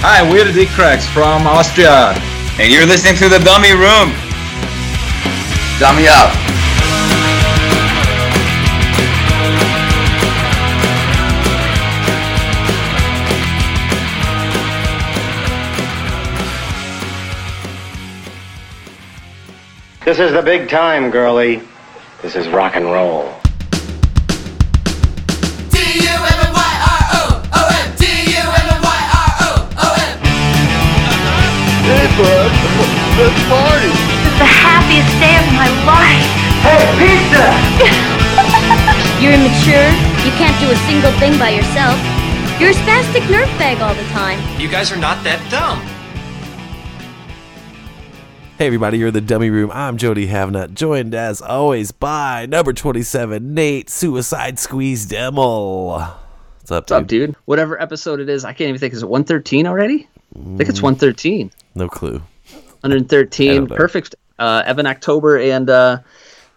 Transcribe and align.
Hi, 0.00 0.22
we're 0.22 0.44
the 0.44 0.52
Dick 0.52 0.68
Cracks 0.68 1.08
from 1.08 1.44
Austria. 1.44 2.14
And 2.60 2.72
you're 2.72 2.86
listening 2.86 3.16
to 3.16 3.28
The 3.28 3.40
Dummy 3.40 3.72
Room. 3.72 4.14
Dummy 5.80 6.06
up. 6.06 6.32
This 20.04 20.20
is 20.20 20.30
the 20.30 20.42
big 20.42 20.68
time, 20.68 21.10
girlie. 21.10 21.60
This 22.22 22.36
is 22.36 22.46
rock 22.46 22.76
and 22.76 22.84
roll. 22.84 23.37
Hey, 32.18 32.24
bud. 32.24 32.50
Let's 33.14 33.38
party. 33.46 33.86
This 33.94 34.26
is 34.26 34.38
the 34.42 34.50
happiest 34.50 35.12
day 35.22 35.38
of 35.38 35.46
my 35.54 35.70
life. 35.86 36.26
Hey, 36.66 36.82
pizza! 36.98 37.46
You're 39.22 39.34
immature. 39.34 39.86
You 40.26 40.32
can't 40.34 40.58
do 40.58 40.70
a 40.70 40.76
single 40.90 41.12
thing 41.20 41.38
by 41.38 41.50
yourself. 41.50 41.94
You're 42.58 42.70
a 42.70 42.74
spastic 42.74 43.30
nerve 43.30 43.46
bag 43.58 43.80
all 43.80 43.94
the 43.94 44.02
time. 44.10 44.38
You 44.60 44.68
guys 44.68 44.90
are 44.90 44.96
not 44.96 45.22
that 45.22 45.38
dumb. 45.48 45.78
Hey 48.58 48.66
everybody, 48.66 48.98
you're 48.98 49.08
in 49.08 49.14
the 49.14 49.20
Dummy 49.20 49.50
Room. 49.50 49.70
I'm 49.72 49.96
Jody 49.96 50.26
Havnut, 50.26 50.74
joined 50.74 51.14
as 51.14 51.40
always 51.40 51.92
by 51.92 52.46
number 52.46 52.72
27, 52.72 53.54
Nate 53.54 53.88
Suicide 53.88 54.58
Squeeze 54.58 55.06
Demel. 55.06 55.92
What's 56.00 56.72
up, 56.72 56.82
What's 56.82 56.90
up, 56.90 57.06
dude? 57.06 57.28
dude? 57.28 57.36
Whatever 57.44 57.80
episode 57.80 58.18
it 58.18 58.28
is, 58.28 58.44
I 58.44 58.52
can't 58.52 58.70
even 58.70 58.80
think. 58.80 58.94
Is 58.94 59.04
it 59.04 59.08
113 59.08 59.68
already? 59.68 60.08
I 60.34 60.56
think 60.56 60.68
it's 60.68 60.80
Mm. 60.80 60.84
113. 60.84 61.50
No 61.74 61.88
clue. 61.88 62.22
113. 62.82 63.66
Perfect. 63.66 64.14
Uh, 64.38 64.62
Evan 64.66 64.86
October 64.86 65.38
and 65.38 65.68
uh, 65.68 65.98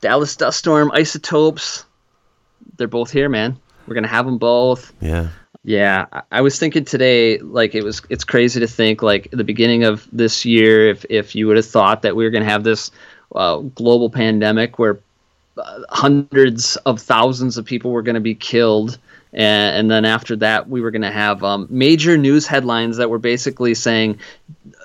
Dallas 0.02 0.36
Duststorm 0.36 0.92
Isotopes. 0.94 1.86
They're 2.78 2.88
both 2.88 3.12
here, 3.12 3.30
man. 3.30 3.58
We're 3.88 3.96
gonna 3.96 4.08
have 4.08 4.26
them 4.26 4.38
both. 4.38 4.94
Yeah. 5.02 5.30
Yeah, 5.64 6.06
I- 6.32 6.42
was 6.42 6.58
thinking 6.58 6.86
today, 6.86 7.38
like 7.40 7.76
it 7.76 7.84
was, 7.84 8.02
it's 8.10 8.24
crazy 8.24 8.60
to 8.60 8.68
think, 8.68 9.04
like 9.04 9.28
at 9.32 9.38
the 9.38 9.44
beginning 9.44 9.84
of 9.84 10.08
this 10.12 10.44
year, 10.46 10.90
if 10.90 11.06
if 11.10 11.36
you 11.36 11.48
would 11.48 11.58
have 11.58 11.66
thought 11.68 12.02
that 12.02 12.16
we 12.16 12.24
were 12.24 12.32
going 12.32 12.44
to 12.44 12.50
have 12.50 12.64
this 12.64 12.90
uh, 13.36 13.58
global 13.58 14.10
pandemic 14.10 14.80
where 14.80 15.00
uh, 15.58 15.80
hundreds 15.90 16.78
of 16.78 17.00
thousands 17.02 17.58
of 17.58 17.66
people 17.66 17.92
were 17.92 18.02
going 18.02 18.16
to 18.16 18.20
be 18.22 18.34
killed, 18.34 18.98
and, 19.34 19.78
and 19.78 19.92
then 19.92 20.06
after 20.06 20.36
that, 20.38 20.68
we 20.68 20.82
were 20.82 20.92
going 20.92 21.02
to 21.04 21.12
have 21.12 21.44
um, 21.44 21.68
major 21.70 22.18
news 22.18 22.48
headlines 22.48 22.98
that 22.98 23.10
were 23.10 23.20
basically 23.20 23.74
saying 23.74 24.20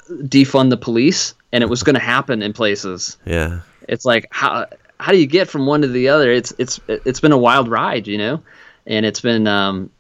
defund 0.09 0.71
the 0.71 0.77
police, 0.77 1.35
and 1.53 1.63
it 1.63 1.69
was 1.69 1.83
going 1.83 1.95
to 1.95 2.01
happen 2.01 2.43
in 2.43 2.53
places. 2.53 3.17
Yeah. 3.25 3.61
It's 3.89 4.05
like 4.05 4.29
how 4.31 4.67
how 4.99 5.13
do 5.13 5.19
you 5.19 5.27
get 5.27 5.49
from 5.49 5.67
one 5.67 5.83
to 5.83 5.89
the 5.89 6.09
other? 6.09 6.31
It's 6.31 6.53
it's 6.59 6.81
it's 6.89 7.21
been 7.21 7.33
a 7.33 7.39
wild 7.39 7.69
ride, 7.69 8.07
you 8.07 8.19
know, 8.19 8.43
and 8.87 9.05
it's 9.05 9.21
been 9.21 9.47
um, 9.47 9.91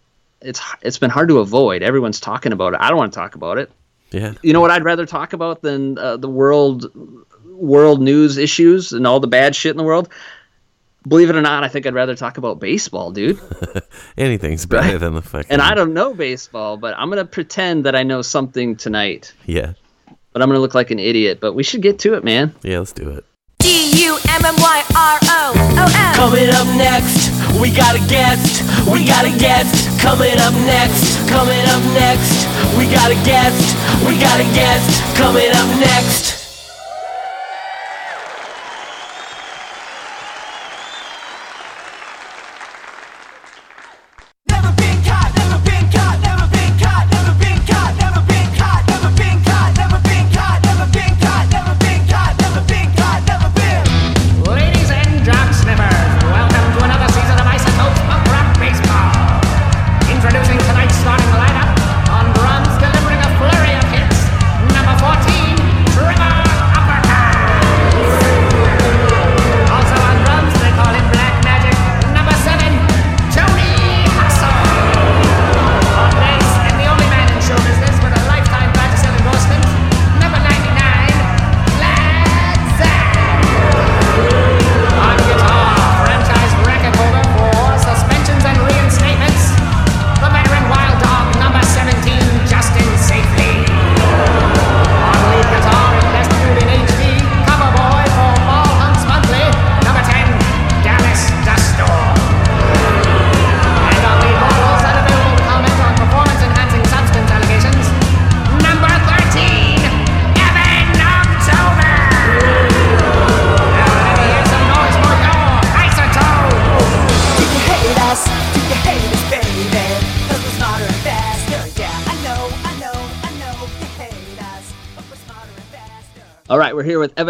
it's 0.40 0.60
it's 0.82 0.98
been 0.98 1.10
hard 1.10 1.28
to 1.28 1.38
avoid. 1.38 1.82
Everyone's 1.82 2.20
talking 2.20 2.52
about 2.52 2.74
it. 2.74 2.80
I 2.80 2.88
don't 2.88 2.98
want 2.98 3.12
to 3.12 3.18
talk 3.18 3.34
about 3.34 3.58
it. 3.58 3.70
Yeah. 4.12 4.34
You 4.42 4.52
know 4.52 4.60
what 4.60 4.70
I'd 4.70 4.84
rather 4.84 5.06
talk 5.06 5.32
about 5.32 5.62
than 5.62 5.98
uh, 5.98 6.16
the 6.16 6.28
world 6.28 6.90
world 7.44 8.00
news 8.00 8.36
issues 8.36 8.92
and 8.92 9.06
all 9.06 9.20
the 9.20 9.26
bad 9.26 9.56
shit 9.56 9.70
in 9.70 9.76
the 9.76 9.84
world. 9.84 10.08
Believe 11.06 11.30
it 11.30 11.36
or 11.36 11.42
not, 11.42 11.62
I 11.62 11.68
think 11.68 11.86
I'd 11.86 11.94
rather 11.94 12.16
talk 12.16 12.36
about 12.36 12.58
baseball, 12.58 13.12
dude. 13.12 13.38
Anything's 14.18 14.66
better 14.66 14.98
than 14.98 15.14
the 15.14 15.22
fucking. 15.22 15.50
And 15.50 15.62
I 15.62 15.74
don't 15.74 15.94
know 15.94 16.14
baseball, 16.14 16.76
but 16.76 16.94
I'm 16.98 17.08
gonna 17.08 17.24
pretend 17.24 17.84
that 17.84 17.94
I 17.94 18.02
know 18.02 18.22
something 18.22 18.74
tonight. 18.74 19.32
Yeah. 19.44 19.74
But 20.32 20.42
I'm 20.42 20.48
gonna 20.48 20.60
look 20.60 20.74
like 20.74 20.90
an 20.90 20.98
idiot. 20.98 21.38
But 21.40 21.52
we 21.52 21.62
should 21.62 21.80
get 21.80 22.00
to 22.00 22.14
it, 22.14 22.24
man. 22.24 22.54
Yeah, 22.62 22.80
let's 22.80 22.92
do 22.92 23.08
it. 23.10 23.24
D 23.60 24.04
U 24.04 24.18
M 24.28 24.44
M 24.44 24.54
Y 24.58 24.82
R 24.96 25.18
O 25.22 25.52
O 25.78 25.84
M. 25.94 26.14
Coming 26.16 26.50
up 26.50 26.66
next, 26.76 27.30
we 27.60 27.70
got 27.70 27.94
a 27.94 28.02
guest. 28.08 28.62
We 28.90 29.06
got 29.06 29.24
a 29.24 29.38
guest. 29.38 30.00
Coming 30.00 30.38
up 30.38 30.54
next. 30.66 31.28
Coming 31.28 31.62
up 31.70 31.82
next, 31.94 32.46
we 32.76 32.90
got 32.90 33.12
a 33.12 33.18
guest. 33.22 33.76
We 34.04 34.18
got 34.18 34.40
a 34.40 34.48
guest. 34.54 35.16
Coming 35.16 35.50
up 35.54 35.68
next. 35.78 36.45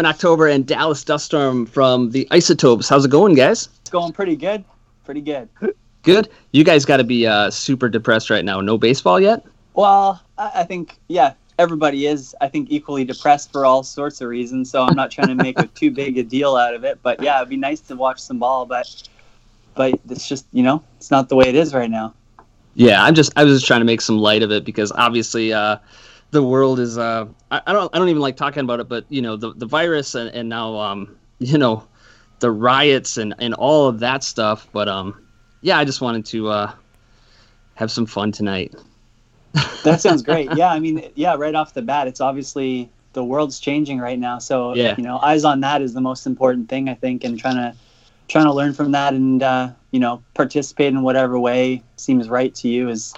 October 0.07 0.47
and 0.47 0.65
Dallas 0.65 1.03
Duststorm 1.03 1.65
from 1.67 2.11
the 2.11 2.27
Isotopes. 2.31 2.87
How's 2.87 3.03
it 3.03 3.11
going, 3.11 3.35
guys? 3.35 3.67
It's 3.81 3.89
going 3.89 4.13
pretty 4.13 4.37
good. 4.37 4.63
Pretty 5.03 5.21
good. 5.21 5.49
Good. 6.03 6.29
You 6.53 6.63
guys 6.63 6.85
got 6.85 6.97
to 6.97 7.03
be 7.03 7.27
uh, 7.27 7.51
super 7.51 7.89
depressed 7.89 8.29
right 8.29 8.45
now. 8.45 8.61
No 8.61 8.77
baseball 8.77 9.19
yet? 9.19 9.45
Well, 9.73 10.21
I, 10.37 10.51
I 10.55 10.63
think 10.63 10.97
yeah, 11.09 11.33
everybody 11.59 12.07
is. 12.07 12.33
I 12.39 12.47
think 12.47 12.71
equally 12.71 13.03
depressed 13.03 13.51
for 13.51 13.65
all 13.65 13.83
sorts 13.83 14.21
of 14.21 14.29
reasons. 14.29 14.71
So 14.71 14.83
I'm 14.83 14.95
not 14.95 15.11
trying 15.11 15.27
to 15.27 15.35
make 15.35 15.59
a 15.59 15.67
too 15.75 15.91
big 15.91 16.17
a 16.17 16.23
deal 16.23 16.55
out 16.55 16.73
of 16.73 16.85
it. 16.85 16.99
But 17.03 17.21
yeah, 17.21 17.37
it'd 17.37 17.49
be 17.49 17.57
nice 17.57 17.81
to 17.81 17.95
watch 17.95 18.19
some 18.19 18.39
ball. 18.39 18.65
But 18.65 19.03
but 19.75 19.99
it's 20.09 20.27
just 20.27 20.45
you 20.53 20.63
know 20.63 20.81
it's 20.95 21.11
not 21.11 21.27
the 21.27 21.35
way 21.35 21.49
it 21.49 21.55
is 21.55 21.73
right 21.73 21.91
now. 21.91 22.13
Yeah, 22.75 23.03
I'm 23.03 23.13
just 23.13 23.33
I 23.35 23.43
was 23.43 23.57
just 23.57 23.67
trying 23.67 23.81
to 23.81 23.85
make 23.85 23.99
some 23.99 24.17
light 24.17 24.41
of 24.41 24.51
it 24.51 24.63
because 24.63 24.93
obviously 24.93 25.51
uh, 25.51 25.77
the 26.31 26.43
world 26.43 26.79
is 26.79 26.97
uh, 26.97 27.25
I, 27.51 27.61
I 27.67 27.73
don't 27.73 27.93
I 27.93 27.99
don't 27.99 28.09
even 28.09 28.21
like 28.21 28.37
talking 28.37 28.61
about 28.63 28.79
it, 28.79 28.89
but 28.89 29.05
you 29.09 29.21
know 29.21 29.35
the 29.37 29.53
the 29.53 29.65
virus 29.65 30.15
and, 30.15 30.29
and 30.29 30.49
now 30.49 30.75
um, 30.77 31.17
you 31.39 31.57
know 31.57 31.87
the 32.39 32.51
riots 32.51 33.17
and, 33.17 33.33
and 33.39 33.53
all 33.55 33.87
of 33.87 33.99
that 33.99 34.23
stuff. 34.23 34.67
But 34.71 34.87
um, 34.87 35.21
yeah, 35.61 35.77
I 35.77 35.85
just 35.85 36.01
wanted 36.01 36.25
to 36.27 36.49
uh, 36.49 36.73
have 37.75 37.91
some 37.91 38.05
fun 38.05 38.31
tonight. 38.31 38.73
That 39.83 40.01
sounds 40.01 40.21
great. 40.23 40.51
yeah, 40.51 40.71
I 40.71 40.79
mean 40.79 41.11
yeah, 41.15 41.35
right 41.35 41.55
off 41.55 41.73
the 41.73 41.81
bat, 41.81 42.07
it's 42.07 42.21
obviously 42.21 42.89
the 43.13 43.23
world's 43.23 43.59
changing 43.59 43.99
right 43.99 44.19
now. 44.19 44.39
So 44.39 44.73
Yeah. 44.73 44.95
you 44.97 45.03
know, 45.03 45.19
eyes 45.19 45.43
on 45.43 45.61
that 45.61 45.81
is 45.81 45.93
the 45.93 46.01
most 46.01 46.27
important 46.27 46.69
thing 46.69 46.89
I 46.89 46.93
think, 46.93 47.23
and 47.23 47.39
trying 47.39 47.55
to 47.55 47.75
trying 48.27 48.45
to 48.45 48.53
learn 48.53 48.73
from 48.73 48.91
that 48.91 49.13
and 49.13 49.41
uh, 49.41 49.69
you 49.91 49.99
know 49.99 50.23
participate 50.33 50.93
in 50.93 51.01
whatever 51.01 51.39
way 51.39 51.83
seems 51.95 52.29
right 52.29 52.53
to 52.55 52.67
you 52.67 52.89
is 52.89 53.13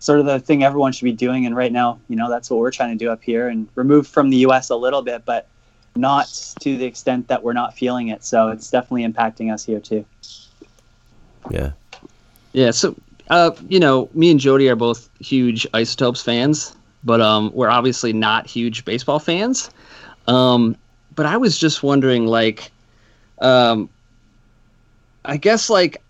sort 0.00 0.18
of 0.18 0.26
the 0.26 0.40
thing 0.40 0.64
everyone 0.64 0.92
should 0.92 1.04
be 1.04 1.12
doing. 1.12 1.46
And 1.46 1.54
right 1.54 1.72
now, 1.72 2.00
you 2.08 2.16
know, 2.16 2.28
that's 2.28 2.50
what 2.50 2.58
we're 2.58 2.72
trying 2.72 2.98
to 2.98 3.02
do 3.02 3.10
up 3.10 3.22
here 3.22 3.48
and 3.48 3.68
remove 3.76 4.06
from 4.06 4.30
the 4.30 4.38
U.S. 4.38 4.70
a 4.70 4.76
little 4.76 5.02
bit, 5.02 5.24
but 5.24 5.46
not 5.94 6.26
to 6.60 6.76
the 6.76 6.84
extent 6.84 7.28
that 7.28 7.42
we're 7.42 7.52
not 7.52 7.76
feeling 7.76 8.08
it. 8.08 8.24
So 8.24 8.48
it's 8.48 8.70
definitely 8.70 9.06
impacting 9.06 9.52
us 9.52 9.64
here 9.64 9.80
too. 9.80 10.04
Yeah. 11.50 11.72
Yeah, 12.52 12.72
so 12.72 12.96
uh, 13.30 13.52
you 13.68 13.78
know, 13.78 14.10
me 14.12 14.30
and 14.30 14.40
Jody 14.40 14.68
are 14.68 14.76
both 14.76 15.08
huge 15.20 15.66
Isotopes 15.72 16.20
fans, 16.20 16.74
but 17.04 17.20
um, 17.20 17.52
we're 17.54 17.68
obviously 17.68 18.12
not 18.12 18.46
huge 18.46 18.84
baseball 18.84 19.20
fans. 19.20 19.70
Um, 20.26 20.76
but 21.14 21.26
I 21.26 21.36
was 21.36 21.56
just 21.56 21.82
wondering, 21.82 22.26
like, 22.26 22.72
um, 23.40 23.88
I 25.24 25.36
guess 25.36 25.70
like 25.70 26.02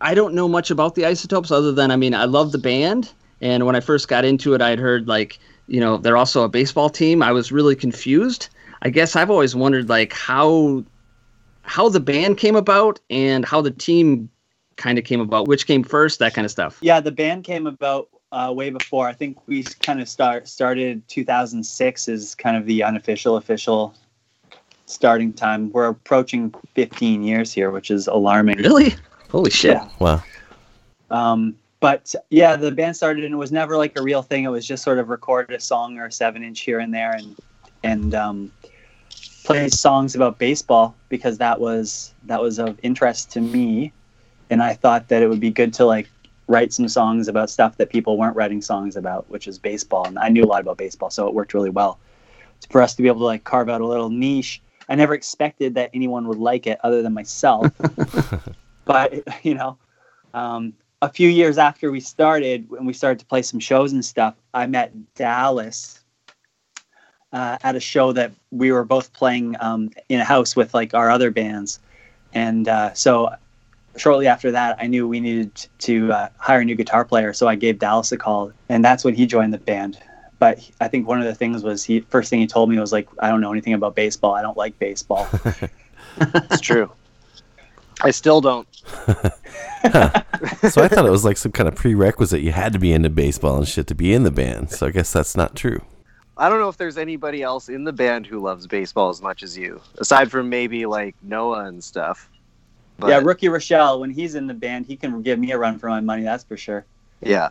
I 0.00 0.14
don't 0.14 0.34
know 0.34 0.48
much 0.48 0.70
about 0.70 0.94
the 0.94 1.06
Isotopes 1.06 1.50
other 1.50 1.72
than 1.72 1.90
I 1.90 1.96
mean 1.96 2.14
I 2.14 2.24
love 2.24 2.52
the 2.52 2.58
band, 2.58 3.12
and 3.40 3.66
when 3.66 3.76
I 3.76 3.80
first 3.80 4.08
got 4.08 4.24
into 4.24 4.54
it, 4.54 4.62
I'd 4.62 4.78
heard 4.78 5.08
like 5.08 5.38
you 5.66 5.80
know 5.80 5.96
they're 5.96 6.16
also 6.16 6.44
a 6.44 6.48
baseball 6.48 6.90
team. 6.90 7.22
I 7.22 7.32
was 7.32 7.52
really 7.52 7.76
confused. 7.76 8.48
I 8.82 8.90
guess 8.90 9.16
I've 9.16 9.30
always 9.30 9.54
wondered 9.54 9.88
like 9.88 10.12
how 10.12 10.84
how 11.62 11.88
the 11.88 12.00
band 12.00 12.38
came 12.38 12.56
about 12.56 12.98
and 13.10 13.44
how 13.44 13.60
the 13.60 13.70
team 13.70 14.30
kind 14.76 14.98
of 14.98 15.04
came 15.04 15.20
about, 15.20 15.46
which 15.46 15.66
came 15.66 15.84
first, 15.84 16.18
that 16.18 16.34
kind 16.34 16.44
of 16.44 16.50
stuff. 16.50 16.78
Yeah, 16.80 17.00
the 17.00 17.12
band 17.12 17.44
came 17.44 17.66
about 17.66 18.08
uh, 18.32 18.52
way 18.54 18.70
before. 18.70 19.06
I 19.06 19.12
think 19.12 19.36
we 19.46 19.62
kind 19.62 20.00
of 20.00 20.08
start 20.08 20.48
started 20.48 21.06
2006 21.08 22.08
is 22.08 22.34
kind 22.34 22.56
of 22.56 22.66
the 22.66 22.82
unofficial 22.82 23.36
official 23.36 23.94
starting 24.86 25.32
time. 25.32 25.70
We're 25.72 25.88
approaching 25.88 26.54
15 26.74 27.22
years 27.22 27.52
here, 27.52 27.70
which 27.70 27.90
is 27.90 28.06
alarming. 28.06 28.58
Really? 28.58 28.94
Holy 29.30 29.50
shit! 29.50 29.72
Yeah. 29.72 29.88
Wow. 29.98 30.22
Um, 31.10 31.56
but 31.80 32.14
yeah, 32.28 32.56
the 32.56 32.70
band 32.70 32.96
started 32.96 33.24
and 33.24 33.34
it 33.34 33.38
was 33.38 33.52
never 33.52 33.76
like 33.76 33.98
a 33.98 34.02
real 34.02 34.22
thing. 34.22 34.44
It 34.44 34.50
was 34.50 34.66
just 34.66 34.84
sort 34.84 34.98
of 34.98 35.08
record 35.08 35.50
a 35.50 35.58
song 35.58 35.98
or 35.98 36.06
a 36.06 36.12
seven 36.12 36.44
inch 36.44 36.60
here 36.60 36.78
and 36.78 36.92
there 36.92 37.12
and 37.12 37.36
and 37.82 38.14
um, 38.14 38.52
play 39.44 39.68
songs 39.68 40.14
about 40.14 40.38
baseball 40.38 40.94
because 41.08 41.38
that 41.38 41.60
was 41.60 42.14
that 42.24 42.40
was 42.40 42.58
of 42.58 42.78
interest 42.82 43.30
to 43.32 43.40
me, 43.40 43.92
and 44.50 44.62
I 44.62 44.74
thought 44.74 45.08
that 45.08 45.22
it 45.22 45.28
would 45.28 45.40
be 45.40 45.50
good 45.50 45.72
to 45.74 45.86
like 45.86 46.08
write 46.46 46.72
some 46.72 46.88
songs 46.88 47.28
about 47.28 47.48
stuff 47.48 47.78
that 47.78 47.90
people 47.90 48.18
weren't 48.18 48.36
writing 48.36 48.60
songs 48.60 48.96
about, 48.96 49.28
which 49.30 49.46
is 49.46 49.58
baseball. 49.58 50.06
And 50.06 50.18
I 50.18 50.28
knew 50.28 50.44
a 50.44 50.46
lot 50.46 50.60
about 50.60 50.76
baseball, 50.76 51.10
so 51.10 51.26
it 51.28 51.34
worked 51.34 51.54
really 51.54 51.70
well 51.70 51.98
for 52.70 52.82
us 52.82 52.94
to 52.96 53.02
be 53.02 53.08
able 53.08 53.20
to 53.20 53.24
like 53.24 53.44
carve 53.44 53.68
out 53.68 53.80
a 53.80 53.86
little 53.86 54.10
niche. 54.10 54.60
I 54.88 54.96
never 54.96 55.14
expected 55.14 55.74
that 55.76 55.90
anyone 55.94 56.26
would 56.26 56.38
like 56.38 56.66
it 56.66 56.78
other 56.82 57.00
than 57.00 57.14
myself. 57.14 57.72
but 58.84 59.22
you 59.44 59.54
know, 59.54 59.78
um, 60.34 60.72
a 61.02 61.08
few 61.08 61.28
years 61.28 61.58
after 61.58 61.90
we 61.90 62.00
started, 62.00 62.68
when 62.70 62.84
we 62.84 62.92
started 62.92 63.18
to 63.20 63.26
play 63.26 63.42
some 63.42 63.60
shows 63.60 63.92
and 63.92 64.04
stuff, 64.04 64.34
I 64.52 64.66
met 64.66 64.92
Dallas 65.14 66.00
uh, 67.32 67.58
at 67.62 67.76
a 67.76 67.80
show 67.80 68.12
that 68.12 68.32
we 68.50 68.72
were 68.72 68.84
both 68.84 69.12
playing 69.12 69.56
um, 69.60 69.90
in 70.08 70.20
a 70.20 70.24
house 70.24 70.56
with 70.56 70.74
like 70.74 70.94
our 70.94 71.10
other 71.10 71.30
bands, 71.30 71.80
and 72.32 72.68
uh, 72.68 72.92
so 72.94 73.34
shortly 73.96 74.26
after 74.26 74.50
that, 74.50 74.76
I 74.80 74.86
knew 74.86 75.06
we 75.08 75.20
needed 75.20 75.54
to 75.80 76.12
uh, 76.12 76.28
hire 76.38 76.60
a 76.60 76.64
new 76.64 76.74
guitar 76.74 77.04
player. 77.04 77.32
So 77.32 77.48
I 77.48 77.54
gave 77.54 77.78
Dallas 77.78 78.12
a 78.12 78.16
call, 78.16 78.52
and 78.68 78.84
that's 78.84 79.04
when 79.04 79.14
he 79.14 79.26
joined 79.26 79.52
the 79.52 79.58
band. 79.58 79.98
But 80.38 80.68
I 80.80 80.88
think 80.88 81.06
one 81.06 81.20
of 81.20 81.26
the 81.26 81.34
things 81.34 81.62
was 81.62 81.84
he 81.84 82.00
first 82.00 82.30
thing 82.30 82.40
he 82.40 82.46
told 82.46 82.70
me 82.70 82.78
was 82.78 82.92
like, 82.92 83.08
"I 83.18 83.28
don't 83.28 83.40
know 83.40 83.52
anything 83.52 83.74
about 83.74 83.94
baseball. 83.94 84.34
I 84.34 84.42
don't 84.42 84.56
like 84.56 84.78
baseball." 84.78 85.28
it's 86.20 86.60
true. 86.60 86.90
I 88.02 88.10
still 88.10 88.40
don't. 88.40 88.66
so 88.76 90.82
I 90.82 90.88
thought 90.88 91.06
it 91.06 91.10
was 91.10 91.24
like 91.24 91.36
some 91.36 91.52
kind 91.52 91.68
of 91.68 91.74
prerequisite. 91.74 92.40
You 92.40 92.52
had 92.52 92.72
to 92.72 92.78
be 92.78 92.92
into 92.92 93.10
baseball 93.10 93.58
and 93.58 93.68
shit 93.68 93.86
to 93.88 93.94
be 93.94 94.12
in 94.12 94.22
the 94.22 94.30
band. 94.30 94.70
So 94.70 94.86
I 94.86 94.90
guess 94.90 95.12
that's 95.12 95.36
not 95.36 95.54
true. 95.54 95.80
I 96.36 96.48
don't 96.48 96.58
know 96.58 96.70
if 96.70 96.78
there's 96.78 96.96
anybody 96.96 97.42
else 97.42 97.68
in 97.68 97.84
the 97.84 97.92
band 97.92 98.26
who 98.26 98.40
loves 98.40 98.66
baseball 98.66 99.10
as 99.10 99.20
much 99.20 99.42
as 99.42 99.58
you, 99.58 99.80
aside 99.98 100.30
from 100.30 100.48
maybe 100.48 100.86
like 100.86 101.14
Noah 101.22 101.66
and 101.66 101.84
stuff. 101.84 102.30
But, 102.98 103.08
yeah, 103.08 103.20
Rookie 103.22 103.48
Rochelle, 103.48 104.00
when 104.00 104.10
he's 104.10 104.34
in 104.34 104.46
the 104.46 104.54
band, 104.54 104.86
he 104.86 104.96
can 104.96 105.22
give 105.22 105.38
me 105.38 105.52
a 105.52 105.58
run 105.58 105.78
for 105.78 105.88
my 105.88 106.00
money. 106.00 106.22
That's 106.22 106.44
for 106.44 106.56
sure. 106.56 106.84
Yeah. 107.20 107.50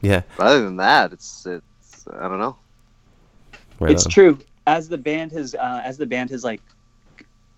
Yeah. 0.00 0.22
But 0.36 0.48
other 0.48 0.64
than 0.64 0.76
that, 0.76 1.12
it's 1.12 1.46
it's 1.46 2.06
I 2.12 2.28
don't 2.28 2.38
know. 2.38 2.56
Right 3.80 3.92
it's 3.92 4.06
on. 4.06 4.10
true. 4.10 4.38
As 4.66 4.88
the 4.88 4.98
band 4.98 5.32
has 5.32 5.54
uh, 5.54 5.82
as 5.84 5.96
the 5.96 6.06
band 6.06 6.30
has 6.30 6.44
like 6.44 6.60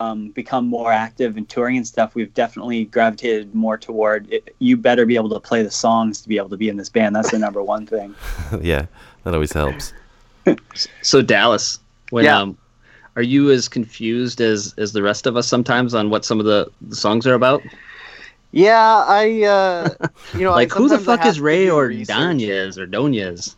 um, 0.01 0.31
become 0.31 0.67
more 0.67 0.91
active 0.91 1.37
in 1.37 1.45
touring 1.47 1.77
and 1.77 1.87
stuff, 1.87 2.15
we've 2.15 2.33
definitely 2.33 2.87
gravitated 2.87 3.55
more 3.55 3.77
toward 3.77 4.33
it. 4.33 4.55
you 4.59 4.77
better 4.77 5.05
be 5.05 5.15
able 5.15 5.29
to 5.29 5.39
play 5.39 5.63
the 5.63 5.71
songs 5.71 6.23
to 6.23 6.29
be 6.29 6.39
able 6.39 6.49
to 6.49 6.57
be 6.57 6.69
in 6.69 6.77
this 6.77 6.89
band. 6.89 7.15
That's 7.15 7.31
the 7.31 7.39
number 7.39 7.63
one 7.63 7.87
thing. 7.87 8.15
yeah, 8.63 8.87
that 9.25 9.35
always 9.35 9.53
helps. 9.53 9.93
so 11.03 11.21
Dallas, 11.21 11.79
when 12.09 12.25
yeah. 12.25 12.39
um, 12.39 12.57
are 13.15 13.23
you 13.23 13.51
as 13.51 13.69
confused 13.69 14.41
as 14.41 14.75
as 14.79 14.93
the 14.93 15.03
rest 15.03 15.27
of 15.27 15.37
us 15.37 15.47
sometimes 15.47 15.95
on 15.95 16.09
what 16.09 16.25
some 16.25 16.41
of 16.41 16.47
the, 16.47 16.71
the 16.81 16.97
songs 16.97 17.27
are 17.27 17.35
about? 17.35 17.63
Yeah, 18.53 19.05
I 19.07 19.43
uh, 19.45 19.91
you 20.35 20.41
know 20.41 20.53
like 20.53 20.73
who 20.73 20.89
the 20.89 20.99
fuck 20.99 21.27
is 21.27 21.41
Rey 21.41 21.67
Ordoñez 21.67 22.79
or 22.79 22.87
Donez? 22.87 23.55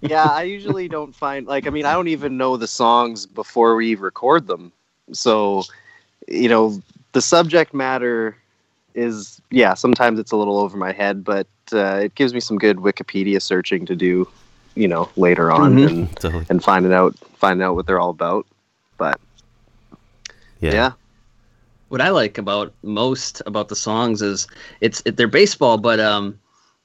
yeah, 0.00 0.24
I 0.24 0.42
usually 0.42 0.88
don't 0.88 1.14
find 1.14 1.46
like 1.46 1.68
I 1.68 1.70
mean 1.70 1.86
I 1.86 1.92
don't 1.92 2.08
even 2.08 2.36
know 2.36 2.56
the 2.56 2.66
songs 2.66 3.26
before 3.26 3.76
we 3.76 3.94
record 3.94 4.48
them, 4.48 4.72
so 5.12 5.62
you 6.28 6.48
know 6.48 6.80
the 7.12 7.20
subject 7.22 7.74
matter 7.74 8.36
is 8.94 9.40
yeah 9.50 9.74
sometimes 9.74 10.18
it's 10.18 10.32
a 10.32 10.36
little 10.36 10.58
over 10.58 10.76
my 10.76 10.92
head, 10.92 11.24
but 11.24 11.46
uh, 11.72 12.00
it 12.04 12.14
gives 12.14 12.34
me 12.34 12.40
some 12.40 12.58
good 12.58 12.78
Wikipedia 12.78 13.40
searching 13.40 13.86
to 13.86 13.96
do 13.96 14.28
you 14.74 14.88
know 14.88 15.08
later 15.16 15.50
on 15.52 15.76
mm-hmm. 15.76 15.88
and 15.88 16.16
totally. 16.16 16.46
and 16.48 16.62
finding 16.62 16.92
out 16.92 17.16
finding 17.36 17.64
out 17.64 17.74
what 17.74 17.86
they're 17.86 18.00
all 18.00 18.10
about. 18.10 18.46
But 18.98 19.20
yeah. 20.60 20.72
yeah. 20.72 20.92
What 21.88 22.00
I 22.00 22.08
like 22.10 22.38
about 22.38 22.72
most 22.82 23.42
about 23.46 23.68
the 23.68 23.76
songs 23.76 24.22
is 24.22 24.46
it's 24.80 25.02
it, 25.04 25.16
they're 25.16 25.28
baseball, 25.28 25.78
but 25.78 26.00
um, 26.00 26.38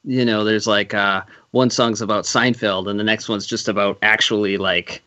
you 0.03 0.23
know, 0.23 0.43
there's 0.43 0.67
like 0.67 0.93
uh, 0.93 1.23
one 1.51 1.69
song's 1.69 2.01
about 2.01 2.25
Seinfeld, 2.25 2.89
and 2.89 2.99
the 2.99 3.03
next 3.03 3.27
one's 3.27 3.45
just 3.45 3.67
about 3.67 3.97
actually 4.01 4.57
like 4.57 5.01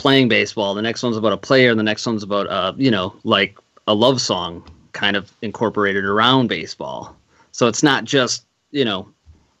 playing 0.00 0.28
baseball. 0.28 0.74
The 0.74 0.82
next 0.82 1.02
one's 1.02 1.18
about 1.18 1.32
a 1.32 1.36
player, 1.36 1.74
the 1.74 1.82
next 1.82 2.06
one's 2.06 2.22
about 2.22 2.46
uh, 2.48 2.72
you 2.76 2.90
know, 2.90 3.14
like 3.22 3.58
a 3.86 3.94
love 3.94 4.20
song 4.20 4.64
kind 4.92 5.14
of 5.14 5.30
incorporated 5.42 6.04
around 6.04 6.48
baseball. 6.48 7.14
So 7.52 7.68
it's 7.68 7.82
not 7.82 8.04
just 8.04 8.46
you 8.70 8.84
know 8.84 9.08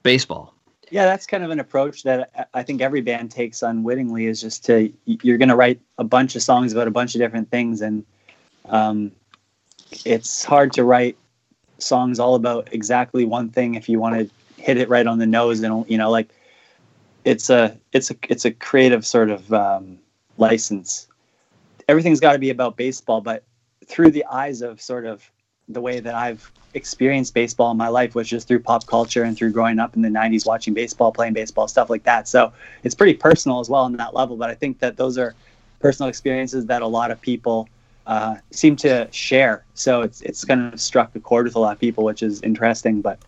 baseball. 0.02 0.54
Yeah, 0.90 1.04
that's 1.04 1.26
kind 1.26 1.44
of 1.44 1.50
an 1.50 1.60
approach 1.60 2.02
that 2.04 2.48
I 2.54 2.62
think 2.62 2.80
every 2.80 3.02
band 3.02 3.30
takes 3.30 3.62
unwittingly 3.62 4.26
is 4.26 4.40
just 4.40 4.64
to 4.64 4.90
you're 5.04 5.38
going 5.38 5.50
to 5.50 5.56
write 5.56 5.78
a 5.98 6.04
bunch 6.04 6.34
of 6.34 6.42
songs 6.42 6.72
about 6.72 6.88
a 6.88 6.90
bunch 6.90 7.14
of 7.14 7.20
different 7.20 7.50
things, 7.50 7.82
and 7.82 8.04
um, 8.70 9.12
it's 10.06 10.42
hard 10.42 10.72
to 10.72 10.84
write 10.84 11.18
songs 11.76 12.18
all 12.18 12.34
about 12.34 12.72
exactly 12.72 13.26
one 13.26 13.50
thing 13.50 13.74
if 13.74 13.88
you 13.88 14.00
want 14.00 14.16
to 14.16 14.62
hit 14.62 14.78
it 14.78 14.88
right 14.88 15.06
on 15.06 15.18
the 15.18 15.26
nose 15.26 15.62
and 15.62 15.88
you 15.88 15.96
know 15.96 16.10
like 16.10 16.28
it's 17.24 17.48
a 17.48 17.76
it's 17.92 18.10
a 18.10 18.16
it's 18.28 18.44
a 18.44 18.50
creative 18.50 19.06
sort 19.06 19.30
of 19.30 19.52
um, 19.52 19.98
license. 20.40 21.08
Everything's 21.88 22.20
got 22.20 22.32
to 22.32 22.38
be 22.38 22.50
about 22.50 22.76
baseball, 22.76 23.20
but 23.20 23.44
through 23.86 24.10
the 24.10 24.24
eyes 24.26 24.62
of 24.62 24.80
sort 24.80 25.04
of 25.04 25.28
the 25.68 25.80
way 25.80 26.00
that 26.00 26.14
I've 26.14 26.50
experienced 26.74 27.34
baseball 27.34 27.70
in 27.70 27.76
my 27.76 27.88
life 27.88 28.14
was 28.14 28.28
just 28.28 28.46
through 28.46 28.60
pop 28.60 28.86
culture 28.86 29.24
and 29.24 29.36
through 29.36 29.52
growing 29.52 29.78
up 29.78 29.96
in 29.96 30.02
the 30.02 30.08
90s 30.08 30.46
watching 30.46 30.72
baseball 30.74 31.10
playing 31.10 31.32
baseball 31.32 31.66
stuff 31.66 31.90
like 31.90 32.04
that 32.04 32.28
so 32.28 32.52
it's 32.84 32.94
pretty 32.94 33.14
personal 33.14 33.58
as 33.58 33.68
well 33.68 33.82
on 33.82 33.96
that 33.96 34.14
level 34.14 34.36
but 34.36 34.50
i 34.50 34.54
think 34.54 34.78
that 34.78 34.96
those 34.96 35.18
are 35.18 35.34
personal 35.80 36.08
experiences 36.08 36.66
that 36.66 36.82
a 36.82 36.86
lot 36.86 37.10
of 37.10 37.20
people 37.20 37.68
uh, 38.06 38.36
seem 38.50 38.76
to 38.76 39.08
share 39.10 39.64
so 39.74 40.02
it's 40.02 40.20
it's 40.22 40.44
kind 40.44 40.72
of 40.72 40.80
struck 40.80 41.14
a 41.16 41.20
chord 41.20 41.44
with 41.44 41.56
a 41.56 41.58
lot 41.58 41.72
of 41.72 41.80
people 41.80 42.04
which 42.04 42.22
is 42.22 42.40
interesting 42.42 43.00
but 43.00 43.18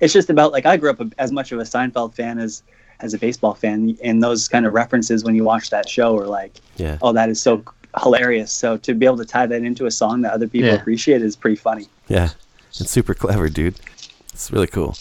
it's 0.00 0.12
just 0.12 0.30
about 0.30 0.50
like 0.50 0.66
i 0.66 0.76
grew 0.76 0.90
up 0.90 1.00
as 1.18 1.30
much 1.30 1.52
of 1.52 1.60
a 1.60 1.62
seinfeld 1.64 2.12
fan 2.12 2.38
as 2.38 2.62
as 3.00 3.14
a 3.14 3.18
baseball 3.18 3.54
fan 3.54 3.96
and 4.02 4.22
those 4.22 4.48
kind 4.48 4.66
of 4.66 4.74
references 4.74 5.24
when 5.24 5.34
you 5.34 5.44
watch 5.44 5.70
that 5.70 5.88
show 5.88 6.18
are 6.18 6.26
like 6.26 6.60
yeah. 6.76 6.98
oh 7.02 7.12
that 7.12 7.28
is 7.28 7.40
so 7.40 7.62
hilarious 8.02 8.52
so 8.52 8.76
to 8.76 8.94
be 8.94 9.06
able 9.06 9.16
to 9.16 9.24
tie 9.24 9.46
that 9.46 9.62
into 9.62 9.86
a 9.86 9.90
song 9.90 10.20
that 10.20 10.32
other 10.32 10.48
people 10.48 10.68
yeah. 10.68 10.74
appreciate 10.74 11.22
is 11.22 11.36
pretty 11.36 11.56
funny 11.56 11.86
yeah 12.08 12.30
it's 12.80 12.90
super 12.90 13.14
clever, 13.14 13.48
dude. 13.48 13.76
It's 14.32 14.52
really 14.52 14.66
cool. 14.66 14.96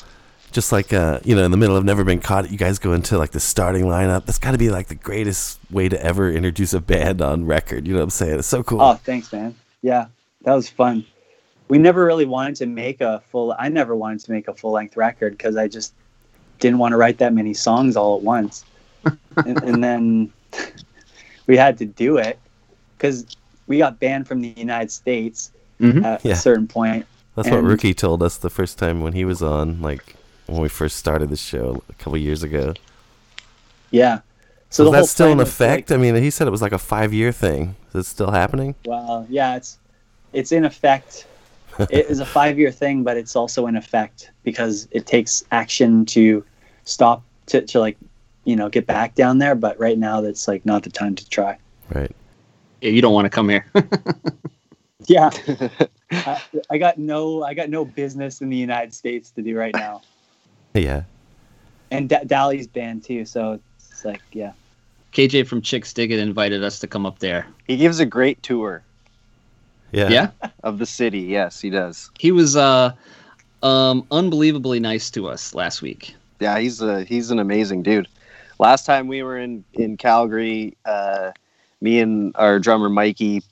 Just 0.52 0.72
like 0.72 0.94
uh, 0.94 1.20
you 1.24 1.36
know, 1.36 1.44
in 1.44 1.52
the 1.52 1.58
middle 1.58 1.76
of 1.76 1.84
Never 1.84 2.04
Been 2.04 2.20
Caught, 2.20 2.50
you 2.50 2.58
guys 2.58 2.80
go 2.80 2.94
into 2.94 3.18
like 3.18 3.32
the 3.32 3.40
starting 3.40 3.86
lineup. 3.86 4.26
That's 4.26 4.40
got 4.40 4.52
to 4.52 4.58
be 4.58 4.70
like 4.70 4.88
the 4.88 4.96
greatest 4.96 5.60
way 5.70 5.90
to 5.90 6.02
ever 6.02 6.32
introduce 6.32 6.74
a 6.74 6.80
band 6.80 7.22
on 7.22 7.46
record. 7.46 7.86
You 7.86 7.94
know 7.94 8.00
what 8.00 8.06
I'm 8.06 8.10
saying? 8.12 8.40
It's 8.40 8.48
so 8.48 8.64
cool. 8.64 8.82
Oh, 8.82 8.96
thanks, 8.96 9.32
man. 9.32 9.56
Yeah, 9.82 10.08
that 10.44 10.54
was 10.54 10.70
fun. 10.70 11.06
We 11.68 11.78
never 11.78 12.06
really 12.06 12.26
wanted 12.26 12.56
to 12.58 12.66
make 12.66 13.02
a 13.02 13.22
full. 13.30 13.56
I 13.60 13.70
never 13.70 13.96
wanted 13.96 14.22
to 14.22 14.32
make 14.32 14.48
a 14.48 14.54
full 14.54 14.72
length 14.72 14.98
record 14.98 15.34
because 15.34 15.58
I 15.58 15.68
just 15.68 15.94
didn't 16.60 16.80
want 16.80 16.94
to 16.94 16.98
write 16.98 17.18
that 17.20 17.34
many 17.34 17.54
songs 17.54 17.96
all 17.96 18.18
at 18.18 18.24
once. 18.24 18.66
and, 19.06 19.64
and 19.64 19.84
then 19.84 20.34
we 21.46 21.56
had 21.58 21.78
to 21.78 21.86
do 21.86 22.18
it 22.18 22.40
because 22.98 23.26
we 23.68 23.78
got 23.78 24.00
banned 24.00 24.28
from 24.28 24.42
the 24.42 24.50
United 24.50 24.92
States 24.92 25.52
mm-hmm. 25.80 26.04
at 26.04 26.26
yeah. 26.26 26.34
a 26.34 26.36
certain 26.36 26.68
point, 26.68 27.06
that's 27.38 27.50
and 27.50 27.58
what 27.58 27.64
Rookie 27.66 27.94
told 27.94 28.24
us 28.24 28.38
the 28.38 28.50
first 28.50 28.80
time 28.80 29.00
when 29.00 29.14
he 29.14 29.24
was 29.24 29.44
on, 29.44 29.80
like 29.80 30.16
when 30.48 30.60
we 30.60 30.70
first 30.70 30.98
started 30.98 31.30
the 31.30 31.38
show 31.38 31.84
a 31.88 31.94
couple 31.94 32.18
years 32.18 32.42
ago. 32.42 32.74
Yeah. 33.92 34.22
So 34.72 34.86
is 34.86 34.92
that 34.92 35.06
still 35.06 35.32
in 35.32 35.40
effect? 35.40 35.92
Like, 35.92 36.00
I 36.00 36.02
mean, 36.02 36.16
he 36.16 36.32
said 36.32 36.48
it 36.48 36.52
was 36.52 36.64
like 36.64 36.72
a 36.72 36.80
five-year 36.80 37.32
thing. 37.32 37.76
Is 37.90 38.08
it 38.08 38.10
still 38.10 38.32
happening? 38.32 38.74
Well, 38.86 39.28
yeah, 39.30 39.56
it's 39.56 39.78
it's 40.34 40.52
in 40.52 40.66
effect. 40.66 41.28
It 41.80 42.08
is 42.08 42.20
a 42.20 42.26
five-year 42.26 42.72
thing, 42.72 43.04
but 43.04 43.18
it's 43.18 43.36
also 43.36 43.68
in 43.68 43.76
effect 43.76 44.32
because 44.44 44.88
it 44.92 45.06
takes 45.06 45.44
action 45.52 46.06
to 46.08 46.44
stop 46.86 47.24
to, 47.48 47.62
to 47.62 47.80
like 47.80 47.98
you 48.46 48.56
know 48.56 48.70
get 48.70 48.88
back 48.88 49.16
down 49.16 49.38
there. 49.38 49.56
But 49.56 49.80
right 49.80 49.98
now, 49.98 50.22
that's 50.22 50.48
like 50.48 50.66
not 50.66 50.84
the 50.84 50.90
time 50.90 51.16
to 51.16 51.30
try. 51.30 51.58
Right. 51.94 52.16
Yeah, 52.82 52.92
you 52.92 53.02
don't 53.02 53.14
want 53.14 53.26
to 53.26 53.30
come 53.30 53.50
here. 53.50 53.66
Yeah, 55.06 55.30
I, 56.12 56.42
I 56.70 56.78
got 56.78 56.98
no 56.98 57.44
I 57.44 57.54
got 57.54 57.70
no 57.70 57.86
business 57.86 58.42
in 58.42 58.50
the 58.50 58.58
United 58.58 58.94
States 58.94 59.30
to 59.32 59.42
do 59.42 59.58
right 59.58 59.74
now, 59.74 60.02
Yeah. 60.74 61.04
and 61.92 62.10
D- 62.10 62.18
Dally's 62.26 62.68
banned 62.68 63.04
too. 63.04 63.24
So 63.24 63.60
it's 63.80 64.04
like 64.04 64.22
yeah. 64.34 64.54
KJ 65.14 65.48
from 65.48 65.62
Chicks 65.62 65.94
Dig 65.94 66.12
It 66.12 66.20
invited 66.20 66.64
us 66.64 66.80
to 66.80 66.88
come 66.88 67.06
up 67.06 67.20
there. 67.20 67.48
He 67.68 67.78
gives 67.78 68.00
a 68.00 68.06
great 68.06 68.44
tour 68.44 68.84
Yeah. 69.92 70.10
Yeah. 70.10 70.30
of 70.64 70.80
the 70.80 70.86
city. 70.86 71.20
Yes, 71.22 71.60
he 71.62 71.70
does. 71.70 72.12
He 72.20 72.32
was 72.32 72.56
uh 72.56 72.92
um 73.64 74.06
unbelievably 74.12 74.80
nice 74.80 75.10
to 75.12 75.28
us 75.28 75.54
last 75.54 75.82
week. 75.82 76.16
Yeah, 76.40 76.60
he's 76.60 76.82
a 76.82 77.04
he's 77.04 77.32
an 77.32 77.40
amazing 77.40 77.84
dude. 77.84 78.08
Last 78.60 78.86
time 78.86 79.08
we 79.08 79.24
were 79.24 79.38
in 79.38 79.64
in 79.74 79.98
Calgary, 79.98 80.76
uh, 80.86 81.32
me 81.82 82.00
and 82.00 82.32
our 82.36 82.60
drummer 82.60 82.90
Mikey, 82.90 83.44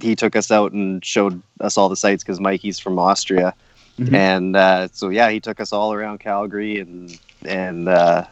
he 0.00 0.16
took 0.16 0.34
us 0.36 0.50
out 0.50 0.72
and 0.72 1.04
showed 1.04 1.42
us 1.60 1.76
all 1.76 1.88
the 1.88 1.96
sights 1.96 2.22
because 2.22 2.40
Mikey's 2.40 2.78
from 2.78 2.98
Austria, 2.98 3.54
Mhm. 3.98 4.14
and 4.14 4.56
uh, 4.56 4.88
so 4.92 5.08
yeah, 5.10 5.30
he 5.30 5.40
took 5.40 5.60
us 5.60 5.72
all 5.72 5.92
around 5.92 6.18
Calgary 6.20 6.78
and 6.80 7.18
and 7.44 7.88
uh, 7.88 8.24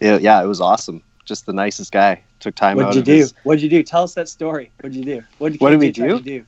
it- 0.00 0.20
yeah, 0.22 0.42
it 0.42 0.46
was 0.46 0.60
awesome. 0.60 1.02
Just 1.24 1.46
the 1.46 1.52
nicest 1.52 1.92
guy. 1.92 2.22
Took 2.40 2.54
time 2.54 2.76
What'd 2.76 2.88
out 2.90 2.94
you 2.94 3.00
of 3.00 3.06
do? 3.06 3.12
his. 3.14 3.34
What'd 3.42 3.62
you 3.62 3.68
do? 3.68 3.82
Tell 3.82 4.04
us 4.04 4.14
that 4.14 4.28
story. 4.28 4.70
What'd 4.80 4.94
you 4.96 5.04
do? 5.04 5.22
What'd 5.38 5.60
What 5.60 5.70
did 5.70 5.80
we 5.80 5.90
KJ 5.90 5.94
try 5.96 6.06
do? 6.08 6.18
to 6.18 6.22
do? 6.22 6.44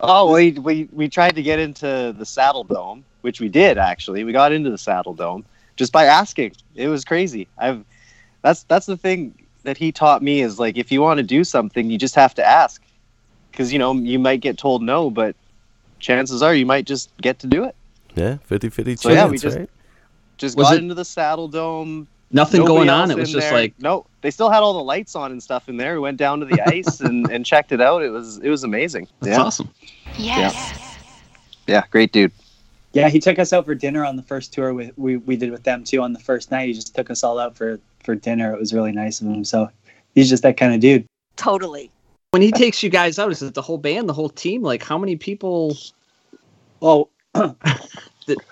Oh, 0.00 0.32
we, 0.32 0.52
we 0.52 0.88
we 0.92 1.08
tried 1.08 1.34
to 1.34 1.42
get 1.42 1.58
into 1.58 2.14
the 2.16 2.24
Saddle 2.24 2.64
Dome, 2.64 3.04
which 3.22 3.40
we 3.40 3.48
did 3.48 3.78
actually. 3.78 4.24
We 4.24 4.32
got 4.32 4.52
into 4.52 4.70
the 4.70 4.78
Saddle 4.78 5.14
Dome 5.14 5.44
just 5.76 5.92
by 5.92 6.04
asking. 6.04 6.52
It 6.74 6.88
was 6.88 7.04
crazy. 7.04 7.48
I've 7.58 7.84
that's 8.42 8.62
that's 8.64 8.86
the 8.86 8.96
thing 8.96 9.34
that 9.64 9.76
he 9.76 9.90
taught 9.90 10.22
me 10.22 10.40
is 10.40 10.58
like 10.58 10.76
if 10.76 10.92
you 10.92 11.00
want 11.00 11.18
to 11.18 11.24
do 11.24 11.42
something, 11.42 11.90
you 11.90 11.98
just 11.98 12.14
have 12.14 12.34
to 12.36 12.46
ask. 12.46 12.80
Cuz 13.52 13.72
you 13.72 13.78
know, 13.78 13.92
you 13.94 14.18
might 14.20 14.40
get 14.40 14.56
told 14.56 14.82
no, 14.82 15.10
but 15.10 15.34
chances 15.98 16.42
are 16.42 16.54
you 16.54 16.64
might 16.66 16.86
just 16.86 17.10
get 17.20 17.40
to 17.40 17.48
do 17.48 17.64
it. 17.64 17.74
Yeah. 18.14 18.36
50 18.44 18.68
50 18.68 18.92
chance, 18.92 19.02
So, 19.02 19.10
yeah, 19.10 19.26
we 19.26 19.38
just- 19.38 19.56
right? 19.56 19.70
Just 20.36 20.56
Was 20.56 20.68
got 20.68 20.76
it- 20.76 20.82
into 20.82 20.94
the 20.94 21.04
Saddle 21.04 21.48
Dome. 21.48 22.06
Nothing 22.30 22.60
Nobody 22.60 22.74
going 22.74 22.90
on. 22.90 23.10
It 23.10 23.16
was 23.16 23.32
just 23.32 23.48
there. 23.48 23.58
like 23.58 23.74
no, 23.78 24.04
they 24.20 24.30
still 24.30 24.50
had 24.50 24.62
all 24.62 24.74
the 24.74 24.84
lights 24.84 25.16
on 25.16 25.32
and 25.32 25.42
stuff 25.42 25.68
in 25.68 25.76
there. 25.76 25.94
We 25.94 26.00
went 26.00 26.18
down 26.18 26.40
to 26.40 26.46
the 26.46 26.60
ice 26.66 27.00
and, 27.00 27.30
and 27.30 27.44
checked 27.44 27.72
it 27.72 27.80
out. 27.80 28.02
It 28.02 28.10
was 28.10 28.38
it 28.38 28.50
was 28.50 28.64
amazing. 28.64 29.08
that's 29.20 29.36
yeah. 29.36 29.42
awesome. 29.42 29.70
Yes. 30.16 30.96
Yeah, 31.66 31.84
great 31.90 32.12
dude. 32.12 32.32
Yeah, 32.92 33.08
he 33.08 33.20
took 33.20 33.38
us 33.38 33.52
out 33.52 33.66
for 33.66 33.74
dinner 33.74 34.04
on 34.04 34.16
the 34.16 34.22
first 34.22 34.52
tour. 34.52 34.74
With 34.74 34.96
we 34.98 35.18
we 35.18 35.36
did 35.36 35.50
with 35.50 35.62
them 35.64 35.84
too 35.84 36.02
on 36.02 36.12
the 36.12 36.18
first 36.18 36.50
night. 36.50 36.68
He 36.68 36.74
just 36.74 36.94
took 36.94 37.10
us 37.10 37.22
all 37.22 37.38
out 37.38 37.56
for 37.56 37.80
for 38.04 38.14
dinner. 38.14 38.52
It 38.52 38.58
was 38.58 38.74
really 38.74 38.92
nice 38.92 39.20
of 39.20 39.28
him. 39.28 39.44
So 39.44 39.70
he's 40.14 40.28
just 40.28 40.42
that 40.42 40.56
kind 40.56 40.74
of 40.74 40.80
dude. 40.80 41.06
Totally. 41.36 41.90
When 42.32 42.42
he 42.42 42.52
takes 42.52 42.82
you 42.82 42.90
guys 42.90 43.18
out, 43.18 43.30
is 43.30 43.42
it 43.42 43.54
the 43.54 43.62
whole 43.62 43.78
band, 43.78 44.06
the 44.06 44.12
whole 44.12 44.28
team? 44.28 44.62
Like 44.62 44.82
how 44.82 44.98
many 44.98 45.16
people 45.16 45.76
Oh, 46.82 47.08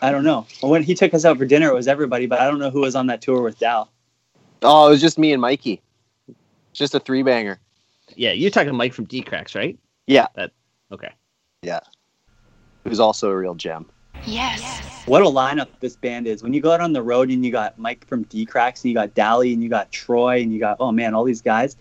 I 0.03 0.11
don't 0.11 0.25
know. 0.25 0.47
When 0.61 0.83
he 0.83 0.95
took 0.95 1.15
us 1.15 1.25
out 1.25 1.39
for 1.39 1.45
dinner, 1.45 1.69
it 1.69 1.75
was 1.75 1.89
everybody, 1.89 2.27
but 2.27 2.41
I 2.41 2.47
don't 2.47 2.59
know 2.59 2.71
who 2.71 2.81
was 2.81 2.95
on 2.95 3.07
that 3.07 3.23
tour 3.23 3.43
with 3.43 3.59
Dal. 3.59 3.91
Oh, 4.63 4.87
it 4.87 4.91
was 4.91 5.01
just 5.01 5.19
me 5.19 5.33
and 5.33 5.41
Mikey. 5.41 5.83
Just 6.73 6.95
a 6.95 7.01
three 7.01 7.23
banger. 7.23 7.59
Yeah, 8.15 8.33
you're 8.33 8.51
talking 8.51 8.75
Mike 8.75 8.93
from 8.93 9.05
D 9.07 9.23
Cracks, 9.23 9.55
right? 9.55 9.79
Yeah. 10.07 10.27
That 10.35 10.53
okay. 10.93 11.13
Yeah. 11.63 11.81
Who's 12.85 13.01
also 13.01 13.31
a 13.31 13.37
real 13.37 13.55
gem. 13.55 13.87
Yes. 14.25 14.83
What 15.07 15.23
a 15.23 15.27
lineup 15.27 15.69
this 15.81 15.97
band 15.97 16.27
is. 16.27 16.43
When 16.43 16.53
you 16.53 16.61
go 16.61 16.73
out 16.73 16.81
on 16.81 16.93
the 16.93 17.03
road 17.03 17.31
and 17.31 17.45
you 17.45 17.53
got 17.53 17.79
Mike 17.79 18.07
from 18.07 18.23
D 18.25 18.45
Cracks 18.45 18.83
and 18.83 18.91
you 18.91 18.95
got 18.95 19.15
Dally 19.15 19.53
and 19.53 19.63
you 19.63 19.69
got 19.69 19.91
Troy 19.93 20.41
and 20.41 20.53
you 20.53 20.61
got 20.61 20.77
oh 20.81 20.93
man, 20.93 21.15
all 21.15 21.25
these 21.25 21.43
guys, 21.43 21.77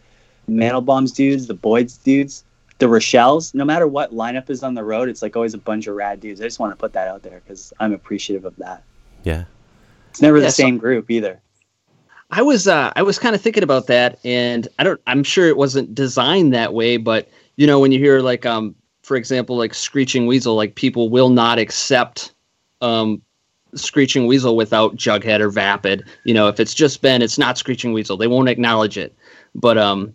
Mandelbaum's 0.49 1.11
dudes, 1.11 1.47
the 1.47 1.53
Boyd's 1.53 1.97
dudes, 1.97 2.43
the 2.79 2.87
Rochelle's. 2.87 3.53
No 3.53 3.65
matter 3.65 3.87
what 3.87 4.13
lineup 4.13 4.49
is 4.49 4.63
on 4.63 4.73
the 4.73 4.83
road, 4.83 5.09
it's 5.09 5.21
like 5.21 5.35
always 5.35 5.53
a 5.53 5.57
bunch 5.57 5.87
of 5.87 5.95
rad 5.95 6.19
dudes. 6.19 6.41
I 6.41 6.43
just 6.45 6.59
want 6.59 6.71
to 6.71 6.75
put 6.75 6.93
that 6.93 7.07
out 7.07 7.23
there 7.23 7.41
because 7.43 7.71
I'm 7.79 7.93
appreciative 7.93 8.45
of 8.45 8.55
that. 8.57 8.83
Yeah. 9.23 9.45
It's 10.09 10.21
never 10.21 10.37
Yeah, 10.37 10.45
the 10.45 10.51
so- 10.51 10.63
same 10.63 10.77
group 10.77 11.09
either. 11.09 11.41
I 12.31 12.41
was 12.41 12.67
uh, 12.67 12.91
I 12.95 13.03
was 13.03 13.19
kind 13.19 13.35
of 13.35 13.41
thinking 13.41 13.61
about 13.61 13.85
that, 13.87 14.17
and 14.25 14.67
I 14.79 14.83
don't. 14.83 14.99
I'm 15.05 15.23
sure 15.23 15.47
it 15.47 15.57
wasn't 15.57 15.93
designed 15.93 16.53
that 16.55 16.73
way, 16.73 16.97
but 16.97 17.29
you 17.55 17.67
know, 17.67 17.79
when 17.79 17.91
you 17.91 17.99
hear 17.99 18.19
like, 18.19 18.47
um, 18.47 18.73
for 19.03 19.15
example, 19.15 19.55
like 19.55 19.75
Screeching 19.75 20.25
Weasel, 20.25 20.55
like 20.55 20.73
people 20.73 21.09
will 21.09 21.29
not 21.29 21.59
accept 21.59 22.33
um, 22.81 23.21
Screeching 23.75 24.25
Weasel 24.25 24.55
without 24.57 24.95
Jughead 24.95 25.39
or 25.39 25.49
Vapid. 25.49 26.03
You 26.23 26.33
know, 26.33 26.47
if 26.47 26.59
it's 26.59 26.73
just 26.73 27.03
Ben, 27.03 27.21
it's 27.21 27.37
not 27.37 27.59
Screeching 27.59 27.93
Weasel. 27.93 28.17
They 28.17 28.27
won't 28.27 28.49
acknowledge 28.49 28.97
it. 28.97 29.15
But 29.53 29.77
um, 29.77 30.11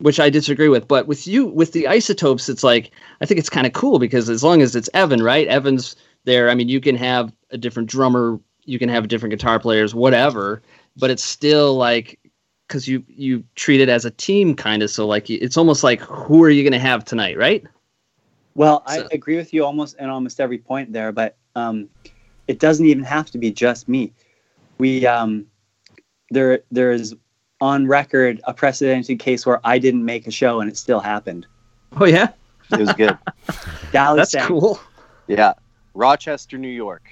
which 0.00 0.18
I 0.18 0.30
disagree 0.30 0.68
with. 0.68 0.88
But 0.88 1.06
with 1.06 1.26
you, 1.26 1.46
with 1.46 1.72
the 1.72 1.86
isotopes, 1.86 2.48
it's 2.48 2.64
like 2.64 2.90
I 3.20 3.26
think 3.26 3.38
it's 3.38 3.50
kind 3.50 3.66
of 3.66 3.72
cool 3.72 3.98
because 3.98 4.28
as 4.28 4.42
long 4.42 4.62
as 4.62 4.74
it's 4.74 4.90
Evan, 4.94 5.22
right? 5.22 5.46
Evan's 5.46 5.94
there. 6.24 6.50
I 6.50 6.54
mean, 6.54 6.68
you 6.68 6.80
can 6.80 6.96
have 6.96 7.32
a 7.50 7.58
different 7.58 7.88
drummer, 7.88 8.40
you 8.64 8.78
can 8.78 8.88
have 8.88 9.08
different 9.08 9.30
guitar 9.30 9.58
players, 9.60 9.94
whatever. 9.94 10.62
But 10.96 11.10
it's 11.10 11.22
still 11.22 11.76
like 11.76 12.18
because 12.66 12.88
you 12.88 13.04
you 13.08 13.44
treat 13.54 13.80
it 13.80 13.88
as 13.88 14.04
a 14.04 14.10
team, 14.10 14.54
kind 14.54 14.82
of. 14.82 14.90
So 14.90 15.06
like 15.06 15.30
it's 15.30 15.56
almost 15.56 15.84
like 15.84 16.00
who 16.00 16.42
are 16.42 16.50
you 16.50 16.62
going 16.62 16.72
to 16.72 16.78
have 16.78 17.04
tonight, 17.04 17.36
right? 17.36 17.64
Well, 18.54 18.82
I 18.86 19.06
agree 19.12 19.36
with 19.36 19.54
you 19.54 19.64
almost 19.64 19.96
in 19.98 20.08
almost 20.08 20.40
every 20.40 20.58
point 20.58 20.92
there, 20.92 21.12
but 21.12 21.36
um, 21.54 21.88
it 22.48 22.58
doesn't 22.58 22.84
even 22.84 23.04
have 23.04 23.30
to 23.30 23.38
be 23.38 23.50
just 23.50 23.88
me. 23.88 24.12
We 24.78 25.06
um, 25.06 25.46
there 26.30 26.60
there 26.70 26.92
is 26.92 27.14
on 27.60 27.86
record 27.86 28.40
a 28.44 28.54
precedented 28.54 29.18
case 29.18 29.44
where 29.46 29.60
I 29.64 29.78
didn't 29.78 30.04
make 30.04 30.26
a 30.26 30.30
show 30.30 30.60
and 30.60 30.70
it 30.70 30.76
still 30.76 31.00
happened. 31.00 31.46
Oh 32.00 32.04
yeah, 32.06 32.28
It 32.72 32.80
was 32.80 32.92
good. 32.92 33.16
Dallas 33.92 34.18
that's 34.18 34.30
sang. 34.32 34.46
cool. 34.48 34.80
yeah. 35.26 35.54
Rochester, 35.94 36.56
New 36.56 36.68
York. 36.68 37.02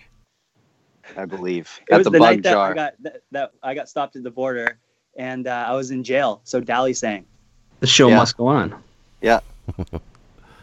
I 1.17 1.25
believe. 1.25 1.81
It 1.89 1.95
At 1.95 1.99
was 1.99 2.05
the, 2.05 2.11
the, 2.11 2.19
bug 2.19 2.29
night 2.29 2.43
that 2.45 2.53
jar. 2.53 2.71
I 2.71 2.75
got 2.75 2.95
that, 3.03 3.23
that 3.33 3.53
I 3.63 3.75
got 3.75 3.89
stopped 3.89 4.17
at 4.17 4.23
the 4.23 4.31
border 4.31 4.79
and 5.17 5.47
uh, 5.47 5.65
I 5.69 5.75
was 5.75 5.91
in 5.91 6.05
jail. 6.05 6.41
So 6.45 6.61
Dally 6.61 6.95
sang. 6.95 7.25
The 7.81 7.87
show 7.87 8.09
Yeah. 8.09 8.17
must 8.17 8.37
go 8.37 8.47
on. 8.47 8.75
yeah. 9.21 9.41
so 9.91 9.99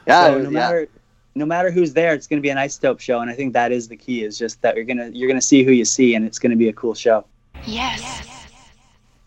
no 0.08 0.38
yeah. 0.38 0.50
matter 0.50 0.88
no 1.36 1.46
matter 1.46 1.70
who's 1.70 1.94
there, 1.94 2.14
it's 2.14 2.28
going 2.28 2.38
to 2.38 2.42
be 2.42 2.50
an 2.50 2.58
isotope 2.58 3.00
show, 3.02 3.20
and 3.20 3.30
I 3.30 3.34
think 3.34 3.52
that 3.54 3.74
is 3.74 3.90
the 3.90 3.98
key. 3.98 4.24
Is 4.24 4.38
just 4.38 4.62
that 4.62 4.76
you're 4.78 4.86
gonna 4.86 5.10
you're 5.14 5.28
gonna 5.28 5.42
see 5.42 5.64
who 5.64 5.72
you 5.72 5.84
see, 5.86 6.16
and 6.16 6.26
it's 6.26 6.40
going 6.40 6.52
to 6.52 6.56
be 6.56 6.70
a 6.70 6.74
cool 6.74 6.94
show. 6.94 7.26
Yes. 7.66 8.35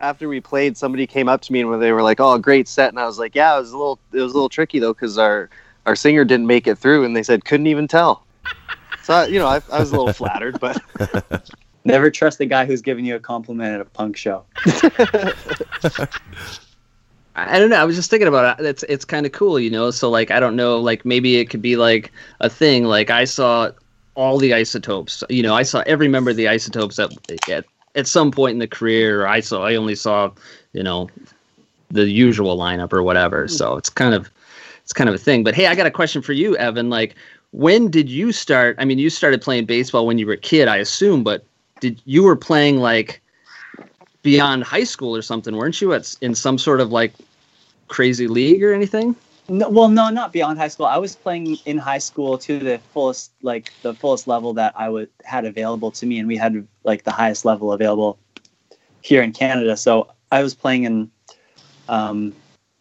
After 0.01 0.29
we 0.29 0.41
played, 0.41 0.77
somebody 0.77 1.07
came 1.07 1.29
up 1.29 1.41
to 1.43 1.53
me 1.53 1.63
and 1.63 1.83
they 1.83 1.93
were 1.93 2.03
like, 2.03 2.21
"Oh, 2.21 2.39
great 2.39 2.69
set," 2.69 2.91
and 2.91 3.01
I 3.01 3.07
was 3.07 3.19
like, 3.19 3.35
"Yeah, 3.35 3.57
it 3.57 3.61
was 3.61 3.73
a 3.73 3.77
little, 3.77 3.99
it 4.13 4.21
was 4.21 4.33
a 4.33 4.35
little 4.35 4.49
tricky 4.49 4.79
though, 4.79 4.93
because 4.95 5.19
our 5.19 5.51
our 5.87 5.97
singer 5.97 6.25
didn't 6.25 6.47
make 6.47 6.67
it 6.67 6.77
through," 6.79 7.05
and 7.05 7.17
they 7.17 7.23
said 7.23 7.45
couldn't 7.45 7.67
even 7.67 7.89
tell. 7.89 8.25
So 9.03 9.15
I- 9.15 9.27
you 9.27 9.39
know, 9.39 9.47
I, 9.47 9.61
I 9.73 9.81
was 9.81 9.91
a 9.91 9.97
little 9.97 10.13
flattered, 10.13 10.61
but 10.61 10.81
Never 11.85 12.11
trust 12.11 12.37
the 12.39 12.45
guy 12.45 12.67
who's 12.67 12.83
giving 12.83 13.07
you 13.07 13.17
a 13.17 13.21
compliment 13.21 13.75
at 13.75 13.81
a 13.81 13.85
punk 13.87 14.17
show. 14.17 14.45
I 14.67 15.33
I 17.35 17.59
don't 17.59 17.71
know. 17.71 17.77
I 17.77 17.85
was 17.85 17.97
just 17.97 18.11
thinking 18.11 18.29
about 18.29 18.61
it. 18.61 18.67
It's 18.67 18.83
it's 18.85 19.05
kind 19.05 19.25
of 19.25 19.33
cool, 19.33 19.59
you 19.59 19.71
know. 19.71 19.91
So 19.91 20.11
like, 20.11 20.31
I 20.31 20.39
don't 20.41 20.55
know. 20.57 20.79
Like 20.79 21.05
maybe 21.05 21.37
it 21.37 21.47
could 21.49 21.63
be 21.63 21.77
like 21.77 22.13
a 22.41 22.51
thing. 22.51 22.85
Like 22.85 23.09
I 23.11 23.25
saw 23.25 23.71
all 24.17 24.39
the 24.39 24.53
isotopes. 24.53 25.23
You 25.31 25.43
know, 25.43 25.55
I 25.55 25.63
saw 25.63 25.83
every 25.87 26.09
member 26.09 26.31
of 26.31 26.37
the 26.37 26.49
isotopes 26.49 26.99
at 26.99 27.11
at, 27.49 27.65
at 27.99 28.07
some 28.07 28.31
point 28.31 28.53
in 28.53 28.59
the 28.59 28.69
career. 28.69 29.27
I 29.27 29.41
saw. 29.41 29.63
I 29.65 29.75
only 29.75 29.95
saw, 29.95 30.31
you 30.73 30.83
know, 30.83 31.11
the 31.91 32.09
usual 32.09 32.57
lineup 32.57 32.93
or 32.93 33.03
whatever. 33.03 33.43
Hmm. 33.43 33.53
So 33.53 33.77
it's 33.77 33.91
kind 33.91 34.15
of 34.15 34.31
it's 34.83 34.93
kind 34.93 35.09
of 35.09 35.15
a 35.15 35.19
thing. 35.19 35.45
But 35.45 35.55
hey, 35.55 35.67
I 35.67 35.75
got 35.75 35.87
a 35.87 35.91
question 35.91 36.23
for 36.23 36.33
you, 36.33 36.57
Evan. 36.57 36.89
Like, 36.89 37.15
when 37.51 37.91
did 37.91 38.09
you 38.09 38.33
start? 38.33 38.77
I 38.79 38.85
mean, 38.85 38.99
you 38.99 39.11
started 39.11 39.43
playing 39.43 39.67
baseball 39.67 40.07
when 40.07 40.19
you 40.19 40.27
were 40.27 40.35
a 40.35 40.39
kid, 40.39 40.69
I 40.69 40.77
assume. 40.77 41.25
But 41.25 41.45
did 41.81 42.01
you 42.05 42.23
were 42.23 42.37
playing 42.37 42.79
like 42.79 43.21
beyond 44.23 44.65
high 44.65 44.85
school 44.85 45.15
or 45.15 45.23
something, 45.23 45.57
weren't 45.57 45.81
you? 45.81 45.93
At 45.93 46.15
in 46.21 46.35
some 46.35 46.57
sort 46.57 46.81
of 46.81 46.93
like 46.93 47.13
crazy 47.89 48.29
league 48.29 48.63
or 48.63 48.73
anything? 48.73 49.15
No, 49.51 49.71
well, 49.71 49.89
no, 49.89 50.11
not 50.11 50.33
beyond 50.33 50.59
high 50.59 50.69
school. 50.69 50.85
I 50.87 50.99
was 50.99 51.17
playing 51.17 51.57
in 51.65 51.79
high 51.79 51.99
school 51.99 52.37
to 52.39 52.59
the 52.59 52.79
fullest, 52.93 53.33
like 53.43 53.73
the 53.81 53.95
fullest 53.95 54.29
level 54.29 54.53
that 54.55 54.75
I 54.77 54.91
would 54.91 55.09
had 55.25 55.47
available 55.47 55.91
to 55.93 56.07
me, 56.07 56.19
and 56.19 56.29
we 56.29 56.37
had 56.37 56.67
like 56.85 57.05
the 57.05 57.11
highest 57.11 57.47
level 57.47 57.73
available 57.73 58.19
here 59.01 59.23
in 59.23 59.33
Canada. 59.33 59.77
So 59.77 60.09
I 60.31 60.43
was 60.43 60.55
playing 60.55 60.85
in 60.85 61.11
um, 61.89 62.35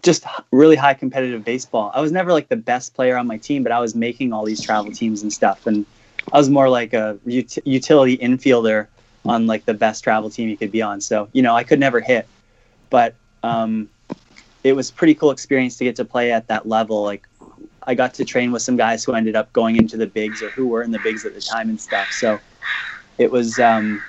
just 0.04 0.26
really 0.52 0.76
high 0.76 0.94
competitive 0.94 1.46
baseball. 1.46 1.90
I 1.94 2.02
was 2.02 2.12
never 2.12 2.34
like 2.34 2.50
the 2.50 2.58
best 2.58 2.94
player 2.94 3.16
on 3.16 3.28
my 3.28 3.38
team, 3.38 3.64
but 3.64 3.72
I 3.72 3.80
was 3.80 3.96
making 3.96 4.34
all 4.34 4.44
these 4.44 4.62
travel 4.62 4.92
teams 4.92 5.22
and 5.22 5.32
stuff, 5.32 5.68
and 5.68 5.86
I 6.34 6.38
was 6.38 6.50
more 6.50 6.68
like 6.68 6.94
a 6.94 7.18
ut- 7.26 7.66
utility 7.66 8.18
infielder 8.18 8.88
on 9.24 9.48
like 9.48 9.64
the 9.64 9.74
best 9.74 10.04
travel 10.04 10.30
team 10.30 10.50
you 10.50 10.58
could 10.58 10.72
be 10.72 10.82
on. 10.82 11.00
So 11.00 11.30
you 11.32 11.42
know, 11.42 11.56
I 11.56 11.64
could 11.64 11.80
never 11.80 12.02
hit, 12.02 12.28
but 12.90 13.16
um, 13.44 13.90
it 14.68 14.76
was 14.76 14.92
pretty 14.92 15.16
cool 15.16 15.32
experience 15.32 15.78
to 15.78 15.86
get 15.86 15.96
to 15.96 16.04
play 16.04 16.34
at 16.34 16.50
that 16.50 16.68
level. 16.68 17.02
Like 17.02 17.26
I 17.84 17.96
got 17.96 18.14
to 18.16 18.26
train 18.26 18.52
with 18.52 18.62
some 18.62 18.76
guys 18.76 19.06
who 19.06 19.14
ended 19.14 19.34
up 19.38 19.54
going 19.54 19.78
into 19.78 19.96
the 19.96 20.08
bigs 20.08 20.44
or 20.44 20.50
who 20.50 20.68
were 20.68 20.84
in 20.84 20.92
the 20.92 21.00
bigs 21.00 21.26
at 21.26 21.34
the 21.34 21.40
time 21.40 21.70
and 21.70 21.80
stuff. 21.80 22.12
So 22.12 22.38
it 23.18 23.32
was 23.32 23.60
um, 23.60 24.04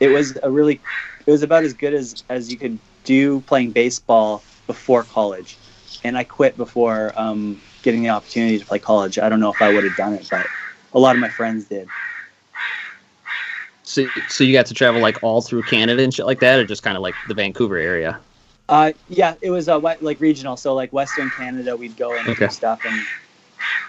it 0.00 0.08
was 0.08 0.38
a 0.42 0.50
really 0.50 0.80
it 1.26 1.30
was 1.30 1.42
about 1.42 1.64
as 1.64 1.74
good 1.74 1.92
as 1.92 2.24
as 2.30 2.50
you 2.50 2.56
could 2.56 2.78
do 3.04 3.42
playing 3.42 3.72
baseball 3.72 4.42
before 4.66 5.02
college, 5.02 5.58
and 6.02 6.16
I 6.16 6.24
quit 6.24 6.56
before 6.56 7.12
um, 7.14 7.60
getting 7.82 8.02
the 8.02 8.08
opportunity 8.08 8.58
to 8.58 8.64
play 8.64 8.78
college. 8.78 9.18
I 9.18 9.28
don't 9.28 9.38
know 9.38 9.52
if 9.52 9.60
I 9.60 9.70
would 9.72 9.84
have 9.84 9.96
done 9.96 10.14
it, 10.14 10.26
but 10.30 10.46
a 10.94 10.98
lot 10.98 11.14
of 11.14 11.20
my 11.20 11.28
friends 11.28 11.66
did. 11.66 11.88
So, 13.82 14.06
so 14.28 14.44
you 14.44 14.54
got 14.54 14.66
to 14.66 14.74
travel 14.74 15.00
like 15.00 15.22
all 15.22 15.42
through 15.42 15.62
Canada 15.64 16.02
and 16.02 16.12
shit 16.12 16.24
like 16.24 16.40
that, 16.40 16.58
or 16.58 16.64
just 16.64 16.82
kind 16.82 16.96
of 16.96 17.02
like 17.02 17.14
the 17.28 17.34
Vancouver 17.34 17.76
area? 17.76 18.18
Uh, 18.68 18.92
yeah, 19.08 19.34
it 19.40 19.50
was 19.50 19.68
uh, 19.68 19.78
like 19.78 20.20
regional. 20.20 20.56
So 20.56 20.74
like 20.74 20.92
Western 20.92 21.30
Canada, 21.30 21.76
we'd 21.76 21.96
go 21.96 22.16
and 22.16 22.28
Okay. 22.28 22.46
do 22.46 22.52
stuff, 22.52 22.84
and 22.84 23.00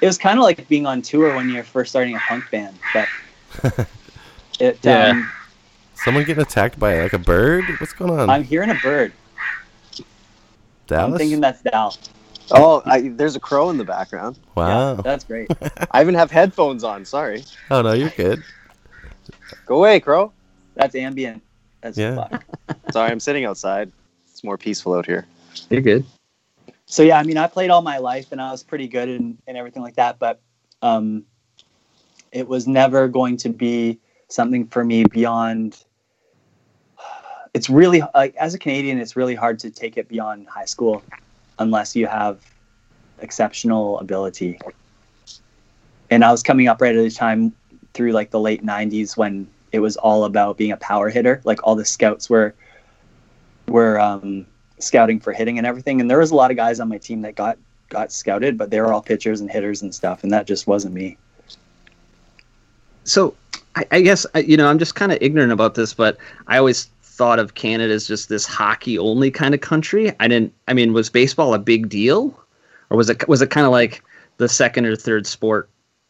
it 0.01 0.05
was 0.05 0.17
kind 0.17 0.37
of 0.37 0.43
like 0.43 0.67
being 0.67 0.85
on 0.85 1.01
tour 1.01 1.33
when 1.35 1.49
you're 1.49 1.63
first 1.63 1.89
starting 1.91 2.15
a 2.15 2.19
punk 2.19 2.49
band. 2.51 2.77
But 2.93 3.07
it, 4.59 4.79
Yeah. 4.83 5.09
um, 5.09 5.29
Someone 5.95 6.25
getting 6.25 6.43
attacked 6.43 6.79
by 6.79 7.01
like 7.01 7.13
a 7.13 7.17
bird? 7.19 7.63
What's 7.79 7.93
going 7.93 8.11
on? 8.11 8.29
I'm 8.29 8.43
hearing 8.43 8.69
a 8.69 8.75
bird. 8.75 9.11
Dallas? 10.85 11.11
I'm 11.13 11.17
thinking 11.17 11.41
that's 11.41 11.61
Dal. 11.63 11.97
Oh, 12.51 12.81
I, 12.85 13.09
there's 13.09 13.35
a 13.35 13.39
crow 13.41 13.69
in 13.71 13.77
the 13.77 13.83
background. 13.83 14.37
wow. 14.55 14.93
That's 14.95 15.25
great. 15.25 15.49
I 15.91 16.01
even 16.01 16.13
have 16.13 16.29
headphones 16.31 16.83
on. 16.83 17.03
Sorry. 17.03 17.43
oh 17.71 17.81
no, 17.81 17.93
you're 17.93 18.11
good. 18.15 18.43
Go 19.65 19.77
away, 19.77 19.99
crow. 19.99 20.31
That's 20.75 20.93
ambient. 20.95 21.41
That's 21.81 21.97
Yeah. 21.97 22.15
fuck. 22.15 22.45
Sorry, 22.91 23.11
I'm 23.11 23.19
sitting 23.19 23.43
outside. 23.43 23.91
It's 24.37 24.43
more 24.43 24.55
peaceful 24.55 24.93
out 24.93 25.07
here. 25.07 25.25
You're 25.71 25.81
good. 25.81 26.05
So 26.85 27.01
yeah, 27.01 27.17
I 27.17 27.23
mean, 27.23 27.37
I 27.37 27.47
played 27.47 27.71
all 27.71 27.81
my 27.81 27.97
life 27.97 28.31
and 28.31 28.39
I 28.39 28.51
was 28.51 28.61
pretty 28.61 28.87
good 28.87 29.09
and, 29.09 29.35
and 29.47 29.57
everything 29.57 29.81
like 29.81 29.95
that, 29.95 30.19
but 30.19 30.39
um, 30.83 31.23
it 32.31 32.47
was 32.47 32.67
never 32.67 33.07
going 33.07 33.37
to 33.37 33.49
be 33.49 33.97
something 34.27 34.67
for 34.67 34.85
me 34.85 35.05
beyond. 35.05 35.83
It's 37.55 37.67
really 37.67 38.03
like 38.13 38.35
as 38.35 38.53
a 38.53 38.59
Canadian, 38.59 38.99
it's 38.99 39.15
really 39.15 39.33
hard 39.33 39.57
to 39.57 39.71
take 39.71 39.97
it 39.97 40.07
beyond 40.07 40.47
high 40.47 40.65
school, 40.65 41.01
unless 41.57 41.95
you 41.95 42.05
have 42.05 42.39
exceptional 43.17 43.97
ability. 43.97 44.59
And 46.11 46.23
I 46.23 46.29
was 46.29 46.43
coming 46.43 46.67
up 46.67 46.79
right 46.79 46.95
at 46.95 47.03
a 47.03 47.09
time 47.09 47.53
through 47.95 48.11
like 48.11 48.29
the 48.29 48.39
late 48.39 48.63
'90s 48.63 49.17
when 49.17 49.47
it 49.71 49.79
was 49.79 49.97
all 49.97 50.25
about 50.25 50.57
being 50.57 50.71
a 50.71 50.77
power 50.77 51.09
hitter. 51.09 51.41
Like 51.43 51.65
all 51.65 51.73
the 51.73 51.85
scouts 51.85 52.29
were 52.29 52.53
were 53.67 53.99
um, 53.99 54.45
scouting 54.79 55.19
for 55.19 55.33
hitting 55.33 55.57
and 55.57 55.67
everything. 55.67 56.01
And 56.01 56.09
there 56.09 56.19
was 56.19 56.31
a 56.31 56.35
lot 56.35 56.51
of 56.51 56.57
guys 56.57 56.79
on 56.79 56.89
my 56.89 56.97
team 56.97 57.21
that 57.21 57.35
got 57.35 57.57
got 57.89 58.11
scouted, 58.11 58.57
but 58.57 58.69
they 58.69 58.81
were 58.81 58.93
all 58.93 59.01
pitchers 59.01 59.41
and 59.41 59.49
hitters 59.49 59.81
and 59.81 59.93
stuff, 59.93 60.23
and 60.23 60.31
that 60.31 60.45
just 60.45 60.67
wasn't 60.67 60.93
me. 60.93 61.17
So 63.03 63.35
I, 63.75 63.85
I 63.91 64.01
guess 64.01 64.25
you 64.35 64.57
know 64.57 64.67
I'm 64.67 64.79
just 64.79 64.95
kind 64.95 65.11
of 65.11 65.17
ignorant 65.21 65.51
about 65.51 65.75
this, 65.75 65.93
but 65.93 66.17
I 66.47 66.57
always 66.57 66.89
thought 67.01 67.39
of 67.39 67.55
Canada 67.55 67.93
as 67.93 68.07
just 68.07 68.29
this 68.29 68.45
hockey 68.45 68.97
only 68.99 69.31
kind 69.31 69.53
of 69.53 69.61
country. 69.61 70.13
I 70.19 70.27
didn't. 70.27 70.53
I 70.67 70.73
mean, 70.73 70.93
was 70.93 71.09
baseball 71.09 71.53
a 71.53 71.59
big 71.59 71.89
deal, 71.89 72.37
or 72.89 72.97
was 72.97 73.09
it 73.09 73.27
was 73.27 73.41
it 73.41 73.49
kind 73.49 73.65
of 73.65 73.71
like 73.71 74.03
the 74.37 74.49
second 74.49 74.85
or 74.85 74.95
third 74.95 75.25
sport 75.25 75.69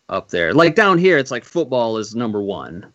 up 0.10 0.30
there? 0.30 0.54
Like 0.54 0.76
down 0.76 0.98
here, 0.98 1.18
it's 1.18 1.32
like 1.32 1.46
football 1.46 1.98
is 1.98 2.16
number 2.16 2.42
one, 2.42 2.92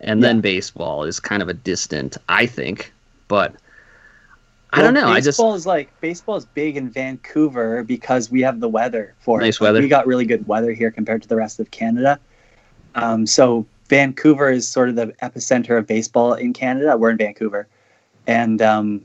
and 0.00 0.22
then 0.22 0.40
baseball 0.40 1.04
is 1.04 1.20
kind 1.20 1.42
of 1.42 1.48
a 1.48 1.54
distant. 1.54 2.16
I 2.28 2.46
think, 2.46 2.92
but 3.28 3.54
I 4.72 4.80
don't 4.80 4.94
know. 4.94 5.08
I 5.08 5.16
just 5.20 5.36
baseball 5.36 5.54
is 5.54 5.66
like 5.66 6.00
baseball 6.00 6.36
is 6.36 6.46
big 6.46 6.76
in 6.76 6.88
Vancouver 6.88 7.84
because 7.84 8.30
we 8.30 8.40
have 8.40 8.60
the 8.60 8.68
weather 8.68 9.14
for 9.18 9.40
it. 9.40 9.44
Nice 9.44 9.60
Like, 9.60 9.68
weather. 9.68 9.80
We 9.80 9.88
got 9.88 10.06
really 10.06 10.24
good 10.24 10.46
weather 10.46 10.72
here 10.72 10.90
compared 10.90 11.22
to 11.22 11.28
the 11.28 11.36
rest 11.36 11.60
of 11.60 11.70
Canada. 11.70 12.18
Um, 12.94 13.26
so 13.26 13.66
Vancouver 13.88 14.50
is 14.50 14.66
sort 14.66 14.88
of 14.88 14.96
the 14.96 15.08
epicenter 15.22 15.76
of 15.76 15.86
baseball 15.86 16.32
in 16.34 16.52
Canada. 16.52 16.96
We're 16.96 17.10
in 17.10 17.18
Vancouver, 17.18 17.68
and 18.26 18.62
um, 18.62 19.04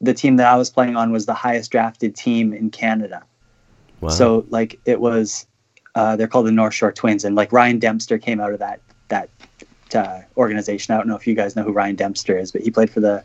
the 0.00 0.12
team 0.12 0.36
that 0.36 0.52
I 0.52 0.56
was 0.56 0.68
playing 0.68 0.96
on 0.96 1.10
was 1.10 1.24
the 1.24 1.34
highest 1.34 1.70
drafted 1.70 2.14
team 2.14 2.52
in 2.52 2.70
Canada. 2.70 3.22
Wow. 4.02 4.10
So 4.10 4.46
like 4.50 4.78
it 4.84 5.00
was, 5.00 5.46
uh, 5.94 6.16
they're 6.16 6.28
called 6.28 6.46
the 6.46 6.52
North 6.52 6.74
Shore 6.74 6.92
Twins, 6.92 7.24
and 7.24 7.34
like 7.34 7.52
Ryan 7.52 7.78
Dempster 7.78 8.18
came 8.18 8.40
out 8.40 8.52
of 8.52 8.58
that 8.58 8.80
that 9.08 9.30
uh, 9.94 10.20
organization. 10.36 10.94
I 10.94 10.98
don't 10.98 11.08
know 11.08 11.16
if 11.16 11.26
you 11.26 11.34
guys 11.34 11.56
know 11.56 11.62
who 11.62 11.72
Ryan 11.72 11.96
Dempster 11.96 12.38
is, 12.38 12.52
but 12.52 12.60
he 12.60 12.70
played 12.70 12.90
for 12.90 13.00
the 13.00 13.24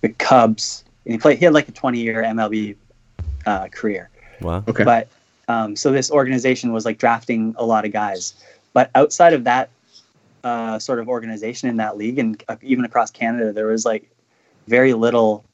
the 0.00 0.10
Cubs, 0.10 0.84
and 1.04 1.12
he 1.12 1.18
played. 1.18 1.38
He 1.38 1.44
had 1.44 1.54
like 1.54 1.68
a 1.68 1.72
20 1.72 2.00
year 2.00 2.22
MLB 2.22 2.76
uh, 3.46 3.68
career. 3.68 4.10
Wow. 4.40 4.64
Okay. 4.68 4.84
But 4.84 5.08
um, 5.48 5.76
so 5.76 5.90
this 5.90 6.10
organization 6.10 6.72
was 6.72 6.84
like 6.84 6.98
drafting 6.98 7.54
a 7.58 7.64
lot 7.64 7.84
of 7.84 7.92
guys, 7.92 8.34
but 8.72 8.90
outside 8.94 9.32
of 9.32 9.44
that 9.44 9.70
uh, 10.44 10.78
sort 10.78 10.98
of 10.98 11.08
organization 11.08 11.68
in 11.68 11.76
that 11.76 11.96
league, 11.96 12.18
and 12.18 12.42
uh, 12.48 12.56
even 12.62 12.84
across 12.84 13.10
Canada, 13.10 13.52
there 13.52 13.66
was 13.66 13.84
like 13.84 14.08
very 14.66 14.92
little 14.92 15.44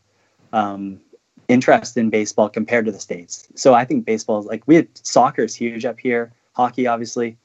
um, 0.53 1.01
interest 1.49 1.97
in 1.97 2.11
baseball 2.11 2.49
compared 2.49 2.85
to 2.87 2.93
the 2.93 3.01
states. 3.01 3.49
So 3.55 3.75
I 3.75 3.85
think 3.85 4.05
baseball 4.05 4.41
is 4.41 4.47
like 4.47 4.63
we 4.67 4.77
had 4.77 4.89
soccer 4.95 5.43
is 5.43 5.55
huge 5.55 5.85
up 5.85 5.99
here, 5.99 6.33
hockey 6.53 6.87
obviously, 6.87 7.37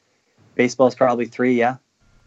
baseball 0.55 0.87
is 0.87 0.95
probably 0.95 1.25
three, 1.25 1.53
yeah, 1.53 1.77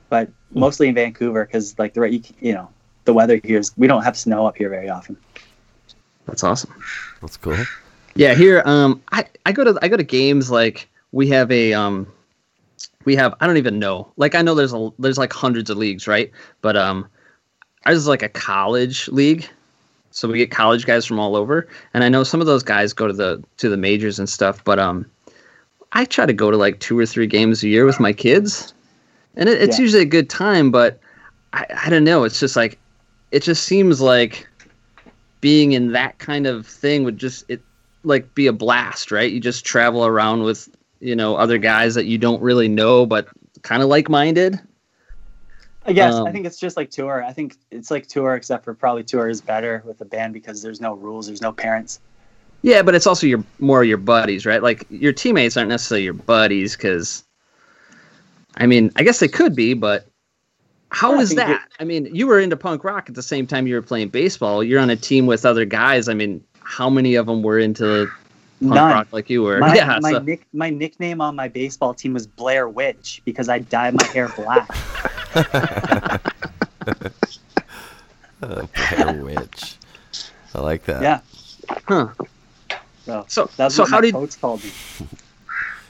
but 0.09 0.31
mostly 0.51 0.89
in 0.89 0.95
Vancouver 0.95 1.45
because 1.45 1.79
like 1.79 1.95
the 1.95 2.01
right, 2.01 2.13
you, 2.13 2.23
you 2.41 2.53
know, 2.53 2.71
the 3.05 3.13
weather 3.15 3.41
here 3.45 3.59
is 3.59 3.73
we 3.77 3.87
don't 3.87 4.03
have 4.03 4.17
snow 4.17 4.47
up 4.47 4.57
here 4.57 4.69
very 4.69 4.89
often. 4.89 5.17
that's 6.27 6.45
awesome. 6.45 6.73
That's 7.21 7.37
cool. 7.37 7.57
Yeah, 8.15 8.35
here 8.35 8.63
um 8.65 9.03
I, 9.13 9.25
I 9.47 9.53
go 9.53 9.65
to 9.65 9.79
I 9.83 9.89
go 9.89 9.97
to 9.97 10.03
games 10.05 10.51
like 10.51 10.89
we 11.13 11.29
have 11.29 11.51
a 11.51 11.73
um 11.73 12.07
we 13.05 13.17
have 13.17 13.35
I 13.41 13.47
don't 13.47 13.57
even 13.57 13.79
know. 13.79 14.13
Like 14.17 14.35
I 14.35 14.43
know 14.43 14.55
there's 14.55 14.73
a 14.73 14.91
there's 14.99 15.19
like 15.19 15.33
hundreds 15.33 15.71
of 15.71 15.79
leagues, 15.79 16.07
right? 16.07 16.31
But 16.61 16.77
um 16.77 17.09
ours 17.87 17.97
is 17.99 18.07
like 18.09 18.23
a 18.23 18.29
college 18.29 19.09
league. 19.09 19.49
So 20.11 20.29
we 20.29 20.37
get 20.39 20.51
college 20.51 20.85
guys 20.85 21.07
from 21.07 21.19
all 21.19 21.35
over. 21.37 21.67
And 21.95 22.05
I 22.05 22.09
know 22.11 22.23
some 22.23 22.41
of 22.41 22.47
those 22.47 22.63
guys 22.63 22.93
go 22.93 23.07
to 23.07 23.13
the 23.15 23.43
to 23.57 23.69
the 23.69 23.77
majors 23.79 24.19
and 24.19 24.29
stuff, 24.29 24.63
but 24.65 24.79
um 24.79 25.07
I 25.93 26.05
try 26.05 26.27
to 26.27 26.33
go 26.33 26.51
to 26.51 26.57
like 26.57 26.81
two 26.81 26.99
or 26.99 27.07
three 27.07 27.27
games 27.27 27.63
a 27.63 27.69
year 27.69 27.85
with 27.85 28.01
my 28.01 28.13
kids. 28.13 28.73
And 29.37 29.49
it, 29.49 29.61
it's 29.63 29.79
Yeah. 29.79 29.83
usually 29.83 30.03
a 30.03 30.07
good 30.07 30.29
time, 30.31 30.71
but 30.71 31.01
I, 31.55 31.67
I 31.85 31.91
don't 31.91 32.05
know. 32.05 32.25
It's 32.25 32.41
just 32.41 32.57
like 32.57 32.79
it 33.33 33.43
just 33.43 33.65
seems 33.65 34.01
like 34.01 34.47
being 35.41 35.73
in 35.73 35.93
that 35.93 36.19
kind 36.19 36.47
of 36.47 36.67
thing 36.67 37.03
would 37.03 37.19
just 37.19 37.45
it 37.49 37.61
like 38.05 38.35
be 38.35 38.47
a 38.47 38.53
blast, 38.53 39.11
right? 39.11 39.31
You 39.33 39.41
just 39.41 39.65
travel 39.65 40.07
around 40.07 40.45
with 40.45 40.69
you 41.01 41.17
know 41.17 41.35
other 41.37 41.59
guys 41.59 41.95
that 41.97 42.05
you 42.05 42.19
don't 42.19 42.41
really 42.41 42.69
know, 42.69 43.07
but 43.07 43.27
kind 43.63 43.83
of 43.83 43.89
like 43.89 44.09
minded. 44.09 44.61
I 45.85 45.93
guess 45.93 46.15
Um, 46.15 46.27
I 46.27 46.33
think 46.33 46.47
it's 46.47 46.61
just 46.61 46.77
like 46.77 46.91
tour. 46.91 47.25
I 47.25 47.33
think 47.33 47.57
it's 47.73 47.91
like 47.91 48.07
tour, 48.07 48.37
except 48.37 48.65
for 48.65 48.73
probably 48.73 49.03
tour 49.03 49.29
is 49.29 49.41
better 49.41 49.83
with 49.85 50.01
a 50.01 50.05
band 50.05 50.33
because 50.33 50.63
there's 50.63 50.81
no 50.81 50.95
rules, 50.95 51.27
there's 51.27 51.43
no 51.43 51.53
parents. 51.53 51.99
Yeah, 52.61 52.83
but 52.83 52.95
it's 52.95 53.07
also 53.07 53.27
your 53.27 53.43
more 53.59 53.83
your 53.83 53.99
buddies, 53.99 54.47
right? 54.47 54.63
Like 54.63 54.87
your 54.91 55.13
teammates 55.13 55.57
aren't 55.57 55.71
necessarily 55.71 56.05
your 56.05 56.15
buddies 56.15 56.77
because, 56.77 57.25
I 58.57 58.67
mean, 58.67 58.93
I 58.95 59.03
guess 59.03 59.19
they 59.19 59.27
could 59.27 59.57
be, 59.57 59.75
but 59.75 60.07
how 60.93 61.13
Yeah, 61.13 61.19
I 61.19 61.23
is 61.23 61.29
think 61.31 61.41
it- 61.41 61.47
that? 61.49 61.69
I 61.81 61.85
mean, 61.85 62.09
you 62.15 62.27
were 62.27 62.39
into 62.39 62.57
punk 62.57 62.85
rock 62.85 63.09
at 63.09 63.15
the 63.15 63.23
same 63.23 63.47
time 63.47 63.67
you 63.67 63.75
were 63.75 63.83
playing 63.83 64.09
baseball. 64.11 64.63
You're 64.63 64.81
on 64.81 64.91
a 64.91 64.97
team 64.97 65.27
with 65.27 65.45
other 65.45 65.65
guys. 65.65 66.09
I 66.09 66.15
mean, 66.15 66.43
how 66.63 66.89
many 66.91 67.15
of 67.17 67.27
them 67.27 67.43
were 67.43 67.59
into 67.59 68.07
punk 68.61 68.75
None. 68.75 68.93
rock 68.93 69.09
like 69.11 69.29
you 69.31 69.43
were? 69.43 69.59
My, 69.59 69.75
yeah, 69.75 69.99
my, 70.01 70.13
so- 70.13 70.19
nick, 70.21 70.47
my 70.53 70.71
nickname 70.71 71.21
on 71.21 71.35
my 71.35 71.49
baseball 71.49 71.95
team 71.95 72.13
was 72.15 72.27
Blair 72.27 72.69
Witch 72.69 73.21
because 73.25 73.49
I 73.49 73.59
dyed 73.59 73.95
my 73.95 74.05
hair 74.05 74.29
black. 74.37 74.69
Uh, 75.35 76.19
Blair 78.97 79.23
Witch. 79.25 79.77
I 80.55 80.61
like 80.61 80.85
that. 80.85 81.03
yeah. 81.03 81.21
huh? 81.89 82.09
So, 83.07 83.25
So, 83.29 83.51
that's 83.57 83.75
so 83.75 83.83
what 83.85 83.91
how 83.91 83.97
my 83.97 84.01
did 84.03 84.13
coach 84.15 84.41
called 84.41 84.63
me. 84.63 84.71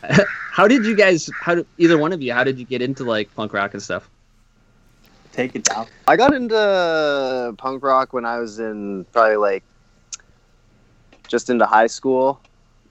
how 0.53 0.69
did 0.69 0.85
you 0.87 0.95
guys? 0.97 1.29
How 1.41 1.55
did 1.57 1.67
either 1.79 1.99
one 1.99 2.13
of 2.13 2.23
you? 2.23 2.33
How 2.33 2.45
did 2.45 2.59
you 2.59 2.65
get 2.65 2.81
into 2.83 3.05
like 3.05 3.35
punk 3.35 3.53
rock 3.53 3.75
and 3.75 3.83
stuff? 3.83 4.09
Take 5.33 5.57
it 5.57 5.65
down. 5.65 5.87
I 6.07 6.17
got 6.17 6.35
into 6.35 7.55
punk 7.57 7.83
rock 7.83 8.13
when 8.13 8.27
I 8.27 8.39
was 8.39 8.59
in 8.59 9.07
probably 9.13 9.37
like 9.37 9.65
just 11.27 11.49
into 11.49 11.65
high 11.65 11.87
school, 11.87 12.39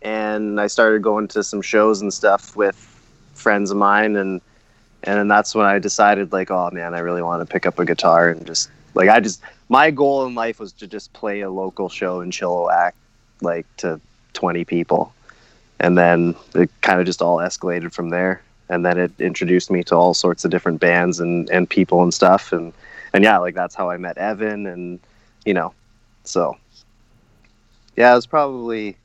and 0.01 0.59
I 0.59 0.65
started 0.65 1.03
going 1.03 1.27
to 1.29 1.43
some 1.43 1.61
shows 1.61 2.01
and 2.01 2.11
stuff 2.11 2.55
with 2.55 2.75
friends 3.35 3.69
of 3.69 3.77
mine, 3.77 4.15
and 4.15 4.41
and 5.03 5.17
then 5.17 5.27
that's 5.27 5.53
when 5.53 5.67
I 5.67 5.77
decided 5.77 6.31
like, 6.31 6.49
oh 6.49 6.71
man, 6.71 6.95
I 6.95 6.99
really 6.99 7.21
want 7.21 7.47
to 7.47 7.51
pick 7.51 7.67
up 7.67 7.77
a 7.77 7.85
guitar 7.85 8.29
and 8.29 8.45
just 8.45 8.71
like 8.95 9.09
I 9.09 9.19
just 9.19 9.41
my 9.69 9.91
goal 9.91 10.25
in 10.25 10.33
life 10.33 10.59
was 10.59 10.71
to 10.73 10.87
just 10.87 11.13
play 11.13 11.41
a 11.41 11.49
local 11.49 11.89
show 11.89 12.21
in 12.21 12.31
Chilliwack, 12.31 12.93
like 13.41 13.67
to 13.77 14.01
twenty 14.33 14.65
people, 14.65 15.13
and 15.79 15.95
then 15.95 16.35
it 16.55 16.71
kind 16.81 16.99
of 16.99 17.05
just 17.05 17.21
all 17.21 17.37
escalated 17.37 17.93
from 17.93 18.09
there 18.09 18.41
and 18.71 18.85
then 18.85 18.97
it 18.97 19.11
introduced 19.19 19.69
me 19.69 19.83
to 19.83 19.95
all 19.95 20.13
sorts 20.13 20.45
of 20.45 20.49
different 20.49 20.79
bands 20.79 21.19
and, 21.19 21.49
and 21.49 21.69
people 21.69 22.01
and 22.01 22.13
stuff. 22.13 22.51
And 22.53 22.73
and 23.13 23.23
yeah 23.23 23.37
like 23.37 23.55
that's 23.55 23.75
how 23.75 23.89
i 23.89 23.97
met 23.97 24.17
evan 24.17 24.65
and 24.65 24.99
you 25.45 25.53
know 25.53 25.73
so. 26.23 26.57
Yeah 27.97 28.11
it 28.11 28.15
was 28.15 28.25
probably 28.25 28.95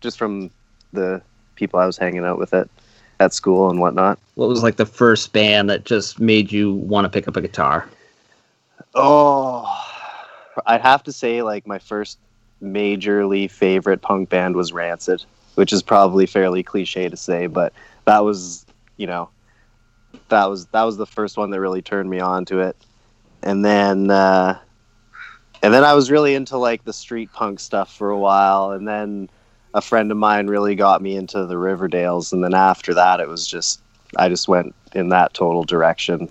just 0.00 0.18
from 0.18 0.50
the 0.92 1.22
people 1.56 1.80
i 1.80 1.86
was 1.86 1.96
hanging 1.96 2.24
out 2.24 2.38
with 2.38 2.52
at 2.52 2.68
at 3.20 3.32
school 3.32 3.70
and 3.70 3.78
whatnot. 3.78 4.18
What 4.34 4.48
was 4.48 4.64
like 4.64 4.74
the 4.74 4.84
first 4.84 5.32
band 5.32 5.70
that 5.70 5.84
just 5.84 6.18
made 6.18 6.50
you 6.50 6.74
want 6.74 7.04
to 7.04 7.08
pick 7.08 7.28
up 7.28 7.36
a 7.36 7.40
guitar? 7.40 7.88
oh 8.96 9.66
I'd 10.66 10.82
have 10.82 11.02
to 11.04 11.12
say 11.12 11.42
like 11.42 11.66
my 11.66 11.78
first 11.78 12.18
majorly 12.62 13.50
favorite 13.50 14.02
punk 14.02 14.28
band 14.28 14.56
was 14.56 14.72
Rancid, 14.72 15.24
which 15.54 15.72
is 15.72 15.82
probably 15.82 16.26
fairly 16.26 16.62
cliche 16.62 17.08
to 17.08 17.16
say, 17.16 17.46
but 17.46 17.72
that 18.04 18.24
was 18.24 18.63
you 18.96 19.06
know 19.06 19.28
that 20.28 20.46
was 20.46 20.66
that 20.66 20.82
was 20.82 20.96
the 20.96 21.06
first 21.06 21.36
one 21.36 21.50
that 21.50 21.60
really 21.60 21.82
turned 21.82 22.08
me 22.08 22.20
on 22.20 22.44
to 22.46 22.60
it, 22.60 22.76
and 23.42 23.64
then 23.64 24.10
uh, 24.10 24.58
and 25.62 25.72
then 25.72 25.84
I 25.84 25.94
was 25.94 26.10
really 26.10 26.34
into 26.34 26.56
like 26.56 26.84
the 26.84 26.92
street 26.92 27.32
punk 27.32 27.60
stuff 27.60 27.94
for 27.94 28.10
a 28.10 28.18
while, 28.18 28.72
and 28.72 28.86
then 28.86 29.28
a 29.74 29.80
friend 29.80 30.10
of 30.10 30.16
mine 30.16 30.46
really 30.46 30.74
got 30.74 31.02
me 31.02 31.16
into 31.16 31.46
the 31.46 31.56
Riverdales, 31.56 32.32
and 32.32 32.42
then 32.42 32.54
after 32.54 32.94
that 32.94 33.20
it 33.20 33.28
was 33.28 33.46
just 33.46 33.82
I 34.16 34.28
just 34.28 34.48
went 34.48 34.74
in 34.94 35.08
that 35.08 35.34
total 35.34 35.64
direction. 35.64 36.28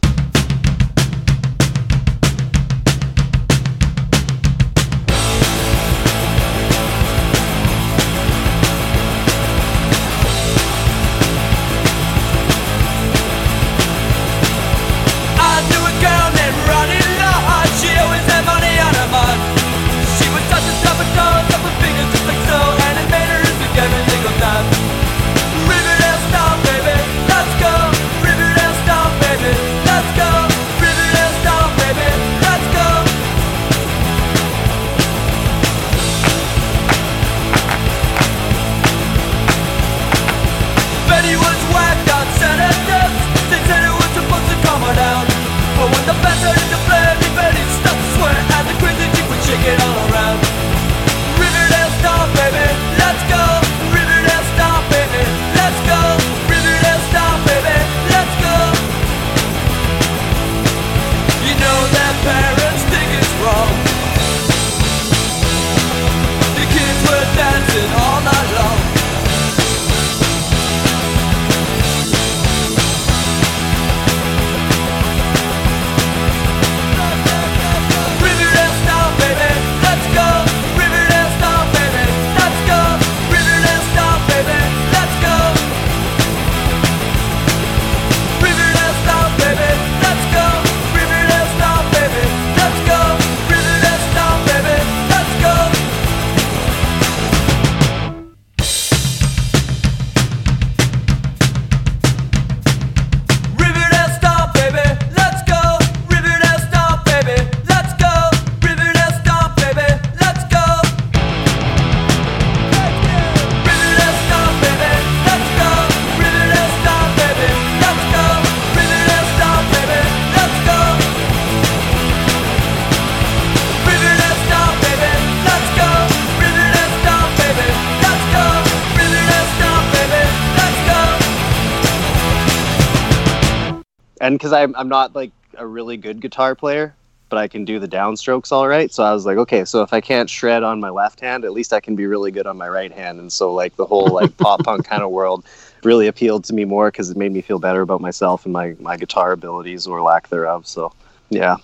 I'm 134.54 134.76
I'm 134.76 134.90
not 134.90 135.16
like 135.16 135.32
a 135.58 135.66
really 135.66 135.98
good 135.98 136.22
guitar 136.22 136.56
player, 136.56 136.96
but 137.30 137.38
I 137.38 137.48
can 137.48 137.66
do 137.66 137.80
the 137.80 137.88
downstrokes 137.88 138.52
all 138.52 138.68
right. 138.68 138.92
So 138.92 139.04
I 139.04 139.14
was 139.14 139.26
like, 139.26 139.38
okay, 139.38 139.66
so 139.66 139.82
if 139.82 139.94
I 139.94 140.02
can't 140.02 140.30
shred 140.30 140.64
on 140.64 140.80
my 140.80 140.90
left 140.90 141.20
hand, 141.20 141.46
at 141.46 141.52
least 141.52 141.74
I 141.74 141.80
can 141.80 141.96
be 141.96 142.06
really 142.06 142.32
good 142.32 142.48
on 142.48 142.58
my 142.58 142.70
right 142.70 142.92
hand. 142.92 143.20
And 143.20 143.32
so 143.32 143.54
like 143.54 143.76
the 143.76 143.86
whole 143.86 144.08
like 144.08 144.36
pop 144.38 144.64
punk 144.64 144.86
kind 144.86 145.04
of 145.04 145.12
world 145.12 145.46
really 145.84 146.08
appealed 146.08 146.46
to 146.46 146.54
me 146.54 146.64
more 146.64 146.90
because 146.90 147.10
it 147.10 147.18
made 147.18 147.34
me 147.34 147.42
feel 147.42 147.60
better 147.60 147.82
about 147.82 148.02
myself 148.02 148.46
and 148.46 148.54
my 148.54 148.76
my 148.80 148.98
guitar 148.98 149.32
abilities 149.32 149.88
or 149.88 150.02
lack 150.02 150.30
thereof. 150.30 150.66
So 150.68 150.94
yeah, 151.30 151.58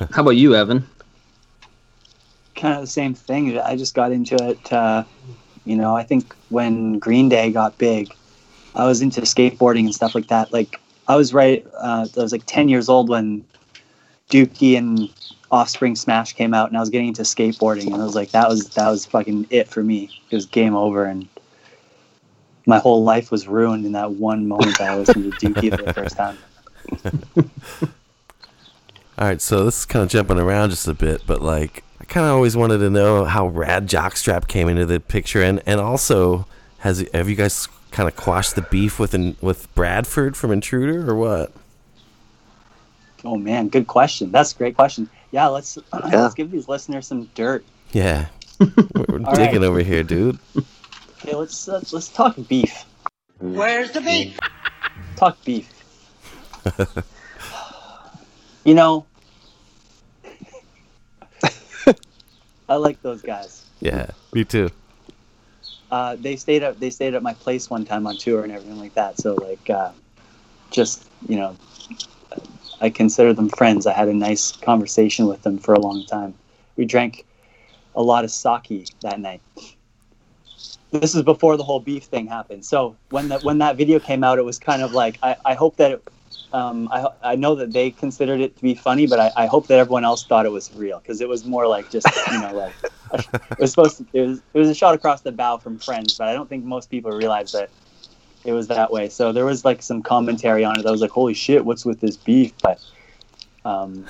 How 0.12 0.22
about 0.22 0.30
you, 0.30 0.54
Evan? 0.54 0.86
kind 2.56 2.74
of 2.74 2.80
the 2.82 2.86
same 2.86 3.14
thing. 3.14 3.58
I 3.58 3.76
just 3.76 3.94
got 3.94 4.12
into 4.12 4.36
it. 4.36 4.72
Uh, 4.72 5.04
you 5.64 5.76
know, 5.76 5.96
I 5.96 6.02
think 6.02 6.34
when 6.50 6.98
Green 6.98 7.28
Day 7.28 7.50
got 7.52 7.78
big, 7.78 8.12
I 8.74 8.84
was 8.84 9.00
into 9.02 9.22
skateboarding 9.22 9.84
and 9.84 9.94
stuff 9.94 10.14
like 10.14 10.28
that. 10.28 10.52
Like 10.52 10.80
I 11.10 11.16
was 11.16 11.34
right. 11.34 11.66
Uh, 11.76 12.06
I 12.16 12.20
was 12.20 12.30
like 12.30 12.44
ten 12.46 12.68
years 12.68 12.88
old 12.88 13.08
when 13.08 13.44
Dookie 14.30 14.78
and 14.78 15.10
Offspring 15.50 15.96
Smash 15.96 16.34
came 16.34 16.54
out, 16.54 16.68
and 16.68 16.76
I 16.76 16.80
was 16.80 16.88
getting 16.88 17.08
into 17.08 17.22
skateboarding, 17.22 17.86
and 17.86 17.96
I 17.96 18.04
was 18.04 18.14
like, 18.14 18.30
that 18.30 18.48
was 18.48 18.68
that 18.70 18.88
was 18.88 19.06
fucking 19.06 19.48
it 19.50 19.66
for 19.66 19.82
me. 19.82 20.08
It 20.30 20.36
was 20.36 20.46
game 20.46 20.76
over, 20.76 21.04
and 21.04 21.26
my 22.64 22.78
whole 22.78 23.02
life 23.02 23.32
was 23.32 23.48
ruined 23.48 23.84
in 23.84 23.90
that 23.90 24.12
one 24.12 24.46
moment 24.46 24.78
that 24.78 24.88
I 24.88 24.96
listened 24.96 25.32
to 25.32 25.48
Dookie 25.48 25.76
for 25.76 25.82
the 25.82 25.92
first 25.92 26.16
time. 26.16 26.38
All 29.18 29.26
right, 29.26 29.40
so 29.40 29.64
this 29.64 29.80
is 29.80 29.86
kind 29.86 30.04
of 30.04 30.10
jumping 30.10 30.38
around 30.38 30.70
just 30.70 30.86
a 30.86 30.94
bit, 30.94 31.22
but 31.26 31.42
like 31.42 31.82
I 32.00 32.04
kind 32.04 32.24
of 32.24 32.34
always 32.34 32.56
wanted 32.56 32.78
to 32.78 32.88
know 32.88 33.24
how 33.24 33.48
Rad 33.48 33.88
Jockstrap 33.88 34.46
came 34.46 34.68
into 34.68 34.86
the 34.86 35.00
picture, 35.00 35.42
and 35.42 35.60
and 35.66 35.80
also 35.80 36.46
has 36.78 37.04
have 37.12 37.28
you 37.28 37.34
guys 37.34 37.66
kind 37.90 38.08
of 38.08 38.16
quash 38.16 38.52
the 38.52 38.62
beef 38.62 38.98
with 38.98 39.14
in, 39.14 39.36
with 39.40 39.72
Bradford 39.74 40.36
from 40.36 40.52
Intruder 40.52 41.10
or 41.10 41.14
what? 41.14 41.52
Oh 43.24 43.36
man, 43.36 43.68
good 43.68 43.86
question. 43.86 44.30
That's 44.30 44.52
a 44.54 44.56
great 44.56 44.74
question. 44.76 45.08
Yeah, 45.30 45.48
let's 45.48 45.76
Yeah. 45.94 46.22
let's 46.22 46.34
give 46.34 46.50
these 46.50 46.68
listeners 46.68 47.06
some 47.06 47.30
dirt. 47.34 47.64
Yeah, 47.92 48.26
we're, 48.60 49.04
we're 49.08 49.18
digging 49.34 49.60
right. 49.60 49.64
over 49.64 49.80
here, 49.80 50.02
dude. 50.02 50.38
Okay, 50.56 51.34
let's 51.34 51.68
let's, 51.68 51.92
let's 51.92 52.08
talk 52.08 52.36
beef. 52.48 52.84
Where's 53.38 53.90
the 53.92 54.00
beef? 54.00 54.38
Talk 55.16 55.42
beef. 55.44 55.68
You 58.62 58.74
know, 58.74 59.06
I 62.68 62.74
like 62.74 63.00
those 63.00 63.22
guys. 63.22 63.64
Yeah, 63.80 64.10
me 64.34 64.44
too. 64.44 64.68
Uh, 65.90 66.16
they 66.16 66.36
stayed 66.36 66.62
at 66.62 66.78
they 66.78 66.90
stayed 66.90 67.14
at 67.14 67.22
my 67.22 67.34
place 67.34 67.68
one 67.68 67.84
time 67.84 68.06
on 68.06 68.16
tour 68.16 68.42
and 68.42 68.52
everything 68.52 68.78
like 68.78 68.94
that. 68.94 69.18
So 69.18 69.34
like, 69.34 69.68
uh, 69.70 69.90
just 70.70 71.10
you 71.28 71.36
know, 71.36 71.56
I 72.80 72.90
consider 72.90 73.32
them 73.34 73.48
friends. 73.48 73.86
I 73.86 73.92
had 73.92 74.08
a 74.08 74.14
nice 74.14 74.52
conversation 74.52 75.26
with 75.26 75.42
them 75.42 75.58
for 75.58 75.74
a 75.74 75.80
long 75.80 76.06
time. 76.06 76.34
We 76.76 76.84
drank 76.84 77.26
a 77.94 78.02
lot 78.02 78.24
of 78.24 78.30
sake 78.30 78.88
that 79.02 79.20
night. 79.20 79.42
This 80.92 81.14
is 81.14 81.22
before 81.22 81.56
the 81.56 81.62
whole 81.62 81.80
beef 81.80 82.04
thing 82.04 82.26
happened. 82.26 82.64
So 82.64 82.96
when 83.10 83.28
that 83.28 83.42
when 83.44 83.58
that 83.58 83.76
video 83.76 83.98
came 83.98 84.24
out, 84.24 84.38
it 84.38 84.44
was 84.44 84.58
kind 84.58 84.82
of 84.82 84.92
like 84.92 85.18
I, 85.22 85.36
I 85.44 85.54
hope 85.54 85.76
that 85.76 85.92
it, 85.92 86.08
um, 86.52 86.88
I 86.90 87.06
I 87.22 87.36
know 87.36 87.54
that 87.56 87.72
they 87.72 87.90
considered 87.90 88.40
it 88.40 88.56
to 88.56 88.62
be 88.62 88.74
funny, 88.74 89.06
but 89.06 89.20
I, 89.20 89.30
I 89.36 89.46
hope 89.46 89.66
that 89.68 89.78
everyone 89.78 90.04
else 90.04 90.24
thought 90.24 90.46
it 90.46 90.52
was 90.52 90.72
real 90.74 90.98
because 90.98 91.20
it 91.20 91.28
was 91.28 91.44
more 91.44 91.66
like 91.66 91.90
just 91.90 92.06
you 92.32 92.40
know 92.40 92.52
like 92.54 92.74
it 93.12 93.58
was 93.58 93.70
supposed 93.70 93.98
to 93.98 94.06
it 94.12 94.26
was 94.26 94.42
it 94.54 94.58
was 94.58 94.68
a 94.68 94.74
shot 94.74 94.94
across 94.94 95.20
the 95.22 95.32
bow 95.32 95.58
from 95.58 95.78
friends, 95.78 96.16
but 96.18 96.28
I 96.28 96.32
don't 96.32 96.48
think 96.48 96.64
most 96.64 96.90
people 96.90 97.10
realize 97.10 97.52
that 97.52 97.70
it 98.44 98.52
was 98.52 98.68
that 98.68 98.90
way. 98.90 99.08
So 99.08 99.32
there 99.32 99.44
was 99.44 99.64
like 99.64 99.82
some 99.82 100.02
commentary 100.02 100.64
on 100.64 100.78
it 100.78 100.82
that 100.82 100.90
was 100.90 101.00
like, 101.00 101.10
"Holy 101.10 101.34
shit, 101.34 101.64
what's 101.64 101.84
with 101.84 102.00
this 102.00 102.16
beef?" 102.16 102.52
But 102.62 102.80
um, 103.64 104.06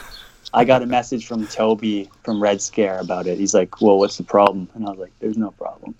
I 0.54 0.64
got 0.64 0.82
a 0.82 0.86
message 0.86 1.26
from 1.26 1.46
Toby 1.46 2.10
from 2.24 2.42
Red 2.42 2.60
Scare 2.62 2.98
about 2.98 3.26
it. 3.26 3.38
He's 3.38 3.54
like, 3.54 3.80
"Well, 3.80 3.98
what's 3.98 4.16
the 4.16 4.24
problem?" 4.24 4.68
And 4.74 4.86
I 4.86 4.90
was 4.90 4.98
like, 4.98 5.12
"There's 5.20 5.38
no 5.38 5.50
problem." 5.52 5.94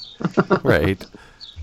right. 0.62 1.04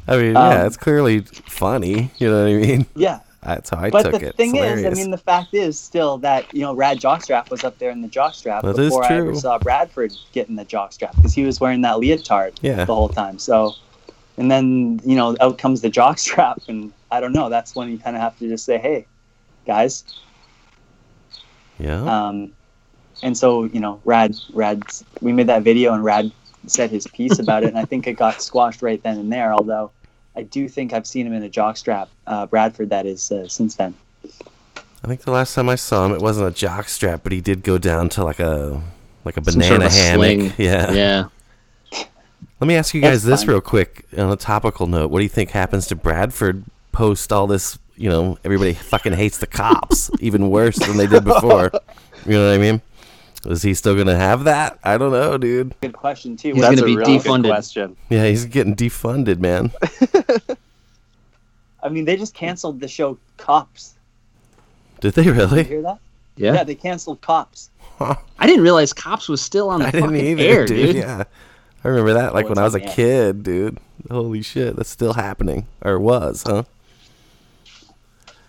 I 0.10 0.18
mean, 0.18 0.34
yeah, 0.34 0.62
Um, 0.62 0.68
it's 0.68 0.78
clearly 0.78 1.22
funny. 1.22 2.12
You 2.18 2.30
know 2.30 2.44
what 2.44 2.50
I 2.50 2.56
mean? 2.56 2.86
Yeah. 2.96 3.20
That's 3.48 3.70
how 3.70 3.78
I 3.78 3.90
but 3.90 4.04
took 4.04 4.20
the 4.20 4.34
thing 4.34 4.58
is, 4.58 4.84
I 4.84 4.90
mean, 4.90 5.10
the 5.10 5.18
fact 5.18 5.54
is 5.54 5.80
still 5.80 6.18
that 6.18 6.54
you 6.54 6.64
know 6.64 6.76
Rad 6.76 7.00
Jockstrap 7.00 7.50
was 7.50 7.64
up 7.64 7.80
there 7.80 7.92
in 7.92 8.02
the 8.02 8.10
jockstrap 8.10 8.62
That 8.62 8.76
before 8.76 9.06
I 9.06 9.16
ever 9.16 9.34
saw 9.36 9.58
Bradford 9.58 10.12
get 10.34 10.50
in 10.50 10.58
the 10.58 10.66
jockstrap 10.66 11.16
because 11.16 11.34
he 11.34 11.46
was 11.46 11.62
wearing 11.62 11.80
that 11.82 11.96
leotard 11.96 12.60
Yeah. 12.62 12.84
the 12.84 12.94
whole 12.94 13.08
time. 13.08 13.40
So, 13.40 13.76
and 14.36 14.52
then 14.52 15.00
you 15.06 15.16
know 15.16 15.38
out 15.40 15.58
comes 15.58 15.80
the 15.80 15.90
jockstrap, 15.90 16.58
and 16.68 16.92
I 17.10 17.22
don't 17.22 17.32
know. 17.32 17.48
That's 17.48 17.74
when 17.74 17.90
you 17.90 17.98
kind 17.98 18.18
of 18.18 18.22
have 18.22 18.38
to 18.40 18.50
just 18.50 18.66
say, 18.66 18.78
"Hey, 18.78 19.08
guys." 19.66 20.04
yeah. 21.80 22.02
Um, 22.02 22.52
and 23.24 23.38
so 23.38 23.64
you 23.64 23.80
know, 23.80 24.02
Rad, 24.04 24.36
Rad, 24.52 24.84
we 25.22 25.32
made 25.32 25.48
that 25.48 25.64
video, 25.64 25.94
and 25.94 26.04
Rad 26.04 26.34
said 26.66 26.90
his 26.90 27.08
piece 27.08 27.40
about 27.40 27.64
it, 27.64 27.68
and 27.68 27.78
I 27.78 27.86
think 27.86 28.08
it 28.08 28.14
got 28.14 28.42
squashed 28.50 28.82
right 28.82 29.02
then 29.04 29.18
and 29.18 29.32
there. 29.32 29.54
Although 29.54 29.92
I 30.38 30.44
do 30.44 30.70
think 30.70 30.94
I've 30.94 31.08
seen 31.08 31.26
him 31.26 31.34
in 31.34 31.44
a 31.44 31.50
jockstrap, 31.50 32.08
uh, 32.28 32.46
Bradford, 32.46 32.92
that 32.92 33.06
is, 33.08 33.32
uh, 33.32 33.48
since 33.48 33.76
then. 33.76 33.96
I 34.24 35.08
think 35.08 35.22
the 35.22 35.32
last 35.32 35.56
time 35.56 35.68
I 35.68 35.76
saw 35.76 36.06
him, 36.06 36.12
it 36.14 36.22
wasn't 36.22 36.48
a 36.48 36.52
jock 36.52 36.88
strap, 36.90 37.22
but 37.24 37.32
he 37.32 37.42
did 37.42 37.64
go 37.64 37.78
down 37.80 38.08
to 38.10 38.24
like 38.24 38.40
a 38.40 38.82
like 39.26 39.36
a 39.38 39.44
Some 39.44 39.60
banana 39.60 39.68
sort 39.68 39.82
of 39.82 39.92
a 39.92 39.96
hammock. 39.96 40.54
sling. 40.54 40.54
Yeah. 40.66 40.92
Yeah. 40.92 41.24
Let 42.60 42.68
me 42.68 42.76
ask 42.76 42.94
you 42.94 43.02
That's 43.02 43.16
guys 43.18 43.24
this 43.24 43.42
fine. 43.42 43.50
real 43.50 43.62
quick 43.62 44.06
on 44.18 44.32
a 44.32 44.36
topical 44.36 44.88
note. 44.88 45.12
What 45.12 45.20
do 45.20 45.24
you 45.24 45.30
think 45.30 45.52
happens 45.52 45.88
to 45.88 45.96
Bradford 45.96 46.64
post 46.92 47.32
all 47.34 47.48
this? 47.48 47.78
You 47.96 48.10
know, 48.10 48.38
everybody 48.44 48.74
fucking 48.74 49.14
hates 49.14 49.40
the 49.40 49.48
cops 49.48 50.12
even 50.20 50.50
worse 50.52 50.78
than 50.78 50.98
they 50.98 51.08
did 51.08 51.24
before. 51.26 51.72
You 52.26 52.34
know 52.34 52.48
what 52.48 52.54
I 52.54 52.58
mean? 52.60 52.82
Is 53.46 53.62
he 53.62 53.74
still 53.74 53.96
gonna 53.96 54.16
have 54.18 54.44
that? 54.46 54.80
I 54.84 54.98
don't 54.98 55.12
know, 55.12 55.38
dude. 55.38 55.74
Good 55.82 55.94
question 55.94 56.36
too. 56.36 56.54
He's 56.54 56.62
That's 56.62 56.76
gonna 56.82 56.84
a 56.92 56.96
be 56.96 56.98
really 56.98 57.18
good 57.20 57.26
defunded. 57.28 57.48
question. 57.50 57.96
Yeah, 58.10 58.26
he's 58.28 58.46
getting 58.46 58.76
defunded, 58.76 59.40
man. 59.40 59.72
I 61.84 61.90
mean, 61.90 62.06
they 62.06 62.18
just 62.18 62.34
canceled 62.34 62.80
the 62.80 62.88
show 62.88 63.18
Cops. 63.38 63.94
Did 65.00 65.14
they 65.14 65.30
really? 65.30 65.34
Did 65.34 65.40
you 65.40 65.50
really? 65.56 65.64
hear 65.64 65.82
that? 65.84 66.00
Yeah. 66.36 66.54
Yeah, 66.54 66.64
they 66.64 66.76
canceled 66.76 67.22
Cops. 67.22 67.70
I 68.00 68.18
didn't 68.46 68.62
realize 68.64 68.94
Cops 68.94 69.28
was 69.30 69.42
still 69.42 69.70
on 69.70 69.80
the 69.80 69.88
I 69.88 69.92
didn't 69.92 70.10
fucking 70.12 70.26
either, 70.26 70.44
air, 70.44 70.66
dude. 70.66 70.88
dude. 70.88 70.96
Yeah, 70.98 71.24
I 71.84 71.88
remember 71.88 72.14
that 72.14 72.34
like 72.34 72.46
Oh, 72.46 72.50
when 72.50 72.58
I 72.58 72.64
was 72.64 72.76
a 72.76 72.82
on 72.82 72.94
kid, 72.94 73.44
dude. 73.44 73.78
Holy 74.12 74.42
shit, 74.42 74.76
that's 74.76 74.90
still 74.90 75.14
happening 75.14 75.68
or 75.82 76.00
was, 76.00 76.44
huh? 76.46 76.64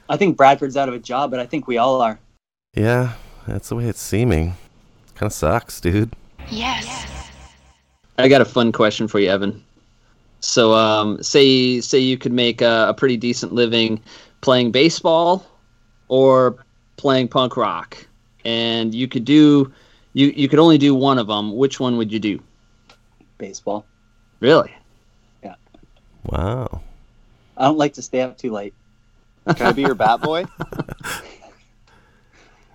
I 0.08 0.16
think 0.16 0.36
Bradford's 0.36 0.76
out 0.76 0.88
of 0.88 0.94
a 0.94 0.98
job, 0.98 1.30
but 1.30 1.40
I 1.40 1.46
think 1.46 1.66
we 1.66 1.76
all 1.78 2.00
are. 2.00 2.18
Yeah, 2.74 3.14
that's 3.46 3.68
the 3.68 3.76
way 3.76 3.84
it's 3.84 4.00
seeming. 4.00 4.54
Kind 5.18 5.30
of 5.30 5.32
sucks, 5.32 5.80
dude. 5.80 6.14
Yes. 6.48 7.28
I 8.18 8.28
got 8.28 8.40
a 8.40 8.44
fun 8.44 8.70
question 8.70 9.08
for 9.08 9.18
you, 9.18 9.28
Evan. 9.28 9.64
So, 10.38 10.74
um, 10.74 11.20
say 11.20 11.80
say 11.80 11.98
you 11.98 12.16
could 12.16 12.32
make 12.32 12.62
a, 12.62 12.86
a 12.90 12.94
pretty 12.94 13.16
decent 13.16 13.52
living 13.52 14.00
playing 14.42 14.70
baseball 14.70 15.44
or 16.06 16.64
playing 16.98 17.26
punk 17.26 17.56
rock, 17.56 18.06
and 18.44 18.94
you 18.94 19.08
could 19.08 19.24
do 19.24 19.72
you 20.12 20.28
you 20.36 20.48
could 20.48 20.60
only 20.60 20.78
do 20.78 20.94
one 20.94 21.18
of 21.18 21.26
them. 21.26 21.56
Which 21.56 21.80
one 21.80 21.96
would 21.96 22.12
you 22.12 22.20
do? 22.20 22.40
Baseball. 23.38 23.84
Really? 24.38 24.72
Yeah. 25.42 25.56
Wow. 26.26 26.80
I 27.56 27.64
don't 27.64 27.76
like 27.76 27.94
to 27.94 28.02
stay 28.02 28.20
up 28.20 28.38
too 28.38 28.52
late. 28.52 28.72
Can 29.56 29.66
I 29.66 29.72
be 29.72 29.82
your 29.82 29.96
bat 29.96 30.20
boy? 30.20 30.44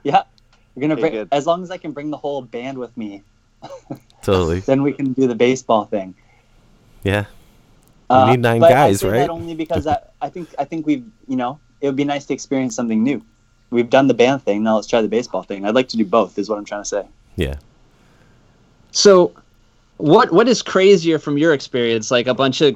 Yeah, 0.04 0.24
we're 0.76 0.82
gonna 0.82 0.94
Okay, 0.94 1.02
bring 1.02 1.14
good. 1.14 1.28
as 1.32 1.46
long 1.48 1.64
as 1.64 1.72
I 1.72 1.78
can 1.78 1.92
bring 1.92 2.10
the 2.10 2.18
whole 2.18 2.42
band 2.42 2.78
with 2.78 2.96
me, 2.98 3.24
Totally. 4.24 4.60
then 4.62 4.84
we 4.84 4.94
can 4.94 5.14
do 5.14 5.28
the 5.28 5.36
baseball 5.36 5.86
thing. 5.86 6.16
Yeah. 7.04 7.26
You 8.10 8.26
need 8.32 8.40
nine 8.42 8.58
Uh, 8.62 8.66
but 8.66 8.72
I 8.72 8.74
guys, 8.90 9.00
say 9.00 9.10
right? 9.10 9.18
That 9.20 9.30
only 9.30 9.56
because 9.56 9.88
I, 9.88 9.98
I 10.22 10.30
think 10.30 10.50
I 10.60 10.66
think 10.66 10.86
we've 10.86 11.06
you 11.28 11.36
know 11.36 11.60
it 11.82 11.88
would 11.88 11.96
be 11.96 12.04
nice 12.04 12.26
to 12.26 12.34
experience 12.34 12.76
something 12.76 13.02
new. 13.04 13.24
We've 13.72 13.90
done 13.90 14.08
the 14.08 14.14
band 14.14 14.44
thing. 14.44 14.62
Now 14.64 14.76
let's 14.76 14.88
try 14.88 15.02
the 15.02 15.08
baseball 15.08 15.42
thing. 15.44 15.66
I'd 15.66 15.74
like 15.74 15.88
to 15.90 15.98
do 15.98 16.06
both. 16.06 16.38
Is 16.38 16.48
what 16.50 16.58
I'm 16.60 16.66
trying 16.66 16.84
to 16.84 16.88
say. 16.90 17.06
Yeah. 17.36 17.56
So, 18.92 19.34
what 19.98 20.32
what 20.32 20.48
is 20.48 20.62
crazier 20.62 21.18
from 21.18 21.38
your 21.38 21.54
experience? 21.54 22.12
Like 22.12 22.28
a 22.28 22.34
bunch 22.34 22.62
of 22.62 22.76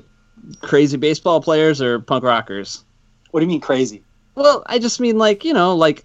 crazy 0.61 0.97
baseball 0.97 1.39
players 1.41 1.81
or 1.81 1.99
punk 1.99 2.23
rockers? 2.23 2.83
What 3.31 3.41
do 3.41 3.45
you 3.45 3.49
mean 3.49 3.61
crazy? 3.61 4.03
Well, 4.35 4.63
I 4.65 4.79
just 4.79 4.99
mean 4.99 5.17
like 5.19 5.45
you 5.45 5.53
know, 5.53 5.75
like 5.75 6.03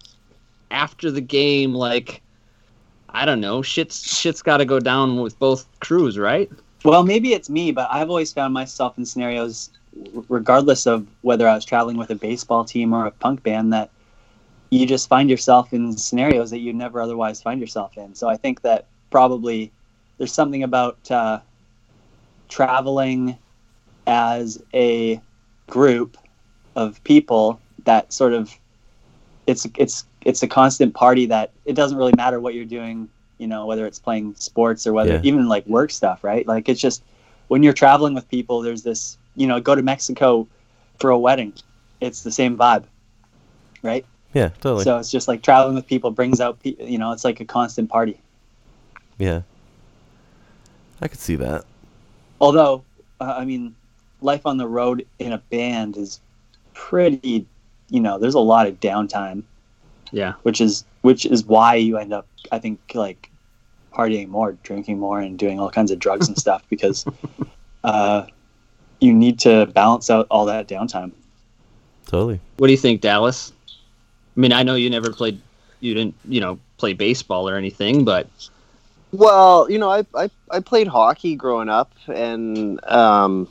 after 0.73 1.11
the 1.11 1.21
game, 1.21 1.73
like 1.73 2.21
I 3.09 3.25
don't 3.25 3.39
know, 3.39 3.61
shit's 3.61 4.19
shit's 4.19 4.41
got 4.41 4.57
to 4.57 4.65
go 4.65 4.79
down 4.79 5.21
with 5.21 5.37
both 5.39 5.67
crews, 5.79 6.17
right? 6.17 6.51
Well, 6.83 7.03
maybe 7.03 7.33
it's 7.33 7.49
me, 7.49 7.71
but 7.71 7.87
I've 7.89 8.09
always 8.09 8.33
found 8.33 8.53
myself 8.53 8.97
in 8.97 9.05
scenarios, 9.05 9.69
regardless 10.27 10.85
of 10.85 11.07
whether 11.21 11.47
I 11.47 11.55
was 11.55 11.63
traveling 11.63 11.95
with 11.95 12.09
a 12.09 12.15
baseball 12.15 12.65
team 12.65 12.91
or 12.91 13.05
a 13.05 13.11
punk 13.11 13.43
band, 13.43 13.71
that 13.71 13.89
you 14.69 14.85
just 14.85 15.07
find 15.07 15.29
yourself 15.29 15.71
in 15.71 15.95
scenarios 15.95 16.49
that 16.49 16.59
you'd 16.59 16.75
never 16.75 17.01
otherwise 17.01 17.41
find 17.41 17.61
yourself 17.61 17.95
in. 17.97 18.15
So 18.15 18.27
I 18.27 18.35
think 18.35 18.61
that 18.63 18.87
probably 19.11 19.71
there's 20.17 20.33
something 20.33 20.63
about 20.63 21.11
uh, 21.11 21.39
traveling 22.49 23.37
as 24.07 24.61
a 24.73 25.21
group 25.67 26.17
of 26.75 27.01
people 27.03 27.61
that 27.85 28.11
sort 28.11 28.33
of 28.33 28.51
it's 29.47 29.67
it's 29.77 30.05
it's 30.25 30.41
a 30.43 30.47
constant 30.47 30.93
party 30.93 31.25
that 31.27 31.51
it 31.65 31.73
doesn't 31.73 31.97
really 31.97 32.13
matter 32.15 32.39
what 32.39 32.53
you're 32.53 32.65
doing 32.65 33.09
you 33.37 33.47
know 33.47 33.65
whether 33.65 33.85
it's 33.85 33.99
playing 33.99 34.33
sports 34.35 34.85
or 34.87 34.93
whether 34.93 35.13
Yeah. 35.15 35.21
even 35.23 35.47
like 35.47 35.65
work 35.67 35.91
stuff 35.91 36.23
right 36.23 36.47
like 36.47 36.69
it's 36.69 36.79
just 36.81 37.03
when 37.47 37.63
you're 37.63 37.73
traveling 37.73 38.13
with 38.13 38.27
people 38.29 38.61
there's 38.61 38.83
this 38.83 39.17
you 39.35 39.47
know 39.47 39.59
go 39.59 39.75
to 39.75 39.81
mexico 39.81 40.47
for 40.99 41.09
a 41.09 41.17
wedding 41.17 41.53
it's 41.99 42.21
the 42.23 42.31
same 42.31 42.57
vibe 42.57 42.83
right 43.81 44.05
Yeah, 44.33 44.49
totally. 44.61 44.83
so 44.83 44.97
it's 44.97 45.11
just 45.11 45.27
like 45.27 45.41
traveling 45.41 45.75
with 45.75 45.87
people 45.87 46.11
brings 46.11 46.39
out 46.39 46.59
pe- 46.61 46.75
you 46.79 46.97
know 46.97 47.11
it's 47.11 47.23
like 47.25 47.39
a 47.39 47.45
constant 47.45 47.89
party 47.89 48.19
yeah. 49.17 49.41
I 51.01 51.07
could 51.07 51.19
see 51.19 51.35
that. 51.37 51.65
although 52.39 52.83
uh, 53.19 53.35
i 53.37 53.43
mean 53.45 53.75
life 54.21 54.45
on 54.45 54.57
the 54.57 54.67
road 54.67 55.05
in 55.19 55.33
a 55.33 55.37
band 55.37 55.97
is 55.97 56.19
pretty 56.73 57.45
you 57.89 57.99
know 57.99 58.17
there's 58.17 58.35
a 58.35 58.39
lot 58.39 58.67
of 58.67 58.79
downtime 58.79 59.43
Yeah. 60.13 60.33
which 60.43 60.61
is 60.61 60.85
which 61.01 61.25
is 61.25 61.43
why 61.45 61.75
you 61.75 61.97
end 61.97 62.13
up 62.13 62.27
i 62.51 62.59
think 62.59 62.79
like 62.93 63.29
partying 63.93 64.29
more 64.29 64.53
drinking 64.63 64.99
more 64.99 65.19
and 65.19 65.37
doing 65.37 65.59
all 65.59 65.69
kinds 65.69 65.91
of 65.91 65.99
drugs 65.99 66.27
and 66.27 66.37
stuff 66.45 66.63
because 66.69 67.05
uh, 67.83 68.25
you 69.01 69.13
need 69.13 69.39
to 69.39 69.65
balance 69.67 70.09
out 70.09 70.27
all 70.29 70.45
that 70.45 70.67
downtime 70.69 71.11
Totally. 72.13 72.39
What 72.57 72.67
do 72.67 72.73
you 72.73 72.77
think, 72.77 73.01
Dallas? 73.01 73.51
I 74.35 74.39
mean, 74.39 74.53
I 74.53 74.63
know 74.63 74.75
you 74.75 74.89
never 74.89 75.11
played, 75.11 75.41
you 75.79 75.93
didn't, 75.93 76.15
you 76.27 76.39
know, 76.41 76.59
play 76.77 76.93
baseball 76.93 77.49
or 77.49 77.55
anything, 77.55 78.05
but 78.05 78.27
Well, 79.11 79.69
you 79.69 79.77
know, 79.77 79.89
I, 79.89 80.05
I 80.15 80.29
I 80.51 80.59
played 80.59 80.87
hockey 80.87 81.35
growing 81.35 81.69
up, 81.69 81.91
and 82.07 82.83
um, 82.85 83.47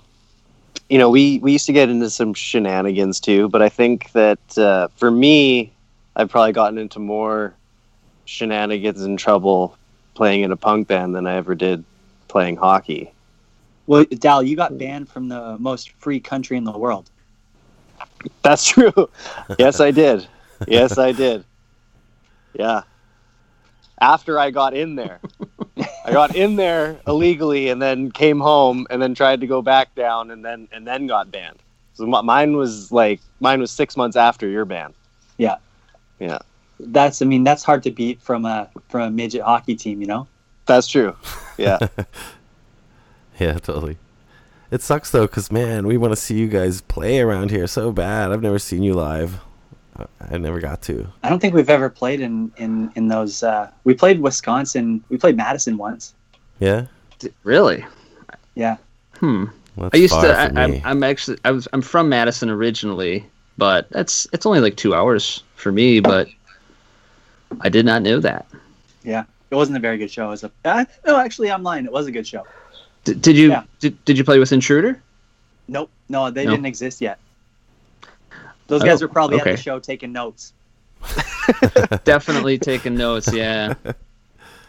you 0.89 0.99
know, 0.99 1.11
we 1.11 1.39
we 1.39 1.53
used 1.53 1.67
to 1.67 1.73
get 1.73 1.89
into 1.89 2.11
some 2.11 2.35
shenanigans 2.35 3.21
too. 3.21 3.49
But 3.49 3.63
I 3.63 3.69
think 3.69 4.13
that 4.13 4.59
uh, 4.59 4.89
for 4.97 5.11
me, 5.11 5.73
I've 6.17 6.29
probably 6.31 6.53
gotten 6.53 6.79
into 6.79 6.99
more 6.99 7.55
shenanigans 8.25 9.03
and 9.03 9.19
trouble 9.19 9.77
playing 10.15 10.43
in 10.43 10.53
a 10.53 10.57
punk 10.57 10.89
band 10.89 11.15
than 11.15 11.27
I 11.27 11.37
ever 11.37 11.55
did 11.55 11.85
playing 12.29 12.57
hockey. 12.57 13.13
well 13.87 14.05
dal 14.05 14.43
you 14.43 14.57
got 14.57 14.79
banned 14.79 15.09
from 15.09 15.29
the 15.29 15.57
most 15.59 15.91
free 15.93 16.21
country 16.21 16.57
in 16.57 16.65
the 16.65 16.73
world 16.73 17.11
That's 18.43 18.65
true. 18.69 19.09
yes, 19.59 19.81
I 19.81 19.91
did. 19.91 20.27
Yes, 20.69 20.99
I 20.99 21.13
did. 21.13 21.45
Yeah. 22.55 22.83
After 24.01 24.39
I 24.39 24.51
got 24.51 24.75
in 24.75 24.95
there, 24.97 25.21
I 26.05 26.13
got 26.13 26.35
in 26.37 26.57
there 26.57 26.99
illegally, 27.07 27.69
and 27.69 27.81
then 27.81 28.11
came 28.11 28.41
home, 28.41 28.87
and 28.91 29.01
then 29.01 29.15
tried 29.15 29.41
to 29.41 29.47
go 29.47 29.63
back 29.63 29.95
down, 29.95 30.31
and 30.31 30.45
then 30.45 30.69
and 30.73 30.87
then 30.87 31.07
got 31.07 31.31
banned. 31.31 31.59
So 31.95 32.07
mine 32.07 32.57
was 32.57 32.91
like 32.91 33.21
mine 33.41 33.61
was 33.61 33.71
six 33.71 33.97
months 33.97 34.17
after 34.17 34.49
your 34.49 34.65
ban. 34.65 34.95
yeah 35.39 35.57
Yeah, 36.23 36.39
that's 36.79 37.21
i 37.23 37.25
mean 37.25 37.43
that's 37.45 37.63
hard 37.65 37.83
to 37.85 37.91
beat 37.91 38.21
from 38.23 38.45
a 38.45 38.69
from 38.89 39.01
a 39.03 39.11
midget 39.11 39.43
hockey 39.43 39.75
team 39.77 40.01
you 40.01 40.07
know 40.07 40.27
that's 40.67 40.87
true. 40.87 41.17
Yeah, 41.59 41.79
Yeah, 43.41 43.55
totally. 43.59 43.97
It 44.71 44.81
sucks 44.83 45.11
though, 45.11 45.27
cause 45.29 45.51
man, 45.51 45.87
we 45.87 45.97
want 45.97 46.13
to 46.13 46.17
see 46.17 46.39
you 46.39 46.47
guys 46.49 46.81
play 46.81 47.21
around 47.21 47.51
here 47.51 47.67
so 47.67 47.93
bad. 47.93 48.31
I've 48.33 48.43
never 48.43 48.59
seen 48.59 48.83
you 48.83 48.95
live. 48.95 49.41
I- 49.99 50.07
I 50.35 50.39
never 50.39 50.59
got 50.61 50.81
to. 50.83 51.07
i 51.23 51.29
don't 51.29 51.39
think 51.41 51.53
we've 51.55 51.69
ever 51.69 51.91
played 51.91 52.21
in 52.21 52.51
in 52.57 52.91
in 52.95 53.09
those 53.09 53.43
uh 53.43 53.71
we 53.85 53.93
played 53.93 54.21
wisconsin 54.21 55.05
we 55.11 55.19
played 55.19 55.37
madison 55.37 55.77
once 55.77 56.15
Yeah. 56.61 56.87
d- 57.19 57.29
really? 57.45 57.85
yeah 58.55 58.77
Hmm. 59.19 59.47
Well, 59.77 59.91
I 59.93 59.97
used 59.97 60.15
to. 60.15 60.29
I, 60.29 60.45
I'm. 60.65 60.81
I'm 60.85 61.03
actually. 61.03 61.39
I 61.45 61.51
was. 61.51 61.67
I'm 61.73 61.81
from 61.83 62.09
Madison 62.09 62.51
originally, 62.51 63.25
but 63.59 63.89
that's. 63.91 64.27
It's 64.33 64.47
only 64.47 64.61
like 64.61 64.77
two 64.77 64.95
hours 64.95 65.43
for 65.55 65.71
me. 65.73 66.01
But 66.01 66.29
I 67.61 67.69
did 67.69 67.85
not 67.87 68.03
know 68.03 68.19
that. 68.21 68.47
yeah 69.05 69.25
it 69.51 69.55
wasn't 69.55 69.77
a 69.77 69.81
very 69.81 69.99
good 69.99 70.11
show 70.11 70.29
it 70.29 70.31
was 70.31 70.45
a 70.45 70.51
uh, 70.65 70.85
no 71.07 71.19
actually 71.19 71.51
i'm 71.51 71.63
lying 71.63 71.85
it 71.85 71.93
was 71.93 72.07
a 72.07 72.11
good 72.13 72.27
show 72.27 72.47
Did, 73.05 73.21
did 73.21 73.37
you? 73.37 73.51
Yeah. 73.51 73.65
Did, 73.81 74.03
did 74.07 74.17
you 74.17 74.25
play 74.25 74.39
with 74.39 74.51
Intruder? 74.53 75.03
nope 75.69 75.91
no 76.09 76.31
they 76.31 76.47
No. 76.47 76.53
didn't 76.53 76.65
exist 76.65 77.03
yet 77.03 77.19
Those 78.69 78.83
guys 78.83 79.03
Oh, 79.03 79.05
are 79.05 79.09
probably 79.09 79.39
at 79.41 79.45
the 79.45 79.57
show 79.59 79.79
taking 79.79 80.13
notes. 80.13 80.55
Definitely 82.05 82.57
taking 82.59 82.95
notes. 82.95 83.31
Yeah. 83.35 83.75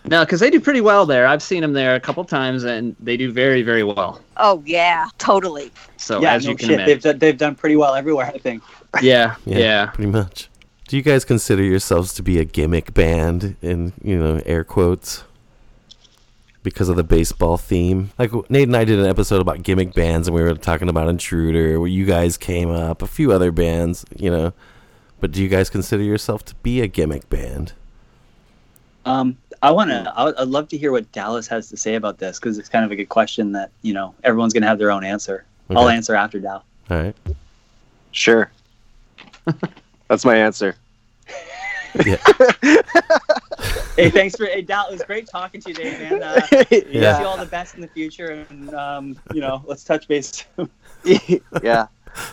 No, 0.05 0.25
because 0.25 0.39
they 0.41 0.49
do 0.49 0.59
pretty 0.59 0.81
well 0.81 1.05
there. 1.05 1.25
I've 1.25 1.41
seen 1.41 1.61
them 1.61 1.73
there 1.73 1.95
a 1.95 1.99
couple 1.99 2.23
times, 2.25 2.63
and 2.65 2.95
they 2.99 3.15
do 3.15 3.31
very, 3.31 3.61
very 3.61 3.83
well. 3.83 4.21
Oh 4.37 4.61
yeah, 4.65 5.07
totally. 5.17 5.71
So 5.97 6.21
yeah, 6.21 6.33
as 6.33 6.43
no 6.45 6.51
you 6.51 6.57
can 6.57 6.67
shit. 6.67 6.75
imagine, 6.75 6.87
They've 6.93 7.01
done, 7.01 7.19
they've 7.19 7.37
done 7.37 7.55
pretty 7.55 7.75
well 7.77 7.95
everywhere, 7.95 8.25
I 8.27 8.37
think. 8.37 8.63
yeah, 9.01 9.35
yeah, 9.45 9.87
pretty 9.87 10.11
much. 10.11 10.49
Do 10.87 10.97
you 10.97 11.03
guys 11.03 11.23
consider 11.23 11.63
yourselves 11.63 12.13
to 12.15 12.23
be 12.23 12.37
a 12.37 12.43
gimmick 12.45 12.93
band 12.93 13.55
in 13.61 13.93
you 14.03 14.17
know 14.17 14.41
air 14.45 14.63
quotes 14.65 15.23
because 16.63 16.89
of 16.89 16.97
the 16.97 17.03
baseball 17.03 17.57
theme? 17.57 18.11
Like 18.19 18.31
Nate 18.49 18.67
and 18.67 18.75
I 18.75 18.83
did 18.83 18.99
an 18.99 19.05
episode 19.05 19.39
about 19.39 19.63
gimmick 19.63 19.93
bands, 19.93 20.27
and 20.27 20.35
we 20.35 20.43
were 20.43 20.53
talking 20.55 20.89
about 20.89 21.07
Intruder, 21.07 21.79
where 21.79 21.89
you 21.89 22.05
guys 22.05 22.37
came 22.37 22.69
up, 22.69 23.01
a 23.01 23.07
few 23.07 23.31
other 23.31 23.51
bands, 23.53 24.03
you 24.17 24.29
know. 24.29 24.53
But 25.21 25.31
do 25.31 25.41
you 25.41 25.47
guys 25.47 25.69
consider 25.69 26.03
yourself 26.03 26.43
to 26.45 26.55
be 26.55 26.81
a 26.81 26.87
gimmick 26.87 27.29
band? 27.29 27.71
Um, 29.05 29.37
I 29.61 29.71
want 29.71 29.89
to. 29.91 30.13
I'd 30.15 30.47
love 30.47 30.67
to 30.69 30.77
hear 30.77 30.91
what 30.91 31.11
Dallas 31.11 31.47
has 31.47 31.69
to 31.69 31.77
say 31.77 31.95
about 31.95 32.17
this 32.17 32.39
because 32.39 32.57
it's 32.57 32.69
kind 32.69 32.83
of 32.83 32.91
a 32.91 32.95
good 32.95 33.09
question 33.09 33.51
that 33.53 33.71
you 33.81 33.93
know 33.93 34.13
everyone's 34.23 34.53
gonna 34.53 34.67
have 34.67 34.79
their 34.79 34.91
own 34.91 35.03
answer. 35.03 35.45
I'll 35.69 35.89
answer 35.89 36.15
after 36.15 36.39
Dal. 36.39 36.63
All 36.89 36.97
right. 36.97 37.15
Sure. 38.11 38.51
That's 40.07 40.25
my 40.25 40.35
answer. 40.35 40.75
Yeah. 42.07 42.17
hey, 43.95 44.09
thanks 44.09 44.35
for 44.35 44.47
hey 44.47 44.63
Dal. 44.63 44.87
It 44.87 44.93
was 44.93 45.03
great 45.03 45.27
talking 45.27 45.61
to 45.61 45.69
you 45.69 45.75
today, 45.75 46.09
man. 46.09 46.23
Uh, 46.23 46.41
Wish 46.71 46.83
you 46.91 47.05
all 47.05 47.37
the 47.37 47.45
best 47.45 47.75
in 47.75 47.81
the 47.81 47.87
future, 47.87 48.47
and 48.49 48.73
um, 48.73 49.15
you 49.31 49.41
know, 49.41 49.63
let's 49.67 49.83
touch 49.83 50.07
base. 50.07 50.43
yeah. 51.61 51.85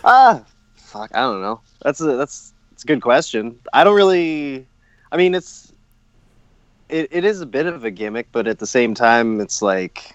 Ah, 0.02 0.42
fuck. 0.76 1.11
I 1.14 1.20
don't 1.20 1.42
know. 1.42 1.61
That's 1.83 2.00
a 2.00 2.16
that's 2.16 2.54
it's 2.72 2.85
a 2.85 2.87
good 2.87 3.02
question. 3.02 3.59
I 3.74 3.85
don't 3.85 3.94
really. 3.96 4.66
I 5.12 5.18
mean, 5.18 5.35
it's 5.35 5.69
it, 6.90 7.09
it 7.11 7.24
is 7.24 7.40
a 7.40 7.46
bit 7.46 7.66
of 7.66 7.85
a 7.85 7.90
gimmick, 7.90 8.26
but 8.33 8.46
at 8.46 8.59
the 8.59 8.66
same 8.66 8.94
time, 8.94 9.40
it's 9.40 9.62
like 9.62 10.14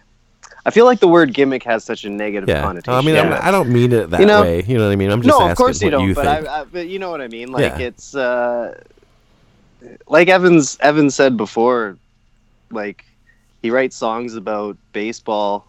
I 0.66 0.72
feel 0.72 0.86
like 0.86 1.00
the 1.00 1.08
word 1.08 1.34
gimmick 1.34 1.64
has 1.64 1.84
such 1.84 2.06
a 2.06 2.10
negative 2.10 2.50
Yeah. 2.50 2.62
connotation. 2.62 2.94
I 2.94 3.02
mean, 3.02 3.16
I'm, 3.18 3.34
I 3.34 3.52
don't 3.52 3.70
mean 3.70 3.92
it 3.92 4.10
that 4.10 4.20
You 4.20 4.26
know- 4.26 4.42
way. 4.42 4.64
You 4.64 4.78
know 4.78 4.86
what 4.88 4.94
I 4.94 4.96
mean? 4.96 5.12
I'm 5.12 5.22
just 5.22 5.30
no, 5.30 5.46
asking 5.46 5.52
of 5.52 5.58
course 5.58 5.82
you 5.82 5.86
what 5.88 5.92
don't. 5.92 6.08
you 6.10 6.16
but 6.16 6.26
think. 6.26 6.48
I, 6.48 6.62
I, 6.62 6.64
but 6.66 6.88
you 6.88 6.98
know 7.00 7.12
what 7.12 7.22
I 7.22 7.28
mean. 7.28 7.52
Like 7.52 7.78
Yeah. 7.80 7.88
it's 7.88 8.16
uh, 8.16 8.82
like 10.08 10.28
Evans 10.28 10.78
Evans 10.82 11.16
said 11.16 11.38
before, 11.38 11.98
like 12.72 13.06
he 13.62 13.70
writes 13.70 13.96
songs 13.96 14.36
about 14.36 14.78
baseball 14.94 15.66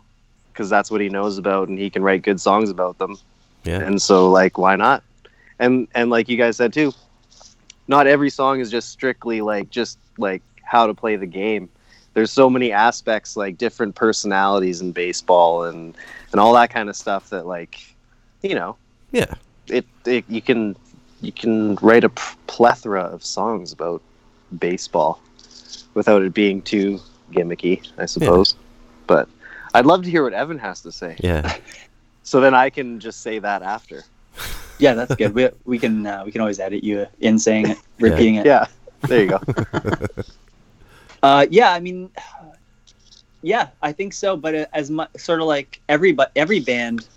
because 0.52 0.70
that's 0.70 0.90
what 0.90 1.00
he 1.00 1.08
knows 1.08 1.36
about, 1.38 1.68
and 1.68 1.78
he 1.78 1.90
can 1.90 2.02
write 2.02 2.22
good 2.22 2.40
songs 2.40 2.70
about 2.70 2.96
them. 2.98 3.16
yeah. 3.64 3.80
And 3.80 4.00
so, 4.00 4.30
like, 4.30 4.56
why 4.58 4.76
not? 4.76 5.02
And 5.58 5.88
and 5.94 6.10
like 6.10 6.28
you 6.28 6.36
guys 6.36 6.56
said 6.56 6.72
too, 6.72 6.92
not 7.88 8.06
every 8.06 8.30
song 8.30 8.60
is 8.60 8.70
just 8.70 8.88
strictly 8.90 9.40
like 9.42 9.70
just 9.70 9.98
like 10.18 10.42
how 10.66 10.86
to 10.86 10.94
play 10.94 11.16
the 11.16 11.26
game. 11.26 11.68
There's 12.12 12.30
so 12.30 12.50
many 12.50 12.72
aspects, 12.72 13.36
like 13.36 13.56
different 13.58 13.94
personalities 13.94 14.80
in 14.80 14.92
baseball 14.92 15.64
and 15.64 15.96
and 16.32 16.40
all 16.40 16.52
that 16.54 16.70
kind 16.70 16.88
of 16.88 16.96
stuff 16.96 17.30
that 17.30 17.46
like, 17.46 17.78
you 18.42 18.54
know, 18.54 18.76
yeah. 19.12 19.34
it, 19.68 19.86
it 20.04 20.24
you 20.28 20.42
can 20.42 20.76
you 21.20 21.32
can 21.32 21.76
write 21.76 22.04
a 22.04 22.10
plethora 22.46 23.02
of 23.02 23.24
songs 23.24 23.72
about 23.72 24.02
baseball 24.58 25.20
without 25.94 26.22
it 26.22 26.34
being 26.34 26.62
too 26.62 27.00
gimmicky, 27.32 27.86
I 27.98 28.06
suppose. 28.06 28.54
But 29.06 29.28
I'd 29.74 29.86
love 29.86 30.02
to 30.04 30.10
hear 30.10 30.24
what 30.24 30.32
Evan 30.32 30.58
has 30.58 30.82
to 30.82 30.92
say. 30.92 31.16
Yeah. 31.20 31.56
So 32.22 32.40
then 32.40 32.54
I 32.54 32.70
can 32.70 32.98
just 32.98 33.22
say 33.22 33.38
that 33.38 33.62
after. 33.62 34.02
yeah, 34.80 34.94
that's 34.94 35.14
good. 35.14 35.32
We 35.32 35.48
we 35.64 35.78
can 35.78 36.04
uh, 36.04 36.24
we 36.24 36.32
can 36.32 36.40
always 36.40 36.58
edit 36.58 36.82
you 36.82 37.06
in 37.20 37.38
saying 37.38 37.68
it, 37.68 37.78
repeating 38.00 38.34
it. 38.34 38.46
Yeah. 38.46 38.66
There 39.02 39.22
you 39.22 39.28
go. 39.28 39.40
Uh, 41.26 41.44
yeah, 41.50 41.72
I 41.72 41.80
mean, 41.80 42.08
yeah, 43.42 43.70
I 43.82 43.90
think 43.90 44.12
so. 44.12 44.36
But 44.36 44.54
uh, 44.54 44.66
as 44.72 44.90
much 44.90 45.10
sort 45.16 45.40
of 45.40 45.48
like 45.48 45.80
every 45.88 46.12
but 46.12 46.30
every 46.36 46.60
band 46.60 47.08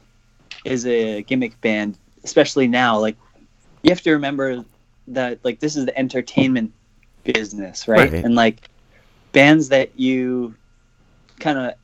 is 0.65 0.87
a 0.87 1.21
gimmick 1.21 1.61
band, 1.61 1.95
especially 2.23 2.67
now. 2.67 2.97
Like 2.97 3.15
you 3.83 3.91
have 3.91 4.01
to 4.01 4.11
remember 4.11 4.65
that 5.09 5.37
like 5.43 5.59
this 5.59 5.75
is 5.75 5.85
the 5.85 5.95
entertainment 5.95 6.73
business, 7.23 7.87
right? 7.87 8.11
Right. 8.11 8.25
And 8.25 8.33
like 8.33 8.67
bands 9.31 9.69
that 9.69 9.91
you 9.95 10.55
kind 11.39 11.59
of 11.59 11.75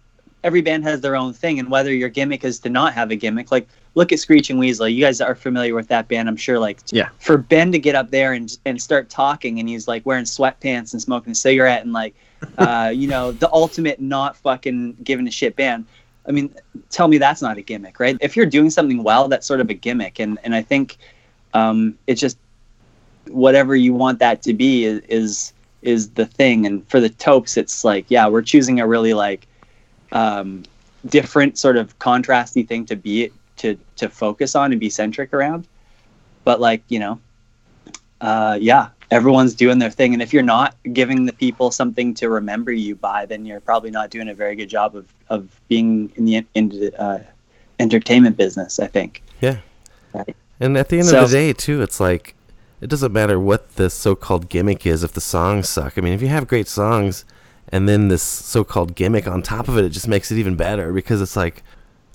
every 0.43 0.61
band 0.61 0.83
has 0.83 1.01
their 1.01 1.15
own 1.15 1.31
thing, 1.31 1.59
and 1.59 1.69
whether 1.69 1.93
your 1.93 2.09
gimmick 2.09 2.43
is 2.43 2.59
to 2.61 2.69
not 2.71 2.93
have 2.93 3.11
a 3.11 3.15
gimmick, 3.15 3.51
like 3.51 3.67
look 3.95 4.11
at 4.11 4.19
Screeching 4.19 4.57
Weasel. 4.57 4.87
You 4.87 5.03
guys 5.03 5.21
are 5.21 5.35
familiar 5.35 5.73
with 5.73 5.87
that 5.87 6.07
band, 6.07 6.29
I'm 6.29 6.35
sure. 6.37 6.59
Like 6.59 6.79
Yeah. 6.91 7.09
for 7.19 7.37
Ben 7.37 7.71
to 7.71 7.79
get 7.79 7.95
up 7.95 8.11
there 8.11 8.33
and 8.33 8.55
and 8.65 8.81
start 8.81 9.09
talking, 9.09 9.59
and 9.59 9.67
he's 9.67 9.87
like 9.87 10.05
wearing 10.05 10.25
sweatpants 10.25 10.93
and 10.93 11.01
smoking 11.01 11.31
a 11.31 11.35
cigarette, 11.35 11.83
and 11.83 11.93
like, 11.93 12.13
uh, 12.57 12.91
you 12.93 13.07
know, 13.07 13.31
the 13.31 13.51
ultimate 13.51 13.99
not 13.99 14.35
fucking 14.37 14.97
giving 15.03 15.27
a 15.27 15.31
shit 15.31 15.55
band. 15.55 15.85
I 16.27 16.31
mean, 16.31 16.53
tell 16.89 17.07
me 17.07 17.17
that's 17.17 17.41
not 17.41 17.57
a 17.57 17.61
gimmick, 17.61 17.99
right? 17.99 18.17
If 18.19 18.35
you're 18.35 18.45
doing 18.47 18.69
something 18.69 19.03
well, 19.03 19.27
that's 19.27 19.47
sort 19.47 19.61
of 19.61 19.69
a 19.69 19.73
gimmick, 19.73 20.19
and 20.19 20.37
and 20.43 20.53
I 20.53 20.61
think 20.61 20.97
um, 21.53 21.97
it's 22.07 22.21
just 22.21 22.37
whatever 23.29 23.75
you 23.75 23.93
want 23.93 24.19
that 24.19 24.43
to 24.43 24.53
be 24.53 24.85
is, 24.85 25.01
is 25.07 25.53
is 25.81 26.09
the 26.11 26.25
thing. 26.25 26.65
And 26.65 26.87
for 26.89 26.99
the 26.99 27.09
Topes, 27.09 27.57
it's 27.57 27.85
like, 27.85 28.05
yeah, 28.09 28.27
we're 28.27 28.41
choosing 28.41 28.79
a 28.79 28.87
really 28.87 29.13
like 29.13 29.47
um, 30.11 30.63
different 31.05 31.57
sort 31.57 31.77
of 31.77 31.97
contrasty 31.99 32.67
thing 32.67 32.85
to 32.87 32.95
be 32.95 33.31
to 33.65 33.77
to 33.97 34.09
focus 34.09 34.55
on 34.55 34.71
and 34.71 34.79
be 34.79 34.89
centric 34.89 35.33
around. 35.33 35.67
But 36.43 36.59
like 36.61 36.83
you 36.89 36.99
know, 36.99 37.19
uh, 38.21 38.57
yeah, 38.61 38.89
everyone's 39.11 39.55
doing 39.55 39.79
their 39.79 39.89
thing, 39.91 40.13
and 40.13 40.21
if 40.21 40.33
you're 40.33 40.43
not 40.43 40.75
giving 40.93 41.25
the 41.25 41.33
people 41.33 41.71
something 41.71 42.13
to 42.15 42.29
remember 42.29 42.71
you 42.71 42.95
by, 42.95 43.25
then 43.25 43.45
you're 43.45 43.59
probably 43.59 43.91
not 43.91 44.09
doing 44.11 44.29
a 44.29 44.33
very 44.33 44.55
good 44.55 44.69
job 44.69 44.95
of 44.95 45.11
of 45.29 45.59
being 45.67 46.11
in 46.15 46.25
the 46.25 46.45
in 46.53 46.69
the 46.69 47.01
uh, 47.01 47.19
entertainment 47.79 48.37
business. 48.37 48.79
I 48.79 48.87
think. 48.87 49.23
Yeah. 49.41 49.57
Right. 50.13 50.35
And 50.59 50.77
at 50.77 50.89
the 50.89 50.99
end 50.99 51.07
So- 51.07 51.23
of 51.23 51.31
the 51.31 51.35
day, 51.37 51.53
too, 51.53 51.81
it's 51.81 51.99
like 51.99 52.35
it 52.81 52.89
doesn't 52.89 53.11
matter 53.11 53.39
what 53.39 53.75
the 53.75 53.89
so-called 53.89 54.49
gimmick 54.49 54.85
is 54.85 55.03
if 55.03 55.13
the 55.13 55.21
songs 55.21 55.67
suck. 55.67 55.97
I 55.97 56.01
mean, 56.01 56.13
if 56.13 56.21
you 56.21 56.27
have 56.27 56.47
great 56.47 56.67
songs 56.67 57.25
and 57.69 57.89
then 57.89 58.09
this 58.09 58.21
so-called 58.21 58.95
gimmick 58.95 59.27
on 59.27 59.41
top 59.41 59.67
of 59.67 59.77
it, 59.77 59.85
it 59.85 59.89
just 59.89 60.07
makes 60.07 60.31
it 60.31 60.37
even 60.37 60.55
better 60.55 60.93
because 60.93 61.21
it's 61.21 61.35
like 61.35 61.63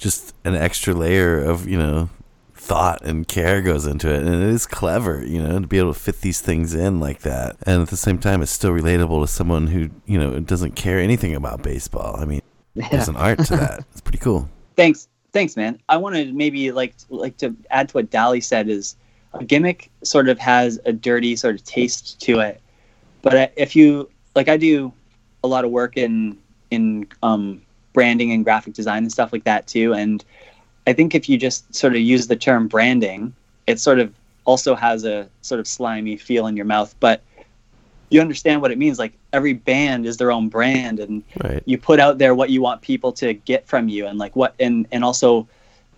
just 0.01 0.35
an 0.45 0.57
extra 0.57 0.95
layer 0.95 1.39
of 1.39 1.69
you 1.69 1.79
know 1.79 2.09
thought 2.55 3.05
and 3.05 3.27
care 3.29 3.63
goes 3.63 3.87
into 3.87 4.13
it, 4.13 4.23
and 4.23 4.29
it 4.29 4.49
is 4.49 4.67
clever, 4.67 5.25
you 5.25 5.43
know, 5.43 5.61
to 5.61 5.67
be 5.67 5.79
able 5.79 5.93
to 5.93 5.99
fit 5.99 6.21
these 6.21 6.41
things 6.41 6.75
in 6.75 7.01
like 7.01 7.21
that, 7.21 7.57
and 7.65 7.83
at 7.83 7.89
the 7.89 7.97
same 7.97 8.19
time, 8.19 8.43
it's 8.43 8.51
still 8.51 8.71
relatable 8.71 9.23
to 9.23 9.27
someone 9.27 9.69
who 9.69 9.91
you 10.07 10.19
know 10.19 10.41
doesn't 10.41 10.73
care 10.73 10.99
anything 10.99 11.35
about 11.35 11.63
baseball. 11.63 12.17
I 12.19 12.25
mean, 12.25 12.41
there's 12.75 13.09
an 13.09 13.17
art 13.17 13.39
to 13.45 13.57
that. 13.57 13.85
It's 13.93 14.01
pretty 14.01 14.19
cool. 14.19 14.49
Thanks, 14.77 15.09
thanks, 15.33 15.57
man. 15.57 15.81
I 15.89 15.97
wanted 15.97 16.35
maybe 16.35 16.73
like 16.73 16.95
like 17.11 17.37
to 17.39 17.55
add 17.71 17.91
to 17.91 17.93
what 17.93 18.11
Dally 18.11 18.41
said 18.41 18.69
is 18.69 18.97
a 19.35 19.45
gimmick 19.45 19.91
sort 20.03 20.29
of 20.29 20.39
has 20.39 20.81
a 20.85 20.93
dirty 20.93 21.37
sort 21.37 21.55
of 21.55 21.65
taste 21.65 22.21
to 22.23 22.41
it, 22.41 22.61
but 23.23 23.35
uh, 23.37 23.49
if 23.57 23.77
you 23.77 24.11
like, 24.35 24.49
I 24.49 24.57
do 24.57 24.93
a 25.45 25.49
lot 25.49 25.65
of 25.65 25.71
work 25.71 25.97
in 25.97 26.39
in 26.71 27.07
um, 27.23 27.63
branding 27.93 28.33
and 28.33 28.45
graphic 28.45 28.75
design 28.75 29.03
and 29.03 29.13
stuff 29.13 29.33
like 29.33 29.45
that 29.45 29.67
too, 29.67 29.95
and 29.95 30.25
I 30.87 30.93
think 30.93 31.15
if 31.15 31.29
you 31.29 31.39
just 31.39 31.75
sort 31.75 31.95
of 31.95 32.01
use 32.01 32.27
the 32.27 32.37
term 32.37 32.69
branding, 32.69 33.35
it 33.67 33.79
sort 33.79 33.99
of 33.99 34.13
also 34.45 34.75
has 34.75 35.05
a 35.05 35.29
sort 35.43 35.61
of 35.61 35.69
slimy 35.69 36.17
feel 36.17 36.47
in 36.47 36.57
your 36.57 36.65
mouth, 36.65 36.95
but 37.01 37.23
you 38.09 38.21
understand 38.21 38.61
what 38.61 38.73
it 38.73 38.79
means. 38.79 38.99
Like 38.99 39.13
every 39.33 39.53
band 39.53 40.07
is 40.07 40.17
their 40.17 40.33
own 40.33 40.49
brand, 40.49 40.99
and 40.99 41.23
Right. 41.45 41.63
you 41.65 41.79
put 41.79 42.01
out 42.01 42.19
there 42.19 42.35
what 42.35 42.51
you 42.51 42.61
want 42.61 42.83
people 42.83 43.13
to 43.13 43.35
get 43.35 43.67
from 43.67 43.89
you, 43.89 44.07
and 44.07 44.19
like 44.19 44.35
what, 44.37 44.55
and 44.59 44.87
and 44.91 45.05
also 45.05 45.47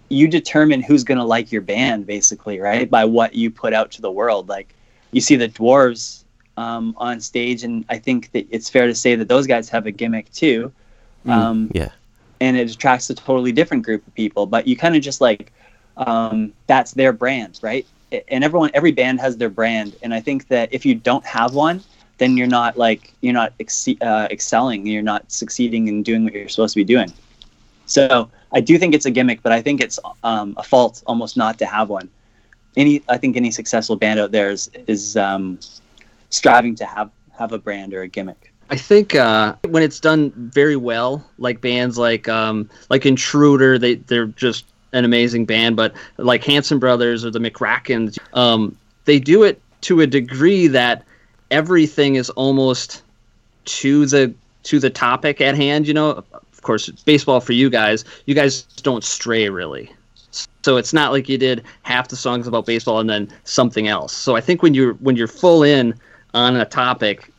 you 0.09 0.29
determine 0.29 0.83
who's 0.83 1.05
gonna 1.05 1.25
like 1.25 1.51
your 1.51 1.63
band, 1.63 2.07
basically, 2.07 2.61
right? 2.61 2.91
By 2.91 3.05
what 3.07 3.35
you 3.35 3.51
put 3.51 3.73
out 3.73 3.91
to 3.93 4.03
the 4.03 4.11
world. 4.11 4.49
Like 4.49 4.75
you 5.13 5.23
see 5.23 5.37
the 5.37 5.49
dwarves 5.49 6.25
um, 6.59 6.95
on 6.99 7.21
stage, 7.21 7.65
and 7.65 7.85
I 7.89 7.99
think 7.99 8.31
that 8.33 8.47
it's 8.51 8.69
fair 8.69 8.87
to 8.87 8.95
say 8.95 9.15
that 9.15 9.29
those 9.29 9.47
guys 9.47 9.71
have 9.71 9.87
a 9.87 9.91
gimmick 9.91 10.31
too. 10.33 10.71
Um, 11.27 11.71
Yeah. 11.73 11.91
and 12.41 12.57
it 12.57 12.71
attracts 12.71 13.09
a 13.11 13.15
totally 13.15 13.53
different 13.53 13.85
group 13.85 14.07
of 14.07 14.15
people. 14.15 14.47
But 14.47 14.67
you 14.67 14.77
kind 14.77 14.97
of 14.97 15.03
just 15.03 15.21
like 15.21 15.53
um, 15.97 16.53
that's 16.67 16.93
their 16.93 17.13
brand, 17.13 17.59
right? 17.63 17.87
And 18.29 18.45
everyone, 18.45 18.71
every 18.75 18.93
band 18.93 19.21
has 19.21 19.37
their 19.37 19.49
brand, 19.49 19.97
and 20.03 20.13
I 20.13 20.21
think 20.21 20.49
that 20.49 20.69
if 20.73 20.85
you 20.85 20.95
don't 20.95 21.25
have 21.25 21.55
one, 21.55 21.83
then 22.19 22.37
you're 22.37 22.47
not 22.47 22.77
like 22.77 23.13
you're 23.21 23.33
not 23.33 23.53
ex- 23.59 23.89
uh, 24.01 24.29
excelling, 24.31 24.87
you're 24.87 25.03
not 25.03 25.31
succeeding 25.33 25.89
in 25.89 26.03
doing 26.03 26.25
what 26.25 26.35
you're 26.35 26.49
supposed 26.49 26.75
to 26.75 26.81
be 26.81 26.85
doing. 26.85 27.13
So 27.87 28.31
I 28.53 28.61
do 28.61 28.79
think 28.79 28.95
it's 28.95 29.07
a 29.07 29.11
gimmick, 29.11 29.43
but 29.43 29.53
I 29.53 29.63
think 29.63 29.81
it's 29.81 29.99
um, 30.23 30.55
a 30.57 30.63
fault 30.63 31.03
almost 31.07 31.37
not 31.37 31.59
to 31.59 31.67
have 31.67 31.89
one. 31.89 32.11
Any, 32.77 33.03
I 33.09 33.17
think 33.19 33.37
any 33.37 33.51
successful 33.51 33.97
band 33.97 34.21
out 34.21 34.31
there 34.31 34.51
is 34.51 34.71
is 34.87 35.17
um, 35.17 35.59
striving 36.31 36.75
to 36.77 36.85
have 36.85 37.11
have 37.39 37.53
a 37.53 37.59
brand 37.59 37.95
or 37.95 38.03
a 38.03 38.09
gimmick. 38.09 38.52
I 38.73 38.77
think 38.77 39.15
uh, 39.15 39.55
when 39.69 39.83
it's 39.83 40.01
done 40.01 40.33
very 40.35 40.77
well, 40.77 41.23
like 41.37 41.61
bands 41.61 41.99
like 41.99 42.27
um, 42.27 42.71
like 42.89 43.05
Intruder, 43.05 43.79
they 43.79 43.97
they're 43.97 44.29
just 44.29 44.65
an 44.95 45.05
amazing 45.05 45.45
band, 45.45 45.77
but 45.77 45.93
like 46.17 46.43
Hanson 46.43 46.79
Brothers 46.79 47.23
or 47.23 47.31
the 47.31 47.39
McRackins, 47.39 48.19
um, 48.33 48.75
they 49.05 49.19
do 49.19 49.43
it 49.43 49.61
to 49.83 50.01
a 50.01 50.07
degree 50.07 50.69
that 50.69 51.05
everything 51.51 52.15
is 52.15 52.31
almost 52.31 53.03
to 53.67 54.07
the 54.07 54.33
to 54.63 54.79
the 54.79 54.89
topic 54.89 55.43
at 55.43 55.55
hand. 55.55 55.87
You 55.87 55.93
know, 55.93 56.25
of 56.33 56.63
course, 56.63 56.89
baseball 56.89 57.43
for 57.43 57.53
you 57.53 57.69
guys. 57.69 58.07
You 58.25 58.35
guys 58.35 58.63
don't 58.83 59.05
stray 59.05 59.51
really. 59.51 59.93
So 60.65 60.79
it's 60.79 60.95
not 60.95 61.13
like 61.13 61.29
you 61.29 61.37
did 61.37 61.63
half 61.83 62.09
the 62.09 62.17
songs 62.17 62.47
about 62.47 62.65
baseball 62.65 63.01
and 63.01 63.11
then 63.11 63.31
something 63.45 63.87
else. 63.87 64.15
So 64.15 64.35
I 64.35 64.41
think 64.41 64.63
when 64.63 64.73
you're 64.73 64.95
when 64.95 65.15
you're 65.15 65.29
full 65.29 65.63
in 65.63 65.93
on 66.33 66.57
a 66.57 66.65
topic 66.65 67.31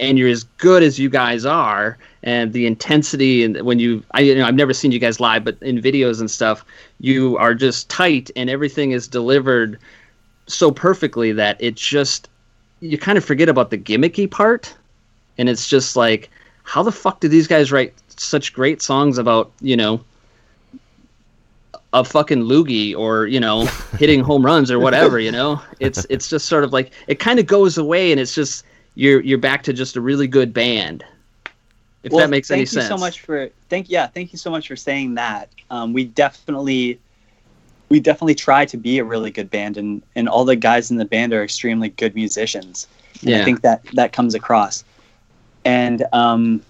and 0.00 0.18
you're 0.18 0.28
as 0.28 0.44
good 0.58 0.82
as 0.82 0.98
you 0.98 1.08
guys 1.08 1.44
are 1.44 1.96
and 2.22 2.52
the 2.52 2.66
intensity 2.66 3.44
and 3.44 3.60
when 3.62 3.78
you 3.78 4.02
I 4.12 4.20
you 4.20 4.34
know 4.34 4.46
I've 4.46 4.54
never 4.54 4.72
seen 4.72 4.90
you 4.90 4.98
guys 4.98 5.20
live 5.20 5.44
but 5.44 5.56
in 5.60 5.80
videos 5.80 6.18
and 6.20 6.30
stuff 6.30 6.64
you 6.98 7.36
are 7.36 7.54
just 7.54 7.88
tight 7.88 8.30
and 8.34 8.50
everything 8.50 8.90
is 8.90 9.06
delivered 9.06 9.78
so 10.46 10.72
perfectly 10.72 11.32
that 11.32 11.56
it 11.60 11.76
just 11.76 12.28
you 12.80 12.98
kind 12.98 13.18
of 13.18 13.24
forget 13.24 13.48
about 13.48 13.70
the 13.70 13.78
gimmicky 13.78 14.28
part 14.28 14.74
and 15.38 15.48
it's 15.48 15.68
just 15.68 15.94
like 15.96 16.30
how 16.64 16.82
the 16.82 16.92
fuck 16.92 17.20
do 17.20 17.28
these 17.28 17.46
guys 17.46 17.70
write 17.70 17.94
such 18.16 18.52
great 18.52 18.82
songs 18.82 19.18
about 19.18 19.52
you 19.60 19.76
know 19.76 20.02
a 21.92 22.04
fucking 22.04 22.42
loogie 22.42 22.96
or 22.96 23.26
you 23.26 23.40
know 23.40 23.64
hitting 23.98 24.20
home 24.20 24.44
runs 24.44 24.70
or 24.70 24.78
whatever 24.78 25.18
you 25.18 25.32
know? 25.32 25.60
It's 25.80 26.06
it's 26.08 26.28
just 26.28 26.46
sort 26.46 26.64
of 26.64 26.72
like 26.72 26.92
it 27.08 27.18
kind 27.18 27.38
of 27.38 27.46
goes 27.46 27.78
away 27.78 28.12
and 28.12 28.20
it's 28.20 28.34
just 28.34 28.64
you're 29.00 29.22
you're 29.22 29.38
back 29.38 29.62
to 29.62 29.72
just 29.72 29.96
a 29.96 30.00
really 30.00 30.26
good 30.26 30.52
band 30.52 31.02
if 32.02 32.12
Well, 32.12 32.20
that 32.20 32.30
makes 32.30 32.50
any 32.50 32.66
sense. 32.66 32.70
thank 32.70 32.76
you 32.76 32.88
sense 32.88 33.00
so 33.00 33.04
much 33.06 33.20
for 33.20 33.48
thank 33.70 33.88
yeah 33.88 34.06
thank 34.06 34.30
you 34.30 34.38
so 34.38 34.50
much 34.50 34.68
for 34.68 34.76
saying 34.76 35.14
that 35.14 35.48
um, 35.70 35.94
we 35.94 36.04
definitely 36.04 37.00
we 37.88 37.98
definitely 37.98 38.34
try 38.34 38.66
to 38.66 38.76
be 38.76 38.98
a 38.98 39.04
really 39.04 39.30
good 39.30 39.50
band 39.50 39.78
and 39.78 40.02
and 40.16 40.28
all 40.28 40.44
the 40.44 40.54
guys 40.54 40.90
in 40.90 40.98
the 40.98 41.04
band 41.06 41.32
are 41.32 41.42
extremely 41.42 41.88
good 41.88 42.14
musicians 42.14 42.88
and 43.22 43.30
Yeah. 43.30 43.40
i 43.40 43.44
think 43.44 43.62
that 43.62 43.82
that 43.94 44.12
comes 44.12 44.34
across 44.34 44.84
and 45.64 46.04
um 46.12 46.60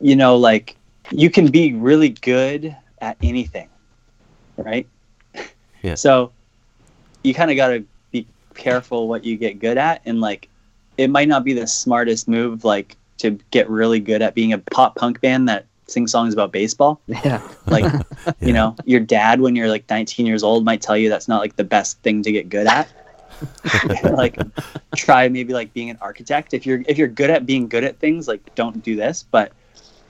you 0.00 0.16
know 0.16 0.36
like 0.36 0.76
you 1.10 1.28
can 1.28 1.50
be 1.50 1.74
really 1.74 2.08
good 2.08 2.74
at 3.02 3.18
anything 3.22 3.68
right 4.56 4.88
Yeah. 5.82 5.94
so 6.06 6.32
you 7.22 7.34
kind 7.34 7.50
of 7.50 7.56
got 7.58 7.68
to 7.68 7.84
be 8.12 8.26
careful 8.54 9.08
what 9.08 9.24
you 9.24 9.36
get 9.36 9.58
good 9.58 9.76
at 9.76 10.00
and 10.06 10.22
like 10.22 10.48
it 10.98 11.10
might 11.10 11.28
not 11.28 11.44
be 11.44 11.52
the 11.52 11.66
smartest 11.66 12.28
move 12.28 12.64
like 12.64 12.96
to 13.18 13.38
get 13.50 13.68
really 13.68 14.00
good 14.00 14.22
at 14.22 14.34
being 14.34 14.52
a 14.52 14.58
pop 14.58 14.96
punk 14.96 15.20
band 15.20 15.48
that 15.48 15.66
sings 15.86 16.10
songs 16.10 16.34
about 16.34 16.52
baseball. 16.52 17.00
Yeah. 17.24 17.46
Like 17.66 17.92
you 18.40 18.52
know 18.52 18.76
your 18.84 19.00
dad 19.00 19.40
when 19.40 19.56
you're 19.56 19.68
like 19.68 19.88
19 19.88 20.26
years 20.26 20.42
old 20.42 20.64
might 20.64 20.82
tell 20.82 20.96
you 20.96 21.08
that's 21.08 21.28
not 21.28 21.40
like 21.40 21.56
the 21.56 21.64
best 21.64 22.00
thing 22.02 22.22
to 22.22 22.32
get 22.32 22.48
good 22.48 22.66
at. 22.66 22.88
Like 24.02 24.38
try 24.94 25.28
maybe 25.28 25.52
like 25.52 25.74
being 25.74 25.90
an 25.90 25.98
architect. 26.00 26.54
If 26.54 26.64
you're 26.64 26.82
if 26.88 26.96
you're 26.96 27.08
good 27.08 27.30
at 27.30 27.44
being 27.44 27.68
good 27.68 27.84
at 27.84 27.98
things 27.98 28.28
like 28.28 28.54
don't 28.54 28.82
do 28.82 28.96
this. 28.96 29.24
But 29.30 29.52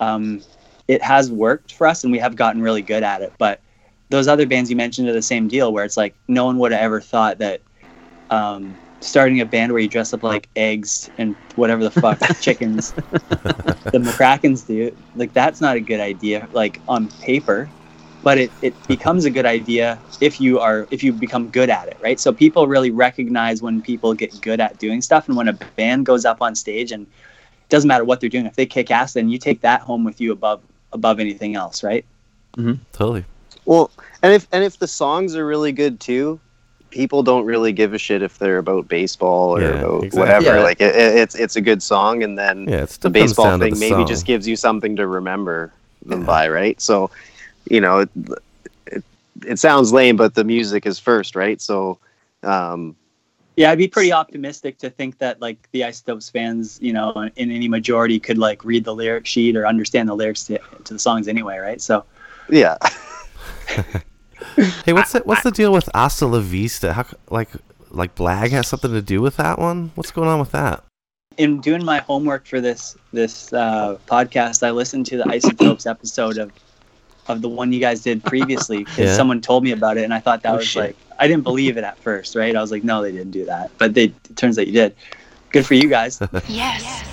um 0.00 0.42
it 0.88 1.02
has 1.02 1.30
worked 1.30 1.74
for 1.74 1.88
us 1.88 2.04
and 2.04 2.12
we 2.12 2.18
have 2.20 2.36
gotten 2.36 2.62
really 2.62 2.82
good 2.82 3.02
at 3.02 3.22
it. 3.22 3.32
But 3.38 3.60
those 4.10 4.28
other 4.28 4.46
bands 4.46 4.70
you 4.70 4.76
mentioned 4.76 5.08
are 5.08 5.12
the 5.12 5.22
same 5.22 5.48
deal 5.48 5.72
where 5.72 5.84
it's 5.84 5.96
like 5.96 6.14
no 6.28 6.44
one 6.44 6.58
would 6.58 6.70
have 6.70 6.80
ever 6.80 7.00
thought 7.00 7.38
that 7.38 7.60
um 8.30 8.76
starting 9.00 9.40
a 9.40 9.44
band 9.44 9.72
where 9.72 9.80
you 9.80 9.88
dress 9.88 10.12
up 10.12 10.22
like 10.22 10.48
eggs 10.56 11.10
and 11.18 11.34
whatever 11.56 11.84
the 11.84 11.90
fuck 11.90 12.18
chickens 12.40 12.92
the 12.92 14.00
McRackins 14.02 14.66
do 14.66 14.94
like 15.16 15.32
that's 15.32 15.60
not 15.60 15.76
a 15.76 15.80
good 15.80 16.00
idea 16.00 16.48
like 16.52 16.80
on 16.88 17.08
paper 17.20 17.68
but 18.22 18.38
it, 18.38 18.50
it 18.62 18.88
becomes 18.88 19.24
a 19.24 19.30
good 19.30 19.46
idea 19.46 19.98
if 20.20 20.40
you 20.40 20.58
are 20.58 20.88
if 20.90 21.04
you 21.04 21.12
become 21.12 21.48
good 21.50 21.70
at 21.70 21.88
it 21.88 21.96
right 22.00 22.18
so 22.18 22.32
people 22.32 22.66
really 22.66 22.90
recognize 22.90 23.62
when 23.62 23.82
people 23.82 24.14
get 24.14 24.40
good 24.40 24.60
at 24.60 24.78
doing 24.78 25.02
stuff 25.02 25.28
and 25.28 25.36
when 25.36 25.48
a 25.48 25.52
band 25.76 26.06
goes 26.06 26.24
up 26.24 26.40
on 26.40 26.54
stage 26.54 26.90
and 26.92 27.02
it 27.04 27.68
doesn't 27.68 27.88
matter 27.88 28.04
what 28.04 28.20
they're 28.20 28.30
doing 28.30 28.46
if 28.46 28.56
they 28.56 28.66
kick 28.66 28.90
ass 28.90 29.12
then 29.12 29.28
you 29.28 29.38
take 29.38 29.60
that 29.60 29.80
home 29.82 30.04
with 30.04 30.20
you 30.20 30.32
above 30.32 30.62
above 30.92 31.20
anything 31.20 31.54
else 31.54 31.84
right 31.84 32.04
Mm-hmm. 32.56 32.82
Totally. 32.92 33.24
Well, 33.64 33.90
and 34.22 34.32
if 34.32 34.48
and 34.52 34.64
if 34.64 34.78
the 34.78 34.88
songs 34.88 35.36
are 35.36 35.46
really 35.46 35.72
good 35.72 36.00
too, 36.00 36.40
people 36.90 37.22
don't 37.22 37.44
really 37.44 37.72
give 37.72 37.94
a 37.94 37.98
shit 37.98 38.22
if 38.22 38.38
they're 38.38 38.58
about 38.58 38.88
baseball 38.88 39.56
or 39.56 39.60
Yeah, 39.62 39.68
about 39.80 40.04
exactly. 40.04 40.18
whatever. 40.18 40.56
Yeah. 40.56 40.62
Like 40.62 40.80
it, 40.80 40.94
it- 40.96 41.16
it's 41.16 41.34
it's 41.34 41.56
a 41.56 41.60
good 41.60 41.82
song, 41.82 42.22
and 42.22 42.38
then 42.38 42.66
Yeah, 42.68 42.86
the 43.00 43.10
baseball 43.10 43.58
thing 43.58 43.74
the 43.74 43.80
maybe 43.80 43.94
song. 44.02 44.06
just 44.06 44.26
gives 44.26 44.46
you 44.48 44.56
something 44.56 44.96
to 44.96 45.06
remember 45.06 45.72
them 46.04 46.24
by, 46.24 46.48
right? 46.48 46.80
So, 46.80 47.10
you 47.70 47.80
know, 47.80 48.00
it, 48.00 48.10
it 48.86 49.04
it 49.46 49.58
sounds 49.58 49.92
lame, 49.92 50.16
but 50.16 50.34
the 50.34 50.44
music 50.44 50.86
is 50.86 50.98
first, 50.98 51.34
right? 51.36 51.60
So, 51.60 51.98
um, 52.42 52.94
yeah 53.58 53.70
i'd 53.70 53.78
be 53.78 53.88
pretty 53.88 54.12
optimistic 54.12 54.76
to 54.76 54.90
think 54.90 55.16
that 55.16 55.40
like 55.40 55.56
the 55.72 55.82
isotopes 55.82 56.28
fans 56.28 56.78
you 56.82 56.92
know 56.92 57.10
in 57.36 57.50
any 57.50 57.68
majority 57.68 58.20
could 58.20 58.36
like 58.36 58.62
read 58.66 58.84
the 58.84 58.94
lyric 58.94 59.24
sheet 59.24 59.56
or 59.56 59.66
understand 59.66 60.06
the 60.10 60.14
lyrics 60.14 60.44
to, 60.44 60.58
to 60.84 60.92
the 60.92 60.98
songs 60.98 61.26
anyway 61.26 61.56
right 61.56 61.80
so 61.80 62.04
yeah. 62.50 62.76
Hey, 64.84 64.92
what's 64.92 65.12
the, 65.12 65.20
what's 65.20 65.42
the 65.42 65.50
deal 65.50 65.72
with 65.72 65.88
Hasta 65.94 66.26
La 66.26 66.40
Vista? 66.40 66.92
How 66.92 67.06
like 67.30 67.48
like 67.90 68.14
Blag 68.14 68.50
has 68.50 68.66
something 68.68 68.92
to 68.92 69.02
do 69.02 69.20
with 69.20 69.36
that 69.36 69.58
one? 69.58 69.90
What's 69.94 70.10
going 70.10 70.28
on 70.28 70.38
with 70.40 70.52
that? 70.52 70.82
in 71.38 71.60
doing 71.60 71.84
my 71.84 71.98
homework 71.98 72.46
for 72.46 72.62
this 72.62 72.96
this 73.12 73.52
uh, 73.52 73.98
podcast, 74.06 74.66
I 74.66 74.70
listened 74.70 75.04
to 75.06 75.18
the 75.18 75.28
Isotopes 75.28 75.84
episode 75.86 76.38
of 76.38 76.50
of 77.28 77.42
the 77.42 77.48
one 77.48 77.72
you 77.72 77.80
guys 77.80 78.02
did 78.02 78.24
previously 78.24 78.78
because 78.84 79.10
Yeah. 79.10 79.16
someone 79.16 79.40
told 79.42 79.62
me 79.64 79.72
about 79.72 79.98
it, 79.98 80.04
and 80.04 80.14
I 80.14 80.20
thought 80.20 80.42
that 80.44 80.54
Oh, 80.54 80.56
was 80.56 80.66
shit. 80.68 80.82
like 80.82 80.96
I 81.18 81.26
didn't 81.28 81.42
believe 81.44 81.76
it 81.76 81.84
at 81.84 81.98
first, 81.98 82.36
right? 82.36 82.54
I 82.56 82.60
was 82.60 82.70
like, 82.70 82.84
no, 82.84 83.02
they 83.02 83.12
didn't 83.12 83.32
do 83.32 83.44
that, 83.46 83.70
but 83.78 83.92
they 83.94 84.04
it 84.04 84.36
turns 84.36 84.58
out 84.58 84.66
you 84.66 84.72
did. 84.72 84.94
Good 85.50 85.66
for 85.66 85.74
you 85.74 85.88
guys. 85.88 86.20
Yes. 86.48 87.04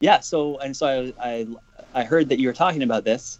yeah. 0.00 0.20
So 0.20 0.58
and 0.58 0.76
so 0.76 0.86
I 0.86 1.14
I 1.30 1.46
I 1.94 2.04
heard 2.04 2.28
that 2.28 2.38
you 2.38 2.48
were 2.48 2.54
talking 2.54 2.82
about 2.82 3.04
this. 3.04 3.38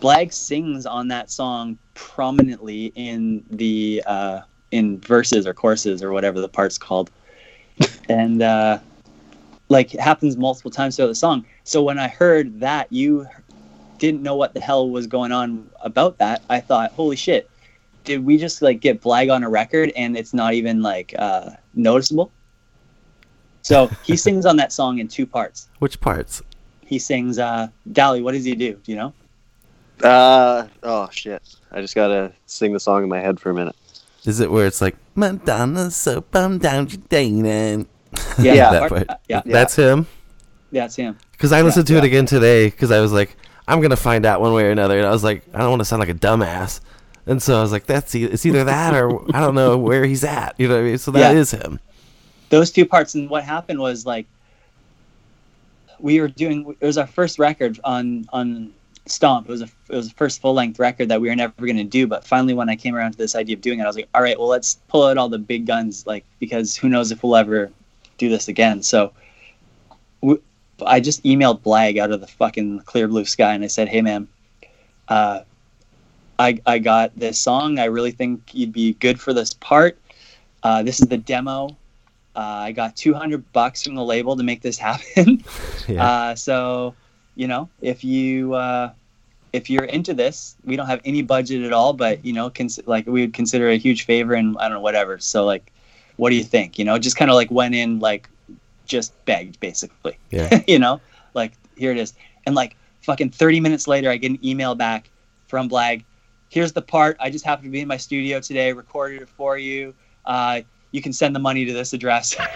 Blag 0.00 0.32
sings 0.32 0.86
on 0.86 1.08
that 1.08 1.30
song 1.30 1.78
prominently 1.94 2.92
in 2.94 3.44
the 3.50 4.02
uh, 4.06 4.40
in 4.70 5.00
verses 5.00 5.46
or 5.46 5.54
choruses 5.54 6.02
or 6.02 6.12
whatever 6.12 6.40
the 6.40 6.48
part's 6.48 6.78
called, 6.78 7.10
and 8.08 8.42
uh, 8.42 8.78
like 9.68 9.94
it 9.94 10.00
happens 10.00 10.36
multiple 10.36 10.70
times 10.70 10.96
throughout 10.96 11.08
the 11.08 11.14
song. 11.14 11.44
So 11.64 11.82
when 11.82 11.98
I 11.98 12.08
heard 12.08 12.60
that 12.60 12.92
you 12.92 13.26
didn't 13.98 14.22
know 14.22 14.36
what 14.36 14.54
the 14.54 14.60
hell 14.60 14.88
was 14.88 15.06
going 15.06 15.32
on 15.32 15.68
about 15.82 16.18
that, 16.18 16.42
I 16.48 16.60
thought, 16.60 16.92
holy 16.92 17.16
shit, 17.16 17.50
did 18.04 18.24
we 18.24 18.38
just 18.38 18.62
like 18.62 18.80
get 18.80 19.02
Blag 19.02 19.32
on 19.32 19.42
a 19.42 19.48
record 19.48 19.92
and 19.96 20.16
it's 20.16 20.32
not 20.32 20.54
even 20.54 20.82
like 20.82 21.14
uh, 21.18 21.50
noticeable? 21.74 22.32
So 23.62 23.90
he 24.04 24.16
sings 24.26 24.46
on 24.46 24.56
that 24.56 24.72
song 24.72 24.98
in 24.98 25.08
two 25.08 25.26
parts. 25.26 25.68
Which 25.80 26.00
parts? 26.00 26.42
He 26.80 26.98
sings, 26.98 27.38
uh, 27.38 27.68
Dally, 27.92 28.22
what 28.22 28.32
does 28.32 28.44
he 28.44 28.54
do? 28.54 28.74
Do 28.74 28.92
you 28.92 28.96
know? 28.96 29.12
Uh 30.02 30.68
oh 30.82 31.08
shit! 31.10 31.42
I 31.72 31.80
just 31.80 31.94
gotta 31.94 32.32
sing 32.46 32.72
the 32.72 32.80
song 32.80 33.02
in 33.02 33.08
my 33.08 33.18
head 33.20 33.40
for 33.40 33.50
a 33.50 33.54
minute. 33.54 33.74
Is 34.24 34.40
it 34.40 34.50
where 34.50 34.66
it's 34.66 34.80
like 34.80 34.96
Madonna 35.14 35.90
so 35.90 36.20
bummed 36.20 36.60
down 36.60 36.86
today? 36.86 37.26
Yeah, 37.26 37.82
Yeah. 38.38 38.70
that 38.70 38.78
part- 38.80 38.90
part. 38.90 39.10
uh, 39.10 39.16
yeah. 39.28 39.42
That's 39.44 39.74
him. 39.76 40.06
That's 40.70 40.96
him. 40.96 41.16
Because 41.32 41.52
I 41.52 41.62
listened 41.62 41.86
to 41.88 41.94
yeah. 41.94 41.98
it 42.00 42.04
again 42.04 42.26
today 42.26 42.66
because 42.66 42.90
I 42.90 43.00
was 43.00 43.12
like, 43.12 43.36
I'm 43.66 43.80
gonna 43.80 43.96
find 43.96 44.24
out 44.26 44.40
one 44.40 44.52
way 44.52 44.64
or 44.64 44.70
another, 44.70 44.98
and 44.98 45.06
I 45.06 45.10
was 45.10 45.24
like, 45.24 45.42
I 45.54 45.58
don't 45.58 45.70
want 45.70 45.80
to 45.80 45.84
sound 45.84 46.00
like 46.00 46.08
a 46.10 46.14
dumbass, 46.14 46.80
and 47.26 47.42
so 47.42 47.58
I 47.58 47.62
was 47.62 47.72
like, 47.72 47.86
that's 47.86 48.14
e- 48.14 48.24
it's 48.24 48.44
either 48.46 48.64
that 48.64 48.94
or 48.94 49.24
I 49.34 49.40
don't 49.40 49.54
know 49.54 49.76
where 49.78 50.04
he's 50.04 50.24
at. 50.24 50.54
You 50.58 50.68
know 50.68 50.74
what 50.74 50.80
I 50.80 50.84
mean? 50.84 50.98
So 50.98 51.10
that 51.12 51.34
Yeah. 51.34 51.40
is 51.40 51.50
him. 51.52 51.80
those 52.50 52.70
two 52.70 52.86
parts 52.86 53.14
and 53.14 53.28
what 53.28 53.44
happened 53.44 53.78
was 53.80 54.06
like 54.06 54.26
we 56.00 56.20
were 56.20 56.28
doing 56.28 56.74
it 56.80 56.86
was 56.86 56.96
our 56.98 57.06
first 57.06 57.38
record 57.38 57.78
on 57.84 58.26
on 58.32 58.72
stomp 59.10 59.48
it 59.48 59.52
was 59.52 59.62
a 59.62 59.68
it 59.88 59.96
was 59.96 60.08
the 60.08 60.14
first 60.14 60.40
full 60.40 60.54
length 60.54 60.78
record 60.78 61.08
that 61.08 61.20
we 61.20 61.28
were 61.28 61.36
never 61.36 61.52
going 61.58 61.76
to 61.76 61.84
do 61.84 62.06
but 62.06 62.24
finally 62.24 62.54
when 62.54 62.68
i 62.68 62.76
came 62.76 62.94
around 62.94 63.12
to 63.12 63.18
this 63.18 63.34
idea 63.34 63.56
of 63.56 63.60
doing 63.60 63.80
it 63.80 63.84
i 63.84 63.86
was 63.86 63.96
like 63.96 64.08
all 64.14 64.22
right 64.22 64.38
well 64.38 64.48
let's 64.48 64.78
pull 64.88 65.04
out 65.04 65.18
all 65.18 65.28
the 65.28 65.38
big 65.38 65.66
guns 65.66 66.06
like 66.06 66.24
because 66.38 66.76
who 66.76 66.88
knows 66.88 67.10
if 67.10 67.22
we'll 67.22 67.36
ever 67.36 67.70
do 68.16 68.28
this 68.28 68.48
again 68.48 68.82
so 68.82 69.12
I 70.86 71.00
just 71.00 71.24
emailed 71.24 71.62
blag 71.62 71.98
out 71.98 72.12
of 72.12 72.20
the 72.20 72.28
fucking 72.28 72.80
clear 72.80 73.08
blue 73.08 73.24
sky 73.24 73.52
and 73.54 73.64
i 73.64 73.66
said 73.66 73.88
hey 73.88 74.00
man 74.00 74.28
uh 75.08 75.40
I, 76.38 76.60
I 76.66 76.78
got 76.78 77.16
this 77.16 77.38
song. 77.38 77.78
I 77.78 77.86
really 77.86 78.12
think 78.12 78.54
you'd 78.54 78.72
be 78.72 78.94
good 78.94 79.20
for 79.20 79.32
this 79.32 79.52
part. 79.54 79.98
Uh, 80.62 80.82
this 80.82 81.00
is 81.00 81.08
the 81.08 81.18
demo. 81.18 81.76
Uh, 82.36 82.40
I 82.40 82.72
got 82.72 82.94
200 82.94 83.52
bucks 83.52 83.82
from 83.82 83.96
the 83.96 84.04
label 84.04 84.36
to 84.36 84.42
make 84.42 84.62
this 84.62 84.78
happen. 84.78 85.42
Yeah. 85.88 86.06
uh, 86.06 86.34
so, 86.34 86.94
you 87.38 87.46
know, 87.46 87.70
if 87.80 88.02
you 88.02 88.54
uh, 88.54 88.90
if 89.52 89.70
you're 89.70 89.84
into 89.84 90.12
this, 90.12 90.56
we 90.64 90.74
don't 90.74 90.88
have 90.88 91.00
any 91.04 91.22
budget 91.22 91.62
at 91.62 91.72
all, 91.72 91.92
but 91.92 92.22
you 92.24 92.32
know, 92.32 92.50
cons- 92.50 92.80
like 92.86 93.06
we 93.06 93.20
would 93.20 93.32
consider 93.32 93.68
a 93.68 93.78
huge 93.78 94.04
favor 94.04 94.34
and 94.34 94.58
I 94.58 94.64
don't 94.64 94.72
know 94.72 94.80
whatever. 94.80 95.20
So 95.20 95.44
like, 95.44 95.72
what 96.16 96.30
do 96.30 96.36
you 96.36 96.42
think? 96.42 96.80
You 96.80 96.84
know, 96.84 96.98
just 96.98 97.16
kind 97.16 97.30
of 97.30 97.36
like 97.36 97.48
went 97.52 97.76
in 97.76 98.00
like 98.00 98.28
just 98.86 99.12
begged 99.24 99.60
basically. 99.60 100.18
Yeah. 100.30 100.62
you 100.66 100.80
know, 100.80 101.00
like 101.32 101.52
here 101.76 101.92
it 101.92 101.98
is, 101.98 102.12
and 102.44 102.56
like 102.56 102.76
fucking 103.02 103.30
30 103.30 103.60
minutes 103.60 103.86
later, 103.86 104.10
I 104.10 104.16
get 104.16 104.32
an 104.32 104.44
email 104.44 104.74
back 104.74 105.08
from 105.46 105.70
Blag. 105.70 106.02
here's 106.50 106.72
the 106.72 106.82
part. 106.82 107.16
I 107.20 107.30
just 107.30 107.44
happened 107.44 107.66
to 107.66 107.70
be 107.70 107.80
in 107.80 107.88
my 107.88 107.96
studio 107.96 108.40
today, 108.40 108.72
recorded 108.72 109.22
it 109.22 109.28
for 109.28 109.56
you. 109.58 109.94
Uh, 110.26 110.62
you 110.90 111.00
can 111.00 111.12
send 111.12 111.36
the 111.36 111.40
money 111.40 111.64
to 111.64 111.72
this 111.72 111.92
address. 111.92 112.36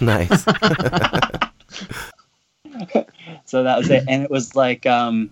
Nice. 0.00 0.44
so 3.44 3.62
that 3.62 3.78
was 3.78 3.90
it, 3.90 4.04
and 4.08 4.22
it 4.22 4.30
was 4.30 4.54
like, 4.56 4.86
um, 4.86 5.30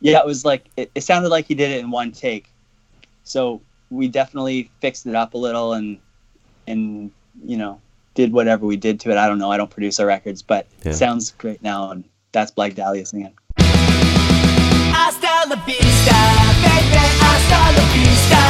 yeah, 0.00 0.18
it 0.18 0.26
was 0.26 0.44
like 0.44 0.64
it, 0.76 0.90
it 0.94 1.02
sounded 1.02 1.28
like 1.28 1.46
he 1.46 1.54
did 1.54 1.70
it 1.70 1.80
in 1.80 1.90
one 1.90 2.12
take. 2.12 2.50
So 3.24 3.60
we 3.90 4.08
definitely 4.08 4.70
fixed 4.80 5.06
it 5.06 5.14
up 5.14 5.34
a 5.34 5.38
little 5.38 5.72
and 5.74 5.98
and 6.66 7.10
you 7.44 7.56
know 7.56 7.80
did 8.14 8.32
whatever 8.32 8.66
we 8.66 8.76
did 8.76 8.98
to 9.00 9.10
it. 9.10 9.16
I 9.16 9.28
don't 9.28 9.38
know. 9.38 9.50
I 9.52 9.56
don't 9.56 9.70
produce 9.70 10.00
our 10.00 10.06
records, 10.06 10.42
but 10.42 10.66
Yeah. 10.84 10.90
it 10.92 10.94
sounds 10.94 11.30
great 11.32 11.62
now, 11.62 11.90
and 11.90 12.04
that's 12.32 12.50
Blag 12.50 12.74
Dahlia 12.74 13.06
singing. 13.06 13.32
Hasta 13.58 15.48
la 15.48 15.56
vista, 15.64 16.18
baby, 16.62 17.04
hasta 17.20 17.58
la 17.76 17.84
vista. 17.94 18.49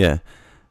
Yeah. 0.00 0.18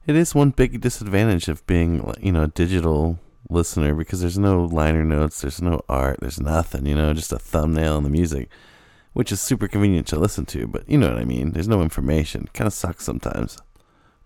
It 0.08 0.16
is 0.16 0.34
one 0.34 0.50
big 0.50 0.82
disadvantage 0.82 1.48
of 1.50 1.66
being, 1.68 2.12
you 2.20 2.32
know, 2.32 2.44
a 2.44 2.48
digital 2.48 3.20
listener 3.48 3.94
because 3.94 4.22
there's 4.22 4.40
no 4.40 4.66
liner 4.66 5.04
notes, 5.04 5.42
there's 5.42 5.62
no 5.62 5.82
art, 5.88 6.20
there's 6.20 6.40
nothing, 6.40 6.88
you 6.88 6.96
know, 6.96 7.14
just 7.14 7.32
a 7.32 7.38
thumbnail 7.38 7.98
and 7.98 8.06
the 8.08 8.10
music, 8.10 8.50
which 9.14 9.32
is 9.32 9.40
super 9.40 9.68
convenient 9.68 10.08
to 10.08 10.18
listen 10.18 10.48
to, 10.48 10.66
but 10.66 10.90
you 10.90 10.98
know 10.98 11.10
what 11.10 11.22
I 11.22 11.26
mean. 11.26 11.52
There's 11.52 11.68
no 11.68 11.84
information. 11.84 12.50
Kind 12.56 12.66
of 12.66 12.74
sucks 12.74 13.04
sometimes. 13.04 13.60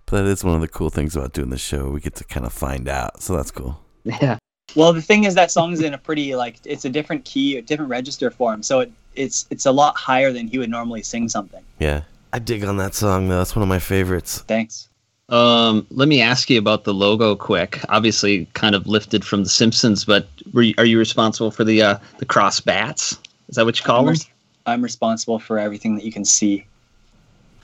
But 0.06 0.24
that 0.24 0.30
is 0.30 0.44
one 0.44 0.56
of 0.56 0.62
the 0.62 0.70
cool 0.70 0.90
things 0.90 1.18
about 1.18 1.34
doing 1.34 1.50
the 1.50 1.58
show. 1.58 1.90
We 1.90 2.00
get 2.00 2.16
to 2.16 2.24
kind 2.24 2.46
of 2.46 2.54
find 2.54 2.88
out. 2.88 3.22
So 3.22 3.36
that's 3.36 3.52
cool. 3.52 3.82
Yeah. 4.06 4.38
Well, 4.78 4.94
the 4.94 5.02
thing 5.02 5.26
is 5.26 5.36
that 5.36 5.52
song's 5.52 5.82
in 5.82 5.94
a 5.94 5.98
pretty 5.98 6.34
like 6.36 6.60
it's 6.64 6.86
a 6.86 6.90
different 6.90 7.26
key, 7.26 7.58
a 7.58 7.62
different 7.62 7.90
register 7.90 8.32
for 8.32 8.54
him, 8.54 8.64
so 8.64 8.80
it, 8.80 8.92
it's 9.16 9.46
it's 9.50 9.66
a 9.66 9.72
lot 9.72 9.98
higher 9.98 10.32
than 10.32 10.48
he 10.48 10.58
would 10.58 10.70
normally 10.70 11.04
sing 11.04 11.28
something. 11.28 11.64
Yeah. 11.80 12.04
I 12.32 12.40
dig 12.40 12.64
on 12.64 12.78
that 12.78 12.96
song 12.96 13.28
though. 13.28 13.38
That's 13.38 13.56
one 13.56 13.64
of 13.64 13.70
my 13.70 13.80
favorites. 13.80 14.40
Thanks. 14.48 14.90
Um, 15.34 15.88
let 15.90 16.08
me 16.08 16.22
ask 16.22 16.48
you 16.52 16.60
about 16.60 16.84
the 16.84 16.94
logo 16.94 17.36
quick. 17.36 17.80
Obviously, 17.90 18.46
kind 18.54 18.76
of 18.76 18.86
lifted 18.86 19.26
from 19.26 19.44
The 19.44 19.50
Simpsons, 19.50 20.06
but 20.06 20.28
were 20.54 20.62
you, 20.62 20.76
are 20.78 20.86
you 20.86 21.00
responsible 21.00 21.50
for 21.50 21.64
the 21.64 21.82
uh, 21.82 21.98
the 22.20 22.26
cross 22.26 22.60
bats? 22.60 23.18
Is 23.50 23.56
that 23.56 23.66
what 23.66 23.80
you 23.80 23.84
call 23.84 24.00
I'm, 24.02 24.06
them? 24.06 24.12
res- 24.14 24.30
I'm 24.68 24.82
responsible 24.84 25.40
for 25.40 25.58
everything 25.58 25.96
that 25.96 26.06
you 26.06 26.12
can 26.12 26.24
see. 26.24 26.66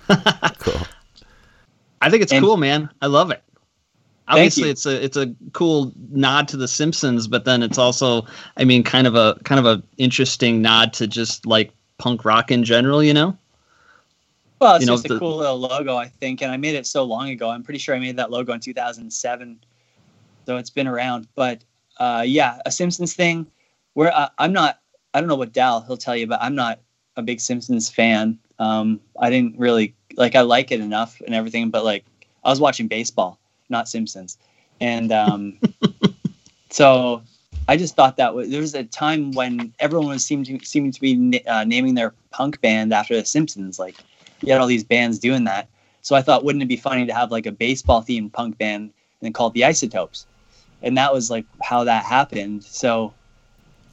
Cool. 0.57 0.81
I 2.01 2.09
think 2.09 2.23
it's 2.23 2.33
And- 2.33 2.43
cool, 2.43 2.57
man. 2.57 2.89
I 3.01 3.05
love 3.05 3.29
it. 3.29 3.43
Thank 4.27 4.37
Obviously, 4.37 4.69
it's 4.69 4.85
a 4.85 5.03
it's 5.03 5.17
a 5.17 5.33
cool 5.53 5.91
nod 6.09 6.47
to 6.49 6.57
The 6.57 6.67
Simpsons, 6.67 7.27
but 7.27 7.45
then 7.45 7.61
it's 7.61 7.77
also, 7.77 8.25
I 8.57 8.63
mean, 8.63 8.83
kind 8.83 9.05
of 9.05 9.15
a 9.15 9.37
kind 9.43 9.59
of 9.59 9.65
a 9.65 9.83
interesting 9.97 10.61
nod 10.61 10.93
to 10.93 11.07
just 11.07 11.45
like 11.45 11.71
punk 11.99 12.25
rock 12.25 12.49
in 12.51 12.63
general. 12.63 13.03
You 13.03 13.13
know? 13.13 13.37
Well, 14.59 14.75
it's 14.75 14.81
You 14.83 14.87
know, 14.87 14.93
just 14.93 15.05
a 15.05 15.09
the- 15.09 15.19
cool 15.19 15.37
little 15.37 15.57
logo, 15.59 15.95
I 15.95 16.07
think, 16.07 16.41
and 16.41 16.51
I 16.51 16.57
made 16.57 16.75
it 16.75 16.85
so 16.85 17.03
long 17.03 17.29
ago. 17.29 17.49
I'm 17.49 17.63
pretty 17.63 17.79
sure 17.79 17.95
I 17.95 17.99
made 17.99 18.17
that 18.17 18.29
logo 18.29 18.51
in 18.53 18.59
2007, 18.59 19.59
so 20.45 20.57
it's 20.57 20.69
been 20.69 20.87
around. 20.87 21.27
But 21.35 21.63
uh, 21.97 22.23
yeah, 22.25 22.59
a 22.65 22.71
Simpsons 22.71 23.13
thing. 23.13 23.47
Where 23.93 24.13
uh, 24.15 24.29
I'm 24.37 24.53
not, 24.53 24.79
I 25.13 25.19
don't 25.19 25.27
know 25.29 25.35
what 25.35 25.53
Dal 25.53 25.81
he'll 25.81 25.97
tell 25.97 26.15
you, 26.15 26.27
but 26.27 26.39
I'm 26.41 26.55
not 26.55 26.79
a 27.15 27.21
big 27.21 27.39
Simpsons 27.39 27.89
fan. 27.89 28.37
Um, 28.59 28.99
I 29.19 29.29
didn't 29.29 29.57
really 29.57 29.95
like. 30.15 30.35
I 30.35 30.41
like 30.41 30.71
it 30.71 30.81
enough 30.81 31.21
and 31.25 31.33
everything, 31.33 31.69
but 31.69 31.83
like 31.85 32.05
I 32.43 32.49
was 32.49 32.59
watching 32.59 32.87
baseball, 32.87 33.39
not 33.69 33.87
Simpsons, 33.87 34.37
and 34.81 35.11
um, 35.11 35.57
so 36.69 37.21
I 37.67 37.77
just 37.77 37.95
thought 37.95 38.17
that 38.17 38.33
was, 38.33 38.49
there 38.49 38.61
was 38.61 38.75
a 38.75 38.83
time 38.83 39.31
when 39.31 39.73
everyone 39.79 40.09
was 40.09 40.25
seeming 40.25 40.45
to, 40.45 40.65
seeming 40.65 40.91
to 40.91 41.01
be 41.01 41.15
na- 41.15 41.39
uh, 41.47 41.63
naming 41.63 41.95
their 41.95 42.13
punk 42.31 42.59
band 42.61 42.93
after 42.93 43.15
the 43.15 43.25
Simpsons. 43.25 43.79
Like 43.79 43.95
you 44.41 44.51
had 44.51 44.61
all 44.61 44.67
these 44.67 44.83
bands 44.83 45.19
doing 45.19 45.43
that. 45.45 45.67
So 46.01 46.15
I 46.15 46.21
thought, 46.21 46.43
wouldn't 46.43 46.63
it 46.63 46.67
be 46.67 46.77
funny 46.77 47.05
to 47.05 47.13
have 47.13 47.31
like 47.31 47.45
a 47.45 47.51
baseball 47.51 48.01
themed 48.01 48.31
punk 48.31 48.57
band 48.57 48.83
and 48.83 48.93
then 49.21 49.33
call 49.33 49.47
it 49.47 49.53
the 49.53 49.65
Isotopes? 49.65 50.25
And 50.81 50.97
that 50.97 51.13
was 51.13 51.29
like 51.29 51.45
how 51.61 51.83
that 51.83 52.05
happened. 52.05 52.63
So 52.63 53.13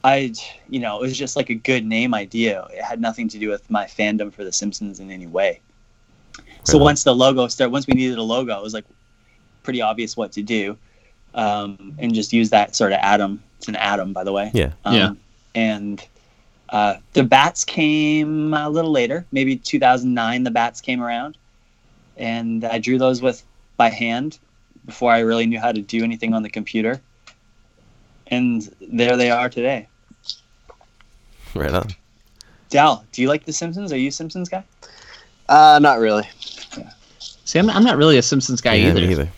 I, 0.05 0.32
you 0.68 0.78
know, 0.78 0.99
it 0.99 1.03
was 1.03 1.18
just 1.18 1.36
like 1.36 1.51
a 1.51 1.55
good 1.55 1.84
name 1.84 2.14
idea. 2.14 2.66
It 2.70 2.82
had 2.82 3.01
nothing 3.01 3.28
to 3.28 3.38
do 3.38 3.49
with 3.49 3.68
my 3.68 3.86
fandom 3.86 4.32
for 4.32 4.44
the 4.44 4.53
Simpsons 4.53 5.01
in 5.01 5.11
any 5.11 5.26
way. 5.26 5.61
So 6.62 6.78
Right 6.78 6.84
once 6.84 7.05
the 7.05 7.14
logo 7.14 7.49
started, 7.49 7.72
once 7.72 7.86
we 7.86 7.94
needed 7.94 8.18
a 8.18 8.22
logo, 8.22 8.57
it 8.57 8.62
was 8.62 8.74
like 8.74 8.84
pretty 9.62 9.82
obvious 9.82 10.16
what 10.16 10.32
to 10.32 10.42
do, 10.42 10.78
um, 11.34 11.94
and 11.99 12.14
just 12.14 12.32
use 12.32 12.51
that 12.51 12.76
sort 12.76 12.92
of 12.92 13.01
atom. 13.03 13.42
It's 13.59 13.68
an 13.68 13.76
atom, 13.76 14.12
by 14.12 14.22
the 14.22 14.32
way. 14.32 14.51
Yeah. 14.55 14.72
Um, 14.84 14.94
Yeah. 14.94 15.12
And 15.55 16.07
uh, 16.70 16.96
the 17.12 17.22
bats 17.22 17.64
came 17.64 18.52
a 18.54 18.68
little 18.68 18.90
later, 18.90 19.24
maybe 19.32 19.56
2009. 19.56 20.44
The 20.44 20.50
bats 20.50 20.80
came 20.80 21.02
around, 21.02 21.38
and 22.16 22.64
I 22.64 22.78
drew 22.78 22.98
those 22.98 23.22
with 23.22 23.42
by 23.76 23.88
hand 23.90 24.38
before 24.84 25.12
I 25.12 25.20
really 25.20 25.46
knew 25.46 25.60
how 25.60 25.72
to 25.72 25.80
do 25.82 26.02
anything 26.04 26.34
on 26.34 26.42
the 26.42 26.50
computer. 26.50 27.00
And 28.28 28.68
there 28.80 29.16
they 29.16 29.30
are 29.30 29.48
today. 29.48 29.88
Right 31.54 31.72
on. 31.72 31.88
Dal, 32.70 33.04
do 33.12 33.22
you 33.22 33.28
like 33.28 33.44
The 33.44 33.52
Simpsons? 33.52 33.92
Are 33.92 33.96
you 33.98 34.08
a 34.08 34.12
Simpsons 34.12 34.48
guy? 34.48 34.64
Uh, 35.48 35.78
not 35.80 36.00
really. 36.00 36.28
See, 37.20 37.58
I'm, 37.60 37.70
I'm 37.70 37.84
not 37.84 37.96
really 37.96 38.18
a 38.18 38.22
Simpsons 38.22 38.60
guy 38.60 38.74
Yeah, 38.74 38.88
either. 38.88 39.00
me 39.00 39.10
either. 39.12 39.28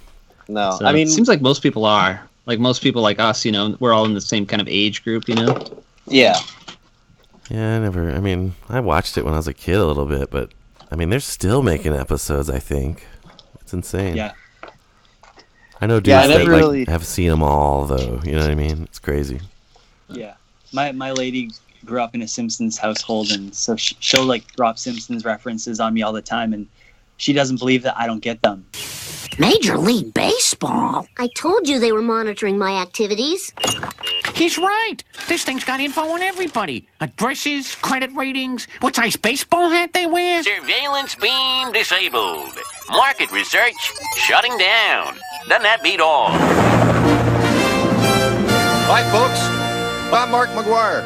No, 0.48 0.76
So 0.78 0.86
I 0.86 0.92
mean, 0.92 1.06
it 1.08 1.10
seems 1.10 1.28
like 1.28 1.42
most 1.42 1.62
people 1.62 1.84
are. 1.84 2.22
Like 2.46 2.58
most 2.58 2.82
people 2.82 3.02
like 3.02 3.18
us, 3.20 3.44
you 3.44 3.52
know, 3.52 3.76
we're 3.80 3.92
all 3.92 4.06
in 4.06 4.14
the 4.14 4.20
same 4.22 4.46
kind 4.46 4.62
of 4.62 4.68
age 4.68 5.04
group, 5.04 5.28
you 5.28 5.34
know. 5.34 5.54
yeah. 6.06 6.38
Yeah, 7.48 7.76
I 7.76 7.78
never. 7.80 8.10
I 8.10 8.20
mean, 8.20 8.54
I 8.68 8.80
watched 8.80 9.16
it 9.16 9.24
when 9.24 9.34
I 9.34 9.38
was 9.38 9.48
a 9.48 9.54
kid 9.54 9.76
a 9.76 9.86
little 9.86 10.06
bit, 10.06 10.30
but 10.30 10.52
I 10.90 10.96
mean, 10.96 11.10
they're 11.10 11.20
still 11.20 11.62
making 11.62 11.94
episodes. 11.94 12.50
I 12.50 12.58
think 12.58 13.06
it's 13.60 13.72
insane. 13.72 14.16
Yeah. 14.16 14.32
I 15.80 15.86
know 15.86 16.00
dudes 16.00 16.08
Yeah, 16.08 16.20
I 16.22 16.26
that 16.26 16.38
never 16.38 16.52
like 16.52 16.60
really- 16.60 16.84
have 16.86 17.06
seen 17.06 17.28
them 17.30 17.42
all, 17.42 17.86
though. 17.86 18.20
You 18.24 18.32
know 18.32 18.40
what 18.40 18.50
I 18.50 18.54
mean? 18.54 18.82
It's 18.84 18.98
crazy. 18.98 19.40
Yeah, 20.10 20.34
my 20.72 20.92
my 20.92 21.12
lady 21.12 21.50
grew 21.84 22.02
up 22.02 22.14
in 22.14 22.22
a 22.22 22.28
Simpsons 22.28 22.76
household, 22.76 23.30
and 23.30 23.54
so 23.54 23.76
she, 23.76 23.96
she'll 24.00 24.24
like 24.24 24.46
drop 24.56 24.78
Simpsons 24.78 25.24
references 25.24 25.78
on 25.80 25.94
me 25.94 26.02
all 26.02 26.12
the 26.12 26.22
time, 26.22 26.52
and 26.52 26.66
she 27.18 27.32
doesn't 27.32 27.58
believe 27.58 27.82
that 27.82 27.96
I 27.96 28.06
don't 28.06 28.20
get 28.20 28.42
them. 28.42 28.66
Major 29.36 29.76
League 29.76 30.14
Baseball? 30.14 31.06
I 31.18 31.28
told 31.36 31.68
you 31.68 31.78
they 31.78 31.92
were 31.92 32.02
monitoring 32.02 32.58
my 32.58 32.80
activities. 32.80 33.52
He's 34.34 34.58
right. 34.58 34.96
This 35.28 35.44
thing's 35.44 35.64
got 35.64 35.80
info 35.80 36.02
on 36.02 36.22
everybody. 36.22 36.88
Addresses, 37.00 37.74
credit 37.76 38.10
ratings, 38.14 38.66
what 38.80 38.96
size 38.96 39.16
baseball 39.16 39.70
hat 39.70 39.92
they 39.92 40.06
wear. 40.06 40.42
Surveillance 40.42 41.14
beam 41.16 41.72
disabled. 41.72 42.50
Market 42.90 43.30
research 43.32 43.76
shutting 44.16 44.56
down. 44.58 45.16
Doesn't 45.48 45.62
that 45.62 45.80
beat 45.82 46.00
all? 46.00 46.28
Hi, 48.90 49.02
folks. 49.10 49.40
I'm 50.12 50.30
Mark 50.30 50.48
McGwire. 50.50 51.04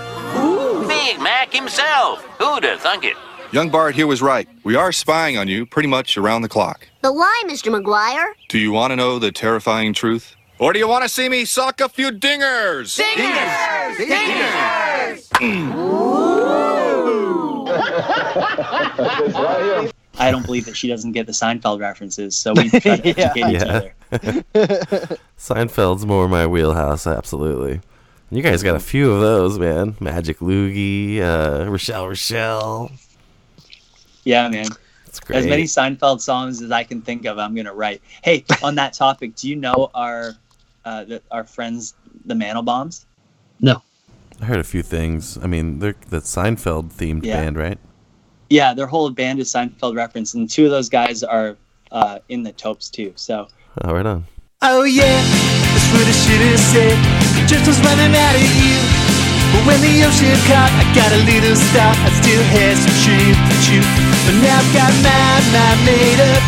Big 0.86 1.20
Mac 1.20 1.52
himself. 1.52 2.22
Who'd 2.38 2.64
have 2.64 2.80
thunk 2.80 3.04
it? 3.04 3.16
Young 3.52 3.68
Bart 3.68 3.94
here 3.94 4.06
was 4.06 4.22
right. 4.22 4.48
We 4.64 4.76
are 4.76 4.92
spying 4.92 5.36
on 5.36 5.46
you 5.46 5.66
pretty 5.66 5.88
much 5.88 6.16
around 6.16 6.40
the 6.42 6.48
clock. 6.48 6.88
But 7.02 7.14
why, 7.14 7.42
Mr. 7.46 7.70
McGwire? 7.70 8.32
Do 8.48 8.58
you 8.58 8.72
want 8.72 8.92
to 8.92 8.96
know 8.96 9.18
the 9.18 9.30
terrifying 9.30 9.92
truth? 9.92 10.34
Or 10.58 10.72
do 10.72 10.78
you 10.78 10.88
want 10.88 11.02
to 11.02 11.08
see 11.08 11.28
me 11.28 11.44
sock 11.44 11.80
a 11.82 11.88
few 11.90 12.10
dingers? 12.10 12.98
Dingers! 12.98 13.96
Dingers! 13.96 15.28
I 20.18 20.30
don't 20.30 20.44
believe 20.46 20.66
that 20.66 20.76
she 20.76 20.88
doesn't 20.88 21.12
get 21.12 21.26
the 21.26 21.32
Seinfeld 21.32 21.80
references, 21.80 22.36
so 22.36 22.52
we 22.54 22.68
try 22.70 22.96
to 22.96 23.08
Yeah. 23.08 23.32
educate 23.34 23.56
each 23.56 23.62
other. 23.62 23.94
Seinfeld's 25.38 26.06
more 26.06 26.28
my 26.28 26.46
wheelhouse, 26.46 27.06
absolutely. 27.06 27.80
You 28.30 28.42
guys 28.42 28.62
got 28.62 28.76
a 28.76 28.80
few 28.80 29.12
of 29.12 29.20
those, 29.20 29.58
man. 29.58 29.96
Magic 30.00 30.38
Loogie, 30.38 31.20
uh, 31.20 31.68
Rochelle 31.70 32.08
Rochelle. 32.08 32.90
Yeah, 34.24 34.48
man. 34.48 34.66
That's 35.06 35.20
As 35.30 35.46
many. 35.46 35.64
Seinfeld 35.64 36.20
songs 36.20 36.62
as 36.62 36.70
I 36.70 36.84
can 36.84 37.02
think 37.02 37.26
of, 37.26 37.38
I'm 37.38 37.54
gonna 37.54 37.74
write. 37.74 38.00
Hey, 38.22 38.44
on 38.62 38.74
that 38.76 38.92
topic, 38.94 39.34
do 39.36 39.48
you 39.48 39.56
know 39.56 39.90
our 39.94 40.34
uh, 40.84 41.04
the, 41.04 41.22
our 41.30 41.44
friends, 41.44 41.94
the 42.24 42.34
Mandelbaums? 42.34 43.04
No. 43.60 43.82
I 44.40 44.46
heard 44.46 44.58
a 44.58 44.64
few 44.64 44.82
things. 44.82 45.38
I 45.42 45.46
mean, 45.46 45.78
they're 45.78 45.94
the 46.08 46.18
Seinfeld 46.20 46.92
themed 46.92 47.24
Yeah. 47.24 47.40
band, 47.42 47.56
right? 47.56 47.78
Yeah, 48.50 48.74
their 48.74 48.86
whole 48.86 49.10
band 49.10 49.38
is 49.38 49.48
Seinfeld 49.52 49.94
reference, 49.96 50.34
and 50.34 50.48
two 50.48 50.64
of 50.64 50.70
those 50.70 50.88
guys 50.88 51.22
are 51.22 51.56
uh, 51.90 52.18
in 52.28 52.42
the 52.42 52.52
Topes 52.52 52.88
too. 52.88 53.12
So 53.16 53.48
Oh, 53.82 53.92
right 53.94 54.06
on. 54.06 54.24
Oh 54.62 54.84
yeah, 54.84 55.02
that's 55.04 55.88
what 55.92 56.06
I 56.06 56.12
should 56.12 56.40
have 56.40 56.60
said. 56.60 57.48
Just 57.48 57.66
was 57.66 57.78
running 57.80 58.14
out 58.16 58.34
of 58.34 58.42
you. 58.42 58.78
But 59.52 59.66
when 59.66 59.80
the 59.82 60.04
ocean 60.08 60.32
caught, 60.48 60.72
I 60.72 60.84
got 60.96 61.12
a 61.12 61.20
little 61.28 61.56
stop. 61.56 61.96
I 62.00 62.10
still 62.22 62.42
had 62.42 62.76
some 62.80 62.96
shrimp 63.04 63.36
to 63.36 63.56
chew. 63.66 64.11
But 64.24 64.38
now 64.38 64.54
I've 64.54 64.70
got 64.70 64.92
my 65.02 65.34
mind 65.50 65.80
made 65.82 66.20
up. 66.22 66.42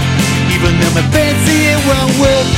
Even 0.54 0.78
though 0.78 0.94
my 0.94 1.06
fancy 1.10 1.74
it 1.74 1.80
won't 1.88 2.14
work. 2.22 2.48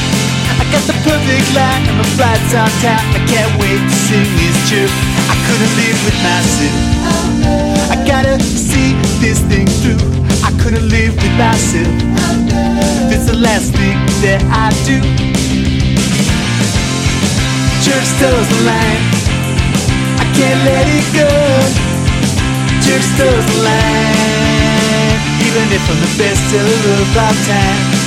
I 0.60 0.64
got 0.72 0.84
the 0.84 0.96
perfect 1.04 1.48
line 1.56 1.84
and 1.88 1.96
my 1.96 2.08
flight's 2.16 2.52
on 2.52 2.68
time. 2.84 3.00
I 3.16 3.20
can't 3.24 3.52
wait 3.56 3.80
to 3.80 3.96
sing 4.08 4.28
this 4.36 4.56
tune. 4.68 4.92
I 5.32 5.36
couldn't 5.48 5.74
live 5.80 5.98
with 6.04 6.18
myself. 6.20 6.96
I 7.92 7.96
gotta 8.04 8.36
see 8.42 8.92
this 9.24 9.40
thing 9.48 9.66
through. 9.80 10.00
I 10.44 10.52
couldn't 10.60 10.88
live 10.88 11.16
with 11.16 11.34
myself. 11.40 11.92
It's 13.08 13.26
the 13.26 13.36
last 13.36 13.72
thing 13.72 13.96
that 14.20 14.40
I 14.52 14.68
do. 14.84 15.00
Church 17.84 18.08
toes 18.20 18.48
the 18.52 18.60
line. 18.68 19.02
I 20.20 20.26
can't 20.36 20.60
let 20.68 20.84
it 20.92 21.06
go. 21.16 21.30
Church 22.84 23.06
toes 23.16 23.46
the 23.54 23.62
line. 23.62 24.35
Even 25.44 25.68
if 25.72 25.82
I'm 25.90 26.00
the 26.00 26.14
best 26.18 26.54
of 26.54 27.16
our 27.16 27.34
time. 27.44 28.06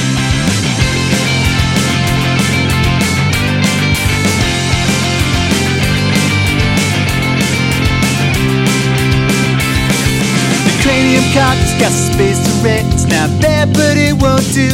The 10.65 10.73
cranium 10.81 11.23
cock's 11.33 11.73
got 11.79 11.91
some 11.91 12.13
space 12.13 12.39
to 12.45 12.51
rent. 12.63 12.93
It's 12.93 13.05
not 13.05 13.29
bad, 13.41 13.73
but 13.73 13.97
it 13.97 14.13
won't 14.21 14.47
do. 14.53 14.69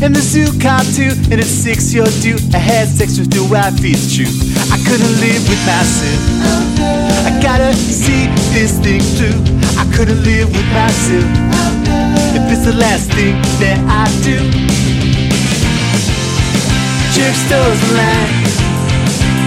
And 0.00 0.14
the 0.14 0.22
zoo 0.22 0.46
cop 0.62 0.86
too, 0.94 1.10
and 1.34 1.42
at 1.42 1.50
six 1.50 1.92
you're 1.92 2.06
due. 2.22 2.38
I 2.54 2.62
had 2.62 2.86
sex 2.86 3.18
with 3.18 3.34
your 3.34 3.50
wife, 3.50 3.74
it's 3.82 4.14
true. 4.14 4.30
I 4.70 4.78
couldn't 4.86 5.14
live 5.18 5.42
with 5.50 5.58
myself. 5.66 6.22
I 7.26 7.34
gotta 7.42 7.74
see 7.74 8.30
this 8.54 8.78
thing 8.78 9.02
through. 9.18 9.34
I 9.74 9.84
couldn't 9.98 10.22
live 10.22 10.54
with 10.54 10.68
myself. 10.70 11.26
If 12.30 12.46
it's 12.46 12.64
the 12.64 12.78
last 12.78 13.10
thing 13.10 13.34
that 13.58 13.78
I 13.90 14.06
do. 14.22 14.38
Jerk 17.18 17.34
stores 17.34 17.82
line. 17.98 18.32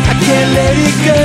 I 0.03 0.13
can't 0.19 0.51
let 0.51 0.75
it 0.75 0.97
go. 1.07 1.21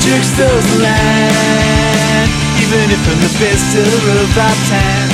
Jerk 0.00 0.24
stores 0.24 0.68
line. 0.80 2.28
Even 2.64 2.84
if 2.96 3.02
I'm 3.12 3.20
the 3.20 3.32
best 3.36 3.76
of 3.76 4.38
our 4.40 4.56
time. 4.72 5.13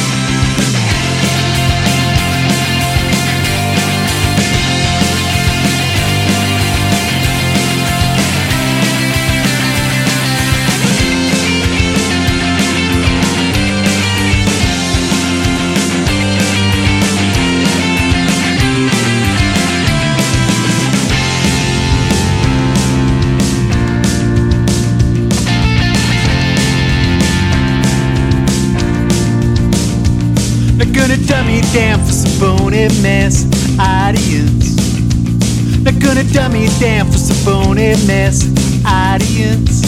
Mess 38.07 38.47
audience. 38.87 39.83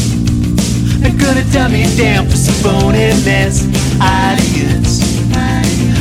Not 0.99 1.15
gonna 1.23 1.45
dumb 1.53 1.71
me 1.73 1.87
down 1.97 2.27
for 2.27 2.37
some 2.37 2.91
mess 3.23 3.63
audience. 4.03 4.99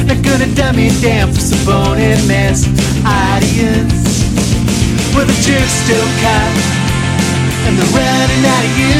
Not 0.07 0.17
gonna 0.25 0.49
dumb 0.55 0.77
me 0.77 0.89
down 1.01 1.31
for 1.31 1.39
some 1.39 1.61
mess 2.25 2.65
audience. 3.05 4.25
Well, 5.13 5.25
the 5.29 5.37
jerk's 5.45 5.77
still 5.85 6.07
caught, 6.25 6.57
and 7.69 7.77
they're 7.77 7.93
running 7.93 8.43
out 8.49 8.65
of 8.65 8.73
you. 8.81 8.97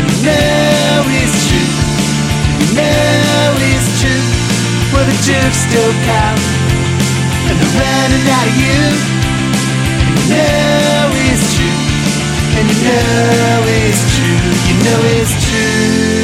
And 0.00 0.06
you 0.08 0.18
know 0.24 1.04
it's 1.20 1.36
true. 1.44 1.72
You 2.56 2.68
know 2.72 3.52
it's 3.68 3.88
true. 4.00 4.24
Well, 4.96 5.04
the 5.04 5.18
jerk's 5.28 5.60
still 5.68 5.92
caught, 6.08 6.40
and 7.48 7.56
they're 7.60 7.76
running 7.84 8.24
out 8.32 8.46
of 8.48 8.56
you. 8.64 8.80
And 10.00 10.16
you 10.16 10.24
know 10.32 11.05
it's 11.32 11.46
true. 11.56 11.78
And 12.56 12.66
you 12.70 12.78
know 12.86 13.64
it's 13.66 14.02
true. 14.16 14.48
You 14.68 14.76
know 14.84 15.00
it's 15.20 15.34
true. 15.50 16.16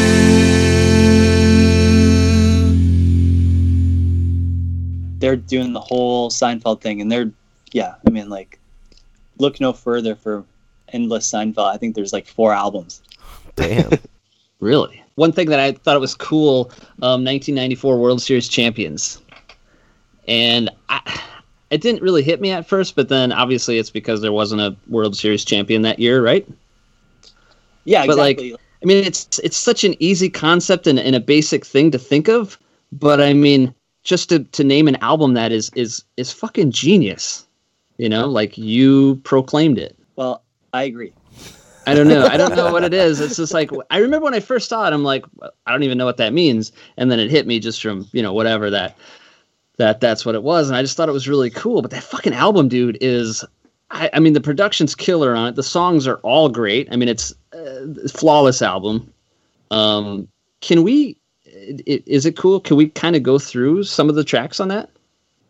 they're 5.22 5.36
doing 5.36 5.72
the 5.72 5.80
whole 5.80 6.28
Seinfeld 6.30 6.82
thing, 6.82 7.00
and 7.00 7.10
they're 7.10 7.30
yeah. 7.72 7.94
I 8.06 8.10
mean, 8.10 8.28
like, 8.28 8.58
look 9.38 9.60
no 9.60 9.72
further 9.72 10.14
for 10.14 10.44
endless 10.92 11.30
Seinfeld. 11.30 11.72
I 11.72 11.78
think 11.78 11.94
there's 11.94 12.12
like 12.12 12.26
four 12.26 12.52
albums. 12.52 13.00
Damn. 13.56 13.90
Really? 14.60 15.02
One 15.16 15.32
thing 15.32 15.48
that 15.48 15.58
I 15.58 15.72
thought 15.72 16.00
was 16.00 16.14
cool, 16.14 16.70
um, 17.02 17.24
1994 17.24 17.98
World 17.98 18.22
Series 18.22 18.46
champions, 18.46 19.20
and 20.28 20.70
I, 20.88 21.20
it 21.72 21.80
didn't 21.80 22.02
really 22.02 22.22
hit 22.22 22.40
me 22.40 22.50
at 22.50 22.68
first, 22.68 22.94
but 22.94 23.08
then 23.08 23.32
obviously 23.32 23.78
it's 23.78 23.88
because 23.88 24.20
there 24.20 24.30
wasn't 24.30 24.60
a 24.60 24.76
World 24.88 25.16
Series 25.16 25.42
champion 25.42 25.80
that 25.82 25.98
year, 25.98 26.22
right? 26.22 26.46
Yeah, 27.84 28.06
But, 28.06 28.18
like, 28.18 28.38
exactly. 28.38 28.58
I 28.82 28.84
mean, 28.84 29.04
it's 29.04 29.38
it's 29.38 29.56
such 29.56 29.84
an 29.84 29.94
easy 30.00 30.28
concept 30.28 30.86
and, 30.86 30.98
and 30.98 31.16
a 31.16 31.20
basic 31.20 31.64
thing 31.64 31.90
to 31.92 31.98
think 31.98 32.28
of, 32.28 32.58
but 32.90 33.20
I 33.20 33.32
mean, 33.32 33.74
just 34.02 34.28
to, 34.30 34.40
to 34.40 34.64
name 34.64 34.88
an 34.88 34.96
album 34.96 35.34
that 35.34 35.52
is 35.52 35.70
is 35.74 36.04
is 36.16 36.32
fucking 36.32 36.72
genius, 36.72 37.46
you 37.96 38.08
know, 38.08 38.26
like 38.26 38.58
you 38.58 39.16
proclaimed 39.24 39.78
it. 39.78 39.96
well, 40.16 40.42
I 40.72 40.82
agree. 40.82 41.12
I 41.86 41.94
don't 41.94 42.08
know. 42.08 42.26
I 42.26 42.36
don't 42.36 42.56
know 42.56 42.72
what 42.72 42.84
it 42.84 42.92
is. 42.92 43.20
It's 43.20 43.36
just 43.36 43.54
like 43.54 43.70
I 43.90 43.98
remember 43.98 44.24
when 44.24 44.34
I 44.34 44.40
first 44.40 44.68
saw 44.68 44.86
it. 44.86 44.92
I'm 44.92 45.04
like, 45.04 45.24
I 45.66 45.70
don't 45.72 45.84
even 45.84 45.96
know 45.96 46.04
what 46.04 46.16
that 46.16 46.32
means, 46.32 46.72
and 46.96 47.10
then 47.10 47.20
it 47.20 47.30
hit 47.30 47.46
me 47.46 47.60
just 47.60 47.80
from 47.80 48.08
you 48.12 48.22
know 48.22 48.32
whatever 48.32 48.68
that 48.70 48.96
that 49.78 50.00
that's 50.00 50.24
what 50.24 50.34
it 50.34 50.42
was, 50.42 50.68
and 50.68 50.76
I 50.76 50.82
just 50.82 50.96
thought 50.96 51.08
it 51.08 51.12
was 51.12 51.28
really 51.28 51.50
cool. 51.50 51.82
But 51.82 51.90
that 51.92 52.02
fucking 52.02 52.34
album, 52.34 52.68
dude, 52.68 52.98
is. 53.00 53.44
I, 53.90 54.08
I 54.14 54.20
mean, 54.20 54.32
the 54.32 54.40
production's 54.40 54.94
killer 54.94 55.34
on 55.34 55.48
it. 55.48 55.54
The 55.54 55.62
songs 55.62 56.06
are 56.06 56.16
all 56.18 56.48
great. 56.48 56.88
I 56.90 56.96
mean, 56.96 57.10
it's 57.10 57.34
a 57.52 58.08
flawless 58.08 58.62
album. 58.62 59.12
Um, 59.70 60.28
can 60.62 60.82
we? 60.82 61.16
Is 61.44 62.24
it 62.24 62.36
cool? 62.36 62.60
Can 62.60 62.76
we 62.76 62.88
kind 62.88 63.16
of 63.16 63.22
go 63.22 63.38
through 63.38 63.84
some 63.84 64.08
of 64.08 64.14
the 64.14 64.24
tracks 64.24 64.60
on 64.60 64.68
that? 64.68 64.88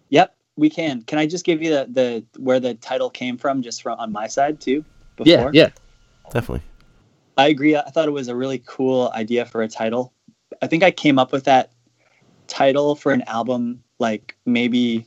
Yep, 0.08 0.34
we 0.56 0.68
can. 0.68 1.02
Can 1.02 1.18
I 1.18 1.26
just 1.26 1.44
give 1.44 1.62
you 1.62 1.70
the, 1.70 1.86
the 1.88 2.40
where 2.40 2.58
the 2.58 2.74
title 2.74 3.10
came 3.10 3.38
from, 3.38 3.62
just 3.62 3.82
from 3.82 3.98
on 3.98 4.10
my 4.10 4.26
side 4.26 4.60
too? 4.60 4.84
Yeah, 5.22 5.50
yeah. 5.52 5.70
Definitely. 6.30 6.62
I 7.36 7.48
agree. 7.48 7.76
I 7.76 7.90
thought 7.90 8.08
it 8.08 8.12
was 8.12 8.28
a 8.28 8.36
really 8.36 8.62
cool 8.66 9.10
idea 9.14 9.44
for 9.46 9.62
a 9.62 9.68
title. 9.68 10.12
I 10.60 10.66
think 10.66 10.82
I 10.82 10.90
came 10.90 11.18
up 11.18 11.32
with 11.32 11.44
that 11.44 11.70
title 12.46 12.94
for 12.94 13.12
an 13.12 13.22
album 13.22 13.81
like 14.02 14.36
maybe 14.44 15.06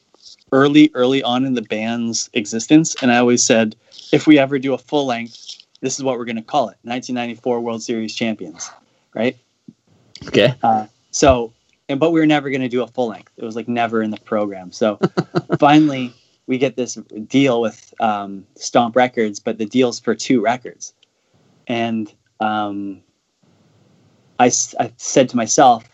early, 0.51 0.89
early 0.95 1.21
on 1.21 1.45
in 1.45 1.53
the 1.53 1.61
band's 1.61 2.31
existence, 2.33 2.95
and 3.03 3.11
I 3.11 3.17
always 3.17 3.43
said, 3.43 3.75
if 4.11 4.25
we 4.25 4.39
ever 4.39 4.57
do 4.57 4.73
a 4.73 4.77
full 4.77 5.05
length, 5.05 5.63
this 5.81 5.99
is 5.99 6.03
what 6.03 6.17
we're 6.17 6.25
going 6.25 6.37
to 6.37 6.41
call 6.41 6.69
it: 6.69 6.79
1994 6.81 7.59
World 7.59 7.83
Series 7.83 8.15
champions, 8.15 8.71
right? 9.13 9.37
Okay. 10.27 10.55
Uh, 10.63 10.87
so, 11.11 11.53
and 11.89 11.99
but 11.99 12.11
we 12.11 12.19
were 12.19 12.25
never 12.25 12.49
going 12.49 12.61
to 12.61 12.69
do 12.69 12.81
a 12.81 12.87
full 12.87 13.09
length. 13.09 13.31
It 13.37 13.43
was 13.43 13.55
like 13.55 13.67
never 13.67 14.01
in 14.01 14.09
the 14.09 14.17
program. 14.17 14.71
So, 14.71 14.99
finally, 15.59 16.13
we 16.47 16.57
get 16.57 16.75
this 16.75 16.95
deal 17.27 17.61
with 17.61 17.93
um, 17.99 18.45
Stomp 18.55 18.95
Records, 18.95 19.39
but 19.39 19.57
the 19.57 19.65
deal's 19.65 19.99
for 19.99 20.15
two 20.15 20.41
records, 20.41 20.93
and 21.67 22.11
um, 22.39 23.01
I, 24.39 24.51
I 24.79 24.91
said 24.97 25.29
to 25.29 25.37
myself, 25.37 25.87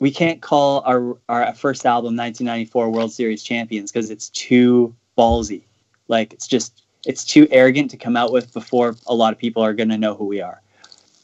we 0.00 0.10
can't 0.10 0.40
call 0.40 0.82
our 0.86 1.16
our 1.28 1.54
first 1.54 1.86
album 1.86 2.16
1994 2.16 2.90
World 2.90 3.12
Series 3.12 3.42
champions 3.42 3.92
because 3.92 4.10
it's 4.10 4.30
too 4.30 4.94
ballsy. 5.16 5.62
Like 6.08 6.32
it's 6.32 6.48
just 6.48 6.82
it's 7.06 7.24
too 7.24 7.46
arrogant 7.50 7.90
to 7.92 7.96
come 7.96 8.16
out 8.16 8.32
with 8.32 8.52
before 8.52 8.96
a 9.06 9.14
lot 9.14 9.32
of 9.32 9.38
people 9.38 9.62
are 9.62 9.74
going 9.74 9.88
to 9.90 9.98
know 9.98 10.14
who 10.14 10.24
we 10.24 10.40
are. 10.40 10.60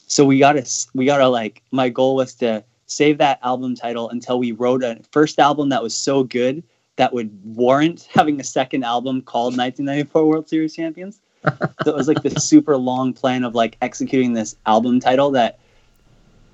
So 0.06 0.24
we 0.24 0.38
got 0.38 0.52
to 0.52 0.88
we 0.94 1.06
got 1.06 1.18
to 1.18 1.28
like 1.28 1.62
my 1.72 1.88
goal 1.88 2.16
was 2.16 2.34
to 2.34 2.62
save 2.86 3.18
that 3.18 3.40
album 3.42 3.74
title 3.74 4.10
until 4.10 4.38
we 4.38 4.52
wrote 4.52 4.84
a 4.84 5.00
first 5.10 5.40
album 5.40 5.70
that 5.70 5.82
was 5.82 5.96
so 5.96 6.22
good 6.22 6.62
that 6.96 7.12
would 7.12 7.30
warrant 7.56 8.08
having 8.14 8.38
a 8.40 8.44
second 8.44 8.84
album 8.84 9.22
called 9.22 9.56
1994 9.56 10.26
World 10.26 10.48
Series 10.48 10.74
Champions. 10.74 11.18
so 11.84 11.90
it 11.90 11.96
was 11.96 12.08
like 12.08 12.22
this 12.22 12.44
super 12.44 12.76
long 12.76 13.12
plan 13.12 13.44
of 13.44 13.54
like 13.54 13.76
executing 13.80 14.34
this 14.34 14.56
album 14.66 15.00
title 15.00 15.30
that 15.30 15.60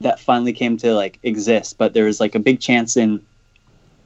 that 0.03 0.20
finally 0.20 0.53
came 0.53 0.76
to 0.76 0.94
like 0.94 1.18
exist 1.22 1.78
but 1.78 1.94
there 1.94 2.05
was 2.05 2.20
like 2.20 2.34
a 2.34 2.38
big 2.38 2.61
chance 2.61 2.96
in 2.96 3.20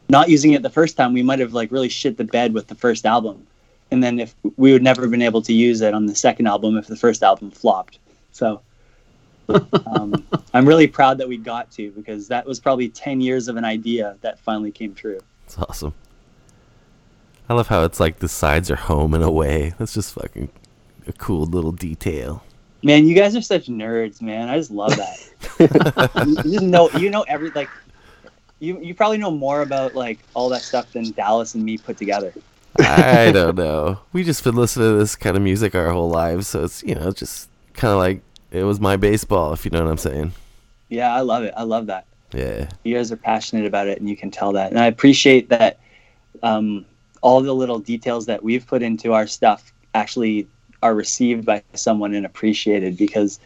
not 0.08 0.28
using 0.28 0.52
it 0.52 0.62
the 0.62 0.70
first 0.70 0.96
time 0.96 1.12
we 1.12 1.22
might 1.22 1.38
have 1.38 1.52
like 1.52 1.70
really 1.72 1.88
shit 1.88 2.16
the 2.16 2.24
bed 2.24 2.52
with 2.54 2.66
the 2.68 2.74
first 2.74 3.06
album 3.06 3.46
and 3.90 4.02
then 4.02 4.18
if 4.18 4.34
we 4.56 4.72
would 4.72 4.82
never 4.82 5.02
have 5.02 5.10
been 5.10 5.22
able 5.22 5.42
to 5.42 5.52
use 5.52 5.80
it 5.80 5.94
on 5.94 6.06
the 6.06 6.14
second 6.14 6.46
album 6.46 6.76
if 6.76 6.86
the 6.86 6.96
first 6.96 7.22
album 7.22 7.50
flopped 7.50 7.98
so 8.32 8.60
um, 9.86 10.24
i'm 10.54 10.66
really 10.66 10.86
proud 10.86 11.18
that 11.18 11.28
we 11.28 11.36
got 11.36 11.70
to 11.70 11.90
because 11.92 12.28
that 12.28 12.44
was 12.46 12.58
probably 12.58 12.88
10 12.88 13.20
years 13.20 13.48
of 13.48 13.56
an 13.56 13.64
idea 13.64 14.16
that 14.20 14.38
finally 14.40 14.70
came 14.70 14.94
true 14.94 15.20
It's 15.44 15.58
awesome. 15.58 15.94
I 17.48 17.54
love 17.54 17.68
how 17.68 17.84
it's 17.84 18.00
like 18.00 18.18
the 18.18 18.28
sides 18.28 18.70
are 18.72 18.76
home 18.76 19.14
in 19.14 19.22
a 19.22 19.30
way. 19.30 19.74
That's 19.78 19.94
just 19.94 20.14
fucking 20.14 20.48
a 21.06 21.12
cool 21.12 21.46
little 21.46 21.70
detail. 21.70 22.42
Man 22.86 23.06
you 23.06 23.14
guys 23.14 23.34
are 23.34 23.40
such 23.40 23.66
nerds 23.66 24.22
man 24.22 24.48
i 24.48 24.56
just 24.56 24.70
love 24.70 24.94
that 24.96 25.18
you, 26.44 26.52
just 26.52 26.62
know 26.62 26.88
you 26.90 27.10
know 27.10 27.22
every 27.22 27.50
like 27.50 27.68
you 28.60 28.80
you 28.80 28.94
probably 28.94 29.18
know 29.18 29.30
more 29.30 29.62
about 29.62 29.94
like 29.94 30.20
all 30.34 30.48
that 30.48 30.62
stuff 30.62 30.92
than 30.92 31.10
dallas 31.12 31.54
and 31.54 31.64
me 31.64 31.76
put 31.76 31.96
together 31.96 32.32
I 32.78 33.32
don't 33.32 33.56
know. 33.56 34.00
We 34.12 34.22
just 34.22 34.44
been 34.44 34.56
listening 34.56 34.92
to 34.92 34.98
this 34.98 35.16
kind 35.16 35.34
of 35.34 35.42
music 35.42 35.74
our 35.74 35.90
whole 35.90 36.10
lives, 36.10 36.48
so 36.48 36.64
it's 36.64 36.82
you 36.82 36.94
know 36.94 37.10
just 37.10 37.48
kind 37.72 37.92
of 37.92 37.98
like 37.98 38.20
it 38.50 38.64
was 38.64 38.80
my 38.80 38.96
baseball, 38.96 39.52
if 39.52 39.64
you 39.64 39.70
know 39.70 39.82
what 39.82 39.90
I'm 39.90 39.98
saying. 39.98 40.32
Yeah, 40.88 41.14
I 41.14 41.20
love 41.20 41.42
it. 41.42 41.54
I 41.56 41.62
love 41.62 41.86
that. 41.86 42.06
Yeah. 42.32 42.68
You 42.84 42.94
guys 42.94 43.10
are 43.10 43.16
passionate 43.16 43.66
about 43.66 43.88
it, 43.88 43.98
and 43.98 44.08
you 44.08 44.16
can 44.16 44.30
tell 44.30 44.52
that. 44.52 44.70
And 44.70 44.78
I 44.78 44.86
appreciate 44.86 45.48
that 45.48 45.78
um, 46.42 46.84
all 47.22 47.40
the 47.40 47.54
little 47.54 47.78
details 47.78 48.26
that 48.26 48.42
we've 48.42 48.66
put 48.66 48.82
into 48.82 49.12
our 49.12 49.26
stuff 49.26 49.72
actually 49.94 50.46
are 50.82 50.94
received 50.94 51.44
by 51.44 51.62
someone 51.74 52.14
and 52.14 52.26
appreciated 52.26 52.96
because 52.96 53.40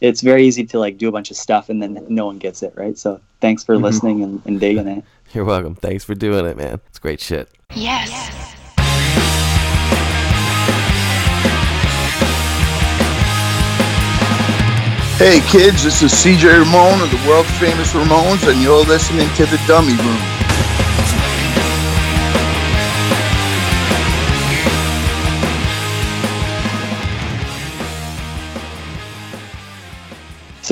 it's 0.00 0.20
very 0.20 0.44
easy 0.44 0.64
to 0.66 0.78
like 0.78 0.98
do 0.98 1.08
a 1.08 1.12
bunch 1.12 1.30
of 1.30 1.36
stuff 1.36 1.68
and 1.68 1.82
then 1.82 2.04
no 2.08 2.26
one 2.26 2.38
gets 2.38 2.62
it, 2.62 2.72
right? 2.76 2.98
So 2.98 3.20
thanks 3.40 3.62
for 3.62 3.76
Mhm. 3.76 3.82
listening 3.82 4.22
and, 4.22 4.42
and 4.46 4.58
digging 4.60 4.88
it. 4.88 5.04
You're 5.32 5.44
welcome. 5.44 5.74
Thanks 5.74 6.04
for 6.04 6.14
doing 6.14 6.44
it, 6.46 6.56
man. 6.56 6.80
It's 6.88 6.98
great 6.98 7.20
shit. 7.20 7.48
Yes. 7.74 8.10
Hey 15.18 15.40
kids, 15.46 15.84
this 15.84 16.02
is 16.02 16.10
CJ 16.12 16.58
Ramone 16.58 17.00
of 17.00 17.10
the 17.12 17.28
world 17.28 17.46
famous 17.46 17.92
Ramones, 17.92 18.50
and 18.50 18.60
you're 18.60 18.84
listening 18.84 19.28
to 19.36 19.46
The 19.46 19.60
Dummy 19.68 19.94
Room. 19.94 20.41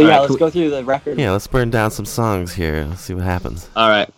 So 0.01 0.07
yeah, 0.07 0.13
right, 0.15 0.21
let's 0.21 0.29
cool. 0.31 0.39
go 0.39 0.51
through 0.51 0.71
the 0.71 0.83
record. 0.83 1.19
Yeah, 1.19 1.31
let's 1.33 1.47
burn 1.47 1.69
down 1.69 1.91
some 1.91 2.07
songs 2.07 2.55
here. 2.55 2.87
Let's 2.89 3.03
see 3.03 3.13
what 3.13 3.23
happens. 3.25 3.69
All 3.77 3.91
right. 3.91 4.09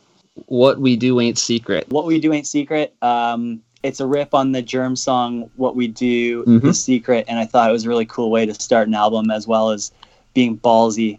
What 0.47 0.78
we 0.78 0.95
do 0.97 1.18
ain't 1.20 1.39
secret. 1.39 1.87
What 1.89 2.07
We 2.07 2.20
Do 2.20 2.33
Ain't 2.33 2.47
Secret. 2.47 2.95
Um, 3.03 3.61
it's 3.83 3.99
a 3.99 4.07
rip 4.07 4.33
on 4.33 4.53
the 4.53 4.62
Germ 4.62 4.95
song 4.95 5.51
What 5.57 5.74
We 5.74 5.89
Do 5.89 6.45
Mhm. 6.45 6.64
Is 6.66 6.83
Secret, 6.83 7.24
and 7.26 7.39
I 7.39 7.47
thought 7.47 7.68
it 7.68 7.72
was 7.72 7.85
a 7.85 7.89
really 7.89 8.07
cool 8.07 8.30
way 8.30 8.47
to 8.47 8.55
start 8.55 8.87
an 8.87 8.95
album 8.95 9.30
as 9.30 9.49
well 9.49 9.70
as 9.70 9.91
being 10.35 10.57
ballsy. 10.57 11.18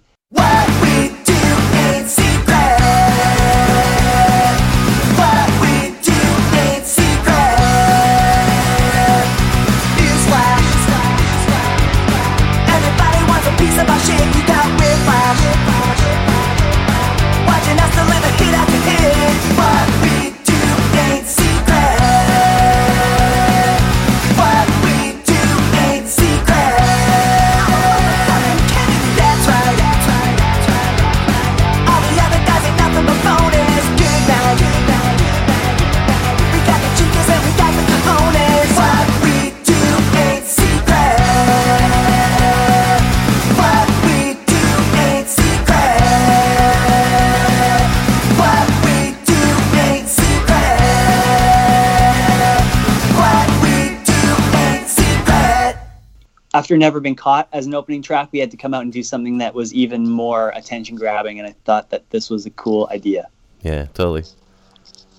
After 56.53 56.77
Never 56.77 56.99
Been 56.99 57.15
Caught 57.15 57.49
as 57.51 57.65
an 57.65 57.73
opening 57.73 58.03
track, 58.03 58.29
we 58.31 58.39
had 58.39 58.51
to 58.51 58.57
come 58.57 58.73
out 58.73 58.83
and 58.83 58.93
do 58.93 59.01
something 59.01 59.39
that 59.39 59.55
was 59.55 59.73
even 59.73 60.07
more 60.09 60.49
attention 60.49 60.95
grabbing, 60.95 61.39
and 61.39 61.47
I 61.47 61.55
thought 61.65 61.89
that 61.89 62.09
this 62.11 62.29
was 62.29 62.45
a 62.45 62.51
cool 62.51 62.87
idea. 62.91 63.27
Yeah, 63.63 63.85
totally. 63.85 64.23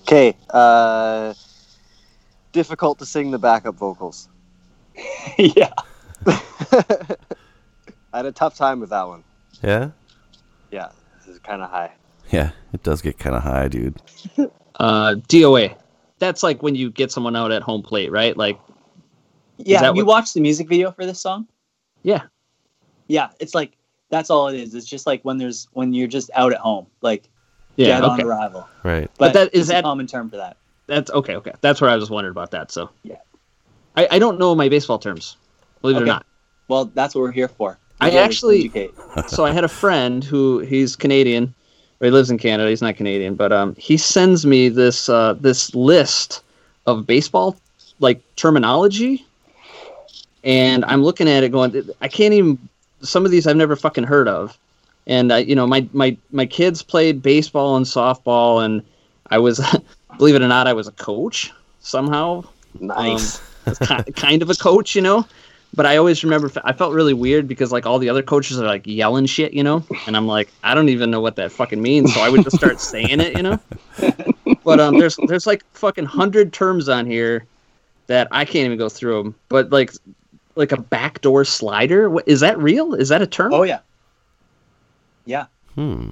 Okay, 0.03 0.35
uh, 0.51 1.33
difficult 2.53 2.99
to 2.99 3.05
sing 3.05 3.31
the 3.31 3.39
backup 3.39 3.75
vocals. 3.75 4.29
yeah. 5.37 5.73
I 6.25 7.17
had 8.13 8.25
a 8.25 8.31
tough 8.31 8.55
time 8.55 8.79
with 8.79 8.91
that 8.91 9.07
one. 9.07 9.23
Yeah? 9.61 9.89
Yeah, 10.71 10.89
this 11.17 11.27
is 11.27 11.39
kind 11.39 11.61
of 11.61 11.69
high. 11.69 11.91
Yeah, 12.31 12.51
it 12.71 12.81
does 12.81 13.01
get 13.01 13.19
kind 13.19 13.35
of 13.35 13.43
high, 13.43 13.67
dude. 13.67 14.01
Uh, 14.77 15.15
DOA. 15.29 15.73
That's 16.19 16.43
like 16.43 16.61
when 16.61 16.75
you 16.75 16.91
get 16.91 17.09
someone 17.09 17.33
out 17.33 17.53
at 17.53 17.61
home 17.61 17.81
plate, 17.81 18.11
right? 18.11 18.35
Like, 18.35 18.59
Yeah, 19.57 19.83
you 19.93 20.05
what- 20.05 20.07
watched 20.07 20.33
the 20.33 20.41
music 20.41 20.67
video 20.67 20.91
for 20.91 21.05
this 21.05 21.19
song? 21.19 21.47
Yeah. 22.03 22.23
Yeah, 23.07 23.29
it's 23.39 23.53
like 23.55 23.77
that's 24.09 24.29
all 24.29 24.47
it 24.47 24.59
is. 24.59 24.75
It's 24.75 24.85
just 24.85 25.05
like 25.07 25.23
when 25.23 25.37
there's 25.37 25.67
when 25.73 25.93
you're 25.93 26.07
just 26.07 26.29
out 26.33 26.51
at 26.53 26.59
home, 26.59 26.87
like 27.01 27.29
Yeah, 27.75 27.87
dead 27.99 28.03
okay. 28.03 28.21
on 28.23 28.27
arrival. 28.29 28.67
Right. 28.83 29.09
But, 29.17 29.33
But 29.33 29.33
that- 29.33 29.55
is 29.55 29.67
that- 29.67 29.79
a 29.79 29.83
common 29.83 30.07
term 30.07 30.29
for 30.29 30.37
that? 30.37 30.57
that's 30.87 31.09
okay. 31.11 31.35
Okay, 31.35 31.51
that's 31.61 31.81
where 31.81 31.89
I 31.89 31.95
was 31.95 32.09
wondering 32.11 32.31
about 32.31 32.51
that. 32.51 32.71
So 32.71 32.89
Yeah. 33.03 33.15
I, 33.97 34.07
I 34.11 34.19
don't 34.19 34.37
know 34.39 34.53
my 34.55 34.69
baseball 34.69 34.99
terms, 34.99 35.37
believe 35.81 35.97
it 35.97 36.03
or 36.03 36.05
not. 36.05 36.25
Well, 36.67 36.85
that's 36.85 37.15
what 37.15 37.21
we're 37.21 37.31
here 37.31 37.47
for. 37.47 37.77
I 38.01 38.07
We're 38.07 38.11
here 38.11 38.21
actually- 38.23 38.91
so 39.27 39.45
I 39.45 39.51
had 39.51 39.63
a 39.63 39.67
friend 39.69 40.23
who 40.23 40.59
he's 40.59 40.95
Canadian, 40.95 41.53
or 42.01 42.05
he 42.05 42.11
lives 42.11 42.29
in 42.29 42.37
Canada. 42.37 42.69
He's 42.69 42.81
not 42.81 42.97
Canadian, 42.97 43.35
but 43.35 43.51
um, 43.53 43.73
he 43.79 43.95
sends 43.97 44.45
me 44.45 44.67
this 44.69 45.07
uh, 45.09 45.33
this 45.39 45.73
list 45.73 46.41
of 46.87 47.07
baseball 47.07 47.55
like 47.99 48.21
terminology, 48.35 49.25
and 50.45 50.85
I'm 50.85 51.03
looking 51.03 51.27
at 51.27 51.43
it 51.43 51.51
going, 51.51 51.89
I 51.99 52.07
can't 52.07 52.33
even. 52.33 52.69
Some 53.01 53.25
of 53.25 53.31
these 53.31 53.45
I've 53.45 53.57
never 53.57 53.75
fucking 53.75 54.05
heard 54.05 54.27
of, 54.27 54.57
and 55.05 55.31
uh, 55.31 55.35
you 55.35 55.55
know 55.55 55.67
my 55.67 55.87
my 55.91 56.15
my 56.31 56.45
kids 56.45 56.81
played 56.81 57.21
baseball 57.21 57.75
and 57.75 57.85
softball, 57.85 58.63
and 58.63 58.83
I 59.31 59.39
was, 59.39 59.59
believe 60.17 60.35
it 60.35 60.41
or 60.41 60.47
not, 60.47 60.67
I 60.67 60.73
was 60.73 60.87
a 60.87 60.93
coach 60.93 61.51
somehow. 61.79 62.45
Nice. 62.79 63.41
Um, 63.65 64.03
kind 64.15 64.41
of 64.41 64.49
a 64.49 64.55
coach, 64.55 64.95
you 64.95 65.01
know. 65.01 65.25
But 65.73 65.85
I 65.85 65.97
always 65.97 66.23
remember 66.23 66.49
I 66.63 66.71
felt 66.71 66.93
really 66.93 67.13
weird 67.13 67.49
because 67.49 67.71
like 67.71 67.85
all 67.85 67.99
the 67.99 68.07
other 68.07 68.23
coaches 68.23 68.59
are 68.59 68.65
like 68.65 68.87
yelling 68.87 69.25
shit, 69.25 69.53
you 69.53 69.63
know, 69.63 69.83
and 70.07 70.15
I'm 70.15 70.27
like 70.27 70.49
I 70.63 70.73
don't 70.73 70.89
even 70.89 71.11
know 71.11 71.19
what 71.19 71.35
that 71.35 71.51
fucking 71.51 71.81
means, 71.81 72.13
so 72.13 72.21
I 72.21 72.29
would 72.29 72.43
just 72.43 72.55
start 72.55 72.79
saying 72.79 73.19
it, 73.19 73.35
you 73.35 73.43
know. 73.43 73.59
but 74.63 74.79
um, 74.79 74.99
there's 74.99 75.17
there's 75.27 75.45
like 75.45 75.65
fucking 75.73 76.05
hundred 76.05 76.53
terms 76.53 76.87
on 76.87 77.05
here 77.05 77.45
that 78.07 78.27
I 78.31 78.45
can't 78.45 78.65
even 78.65 78.77
go 78.77 78.87
through 78.87 79.23
them. 79.23 79.35
But 79.49 79.71
like 79.71 79.91
like 80.55 80.71
a 80.71 80.79
backdoor 80.79 81.45
slider, 81.45 82.09
what, 82.09 82.27
is 82.27 82.39
that 82.39 82.57
real? 82.57 82.93
Is 82.93 83.09
that 83.09 83.21
a 83.21 83.27
term? 83.27 83.53
Oh 83.53 83.63
yeah, 83.63 83.79
yeah. 85.25 85.45
Hmm. 85.75 86.11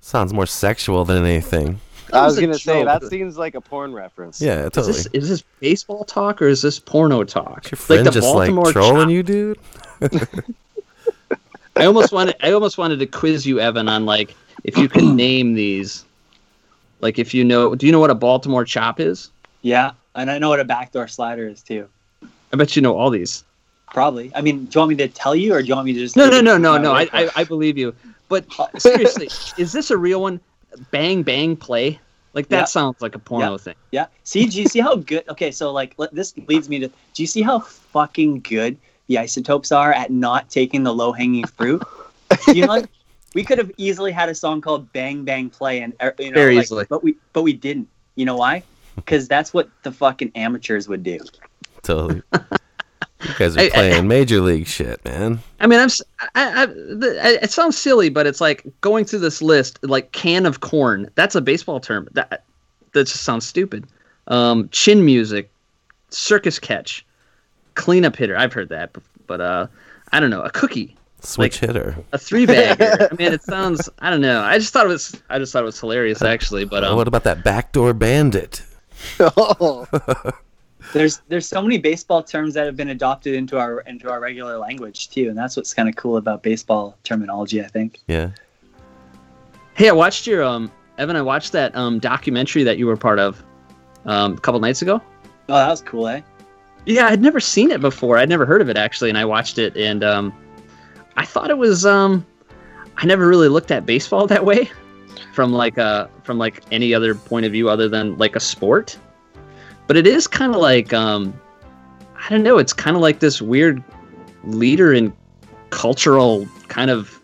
Sounds 0.00 0.32
more 0.32 0.46
sexual 0.46 1.04
than 1.04 1.24
anything. 1.24 1.80
I 2.12 2.24
was 2.24 2.36
was 2.36 2.40
gonna 2.40 2.58
say 2.58 2.84
that 2.84 3.04
seems 3.04 3.38
like 3.38 3.54
a 3.54 3.60
porn 3.60 3.92
reference. 3.92 4.40
Yeah, 4.40 4.66
Is 4.66 4.72
totally. 4.72 4.92
this 4.94 5.06
is 5.12 5.28
this 5.28 5.42
baseball 5.60 6.04
talk 6.04 6.42
or 6.42 6.48
is 6.48 6.62
this 6.62 6.78
porno 6.78 7.24
talk? 7.24 7.70
Your 7.70 7.76
friend 7.76 8.04
like 8.04 8.14
the 8.14 8.20
just 8.20 8.34
like 8.34 8.54
Baltimore 8.54 8.72
trolling 8.72 9.02
Chop- 9.02 9.10
you, 9.10 9.22
dude. 9.22 9.58
I 11.76 11.84
almost 11.84 12.12
wanted 12.12 12.36
I 12.40 12.52
almost 12.52 12.78
wanted 12.78 12.98
to 12.98 13.06
quiz 13.06 13.46
you, 13.46 13.60
Evan, 13.60 13.88
on 13.88 14.06
like 14.06 14.34
if 14.64 14.76
you 14.76 14.88
could 14.88 15.04
name 15.14 15.54
these. 15.54 16.04
Like 17.00 17.18
if 17.18 17.32
you 17.32 17.44
know, 17.44 17.74
do 17.74 17.86
you 17.86 17.92
know 17.92 18.00
what 18.00 18.10
a 18.10 18.14
Baltimore 18.14 18.64
chop 18.64 19.00
is? 19.00 19.30
Yeah, 19.62 19.92
and 20.14 20.30
I 20.30 20.38
know 20.38 20.50
what 20.50 20.60
a 20.60 20.64
backdoor 20.64 21.08
slider 21.08 21.48
is 21.48 21.62
too. 21.62 21.88
I 22.52 22.56
bet 22.56 22.76
you 22.76 22.82
know 22.82 22.96
all 22.96 23.10
these. 23.10 23.44
Probably. 23.92 24.30
I 24.34 24.40
mean, 24.40 24.66
do 24.66 24.70
you 24.74 24.80
want 24.80 24.90
me 24.90 24.96
to 24.96 25.08
tell 25.08 25.34
you, 25.34 25.52
or 25.54 25.62
do 25.62 25.68
you 25.68 25.74
want 25.74 25.86
me 25.86 25.92
to 25.94 25.98
just? 25.98 26.16
No, 26.16 26.28
no, 26.30 26.40
no, 26.40 26.56
no, 26.56 26.78
no. 26.78 26.92
I, 26.92 27.00
word 27.02 27.10
for 27.10 27.16
it? 27.16 27.30
I, 27.36 27.40
I 27.40 27.44
believe 27.44 27.76
you. 27.76 27.94
But 28.28 28.46
seriously, 28.78 29.28
is 29.56 29.72
this 29.72 29.90
a 29.90 29.96
real 29.96 30.22
one? 30.22 30.40
Bang 30.92 31.22
bang 31.24 31.56
play? 31.56 31.98
Like 32.32 32.48
that 32.50 32.58
Yeah. 32.58 32.64
sounds 32.66 33.00
like 33.00 33.16
a 33.16 33.18
porno 33.18 33.52
Yeah. 33.52 33.58
thing. 33.58 33.74
Yeah. 33.90 34.06
See, 34.22 34.46
do 34.46 34.60
you 34.60 34.68
see 34.68 34.78
how 34.78 34.94
good? 34.94 35.28
Okay, 35.28 35.50
so 35.50 35.72
like 35.72 35.94
let, 35.98 36.14
this 36.14 36.34
leads 36.46 36.68
me 36.68 36.78
to. 36.78 36.88
Do 36.88 37.22
you 37.22 37.26
see 37.26 37.42
how 37.42 37.58
fucking 37.58 38.40
good 38.40 38.78
the 39.08 39.18
isotopes 39.18 39.72
are 39.72 39.92
at 39.92 40.12
not 40.12 40.48
taking 40.48 40.84
the 40.84 40.94
low 40.94 41.10
hanging 41.10 41.46
fruit? 41.46 41.82
you 42.54 42.62
know, 42.62 42.68
like, 42.68 42.86
we 43.34 43.42
could 43.42 43.58
have 43.58 43.72
easily 43.76 44.12
had 44.12 44.28
a 44.28 44.34
song 44.34 44.60
called 44.60 44.92
"Bang 44.92 45.24
Bang 45.24 45.50
Play" 45.50 45.80
and 45.82 45.92
uh, 45.98 46.12
you 46.20 46.30
know, 46.30 46.36
Very 46.36 46.54
like, 46.54 46.64
easily. 46.64 46.86
but 46.88 47.02
we 47.02 47.16
but 47.32 47.42
we 47.42 47.52
didn't. 47.52 47.88
You 48.14 48.26
know 48.26 48.36
why? 48.36 48.62
Because 48.94 49.26
that's 49.26 49.52
what 49.52 49.68
the 49.82 49.90
fucking 49.90 50.30
amateurs 50.36 50.86
would 50.88 51.02
do. 51.02 51.18
Totally. 51.82 52.22
You 53.22 53.34
guys 53.38 53.56
are 53.56 53.60
I- 53.60 53.64
I- 53.64 53.68
playing 53.70 54.08
major 54.08 54.40
league 54.40 54.66
shit, 54.66 55.04
man. 55.04 55.40
I 55.60 55.66
mean, 55.66 55.78
I'm. 55.78 55.86
s- 55.86 56.02
I, 56.34 56.62
I, 56.62 56.66
the, 56.66 57.18
I- 57.22 57.38
it 57.44 57.50
sounds 57.50 57.76
silly, 57.76 58.08
but 58.08 58.26
it's 58.26 58.40
like 58.40 58.64
going 58.80 59.04
through 59.04 59.18
this 59.20 59.42
list, 59.42 59.78
like 59.82 60.12
can 60.12 60.46
of 60.46 60.60
corn. 60.60 61.10
That's 61.16 61.34
a 61.34 61.40
baseball 61.40 61.80
term. 61.80 62.08
That 62.12 62.44
that 62.92 63.06
just 63.06 63.22
sounds 63.22 63.46
stupid. 63.46 63.86
Um, 64.28 64.68
chin 64.70 65.04
music, 65.04 65.50
circus 66.10 66.58
catch, 66.58 67.04
cleanup 67.74 68.16
hitter. 68.16 68.36
I've 68.36 68.52
heard 68.52 68.68
that, 68.70 68.96
but 69.26 69.40
uh, 69.40 69.66
I 70.12 70.20
don't 70.20 70.30
know. 70.30 70.42
A 70.42 70.50
cookie, 70.50 70.96
Switch 71.20 71.58
hitter. 71.58 71.96
a 72.12 72.18
three 72.18 72.46
bagger. 72.46 73.08
I 73.12 73.14
mean, 73.16 73.32
it 73.32 73.42
sounds. 73.42 73.88
I 73.98 74.08
don't 74.10 74.20
know. 74.22 74.40
I 74.40 74.58
just 74.58 74.72
thought 74.72 74.86
it 74.86 74.90
was. 74.90 75.20
I 75.28 75.38
just 75.38 75.52
thought 75.52 75.62
it 75.62 75.66
was 75.66 75.78
hilarious, 75.78 76.22
actually. 76.22 76.64
But 76.64 76.84
um, 76.84 76.96
what 76.96 77.06
about 77.08 77.24
that 77.24 77.44
backdoor 77.44 77.92
bandit? 77.92 78.62
There's 80.92 81.22
there's 81.28 81.46
so 81.46 81.62
many 81.62 81.78
baseball 81.78 82.22
terms 82.22 82.54
that 82.54 82.66
have 82.66 82.76
been 82.76 82.88
adopted 82.88 83.34
into 83.34 83.58
our 83.58 83.80
into 83.80 84.10
our 84.10 84.20
regular 84.20 84.58
language 84.58 85.10
too, 85.10 85.28
and 85.28 85.38
that's 85.38 85.56
what's 85.56 85.72
kind 85.72 85.88
of 85.88 85.96
cool 85.96 86.16
about 86.16 86.42
baseball 86.42 86.96
terminology. 87.04 87.62
I 87.62 87.68
think. 87.68 88.00
Yeah. 88.08 88.30
Hey, 89.74 89.88
I 89.88 89.92
watched 89.92 90.26
your 90.26 90.42
um 90.42 90.70
Evan. 90.98 91.16
I 91.16 91.22
watched 91.22 91.52
that 91.52 91.74
um 91.76 91.98
documentary 91.98 92.64
that 92.64 92.76
you 92.76 92.86
were 92.86 92.96
part 92.96 93.18
of 93.18 93.42
um 94.04 94.34
a 94.34 94.40
couple 94.40 94.60
nights 94.60 94.82
ago. 94.82 95.00
Oh, 95.48 95.54
that 95.54 95.68
was 95.68 95.80
cool, 95.82 96.08
eh? 96.08 96.22
Yeah, 96.86 97.06
I'd 97.06 97.22
never 97.22 97.40
seen 97.40 97.70
it 97.70 97.80
before. 97.80 98.16
I'd 98.16 98.28
never 98.28 98.44
heard 98.44 98.60
of 98.60 98.68
it 98.68 98.76
actually, 98.76 99.10
and 99.10 99.18
I 99.18 99.24
watched 99.24 99.58
it 99.58 99.76
and 99.76 100.02
um 100.02 100.34
I 101.16 101.24
thought 101.24 101.50
it 101.50 101.58
was 101.58 101.86
um 101.86 102.26
I 102.96 103.06
never 103.06 103.28
really 103.28 103.48
looked 103.48 103.70
at 103.70 103.86
baseball 103.86 104.26
that 104.28 104.44
way 104.44 104.68
from 105.32 105.52
like 105.52 105.78
uh 105.78 106.08
from 106.24 106.38
like 106.38 106.62
any 106.72 106.94
other 106.94 107.14
point 107.14 107.46
of 107.46 107.52
view 107.52 107.68
other 107.68 107.88
than 107.88 108.18
like 108.18 108.34
a 108.34 108.40
sport. 108.40 108.98
But 109.90 109.96
it 109.96 110.06
is 110.06 110.28
kind 110.28 110.54
of 110.54 110.60
like 110.60 110.92
um 110.92 111.34
I 112.16 112.28
don't 112.30 112.44
know, 112.44 112.58
it's 112.58 112.72
kind 112.72 112.94
of 112.94 113.02
like 113.02 113.18
this 113.18 113.42
weird 113.42 113.82
leader 114.44 114.92
in 114.92 115.12
cultural 115.70 116.46
kind 116.68 116.92
of 116.92 117.20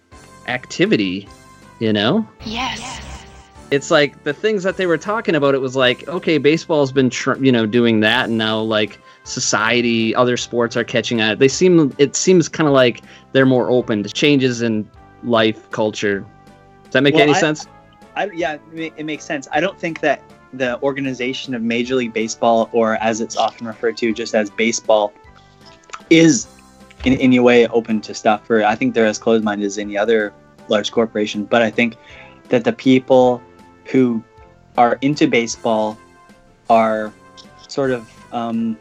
activity, 0.48 1.28
you 1.78 1.92
know? 1.92 2.26
Yes. 2.44 3.00
it's 3.70 3.92
like 3.92 4.24
the 4.24 4.32
things 4.32 4.64
that 4.64 4.78
they 4.78 4.86
were 4.86 4.98
talking 4.98 5.36
about 5.36 5.54
it 5.54 5.60
was 5.60 5.76
like 5.76 6.08
okay 6.08 6.38
baseball's 6.38 6.90
been 6.90 7.08
tr- 7.08 7.36
you 7.36 7.52
know 7.52 7.66
doing 7.66 8.00
that 8.00 8.28
and 8.28 8.36
now 8.36 8.58
like 8.58 8.98
society 9.22 10.12
other 10.16 10.36
sports 10.36 10.76
are 10.76 10.82
catching 10.84 11.20
on 11.20 11.30
it 11.30 11.38
they 11.38 11.46
seem 11.48 11.94
it 11.98 12.16
seems 12.16 12.48
kind 12.48 12.66
of 12.66 12.74
like 12.74 13.02
they're 13.30 13.46
more 13.46 13.70
open 13.70 14.02
to 14.02 14.08
changes 14.08 14.60
in 14.60 14.88
life 15.22 15.70
culture 15.70 16.26
does 16.82 16.92
that 16.94 17.04
make 17.04 17.14
Well, 17.14 17.22
any 17.22 17.32
I- 17.34 17.40
sense 17.40 17.68
I, 18.16 18.30
yeah, 18.34 18.56
it 18.74 19.04
makes 19.04 19.24
sense. 19.24 19.46
I 19.52 19.60
don't 19.60 19.78
think 19.78 20.00
that 20.00 20.22
the 20.52 20.80
organization 20.82 21.54
of 21.54 21.62
Major 21.62 21.96
League 21.96 22.12
Baseball, 22.12 22.68
or 22.72 22.96
as 22.96 23.20
it's 23.20 23.36
often 23.36 23.66
referred 23.66 23.96
to, 23.98 24.12
just 24.12 24.34
as 24.34 24.50
baseball, 24.50 25.12
is 26.10 26.46
in 27.04 27.14
any 27.14 27.38
way 27.38 27.66
open 27.68 28.00
to 28.02 28.14
stuff. 28.14 28.46
For 28.46 28.64
I 28.64 28.74
think 28.74 28.94
they're 28.94 29.06
as 29.06 29.18
closed-minded 29.18 29.64
as 29.64 29.78
any 29.78 29.96
other 29.96 30.32
large 30.68 30.92
corporation. 30.92 31.44
But 31.44 31.62
I 31.62 31.70
think 31.70 31.96
that 32.48 32.64
the 32.64 32.72
people 32.72 33.42
who 33.86 34.22
are 34.76 34.98
into 35.00 35.26
baseball 35.26 35.98
are 36.68 37.12
sort 37.68 37.90
of 37.90 38.10
um, 38.32 38.76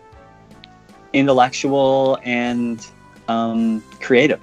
intellectual 1.13 2.17
and 2.23 2.85
um, 3.27 3.81
creative. 4.01 4.41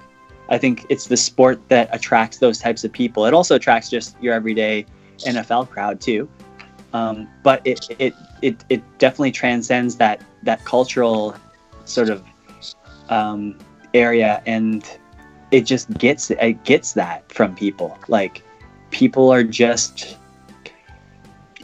I 0.49 0.59
think 0.59 0.87
it's 0.89 1.07
the 1.07 1.17
sport 1.17 1.61
that 1.69 1.89
attracts 1.95 2.39
those 2.39 2.59
types 2.59 2.85
of 2.85 2.93
people. 2.93 3.27
It 3.27 3.35
also 3.35 3.55
attracts 3.55 3.89
just 3.89 4.17
your 4.21 4.35
everyday 4.35 4.87
NFL 5.21 5.71
crowd 5.71 6.01
too. 6.01 6.29
Um, 6.93 7.29
but 7.43 7.63
it, 7.65 7.89
it 7.99 8.15
it 8.43 8.65
it 8.69 8.83
definitely 8.99 9.33
transcends 9.33 9.97
that 9.97 10.23
that 10.43 10.65
cultural 10.65 11.35
sort 11.85 12.11
of 12.11 12.23
um, 13.09 13.59
area, 13.95 14.43
and 14.47 14.85
it 15.51 15.63
just 15.63 15.93
gets 15.99 16.31
it 16.31 16.65
gets 16.65 16.93
that 16.95 17.31
from 17.33 17.55
people. 17.55 17.99
Like 18.09 18.43
people 18.91 19.31
are 19.33 19.43
just 19.43 20.19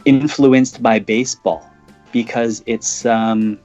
influenced 0.05 0.81
by 0.81 0.99
baseball 0.99 1.69
because 2.11 2.63
it's 2.65 3.05
um, 3.05 3.59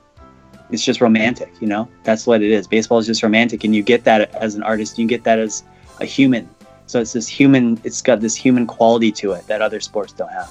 it's 0.71 0.85
just 0.85 1.01
romantic, 1.01 1.53
you 1.61 1.67
know. 1.67 1.89
That's 2.03 2.27
what 2.27 2.43
it 2.43 2.51
is. 2.51 2.67
Baseball 2.67 2.99
is 2.99 3.07
just 3.07 3.23
romantic, 3.23 3.65
and 3.65 3.75
you 3.75 3.83
get 3.83 4.05
that 4.05 4.35
as 4.35 4.55
an 4.55 4.62
artist. 4.62 4.99
You 4.99 5.07
get 5.07 5.25
that 5.25 5.39
as 5.39 5.65
a 6.01 6.05
human. 6.05 6.49
So 6.87 7.01
it's 7.01 7.15
this 7.15 7.27
human. 7.27 7.81
It's 7.85 8.03
got 8.03 8.21
this 8.21 8.35
human 8.35 8.67
quality 8.67 9.11
to 9.12 9.33
it 9.33 9.47
that 9.47 9.62
other 9.62 9.81
sports 9.81 10.12
don't 10.12 10.31
have. 10.31 10.51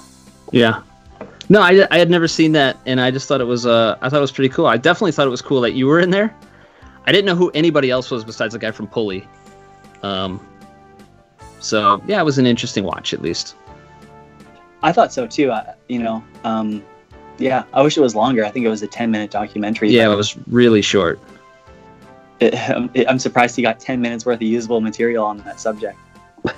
yeah 0.50 0.82
no 1.48 1.60
I, 1.60 1.86
I 1.90 1.98
had 1.98 2.10
never 2.10 2.28
seen 2.28 2.52
that 2.52 2.76
and 2.86 3.00
i 3.00 3.10
just 3.10 3.28
thought 3.28 3.40
it 3.40 3.44
was 3.44 3.66
uh 3.66 3.96
i 4.00 4.08
thought 4.08 4.18
it 4.18 4.20
was 4.20 4.32
pretty 4.32 4.48
cool 4.48 4.66
i 4.66 4.76
definitely 4.76 5.12
thought 5.12 5.26
it 5.26 5.30
was 5.30 5.42
cool 5.42 5.60
that 5.62 5.72
you 5.72 5.86
were 5.86 6.00
in 6.00 6.10
there 6.10 6.34
i 7.06 7.12
didn't 7.12 7.26
know 7.26 7.36
who 7.36 7.50
anybody 7.50 7.90
else 7.90 8.10
was 8.10 8.24
besides 8.24 8.52
the 8.52 8.58
guy 8.58 8.70
from 8.70 8.86
pulley 8.86 9.26
um 10.02 10.44
so 11.60 12.02
yeah 12.06 12.20
it 12.20 12.24
was 12.24 12.38
an 12.38 12.46
interesting 12.46 12.84
watch 12.84 13.12
at 13.12 13.22
least 13.22 13.56
I 14.82 14.92
thought 14.92 15.14
so 15.14 15.26
too. 15.26 15.50
I, 15.50 15.72
you 15.88 15.98
know, 15.98 16.22
um, 16.44 16.84
yeah. 17.38 17.64
I 17.72 17.80
wish 17.80 17.96
it 17.96 18.02
was 18.02 18.14
longer. 18.14 18.44
I 18.44 18.50
think 18.50 18.66
it 18.66 18.68
was 18.68 18.82
a 18.82 18.86
ten-minute 18.86 19.30
documentary. 19.30 19.88
yeah 19.88 20.12
it 20.12 20.14
was 20.14 20.36
really 20.46 20.82
short 20.82 21.18
it, 22.40 22.54
it, 22.94 23.08
I'm 23.08 23.18
surprised 23.18 23.56
he 23.56 23.62
got 23.62 23.80
ten 23.80 24.00
minutes 24.00 24.26
worth 24.26 24.36
of 24.36 24.42
usable 24.42 24.80
material 24.80 25.24
on 25.24 25.38
that 25.38 25.60
subject. 25.60 25.98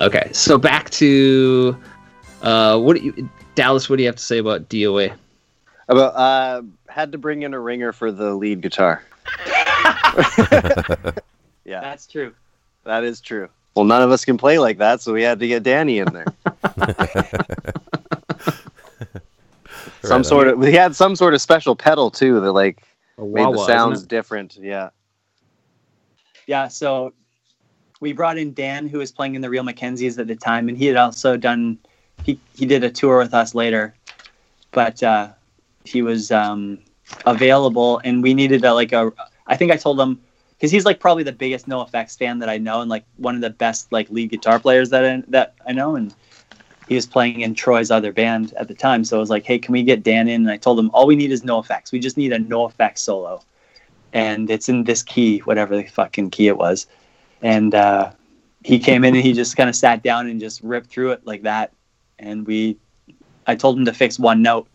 Okay, 0.00 0.30
so 0.32 0.58
back 0.58 0.90
to 0.90 1.76
uh, 2.42 2.78
what 2.78 2.96
do 2.96 3.02
you, 3.02 3.30
Dallas? 3.54 3.88
What 3.88 3.96
do 3.96 4.02
you 4.02 4.08
have 4.08 4.16
to 4.16 4.22
say 4.22 4.38
about 4.38 4.68
DOA? 4.68 5.14
About 5.88 6.14
uh, 6.14 6.62
had 6.88 7.12
to 7.12 7.18
bring 7.18 7.42
in 7.42 7.54
a 7.54 7.60
ringer 7.60 7.92
for 7.92 8.12
the 8.12 8.34
lead 8.34 8.60
guitar. 8.60 9.02
yeah, 11.64 11.80
That's 11.80 12.06
true. 12.06 12.34
that 12.84 13.04
is 13.04 13.20
true. 13.20 13.48
Well, 13.74 13.84
none 13.84 14.02
of 14.02 14.10
us 14.10 14.24
can 14.24 14.38
play 14.38 14.58
like 14.58 14.78
that, 14.78 15.00
so 15.00 15.12
we 15.12 15.22
had 15.22 15.38
to 15.40 15.48
get 15.48 15.62
Danny 15.62 15.98
in 15.98 16.12
there. 16.12 16.26
some 20.02 20.18
Right 20.18 20.26
sort 20.26 20.48
of 20.48 20.58
we 20.58 20.72
had 20.72 20.94
some 20.94 21.16
sort 21.16 21.34
of 21.34 21.40
special 21.42 21.76
pedal 21.76 22.10
too 22.10 22.40
that 22.40 22.52
like 22.52 22.82
made 23.18 23.44
the 23.44 23.66
sounds 23.66 24.02
different. 24.04 24.56
Yeah. 24.56 24.90
Yeah. 26.46 26.68
So 26.68 27.12
we 28.00 28.12
brought 28.12 28.38
in 28.38 28.52
Dan, 28.52 28.88
who 28.88 28.98
was 28.98 29.12
playing 29.12 29.34
in 29.34 29.42
the 29.42 29.50
Real 29.50 29.64
McKenzies 29.64 30.18
at 30.18 30.26
the 30.26 30.36
time, 30.36 30.68
and 30.68 30.76
he 30.76 30.86
had 30.86 30.96
also 30.96 31.36
done. 31.36 31.78
He 32.24 32.38
he 32.54 32.66
did 32.66 32.84
a 32.84 32.90
tour 32.90 33.18
with 33.18 33.34
us 33.34 33.54
later, 33.54 33.94
but 34.72 35.02
uh, 35.02 35.28
he 35.84 36.02
was 36.02 36.30
um, 36.30 36.78
available, 37.24 38.00
and 38.04 38.22
we 38.22 38.34
needed 38.34 38.64
a, 38.64 38.74
like 38.74 38.92
a. 38.92 39.12
I 39.46 39.56
think 39.56 39.72
I 39.72 39.76
told 39.76 40.00
him 40.00 40.20
because 40.56 40.70
he's 40.70 40.84
like 40.84 41.00
probably 41.00 41.22
the 41.22 41.32
biggest 41.32 41.68
NOFX 41.68 42.16
fan 42.18 42.38
that 42.40 42.48
I 42.48 42.58
know, 42.58 42.80
and 42.80 42.90
like 42.90 43.04
one 43.16 43.34
of 43.34 43.40
the 43.40 43.50
best 43.50 43.92
like 43.92 44.10
lead 44.10 44.30
guitar 44.30 44.58
players 44.58 44.90
that 44.90 45.04
I, 45.04 45.22
that 45.28 45.54
I 45.66 45.72
know, 45.72 45.96
and 45.96 46.14
he 46.88 46.94
was 46.94 47.06
playing 47.06 47.40
in 47.40 47.54
Troy's 47.54 47.90
other 47.90 48.12
band 48.12 48.52
at 48.54 48.68
the 48.68 48.74
time. 48.74 49.04
So 49.04 49.16
I 49.16 49.20
was 49.20 49.30
like, 49.30 49.44
hey, 49.44 49.58
can 49.58 49.72
we 49.72 49.82
get 49.82 50.02
Dan 50.02 50.28
in? 50.28 50.42
And 50.42 50.50
I 50.50 50.56
told 50.56 50.78
him 50.78 50.90
all 50.92 51.06
we 51.06 51.16
need 51.16 51.32
is 51.32 51.42
NOFX. 51.42 51.92
We 51.92 51.98
just 51.98 52.16
need 52.16 52.32
a 52.32 52.38
NOFX 52.38 52.98
solo, 52.98 53.42
and 54.12 54.50
it's 54.50 54.68
in 54.68 54.84
this 54.84 55.02
key, 55.02 55.38
whatever 55.40 55.76
the 55.76 55.84
fucking 55.84 56.30
key 56.30 56.48
it 56.48 56.56
was, 56.56 56.86
and 57.42 57.74
uh, 57.74 58.12
he 58.62 58.78
came 58.78 59.04
in 59.04 59.14
and 59.14 59.24
he 59.24 59.32
just 59.32 59.56
kind 59.56 59.68
of 59.68 59.76
sat 59.76 60.02
down 60.02 60.28
and 60.28 60.40
just 60.40 60.62
ripped 60.62 60.90
through 60.90 61.12
it 61.12 61.26
like 61.26 61.42
that. 61.42 61.72
And 62.18 62.46
we, 62.46 62.78
I 63.46 63.54
told 63.54 63.78
him 63.78 63.84
to 63.84 63.92
fix 63.92 64.18
one 64.18 64.42
note. 64.42 64.68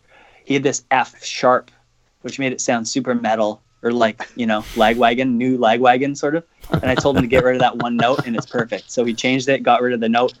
He 0.44 0.54
had 0.54 0.62
this 0.62 0.84
F 0.90 1.22
sharp, 1.24 1.70
which 2.22 2.38
made 2.38 2.52
it 2.52 2.60
sound 2.60 2.88
super 2.88 3.14
metal 3.14 3.62
or 3.82 3.92
like 3.92 4.28
you 4.36 4.46
know 4.46 4.60
lagwagon, 4.74 5.34
new 5.34 5.58
lagwagon 5.58 6.16
sort 6.16 6.36
of. 6.36 6.44
And 6.70 6.86
I 6.86 6.94
told 6.94 7.16
him 7.16 7.22
to 7.22 7.28
get 7.28 7.44
rid 7.44 7.56
of 7.56 7.60
that 7.60 7.76
one 7.78 7.96
note, 7.96 8.26
and 8.26 8.36
it's 8.36 8.46
perfect. 8.46 8.90
So 8.90 9.04
he 9.04 9.14
changed 9.14 9.48
it, 9.48 9.62
got 9.62 9.82
rid 9.82 9.92
of 9.92 10.00
the 10.00 10.08
note, 10.08 10.34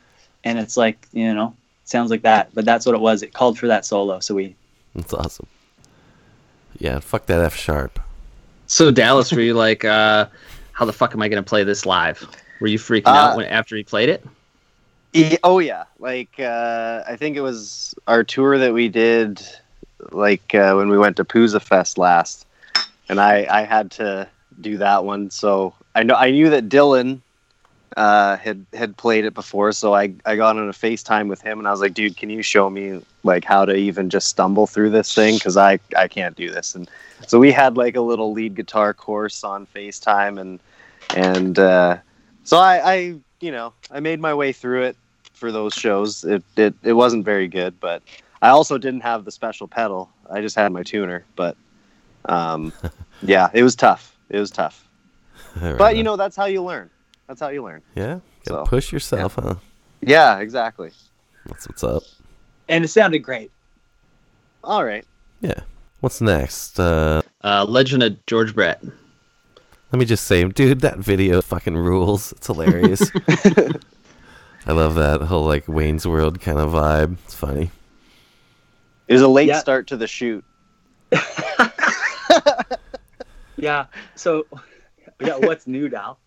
and 0.44 0.58
it's 0.58 0.76
like 0.76 1.06
you 1.12 1.34
know 1.34 1.54
sounds 1.84 2.10
like 2.10 2.22
that. 2.22 2.50
But 2.54 2.64
that's 2.64 2.86
what 2.86 2.94
it 2.94 3.00
was. 3.00 3.22
It 3.22 3.32
called 3.32 3.58
for 3.58 3.66
that 3.66 3.84
solo, 3.84 4.20
so 4.20 4.34
we 4.34 4.56
That's 4.94 5.12
awesome. 5.12 5.46
Yeah, 6.78 7.00
fuck 7.00 7.26
that 7.26 7.40
F 7.40 7.56
sharp. 7.56 8.00
So 8.66 8.90
Dallas, 8.90 9.30
were 9.32 9.42
you 9.42 9.54
like, 9.54 9.84
uh, 9.84 10.26
how 10.72 10.84
the 10.84 10.92
fuck 10.92 11.14
am 11.14 11.22
I 11.22 11.28
gonna 11.28 11.42
play 11.42 11.64
this 11.64 11.86
live? 11.86 12.26
Were 12.60 12.66
you 12.66 12.78
freaking 12.78 13.06
out 13.08 13.32
Uh, 13.32 13.36
when 13.36 13.46
after 13.46 13.76
he 13.76 13.82
played 13.82 14.08
it? 14.08 14.24
Yeah, 15.12 15.36
oh 15.44 15.58
yeah, 15.58 15.84
like 15.98 16.40
uh, 16.40 17.02
I 17.06 17.16
think 17.16 17.36
it 17.36 17.42
was 17.42 17.94
our 18.06 18.24
tour 18.24 18.56
that 18.58 18.72
we 18.72 18.88
did, 18.88 19.42
like 20.10 20.54
uh, 20.54 20.74
when 20.74 20.88
we 20.88 20.96
went 20.96 21.16
to 21.16 21.24
Pouzza 21.24 21.60
Fest 21.60 21.98
last, 21.98 22.46
and 23.08 23.20
I 23.20 23.46
I 23.50 23.62
had 23.64 23.90
to 23.92 24.26
do 24.60 24.78
that 24.78 25.04
one. 25.04 25.30
So 25.30 25.74
I 25.94 26.02
know 26.02 26.14
I 26.14 26.30
knew 26.30 26.48
that 26.50 26.70
Dylan 26.70 27.20
uh, 27.96 28.38
had 28.38 28.64
had 28.72 28.96
played 28.96 29.26
it 29.26 29.34
before, 29.34 29.72
so 29.72 29.94
I 29.94 30.14
I 30.24 30.36
got 30.36 30.56
on 30.56 30.66
a 30.66 30.72
FaceTime 30.72 31.28
with 31.28 31.42
him, 31.42 31.58
and 31.58 31.68
I 31.68 31.72
was 31.72 31.82
like, 31.82 31.92
dude, 31.92 32.16
can 32.16 32.30
you 32.30 32.42
show 32.42 32.70
me 32.70 33.02
like 33.22 33.44
how 33.44 33.66
to 33.66 33.74
even 33.74 34.08
just 34.08 34.28
stumble 34.28 34.66
through 34.66 34.90
this 34.90 35.14
thing 35.14 35.34
because 35.34 35.58
I 35.58 35.78
I 35.94 36.08
can't 36.08 36.36
do 36.36 36.50
this. 36.50 36.74
And 36.74 36.88
so 37.26 37.38
we 37.38 37.52
had 37.52 37.76
like 37.76 37.96
a 37.96 38.00
little 38.00 38.32
lead 38.32 38.54
guitar 38.54 38.92
course 38.94 39.44
on 39.44 39.66
FaceTime, 39.66 40.40
and 40.40 40.60
and 41.14 41.58
uh, 41.58 41.98
so 42.44 42.56
I, 42.58 42.92
I 42.94 42.94
you 43.40 43.50
know 43.52 43.72
I 43.90 44.00
made 44.00 44.20
my 44.20 44.34
way 44.34 44.52
through 44.52 44.82
it 44.84 44.96
for 45.32 45.50
those 45.52 45.74
shows. 45.74 46.24
It, 46.24 46.42
it 46.56 46.74
it 46.82 46.92
wasn't 46.92 47.24
very 47.24 47.48
good, 47.48 47.78
but 47.80 48.02
I 48.40 48.48
also 48.48 48.78
didn't 48.78 49.00
have 49.02 49.24
the 49.24 49.30
special 49.32 49.66
pedal. 49.68 50.10
I 50.30 50.40
just 50.40 50.56
had 50.56 50.72
my 50.72 50.82
tuner, 50.82 51.24
but 51.36 51.56
um, 52.26 52.72
yeah, 53.22 53.50
it 53.52 53.62
was 53.62 53.74
tough. 53.76 54.16
It 54.30 54.38
was 54.38 54.50
tough. 54.50 54.88
Right 55.60 55.76
but 55.76 55.96
you 55.96 56.02
know 56.02 56.16
that's 56.16 56.34
how 56.36 56.46
you 56.46 56.62
learn. 56.62 56.88
That's 57.26 57.40
how 57.40 57.48
you 57.48 57.62
learn. 57.62 57.82
Yeah, 57.94 58.20
gotta 58.46 58.64
So, 58.64 58.64
push 58.64 58.90
yourself, 58.90 59.34
huh? 59.34 59.56
Yeah, 60.00 60.38
exactly. 60.38 60.92
That's 61.46 61.68
what's 61.68 61.84
up. 61.84 62.02
and 62.68 62.84
it 62.84 62.88
sounded 62.88 63.18
great. 63.18 63.50
All 64.64 64.82
right. 64.84 65.04
Yeah. 65.42 65.60
What's 66.02 66.20
next? 66.20 66.80
Uh, 66.80 67.22
uh, 67.44 67.64
Legend 67.64 68.02
of 68.02 68.26
George 68.26 68.56
Brett. 68.56 68.82
Let 68.82 69.98
me 70.00 70.04
just 70.04 70.24
say, 70.24 70.42
dude, 70.42 70.80
that 70.80 70.98
video 70.98 71.40
fucking 71.40 71.76
rules. 71.76 72.32
It's 72.32 72.48
hilarious. 72.48 73.08
I 74.66 74.72
love 74.72 74.96
that 74.96 75.22
whole 75.22 75.44
like 75.44 75.68
Wayne's 75.68 76.04
World 76.04 76.40
kind 76.40 76.58
of 76.58 76.70
vibe. 76.70 77.18
It's 77.24 77.36
funny. 77.36 77.70
It 79.06 79.12
was 79.12 79.22
a 79.22 79.28
late 79.28 79.46
Yeah. 79.46 79.60
start 79.60 79.86
to 79.88 79.96
the 79.96 80.08
shoot. 80.08 80.44
Yeah. 83.56 83.86
So, 84.16 84.44
yeah. 85.20 85.36
What's 85.36 85.68
new, 85.68 85.88
Dal? 85.88 86.18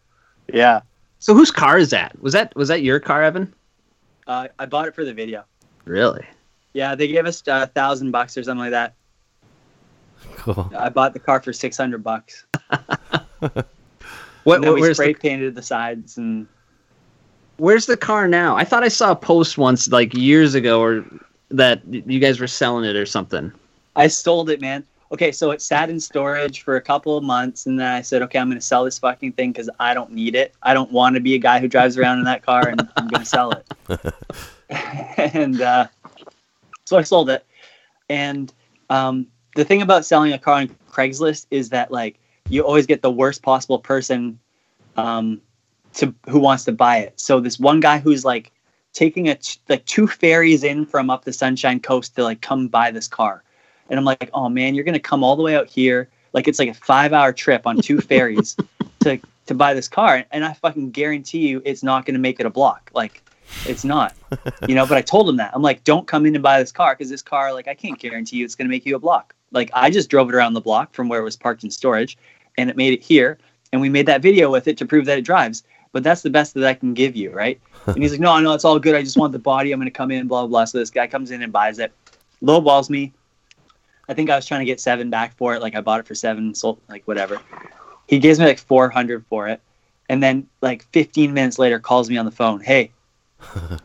Yeah. 0.54 0.82
So 1.20 1.34
whose 1.34 1.52
car 1.52 1.78
is 1.78 1.90
that? 1.90 2.18
Was 2.22 2.32
that 2.32 2.56
was 2.56 2.70
that 2.70 2.82
your 2.82 3.02
car, 3.02 3.24
Evan? 3.24 3.54
Uh, 4.26 4.48
I 4.58 4.66
bought 4.68 4.88
it 4.88 4.96
for 4.96 5.04
the 5.04 5.14
video. 5.14 5.44
Really? 5.84 6.26
Yeah, 6.72 6.96
they 6.96 7.10
gave 7.10 7.26
us 7.26 7.44
a 7.48 7.68
thousand 7.68 8.12
bucks 8.12 8.38
or 8.38 8.44
something 8.44 8.60
like 8.60 8.72
that. 8.72 8.94
Cool. 10.46 10.72
I 10.78 10.90
bought 10.90 11.14
the 11.14 11.20
car 11.20 11.42
for 11.42 11.52
six 11.52 11.76
hundred 11.76 12.04
bucks. 12.04 12.46
What, 14.46 14.58
And 14.58 14.64
then 14.64 14.74
we 14.76 14.82
where's 14.82 14.98
spray 14.98 15.14
the, 15.14 15.20
painted 15.20 15.56
the 15.56 15.64
sides 15.64 16.18
and 16.18 16.48
where's 17.58 17.88
the 17.88 17.98
car 17.98 18.28
now? 18.28 18.56
I 18.56 18.64
thought 18.64 18.84
I 18.84 18.90
saw 18.90 19.12
a 19.12 19.16
post 19.16 19.58
once 19.58 19.88
like 19.88 20.14
years 20.14 20.54
ago 20.54 20.80
or 20.80 21.04
that 21.50 21.82
you 21.88 22.20
guys 22.20 22.40
were 22.40 22.48
selling 22.48 22.86
it 22.86 22.96
or 22.96 23.08
something. 23.08 23.52
I 23.96 24.08
sold 24.08 24.52
it, 24.52 24.62
man. 24.62 24.86
Okay, 25.12 25.32
so 25.32 25.50
it 25.50 25.64
sat 25.64 25.90
in 25.90 26.00
storage 26.00 26.62
for 26.62 26.76
a 26.76 26.82
couple 26.82 27.18
of 27.18 27.24
months, 27.24 27.66
and 27.66 27.80
then 27.80 27.88
I 27.88 28.02
said, 28.02 28.22
okay, 28.24 28.38
I'm 28.38 28.48
going 28.48 28.60
to 28.60 28.66
sell 28.66 28.84
this 28.84 29.00
fucking 29.00 29.34
thing 29.34 29.52
because 29.52 29.70
I 29.80 29.94
don't 29.94 30.12
need 30.12 30.36
it. 30.36 30.54
I 30.62 30.74
don't 30.74 30.92
want 30.92 31.16
to 31.16 31.22
be 31.22 31.36
a 31.36 31.38
guy 31.38 31.60
who 31.60 31.68
drives 31.68 31.98
around 31.98 32.20
in 32.20 32.26
that 32.26 32.44
car, 32.44 32.68
and 32.68 32.88
I'm 32.98 33.08
going 33.08 33.24
to 33.24 33.26
sell 33.26 33.52
it. 33.52 34.14
and 35.34 35.62
uh, 35.62 35.88
so 36.86 36.98
I 36.98 37.04
sold 37.04 37.30
it. 37.30 37.46
And 38.10 38.52
um, 38.90 39.28
the 39.56 39.66
thing 39.66 39.82
about 39.82 40.06
selling 40.06 40.32
a 40.34 40.38
car 40.38 40.56
on 40.56 40.76
Craigslist 40.92 41.48
is 41.50 41.70
that 41.70 41.92
like 41.92 42.20
you 42.50 42.64
always 42.64 42.86
get 42.86 43.02
the 43.02 43.12
worst 43.12 43.42
possible 43.42 43.80
person 43.80 44.40
um, 44.98 45.42
to 45.94 46.14
who 46.30 46.40
wants 46.40 46.66
to 46.66 46.72
buy 46.72 46.98
it. 46.98 47.20
So 47.20 47.40
this 47.40 47.60
one 47.60 47.80
guy 47.80 47.98
who's 47.98 48.24
like 48.24 48.52
taking 48.94 49.28
a 49.28 49.36
t- 49.36 49.60
like 49.68 49.86
two 49.86 50.08
ferries 50.08 50.64
in 50.64 50.86
from 50.86 51.10
up 51.10 51.26
the 51.26 51.34
Sunshine 51.34 51.80
Coast 51.80 52.16
to 52.16 52.24
like 52.24 52.42
come 52.42 52.68
buy 52.68 52.92
this 52.92 53.08
car, 53.08 53.44
and 53.90 53.98
I'm 53.98 54.06
like, 54.06 54.30
oh 54.34 54.50
man, 54.50 54.76
you're 54.76 54.84
gonna 54.84 55.00
come 55.00 55.24
all 55.24 55.36
the 55.36 55.44
way 55.44 55.56
out 55.56 55.68
here. 55.68 56.10
Like 56.34 56.48
it's 56.48 56.60
like 56.60 56.70
a 56.70 56.74
five 56.74 57.14
hour 57.14 57.34
trip 57.34 57.66
on 57.66 57.78
two 57.78 58.02
ferries 58.02 58.56
to 59.02 59.20
to 59.48 59.54
buy 59.54 59.74
this 59.74 59.88
car, 59.88 60.26
and 60.32 60.46
I 60.46 60.54
fucking 60.54 60.92
guarantee 60.92 61.48
you, 61.48 61.62
it's 61.66 61.82
not 61.82 62.06
gonna 62.06 62.20
make 62.20 62.40
it 62.40 62.46
a 62.46 62.52
block. 62.52 62.92
Like 62.94 63.24
it's 63.66 63.84
not, 63.84 64.14
you 64.68 64.76
know. 64.76 64.86
But 64.86 64.98
I 64.98 65.02
told 65.02 65.30
him 65.30 65.38
that 65.38 65.52
I'm 65.54 65.62
like, 65.62 65.84
don't 65.84 66.08
come 66.08 66.26
in 66.26 66.36
and 66.36 66.44
buy 66.44 66.60
this 66.60 66.72
car 66.72 66.94
because 66.94 67.10
this 67.10 67.22
car, 67.22 67.54
like, 67.54 67.68
I 67.68 67.74
can't 67.74 68.00
guarantee 68.00 68.38
you 68.38 68.46
it's 68.46 68.56
gonna 68.56 68.70
make 68.70 68.86
you 68.86 68.96
a 68.96 69.00
block. 69.00 69.34
Like 69.52 69.70
I 69.74 69.90
just 69.90 70.10
drove 70.10 70.30
it 70.30 70.36
around 70.36 70.54
the 70.54 70.62
block 70.62 70.94
from 70.94 71.10
where 71.10 71.20
it 71.20 71.24
was 71.24 71.36
parked 71.36 71.64
in 71.64 71.72
storage, 71.72 72.18
and 72.58 72.70
it 72.70 72.78
made 72.78 72.94
it 72.94 73.02
here, 73.02 73.38
and 73.72 73.82
we 73.82 73.90
made 73.90 74.06
that 74.08 74.22
video 74.22 74.52
with 74.52 74.68
it 74.68 74.78
to 74.78 74.86
prove 74.86 75.06
that 75.06 75.18
it 75.18 75.24
drives. 75.24 75.64
But 75.92 76.04
that's 76.04 76.22
the 76.22 76.30
best 76.30 76.54
that 76.56 76.66
I 76.66 76.74
can 76.74 76.94
give 76.94 77.16
you, 77.16 77.32
right? 77.32 77.60
And 77.88 78.04
he's 78.04 78.12
like, 78.12 78.20
no, 78.20 78.38
no, 78.40 78.54
it's 78.54 78.66
all 78.66 78.80
good. 78.80 78.96
I 78.96 79.02
just 79.02 79.16
want 79.16 79.32
the 79.32 79.40
body. 79.40 79.72
I'm 79.72 79.80
gonna 79.80 79.92
come 79.92 80.12
in, 80.12 80.28
blah 80.28 80.42
blah. 80.42 80.48
blah. 80.48 80.66
So 80.66 80.78
this 80.78 80.90
guy 80.90 81.08
comes 81.08 81.32
in 81.32 81.42
and 81.42 81.54
buys 81.54 81.80
it, 81.80 81.94
lowballs 82.42 82.90
me. 82.90 83.14
I 84.08 84.14
think 84.14 84.30
I 84.30 84.36
was 84.36 84.46
trying 84.46 84.62
to 84.62 84.66
get 84.66 84.80
seven 84.80 85.10
back 85.10 85.36
for 85.38 85.56
it. 85.56 85.62
Like 85.62 85.76
I 85.76 85.82
bought 85.82 86.00
it 86.00 86.08
for 86.08 86.16
seven, 86.16 86.54
sold 86.54 86.80
like 86.90 87.08
whatever. 87.08 87.40
He 88.08 88.20
gives 88.20 88.40
me 88.40 88.46
like 88.46 88.60
four 88.60 88.90
hundred 88.90 89.26
for 89.28 89.48
it, 89.48 89.62
and 90.10 90.22
then 90.22 90.48
like 90.62 90.84
15 90.92 91.34
minutes 91.34 91.58
later 91.58 91.80
calls 91.80 92.10
me 92.10 92.18
on 92.18 92.26
the 92.26 92.32
phone. 92.32 92.60
Hey, 92.60 92.92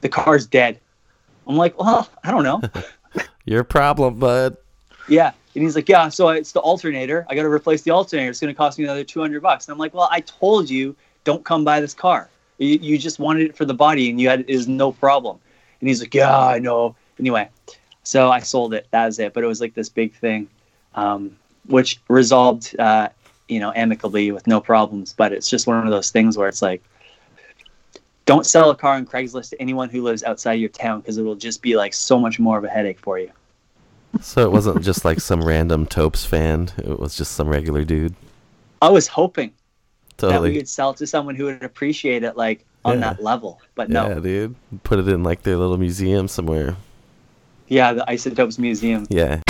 the 0.01 0.09
car's 0.09 0.47
dead. 0.47 0.81
I'm 1.47 1.57
like, 1.57 1.79
well, 1.79 2.09
I 2.23 2.31
don't 2.31 2.45
know. 2.45 2.63
Your 3.45 3.65
problem, 3.65 4.19
bud. 4.19 4.57
Yeah. 5.09 5.33
And 5.55 5.65
he's 5.65 5.75
like, 5.75 5.89
yeah, 5.89 6.09
so 6.09 6.29
it's 6.29 6.53
the 6.53 6.61
alternator. 6.61 7.27
I 7.29 7.35
got 7.35 7.43
to 7.43 7.49
replace 7.49 7.83
the 7.83 7.91
alternator. 7.91 8.31
It's 8.31 8.41
going 8.41 8.53
to 8.53 8.57
cost 8.57 8.79
me 8.79 8.85
another 8.85 9.03
200 9.03 9.43
bucks. 9.43 9.67
And 9.67 9.73
I'm 9.73 9.79
like, 9.79 9.93
well, 9.93 10.09
I 10.11 10.21
told 10.21 10.71
you, 10.71 10.95
don't 11.25 11.45
come 11.45 11.65
buy 11.65 11.81
this 11.81 11.95
car. 11.95 12.31
You, 12.59 12.79
you 12.81 12.99
just 12.99 13.19
wanted 13.19 13.51
it 13.51 13.57
for 13.57 13.65
the 13.65 13.75
body 13.75 14.11
and 14.11 14.21
you 14.21 14.29
had, 14.29 14.45
it 14.47 14.57
was 14.57 14.69
no 14.69 14.93
problem. 14.93 15.39
And 15.81 15.89
he's 15.89 16.01
like, 16.01 16.15
yeah, 16.15 16.39
I 16.39 16.59
know. 16.59 16.95
Anyway, 17.19 17.49
so 18.05 18.31
I 18.31 18.41
sold 18.41 18.75
it. 18.75 18.87
That 18.93 19.07
was 19.07 19.19
it. 19.19 19.35
But 19.35 19.43
it 19.43 19.49
was 19.49 19.61
like 19.61 19.75
this 19.75 19.89
big 19.89 20.15
thing, 20.15 20.49
um, 20.95 21.37
which 21.67 22.01
resolved, 22.09 22.79
uh, 22.79 23.09
you 23.49 23.59
know, 23.59 23.73
amicably 23.75 24.31
with 24.31 24.47
no 24.47 24.61
problems. 24.61 25.13
But 25.13 25.33
it's 25.33 25.51
just 25.51 25.67
one 25.67 25.85
of 25.85 25.91
those 25.91 26.11
things 26.11 26.39
where 26.39 26.49
it's 26.49 26.63
like, 26.63 26.83
don't 28.27 28.47
sell 28.47 28.71
a 28.71 28.77
car 28.77 28.95
on 28.95 29.07
Craigslist 29.07 29.51
to 29.51 29.61
anyone 29.61 29.89
who 29.89 30.03
lives 30.03 30.23
outside 30.23 30.55
your 30.55 30.69
town 30.69 31.01
because 31.01 31.19
it 31.19 31.23
will 31.23 31.35
just 31.37 31.63
be 31.63 31.77
like 31.77 31.93
so 31.95 32.19
much 32.19 32.39
more 32.39 32.59
of 32.59 32.65
a 32.65 32.69
headache 32.69 32.99
for 33.01 33.19
you. 33.19 33.31
So 34.21 34.43
it 34.43 34.51
wasn't 34.53 34.83
just 34.83 35.05
like 35.05 35.21
some 35.21 35.43
random 35.43 35.87
Topes 35.87 36.25
fan. 36.25 36.71
It 36.79 36.99
was 36.99 37.17
just 37.17 37.33
some 37.33 37.49
regular 37.49 37.85
dude. 37.85 38.15
I 38.83 38.89
was 38.89 39.07
hoping 39.07 39.53
that 40.19 40.43
we 40.43 40.55
could 40.55 40.69
sell 40.69 40.91
it 40.91 40.97
to 40.99 41.07
someone 41.07 41.35
who 41.35 41.45
would 41.45 41.63
appreciate 41.63 42.23
it 42.25 42.37
like 42.37 42.65
on 42.85 42.99
Yeah. 43.01 43.15
that 43.15 43.23
level. 43.23 43.61
But 43.75 43.89
Yeah, 43.89 44.09
no. 44.09 44.21
dude. 44.21 44.55
Put 44.83 44.99
it 44.99 45.09
in 45.09 45.23
like 45.23 45.43
their 45.43 45.57
little 45.57 45.79
museum 45.79 46.29
somewhere. 46.29 46.77
Yeah, 47.69 47.93
the 47.93 48.11
Isotopes 48.11 48.59
Museum. 48.59 49.07
Yeah. 49.11 49.41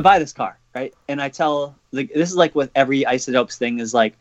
I 0.00 0.02
buy 0.02 0.18
this 0.18 0.32
car, 0.32 0.58
right? 0.74 0.94
And 1.08 1.20
I 1.20 1.28
tell 1.28 1.76
like 1.92 2.12
this 2.14 2.30
is 2.30 2.36
like 2.36 2.54
with 2.54 2.70
every 2.74 3.04
isotopes 3.06 3.58
thing 3.58 3.80
is 3.80 3.92
like 3.92 4.14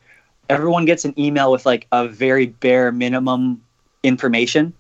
everyone 0.50 0.86
gets 0.86 1.06
an 1.06 1.18
email 1.18 1.52
with 1.52 1.66
like 1.66 1.88
a 1.92 2.08
very 2.08 2.48
bare 2.48 2.92
minimum 2.92 3.62
information 4.04 4.74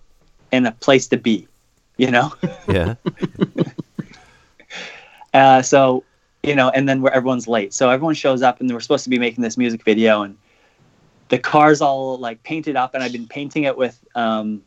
and 0.51 0.67
a 0.67 0.71
place 0.71 1.07
to 1.07 1.17
be, 1.17 1.47
you 1.97 2.11
know? 2.11 2.33
Yeah. 2.67 2.95
Uh, 5.31 5.61
so, 5.61 6.03
you 6.41 6.55
know, 6.55 6.69
and 6.69 6.89
then 6.89 7.03
where 7.03 7.13
everyone's 7.13 7.47
late. 7.47 7.71
So 7.71 7.91
everyone 7.91 8.15
shows 8.15 8.41
up 8.41 8.59
and 8.59 8.73
we're 8.73 8.79
supposed 8.79 9.03
to 9.03 9.11
be 9.11 9.19
making 9.19 9.43
this 9.43 9.57
music 9.57 9.83
video 9.83 10.23
and 10.23 10.35
the 11.27 11.37
car's 11.37 11.81
all 11.81 12.17
like 12.17 12.41
painted 12.41 12.75
up 12.75 12.95
and 12.95 13.03
I've 13.03 13.11
been 13.11 13.27
painting 13.27 13.65
it 13.65 13.77
with 13.77 14.03
um, 14.15 14.63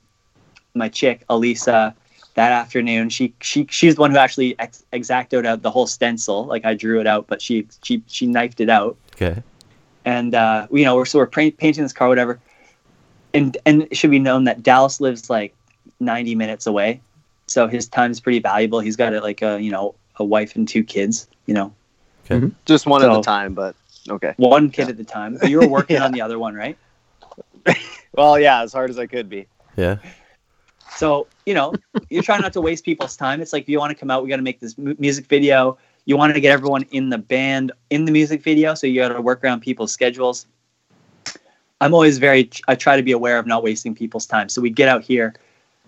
my 0.74 0.88
chick, 0.88 1.24
Elisa, 1.28 1.96
that 2.34 2.52
afternoon. 2.52 3.08
She 3.10 3.34
she 3.40 3.66
she's 3.70 3.94
the 3.96 4.00
one 4.00 4.10
who 4.10 4.16
actually 4.16 4.58
ex- 4.58 4.84
exacted 4.92 5.44
out 5.46 5.62
the 5.62 5.70
whole 5.70 5.86
stencil. 5.86 6.44
Like 6.46 6.64
I 6.64 6.74
drew 6.74 7.00
it 7.00 7.06
out, 7.06 7.26
but 7.26 7.40
she 7.42 7.66
she 7.82 8.02
she 8.06 8.26
knifed 8.26 8.60
it 8.60 8.68
out. 8.70 8.96
Okay. 9.14 9.42
And 10.04 10.34
uh, 10.34 10.66
you 10.72 10.84
know, 10.84 10.96
we're 10.96 11.04
so 11.04 11.18
we're 11.18 11.26
paint, 11.26 11.56
painting 11.58 11.82
this 11.84 11.92
car, 11.92 12.08
whatever. 12.08 12.40
And 13.34 13.56
and 13.66 13.82
it 13.90 13.96
should 13.96 14.10
be 14.10 14.18
known 14.18 14.44
that 14.44 14.62
Dallas 14.62 15.00
lives 15.00 15.30
like 15.30 15.54
90 16.00 16.34
minutes 16.34 16.66
away, 16.66 17.00
so 17.46 17.66
his 17.68 17.86
time's 17.88 18.20
pretty 18.20 18.40
valuable. 18.40 18.80
He's 18.80 18.96
got 18.96 19.14
a, 19.14 19.20
like 19.20 19.42
a 19.42 19.60
you 19.60 19.70
know 19.70 19.94
a 20.16 20.24
wife 20.24 20.56
and 20.56 20.66
two 20.68 20.82
kids. 20.84 21.28
You 21.46 21.54
know, 21.54 21.72
Okay. 22.30 22.50
Just 22.66 22.86
one 22.86 23.02
at 23.02 23.06
So- 23.12 23.20
a 23.20 23.22
time, 23.22 23.54
but 23.54 23.74
okay. 24.08 24.34
one 24.36 24.70
kid 24.70 24.88
at 24.88 24.96
the 24.96 25.04
time. 25.04 25.38
You 25.46 25.60
were 25.60 25.68
working 25.68 25.96
on 26.02 26.12
the 26.12 26.20
other 26.20 26.38
one, 26.38 26.54
right? 26.54 26.76
Well, 28.14 28.38
yeah, 28.38 28.60
as 28.60 28.74
hard 28.74 28.90
as 28.90 28.98
I 28.98 29.06
could 29.06 29.30
be. 29.30 29.46
Yeah. 29.76 29.96
So, 30.96 31.26
you 31.46 31.54
know, 31.54 31.72
you're 32.10 32.22
trying 32.22 32.42
not 32.42 32.52
to 32.52 32.60
waste 32.60 32.84
people's 32.84 33.16
time. 33.16 33.40
It's 33.40 33.52
like, 33.52 33.62
if 33.62 33.68
you 33.68 33.78
want 33.78 33.90
to 33.90 33.94
come 33.94 34.10
out, 34.10 34.22
we 34.22 34.28
got 34.28 34.36
to 34.36 34.42
make 34.42 34.60
this 34.60 34.76
mu- 34.78 34.94
music 34.98 35.26
video. 35.26 35.78
You 36.04 36.16
wanted 36.16 36.34
to 36.34 36.40
get 36.40 36.52
everyone 36.52 36.82
in 36.90 37.08
the 37.08 37.18
band 37.18 37.72
in 37.90 38.04
the 38.04 38.12
music 38.12 38.42
video, 38.42 38.74
so 38.74 38.86
you 38.86 39.00
got 39.00 39.08
to 39.08 39.20
work 39.20 39.42
around 39.42 39.60
people's 39.60 39.92
schedules. 39.92 40.46
I'm 41.80 41.94
always 41.94 42.18
very, 42.18 42.48
I 42.68 42.74
try 42.74 42.96
to 42.96 43.02
be 43.02 43.12
aware 43.12 43.38
of 43.38 43.46
not 43.46 43.62
wasting 43.62 43.94
people's 43.94 44.26
time. 44.26 44.48
So 44.48 44.60
we 44.60 44.70
get 44.70 44.88
out 44.88 45.02
here, 45.02 45.34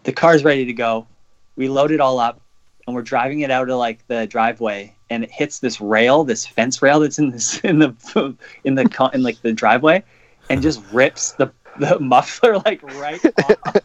the 0.05 0.12
car's 0.12 0.42
ready 0.42 0.64
to 0.64 0.72
go. 0.72 1.07
We 1.57 1.68
load 1.68 1.92
it 1.92 2.00
all 2.00 2.18
up, 2.18 2.40
and 2.86 2.96
we're 2.96 3.02
driving 3.02 3.40
it 3.40 3.50
out 3.50 3.68
of 3.70 3.78
like 3.78 4.07
the 4.09 4.26
driveway, 4.26 4.94
and 5.11 5.22
it 5.22 5.30
hits 5.30 5.61
this 5.61 5.80
rail, 5.80 6.24
this 6.24 6.46
fence 6.46 6.82
rail 6.82 7.00
that's 7.00 7.18
in 7.18 7.30
this 7.30 7.59
in 7.64 7.78
the 7.78 8.36
in 8.64 8.74
the 8.74 9.11
in 9.14 9.22
like 9.22 9.40
the 9.42 9.52
driveway, 9.52 10.02
and 10.50 10.62
just 10.62 10.82
rips 10.92 11.32
the 11.32 11.52
the 11.78 11.98
muffler 12.00 12.59
like 12.64 12.82
right 12.94 13.20
off. 13.44 13.76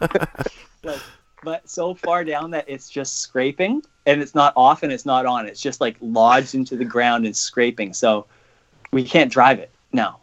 like, 0.82 1.00
but 1.42 1.68
so 1.68 1.94
far 1.94 2.24
down 2.24 2.50
that 2.52 2.64
it's 2.68 2.88
just 2.88 3.20
scraping 3.20 3.82
and 4.06 4.22
it's 4.22 4.34
not 4.34 4.52
off 4.56 4.82
and 4.82 4.92
it's 4.92 5.06
not 5.06 5.26
on. 5.26 5.46
It's 5.46 5.60
just 5.60 5.80
like 5.80 5.96
lodged 6.00 6.54
into 6.54 6.76
the 6.76 6.84
ground 6.84 7.26
and 7.26 7.36
scraping. 7.36 7.92
So 7.92 8.26
we 8.92 9.04
can't 9.04 9.30
drive 9.30 9.58
it 9.58 9.70
now. 9.92 10.20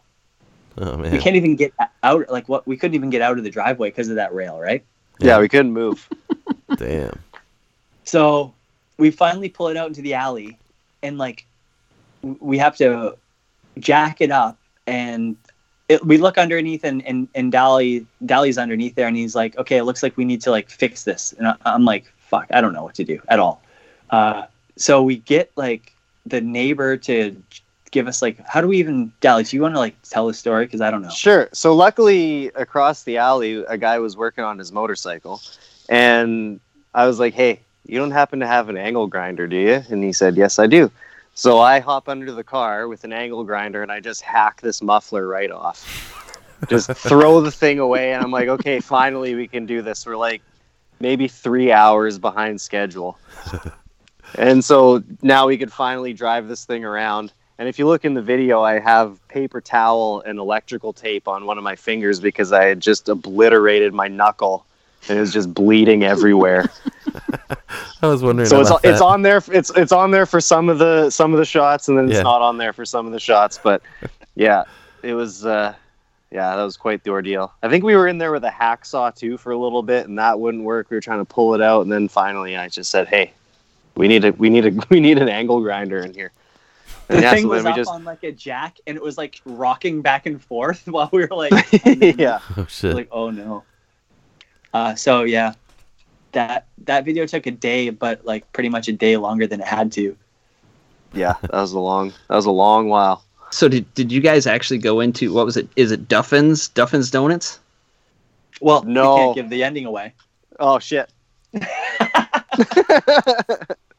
Oh 0.78 0.96
man. 0.96 1.12
We 1.12 1.18
can't 1.18 1.36
even 1.36 1.56
get 1.56 1.72
out. 2.02 2.30
Like 2.30 2.48
what? 2.48 2.66
We 2.66 2.76
couldn't 2.76 2.94
even 2.94 3.10
get 3.10 3.22
out 3.22 3.38
of 3.38 3.44
the 3.44 3.50
driveway 3.50 3.90
because 3.90 4.08
of 4.08 4.16
that 4.16 4.34
rail, 4.34 4.58
right? 4.58 4.84
Yeah, 5.18 5.38
we 5.38 5.48
couldn't 5.48 5.72
move. 5.72 6.08
Damn. 6.76 7.18
So 8.04 8.54
we 8.98 9.10
finally 9.10 9.48
pull 9.48 9.68
it 9.68 9.76
out 9.76 9.88
into 9.88 10.02
the 10.02 10.14
alley, 10.14 10.58
and 11.02 11.18
like 11.18 11.46
we 12.22 12.58
have 12.58 12.76
to 12.76 13.16
jack 13.78 14.20
it 14.20 14.30
up, 14.30 14.58
and 14.86 15.36
it, 15.90 16.06
we 16.06 16.18
look 16.18 16.38
underneath, 16.38 16.84
and 16.84 17.04
and 17.04 17.28
and 17.34 17.50
Dally 17.50 18.06
Dally's 18.24 18.58
underneath 18.58 18.94
there, 18.94 19.08
and 19.08 19.16
he's 19.16 19.34
like, 19.34 19.58
"Okay, 19.58 19.76
it 19.76 19.84
looks 19.84 20.02
like 20.02 20.16
we 20.16 20.24
need 20.24 20.40
to 20.42 20.50
like 20.50 20.70
fix 20.70 21.04
this," 21.04 21.34
and 21.36 21.48
I, 21.48 21.56
I'm 21.64 21.84
like, 21.84 22.10
"Fuck, 22.18 22.46
I 22.52 22.60
don't 22.60 22.72
know 22.72 22.84
what 22.84 22.94
to 22.94 23.04
do 23.04 23.20
at 23.28 23.40
all." 23.40 23.60
Uh, 24.10 24.46
so 24.76 25.02
we 25.02 25.16
get 25.16 25.50
like 25.56 25.92
the 26.26 26.40
neighbor 26.40 26.96
to 26.96 27.36
give 27.90 28.06
us 28.06 28.22
like, 28.22 28.38
how 28.46 28.60
do 28.60 28.68
we 28.68 28.78
even 28.78 29.12
Dally? 29.20 29.42
Do 29.42 29.56
you 29.56 29.62
want 29.62 29.74
to 29.74 29.80
like 29.80 30.00
tell 30.02 30.28
the 30.28 30.34
story? 30.34 30.64
Because 30.64 30.80
I 30.80 30.92
don't 30.92 31.02
know. 31.02 31.10
Sure. 31.10 31.48
So 31.52 31.74
luckily, 31.74 32.52
across 32.54 33.02
the 33.02 33.16
alley, 33.16 33.64
a 33.64 33.76
guy 33.76 33.98
was 33.98 34.16
working 34.16 34.44
on 34.44 34.58
his 34.58 34.70
motorcycle, 34.70 35.40
and 35.88 36.60
I 36.94 37.06
was 37.06 37.18
like, 37.18 37.34
"Hey, 37.34 37.60
you 37.84 37.98
don't 37.98 38.12
happen 38.12 38.40
to 38.40 38.46
have 38.46 38.68
an 38.68 38.76
angle 38.76 39.08
grinder, 39.08 39.48
do 39.48 39.56
you?" 39.56 39.82
And 39.90 40.04
he 40.04 40.12
said, 40.12 40.36
"Yes, 40.36 40.60
I 40.60 40.66
do." 40.68 40.90
So 41.40 41.58
I 41.58 41.80
hop 41.80 42.10
under 42.10 42.32
the 42.32 42.44
car 42.44 42.86
with 42.86 43.04
an 43.04 43.14
angle 43.14 43.44
grinder, 43.44 43.82
and 43.82 43.90
I 43.90 43.98
just 43.98 44.20
hack 44.20 44.60
this 44.60 44.82
muffler 44.82 45.26
right 45.26 45.50
off. 45.50 46.58
Just 46.68 46.90
throw 47.08 47.40
the 47.40 47.50
thing 47.50 47.78
away, 47.78 48.12
and 48.12 48.22
I'm 48.22 48.30
like, 48.30 48.48
"Okay, 48.48 48.78
finally, 48.78 49.34
we 49.34 49.48
can 49.48 49.64
do 49.64 49.80
this." 49.80 50.04
We're 50.04 50.18
like 50.18 50.42
maybe 51.00 51.28
three 51.28 51.72
hours 51.72 52.18
behind 52.18 52.60
schedule. 52.60 53.18
And 54.36 54.64
so 54.64 55.02
now 55.22 55.48
we 55.48 55.58
could 55.58 55.72
finally 55.72 56.12
drive 56.12 56.46
this 56.46 56.64
thing 56.64 56.84
around. 56.84 57.32
And 57.58 57.68
if 57.68 57.80
you 57.80 57.88
look 57.88 58.04
in 58.04 58.14
the 58.14 58.22
video, 58.22 58.62
I 58.62 58.78
have 58.78 59.18
paper 59.26 59.60
towel 59.60 60.20
and 60.20 60.38
electrical 60.38 60.92
tape 60.92 61.26
on 61.26 61.46
one 61.46 61.58
of 61.58 61.64
my 61.64 61.74
fingers 61.74 62.20
because 62.20 62.52
I 62.52 62.66
had 62.66 62.78
just 62.78 63.08
obliterated 63.08 63.92
my 63.92 64.06
knuckle 64.06 64.66
and 65.08 65.18
it 65.18 65.20
was 65.20 65.32
just 65.32 65.52
bleeding 65.54 66.04
everywhere. 66.04 66.70
I 68.02 68.06
was 68.06 68.22
wondering. 68.22 68.48
so 68.48 68.60
it's 68.60 68.70
about 68.70 68.84
it's 68.84 68.98
that. 69.00 69.04
on 69.04 69.22
there. 69.22 69.42
It's 69.52 69.70
it's 69.76 69.92
on 69.92 70.10
there 70.10 70.26
for 70.26 70.40
some 70.40 70.68
of 70.68 70.78
the 70.78 71.10
some 71.10 71.32
of 71.32 71.38
the 71.38 71.44
shots, 71.44 71.88
and 71.88 71.98
then 71.98 72.06
it's 72.06 72.16
Yeah. 72.16 72.22
not 72.22 72.42
on 72.42 72.58
there 72.58 72.72
for 72.72 72.84
some 72.84 73.06
of 73.06 73.12
the 73.12 73.20
shots. 73.20 73.58
But 73.62 73.82
yeah, 74.34 74.64
it 75.02 75.14
was. 75.14 75.44
Uh, 75.44 75.74
yeah, 76.32 76.54
that 76.54 76.62
was 76.62 76.76
quite 76.76 77.02
the 77.02 77.10
ordeal. 77.10 77.52
I 77.60 77.68
think 77.68 77.82
we 77.82 77.96
were 77.96 78.06
in 78.06 78.18
there 78.18 78.30
with 78.30 78.44
a 78.44 78.50
hacksaw 78.50 79.14
too 79.16 79.36
for 79.36 79.50
a 79.50 79.58
little 79.58 79.82
bit, 79.82 80.06
and 80.08 80.16
that 80.18 80.38
wouldn't 80.38 80.62
work. 80.62 80.88
We 80.88 80.96
were 80.96 81.00
trying 81.00 81.18
to 81.18 81.24
pull 81.24 81.54
it 81.54 81.60
out, 81.60 81.82
and 81.82 81.90
then 81.90 82.06
finally, 82.08 82.56
I 82.56 82.68
just 82.68 82.90
said, 82.90 83.08
"Hey, 83.08 83.32
we 83.96 84.06
need 84.06 84.24
a 84.24 84.30
we 84.32 84.48
need 84.48 84.66
a 84.66 84.86
we 84.90 85.00
need 85.00 85.18
an 85.18 85.28
angle 85.28 85.60
grinder 85.60 85.98
in 85.98 86.14
here." 86.14 86.30
The 87.08 87.14
And 87.14 87.22
yeah, 87.24 87.30
thing 87.32 87.42
so 87.42 87.48
was 87.48 87.64
then 87.64 87.72
up 87.72 87.76
just 87.76 87.90
on 87.90 88.04
like 88.04 88.22
a 88.22 88.30
jack, 88.30 88.76
and 88.86 88.96
it 88.96 89.02
was 89.02 89.18
like 89.18 89.40
rocking 89.44 90.00
back 90.02 90.26
and 90.26 90.40
forth 90.40 90.86
while 90.86 91.08
we 91.12 91.26
were 91.26 91.36
like, 91.36 91.52
yeah. 92.18 92.38
Oh 92.56 92.66
shit. 92.68 92.94
like 92.94 93.08
oh 93.10 93.30
no. 93.30 93.64
Uh, 94.72 94.94
so 94.94 95.22
yeah, 95.24 95.54
that 96.32 96.66
that 96.84 97.04
video 97.04 97.26
took 97.26 97.46
a 97.46 97.50
day, 97.50 97.90
but 97.90 98.24
like 98.24 98.50
pretty 98.52 98.68
much 98.68 98.88
a 98.88 98.92
day 98.92 99.16
longer 99.16 99.46
than 99.46 99.60
it 99.60 99.66
had 99.66 99.90
to. 99.92 100.16
yeah, 101.12 101.34
that 101.42 101.52
was 101.52 101.72
a 101.72 101.78
long 101.80 102.12
that 102.28 102.36
was 102.36 102.46
a 102.46 102.50
long 102.50 102.88
while. 102.88 103.24
So 103.50 103.68
did 103.68 103.92
did 103.94 104.12
you 104.12 104.20
guys 104.20 104.46
actually 104.46 104.78
go 104.78 105.00
into 105.00 105.32
what 105.32 105.44
was 105.44 105.56
it? 105.56 105.68
Is 105.76 105.90
it 105.90 106.06
Duffin's 106.08 106.68
Duffin's 106.68 107.10
Donuts? 107.10 107.58
Well, 108.60 108.82
No. 108.84 109.14
we 109.14 109.20
can't 109.22 109.34
give 109.36 109.50
the 109.50 109.64
ending 109.64 109.86
away. 109.86 110.12
Oh 110.60 110.78
shit. 110.78 111.10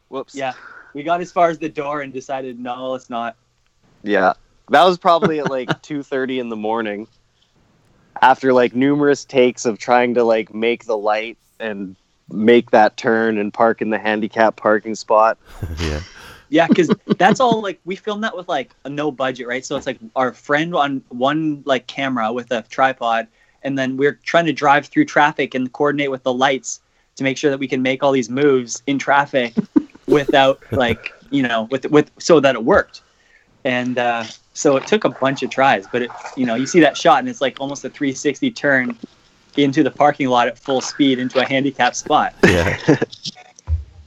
Whoops. 0.10 0.36
Yeah, 0.36 0.54
we 0.94 1.04
got 1.04 1.22
as 1.22 1.32
far 1.32 1.50
as 1.50 1.58
the 1.60 1.70
door 1.70 2.02
and 2.02 2.12
decided 2.14 2.60
no, 2.60 2.92
let's 2.92 3.10
not. 3.10 3.36
Yeah, 4.04 4.34
that 4.70 4.84
was 4.84 4.98
probably 4.98 5.40
at 5.40 5.50
like 5.50 5.82
two 5.84 6.04
thirty 6.04 6.40
in 6.40 6.50
the 6.50 6.56
morning. 6.56 7.08
After 8.22 8.54
like 8.54 8.76
numerous 8.76 9.26
takes 9.26 9.66
of 9.66 9.80
trying 9.80 10.14
to 10.16 10.24
like 10.24 10.54
make 10.54 10.86
the 10.86 10.98
light 10.98 11.38
and 11.60 11.96
make 12.30 12.72
that 12.72 12.98
turn 12.98 13.38
and 13.38 13.54
park 13.54 13.82
in 13.82 13.90
the 13.90 14.00
handicap 14.00 14.56
parking 14.56 14.96
spot. 14.96 15.38
yeah. 15.80 16.02
Yeah, 16.50 16.68
because 16.68 16.90
that's 17.18 17.40
all 17.40 17.62
like 17.62 17.80
we 17.86 17.96
filmed 17.96 18.24
that 18.24 18.36
with 18.36 18.48
like 18.50 18.72
a 18.84 18.90
no 18.90 19.12
budget, 19.12 19.48
right? 19.48 19.66
So 19.66 19.78
it's 19.78 19.88
like 19.88 20.00
our 20.16 20.34
friend 20.34 20.76
on 20.76 21.02
one 21.10 21.64
like 21.66 21.88
camera 21.88 22.32
with 22.34 22.52
a 22.52 22.62
tripod, 22.64 23.28
and 23.64 23.78
then 23.80 23.98
we're 23.98 24.20
trying 24.24 24.46
to 24.46 24.54
drive 24.54 24.88
through 24.88 25.06
traffic 25.06 25.56
and 25.56 25.72
coordinate 25.72 26.12
with 26.12 26.24
the 26.24 26.34
lights 26.34 26.82
to 27.16 27.24
make 27.24 27.38
sure 27.38 27.50
that 27.52 27.58
we 27.60 27.68
can 27.68 27.82
make 27.82 28.04
all 28.04 28.12
these 28.12 28.30
moves 28.30 28.84
in 28.88 29.00
traffic 29.00 29.54
without 30.08 30.62
like 30.72 31.14
you 31.30 31.42
know 31.42 31.70
with 31.72 31.90
with 31.90 32.12
so 32.20 32.40
that 32.40 32.56
it 32.56 32.64
worked. 32.64 33.02
And 33.64 33.98
uh, 33.98 34.26
so 34.54 34.76
it 34.78 34.86
took 34.88 35.04
a 35.06 35.10
bunch 35.10 35.44
of 35.44 35.50
tries, 35.50 35.88
but 35.88 36.02
it 36.04 36.12
you 36.36 36.46
know 36.46 36.56
you 36.56 36.66
see 36.66 36.80
that 36.82 36.98
shot 36.98 37.20
and 37.20 37.30
it's 37.30 37.42
like 37.42 37.58
almost 37.60 37.84
a 37.86 37.90
360 37.90 38.52
turn 38.52 38.98
into 39.58 39.84
the 39.84 39.92
parking 39.92 40.28
lot 40.30 40.48
at 40.48 40.58
full 40.58 40.82
speed 40.82 41.20
into 41.20 41.40
a 41.40 41.46
handicap 41.46 41.96
spot. 41.96 42.34
Yeah. 42.44 42.78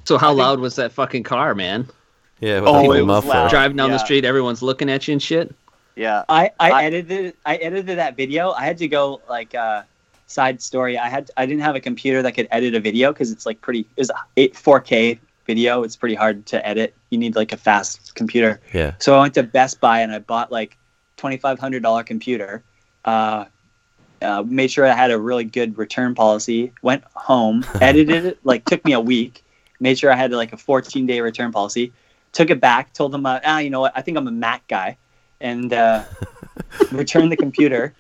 So 0.05 0.19
how 0.19 0.35
loud 0.35 0.61
was 0.61 0.77
that 0.77 0.93
fucking 0.93 1.23
car, 1.23 1.55
man? 1.55 1.89
Yeah. 2.41 2.61
With 2.61 2.69
Oh, 2.69 2.93
it 2.93 3.03
was 3.07 3.25
loud. 3.25 3.49
Driving 3.49 3.77
down 3.79 3.91
the 3.91 3.99
street, 3.99 4.25
everyone's 4.27 4.61
looking 4.63 4.91
at 4.91 5.09
you 5.09 5.13
and 5.13 5.23
shit. 5.23 5.55
Yeah. 5.97 6.25
I, 6.29 6.51
I, 6.61 6.71
I- 6.73 6.85
edited 6.85 7.35
I 7.47 7.57
edited 7.57 7.97
that 7.99 8.17
video. 8.17 8.51
I 8.53 8.65
had 8.67 8.77
to 8.79 8.89
go 8.89 9.23
like 9.31 9.55
uh, 9.55 9.83
side 10.27 10.61
story. 10.61 10.99
I 10.99 11.09
had 11.09 11.31
I 11.39 11.47
didn't 11.47 11.63
have 11.63 11.75
a 11.75 11.81
computer 11.81 12.21
that 12.23 12.33
could 12.33 12.49
edit 12.51 12.75
a 12.75 12.81
video 12.81 13.13
because 13.15 13.33
it's 13.33 13.47
like 13.47 13.61
pretty 13.63 13.87
is 13.97 14.13
eight 14.37 14.55
4K 14.55 15.19
video. 15.47 15.83
It's 15.83 15.97
pretty 15.97 16.15
hard 16.15 16.47
to 16.47 16.67
edit. 16.67 16.95
You 17.11 17.19
need 17.19 17.37
like 17.37 17.53
a 17.53 17.57
fast 17.57 18.15
computer. 18.15 18.61
Yeah. 18.73 18.95
So 18.99 19.17
I 19.17 19.21
went 19.21 19.35
to 19.35 19.43
Best 19.43 19.81
Buy 19.81 20.01
and 20.01 20.13
I 20.13 20.19
bought 20.19 20.51
like 20.51 20.77
twenty 21.17 21.37
five 21.37 21.59
hundred 21.59 21.83
dollar 21.83 22.03
computer. 22.03 22.63
Uh, 23.05 23.47
uh, 24.23 24.43
made 24.47 24.71
sure 24.71 24.87
I 24.87 24.95
had 24.95 25.11
a 25.11 25.19
really 25.19 25.45
good 25.45 25.77
return 25.77 26.15
policy. 26.15 26.73
Went 26.83 27.05
home, 27.15 27.65
edited 27.81 28.25
it. 28.25 28.39
Like 28.45 28.65
took 28.65 28.85
me 28.85 28.93
a 28.93 29.01
week. 29.01 29.45
Made 29.81 29.99
sure 29.99 30.13
I 30.13 30.17
had 30.17 30.33
like 30.33 30.53
a 30.53 30.57
fourteen 30.57 31.07
day 31.07 31.21
return 31.21 31.53
policy. 31.53 31.93
Took 32.33 32.51
it 32.51 32.61
back. 32.61 32.93
Told 32.93 33.13
them, 33.13 33.27
uh, 33.27 33.41
ah, 33.45 33.59
you 33.59 33.71
know 33.71 33.81
what? 33.81 33.93
I 33.95 34.03
think 34.03 34.17
I'm 34.17 34.27
a 34.27 34.33
Mac 34.33 34.67
guy, 34.67 34.97
and 35.41 35.73
uh, 35.73 36.05
returned 36.93 37.31
the 37.31 37.37
computer. 37.37 37.95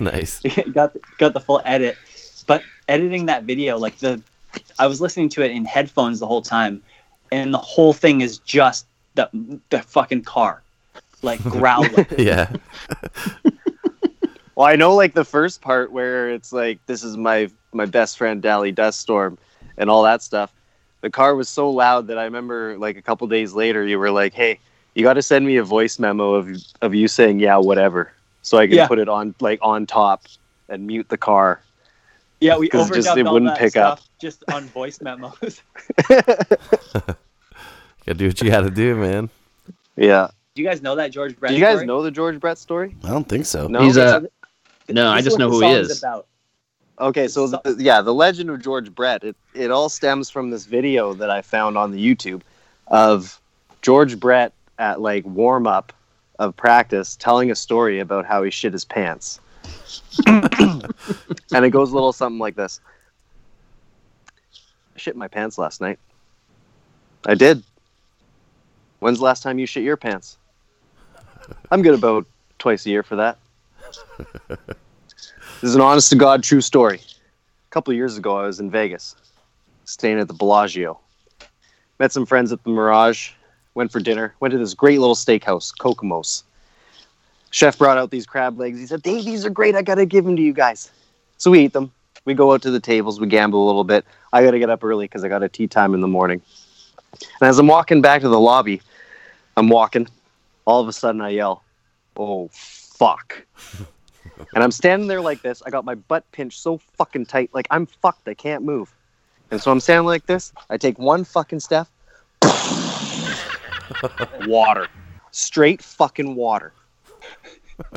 Nice. 0.00 0.40
got 0.72 0.92
the, 0.92 1.00
got 1.18 1.34
the 1.34 1.40
full 1.40 1.62
edit, 1.64 1.96
but 2.46 2.62
editing 2.88 3.26
that 3.26 3.44
video, 3.44 3.78
like 3.78 3.98
the, 3.98 4.22
I 4.78 4.86
was 4.86 5.00
listening 5.00 5.28
to 5.30 5.42
it 5.42 5.50
in 5.50 5.64
headphones 5.64 6.20
the 6.20 6.26
whole 6.26 6.42
time, 6.42 6.82
and 7.32 7.52
the 7.52 7.58
whole 7.58 7.92
thing 7.92 8.20
is 8.20 8.38
just 8.38 8.86
the 9.14 9.28
the 9.70 9.80
fucking 9.82 10.22
car, 10.22 10.62
like 11.22 11.42
growling. 11.48 12.06
yeah. 12.18 12.50
Well, 14.56 14.68
I 14.68 14.76
know 14.76 14.94
like 14.94 15.14
the 15.14 15.24
first 15.24 15.62
part 15.62 15.90
where 15.90 16.30
it's 16.30 16.52
like 16.52 16.78
this 16.86 17.02
is 17.02 17.16
my 17.16 17.50
my 17.72 17.86
best 17.86 18.16
friend 18.16 18.40
Dally 18.40 18.70
Duststorm 18.70 19.36
and 19.78 19.90
all 19.90 20.04
that 20.04 20.22
stuff. 20.22 20.52
The 21.00 21.10
car 21.10 21.34
was 21.34 21.48
so 21.48 21.68
loud 21.70 22.06
that 22.06 22.18
I 22.18 22.24
remember 22.24 22.78
like 22.78 22.96
a 22.96 23.02
couple 23.02 23.26
days 23.26 23.52
later 23.52 23.84
you 23.84 23.98
were 23.98 24.12
like, 24.12 24.32
"Hey, 24.32 24.60
you 24.94 25.02
got 25.02 25.14
to 25.14 25.22
send 25.22 25.44
me 25.44 25.56
a 25.56 25.64
voice 25.64 25.98
memo 25.98 26.34
of 26.34 26.48
of 26.82 26.94
you 26.94 27.08
saying 27.08 27.40
yeah, 27.40 27.56
whatever." 27.56 28.12
So 28.42 28.58
I 28.58 28.66
can 28.68 28.76
Yeah. 28.76 28.86
put 28.86 29.00
it 29.00 29.08
on 29.08 29.34
like 29.40 29.58
on 29.60 29.86
top 29.86 30.22
and 30.68 30.86
mute 30.86 31.08
the 31.08 31.18
car. 31.18 31.60
Yeah, 32.44 32.56
we 32.58 32.68
'Cause 32.68 32.90
it 32.90 32.94
just- 32.94 33.08
overdubbed 33.08 33.18
it 33.20 33.26
all 33.26 33.32
wouldn't 33.34 33.50
that 33.52 33.58
pick 33.58 33.70
stuff 33.70 34.00
up. 34.00 34.04
just 34.20 34.44
on 34.52 34.64
voice 34.68 35.00
memos. 35.00 35.62
Gotta 38.06 38.18
do 38.18 38.26
what 38.26 38.40
you 38.40 38.50
gotta 38.50 38.70
do, 38.70 38.96
man. 38.96 39.30
Yeah. 39.96 40.28
Do 40.54 40.62
you 40.62 40.68
guys 40.68 40.82
know 40.82 40.94
that 40.96 41.10
George 41.10 41.38
Brett? 41.38 41.50
Do 41.50 41.56
you 41.58 41.64
guys 41.64 41.76
story? 41.76 41.86
know 41.86 42.02
the 42.02 42.10
George 42.10 42.38
Brett 42.38 42.58
story? 42.58 42.94
I 43.02 43.08
don't 43.08 43.28
think 43.28 43.46
so. 43.46 43.66
No. 43.66 43.80
He's 43.80 43.96
uh, 43.96 44.20
a. 44.88 44.92
No, 44.92 45.08
I 45.10 45.20
just 45.22 45.38
know 45.38 45.48
who 45.50 45.60
he 45.62 45.72
is. 45.72 45.98
About. 46.02 46.26
Okay, 47.00 47.26
so 47.26 47.48
the, 47.48 47.76
yeah, 47.78 48.00
the 48.02 48.14
legend 48.14 48.50
of 48.50 48.62
George 48.62 48.94
Brett. 48.94 49.24
It 49.24 49.36
it 49.54 49.70
all 49.70 49.88
stems 49.88 50.28
from 50.30 50.50
this 50.50 50.64
video 50.66 51.14
that 51.14 51.30
I 51.30 51.40
found 51.42 51.78
on 51.78 51.90
the 51.92 51.98
YouTube 52.14 52.42
of 52.88 53.40
George 53.82 54.20
Brett 54.20 54.52
at 54.78 55.00
like 55.00 55.24
warm 55.24 55.66
up 55.66 55.92
of 56.38 56.54
practice 56.56 57.16
telling 57.16 57.50
a 57.50 57.54
story 57.54 58.00
about 58.00 58.26
how 58.26 58.42
he 58.42 58.50
shit 58.50 58.72
his 58.74 58.84
pants. 58.84 59.40
And 60.26 61.64
it 61.64 61.70
goes 61.70 61.90
a 61.90 61.94
little 61.94 62.12
something 62.12 62.38
like 62.38 62.56
this. 62.56 62.80
I 64.94 64.98
shit 64.98 65.16
my 65.16 65.28
pants 65.28 65.58
last 65.58 65.80
night. 65.80 65.98
I 67.26 67.34
did. 67.34 67.62
When's 69.00 69.18
the 69.18 69.24
last 69.24 69.42
time 69.42 69.58
you 69.58 69.66
shit 69.66 69.82
your 69.82 69.96
pants? 69.96 70.38
I'm 71.70 71.82
good 71.82 71.94
about 71.94 72.26
twice 72.58 72.86
a 72.86 72.90
year 72.90 73.02
for 73.02 73.16
that. 73.16 73.38
This 74.48 75.70
is 75.70 75.74
an 75.74 75.80
honest 75.80 76.10
to 76.10 76.16
God 76.16 76.42
true 76.42 76.60
story. 76.60 77.00
A 77.00 77.70
couple 77.70 77.92
years 77.94 78.16
ago, 78.16 78.36
I 78.36 78.46
was 78.46 78.60
in 78.60 78.70
Vegas, 78.70 79.16
staying 79.84 80.18
at 80.18 80.28
the 80.28 80.34
Bellagio. 80.34 80.98
Met 81.98 82.12
some 82.12 82.26
friends 82.26 82.52
at 82.52 82.62
the 82.64 82.70
Mirage, 82.70 83.30
went 83.74 83.90
for 83.90 84.00
dinner, 84.00 84.34
went 84.40 84.52
to 84.52 84.58
this 84.58 84.74
great 84.74 85.00
little 85.00 85.14
steakhouse, 85.14 85.72
Kokomo's. 85.76 86.44
Chef 87.54 87.78
brought 87.78 87.98
out 87.98 88.10
these 88.10 88.26
crab 88.26 88.58
legs. 88.58 88.80
He 88.80 88.86
said, 88.86 89.00
Dave, 89.00 89.24
these 89.24 89.46
are 89.46 89.50
great. 89.50 89.76
I 89.76 89.82
got 89.82 89.94
to 89.94 90.04
give 90.04 90.24
them 90.24 90.34
to 90.34 90.42
you 90.42 90.52
guys. 90.52 90.90
So 91.38 91.52
we 91.52 91.60
eat 91.60 91.72
them. 91.72 91.92
We 92.24 92.34
go 92.34 92.52
out 92.52 92.62
to 92.62 92.70
the 92.72 92.80
tables. 92.80 93.20
We 93.20 93.28
gamble 93.28 93.64
a 93.64 93.66
little 93.68 93.84
bit. 93.84 94.04
I 94.32 94.42
got 94.42 94.50
to 94.50 94.58
get 94.58 94.70
up 94.70 94.82
early 94.82 95.04
because 95.04 95.22
I 95.22 95.28
got 95.28 95.44
a 95.44 95.48
tee 95.48 95.68
time 95.68 95.94
in 95.94 96.00
the 96.00 96.08
morning. 96.08 96.42
And 97.12 97.48
as 97.48 97.60
I'm 97.60 97.68
walking 97.68 98.02
back 98.02 98.22
to 98.22 98.28
the 98.28 98.40
lobby, 98.40 98.82
I'm 99.56 99.68
walking. 99.68 100.08
All 100.64 100.80
of 100.80 100.88
a 100.88 100.92
sudden, 100.92 101.20
I 101.20 101.28
yell, 101.28 101.62
Oh, 102.16 102.50
fuck. 102.52 103.46
And 104.52 104.64
I'm 104.64 104.72
standing 104.72 105.06
there 105.06 105.20
like 105.20 105.42
this. 105.42 105.62
I 105.64 105.70
got 105.70 105.84
my 105.84 105.94
butt 105.94 106.24
pinched 106.32 106.60
so 106.60 106.78
fucking 106.98 107.26
tight. 107.26 107.50
Like 107.54 107.68
I'm 107.70 107.86
fucked. 107.86 108.26
I 108.26 108.34
can't 108.34 108.64
move. 108.64 108.92
And 109.52 109.62
so 109.62 109.70
I'm 109.70 109.78
standing 109.78 110.06
like 110.06 110.26
this. 110.26 110.52
I 110.70 110.76
take 110.76 110.98
one 110.98 111.22
fucking 111.22 111.60
step. 111.60 111.86
water. 114.40 114.88
Straight 115.30 115.82
fucking 115.82 116.34
water. 116.34 116.72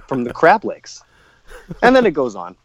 From 0.08 0.24
the 0.24 0.34
crab 0.34 0.66
legs. 0.66 1.04
And 1.82 1.96
then 1.96 2.06
it 2.06 2.12
goes 2.14 2.36
on. 2.36 2.56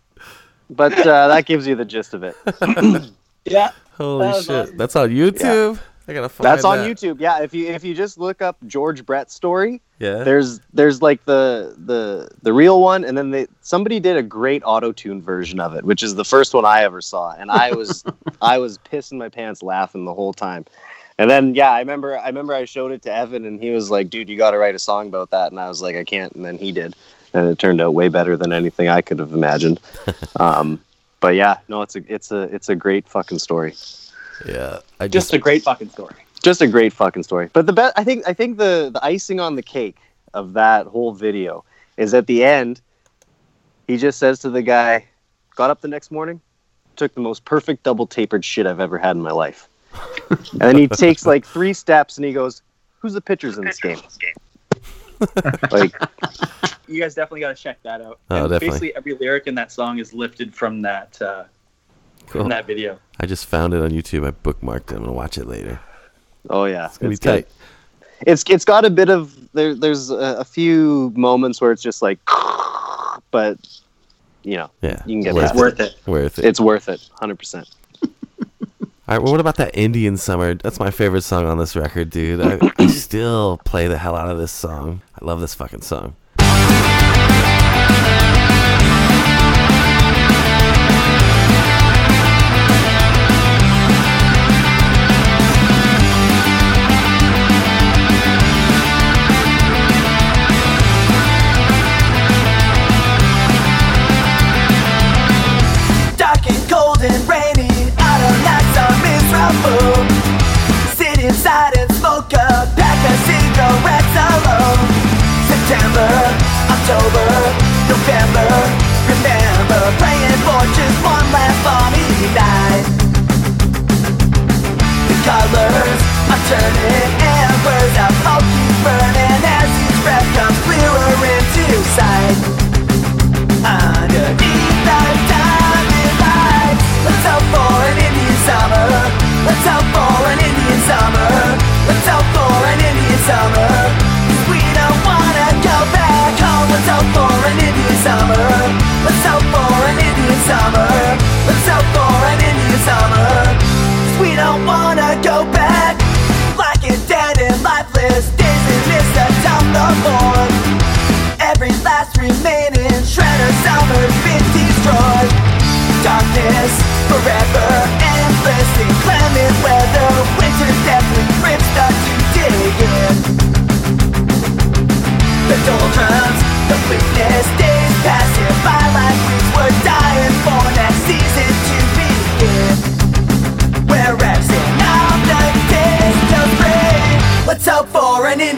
But 0.70 0.92
uh, 1.06 1.28
that 1.28 1.44
gives 1.46 1.66
you 1.66 1.74
the 1.74 1.84
gist 1.84 2.14
of 2.14 2.22
it. 2.24 2.36
Yeah. 3.44 3.72
Holy 3.98 4.26
That 4.28 4.44
shit. 4.44 4.50
awesome. 4.50 4.76
That's 4.76 4.94
on 4.94 5.10
YouTube? 5.10 5.80
I 6.06 6.12
gotta 6.12 6.28
find 6.28 6.44
That's 6.44 6.64
on 6.64 6.78
that. 6.78 6.88
YouTube. 6.96 7.16
Yeah, 7.20 7.42
if 7.42 7.52
you 7.52 7.66
if 7.68 7.82
you 7.82 7.92
just 7.92 8.16
look 8.18 8.40
up 8.40 8.56
George 8.68 9.04
Brett 9.04 9.32
story, 9.32 9.80
Yeah. 9.98 10.22
there's 10.22 10.60
there's 10.72 11.02
like 11.02 11.24
the 11.24 11.74
the 11.84 12.28
the 12.42 12.52
real 12.52 12.80
one, 12.80 13.04
and 13.04 13.18
then 13.18 13.30
they 13.32 13.48
somebody 13.62 13.98
did 13.98 14.16
a 14.16 14.22
great 14.22 14.62
auto 14.64 14.92
tune 14.92 15.20
version 15.20 15.58
of 15.58 15.74
it, 15.74 15.84
which 15.84 16.04
is 16.04 16.14
the 16.14 16.24
first 16.24 16.54
one 16.54 16.64
I 16.64 16.82
ever 16.84 17.00
saw, 17.00 17.32
and 17.36 17.50
I 17.50 17.72
was 17.72 18.04
I 18.42 18.58
was 18.58 18.78
pissing 18.78 19.18
my 19.18 19.28
pants 19.28 19.60
laughing 19.62 20.04
the 20.04 20.14
whole 20.14 20.32
time. 20.32 20.64
And 21.18 21.30
then 21.30 21.54
yeah, 21.54 21.70
I 21.70 21.78
remember 21.80 22.18
I 22.18 22.26
remember 22.26 22.54
I 22.54 22.64
showed 22.64 22.92
it 22.92 23.02
to 23.02 23.14
Evan, 23.14 23.44
and 23.44 23.60
he 23.62 23.70
was 23.70 23.90
like, 23.90 24.10
"Dude, 24.10 24.28
you 24.28 24.36
got 24.36 24.52
to 24.52 24.58
write 24.58 24.74
a 24.74 24.78
song 24.78 25.08
about 25.08 25.30
that," 25.30 25.50
and 25.52 25.60
I 25.60 25.68
was 25.68 25.82
like, 25.82 25.96
"I 25.96 26.04
can't," 26.04 26.32
and 26.32 26.44
then 26.44 26.58
he 26.58 26.72
did, 26.72 26.94
and 27.34 27.48
it 27.48 27.58
turned 27.58 27.80
out 27.80 27.94
way 27.94 28.08
better 28.08 28.36
than 28.36 28.52
anything 28.52 28.88
I 28.88 29.02
could 29.02 29.18
have 29.18 29.32
imagined. 29.32 29.80
um, 30.40 30.80
but 31.20 31.34
yeah, 31.34 31.58
no, 31.68 31.82
it's 31.82 31.96
a 31.96 32.02
it's 32.12 32.32
a 32.32 32.42
it's 32.54 32.68
a 32.68 32.74
great 32.74 33.08
fucking 33.08 33.38
story. 33.38 33.74
Yeah. 34.46 34.80
I 34.98 35.06
Just 35.08 35.32
a 35.32 35.38
great 35.38 35.62
fucking 35.62 35.90
story. 35.90 36.14
just 36.42 36.60
a 36.62 36.66
great 36.66 36.92
fucking 36.92 37.22
story. 37.22 37.48
But 37.52 37.66
the 37.66 37.72
best, 37.72 37.92
I 37.96 38.02
think, 38.02 38.26
I 38.26 38.32
think 38.32 38.58
the 38.58 38.90
the 38.92 39.04
icing 39.04 39.38
on 39.38 39.54
the 39.54 39.62
cake 39.62 39.98
of 40.34 40.54
that 40.54 40.86
whole 40.86 41.12
video 41.12 41.64
is 41.96 42.12
at 42.14 42.26
the 42.26 42.42
end. 42.42 42.80
He 43.86 43.96
just 43.98 44.18
says 44.18 44.40
to 44.40 44.50
the 44.50 44.62
guy, 44.62 45.04
"Got 45.54 45.70
up 45.70 45.80
the 45.80 45.88
next 45.88 46.10
morning, 46.10 46.40
took 46.96 47.14
the 47.14 47.20
most 47.20 47.44
perfect 47.44 47.82
double 47.84 48.06
tapered 48.06 48.44
shit 48.44 48.66
I've 48.66 48.80
ever 48.80 48.98
had 48.98 49.14
in 49.14 49.22
my 49.22 49.30
life," 49.32 49.68
and 50.30 50.60
then 50.60 50.76
he 50.78 50.88
takes 50.88 51.26
like 51.26 51.44
three 51.46 51.72
steps 51.72 52.16
and 52.18 52.24
he 52.24 52.32
goes, 52.32 52.62
"Who's 53.00 53.12
the 53.12 53.20
pitchers 53.20 53.58
in 53.58 53.64
this 53.64 53.78
game?" 53.78 53.98
like, 55.70 55.94
You 56.88 57.00
guys 57.00 57.14
definitely 57.14 57.40
got 57.40 57.56
to 57.56 57.62
check 57.62 57.82
that 57.84 58.00
out. 58.00 58.18
Oh, 58.30 58.36
And 58.36 58.44
definitely. 58.50 58.68
Basically, 58.68 58.96
every 58.96 59.14
lyric 59.14 59.46
in 59.46 59.54
that 59.54 59.70
song 59.70 59.98
is 59.98 60.12
lifted 60.12 60.54
from 60.54 60.82
that 60.82 61.20
uh, 61.22 61.44
Cool. 62.28 62.42
from 62.42 62.48
that 62.50 62.66
video. 62.66 62.98
I 63.20 63.26
just 63.26 63.46
found 63.46 63.74
it 63.74 63.80
on 63.82 63.90
YouTube. 63.90 64.26
I 64.26 64.30
bookmarked 64.30 64.90
it. 64.90 64.96
I'm 64.96 65.00
gonna 65.00 65.12
watch 65.12 65.38
it 65.38 65.46
later. 65.46 65.78
oh 66.50 66.64
yeah, 66.64 66.86
It's 66.86 66.98
gonna 66.98 67.10
be 67.10 67.16
good. 67.16 67.44
tight. 67.44 67.48
It's 68.26 68.44
it's 68.48 68.64
got 68.64 68.84
a 68.84 68.90
bit 68.90 69.10
of 69.10 69.36
there. 69.52 69.74
There's 69.74 70.10
a, 70.10 70.36
a 70.38 70.44
few 70.44 71.12
moments 71.16 71.60
where 71.60 71.72
it's 71.72 71.82
just 71.82 72.00
like, 72.02 72.18
but 73.32 73.58
you 74.44 74.56
know, 74.56 74.70
Yeah. 74.80 75.02
you 75.06 75.14
can 75.16 75.20
get 75.20 75.34
worth 75.34 75.44
past 75.44 75.54
it. 75.54 75.58
Worth 75.60 75.80
it. 75.80 75.96
Worth 76.06 76.38
it. 76.38 76.44
It's 76.46 76.60
worth 76.60 76.88
it, 76.88 77.08
hundred 77.14 77.38
percent. 77.38 77.68
All 79.12 79.18
right, 79.18 79.24
well, 79.24 79.32
what 79.32 79.40
about 79.40 79.56
that 79.56 79.76
Indian 79.76 80.16
Summer? 80.16 80.54
That's 80.54 80.80
my 80.80 80.90
favorite 80.90 81.20
song 81.20 81.44
on 81.44 81.58
this 81.58 81.76
record, 81.76 82.08
dude. 82.08 82.40
I, 82.40 82.58
I 82.78 82.86
still 82.86 83.60
play 83.62 83.86
the 83.86 83.98
hell 83.98 84.16
out 84.16 84.30
of 84.30 84.38
this 84.38 84.50
song. 84.50 85.02
I 85.20 85.22
love 85.22 85.38
this 85.42 85.54
fucking 85.54 85.82
song. 85.82 86.16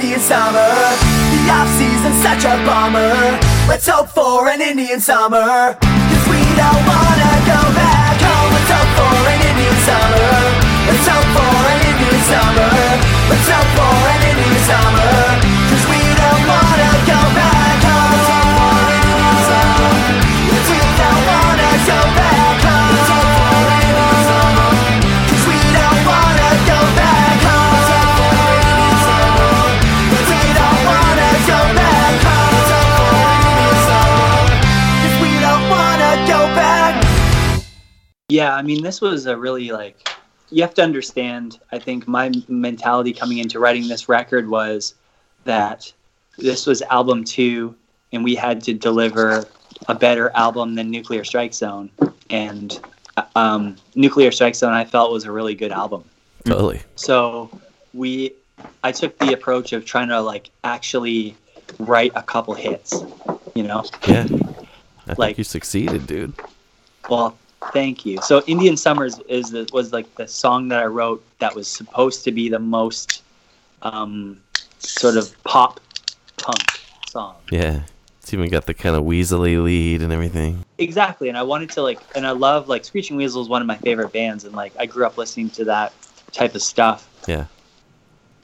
Indian 0.05 0.21
summer. 0.21 0.69
The 1.33 1.49
off 1.49 1.69
season's 1.81 2.21
such 2.21 2.45
a 2.45 2.61
bummer. 2.69 3.41
Let's 3.67 3.89
hope 3.89 4.11
for 4.11 4.51
an 4.51 4.61
Indian 4.61 5.01
summer. 5.01 5.79
Cause 5.81 6.27
we 6.29 6.45
don't 6.61 6.85
wanna 6.85 7.33
go 7.49 7.61
back 7.73 8.21
home. 8.21 8.53
Let's 8.53 8.69
hope 8.69 8.93
for 9.01 9.17
an 9.33 9.41
Indian 9.49 9.79
summer. 9.89 10.29
Let's 10.93 11.09
hope 11.09 11.31
for 11.33 11.57
an 11.73 11.81
Indian 11.89 12.21
summer. 12.21 12.69
Let's 13.33 13.49
hope 13.49 13.71
for 13.81 13.97
an 14.13 14.21
Indian 14.29 14.61
summer. 14.69 15.54
Yeah, 38.35 38.57
I 38.57 38.63
mean, 38.63 38.83
this 38.83 39.01
was 39.01 39.27
a 39.27 39.37
really 39.37 39.71
like 39.71 40.09
you 40.51 40.61
have 40.63 40.75
to 40.75 40.83
understand. 40.83 41.61
I 41.71 41.79
think 41.79 42.09
my 42.09 42.33
mentality 42.49 43.13
coming 43.13 43.39
into 43.39 43.61
writing 43.61 43.87
this 43.87 44.09
record 44.09 44.49
was 44.49 44.95
that 45.45 45.93
this 46.37 46.67
was 46.67 46.83
album 46.83 47.23
two, 47.23 47.77
and 48.13 48.25
we 48.25 48.35
had 48.35 48.61
to 48.65 48.75
deliver 48.75 49.45
a 49.87 49.95
better 49.95 50.33
album 50.35 50.75
than 50.75 50.91
Nuclear 50.91 51.23
Strike 51.23 51.55
Zone. 51.55 51.91
And 52.29 52.81
um, 53.37 53.77
Nuclear 53.95 54.33
Strike 54.33 54.57
Zone, 54.57 54.73
I 54.73 54.85
felt 54.85 55.13
was 55.13 55.25
a 55.27 55.31
really 55.31 55.55
good 55.55 55.71
album. 55.71 56.03
Totally. 56.45 56.83
So 56.97 57.49
we, 57.93 58.33
I 58.83 58.91
took 58.91 59.17
the 59.21 59.33
approach 59.33 59.73
of 59.73 59.85
trying 59.85 60.09
to 60.09 60.21
like 60.21 60.51
actually 60.65 61.37
write 61.79 62.11
a 62.17 62.23
couple 62.23 62.55
hits. 62.55 62.95
You 63.55 63.63
know, 63.63 63.85
Yeah. 64.09 64.27
I 65.07 65.15
Like- 65.17 65.19
think 65.37 65.39
you 65.39 65.45
succeeded, 65.45 66.09
dude. 66.09 66.33
Well, 67.09 67.37
thank 67.73 68.05
you. 68.05 68.21
So 68.23 68.43
Indian 68.47 68.77
Summers 68.77 69.19
is 69.29 69.51
the, 69.51 69.69
was 69.73 69.93
like 69.93 70.13
the 70.17 70.29
song 70.29 70.69
that 70.69 70.83
I 70.83 70.87
wrote 70.87 71.25
that 71.39 71.55
was 71.55 71.69
supposed 71.69 72.25
to 72.25 72.33
be 72.33 72.49
the 72.49 72.59
most 72.59 73.23
um, 73.83 74.41
sort 74.79 75.17
of 75.17 75.35
pop 75.45 75.81
punk 76.37 76.81
song. 77.09 77.37
Yeah. 77.51 77.83
It's 78.21 78.33
even 78.33 78.49
got 78.49 78.65
the 78.65 78.73
kind 78.73 78.97
of 78.97 79.05
weaselly 79.05 79.63
lead 79.63 80.01
and 80.01 80.11
everything. 80.11 80.65
Exactly, 80.79 81.29
and 81.29 81.37
I 81.37 81.43
wanted 81.43 81.69
to 81.73 81.83
like, 81.83 82.01
and 82.17 82.27
I 82.27 82.31
love 82.31 82.69
like 82.69 82.83
Screeching 82.87 83.17
Weasel 83.17 83.43
is 83.43 83.51
one 83.51 83.61
of 83.61 83.67
my 83.69 83.77
favorite 83.77 84.15
bands, 84.15 84.45
and 84.45 84.55
like 84.55 84.73
I 84.79 84.87
grew 84.87 85.05
up 85.05 85.19
listening 85.19 85.51
to 85.51 85.65
that 85.67 85.93
type 86.33 86.55
of 86.55 86.63
stuff, 86.63 87.07
Yeah. 87.29 87.45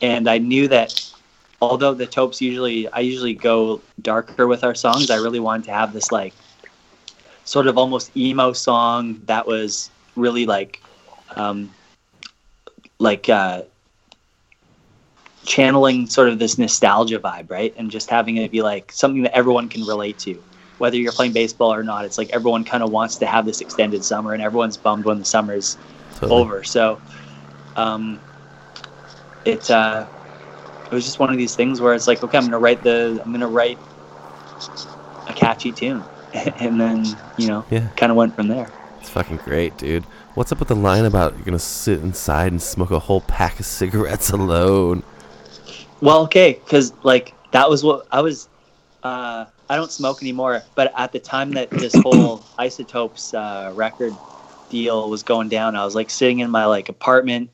and 0.02 0.28
I 0.28 0.36
knew 0.36 0.68
that 0.68 1.10
although 1.62 1.94
the 1.94 2.06
Topes 2.06 2.42
usually 2.42 2.88
I 2.88 3.00
usually 3.00 3.32
go 3.32 3.80
darker 4.02 4.46
with 4.46 4.64
our 4.64 4.74
songs, 4.74 5.08
I 5.10 5.16
really 5.16 5.40
wanted 5.40 5.64
to 5.64 5.72
have 5.72 5.94
this 5.94 6.12
like 6.12 6.34
sort 7.50 7.66
of 7.66 7.76
almost 7.76 8.16
emo 8.16 8.52
song 8.52 9.20
that 9.24 9.44
was 9.44 9.90
really 10.14 10.46
like 10.46 10.80
um 11.34 11.74
like 13.00 13.28
uh 13.28 13.62
channeling 15.44 16.06
sort 16.06 16.28
of 16.28 16.38
this 16.38 16.58
nostalgia 16.58 17.18
vibe, 17.18 17.50
right? 17.50 17.74
And 17.76 17.90
just 17.90 18.08
having 18.08 18.36
it 18.36 18.52
be 18.52 18.62
like 18.62 18.92
something 18.92 19.24
that 19.24 19.36
everyone 19.36 19.68
can 19.68 19.84
relate 19.84 20.16
to. 20.20 20.40
Whether 20.78 20.96
you're 20.96 21.10
playing 21.10 21.32
baseball 21.32 21.74
or 21.74 21.82
not, 21.82 22.04
it's 22.04 22.18
like 22.18 22.30
everyone 22.30 22.62
kind 22.62 22.84
of 22.84 22.92
wants 22.92 23.16
to 23.18 23.26
have 23.26 23.44
this 23.46 23.60
extended 23.60 24.04
summer 24.04 24.32
and 24.32 24.40
everyone's 24.40 24.76
bummed 24.76 25.04
when 25.04 25.18
the 25.18 25.24
summer's 25.24 25.76
Totally. 26.14 26.42
over. 26.42 26.62
So 26.62 27.00
um 27.74 28.20
it 29.44 29.68
uh 29.68 30.06
it 30.88 30.94
was 30.94 31.04
just 31.04 31.18
one 31.18 31.30
of 31.30 31.36
these 31.36 31.56
things 31.56 31.80
where 31.80 31.94
it's 31.94 32.06
like, 32.06 32.22
okay, 32.22 32.38
I'm 32.38 32.44
gonna 32.44 32.60
write 32.60 32.84
the 32.84 33.20
I'm 33.24 33.32
gonna 33.32 33.48
write 33.48 33.80
a 35.26 35.32
catchy 35.32 35.72
tune. 35.72 36.06
and 36.60 36.80
then, 36.80 37.04
you 37.36 37.48
know, 37.48 37.64
Yeah. 37.70 37.88
kind 37.96 38.10
of 38.10 38.16
went 38.16 38.34
from 38.34 38.48
there. 38.48 38.70
It's 39.00 39.10
fucking 39.10 39.38
great, 39.38 39.76
dude. 39.78 40.04
What's 40.34 40.52
up 40.52 40.58
with 40.58 40.68
the 40.68 40.76
line 40.76 41.04
about 41.04 41.34
you're 41.34 41.44
gonna 41.44 41.58
sit 41.58 42.00
inside 42.00 42.52
and 42.52 42.60
smoke 42.62 42.90
a 42.90 42.98
whole 42.98 43.22
pack 43.22 43.58
of 43.58 43.66
cigarettes 43.80 44.30
alone? 44.30 45.02
Well, 46.00 46.22
okay, 46.22 46.60
because 46.64 46.92
like 47.02 47.34
that 47.52 47.68
was 47.68 47.82
what 47.84 48.06
I 48.10 48.20
was. 48.20 48.48
Uh, 49.02 49.46
I 49.70 49.76
don't 49.76 49.90
smoke 49.90 50.20
anymore, 50.20 50.62
but 50.74 50.92
at 50.96 51.12
the 51.12 51.18
time 51.20 51.52
that 51.52 51.70
this 51.70 51.94
whole 52.02 52.44
isotopes 52.58 53.32
uh, 53.34 53.72
record 53.74 54.12
deal 54.68 55.08
was 55.08 55.22
going 55.22 55.48
down, 55.48 55.74
I 55.76 55.84
was 55.84 55.94
like 55.94 56.10
sitting 56.10 56.40
in 56.40 56.50
my 56.50 56.64
like 56.66 56.88
apartment, 56.88 57.50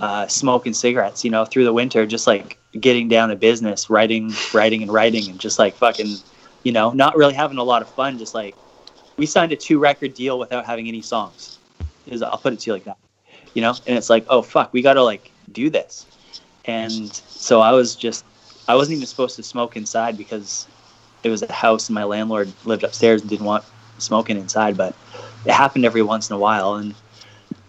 uh, 0.00 0.26
smoking 0.28 0.72
cigarettes, 0.72 1.24
you 1.24 1.30
know, 1.30 1.44
through 1.44 1.64
the 1.64 1.72
winter, 1.72 2.06
just 2.06 2.26
like 2.26 2.58
getting 2.80 3.08
down 3.08 3.28
to 3.28 3.36
business, 3.36 3.90
writing, 3.90 4.32
writing, 4.54 4.82
and 4.82 4.92
writing, 4.92 5.28
and 5.28 5.38
just 5.38 5.58
like 5.58 5.74
fucking, 5.74 6.16
you 6.62 6.72
know, 6.72 6.90
not 6.90 7.16
really 7.16 7.34
having 7.34 7.58
a 7.58 7.62
lot 7.62 7.82
of 7.82 7.88
fun. 7.88 8.18
Just 8.18 8.34
like 8.34 8.54
we 9.16 9.26
signed 9.26 9.52
a 9.52 9.56
two 9.56 9.78
record 9.78 10.14
deal 10.14 10.38
without 10.38 10.64
having 10.64 10.88
any 10.88 11.02
songs. 11.02 11.58
Is 12.06 12.22
I'll 12.22 12.38
put 12.38 12.52
it 12.52 12.60
to 12.60 12.70
you 12.70 12.72
like 12.74 12.84
that, 12.84 12.96
you 13.54 13.62
know, 13.62 13.74
and 13.86 13.98
it's 13.98 14.08
like, 14.08 14.24
oh 14.28 14.42
fuck, 14.42 14.72
we 14.72 14.80
got 14.80 14.94
to 14.94 15.02
like 15.02 15.30
do 15.52 15.68
this 15.68 16.06
and 16.68 17.12
so 17.14 17.60
I 17.60 17.72
was 17.72 17.96
just 17.96 18.24
I 18.68 18.76
wasn't 18.76 18.96
even 18.96 19.06
supposed 19.06 19.34
to 19.36 19.42
smoke 19.42 19.76
inside 19.76 20.16
because 20.16 20.68
it 21.24 21.30
was 21.30 21.42
a 21.42 21.50
house 21.50 21.88
and 21.88 21.94
my 21.94 22.04
landlord 22.04 22.52
lived 22.64 22.84
upstairs 22.84 23.22
and 23.22 23.30
didn't 23.30 23.46
want 23.46 23.64
smoking 23.96 24.36
inside, 24.36 24.76
but 24.76 24.94
it 25.44 25.52
happened 25.52 25.84
every 25.84 26.02
once 26.02 26.30
in 26.30 26.36
a 26.36 26.38
while. 26.38 26.74
And 26.74 26.94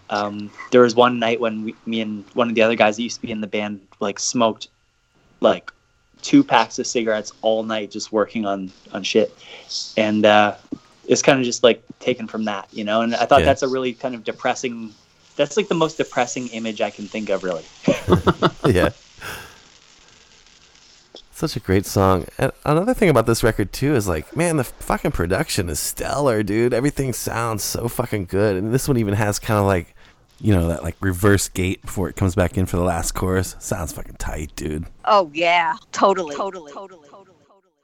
um, 0.09 0.51
there 0.71 0.81
was 0.81 0.93
one 0.93 1.17
night 1.17 1.39
when 1.39 1.63
we, 1.63 1.75
me 1.85 2.01
and 2.01 2.25
one 2.33 2.49
of 2.49 2.55
the 2.55 2.61
other 2.61 2.75
guys 2.75 2.97
that 2.97 3.03
used 3.03 3.15
to 3.15 3.21
be 3.21 3.31
in 3.31 3.41
the 3.41 3.47
band 3.47 3.79
like 4.01 4.19
smoked 4.19 4.67
like 5.39 5.71
two 6.21 6.43
packs 6.43 6.79
of 6.79 6.87
cigarettes 6.87 7.31
all 7.41 7.63
night 7.63 7.91
just 7.91 8.11
working 8.11 8.45
on 8.45 8.71
on 8.91 9.03
shit, 9.03 9.37
and 9.97 10.25
uh, 10.25 10.55
it's 11.07 11.21
kind 11.21 11.39
of 11.39 11.45
just 11.45 11.63
like 11.63 11.81
taken 11.99 12.27
from 12.27 12.45
that, 12.45 12.67
you 12.71 12.83
know. 12.83 13.01
And 13.01 13.15
I 13.15 13.25
thought 13.25 13.39
Yeah. 13.41 13.45
that's 13.45 13.63
a 13.63 13.67
really 13.67 13.93
kind 13.93 14.15
of 14.15 14.23
depressing. 14.23 14.93
That's 15.35 15.57
like 15.57 15.67
the 15.67 15.75
most 15.75 15.97
depressing 15.97 16.47
image 16.49 16.81
I 16.81 16.89
can 16.89 17.07
think 17.07 17.29
of, 17.29 17.43
really. 17.43 17.63
yeah. 18.73 18.89
Such 21.31 21.55
a 21.55 21.61
great 21.61 21.85
song. 21.85 22.25
And 22.37 22.51
another 22.65 22.93
thing 22.93 23.07
about 23.07 23.25
this 23.25 23.43
record 23.43 23.71
too 23.71 23.95
is 23.95 24.09
like, 24.09 24.35
man, 24.35 24.57
the 24.57 24.65
fucking 24.65 25.11
production 25.11 25.69
is 25.69 25.79
stellar, 25.79 26.43
dude. 26.43 26.73
Everything 26.73 27.13
sounds 27.13 27.63
so 27.63 27.87
fucking 27.87 28.25
good. 28.25 28.57
And 28.57 28.73
this 28.73 28.89
one 28.89 28.97
even 28.97 29.13
has 29.13 29.39
kind 29.39 29.57
of 29.57 29.65
like, 29.65 29.95
you 30.41 30.53
know, 30.53 30.67
that 30.69 30.83
like 30.83 30.95
reverse 31.01 31.49
gate 31.49 31.81
before 31.81 32.09
it 32.09 32.15
comes 32.15 32.35
back 32.35 32.57
in 32.57 32.65
for 32.65 32.77
the 32.77 32.83
last 32.83 33.11
chorus. 33.13 33.55
Sounds 33.59 33.91
fucking 33.93 34.15
tight, 34.15 34.51
dude. 34.55 34.85
Oh 35.05 35.29
yeah, 35.33 35.75
totally, 35.91 36.35
totally, 36.35 36.71
totally. 36.71 37.07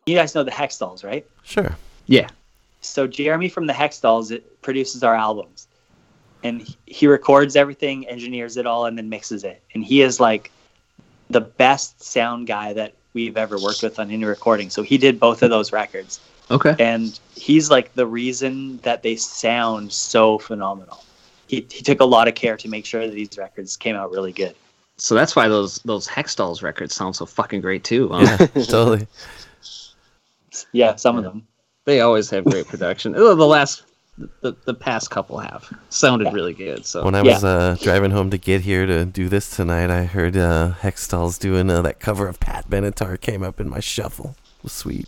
You 0.06 0.16
guys 0.16 0.36
know 0.36 0.44
the 0.44 0.52
Hextalls, 0.52 1.04
right? 1.04 1.26
Sure. 1.44 1.76
Yeah. 2.06 2.30
So 2.82 3.08
Jeremy 3.08 3.50
from 3.50 3.66
the 3.66 3.74
Hextalls 3.74 4.32
it 4.32 4.62
produces 4.62 5.04
our 5.04 5.16
albums, 5.16 5.68
and 6.44 6.62
he- 6.62 6.78
he 6.86 7.08
records 7.08 7.56
everything, 7.56 8.08
engineers 8.08 8.58
it 8.58 8.68
all, 8.68 8.86
and 8.86 8.98
then 8.98 9.10
mixes 9.10 9.44
it. 9.44 9.64
And 9.74 9.84
he 9.84 10.02
is 10.02 10.20
like 10.20 10.52
the 11.32 11.42
best 11.42 12.04
sound 12.04 12.46
guy 12.46 12.74
that 12.74 12.94
we've 13.14 13.38
ever 13.38 13.58
worked 13.60 13.82
with 13.82 13.98
on 13.98 14.12
any 14.12 14.26
recording. 14.26 14.70
So 14.70 14.84
he 14.84 14.98
did 15.00 15.20
both 15.20 15.42
of 15.42 15.50
those 15.50 15.72
records, 15.72 16.20
Okay. 16.52 16.76
and 16.78 17.20
he's 17.36 17.72
like 17.72 17.94
the 17.96 18.06
reason 18.06 18.78
that 18.84 19.02
they 19.02 19.16
sound 19.16 19.92
so 19.92 20.38
phenomenal. 20.38 21.04
He 21.48 21.66
he 21.70 21.84
took 21.84 22.00
a 22.02 22.06
lot 22.06 22.28
of 22.28 22.36
care 22.36 22.58
to 22.58 22.68
make 22.68 22.86
sure 22.86 23.06
that 23.06 23.14
these 23.14 23.38
records 23.38 23.78
came 23.78 23.96
out 23.96 24.12
really 24.12 24.32
good. 24.32 24.56
So 24.98 25.14
that's 25.16 25.36
why 25.36 25.48
those 25.48 25.80
those 25.80 26.08
Hextalls 26.08 26.62
records 26.64 26.96
sound 26.96 27.16
so 27.16 27.26
fucking 27.26 27.62
great 27.62 27.84
too. 27.84 28.10
huh? 28.12 28.48
Yeah, 28.56 28.64
totally. 28.64 29.08
Yeah, 30.72 30.96
some 30.96 31.18
of 31.18 31.24
them. 31.24 31.46
They 31.86 32.02
always 32.02 32.30
have 32.32 32.46
great 32.46 32.68
production. 32.68 33.14
Oh, 33.16 33.36
the 33.36 33.46
last, 33.46 33.84
the, 34.42 34.54
the 34.66 34.74
past 34.74 35.12
couple 35.12 35.38
have 35.38 35.72
sounded 35.90 36.34
really 36.34 36.54
good. 36.54 36.86
So 36.86 37.04
When 37.04 37.14
I 37.14 37.22
was 37.22 37.44
uh, 37.44 37.76
driving 37.82 38.10
home 38.12 38.32
to 38.32 38.38
get 38.40 38.62
here 38.62 38.86
to 38.88 39.06
do 39.06 39.30
this 39.30 39.56
tonight, 39.56 39.92
I 39.92 40.06
heard 40.06 40.36
uh, 40.36 40.74
Hextall's 40.82 41.38
doing 41.38 41.70
uh, 41.70 41.82
that 41.84 42.00
cover 42.00 42.28
of 42.28 42.40
Pat 42.40 42.68
Benatar 42.70 43.20
came 43.22 43.44
up 43.44 43.60
in 43.60 43.70
my 43.70 43.80
shuffle. 43.82 44.36
It 44.60 44.64
was 44.64 44.72
sweet. 44.72 45.08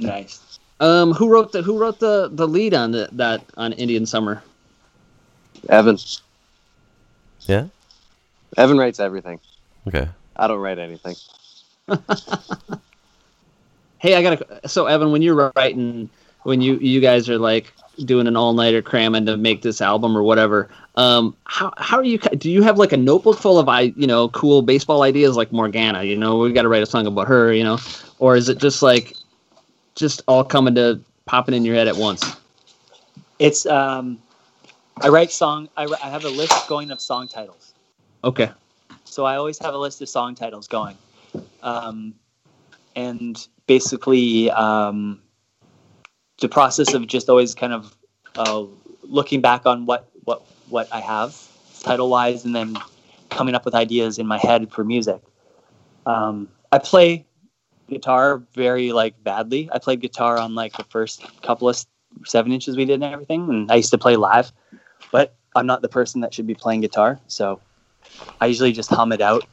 Nice. 0.00 0.58
um, 0.80 1.12
who 1.12 1.28
wrote 1.28 1.52
the 1.52 1.62
who 1.62 1.78
wrote 1.78 2.00
the 2.00 2.28
the 2.32 2.48
lead 2.48 2.74
on 2.74 2.90
the, 2.90 3.08
that 3.12 3.44
on 3.56 3.72
Indian 3.74 4.06
Summer? 4.06 4.42
Evan. 5.68 5.98
Yeah. 7.40 7.66
Evan 8.56 8.78
writes 8.78 9.00
everything. 9.00 9.40
Okay. 9.86 10.08
I 10.36 10.46
don't 10.46 10.60
write 10.60 10.78
anything. 10.78 11.16
Hey, 14.04 14.16
I 14.16 14.22
got 14.22 14.38
to 14.38 14.68
So 14.68 14.84
Evan, 14.84 15.12
when 15.12 15.22
you're 15.22 15.50
writing, 15.56 16.10
when 16.42 16.60
you 16.60 16.76
you 16.76 17.00
guys 17.00 17.26
are 17.30 17.38
like 17.38 17.72
doing 18.00 18.26
an 18.26 18.36
all 18.36 18.52
nighter 18.52 18.82
cramming 18.82 19.24
to 19.24 19.38
make 19.38 19.62
this 19.62 19.80
album 19.80 20.14
or 20.14 20.22
whatever, 20.22 20.68
um, 20.96 21.34
how 21.44 21.72
how 21.78 21.96
are 21.96 22.04
you? 22.04 22.18
Do 22.18 22.50
you 22.50 22.62
have 22.62 22.76
like 22.76 22.92
a 22.92 22.98
notebook 22.98 23.38
full 23.38 23.58
of 23.58 23.66
I 23.66 23.94
you 23.96 24.06
know 24.06 24.28
cool 24.28 24.60
baseball 24.60 25.04
ideas 25.04 25.38
like 25.38 25.52
Morgana? 25.52 26.02
You 26.02 26.18
know, 26.18 26.36
we 26.36 26.52
got 26.52 26.62
to 26.62 26.68
write 26.68 26.82
a 26.82 26.86
song 26.86 27.06
about 27.06 27.28
her. 27.28 27.50
You 27.50 27.64
know, 27.64 27.78
or 28.18 28.36
is 28.36 28.50
it 28.50 28.58
just 28.58 28.82
like 28.82 29.16
just 29.94 30.20
all 30.28 30.44
coming 30.44 30.74
to 30.74 31.00
popping 31.24 31.54
in 31.54 31.64
your 31.64 31.74
head 31.74 31.88
at 31.88 31.96
once? 31.96 32.36
It's 33.38 33.64
um, 33.64 34.18
I 35.00 35.08
write 35.08 35.30
song. 35.30 35.68
I, 35.76 35.84
I 35.84 36.08
have 36.08 36.24
a 36.24 36.28
list 36.28 36.68
going 36.68 36.90
of 36.90 37.00
song 37.00 37.28
titles. 37.28 37.74
Okay. 38.22 38.50
So 39.04 39.24
I 39.24 39.36
always 39.36 39.58
have 39.58 39.74
a 39.74 39.78
list 39.78 40.00
of 40.02 40.08
song 40.08 40.34
titles 40.34 40.68
going. 40.68 40.96
Um, 41.62 42.14
and 42.96 43.46
basically, 43.66 44.50
um, 44.50 45.20
the 46.40 46.48
process 46.48 46.94
of 46.94 47.06
just 47.06 47.28
always 47.28 47.54
kind 47.54 47.72
of 47.72 47.96
uh, 48.36 48.64
looking 49.02 49.40
back 49.40 49.66
on 49.66 49.86
what 49.86 50.10
what 50.24 50.42
what 50.68 50.88
I 50.92 51.00
have 51.00 51.36
title 51.80 52.08
wise, 52.08 52.44
and 52.44 52.54
then 52.54 52.76
coming 53.30 53.54
up 53.54 53.64
with 53.64 53.74
ideas 53.74 54.18
in 54.18 54.26
my 54.26 54.38
head 54.38 54.70
for 54.72 54.84
music. 54.84 55.20
Um, 56.06 56.48
I 56.72 56.78
play 56.78 57.26
guitar 57.88 58.42
very 58.54 58.92
like 58.92 59.22
badly. 59.22 59.68
I 59.72 59.78
played 59.78 60.00
guitar 60.00 60.38
on 60.38 60.54
like 60.54 60.76
the 60.76 60.84
first 60.84 61.24
couple 61.42 61.68
of 61.68 61.84
seven 62.24 62.52
inches 62.52 62.76
we 62.76 62.84
did 62.84 62.94
and 62.94 63.04
everything, 63.04 63.48
and 63.48 63.70
I 63.70 63.76
used 63.76 63.90
to 63.90 63.98
play 63.98 64.16
live, 64.16 64.52
but 65.14 65.32
I'm 65.54 65.64
not 65.64 65.80
the 65.80 65.88
person 65.88 66.22
that 66.22 66.34
should 66.34 66.48
be 66.48 66.56
playing 66.56 66.80
guitar, 66.80 67.20
so 67.28 67.60
I 68.40 68.46
usually 68.46 68.72
just 68.72 68.90
hum 68.90 69.12
it 69.12 69.20
out 69.20 69.46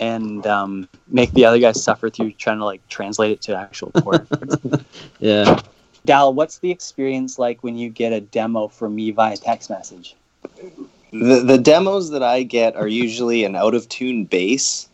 and 0.00 0.44
um, 0.48 0.88
make 1.06 1.30
the 1.30 1.44
other 1.44 1.60
guys 1.60 1.80
suffer 1.80 2.10
through 2.10 2.32
trying 2.32 2.58
to 2.58 2.64
like 2.64 2.86
translate 2.88 3.30
it 3.30 3.40
to 3.42 3.56
actual 3.56 3.92
chord. 3.92 4.26
Yeah. 5.20 5.60
Dal, 6.06 6.34
what's 6.34 6.58
the 6.58 6.72
experience 6.72 7.38
like 7.38 7.62
when 7.62 7.78
you 7.78 7.88
get 7.88 8.12
a 8.12 8.20
demo 8.20 8.66
from 8.66 8.96
me 8.96 9.12
via 9.12 9.36
text 9.36 9.70
message? 9.70 10.16
The 11.12 11.40
the 11.52 11.58
demos 11.58 12.10
that 12.10 12.24
I 12.24 12.42
get 12.42 12.74
are 12.74 12.88
usually 12.88 13.44
an 13.44 13.54
out 13.54 13.74
of 13.74 13.88
tune 13.88 14.24
bass 14.24 14.88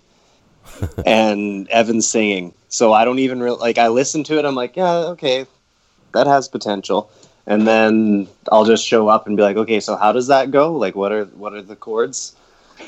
and 1.06 1.66
Evan 1.70 2.02
singing. 2.02 2.52
So 2.68 2.93
I 2.93 3.06
don't 3.06 3.18
even 3.18 3.43
really 3.43 3.59
like 3.59 3.78
I 3.78 3.89
listen 3.89 4.24
to 4.24 4.39
it, 4.39 4.44
I'm 4.44 4.55
like, 4.55 4.76
yeah, 4.76 5.14
okay, 5.16 5.47
that 6.12 6.26
has 6.26 6.48
potential. 6.48 7.10
And 7.47 7.66
then 7.66 8.28
I'll 8.51 8.64
just 8.64 8.86
show 8.86 9.09
up 9.09 9.27
and 9.27 9.36
be 9.36 9.43
like, 9.43 9.56
okay, 9.56 9.81
so 9.81 9.97
how 9.97 10.12
does 10.12 10.28
that 10.28 10.51
go? 10.51 10.77
Like 10.77 10.94
what 10.94 11.12
are 11.12 11.24
what 11.27 11.55
are 11.55 11.62
the 11.62 11.77
chords? 11.77 12.36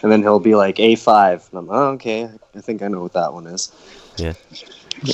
And 0.03 0.11
then 0.11 0.23
he'll 0.23 0.41
be 0.41 0.55
like 0.55 0.81
A 0.81 0.95
five. 0.95 1.47
And 1.51 1.59
I'm 1.59 1.71
oh, 1.71 1.91
okay, 1.93 2.31
I 2.55 2.61
think 2.61 2.83
I 2.83 2.89
know 2.89 3.03
what 3.03 3.13
that 3.15 3.33
one 3.33 3.47
is. 3.47 3.73
Yeah. 4.17 4.35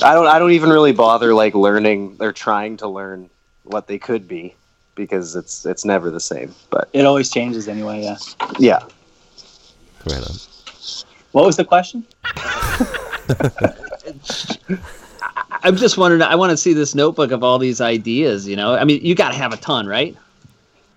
I 0.03 0.13
don't 0.13 0.27
I 0.27 0.37
don't 0.37 0.51
even 0.51 0.69
really 0.69 0.93
bother 0.93 1.33
like 1.33 1.55
learning 1.55 2.17
or 2.19 2.31
trying 2.31 2.77
to 2.77 2.87
learn 2.87 3.29
what 3.63 3.87
they 3.87 3.97
could 3.97 4.27
be 4.27 4.53
because 4.95 5.35
it's 5.35 5.65
it's 5.65 5.85
never 5.85 6.11
the 6.11 6.19
same. 6.19 6.53
But 6.69 6.89
It 6.93 7.05
always 7.05 7.29
changes 7.29 7.67
anyway. 7.67 8.03
Yeah. 8.03 8.17
yeah. 8.59 8.83
Right 10.05 10.17
on. 10.17 10.35
What 11.31 11.45
was 11.45 11.57
the 11.57 11.65
question? 11.65 12.05
I'm 15.63 15.75
just 15.75 15.97
wondering. 15.97 16.21
I 16.21 16.35
want 16.35 16.51
to 16.51 16.57
see 16.57 16.73
this 16.73 16.95
notebook 16.95 17.31
of 17.31 17.43
all 17.43 17.59
these 17.59 17.81
ideas. 17.81 18.47
You 18.47 18.55
know, 18.55 18.73
I 18.73 18.83
mean, 18.83 19.03
you 19.03 19.15
got 19.15 19.29
to 19.29 19.37
have 19.37 19.53
a 19.53 19.57
ton, 19.57 19.87
right? 19.87 20.15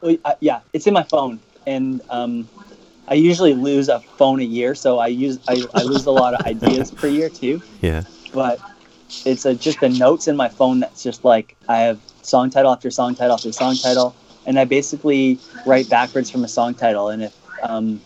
Oh, 0.02 0.16
uh, 0.24 0.34
yeah, 0.40 0.60
it's 0.72 0.86
in 0.86 0.94
my 0.94 1.02
phone, 1.02 1.40
and 1.66 2.00
um, 2.10 2.48
I 3.08 3.14
usually 3.14 3.54
lose 3.54 3.88
a 3.88 4.00
phone 4.00 4.40
a 4.40 4.44
year, 4.44 4.74
so 4.74 4.98
I 4.98 5.08
use 5.08 5.38
I, 5.48 5.62
I 5.74 5.82
lose 5.82 6.06
a 6.06 6.10
lot 6.10 6.34
of 6.34 6.46
ideas 6.46 6.90
per 6.90 7.08
year 7.08 7.28
too. 7.28 7.62
Yeah. 7.80 8.02
But 8.32 8.58
it's 9.24 9.44
a, 9.44 9.54
just 9.54 9.80
the 9.80 9.88
notes 9.88 10.28
in 10.28 10.36
my 10.36 10.48
phone 10.48 10.80
that's 10.80 11.02
just 11.02 11.24
like 11.24 11.56
I 11.68 11.78
have 11.78 12.00
song 12.22 12.50
title 12.50 12.72
after 12.72 12.90
song 12.90 13.14
title 13.14 13.34
after 13.34 13.52
song 13.52 13.76
title, 13.76 14.14
and 14.46 14.58
I 14.58 14.64
basically 14.64 15.38
write 15.66 15.88
backwards 15.90 16.30
from 16.30 16.44
a 16.44 16.48
song 16.48 16.74
title. 16.74 17.08
And 17.08 17.24
if 17.24 17.36
um, 17.62 18.00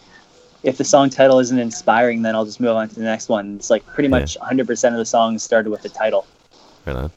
if 0.65 0.77
the 0.77 0.85
song 0.85 1.09
title 1.11 1.39
isn't 1.39 1.59
inspiring, 1.59 2.23
then 2.23 2.35
I'll 2.35 2.45
just 2.45 2.61
move 2.61 2.77
on 2.77 2.89
to 2.89 2.95
the 2.97 3.03
next 3.03 3.29
one. 3.29 3.57
It's 3.57 3.71
like 3.71 3.87
pretty 3.87 4.09
much 4.09 4.37
100% 4.39 4.91
of 4.91 4.97
the 4.97 5.05
songs 5.05 5.43
started 5.43 5.71
with 5.71 5.83
the 5.83 5.89
title. 5.89 6.27
Right 6.89 6.97
on. 6.97 7.11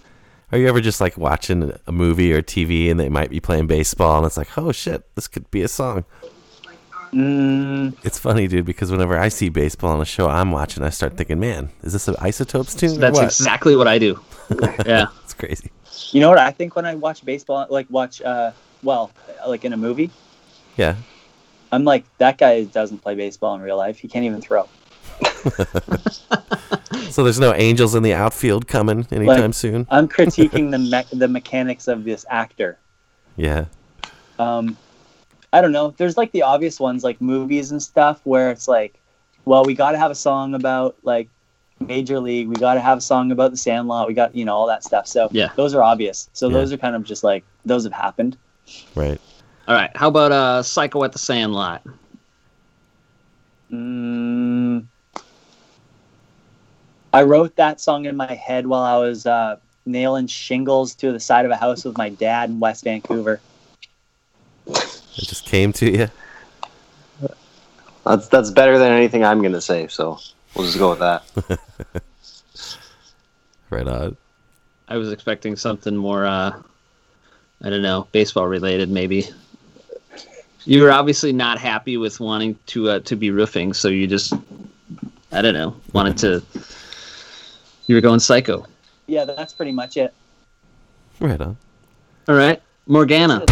Are 0.52 0.58
you 0.58 0.68
ever 0.68 0.82
just 0.82 1.00
like 1.00 1.18
watching 1.18 1.72
a 1.88 1.92
movie 1.94 2.34
or 2.34 2.42
TV 2.42 2.92
and 2.92 3.00
they 3.00 3.08
might 3.08 3.30
be 3.30 3.40
playing 3.40 3.68
baseball 3.68 4.18
and 4.18 4.26
it's 4.26 4.36
like, 4.36 4.58
oh 4.58 4.74
shit, 4.74 5.04
this 5.16 5.30
could 5.30 5.50
be 5.50 5.62
a 5.62 5.70
song? 5.70 6.04
Mm, 7.14 7.96
It's 8.04 8.20
funny, 8.20 8.48
dude, 8.48 8.66
because 8.66 8.92
whenever 8.92 9.18
I 9.18 9.30
see 9.30 9.48
baseball 9.50 9.92
on 9.92 10.02
a 10.02 10.06
show 10.06 10.28
I'm 10.30 10.52
watching, 10.52 10.84
I 10.84 10.90
start 10.90 11.16
thinking, 11.16 11.40
man, 11.40 11.70
is 11.84 11.94
this 11.94 12.08
an 12.10 12.16
Isotopes 12.22 12.76
tune? 12.76 13.00
That's 13.00 13.16
what?" 13.18 13.24
exactly 13.26 13.76
what 13.78 13.88
I 13.88 13.98
do. 13.98 14.20
Yeah. 14.86 15.08
it's 15.24 15.34
crazy. 15.34 15.72
you 16.12 16.20
know 16.20 16.28
what 16.30 16.38
I 16.38 16.52
think 16.52 16.76
when 16.76 16.86
I 16.86 16.96
watch 16.96 17.24
baseball, 17.24 17.66
like 17.70 17.88
watch, 17.90 18.22
uh, 18.22 18.52
well, 18.84 19.12
like 19.48 19.64
in 19.64 19.72
a 19.72 19.78
movie, 19.78 20.10
Yeah. 20.76 20.96
I'm 21.72 21.86
like 21.86 22.04
that 22.18 22.38
guy 22.38 22.66
doesn't 22.66 22.98
play 22.98 23.16
baseball 23.16 23.56
in 23.56 23.62
real 23.62 23.78
life. 23.78 23.98
He 24.00 24.10
can't 24.10 24.26
even 24.26 24.42
throw. 24.42 24.68
So 27.10 27.24
there's 27.26 27.40
no 27.40 27.54
angels 27.54 27.94
in 27.96 28.04
the 28.04 28.14
outfield 28.14 28.68
coming 28.70 29.06
anytime 29.12 29.42
Like, 29.48 29.54
soon. 29.54 29.86
I'm 29.90 30.08
critiquing 30.08 30.72
the 30.72 30.78
me- 31.12 31.20
the 31.20 31.28
mechanics 31.28 31.88
of 31.90 32.04
this 32.06 32.26
actor. 32.30 32.78
Yeah. 33.36 33.66
um 34.40 34.78
i 35.54 35.60
don't 35.62 35.72
know 35.74 35.94
there's 35.98 36.16
like 36.16 36.32
the 36.32 36.44
obvious 36.44 36.80
ones 36.80 37.04
like 37.04 37.20
movies 37.20 37.72
and 37.72 37.82
stuff 37.84 38.22
where 38.24 38.50
it's 38.52 38.68
like 38.68 39.00
well 39.46 39.66
we 39.66 39.74
got 39.74 39.92
to 39.92 39.98
have 39.98 40.12
a 40.12 40.16
song 40.16 40.54
about 40.56 40.96
like 41.04 41.28
major 41.80 42.20
league 42.20 42.48
we 42.48 42.56
got 42.56 42.76
to 42.76 42.80
have 42.82 42.98
a 43.00 43.02
song 43.02 43.32
about 43.32 43.52
the 43.52 43.58
sandlot 43.58 44.08
we 44.08 44.14
got 44.14 44.34
you 44.36 44.46
know 44.46 44.56
all 44.56 44.68
that 44.68 44.84
stuff 44.84 45.06
so 45.08 45.28
Yeah. 45.32 45.50
those 45.58 45.74
are 45.74 45.82
obvious 45.84 46.30
so 46.34 46.48
Yeah. 46.48 46.54
those 46.58 46.72
are 46.72 46.78
kind 46.78 46.96
of 46.96 47.04
just 47.04 47.24
like 47.24 47.44
those 47.66 47.84
have 47.84 47.94
happened 47.94 48.38
Right. 48.96 49.20
All 49.68 49.76
right. 49.76 49.92
How 49.96 50.08
about 50.08 50.32
uh, 50.32 50.64
Psycho 50.64 51.04
at 51.04 51.12
the 51.12 51.20
Sandlot? 51.20 51.82
mm, 53.72 54.86
i 57.14 57.24
wrote 57.24 57.56
that 57.56 57.80
song 57.82 58.06
in 58.06 58.16
my 58.16 58.34
head 58.34 58.68
while 58.68 58.84
i 58.84 58.98
was 58.98 59.26
uh 59.26 59.58
nailing 59.86 60.28
shingles 60.28 60.94
to 60.96 61.12
the 61.12 61.20
side 61.20 61.46
of 61.46 61.52
a 61.52 61.56
house 61.56 61.84
with 61.84 61.98
my 61.98 62.10
dad 62.10 62.50
in 62.50 62.60
west 62.60 62.84
vancouver 62.84 63.40
It 64.68 65.28
just 65.28 65.46
came 65.46 65.74
to 65.74 65.92
you. 65.92 66.08
That's 68.06 68.28
that's 68.30 68.50
better 68.50 68.78
than 68.78 68.92
anything 68.92 69.24
I'm 69.24 69.42
gonna 69.42 69.62
say, 69.62 69.88
so 69.88 70.20
we'll 70.56 70.66
just 70.66 70.80
go 70.80 70.92
with 70.92 71.00
that. 71.00 72.02
Right 73.72 73.88
on. 73.88 74.18
I 74.90 74.98
was 74.98 75.14
expecting 75.14 75.56
something 75.56 75.96
more. 75.96 76.26
Uh, 76.26 76.62
I 77.64 77.70
don't 77.70 77.82
know, 77.82 78.06
baseball 78.12 78.48
related, 78.48 78.90
maybe. 78.90 79.30
You 80.66 80.84
were 80.84 80.92
obviously 80.92 81.32
not 81.32 81.58
happy 81.58 81.96
with 81.96 82.20
wanting 82.20 82.60
to 82.68 82.90
uh, 82.90 83.00
to 83.00 83.16
be 83.16 83.32
roofing, 83.32 83.72
so 83.74 83.88
you 83.88 84.08
just, 84.08 84.34
I 85.32 85.42
don't 85.42 85.54
know, 85.54 85.74
wanted 85.94 86.18
to. 86.20 86.44
You 87.92 87.96
were 87.96 88.02
going 88.02 88.22
psycho. 88.22 88.66
yeah 89.06 89.26
that's 89.26 89.52
pretty 89.52 89.74
much 89.74 89.98
it 89.98 90.14
Right 91.20 91.42
on. 91.42 91.58
All 92.30 92.36
right, 92.36 92.62
Morgana. 92.88 93.44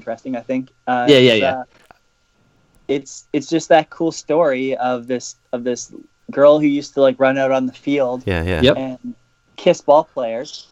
Interesting, 0.00 0.34
I 0.36 0.40
think. 0.40 0.70
Uh, 0.86 1.06
Yeah, 1.08 1.18
yeah, 1.18 1.32
it's, 1.32 1.40
yeah. 1.42 1.52
uh, 1.52 1.64
it's 2.88 3.28
it's 3.32 3.48
just 3.48 3.68
that 3.68 3.90
cool 3.90 4.12
story 4.12 4.76
of 4.76 5.06
this 5.06 5.36
of 5.52 5.62
this 5.64 5.92
girl 6.30 6.58
who 6.58 6.66
used 6.66 6.94
to 6.94 7.00
like 7.02 7.18
run 7.20 7.38
out 7.38 7.52
on 7.52 7.66
the 7.66 7.72
field 7.72 8.22
Yeah, 8.26 8.42
yeah. 8.42 8.62
Yep. 8.62 8.76
and 8.76 9.14
kiss 9.56 9.80
ball 9.80 10.04
players, 10.04 10.66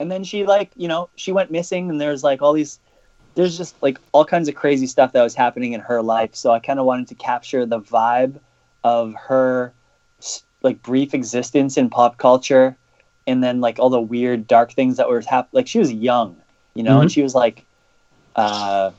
and 0.00 0.10
then 0.10 0.24
she 0.24 0.44
like 0.44 0.70
you 0.76 0.88
know 0.88 1.08
she 1.16 1.32
went 1.32 1.50
missing, 1.50 1.88
and 1.90 2.00
there's 2.00 2.22
like 2.24 2.42
all 2.42 2.52
these 2.52 2.78
there's 3.34 3.56
just 3.56 3.74
like 3.82 3.98
all 4.12 4.24
kinds 4.24 4.48
of 4.48 4.54
crazy 4.54 4.86
stuff 4.86 5.12
that 5.12 5.22
was 5.22 5.34
happening 5.34 5.72
in 5.72 5.80
her 5.80 6.02
life. 6.02 6.34
So 6.34 6.50
I 6.50 6.58
kind 6.58 6.78
of 6.78 6.84
wanted 6.84 7.08
to 7.08 7.14
capture 7.14 7.64
the 7.64 7.80
vibe 7.80 8.34
of 8.84 9.14
her 9.28 9.72
like 10.62 10.82
brief 10.82 11.14
existence 11.14 11.76
in 11.78 11.88
pop 11.88 12.18
culture, 12.18 12.76
and 13.26 13.42
then 13.42 13.60
like 13.60 13.78
all 13.78 13.90
the 13.90 14.00
weird 14.00 14.46
dark 14.46 14.72
things 14.72 14.96
that 14.98 15.08
were 15.08 15.22
happening. 15.22 15.52
Like 15.52 15.68
she 15.68 15.78
was 15.78 15.90
young, 15.92 16.36
you 16.74 16.82
know, 16.82 17.00
and 17.00 17.08
Mhm. 17.08 17.14
she 17.14 17.22
was 17.22 17.34
like 17.34 17.64
uh, 18.36 18.90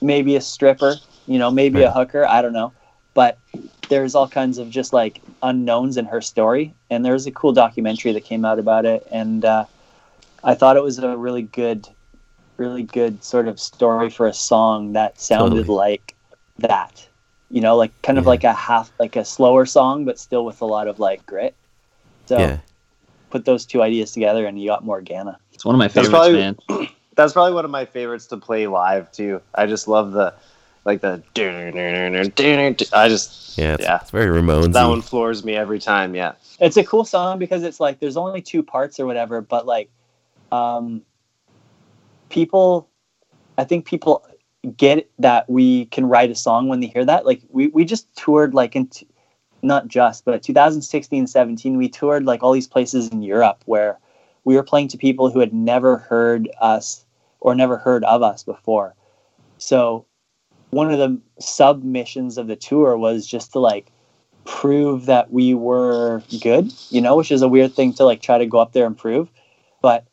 maybe 0.00 0.36
a 0.36 0.40
stripper, 0.40 0.96
you 1.26 1.38
know, 1.38 1.50
maybe 1.50 1.82
a 1.82 1.90
hooker. 1.90 2.26
I 2.26 2.42
don't 2.42 2.52
know, 2.52 2.72
but 3.14 3.38
there's 3.88 4.14
all 4.14 4.28
kinds 4.28 4.58
of 4.58 4.70
just 4.70 4.92
like 4.92 5.20
unknowns 5.42 5.96
in 5.96 6.04
her 6.06 6.20
story, 6.20 6.74
and 6.90 7.04
there's 7.04 7.26
a 7.26 7.30
cool 7.30 7.52
documentary 7.52 8.12
that 8.12 8.24
came 8.24 8.44
out 8.44 8.58
about 8.58 8.84
it, 8.84 9.06
and 9.10 9.44
uh, 9.44 9.64
I 10.44 10.54
thought 10.54 10.76
it 10.76 10.82
was 10.82 10.98
a 10.98 11.16
really 11.16 11.42
good, 11.42 11.88
really 12.56 12.82
good 12.82 13.22
sort 13.24 13.48
of 13.48 13.58
story 13.58 14.10
for 14.10 14.26
a 14.26 14.32
song 14.32 14.92
that 14.92 15.20
sounded 15.20 15.66
Totally. 15.66 15.76
like 15.76 16.14
that, 16.58 17.06
you 17.50 17.60
know, 17.60 17.76
like 17.76 17.90
kind 18.02 18.18
of 18.18 18.24
Yeah. 18.24 18.30
like 18.30 18.44
a 18.44 18.52
half, 18.52 18.92
like 18.98 19.16
a 19.16 19.24
slower 19.24 19.66
song, 19.66 20.04
but 20.04 20.18
still 20.18 20.44
with 20.44 20.60
a 20.60 20.66
lot 20.66 20.86
of 20.88 20.98
like 20.98 21.24
grit. 21.26 21.54
So 22.26 22.38
Yeah. 22.38 22.58
put 23.30 23.44
those 23.44 23.64
two 23.66 23.82
ideas 23.82 24.12
together, 24.12 24.46
and 24.46 24.60
you 24.60 24.68
got 24.68 24.84
Morgana. 24.84 25.38
It's 25.52 25.64
one 25.64 25.74
of 25.74 25.78
my 25.78 25.88
That's 25.88 26.08
favorites, 26.08 26.10
probably- 26.68 26.78
man. 26.78 26.88
That's 27.20 27.34
probably 27.34 27.52
one 27.52 27.66
of 27.66 27.70
my 27.70 27.84
favorites 27.84 28.24
to 28.28 28.38
play 28.38 28.66
live 28.66 29.12
too. 29.12 29.42
I 29.54 29.66
just 29.66 29.86
love 29.86 30.12
the 30.12 30.32
like 30.86 31.02
the 31.02 31.22
I 32.94 33.08
just 33.08 33.58
Yeah, 33.58 33.74
it's, 33.74 33.82
Yeah. 33.84 33.98
it's 34.00 34.10
very 34.10 34.40
Ramones. 34.40 34.72
that 34.72 34.86
one 34.86 35.02
floors 35.02 35.44
me 35.44 35.54
every 35.54 35.78
time. 35.78 36.14
Yeah. 36.14 36.32
it's 36.60 36.78
a 36.78 36.84
cool 36.84 37.04
song 37.04 37.38
because 37.38 37.62
it's 37.62 37.78
like 37.78 38.00
there's 38.00 38.16
only 38.16 38.40
two 38.40 38.62
parts 38.62 38.98
or 38.98 39.04
whatever 39.04 39.42
but 39.42 39.66
like 39.66 39.90
um 40.50 41.02
people 42.30 42.88
i 43.58 43.64
think 43.64 43.84
people 43.86 44.26
get 44.76 45.10
that 45.18 45.48
we 45.48 45.86
can 45.86 46.06
write 46.06 46.30
a 46.30 46.34
song 46.34 46.68
when 46.68 46.80
they 46.80 46.86
hear 46.86 47.04
that 47.04 47.24
like 47.26 47.40
we, 47.50 47.68
we 47.68 47.84
just 47.84 48.14
toured 48.16 48.54
like 48.54 48.74
in 48.76 48.86
t- 48.86 49.06
not 49.62 49.88
just 49.88 50.24
but 50.24 50.42
2016 50.42 51.26
17 51.26 51.76
we 51.76 51.88
toured 51.88 52.24
like 52.24 52.42
all 52.42 52.52
these 52.52 52.68
places 52.68 53.08
in 53.08 53.22
europe 53.22 53.62
where 53.66 53.98
we 54.44 54.54
were 54.56 54.62
playing 54.62 54.88
to 54.88 54.96
people 54.98 55.30
who 55.30 55.40
had 55.40 55.52
never 55.52 55.96
heard 55.98 56.48
us 56.60 57.04
or 57.40 57.54
never 57.54 57.76
heard 57.76 58.04
of 58.04 58.22
us 58.22 58.42
before 58.42 58.94
so 59.58 60.06
one 60.70 60.92
of 60.92 60.98
the 60.98 61.20
submissions 61.40 62.38
of 62.38 62.46
the 62.46 62.56
tour 62.56 62.96
was 62.96 63.26
just 63.26 63.52
to 63.52 63.58
like 63.58 63.90
prove 64.44 65.06
that 65.06 65.32
we 65.32 65.54
were 65.54 66.22
good, 66.40 66.72
you 66.90 67.00
know, 67.00 67.16
which 67.16 67.30
is 67.30 67.42
a 67.42 67.48
weird 67.48 67.74
thing 67.74 67.92
to 67.94 68.04
like 68.04 68.22
try 68.22 68.38
to 68.38 68.46
go 68.46 68.58
up 68.58 68.72
there 68.72 68.86
and 68.86 68.96
prove. 68.96 69.28
But 69.82 70.06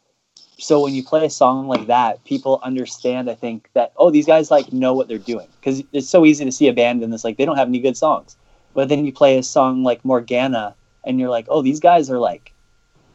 so 0.60 0.82
when 0.82 0.94
you 0.94 1.04
play 1.04 1.26
a 1.26 1.30
song 1.30 1.68
like 1.68 1.88
that, 1.88 2.24
people 2.24 2.60
understand, 2.64 3.30
I 3.30 3.36
think, 3.36 3.70
that, 3.74 3.94
oh, 3.98 4.10
these 4.10 4.26
guys 4.26 4.50
like 4.50 4.74
know 4.74 4.94
what 4.94 5.08
they're 5.08 5.20
doing. 5.20 5.48
Because 5.60 5.84
it's 5.94 6.10
so 6.10 6.26
easy 6.26 6.44
to 6.46 6.52
see 6.52 6.68
a 6.68 6.74
band 6.74 7.04
and 7.04 7.14
it's 7.14 7.24
like 7.24 7.38
they 7.38 7.46
don't 7.46 7.58
have 7.58 7.68
any 7.68 7.80
good 7.80 7.98
songs. 7.98 8.36
But 8.74 8.90
then 8.90 9.06
you 9.06 9.14
play 9.14 9.38
a 9.38 9.44
song 9.44 9.84
like 9.84 10.04
Morgana 10.04 10.76
and 11.04 11.20
you're 11.20 11.30
like, 11.30 11.46
oh, 11.50 11.62
these 11.62 11.80
guys 11.80 12.10
are 12.10 12.20
like, 12.20 12.54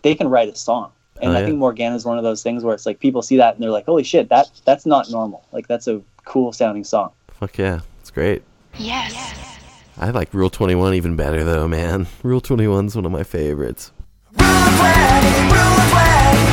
they 0.02 0.14
can 0.14 0.28
write 0.28 0.48
a 0.48 0.56
song. 0.56 0.93
And 1.22 1.30
oh, 1.30 1.34
yeah. 1.34 1.38
I 1.38 1.46
think 1.46 1.58
Morgana 1.58 1.94
is 1.94 2.04
one 2.04 2.18
of 2.18 2.24
those 2.24 2.42
things 2.42 2.64
where 2.64 2.74
it's 2.74 2.84
like 2.84 2.98
people 2.98 3.22
see 3.22 3.36
that 3.36 3.54
and 3.54 3.62
they're 3.62 3.70
like, 3.70 3.86
"Holy 3.86 4.02
shit, 4.02 4.28
that 4.28 4.50
that's 4.64 4.84
not 4.84 5.08
normal. 5.08 5.46
Like 5.52 5.68
that's 5.68 5.86
a 5.86 6.02
cool 6.24 6.52
sounding 6.52 6.84
song." 6.84 7.12
Fuck 7.28 7.58
yeah, 7.58 7.80
it's 8.00 8.10
great. 8.10 8.42
Yes. 8.76 9.14
I 9.98 10.10
like 10.10 10.34
Rule 10.34 10.50
Twenty 10.50 10.74
One 10.74 10.94
even 10.94 11.14
better 11.14 11.44
though, 11.44 11.68
man. 11.68 12.08
Rule 12.24 12.40
Twenty 12.40 12.66
One's 12.66 12.96
one 12.96 13.06
of 13.06 13.12
my 13.12 13.22
favorites. 13.22 13.92
Rule 14.32 14.48
20, 14.48 15.42
Rule 15.52 15.76
20. 15.90 16.51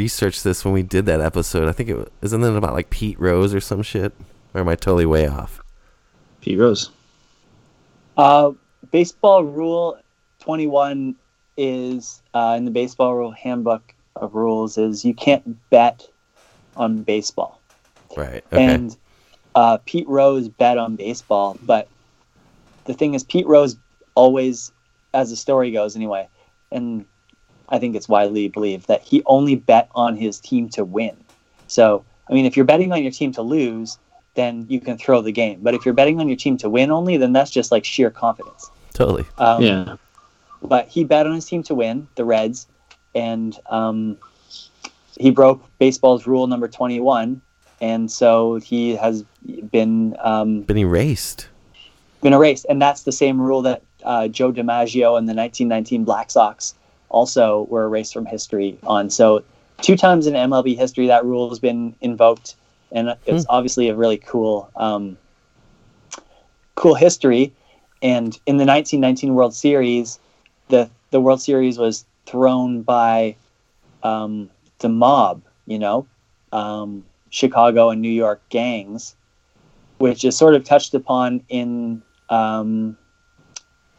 Researched 0.00 0.44
this 0.44 0.64
when 0.64 0.72
we 0.72 0.82
did 0.82 1.04
that 1.06 1.20
episode. 1.20 1.68
I 1.68 1.72
think 1.72 1.90
it 1.90 1.96
wa- 1.96 2.06
isn't 2.22 2.40
that 2.40 2.56
about 2.56 2.72
like 2.72 2.88
Pete 2.88 3.20
Rose 3.20 3.52
or 3.52 3.60
some 3.60 3.82
shit. 3.82 4.14
Or 4.54 4.60
am 4.62 4.68
I 4.68 4.74
totally 4.74 5.04
way 5.04 5.26
off? 5.28 5.60
Pete 6.40 6.58
Rose. 6.58 6.90
Uh, 8.16 8.52
baseball 8.90 9.44
rule 9.44 9.98
21 10.40 11.14
is 11.58 12.22
uh, 12.32 12.54
in 12.56 12.64
the 12.64 12.70
baseball 12.70 13.14
rule 13.14 13.30
handbook 13.30 13.94
of 14.16 14.34
rules 14.34 14.78
is 14.78 15.04
you 15.04 15.14
can't 15.14 15.44
bet 15.68 16.08
on 16.76 17.02
baseball. 17.02 17.60
Right. 18.16 18.42
Okay. 18.52 18.64
And 18.64 18.96
uh, 19.54 19.78
Pete 19.84 20.08
Rose 20.08 20.48
bet 20.48 20.78
on 20.78 20.96
baseball, 20.96 21.58
but 21.62 21.88
the 22.86 22.94
thing 22.94 23.14
is, 23.14 23.22
Pete 23.22 23.46
Rose 23.46 23.76
always, 24.14 24.72
as 25.12 25.28
the 25.30 25.36
story 25.36 25.70
goes 25.70 25.94
anyway, 25.94 26.26
and 26.72 27.04
I 27.70 27.78
think 27.78 27.94
it's 27.96 28.08
widely 28.08 28.48
believed 28.48 28.88
that 28.88 29.02
he 29.02 29.22
only 29.26 29.54
bet 29.56 29.88
on 29.94 30.16
his 30.16 30.40
team 30.40 30.68
to 30.70 30.84
win. 30.84 31.16
So, 31.68 32.04
I 32.28 32.34
mean, 32.34 32.46
if 32.46 32.56
you're 32.56 32.64
betting 32.66 32.92
on 32.92 33.02
your 33.02 33.12
team 33.12 33.32
to 33.32 33.42
lose, 33.42 33.98
then 34.34 34.66
you 34.68 34.80
can 34.80 34.98
throw 34.98 35.20
the 35.22 35.32
game. 35.32 35.60
But 35.62 35.74
if 35.74 35.84
you're 35.84 35.94
betting 35.94 36.20
on 36.20 36.28
your 36.28 36.36
team 36.36 36.56
to 36.58 36.68
win 36.68 36.90
only, 36.90 37.16
then 37.16 37.32
that's 37.32 37.50
just 37.50 37.70
like 37.72 37.84
sheer 37.84 38.10
confidence. 38.10 38.70
totally. 38.92 39.24
Um, 39.38 39.62
yeah. 39.62 39.96
But 40.62 40.88
he 40.88 41.04
bet 41.04 41.26
on 41.26 41.34
his 41.34 41.46
team 41.46 41.62
to 41.64 41.74
win, 41.74 42.06
the 42.16 42.24
Reds, 42.24 42.66
and 43.14 43.58
um, 43.70 44.18
he 45.18 45.30
broke 45.30 45.62
baseball's 45.78 46.26
rule 46.26 46.46
number 46.46 46.68
21. 46.68 47.40
And 47.80 48.10
so 48.10 48.56
he 48.56 48.94
has 48.96 49.24
been 49.70 50.14
um, 50.20 50.62
Been 50.62 50.76
erased. 50.76 51.48
been 52.20 52.34
erased, 52.34 52.66
and 52.68 52.80
that's 52.82 53.04
the 53.04 53.12
same 53.12 53.40
rule 53.40 53.62
that 53.62 53.82
uh, 54.04 54.28
Joe 54.28 54.52
DiMaggio 54.52 55.16
and 55.16 55.26
the 55.28 55.34
1919 55.34 56.04
Black 56.04 56.30
Sox 56.30 56.74
also 57.10 57.66
were 57.68 57.84
erased 57.84 58.12
from 58.12 58.26
history 58.26 58.78
on. 58.84 59.10
So 59.10 59.44
two 59.82 59.96
times 59.96 60.26
in 60.26 60.34
MLB 60.34 60.76
history 60.76 61.06
that 61.08 61.24
rule 61.24 61.48
has 61.48 61.58
been 61.58 61.94
invoked, 62.00 62.56
and 62.92 63.16
it's 63.26 63.44
obviously 63.48 63.88
a 63.88 63.94
really 63.94 64.18
cool, 64.18 64.70
um, 64.76 65.18
cool 66.74 66.94
history. 66.94 67.52
And 68.02 68.38
in 68.46 68.56
the 68.56 68.64
1919 68.64 69.34
World 69.34 69.54
Series, 69.54 70.18
the 70.68 70.88
the 71.10 71.20
World 71.20 71.42
Series 71.42 71.78
was 71.78 72.04
thrown 72.26 72.82
by 72.82 73.36
um, 74.02 74.48
the 74.78 74.88
mob, 74.88 75.42
you 75.66 75.78
know, 75.78 76.06
um, 76.52 77.04
Chicago 77.30 77.90
and 77.90 78.00
New 78.00 78.10
York 78.10 78.40
gangs, 78.48 79.16
which 79.98 80.24
is 80.24 80.36
sort 80.36 80.54
of 80.54 80.64
touched 80.64 80.94
upon 80.94 81.42
in 81.48 82.02
um, 82.28 82.96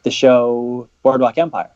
the 0.03 0.11
show 0.11 0.88
Boardwalk 1.03 1.38
Empire. 1.38 1.69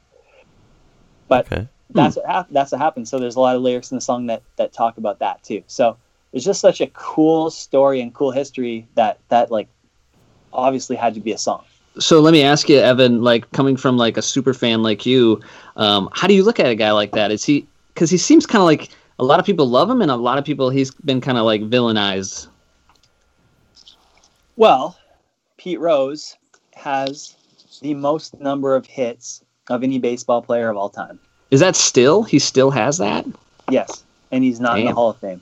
But 1.28 1.48
that's 1.90 2.16
what 2.16 2.26
hap- 2.26 2.50
that's 2.52 2.72
what 2.72 2.82
happened. 2.82 3.08
So 3.08 3.20
there's 3.20 3.36
a 3.36 3.40
lot 3.40 3.56
of 3.56 3.62
lyrics 3.62 3.92
in 3.92 3.96
the 3.96 4.02
song 4.02 4.28
that 4.28 4.44
that 4.58 4.74
talk 4.74 4.98
about 4.98 5.20
that 5.20 5.44
too. 5.44 5.64
So 5.68 5.98
it's 6.34 6.46
just 6.46 6.60
such 6.60 6.82
a 6.82 6.88
cool 6.88 7.50
story 7.50 8.02
and 8.02 8.14
cool 8.14 8.32
history 8.32 8.88
that 8.96 9.20
that 9.30 9.52
like 9.52 9.68
obviously 10.52 10.96
had 10.96 11.14
to 11.14 11.20
be 11.20 11.32
a 11.32 11.38
song. 11.38 11.64
So 11.98 12.20
let 12.20 12.34
me 12.34 12.44
ask 12.44 12.68
you, 12.68 12.78
Evan, 12.78 13.22
like 13.22 13.50
coming 13.52 13.78
from 13.78 13.98
like 13.98 14.18
a 14.18 14.22
super 14.22 14.54
fan 14.54 14.84
like 14.84 15.06
you, 15.06 15.40
um, 15.78 16.10
how 16.12 16.28
do 16.28 16.34
you 16.34 16.44
look 16.44 16.60
at 16.60 16.68
a 16.68 16.76
guy 16.76 16.92
like 16.92 17.14
that? 17.14 17.32
Is 17.32 17.44
he 17.44 17.66
because 17.94 18.10
he 18.10 18.18
seems 18.18 18.46
kind 18.46 18.62
of 18.62 18.66
like 18.66 18.90
a 19.18 19.24
lot 19.24 19.40
of 19.40 19.46
people 19.46 19.68
love 19.68 19.90
him, 19.90 20.02
and 20.02 20.12
a 20.12 20.16
lot 20.16 20.38
of 20.38 20.44
people 20.44 20.70
he's 20.70 20.92
been 20.92 21.22
kind 21.22 21.38
of 21.38 21.46
like 21.46 21.62
villainized. 21.62 22.48
Well, 24.58 24.98
Pete 25.58 25.80
Rose 25.80 26.38
has 26.76 27.36
the 27.82 27.94
most 27.94 28.40
number 28.40 28.76
of 28.76 28.86
hits 28.86 29.45
of 29.70 29.84
any 29.84 30.00
baseball 30.00 30.42
player 30.42 30.70
of 30.70 30.78
all 30.78 30.90
time. 30.90 31.20
Is 31.52 31.60
that 31.60 31.76
still? 31.76 32.24
He 32.24 32.40
still 32.40 32.72
has 32.72 32.98
that. 32.98 33.26
Yes, 33.70 34.04
and 34.32 34.44
he's 34.44 34.60
not 34.60 34.80
in 34.80 34.86
the 34.86 34.94
Hall 34.94 35.12
of 35.12 35.18
Fame. 35.18 35.42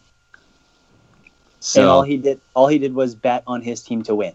So 1.59 1.81
and 1.81 1.89
all 1.89 2.03
he 2.03 2.17
did 2.17 2.41
all 2.55 2.67
he 2.67 2.77
did 2.77 2.93
was 2.93 3.15
bet 3.15 3.43
on 3.47 3.61
his 3.61 3.81
team 3.81 4.03
to 4.03 4.15
win 4.15 4.33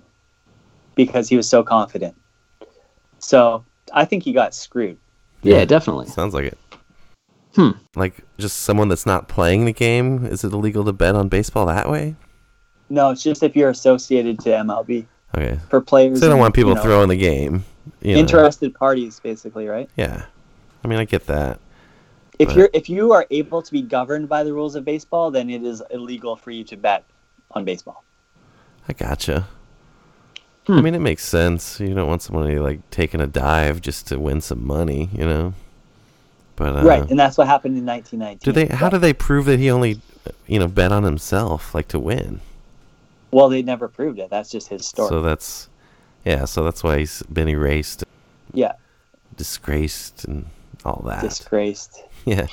because 0.94 1.28
he 1.28 1.36
was 1.36 1.48
so 1.48 1.62
confident. 1.62 2.16
So 3.19 3.65
I 3.93 4.05
think 4.05 4.23
he 4.23 4.32
got 4.32 4.55
screwed. 4.55 4.97
Yeah, 5.43 5.65
definitely. 5.65 6.06
Sounds 6.06 6.35
like 6.35 6.44
it. 6.44 6.59
Hmm. 7.55 7.70
Like 7.94 8.15
just 8.39 8.60
someone 8.60 8.89
that's 8.89 9.06
not 9.06 9.28
playing 9.28 9.66
the 9.66 9.73
game. 9.73 10.24
Is 10.24 10.43
it 10.43 10.52
illegal 10.52 10.85
to 10.85 10.93
bet 10.93 11.15
on 11.15 11.28
baseball 11.28 11.66
that 11.66 11.89
way? 11.89 12.16
No, 12.89 13.10
it's 13.10 13.23
just 13.23 13.43
if 13.43 13.55
you're 13.55 13.70
associated 13.70 14.39
to 14.40 14.51
MLB 14.51 15.05
Okay. 15.36 15.59
for 15.69 15.81
players. 15.81 16.20
So 16.20 16.27
they 16.27 16.31
don't 16.31 16.40
want 16.40 16.55
people 16.55 16.70
you 16.70 16.77
know, 16.77 16.82
throwing 16.82 17.09
the 17.09 17.16
game. 17.16 17.65
You 18.01 18.15
know. 18.15 18.20
interested 18.20 18.74
parties, 18.74 19.20
basically, 19.20 19.66
right? 19.66 19.89
Yeah. 19.97 20.27
I 20.85 20.89
mean, 20.89 20.98
I 20.98 21.05
get 21.05 21.27
that. 21.27 21.60
If 22.39 22.48
But- 22.48 22.56
you're 22.56 22.70
if 22.73 22.89
you 22.89 23.12
are 23.12 23.27
able 23.31 23.62
to 23.62 23.73
be 23.73 23.82
governed 23.82 24.28
by 24.28 24.44
the 24.44 24.52
rules 24.52 24.77
of 24.77 24.85
baseball, 24.85 25.31
then 25.31 25.51
it 25.51 25.65
is 25.65 25.82
illegal 25.90 26.36
for 26.36 26.51
you 26.51 26.65
to 26.65 26.77
bet 26.77 27.05
on 27.51 27.65
baseball. 27.65 28.05
I 28.89 28.93
gotcha. 28.93 29.48
Hmm. 30.66 30.74
I 30.74 30.81
mean, 30.82 30.94
it 30.94 31.01
makes 31.01 31.24
sense. 31.24 31.81
You 31.81 31.94
don't 31.94 32.09
want 32.09 32.23
somebody 32.23 32.59
like 32.59 32.89
taking 32.90 33.20
a 33.20 33.27
dive 33.27 33.81
just 33.81 34.06
to 34.09 34.19
win 34.20 34.40
some 34.40 34.66
money, 34.66 35.09
you 35.12 35.24
know. 35.24 35.55
But 36.56 36.77
uh, 36.77 36.82
right, 36.82 37.09
and 37.09 37.19
that's 37.19 37.39
what 37.39 37.47
happened 37.47 37.78
in 37.78 37.86
1919. 37.86 38.44
do 38.44 38.52
they? 38.52 38.74
How 38.74 38.89
do 38.89 38.98
they 38.98 39.12
prove 39.12 39.47
that 39.47 39.59
he 39.59 39.70
only, 39.70 40.01
you 40.47 40.59
know, 40.59 40.66
bet 40.69 40.93
on 40.93 41.05
himself, 41.05 41.74
like 41.74 41.89
to 41.89 41.98
win? 41.98 42.40
Well, 43.31 43.48
they 43.48 43.62
never 43.62 43.89
proved 43.89 44.19
it. 44.19 44.31
That's 44.31 44.51
just 44.51 44.69
his 44.69 44.86
story. 44.86 45.09
So 45.09 45.23
that's, 45.23 45.69
yeah. 46.29 46.45
So 46.45 46.65
that's 46.65 46.83
why 46.85 46.99
he's 46.99 47.23
been 47.25 47.49
erased, 47.49 48.05
yeah, 48.53 48.73
disgraced, 49.37 50.25
and 50.27 50.47
all 50.85 51.03
that. 51.07 51.23
disgraced. 51.23 52.03
Yeah. 52.25 52.47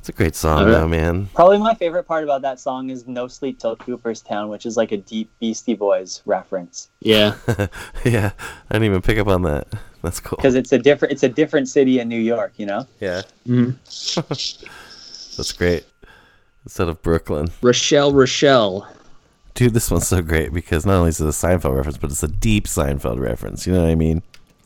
It's 0.00 0.08
a 0.10 0.12
great 0.12 0.34
song, 0.34 0.58
All 0.58 0.64
right. 0.66 0.72
though, 0.72 0.88
man. 0.88 1.28
Probably 1.34 1.56
my 1.58 1.74
favorite 1.74 2.04
part 2.04 2.24
about 2.24 2.42
that 2.42 2.60
song 2.60 2.90
is 2.90 3.06
"No 3.06 3.26
Sleep 3.28 3.58
Till 3.58 3.74
Cooperstown," 3.76 4.48
which 4.50 4.66
is 4.66 4.76
like 4.76 4.92
a 4.92 4.98
deep 4.98 5.30
Beastie 5.40 5.72
Boys 5.74 6.20
reference 6.26 6.90
Yeah. 7.00 7.36
yeah, 8.04 8.32
I 8.68 8.72
didn't 8.74 8.84
even 8.84 9.00
pick 9.00 9.16
up 9.18 9.28
on 9.28 9.42
that. 9.42 9.66
That's 10.02 10.20
cool. 10.20 10.36
because 10.36 10.56
it's 10.56 10.72
a 10.72 10.78
different 10.78 11.12
it's 11.12 11.22
a 11.22 11.28
different 11.30 11.68
city 11.70 12.00
in 12.00 12.08
New 12.08 12.20
York. 12.20 12.52
You 12.56 12.66
know. 12.66 12.86
Yeah. 13.00 13.22
Mhm. 13.46 13.76
That's 15.36 15.52
great. 15.52 15.86
Instead 16.64 16.88
of 16.88 17.00
Brooklyn. 17.02 17.48
Rochelle, 17.62 18.12
Rochelle. 18.12 18.86
Dude, 19.54 19.72
this 19.72 19.88
one's 19.88 20.08
so 20.08 20.20
great 20.20 20.52
because 20.52 20.84
not 20.84 20.96
only 20.96 21.10
is 21.10 21.20
it 21.20 21.26
a 21.26 21.30
Seinfeld 21.30 21.76
reference, 21.76 21.96
but 21.96 22.10
it's 22.10 22.24
a 22.24 22.28
deep 22.28 22.66
Seinfeld 22.66 23.20
reference. 23.20 23.66
You 23.66 23.72
know 23.72 23.82
what 23.82 23.90
I 23.90 23.94
mean? 23.94 24.20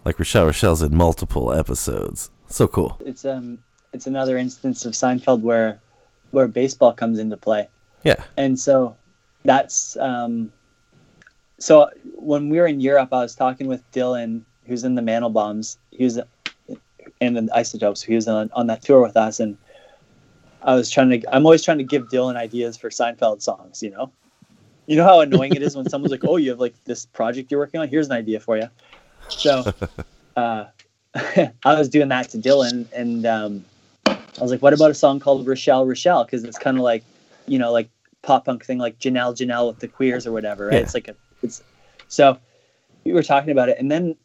Like 0.06 0.19
Rochelle 0.19 0.47
Rochelle's 0.47 0.81
in 0.81 0.97
multiple 0.97 1.52
episodes. 1.52 2.31
So 2.48 2.66
cool. 2.66 2.98
It's 3.05 3.27
um 3.27 3.59
it's 3.93 4.06
another 4.06 4.39
instance 4.39 4.86
of 4.86 4.94
Seinfeld 4.94 5.43
where 5.43 5.78
where 6.31 6.48
baseball 6.48 6.94
comes 6.94 7.19
into 7.19 7.36
play. 7.36 7.69
Yeah. 8.02 8.24
And 8.39 8.59
so 8.59 8.97
that's 9.44 9.98
um 9.98 10.51
so 11.59 11.90
when 12.15 12.48
we 12.48 12.59
were 12.59 12.66
in 12.66 12.81
Europe 12.81 13.12
I 13.12 13.20
was 13.20 13.35
talking 13.35 13.66
with 13.66 13.82
Dylan 13.93 14.43
who's 14.65 14.85
in 14.85 14.94
the 14.94 15.02
Mandelbaums. 15.02 15.77
He 15.90 16.05
was 16.05 16.19
and 17.20 17.36
the 17.36 17.48
Isotopes. 17.55 18.02
He 18.02 18.15
was 18.15 18.27
on, 18.27 18.51
on 18.55 18.69
that 18.69 18.81
tour 18.81 19.02
with 19.02 19.19
us 19.19 19.39
and 19.39 19.59
I 20.62 20.74
was 20.74 20.89
trying 20.89 21.10
to 21.10 21.35
I'm 21.35 21.44
always 21.44 21.62
trying 21.62 21.78
to 21.78 21.85
give 21.85 22.09
Dylan 22.09 22.36
ideas 22.36 22.78
for 22.78 22.89
Seinfeld 22.89 23.43
songs, 23.43 23.82
you 23.82 23.90
know. 23.90 24.10
You 24.89 24.97
know 24.97 25.05
how 25.05 25.20
annoying 25.20 25.55
it 25.55 25.60
is 25.60 25.77
when 25.77 25.86
someone's 25.86 26.10
like, 26.10 26.24
"Oh, 26.24 26.36
you 26.36 26.48
have 26.48 26.60
like 26.60 26.73
this 26.85 27.05
project 27.05 27.51
you're 27.51 27.60
working 27.60 27.78
on. 27.78 27.89
Here's 27.89 28.06
an 28.06 28.12
idea 28.12 28.40
for 28.40 28.56
you." 28.56 28.70
So, 29.28 29.70
uh, 30.36 30.65
I 31.15 31.51
was 31.74 31.90
doing 31.90 32.09
that 32.09 32.31
to 32.31 32.39
Dylan, 32.39 32.90
and 32.94 33.27
um, 33.27 33.65
I 34.06 34.16
was 34.40 34.51
like, 34.51 34.62
"What 34.62 34.73
about 34.73 34.90
a 34.90 34.94
song 34.94 35.20
called 35.20 35.47
Rochelle, 35.47 35.85
Rochelle?" 35.85 36.24
Because 36.24 36.43
it's 36.43 36.59
kind 36.59 36.78
of 36.78 36.82
like, 36.82 37.05
you 37.47 37.59
know, 37.59 37.70
like 37.70 37.90
pop 38.23 38.47
punk 38.47 38.65
thing, 38.65 38.78
like 38.78 38.98
Janelle, 38.98 39.36
Janelle 39.36 39.69
with 39.69 39.81
the 39.81 39.89
queers 39.89 40.27
or 40.27 40.32
whatever, 40.32 40.69
right? 40.69 40.77
Yeah. 40.77 40.81
It's 40.81 40.94
like 40.94 41.09
a, 41.09 41.15
it's 41.43 41.62
so 42.09 42.39
we 43.05 43.12
were 43.12 43.23
talking 43.23 43.51
about 43.51 43.69
it, 43.69 43.77
and 43.78 43.93
then 43.93 44.16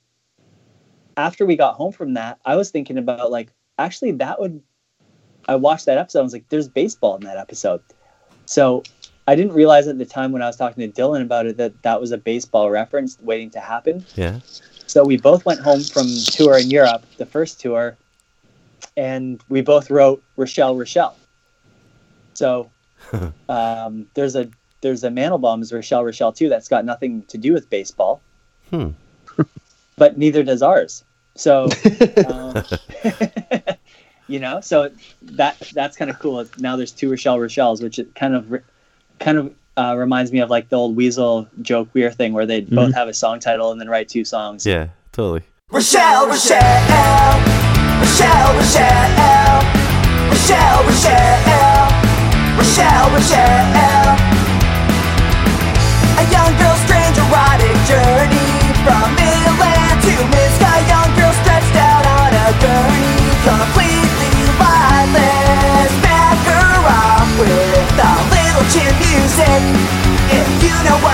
after 1.18 1.46
we 1.46 1.58
got 1.58 1.76
home 1.76 1.92
from 1.92 2.14
that, 2.14 2.40
I 2.46 2.56
was 2.56 2.72
thinking 2.72 2.98
about 2.98 3.32
like, 3.32 3.50
actually, 3.78 4.14
that 4.14 4.40
would. 4.40 4.64
I 5.46 5.56
watched 5.56 5.88
that 5.88 5.98
episode. 5.98 6.20
I 6.20 6.24
was 6.24 6.32
like, 6.32 6.48
"There's 6.48 6.70
baseball 6.70 7.18
in 7.18 7.24
that 7.26 7.36
episode," 7.36 7.82
so 8.46 8.84
I 9.28 9.36
didn't 9.36 9.54
realize 9.54 9.88
at 9.88 9.98
the 9.98 10.06
time 10.06 10.32
when 10.32 10.42
I 10.42 10.48
was 10.48 10.56
talking 10.58 10.90
to 10.90 11.02
Dylan 11.02 11.22
about 11.22 11.46
it 11.46 11.58
that 11.58 11.82
that 11.84 12.00
was 12.02 12.12
a 12.12 12.18
baseball 12.18 12.70
reference 12.70 13.18
waiting 13.22 13.50
to 13.52 13.60
happen. 13.60 14.06
Yeah. 14.16 14.40
So 14.88 15.04
we 15.04 15.18
both 15.18 15.46
went 15.46 15.62
home 15.62 15.82
from 15.82 16.08
tour 16.26 16.58
in 16.58 16.70
Europe, 16.70 17.06
the 17.18 17.26
first 17.26 17.60
tour, 17.60 17.98
and 18.98 19.42
we 19.50 19.62
both 19.62 19.90
wrote 19.90 20.22
Rochelle, 20.36 20.76
Rochelle. 20.76 21.16
So 22.34 22.70
um, 23.50 24.08
there's 24.14 24.36
a 24.36 24.50
there's 24.82 25.04
a 25.04 25.10
Mandelbaum's 25.10 25.72
Rochelle, 25.72 26.04
Rochelle 26.04 26.34
too 26.34 26.50
that's 26.50 26.68
got 26.68 26.84
nothing 26.84 27.24
to 27.24 27.38
do 27.38 27.54
with 27.54 27.70
baseball, 27.70 28.22
Hmm. 28.70 28.90
but 29.98 30.18
neither 30.18 30.44
does 30.44 30.62
ours. 30.62 31.04
So 31.36 31.70
um, 32.28 32.64
you 34.28 34.40
know, 34.40 34.60
so 34.62 34.92
that 35.24 35.58
that's 35.74 35.96
kind 35.96 36.12
of 36.12 36.20
cool. 36.20 36.46
Now 36.58 36.76
there's 36.76 36.92
two 36.92 37.10
Rochelle 37.10 37.38
Rochelles, 37.38 37.82
which 37.82 38.00
it 38.00 38.14
kind 38.16 38.36
of 38.36 38.52
re- 38.52 38.60
kind 39.24 39.38
of 39.38 39.56
uh, 39.78 39.96
reminds 39.98 40.32
me 40.32 40.40
of 40.40 40.50
like 40.50 40.70
the 40.70 40.76
old 40.76 40.96
Weasel 40.96 41.48
Joe 41.62 41.86
Queer 41.86 42.12
thing 42.12 42.34
where 42.34 42.46
they 42.46 42.60
would 42.60 42.70
both 42.70 42.94
have 42.94 43.08
a 43.08 43.14
song 43.14 43.40
title 43.40 43.72
and 43.72 43.80
then 43.80 43.90
write 43.90 44.10
two 44.10 44.26
songs. 44.26 44.66
Yeah, 44.66 44.90
totally. 45.12 45.42
Rochelle, 45.72 46.28
Rochelle, 46.28 46.60
Rochelle, 48.04 48.54
Rochelle, 48.54 49.24
Rochelle, 49.58 50.84
Rochelle, 50.86 51.90
Rochelle, 52.60 53.10
Rochelle. 53.10 54.14
A 56.14 56.24
young 56.30 56.54
girl's 56.62 56.82
strange 56.86 57.18
erotic 57.18 57.74
journey 57.90 58.52
from 58.86 59.08
Milan 59.18 59.96
to 60.06 60.14
Minsk. 60.30 60.62
A 60.62 60.76
young 60.86 61.10
girl 61.18 61.34
stretched 61.42 61.76
out 61.80 62.06
on 62.06 62.30
a 62.30 62.48
gurney, 62.62 63.34
if 70.86 71.13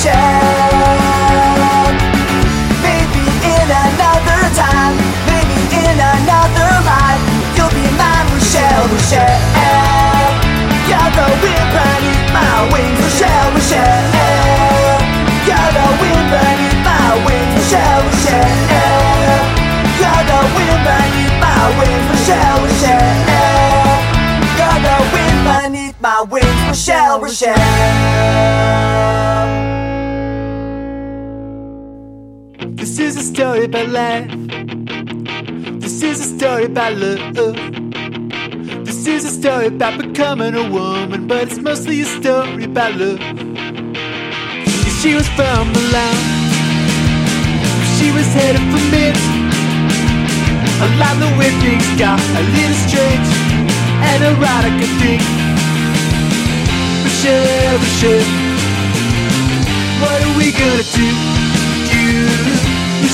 ocean. 0.00 1.92
Maybe 2.80 3.20
in 3.44 3.68
another 3.68 4.40
time, 4.56 4.96
maybe 5.28 5.60
in 5.76 6.00
another 6.00 6.72
life, 6.88 7.20
you'll 7.56 7.72
be 7.76 7.84
my 7.96 8.24
Michelle, 8.32 8.88
Michelle. 8.88 9.40
You're 10.88 11.12
the 11.16 11.26
wind 11.42 11.68
beneath 11.76 12.24
my 12.32 12.64
wings, 12.72 12.96
Michelle, 13.00 13.50
Michelle. 13.52 15.00
You're 15.46 15.70
the 15.76 15.86
wind 16.00 16.26
beneath 16.32 16.80
my 16.84 17.08
wings, 17.26 17.52
Michelle, 17.56 18.02
Michelle. 18.08 18.48
You're 20.00 20.24
the 20.30 20.40
wind 20.56 20.80
beneath 20.88 21.38
my 26.00 26.18
wings, 26.22 26.60
Michelle, 26.68 27.18
Michelle. 27.20 29.39
Story 33.40 33.64
about 33.64 33.88
life. 33.88 34.30
This 35.80 36.02
is 36.02 36.20
a 36.20 36.38
story 36.38 36.64
about 36.66 36.92
love. 36.98 37.56
This 38.84 39.06
is 39.06 39.24
a 39.24 39.30
story 39.30 39.68
about 39.68 39.98
becoming 39.98 40.54
a 40.54 40.68
woman, 40.70 41.26
but 41.26 41.44
it's 41.44 41.56
mostly 41.56 42.02
a 42.02 42.04
story 42.04 42.64
about 42.64 42.96
love. 42.96 43.18
She 45.00 45.14
was 45.14 45.26
from 45.38 45.72
Milan. 45.72 46.16
She 47.96 48.12
was 48.12 48.28
headed 48.36 48.60
for 48.68 48.84
Minsk. 48.92 49.24
A 50.84 50.88
lot 51.00 51.16
the 51.16 51.32
way 51.40 51.48
things 51.64 51.88
got 51.98 52.20
a 52.20 52.42
little 52.56 52.78
strange 52.84 53.28
and 54.04 54.20
erotic, 54.22 54.76
I 54.84 54.88
think. 55.00 55.22
Michelle, 57.04 57.78
Michelle, 57.84 58.28
what 60.02 60.20
are 60.26 60.36
we 60.36 60.52
gonna 60.52 60.84
do? 60.92 61.39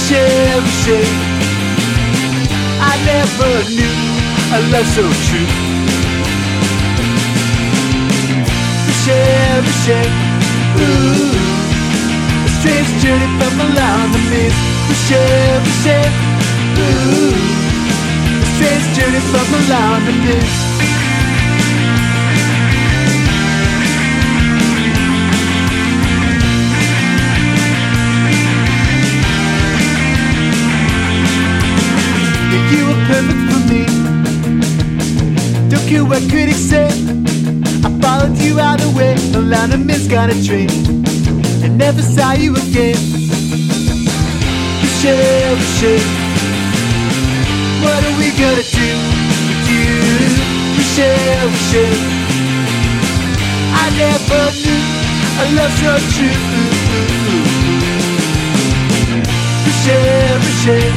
Michelle, 0.09 0.61
Michelle, 0.63 1.15
I 2.79 2.95
never 3.11 3.51
knew 3.75 3.91
a 4.55 4.59
love 4.71 4.87
so 4.95 5.03
true. 5.27 5.51
Michelle, 8.87 9.63
Michelle, 9.67 10.13
ooh, 10.79 11.35
a 12.39 12.51
strange 12.55 13.03
journey 13.03 13.27
from 13.35 13.53
Milan 13.59 14.13
to 14.13 14.19
Minsk 14.31 14.63
Michelle, 14.87 15.61
Michelle, 15.67 16.13
ooh, 16.79 17.35
a 18.31 18.47
strange 18.55 18.87
journey 18.95 19.19
from 19.19 19.45
Milan 19.51 20.07
to 20.07 20.13
Minsk. 20.23 20.86
Perfect 33.07 33.43
for 33.51 33.61
me. 33.71 33.83
Don't 35.71 35.87
care 35.89 36.05
what 36.05 36.23
critics 36.29 36.59
say. 36.59 36.89
I 37.87 37.91
followed 38.03 38.37
you 38.39 38.59
all 38.59 38.77
the 38.77 38.91
way. 38.99 39.15
A 39.35 39.41
line 39.41 39.73
of 39.73 39.85
men's 39.87 40.09
got 40.09 40.29
a 40.31 40.37
train. 40.47 40.69
And 41.63 41.79
never 41.79 42.03
saw 42.03 42.33
you 42.33 42.57
again. 42.57 42.99
Michelle, 44.83 45.57
Michelle. 45.63 46.09
What 47.85 48.01
are 48.07 48.17
we 48.19 48.29
gonna 48.43 48.67
do 48.81 48.89
with 49.49 49.71
you? 49.71 49.89
Michelle, 50.77 51.49
Michelle. 51.55 52.03
I 53.83 53.87
never 54.03 54.43
knew 54.63 54.83
a 55.43 55.45
love 55.57 55.75
so 55.83 55.93
true. 56.15 56.39
Michelle, 59.65 60.39
Michelle. 60.47 60.97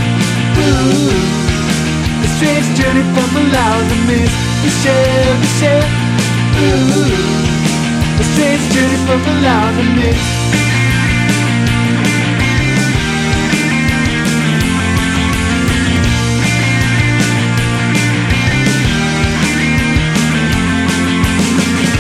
Ooh. 0.60 1.39
Strange 2.40 2.72
journey 2.80 3.04
from 3.12 3.28
Milan 3.34 3.90
to 3.90 3.96
Minsk 4.08 4.32
Michelle, 4.64 5.40
Michelle. 5.44 5.88
Ooh, 6.56 7.04
a 8.16 8.24
strange 8.32 8.64
journey 8.72 8.96
from 9.04 9.20
Milan 9.28 9.76
to 9.76 9.84
Minsk. 10.00 10.24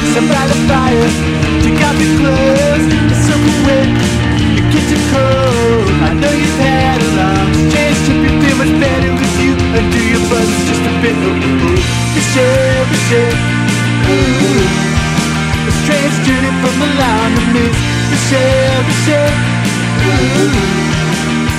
Sit 0.07 0.23
by 0.23 0.43
the 0.47 0.57
fire, 0.71 1.09
take 1.63 1.83
off 1.83 1.99
your 1.99 2.15
clothes, 2.15 2.87
it's 3.11 3.27
so 3.27 3.35
wet, 3.67 3.91
your 4.55 4.67
kitchen 4.71 5.01
cold. 5.11 5.83
I 5.99 6.13
know 6.15 6.31
you've 6.31 6.59
had 6.63 6.95
a 6.95 7.09
long 7.19 7.51
trip, 7.75 7.97
you 8.23 8.31
feel 8.39 8.55
much 8.55 8.73
better 8.79 9.11
with 9.19 9.93
you 9.95 10.08
your 10.29 10.37
buttons 10.37 10.65
just 10.69 10.81
a 10.81 10.93
bit. 11.01 11.15
Ooh. 11.15 11.77
Michelle, 12.15 12.85
Michelle, 12.91 13.37
ooh, 14.09 14.65
a 15.67 15.71
strange 15.81 16.15
journey 16.25 16.51
from 16.61 16.73
Milan 16.79 17.29
to 17.35 17.41
Minsk. 17.53 17.79
Michelle, 18.11 18.83
Michelle, 18.89 19.33
ooh, 20.05 20.53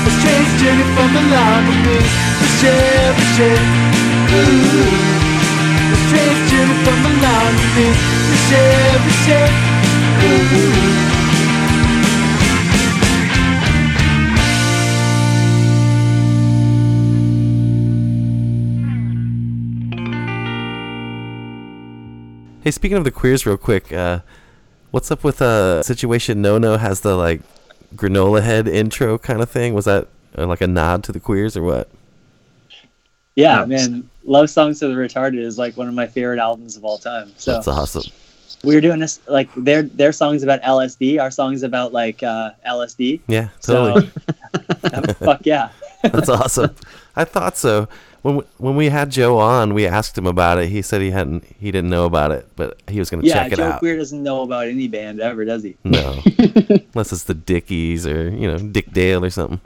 a 0.07 0.11
strange 0.19 0.51
journey 0.61 0.87
from 0.95 1.09
Milan 1.15 1.61
to 1.67 1.75
Minsk. 1.85 2.15
Michelle, 2.41 3.13
Michelle, 3.19 3.65
ooh, 4.35 4.95
a 5.91 5.97
strange 6.07 6.41
journey 6.51 6.77
from 6.85 6.97
Milan 7.03 7.53
to 7.61 7.67
Minsk. 7.77 8.03
Michelle, 8.31 9.01
Michelle, 9.07 9.53
ooh. 10.25 11.30
Hey, 22.63 22.71
speaking 22.71 22.99
of 22.99 23.05
the 23.05 23.11
queers, 23.11 23.47
real 23.47 23.57
quick, 23.57 23.93
uh, 23.93 24.21
what's 24.91 25.11
up 25.11 25.25
with 25.25 25.41
uh 25.41 25.83
situation? 25.83 26.43
No, 26.43 26.59
no 26.59 26.77
has 26.77 27.01
the 27.01 27.17
like 27.17 27.41
granola 27.95 28.43
head 28.43 28.69
intro 28.69 29.19
kind 29.19 29.41
of 29.41 29.51
thing. 29.51 29.73
Was 29.75 29.87
that 29.87 30.09
uh, 30.37 30.47
like 30.47 30.61
a 30.61 30.67
nod 30.67 31.03
to 31.05 31.13
the 31.13 31.21
queers 31.21 31.57
or 31.57 31.63
what? 31.63 31.89
Yeah, 33.37 33.65
man, 33.65 34.11
Love 34.25 34.51
Songs 34.51 34.81
to 34.81 34.89
the 34.89 34.95
Retarded 34.95 35.39
is 35.39 35.57
like 35.57 35.77
one 35.77 35.89
of 35.89 35.95
my 35.95 36.07
favorite 36.07 36.39
albums 36.39 36.77
of 36.77 36.85
all 36.85 36.99
time. 36.99 37.33
So 37.39 37.53
That's 37.55 37.69
awesome. 37.69 38.03
we 38.63 38.75
were 38.75 38.81
doing 38.83 38.99
this 38.99 39.21
like 39.27 39.49
their 39.55 39.83
their 39.83 40.13
songs 40.13 40.43
about 40.43 40.61
LSD, 40.61 41.21
our 41.21 41.31
songs 41.31 41.63
about 41.63 41.93
like 41.95 42.23
uh, 42.23 42.51
LSD. 42.69 43.21
Yeah, 43.27 43.49
So, 43.61 43.95
totally. 43.95 45.15
fuck 45.15 45.41
yeah. 45.45 45.71
That's 46.03 46.29
awesome. 46.29 46.75
I 47.17 47.25
thought 47.25 47.57
so. 47.57 47.89
When 48.23 48.37
we, 48.37 48.45
when 48.59 48.77
we 48.77 48.89
had 48.91 49.11
Joe 49.11 49.39
on, 49.39 49.73
we 49.73 49.87
asked 49.87 50.17
him 50.19 50.27
about 50.27 50.59
it. 50.59 50.69
He 50.69 50.83
said 50.83 51.01
he 51.01 51.11
hadn't, 51.11 51.45
he 51.59 51.71
didn't 51.71 51.89
know 51.91 52.05
about 52.05 52.33
it, 52.33 52.47
but 52.55 52.81
he 52.89 52.99
was 52.99 53.09
going 53.09 53.23
to 53.23 53.27
Yeah, 53.29 53.45
check 53.45 53.53
it 53.53 53.57
Joe 53.57 53.71
out. 53.71 53.79
Queer 53.79 53.97
doesn't 53.97 54.23
know 54.23 54.43
about 54.43 54.67
any 54.69 54.89
band 54.89 55.21
ever, 55.21 55.45
does 55.45 55.63
he? 55.63 55.77
No, 55.85 56.21
unless 56.39 57.13
it's 57.13 57.25
the 57.25 57.35
Dickies 57.35 58.07
or 58.07 58.29
you 58.29 58.47
know 58.47 58.59
Dick 58.59 58.93
Dale 58.93 59.25
or 59.25 59.31
something. 59.31 59.61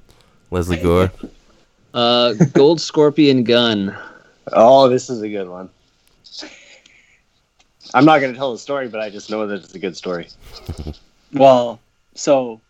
Lesley 0.51 0.77
Gore. 0.79 1.11
Uh, 1.95 2.33
Gold 2.53 2.81
Scorpion 2.81 3.45
Gun. 3.45 3.97
Oh, 4.53 4.89
this 4.89 5.09
is 5.09 5.23
a 5.23 5.29
good 5.29 5.49
one. 5.49 5.71
I'm 7.95 8.05
not 8.05 8.19
going 8.19 8.33
to 8.33 8.37
tell 8.37 8.51
the 8.51 8.59
story, 8.59 8.89
but 8.89 8.99
I 9.01 9.11
just 9.11 9.31
know 9.31 9.47
that 9.47 9.63
it's 9.63 9.75
a 9.75 9.79
good 9.79 9.97
story. 9.97 10.29
Well, 11.33 11.81
so 12.15 12.61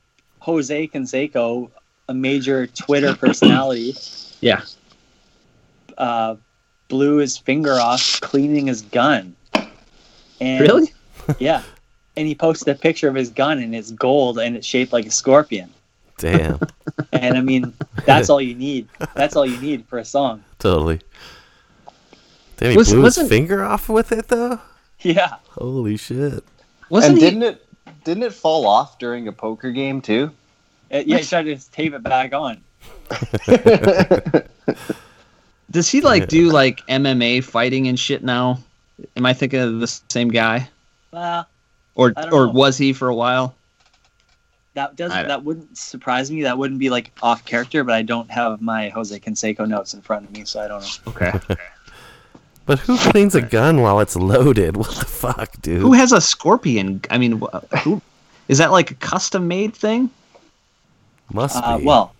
Jose 0.40 0.88
Canseco, 0.88 1.70
a 2.08 2.14
major 2.14 2.66
Twitter 2.66 3.14
personality, 3.16 3.94
Yeah. 4.40 4.62
Uh, 5.98 6.36
blew 6.88 7.16
his 7.16 7.36
finger 7.38 7.72
off 7.74 8.20
cleaning 8.20 8.66
his 8.66 8.82
gun. 8.82 9.34
And, 10.40 10.60
Really? 10.60 10.92
yeah. 11.38 11.62
And 12.16 12.26
he 12.28 12.34
posted 12.34 12.68
a 12.68 12.78
picture 12.78 13.08
of 13.08 13.14
his 13.14 13.30
gun, 13.30 13.58
and 13.58 13.74
it's 13.74 13.90
gold, 13.90 14.38
and 14.38 14.56
it's 14.56 14.66
shaped 14.66 14.92
like 14.92 15.06
a 15.06 15.10
scorpion. 15.10 15.70
Damn, 16.18 16.60
And 17.12 17.36
I 17.36 17.40
mean, 17.40 17.72
that's 18.06 18.30
all 18.30 18.40
you 18.40 18.54
need. 18.54 18.86
That's 19.16 19.34
all 19.34 19.44
you 19.44 19.60
need 19.60 19.84
for 19.86 19.98
a 19.98 20.04
song. 20.04 20.44
totally. 20.60 21.00
Damn, 22.56 22.70
he 22.70 22.76
Was- 22.76 22.90
blew 22.92 23.02
his 23.02 23.18
finger 23.28 23.64
off 23.64 23.88
with 23.88 24.12
it 24.12 24.28
though. 24.28 24.60
Yeah. 25.00 25.34
Holy 25.50 25.96
shit. 25.96 26.44
and 26.90 27.18
didn't 27.18 27.42
it 27.42 27.66
didn't 28.04 28.22
it 28.22 28.32
fall 28.32 28.64
off 28.66 28.98
during 29.00 29.26
a 29.26 29.32
poker 29.32 29.72
game 29.72 30.00
too? 30.00 30.30
Uh, 30.92 31.02
yeah, 31.04 31.18
he 31.18 31.24
tried 31.24 31.42
to 31.44 31.56
tape 31.72 31.94
it 31.94 32.02
back 32.04 32.32
on. 32.32 32.62
Does 35.70 35.88
he 35.88 36.00
like 36.00 36.28
do 36.28 36.50
like 36.50 36.86
MMA 36.86 37.42
fighting 37.42 37.88
and 37.88 37.98
shit 37.98 38.22
now? 38.22 38.58
Am 39.16 39.26
I 39.26 39.32
thinking 39.32 39.60
of 39.60 39.80
the 39.80 39.86
same 40.08 40.28
guy, 40.28 40.68
Well, 41.10 41.46
or 41.94 42.12
or 42.16 42.46
know. 42.46 42.48
was 42.50 42.78
he 42.78 42.92
for 42.92 43.08
a 43.08 43.14
while? 43.14 43.54
that 44.74 44.96
doesn't 44.96 45.28
that 45.28 45.44
wouldn't 45.44 45.76
surprise 45.78 46.30
me. 46.30 46.42
That 46.42 46.58
wouldn't 46.58 46.80
be 46.80 46.90
like 46.90 47.12
off 47.22 47.44
character, 47.44 47.84
but 47.84 47.94
I 47.94 48.02
don't 48.02 48.30
have 48.30 48.60
my 48.60 48.88
Jose 48.90 49.18
Canseco 49.20 49.68
notes 49.68 49.94
in 49.94 50.00
front 50.02 50.26
of 50.26 50.32
me, 50.32 50.44
so 50.44 50.60
I 50.60 50.68
don't 50.68 50.80
know. 50.82 51.12
Okay. 51.12 51.32
But 52.66 52.78
who 52.80 52.96
cleans 52.96 53.34
a 53.34 53.42
gun 53.42 53.82
while 53.82 54.00
it's 54.00 54.16
loaded? 54.16 54.76
What 54.78 54.90
the 54.94 55.04
fuck, 55.04 55.60
dude? 55.60 55.80
Who 55.82 55.92
has 55.92 56.12
a 56.12 56.20
scorpion? 56.20 57.00
I 57.10 57.18
mean, 57.18 57.40
wh- 57.40 57.76
who 57.82 58.00
is 58.48 58.58
that 58.58 58.72
like 58.72 58.90
a 58.90 58.94
custom 58.94 59.46
made 59.48 59.74
thing? 59.74 60.08
Must 61.32 61.56
Uh, 61.56 61.78
be. 61.78 61.84
well, 61.84 62.14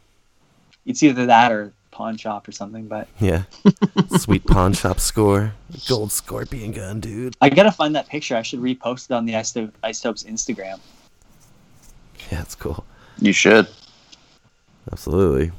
it's 0.86 1.02
either 1.02 1.26
that 1.26 1.50
or 1.50 1.72
pawn 1.94 2.16
shop 2.18 2.46
or 2.46 2.52
something. 2.52 2.86
But 2.86 3.08
Yeah. 3.20 3.44
Sweet 4.18 4.44
pawn 4.46 4.74
shop 4.74 5.00
score. 5.00 5.54
Gold 5.88 6.12
scorpion 6.12 6.72
gun, 6.72 7.00
dude. 7.00 7.34
I 7.40 7.48
gotta 7.48 7.72
find 7.72 7.94
that 7.96 8.08
picture. 8.08 8.36
I 8.36 8.42
should 8.42 8.60
repost 8.60 9.10
it 9.10 9.14
on 9.14 9.24
the 9.24 9.32
Isotope, 9.32 9.72
Isotopes 9.82 10.24
Instagram. 10.24 10.80
Yeah, 12.30 12.42
it's 12.42 12.54
cool. 12.54 12.84
You 13.18 13.32
should. 13.32 13.68
Absolutely. 14.92 15.50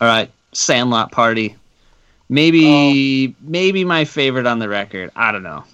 All 0.00 0.08
right, 0.08 0.30
Sandlot 0.52 1.12
Party. 1.12 1.56
Maybe 2.28 3.36
maybe 3.42 3.84
my 3.84 4.04
favorite 4.06 4.46
on 4.46 4.58
the 4.58 4.68
record. 4.68 5.10
I 5.14 5.32
don't 5.32 5.42
know. 5.42 5.64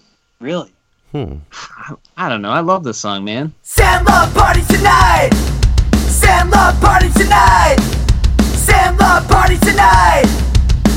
Really? 0.40 0.72
Hmm. 1.12 1.36
I 2.16 2.28
don't 2.28 2.42
know. 2.42 2.50
I 2.50 2.60
love 2.60 2.84
this 2.84 2.98
song, 2.98 3.24
man. 3.24 3.52
Sandlot 3.62 4.34
party 4.34 4.62
tonight. 4.68 5.30
Sandlot 6.08 6.74
party 6.80 7.08
tonight. 7.12 7.97
Sandlot 8.98 9.28
party 9.28 9.56
tonight. 9.58 10.26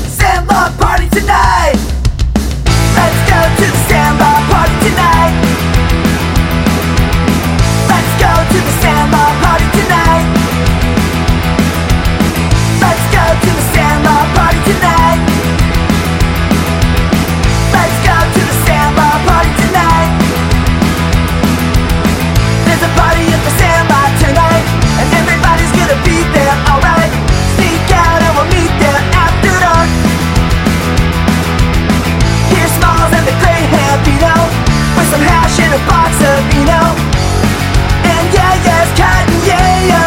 Sandlot 0.08 0.76
party 0.80 1.08
tonight. 1.10 1.78
Let's 2.96 3.30
go 3.30 3.38
to 3.58 3.70
the 3.70 3.78
Sandlot 3.86 4.42
party 4.50 4.74
tonight. 4.82 5.32
Let's 7.86 8.12
go 8.18 8.32
to 8.50 8.58
the 8.58 8.72
Sandlot 8.82 9.34
party 9.42 9.68
tonight. 9.78 10.26
Let's 12.80 13.04
go 13.14 13.24
to 13.40 13.50
the 13.54 13.62
Sandlot 13.72 14.34
party 14.34 14.72
tonight. 14.72 15.01
Some 35.12 35.20
hash 35.20 35.60
and 35.60 35.74
a 35.76 35.82
box 35.84 36.16
of 36.24 36.40
Vino. 36.48 36.80
And 38.08 38.24
yeah, 38.32 38.56
yes, 38.64 38.88
Cotton 38.96 39.36
Yayo. 39.44 40.04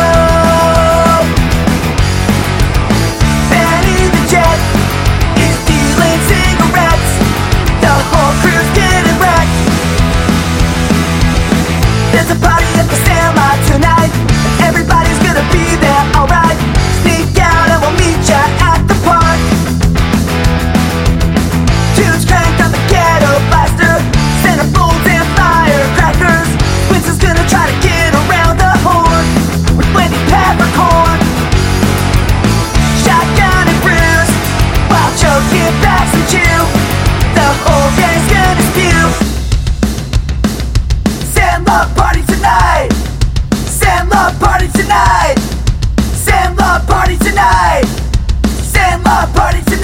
Benny 3.53 4.09
the 4.09 4.23
Jet 4.25 4.59
is 5.45 5.57
dealing 5.69 6.21
cigarettes. 6.25 7.11
The 7.85 7.93
whole 8.09 8.33
crew's 8.41 8.71
getting 8.73 9.17
wrecked. 9.21 9.57
There's 12.09 12.31
a 12.33 12.39
party 12.41 12.65
at 12.81 12.89
the 12.89 12.97
Sandlot 13.05 13.57
tonight. 13.69 14.09
and 14.09 14.73
Everybody's 14.73 15.21
gonna 15.21 15.45
be 15.53 15.65
there, 15.85 16.05
alright. 16.17 16.44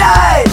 night 0.02 0.51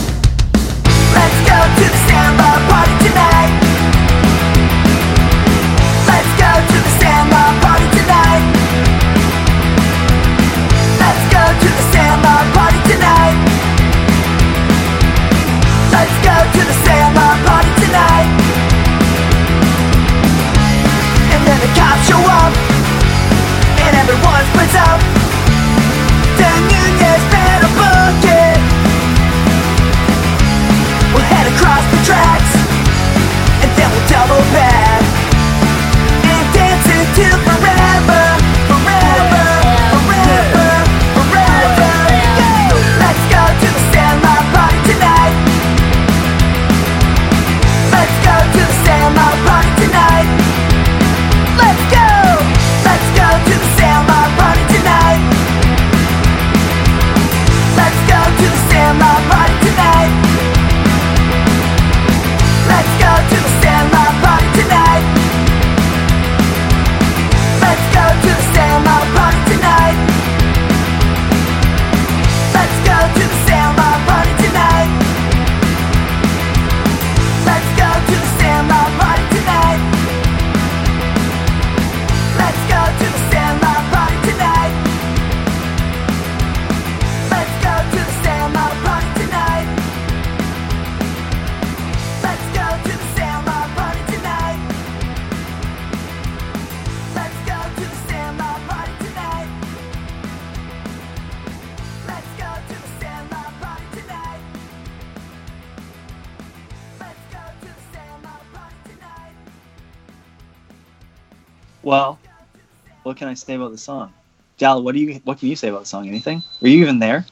I 113.29 113.33
say 113.35 113.55
about 113.55 113.71
the 113.71 113.77
song? 113.77 114.13
Dal, 114.57 114.83
what 114.83 114.93
do 114.93 114.99
you 115.01 115.21
what 115.23 115.39
can 115.39 115.47
you 115.47 115.55
say 115.55 115.69
about 115.69 115.81
the 115.81 115.87
song? 115.87 116.07
Anything? 116.07 116.43
Were 116.61 116.67
you 116.67 116.81
even 116.81 116.99
there? 116.99 117.25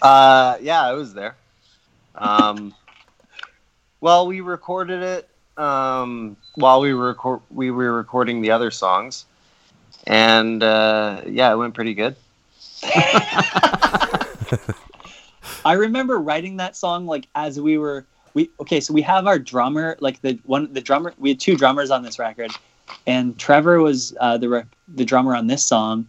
Uh, 0.00 0.56
yeah, 0.60 0.82
I 0.82 0.92
was 0.92 1.12
there. 1.14 1.36
Um, 2.14 2.74
well, 4.00 4.26
we 4.26 4.40
recorded 4.40 5.02
it 5.02 5.28
um, 5.58 6.36
while 6.54 6.80
we 6.80 6.94
were 6.94 7.08
record- 7.08 7.42
we 7.50 7.70
were 7.70 7.92
recording 7.92 8.40
the 8.40 8.50
other 8.50 8.70
songs, 8.70 9.26
and 10.06 10.62
uh, 10.62 11.22
yeah, 11.26 11.52
it 11.52 11.56
went 11.56 11.74
pretty 11.74 11.94
good. 11.94 12.16
I 15.64 15.72
remember 15.72 16.18
writing 16.18 16.58
that 16.58 16.76
song 16.76 17.06
like 17.06 17.26
as 17.34 17.58
we 17.60 17.78
were 17.78 18.06
we 18.34 18.50
okay, 18.60 18.80
so 18.80 18.92
we 18.92 19.02
have 19.02 19.26
our 19.26 19.38
drummer 19.38 19.96
like 20.00 20.20
the 20.20 20.38
one 20.44 20.72
the 20.72 20.80
drummer 20.80 21.14
we 21.18 21.30
had 21.30 21.40
two 21.40 21.56
drummers 21.56 21.90
on 21.90 22.02
this 22.02 22.18
record, 22.18 22.50
and 23.06 23.38
Trevor 23.38 23.80
was 23.80 24.14
uh, 24.20 24.38
the 24.38 24.48
re- 24.48 24.64
the 24.88 25.04
drummer 25.04 25.34
on 25.34 25.46
this 25.46 25.64
song, 25.64 26.06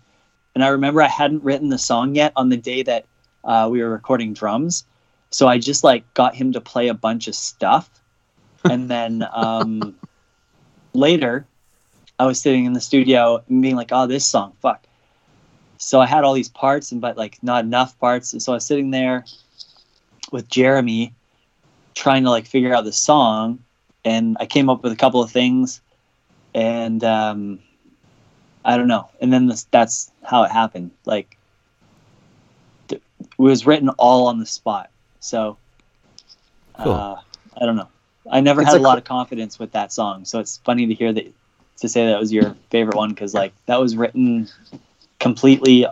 and 0.53 0.64
I 0.64 0.69
remember 0.69 1.02
I 1.02 1.07
hadn't 1.07 1.43
written 1.43 1.69
the 1.69 1.77
song 1.77 2.15
yet 2.15 2.34
on 2.35 2.49
the 2.49 2.57
day 2.57 2.84
that 2.84 3.06
uh, 3.43 3.68
we 3.72 3.81
were 3.81 3.89
recording 3.89 4.34
drums, 4.34 4.85
so 5.30 5.47
I 5.47 5.57
just 5.57 5.84
like 5.84 6.11
got 6.14 6.35
him 6.35 6.53
to 6.53 6.61
play 6.61 6.88
a 6.88 6.93
bunch 6.93 7.27
of 7.27 7.35
stuff, 7.35 7.89
and 8.64 8.89
then 8.89 9.27
um, 9.34 9.95
later, 10.93 11.45
I 12.19 12.26
was 12.26 12.39
sitting 12.39 12.65
in 12.65 12.73
the 12.73 12.81
studio 12.81 13.43
and 13.49 13.61
being 13.61 13.76
like, 13.76 13.89
"Oh, 13.91 14.07
this 14.07 14.26
song, 14.26 14.53
fuck." 14.61 14.85
So 15.77 15.99
I 15.99 16.06
had 16.06 16.23
all 16.23 16.34
these 16.34 16.49
parts, 16.49 16.91
and 16.91 17.02
but 17.02 17.18
like 17.18 17.41
not 17.43 17.65
enough 17.65 17.97
parts, 17.99 18.34
and 18.34 18.41
so 18.41 18.53
I 18.53 18.56
was 18.56 18.65
sitting 18.65 18.91
there 18.91 19.26
with 20.31 20.47
Jeremy 20.49 21.14
trying 21.93 22.23
to 22.23 22.30
like 22.30 22.45
figure 22.45 22.73
out 22.73 22.84
the 22.84 22.93
song. 22.93 23.60
And 24.03 24.38
I 24.39 24.45
came 24.45 24.69
up 24.69 24.84
with 24.84 24.91
a 24.91 24.95
couple 24.95 25.23
of 25.23 25.31
things 25.31 25.81
and 26.56 27.03
um 27.06 27.60
I 28.65 28.77
don't 28.77 28.88
know. 28.88 29.10
And 29.22 29.34
then 29.34 29.48
this, 29.48 29.65
that's 29.72 30.11
how 30.23 30.44
it 30.44 30.52
happened. 30.52 30.91
Like 31.06 31.38
it 32.91 33.02
was 33.38 33.65
written 33.68 33.90
all 33.90 34.27
on 34.27 34.40
the 34.40 34.45
spot. 34.45 34.91
So 35.19 35.57
Cool. 36.80 37.06
uh, 37.06 37.15
I 37.60 37.65
don't 37.65 37.76
know. 37.77 37.90
I 38.32 38.41
never 38.41 38.61
It's 38.61 38.73
had 38.73 38.76
a, 38.76 38.80
a 38.80 38.80
lot 38.80 38.98
cl- 38.98 38.99
of 38.99 39.06
confidence 39.06 39.60
with 39.60 39.73
that 39.73 39.91
song. 39.94 40.26
So 40.26 40.40
it's 40.40 40.57
funny 40.65 40.88
to 40.88 40.94
hear 40.94 41.14
that 41.14 41.34
to 41.80 41.90
say 41.90 42.07
that 42.07 42.19
was 42.19 42.34
your 42.34 42.56
favorite 42.72 42.95
one 42.95 43.10
because 43.10 43.34
like 43.34 43.53
that 43.68 43.80
was 43.80 43.95
written 43.95 44.48
completely 45.19 45.86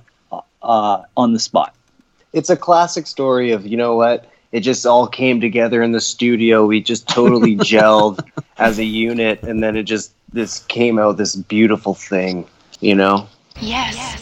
uh, 0.64 1.02
on 1.18 1.34
the 1.34 1.40
spot. 1.40 1.76
It's 2.34 2.49
a 2.49 2.57
classic 2.57 3.07
story 3.07 3.52
of 3.52 3.65
you 3.65 3.77
know 3.77 3.95
what? 3.95 4.30
It 4.52 4.61
just 4.61 4.85
all 4.85 5.07
came 5.07 5.41
together 5.41 5.81
in 5.81 5.91
the 5.91 6.02
studio. 6.02 6.65
We 6.65 6.81
just 6.81 7.07
totally 7.10 7.56
gelled 7.57 8.19
as 8.57 8.80
a 8.80 8.84
unit, 8.85 9.44
and 9.44 9.64
then 9.64 9.76
it 9.76 9.84
just 9.84 10.14
this 10.34 10.60
came 10.65 10.99
out 10.99 11.18
this 11.18 11.35
beautiful 11.35 11.93
thing, 11.93 12.47
you 12.81 12.95
know. 12.95 13.27
Yes. 13.61 14.22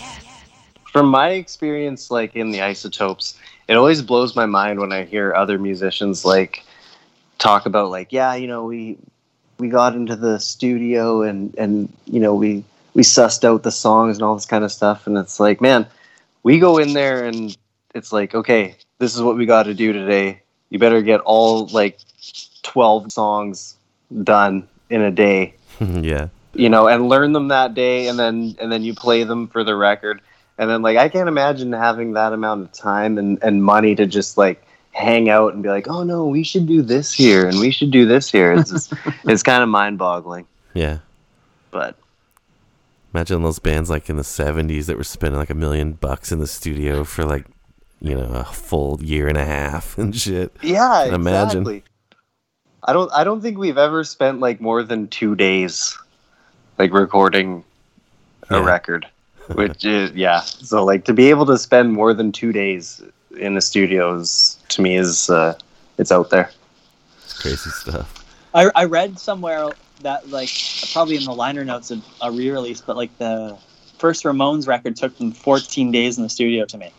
From 0.91 1.07
my 1.07 1.29
experience, 1.29 2.11
like 2.11 2.35
in 2.35 2.51
the 2.51 2.61
Isotopes, 2.61 3.39
it 3.67 3.75
always 3.75 4.01
blows 4.01 4.35
my 4.35 4.45
mind 4.45 4.79
when 4.79 4.91
I 4.91 5.05
hear 5.05 5.33
other 5.33 5.57
musicians 5.57 6.25
like 6.25 6.65
talk 7.39 7.65
about 7.65 7.89
like, 7.89 8.11
yeah, 8.11 8.35
you 8.35 8.47
know, 8.47 8.65
we 8.65 8.97
we 9.57 9.69
got 9.69 9.95
into 9.95 10.15
the 10.15 10.39
studio 10.39 11.21
and 11.21 11.55
and 11.57 11.91
you 12.05 12.19
know 12.19 12.35
we 12.35 12.63
we 12.93 13.03
sussed 13.03 13.45
out 13.45 13.63
the 13.63 13.71
songs 13.71 14.17
and 14.17 14.23
all 14.23 14.35
this 14.35 14.45
kind 14.45 14.65
of 14.65 14.71
stuff, 14.71 15.07
and 15.07 15.17
it's 15.17 15.39
like, 15.39 15.61
man, 15.61 15.87
we 16.43 16.59
go 16.59 16.77
in 16.77 16.93
there 16.93 17.23
and 17.23 17.55
it's 17.95 18.11
like, 18.11 18.35
okay, 18.35 18.75
this 18.99 19.15
is 19.15 19.21
what 19.21 19.37
we 19.37 19.45
got 19.45 19.63
to 19.63 19.73
do 19.73 19.93
today. 19.93 20.41
You 20.69 20.79
better 20.79 21.01
get 21.01 21.21
all 21.21 21.67
like 21.67 21.99
twelve 22.63 23.11
songs 23.13 23.77
done 24.23 24.67
in 24.89 25.01
a 25.01 25.11
day 25.11 25.53
yeah. 26.03 26.27
you 26.53 26.69
know, 26.69 26.87
and 26.87 27.09
learn 27.09 27.33
them 27.33 27.47
that 27.49 27.73
day, 27.73 28.07
and 28.07 28.17
then 28.19 28.55
and 28.59 28.71
then 28.71 28.83
you 28.83 28.93
play 28.93 29.23
them 29.23 29.47
for 29.47 29.63
the 29.63 29.75
record, 29.75 30.21
and 30.57 30.69
then 30.69 30.81
like 30.81 30.97
I 30.97 31.09
can't 31.09 31.27
imagine 31.29 31.71
having 31.73 32.13
that 32.13 32.33
amount 32.33 32.61
of 32.63 32.71
time 32.71 33.17
and 33.17 33.37
and 33.43 33.63
money 33.63 33.95
to 33.95 34.05
just 34.05 34.37
like 34.37 34.63
hang 34.93 35.29
out 35.29 35.53
and 35.53 35.63
be 35.63 35.69
like, 35.69 35.87
oh 35.87 36.03
no, 36.03 36.27
we 36.27 36.43
should 36.43 36.67
do 36.67 36.81
this 36.81 37.13
here 37.13 37.47
and 37.47 37.59
we 37.61 37.71
should 37.71 37.91
do 37.91 38.05
this 38.05 38.29
here. 38.29 38.51
It's 38.51 38.69
just, 38.71 38.93
it's 39.23 39.41
kind 39.41 39.63
of 39.63 39.69
mind 39.69 39.97
boggling, 39.97 40.45
Yeah. 40.73 40.97
but 41.71 41.95
Imagine 43.13 43.41
those 43.43 43.59
bands 43.59 43.89
like 43.89 44.09
in 44.09 44.17
the 44.17 44.23
'70s 44.23 44.85
that 44.87 44.97
were 44.97 45.03
spending 45.05 45.39
like 45.39 45.49
a 45.49 45.53
million 45.53 45.93
bucks 45.93 46.31
in 46.31 46.39
the 46.39 46.47
studio 46.47 47.03
for 47.05 47.23
like, 47.25 47.45
you 48.01 48.15
know, 48.15 48.29
a 48.33 48.43
full 48.45 49.01
year 49.03 49.27
and 49.29 49.37
a 49.37 49.45
half 49.45 49.97
and 49.97 50.15
shit. 50.15 50.53
yeah, 50.61 51.03
Can 51.05 51.13
imagine. 51.15 51.83
Exactly. 52.83 52.89
I 52.89 52.93
don't 52.93 53.11
I 53.13 53.23
don't 53.23 53.41
think 53.41 53.57
we've 53.57 53.77
ever 53.77 54.03
spent 54.03 54.39
like 54.39 54.61
more 54.61 54.83
than 54.83 55.07
two 55.07 55.35
days 55.35 55.97
like 56.77 56.91
recording 56.93 57.63
a 58.49 58.57
Yeah. 58.59 58.65
record. 58.65 59.07
Which 59.53 59.83
is 59.85 60.11
yeah. 60.13 60.41
So 60.41 60.83
like 60.85 61.05
to 61.05 61.13
be 61.13 61.29
able 61.29 61.45
to 61.47 61.57
spend 61.57 61.93
more 61.93 62.13
than 62.13 62.31
two 62.31 62.51
days 62.51 63.01
in 63.37 63.55
the 63.55 63.61
studios 63.61 64.57
to 64.69 64.81
me 64.81 64.97
is 64.97 65.29
uh 65.29 65.57
it's 65.97 66.11
out 66.11 66.29
there. 66.29 66.51
It's 67.23 67.41
crazy 67.41 67.69
stuff. 67.69 68.25
I, 68.53 68.69
I 68.75 68.85
read 68.85 69.17
somewhere 69.19 69.69
that 70.01 70.29
like 70.29 70.49
probably 70.91 71.15
in 71.15 71.23
the 71.23 71.33
liner 71.33 71.63
notes 71.63 71.91
of 71.91 72.03
a 72.21 72.31
re-release, 72.31 72.81
but 72.81 72.97
like 72.97 73.15
the 73.17 73.57
first 73.97 74.23
Ramones 74.23 74.67
record 74.67 74.95
took 74.95 75.17
them 75.17 75.31
14 75.31 75.91
days 75.91 76.17
in 76.17 76.23
the 76.23 76.29
studio 76.29 76.65
to 76.65 76.77
make. 76.77 76.93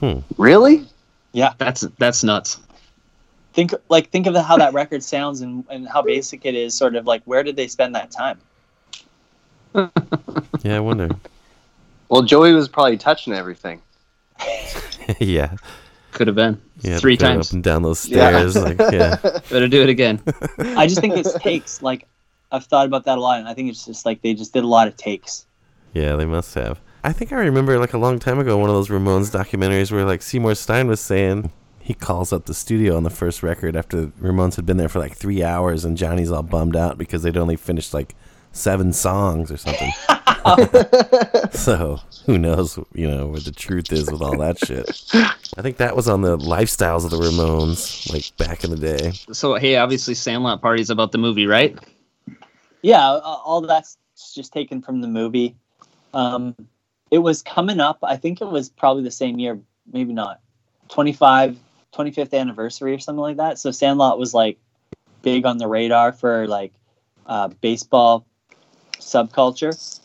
Hmm. 0.00 0.20
Really? 0.36 0.86
Yeah. 1.32 1.52
That's 1.58 1.82
that's 1.98 2.22
nuts. 2.22 2.58
Think 3.58 3.74
like 3.88 4.08
think 4.10 4.28
of 4.28 4.36
how 4.36 4.56
that 4.58 4.72
record 4.82 5.02
sounds 5.02 5.40
and, 5.40 5.64
and 5.68 5.88
how 5.88 6.00
basic 6.00 6.46
it 6.46 6.54
is. 6.54 6.74
Sort 6.74 6.94
of 6.94 7.06
like 7.06 7.24
where 7.24 7.42
did 7.42 7.56
they 7.56 7.66
spend 7.66 7.92
that 7.96 8.12
time? 8.12 8.38
Yeah, 10.62 10.76
I 10.76 10.80
wonder. 10.80 11.08
Well 12.08 12.22
Joey 12.22 12.52
was 12.52 12.68
probably 12.68 12.96
touching 12.98 13.32
everything. 13.32 13.82
yeah. 15.18 15.56
Could 16.12 16.28
have 16.28 16.36
been 16.36 16.60
Yeah. 16.82 16.98
three 16.98 17.16
times. 17.16 17.48
Up 17.48 17.54
and 17.54 17.64
down 17.64 17.82
those 17.82 18.06
Yeah. 18.06 18.48
stairs. 18.48 18.54
Like, 18.56 18.78
yeah. 18.92 19.16
Better 19.50 19.66
do 19.66 19.82
it 19.82 19.88
again. 19.88 20.22
I 20.76 20.86
just 20.86 21.00
think 21.00 21.16
it's 21.16 21.32
takes. 21.40 21.82
Like 21.82 22.06
I've 22.52 22.64
thought 22.64 22.86
about 22.86 23.06
that 23.06 23.18
a 23.18 23.20
lot, 23.20 23.40
and 23.40 23.48
I 23.48 23.54
think 23.54 23.70
it's 23.70 23.84
just 23.84 24.06
like 24.06 24.22
they 24.22 24.34
just 24.34 24.52
did 24.52 24.62
a 24.62 24.68
lot 24.68 24.86
of 24.86 24.96
takes. 24.96 25.46
Yeah, 25.94 26.14
they 26.14 26.26
must 26.26 26.54
have. 26.54 26.78
I 27.02 27.12
think 27.12 27.32
I 27.32 27.36
remember 27.36 27.76
like 27.80 27.92
a 27.92 27.98
long 27.98 28.20
time 28.20 28.38
ago 28.38 28.56
one 28.56 28.70
of 28.70 28.76
those 28.76 28.88
Ramones 28.88 29.32
documentaries 29.36 29.90
where 29.90 30.04
like 30.04 30.22
Seymour 30.22 30.54
Stein 30.54 30.86
was 30.86 31.00
saying 31.00 31.50
he 31.88 31.94
calls 31.94 32.34
up 32.34 32.44
the 32.44 32.52
studio 32.52 32.98
on 32.98 33.02
the 33.02 33.08
first 33.08 33.42
record 33.42 33.74
after 33.74 34.08
Ramones 34.20 34.56
had 34.56 34.66
been 34.66 34.76
there 34.76 34.90
for 34.90 34.98
like 34.98 35.16
three 35.16 35.42
hours 35.42 35.86
and 35.86 35.96
Johnny's 35.96 36.30
all 36.30 36.42
bummed 36.42 36.76
out 36.76 36.98
because 36.98 37.22
they'd 37.22 37.38
only 37.38 37.56
finished 37.56 37.94
like 37.94 38.14
seven 38.52 38.92
songs 38.92 39.50
or 39.50 39.56
something. 39.56 39.90
so 41.50 41.98
who 42.26 42.36
knows, 42.36 42.78
you 42.92 43.08
know, 43.08 43.28
where 43.28 43.40
the 43.40 43.52
truth 43.52 43.90
is 43.90 44.12
with 44.12 44.20
all 44.20 44.36
that 44.36 44.58
shit. 44.58 44.86
I 45.56 45.62
think 45.62 45.78
that 45.78 45.96
was 45.96 46.10
on 46.10 46.20
the 46.20 46.36
lifestyles 46.36 47.06
of 47.06 47.10
the 47.10 47.16
Ramones, 47.16 48.12
like 48.12 48.36
back 48.36 48.64
in 48.64 48.70
the 48.70 48.76
day. 48.76 49.12
So 49.32 49.54
hey, 49.54 49.76
obviously 49.76 50.12
Sandlot 50.12 50.60
Party's 50.60 50.90
about 50.90 51.12
the 51.12 51.18
movie, 51.18 51.46
right? 51.46 51.74
Yeah, 52.82 53.12
uh, 53.12 53.20
all 53.22 53.62
that's 53.62 53.96
just 54.34 54.52
taken 54.52 54.82
from 54.82 55.00
the 55.00 55.08
movie. 55.08 55.56
Um, 56.12 56.54
it 57.10 57.20
was 57.20 57.40
coming 57.40 57.80
up. 57.80 57.96
I 58.02 58.18
think 58.18 58.42
it 58.42 58.48
was 58.48 58.68
probably 58.68 59.04
the 59.04 59.10
same 59.10 59.38
year, 59.38 59.58
maybe 59.90 60.12
not. 60.12 60.40
25, 60.88 61.58
25th 61.94 62.38
anniversary 62.38 62.94
or 62.94 62.98
something 62.98 63.20
like 63.20 63.36
that. 63.38 63.58
So 63.58 63.70
Sandlot 63.70 64.18
was 64.18 64.34
like 64.34 64.58
big 65.22 65.46
on 65.46 65.58
the 65.58 65.66
radar 65.66 66.12
for 66.12 66.46
like 66.46 66.72
uh, 67.26 67.48
baseball 67.48 68.26
subculture. 68.98 70.00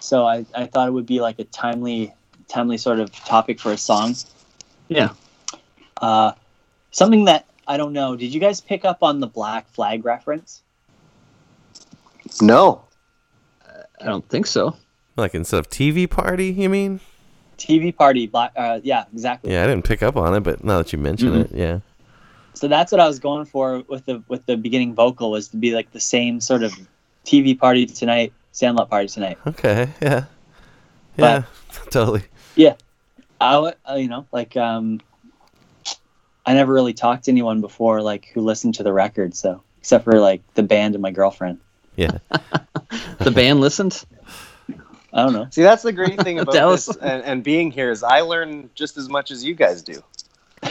So 0.00 0.26
I, 0.26 0.44
I 0.54 0.66
thought 0.66 0.88
it 0.88 0.92
would 0.92 1.06
be 1.06 1.20
like 1.20 1.38
a 1.38 1.44
timely, 1.44 2.12
timely 2.48 2.78
sort 2.78 3.00
of 3.00 3.12
topic 3.12 3.60
for 3.60 3.72
a 3.72 3.76
song. 3.76 4.16
Yeah. 4.88 5.10
Uh, 6.00 6.32
something 6.90 7.26
that 7.26 7.46
I 7.66 7.76
don't 7.76 7.92
know. 7.92 8.16
Did 8.16 8.34
you 8.34 8.40
guys 8.40 8.60
pick 8.60 8.84
up 8.84 9.02
on 9.02 9.20
the 9.20 9.26
Black 9.26 9.68
Flag 9.70 10.04
reference? 10.04 10.62
No. 12.40 12.84
I 14.00 14.06
don't 14.06 14.26
think 14.28 14.46
so. 14.46 14.76
Like 15.16 15.34
instead 15.34 15.60
of 15.60 15.68
TV 15.68 16.08
party, 16.08 16.50
you 16.50 16.68
mean? 16.68 17.00
TV 17.60 17.94
party, 17.94 18.26
black. 18.26 18.52
Uh, 18.56 18.80
yeah, 18.82 19.04
exactly. 19.12 19.52
Yeah, 19.52 19.62
I 19.62 19.66
didn't 19.66 19.84
pick 19.84 20.02
up 20.02 20.16
on 20.16 20.34
it, 20.34 20.40
but 20.40 20.64
now 20.64 20.78
that 20.78 20.92
you 20.92 20.98
mention 20.98 21.28
Mhm. 21.32 21.44
it, 21.44 21.50
yeah. 21.54 21.80
So 22.54 22.66
that's 22.68 22.90
what 22.90 23.00
I 23.00 23.06
was 23.06 23.18
going 23.18 23.44
for 23.44 23.84
with 23.88 24.06
the 24.06 24.22
with 24.28 24.44
the 24.46 24.56
beginning 24.56 24.94
vocal 24.94 25.30
was 25.30 25.48
to 25.48 25.56
be 25.56 25.74
like 25.74 25.92
the 25.92 26.00
same 26.00 26.40
sort 26.40 26.62
of 26.62 26.72
TV 27.24 27.58
party 27.58 27.86
tonight, 27.86 28.32
Sandlot 28.52 28.88
party 28.90 29.08
tonight. 29.08 29.38
Okay, 29.46 29.88
yeah. 30.02 30.24
Yeah, 31.16 31.42
totally. 31.90 32.22
Yeah, 32.56 32.74
I 33.40 33.52
w- 33.52 33.74
uh, 33.88 33.94
you 33.94 34.08
know 34.08 34.26
like 34.32 34.56
um, 34.56 35.00
I 36.46 36.54
never 36.54 36.72
really 36.72 36.94
talked 36.94 37.24
to 37.24 37.30
anyone 37.30 37.60
before 37.60 38.02
like 38.02 38.26
who 38.34 38.40
listened 38.40 38.74
to 38.76 38.82
the 38.82 38.92
record, 38.92 39.34
so 39.34 39.62
except 39.78 40.04
for 40.04 40.18
like 40.18 40.42
the 40.54 40.62
band 40.62 40.94
and 40.94 41.02
my 41.02 41.10
girlfriend. 41.10 41.58
Yeah. 41.96 42.18
The 43.20 43.30
band 43.30 43.60
listened. 43.60 44.02
I 45.12 45.22
don't 45.24 45.32
know. 45.32 45.48
See 45.50 45.62
that's 45.62 45.82
the 45.82 45.92
great 45.92 46.20
thing 46.20 46.38
about 46.40 46.54
That 46.54 46.68
this 46.68 46.88
and, 46.96 47.22
and 47.24 47.42
being 47.42 47.70
here 47.70 47.90
is 47.90 48.02
I 48.02 48.20
learn 48.20 48.70
just 48.74 48.96
as 48.96 49.08
much 49.08 49.30
as 49.30 49.44
you 49.44 49.54
guys 49.54 49.82
do. 49.82 50.02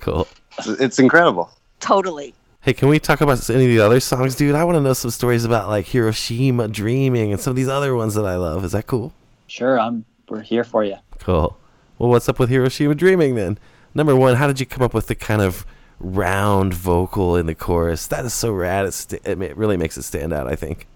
Cool. 0.00 0.26
It's, 0.56 0.66
it's 0.66 0.98
incredible. 0.98 1.50
Totally. 1.78 2.34
Hey, 2.62 2.72
can 2.72 2.88
we 2.88 2.98
talk 2.98 3.20
about 3.20 3.48
any 3.50 3.64
of 3.64 3.70
the 3.70 3.80
other 3.80 4.00
songs, 4.00 4.34
dude? 4.34 4.54
I 4.54 4.64
want 4.64 4.76
to 4.76 4.80
know 4.80 4.92
some 4.92 5.10
stories 5.10 5.44
about 5.44 5.68
like 5.68 5.86
Hiroshima 5.86 6.68
Dreaming 6.68 7.32
and 7.32 7.40
some 7.40 7.50
of 7.52 7.56
these 7.56 7.68
other 7.68 7.94
ones 7.94 8.14
that 8.14 8.24
I 8.24 8.36
love. 8.36 8.64
Is 8.64 8.72
that 8.72 8.86
cool? 8.86 9.12
Sure, 9.46 9.78
I'm 9.78 10.04
we're 10.28 10.42
here 10.42 10.64
for 10.64 10.84
you. 10.84 10.96
Cool. 11.18 11.56
Well, 11.98 12.10
what's 12.10 12.28
up 12.28 12.38
with 12.38 12.48
Hiroshima 12.50 12.94
Dreaming 12.94 13.34
then? 13.34 13.58
Number 13.94 14.14
one, 14.16 14.36
how 14.36 14.46
did 14.46 14.60
you 14.60 14.66
come 14.66 14.82
up 14.82 14.94
with 14.94 15.06
the 15.06 15.14
kind 15.14 15.42
of 15.42 15.66
round 15.98 16.72
vocal 16.72 17.36
in 17.36 17.46
the 17.46 17.54
chorus? 17.54 18.06
That 18.06 18.24
is 18.24 18.32
so 18.32 18.52
rad. 18.52 18.86
It's 18.86 18.96
st- 18.96 19.22
it 19.26 19.40
it 19.42 19.56
really 19.56 19.76
makes 19.76 19.96
it 19.98 20.02
stand 20.02 20.32
out. 20.32 20.46
I 20.46 20.56
think. 20.56 20.86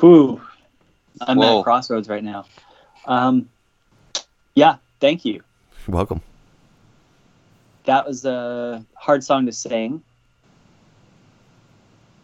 Whew. 0.00 0.40
I'm 1.20 1.40
at 1.40 1.58
a 1.60 1.62
crossroads 1.62 2.08
right 2.08 2.22
now. 2.24 2.46
Um, 3.06 3.48
yeah, 4.54 4.76
thank 5.00 5.24
you. 5.24 5.42
You're 5.86 5.96
welcome. 5.96 6.20
that 7.84 8.06
was 8.06 8.24
a 8.24 8.84
hard 8.94 9.24
song 9.24 9.46
to 9.46 9.52
sing 9.52 10.02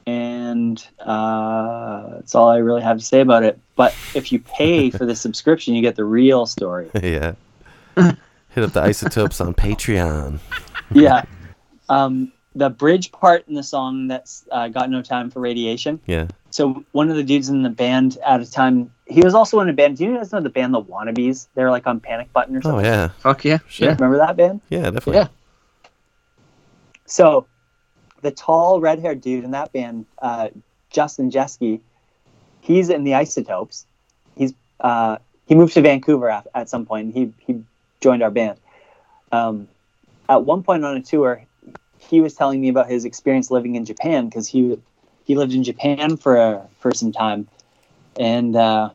and 0.07 0.87
uh, 1.01 2.11
that's 2.17 2.35
all 2.35 2.49
i 2.49 2.59
really 2.59 2.83
have 2.83 2.99
to 2.99 3.05
say 3.05 3.21
about 3.21 3.43
it 3.43 3.59
but 3.75 3.95
if 4.15 4.31
you 4.33 4.39
pay 4.39 4.91
for 4.99 5.07
the 5.07 5.17
subscription 5.17 5.75
you 5.75 5.81
get 5.81 5.97
the 5.97 6.05
real 6.05 6.45
story 6.47 6.91
yeah. 7.03 7.33
Hit 7.97 8.65
up 8.65 8.73
the 8.73 8.83
isotopes 8.91 9.41
on 9.41 9.55
Patreon. 9.55 10.41
yeah 10.93 11.25
um, 11.89 12.31
the 12.55 12.71
bridge 12.71 13.11
part 13.13 13.47
in 13.49 13.55
the 13.55 13.63
song 13.63 14.09
that's 14.09 14.45
uh, 14.53 14.69
got 14.69 14.89
no 14.91 15.03
time 15.03 15.31
for 15.31 15.41
radiation 15.41 16.01
Yeah. 16.07 16.29
so 16.51 16.85
one 16.93 17.11
of 17.11 17.17
the 17.17 17.23
dudes 17.25 17.49
in 17.49 17.63
the 17.63 17.71
band 17.71 18.17
at 18.25 18.41
a 18.41 18.51
time 18.51 18.91
he 19.07 19.21
was 19.23 19.35
also 19.35 19.61
in 19.61 19.69
a 19.69 19.73
band 19.73 19.97
do 19.97 20.05
you 20.05 20.17
guys 20.17 20.33
know 20.33 20.41
the 20.41 20.49
band 20.51 20.73
the 20.73 20.83
wannabes 20.83 21.49
they're 21.55 21.71
like 21.71 21.87
on 21.87 22.01
panic 22.01 22.33
button 22.33 22.57
or 22.57 22.63
something. 22.63 22.87
Oh 22.87 22.89
yeah. 22.89 23.09
Fuck 23.19 23.45
yeah. 23.45 23.59
Sure. 23.69 23.93
remember 23.95 24.19
that 24.19 24.37
band 24.37 24.61
Yeah, 24.69 24.83
definitely. 24.91 25.17
Yeah. 25.17 25.29
So, 27.07 27.47
the 28.23 28.31
tall 28.31 28.81
red 28.81 28.99
haired 29.01 29.21
dude 29.21 29.45
in 29.45 29.51
that 29.51 29.73
band, 29.73 30.07
uh, 30.21 30.49
Justin 30.91 31.31
Jeske, 31.31 31.81
he's 32.61 32.89
in 32.89 33.05
the 33.05 33.15
Isotopes. 33.15 33.87
He's 34.37 34.55
uh, 34.81 35.19
he 35.47 35.55
moved 35.55 35.75
to 35.75 35.83
Vancouver 35.83 36.31
at, 36.31 36.47
at 36.55 36.69
some 36.71 36.87
point. 36.87 37.07
And 37.07 37.15
he 37.15 37.33
he 37.47 37.63
joined 38.01 38.23
our 38.23 38.31
band. 38.31 38.59
Um, 39.33 39.69
at 40.29 40.45
one 40.45 40.63
point 40.63 40.85
on 40.85 40.97
a 40.97 41.03
tour, 41.03 41.43
he 42.09 42.21
was 42.21 42.35
telling 42.35 42.61
me 42.61 42.69
about 42.69 42.89
his 42.89 43.05
experience 43.05 43.51
living 43.51 43.75
in 43.75 43.85
Japan 43.85 44.27
because 44.27 44.47
he 44.47 44.79
he 45.25 45.35
lived 45.35 45.53
in 45.53 45.65
Japan 45.65 46.17
for 46.17 46.63
for 46.79 46.93
some 46.93 47.13
time, 47.13 47.49
and 48.19 48.57
uh, 48.57 48.91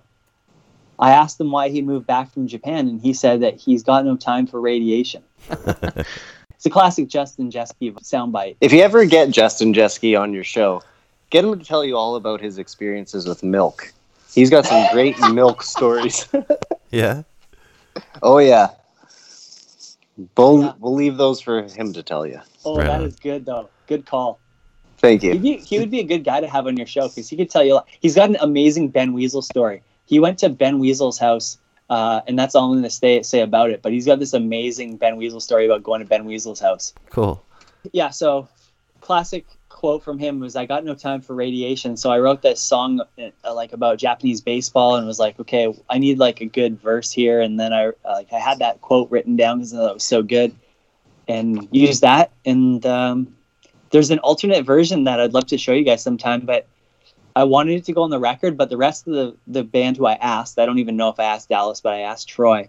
I 0.99 1.11
asked 1.11 1.39
him 1.39 1.51
why 1.51 1.69
he 1.69 1.81
moved 1.81 2.05
back 2.05 2.31
from 2.31 2.47
Japan, 2.47 2.87
and 2.87 3.01
he 3.01 3.13
said 3.13 3.41
that 3.41 3.55
he's 3.55 3.83
got 3.83 4.05
no 4.05 4.17
time 4.17 4.47
for 4.47 4.59
radiation. 4.59 5.23
it's 5.49 6.65
a 6.65 6.69
classic 6.69 7.07
Justin 7.07 7.49
Jeske 7.49 7.93
soundbite. 8.01 8.57
If 8.61 8.73
you 8.73 8.81
ever 8.81 9.05
get 9.05 9.31
Justin 9.31 9.73
Jeske 9.73 10.19
on 10.19 10.33
your 10.33 10.43
show, 10.43 10.83
get 11.29 11.45
him 11.45 11.57
to 11.57 11.65
tell 11.65 11.85
you 11.85 11.95
all 11.95 12.15
about 12.17 12.41
his 12.41 12.57
experiences 12.57 13.27
with 13.27 13.43
milk. 13.43 13.93
He's 14.33 14.49
got 14.49 14.65
some 14.65 14.85
great 14.91 15.17
milk 15.31 15.63
stories. 15.63 16.27
Yeah. 16.91 17.21
oh 18.23 18.39
yeah. 18.39 18.69
We'll, 20.37 20.75
we'll 20.79 20.93
leave 20.95 21.17
those 21.17 21.41
for 21.41 21.63
him 21.63 21.93
to 21.93 22.03
tell 22.03 22.25
you. 22.25 22.39
Oh, 22.65 22.77
Right 22.77 22.87
that 22.87 23.01
on. 23.01 23.07
is 23.07 23.15
good 23.15 23.45
though. 23.45 23.69
Good 23.87 24.05
call. 24.05 24.39
Thank 24.97 25.23
you. 25.23 25.37
be, 25.39 25.57
he 25.57 25.79
would 25.79 25.91
be 25.91 25.99
a 26.01 26.03
good 26.03 26.25
guy 26.25 26.41
to 26.41 26.47
have 26.47 26.67
on 26.67 26.75
your 26.75 26.85
show 26.85 27.07
because 27.07 27.29
he 27.29 27.37
could 27.37 27.49
tell 27.49 27.63
you. 27.63 27.73
a 27.73 27.75
lot. 27.75 27.87
He's 28.01 28.15
got 28.15 28.29
an 28.29 28.37
amazing 28.41 28.89
Ben 28.89 29.13
Weasel 29.13 29.41
story. 29.41 29.81
He 30.05 30.19
went 30.19 30.39
to 30.39 30.49
Ben 30.49 30.79
Weasel's 30.79 31.17
house, 31.17 31.57
uh, 31.89 32.21
and 32.27 32.37
that's 32.37 32.53
all 32.53 32.65
I'm 32.65 32.71
going 32.73 32.83
to 32.83 32.89
say 32.89 33.21
say 33.21 33.39
about 33.41 33.69
it. 33.69 33.81
But 33.81 33.93
he's 33.93 34.05
got 34.05 34.19
this 34.19 34.33
amazing 34.33 34.97
Ben 34.97 35.15
Weasel 35.15 35.39
story 35.39 35.65
about 35.65 35.83
going 35.83 36.01
to 36.01 36.05
Ben 36.05 36.25
Weasel's 36.25 36.59
house. 36.59 36.93
Cool. 37.11 37.41
Yeah. 37.93 38.09
So, 38.09 38.49
classic 38.99 39.45
quote 39.79 40.03
from 40.03 40.19
him 40.19 40.41
was, 40.41 40.57
"I 40.57 40.65
got 40.65 40.83
no 40.83 40.93
time 40.93 41.21
for 41.21 41.33
radiation." 41.33 41.95
So 41.95 42.11
I 42.11 42.19
wrote 42.19 42.41
this 42.41 42.59
song 42.59 42.99
uh, 42.99 43.53
like 43.53 43.71
about 43.71 43.97
Japanese 43.97 44.41
baseball, 44.41 44.97
and 44.97 45.07
was 45.07 45.19
like, 45.19 45.39
"Okay, 45.39 45.73
I 45.89 45.97
need 45.97 46.19
like 46.19 46.41
a 46.41 46.45
good 46.45 46.81
verse 46.81 47.11
here." 47.13 47.39
And 47.39 47.57
then 47.57 47.71
I 47.71 47.87
uh, 47.87 47.91
like 48.05 48.33
I 48.33 48.39
had 48.39 48.59
that 48.59 48.81
quote 48.81 49.09
written 49.09 49.37
down 49.37 49.59
because 49.59 49.71
it 49.71 49.77
was 49.77 50.03
so 50.03 50.21
good, 50.21 50.53
and 51.29 51.65
used 51.71 52.01
that. 52.01 52.33
And 52.45 52.85
um, 52.85 53.33
there's 53.91 54.11
an 54.11 54.19
alternate 54.19 54.65
version 54.65 55.05
that 55.05 55.21
I'd 55.21 55.33
love 55.33 55.47
to 55.47 55.57
show 55.57 55.71
you 55.71 55.85
guys 55.85 56.03
sometime, 56.03 56.41
but 56.41 56.67
I 57.33 57.45
wanted 57.45 57.77
it 57.77 57.85
to 57.85 57.93
go 57.93 58.03
on 58.03 58.09
the 58.09 58.19
record. 58.19 58.57
But 58.57 58.69
the 58.69 58.77
rest 58.77 59.07
of 59.07 59.13
the 59.13 59.37
the 59.47 59.63
band 59.63 59.95
who 59.95 60.05
I 60.05 60.15
asked, 60.15 60.59
I 60.59 60.65
don't 60.65 60.79
even 60.79 60.97
know 60.97 61.07
if 61.07 61.21
I 61.21 61.23
asked 61.23 61.47
Dallas, 61.47 61.79
but 61.79 61.93
I 61.93 61.99
asked 61.99 62.27
Troy, 62.27 62.67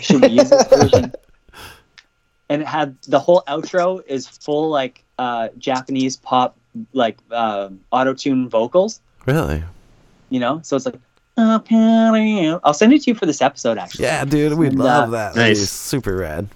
should 0.00 0.22
we 0.22 0.28
use 0.28 0.50
this 0.50 0.68
version? 0.68 1.12
And 2.50 2.60
it 2.60 2.68
had 2.68 3.00
the 3.08 3.18
whole 3.18 3.42
outro 3.48 4.02
is 4.06 4.28
full 4.28 4.68
like 4.68 5.03
uh, 5.18 5.48
Japanese 5.58 6.16
pop 6.16 6.56
like 6.92 7.18
uh, 7.30 7.70
auto 7.92 8.14
tune 8.14 8.48
vocals, 8.48 9.00
Really? 9.26 9.62
you 10.30 10.40
know. 10.40 10.60
So 10.62 10.76
it's 10.76 10.86
like. 10.86 10.98
I'll 11.36 12.74
send 12.74 12.92
it 12.92 13.02
to 13.02 13.10
you 13.10 13.14
for 13.16 13.26
this 13.26 13.42
episode, 13.42 13.76
actually. 13.76 14.04
Yeah, 14.04 14.24
dude, 14.24 14.56
we'd 14.56 14.68
And, 14.68 14.78
love 14.78 15.08
uh, 15.08 15.12
that. 15.12 15.34
That'd 15.34 15.56
super 15.56 16.16
rad. 16.16 16.48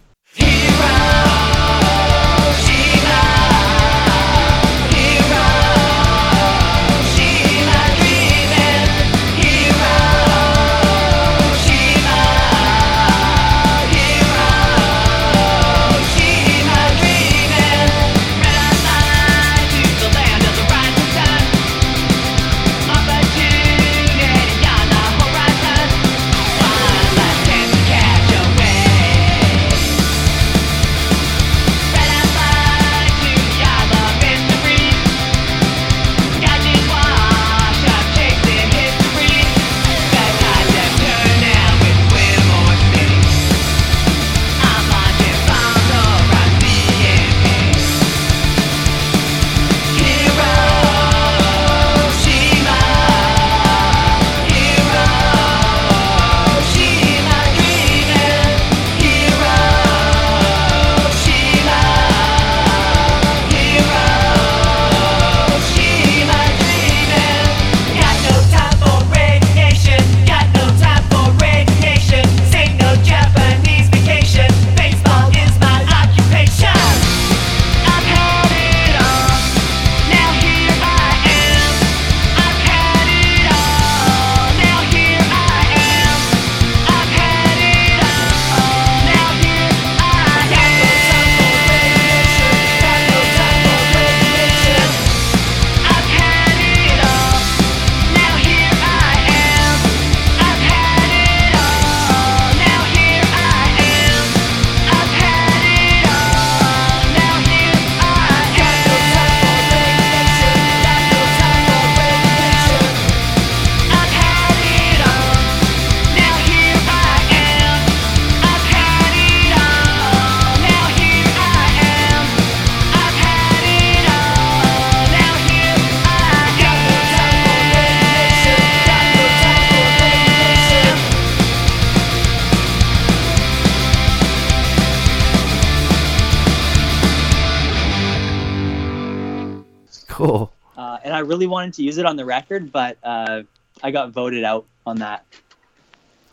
Wanted 141.69 141.77
to 141.77 141.83
use 141.85 141.99
it 141.99 142.07
on 142.07 142.17
the 142.17 142.25
record, 142.25 142.73
but 142.73 142.97
uh, 143.03 143.43
I 143.83 143.91
got 143.91 144.11
voted 144.11 144.43
out 144.45 144.65
on 144.87 144.97
that 144.99 145.25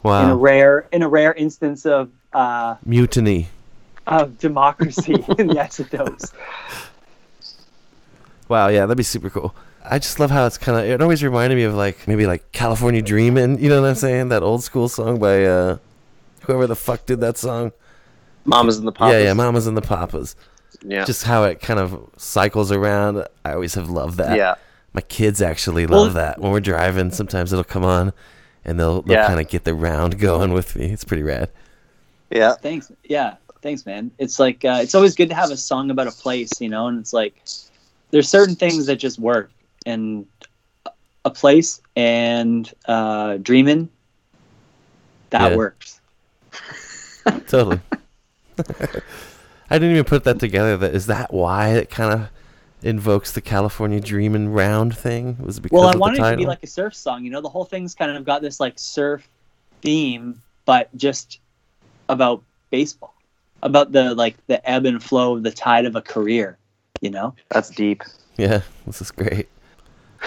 Wow. 0.03 0.23
in 0.23 0.29
a 0.29 0.35
rare 0.35 0.87
in 0.91 1.01
a 1.01 1.07
rare 1.09 1.33
instance 1.33 1.85
of 1.85 2.11
uh, 2.31 2.75
Mutiny. 2.85 3.47
of 4.07 4.37
democracy 4.37 5.13
in 5.39 5.47
the 5.47 5.59
Isotopes. 5.59 6.31
Wow, 8.47 8.67
yeah, 8.67 8.81
that'd 8.81 8.95
be 8.97 9.03
super 9.03 9.29
cool. 9.31 9.55
I 9.83 9.97
just 9.99 10.19
love 10.19 10.29
how 10.31 10.45
it's 10.45 10.57
kind 10.59 10.77
of. 10.77 10.85
It 10.85 11.01
always 11.01 11.23
reminded 11.23 11.55
me 11.55 11.63
of 11.63 11.73
like 11.73 12.07
maybe 12.07 12.27
like 12.27 12.51
California 12.51 13.01
Dreamin'. 13.01 13.57
You 13.57 13.67
know 13.69 13.81
what 13.81 13.87
I'm 13.89 13.95
saying? 13.95 14.29
That 14.29 14.43
old 14.43 14.63
school 14.63 14.87
song 14.89 15.19
by 15.19 15.43
uh, 15.43 15.77
whoever 16.43 16.67
the 16.67 16.75
fuck 16.75 17.05
did 17.07 17.19
that 17.21 17.37
song. 17.37 17.71
Mamas 18.45 18.77
and 18.77 18.87
the 18.87 18.91
Papas. 18.91 19.13
Yeah, 19.13 19.19
yeah, 19.23 19.33
Mamas 19.33 19.65
and 19.67 19.75
the 19.75 19.81
Papas. 19.81 20.35
Yeah. 20.83 21.03
Just 21.05 21.23
how 21.23 21.43
it 21.45 21.61
kind 21.61 21.79
of 21.79 22.09
cycles 22.17 22.71
around. 22.71 23.25
I 23.43 23.53
always 23.53 23.73
have 23.73 23.89
loved 23.89 24.17
that. 24.17 24.37
Yeah. 24.37 24.53
My 24.95 25.01
kids 25.01 25.41
actually 25.41 25.85
Well- 25.85 26.03
love 26.05 26.13
that. 26.13 26.39
When 26.39 26.53
we're 26.53 26.61
driving, 26.61 27.11
sometimes 27.11 27.51
it'll 27.51 27.65
come 27.65 27.83
on, 27.83 28.13
and 28.63 28.79
they'll 28.79 29.01
they'll 29.01 29.17
Yeah. 29.17 29.27
kind 29.27 29.41
of 29.41 29.49
get 29.49 29.65
the 29.65 29.73
round 29.75 30.17
going 30.29 30.53
with 30.53 30.73
me. 30.77 30.85
It's 30.85 31.03
pretty 31.03 31.21
rad. 31.23 31.49
Yeah. 32.31 32.53
Thanks. 32.53 32.89
Yeah. 33.03 33.35
Thanks, 33.61 33.85
man. 33.85 34.09
It's 34.19 34.39
like 34.39 34.63
uh, 34.63 34.79
it's 34.81 34.95
always 34.95 35.13
good 35.13 35.27
to 35.29 35.35
have 35.35 35.51
a 35.51 35.57
song 35.57 35.89
about 35.91 36.07
a 36.07 36.11
place, 36.11 36.49
you 36.61 36.69
know. 36.69 36.87
And 36.87 36.97
it's 36.99 37.11
like 37.11 37.35
there's 38.11 38.29
certain 38.29 38.55
things 38.55 38.85
that 38.85 38.95
just 38.95 39.19
work, 39.19 39.51
and 39.85 40.25
a 41.25 41.29
place 41.29 41.81
and 41.97 42.71
uh, 42.85 43.35
dreaming 43.37 43.89
that 45.31 45.51
Yeah. 45.51 45.57
works. 45.57 45.99
Totally. 47.47 47.79
I 49.69 49.79
didn't 49.79 49.91
even 49.91 50.03
put 50.05 50.23
that 50.25 50.39
together. 50.39 50.77
That 50.77 50.93
is 50.95 51.07
that 51.07 51.33
why 51.33 51.69
it 51.69 51.89
kind 51.89 52.13
of 52.13 52.29
invokes 52.85 53.31
the 53.31 53.41
California 53.41 53.99
Dreamin' 53.99 54.49
round 54.49 54.95
thing? 54.95 55.37
Was 55.43 55.57
it 55.57 55.61
because 55.61 55.79
Well, 55.79 55.87
I 55.87 55.93
of 55.93 55.99
wanted 55.99 56.21
the 56.21 56.27
it 56.27 56.31
to 56.31 56.37
be 56.37 56.45
like 56.45 56.63
a 56.63 56.67
surf 56.67 56.93
song. 56.93 57.25
You 57.25 57.31
know, 57.31 57.41
the 57.41 57.49
whole 57.49 57.65
thing's 57.65 57.95
kind 57.95 58.15
of 58.15 58.23
got 58.23 58.41
this 58.41 58.59
like 58.59 58.77
surf 58.77 59.27
theme, 59.81 60.41
but 60.65 60.95
just 60.95 61.39
about 62.07 62.43
baseball, 62.69 63.15
about 63.63 63.91
the 63.91 64.13
like 64.13 64.35
the 64.47 64.67
ebb 64.69 64.85
and 64.85 65.03
flow 65.03 65.35
of 65.35 65.43
the 65.43 65.51
tide 65.51 65.85
of 65.85 65.95
a 65.95 66.01
career. 66.01 66.57
You 67.01 67.09
know, 67.09 67.35
That's 67.49 67.69
deep. 67.69 68.03
Yeah, 68.37 68.61
this 68.85 69.01
is 69.01 69.11
great. 69.11 69.49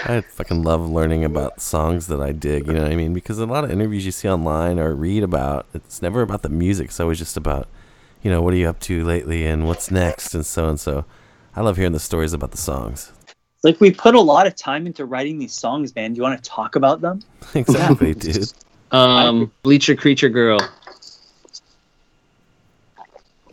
I 0.05 0.21
fucking 0.21 0.63
love 0.63 0.87
learning 0.87 1.25
about 1.25 1.61
songs 1.61 2.07
that 2.07 2.21
I 2.21 2.31
dig. 2.31 2.67
You 2.67 2.73
know 2.73 2.83
what 2.83 2.91
I 2.91 2.95
mean? 2.95 3.13
Because 3.13 3.39
a 3.39 3.45
lot 3.45 3.63
of 3.63 3.71
interviews 3.71 4.05
you 4.05 4.11
see 4.11 4.29
online 4.29 4.79
or 4.79 4.93
read 4.95 5.23
about, 5.23 5.65
it's 5.73 6.01
never 6.01 6.21
about 6.21 6.41
the 6.41 6.49
music. 6.49 6.87
It's 6.87 6.99
always 6.99 7.17
just 7.17 7.35
about, 7.35 7.67
you 8.21 8.31
know, 8.31 8.41
what 8.41 8.53
are 8.53 8.57
you 8.57 8.69
up 8.69 8.79
to 8.81 9.03
lately 9.03 9.45
and 9.45 9.67
what's 9.67 9.91
next 9.91 10.33
and 10.33 10.45
so 10.45 10.69
and 10.69 10.79
so. 10.79 11.05
I 11.55 11.61
love 11.61 11.77
hearing 11.77 11.91
the 11.93 11.99
stories 11.99 12.33
about 12.33 12.51
the 12.51 12.57
songs. 12.57 13.11
Like 13.63 13.81
we 13.81 13.91
put 13.91 14.15
a 14.15 14.21
lot 14.21 14.47
of 14.47 14.55
time 14.55 14.87
into 14.87 15.05
writing 15.05 15.37
these 15.39 15.53
songs, 15.53 15.93
man. 15.95 16.13
Do 16.13 16.17
you 16.17 16.23
want 16.23 16.41
to 16.41 16.49
talk 16.49 16.75
about 16.75 17.01
them? 17.01 17.21
exactly, 17.55 18.13
dude. 18.13 18.51
Um, 18.91 19.51
Bleacher 19.63 19.95
Creature 19.95 20.29
Girl. 20.29 20.59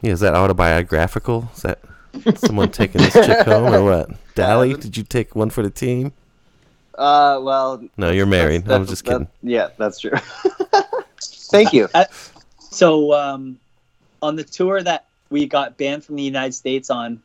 Yeah, 0.03 0.13
is 0.13 0.21
that 0.21 0.35
autobiographical? 0.35 1.49
Is 1.57 1.63
that 1.63 1.81
someone 2.37 2.71
taking 2.71 3.03
this 3.03 3.15
chick 3.15 3.39
home 3.47 3.75
or 3.75 3.83
what? 3.83 4.11
Dally, 4.35 4.75
did 4.75 4.97
you 4.97 5.03
take 5.03 5.35
one 5.35 5.51
for 5.51 5.63
the 5.63 5.71
team? 5.71 6.13
Uh, 6.97 7.41
well. 7.43 7.83
No, 7.97 8.11
you're 8.11 8.27
married. 8.27 8.63
I'm 8.63 8.69
that's- 8.69 8.89
just 8.91 9.05
that- 9.07 9.13
kidding. 9.13 9.29
yeah, 9.43 9.69
that's 9.77 9.99
true. 10.01 10.13
Thank 11.23 11.73
you. 11.73 11.89
Uh, 11.95 12.05
so 12.59 13.13
um, 13.13 13.59
on 14.23 14.37
the 14.37 14.45
tour 14.45 14.83
that 14.83 15.07
we 15.31 15.47
got 15.47 15.77
banned 15.77 16.05
from 16.05 16.17
the 16.17 16.23
United 16.23 16.53
States 16.55 16.91
on, 16.91 17.21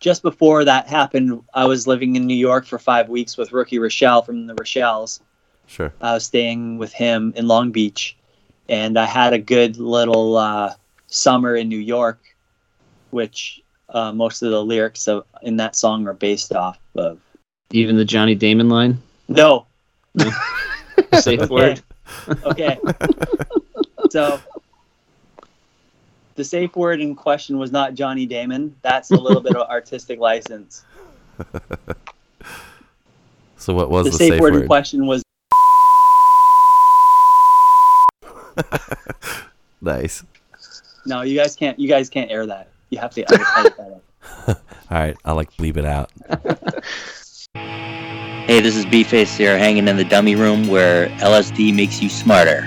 just 0.00 0.22
before 0.22 0.64
that 0.64 0.88
happened, 0.88 1.42
I 1.54 1.66
was 1.66 1.86
living 1.86 2.16
in 2.16 2.26
New 2.26 2.34
York 2.34 2.66
for 2.66 2.78
five 2.78 3.08
weeks 3.08 3.36
with 3.36 3.52
Rookie 3.52 3.78
Rochelle 3.78 4.22
from 4.22 4.46
the 4.46 4.54
Rochelles. 4.54 5.20
Sure. 5.66 5.92
I 6.00 6.14
was 6.14 6.24
staying 6.24 6.78
with 6.78 6.92
him 6.92 7.32
in 7.36 7.46
Long 7.46 7.70
Beach, 7.70 8.16
and 8.68 8.98
I 8.98 9.04
had 9.04 9.32
a 9.32 9.38
good 9.38 9.76
little 9.76 10.36
uh, 10.36 10.74
summer 11.06 11.54
in 11.54 11.68
New 11.68 11.78
York, 11.78 12.18
which 13.10 13.62
uh, 13.90 14.12
most 14.12 14.42
of 14.42 14.50
the 14.50 14.64
lyrics 14.64 15.06
of, 15.06 15.24
in 15.42 15.56
that 15.58 15.76
song 15.76 16.08
are 16.08 16.14
based 16.14 16.52
off 16.54 16.78
of. 16.96 17.20
Even 17.70 17.96
the 17.96 18.04
Johnny 18.04 18.34
Damon 18.34 18.68
line. 18.68 19.00
No. 19.28 19.66
Safe 21.20 21.40
Okay. 21.40 21.46
word. 21.48 21.82
Okay. 22.44 22.78
so 24.10 24.40
the 26.40 26.44
safe 26.44 26.74
word 26.74 27.02
in 27.02 27.14
question 27.14 27.58
was 27.58 27.70
not 27.70 27.92
Johnny 27.92 28.24
Damon. 28.24 28.74
That's 28.80 29.10
a 29.10 29.14
little 29.14 29.42
bit 29.42 29.54
of 29.56 29.68
artistic 29.76 30.18
license. 30.18 30.84
So 33.56 33.74
what 33.74 33.90
was 33.90 34.06
the 34.06 34.12
the, 34.12 34.16
safe, 34.16 34.40
word, 34.40 34.54
in 34.54 34.60
word? 34.60 34.68
question 34.68 35.06
was 35.06 35.22
Nice. 39.82 40.24
no. 41.04 41.20
You 41.20 41.36
guys 41.36 41.56
can't. 41.56 41.78
You 41.78 41.86
guys 41.86 42.08
can't 42.08 42.30
air 42.30 42.46
that. 42.46 42.68
You 42.88 42.96
have 42.96 43.10
to 43.10 43.20
edit 43.30 43.46
edit 43.58 43.76
that. 43.76 44.00
All 44.48 44.56
right, 44.90 45.14
I'll 45.26 45.34
like 45.34 45.52
bleep 45.58 45.76
it 45.76 45.84
out. 45.84 46.10
Hey, 47.54 48.62
this 48.62 48.76
is 48.76 48.86
B-Face 48.86 49.36
here, 49.36 49.58
hanging 49.58 49.88
in 49.88 49.98
the 49.98 50.04
dummy 50.04 50.36
room 50.36 50.66
where 50.66 51.08
LSD 51.18 51.74
makes 51.76 52.00
you 52.00 52.08
smarter. 52.08 52.62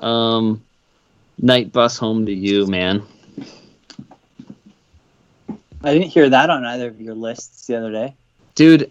Um, 0.00 0.62
Night 1.38 1.72
Bus 1.72 1.98
Home 1.98 2.26
to 2.26 2.32
You, 2.32 2.66
man. 2.66 3.02
I 5.82 5.92
didn't 5.94 6.08
hear 6.08 6.28
that 6.28 6.50
on 6.50 6.64
either 6.64 6.88
of 6.88 7.00
your 7.00 7.14
lists 7.14 7.66
the 7.66 7.76
other 7.78 7.90
day. 7.92 8.14
Dude, 8.54 8.90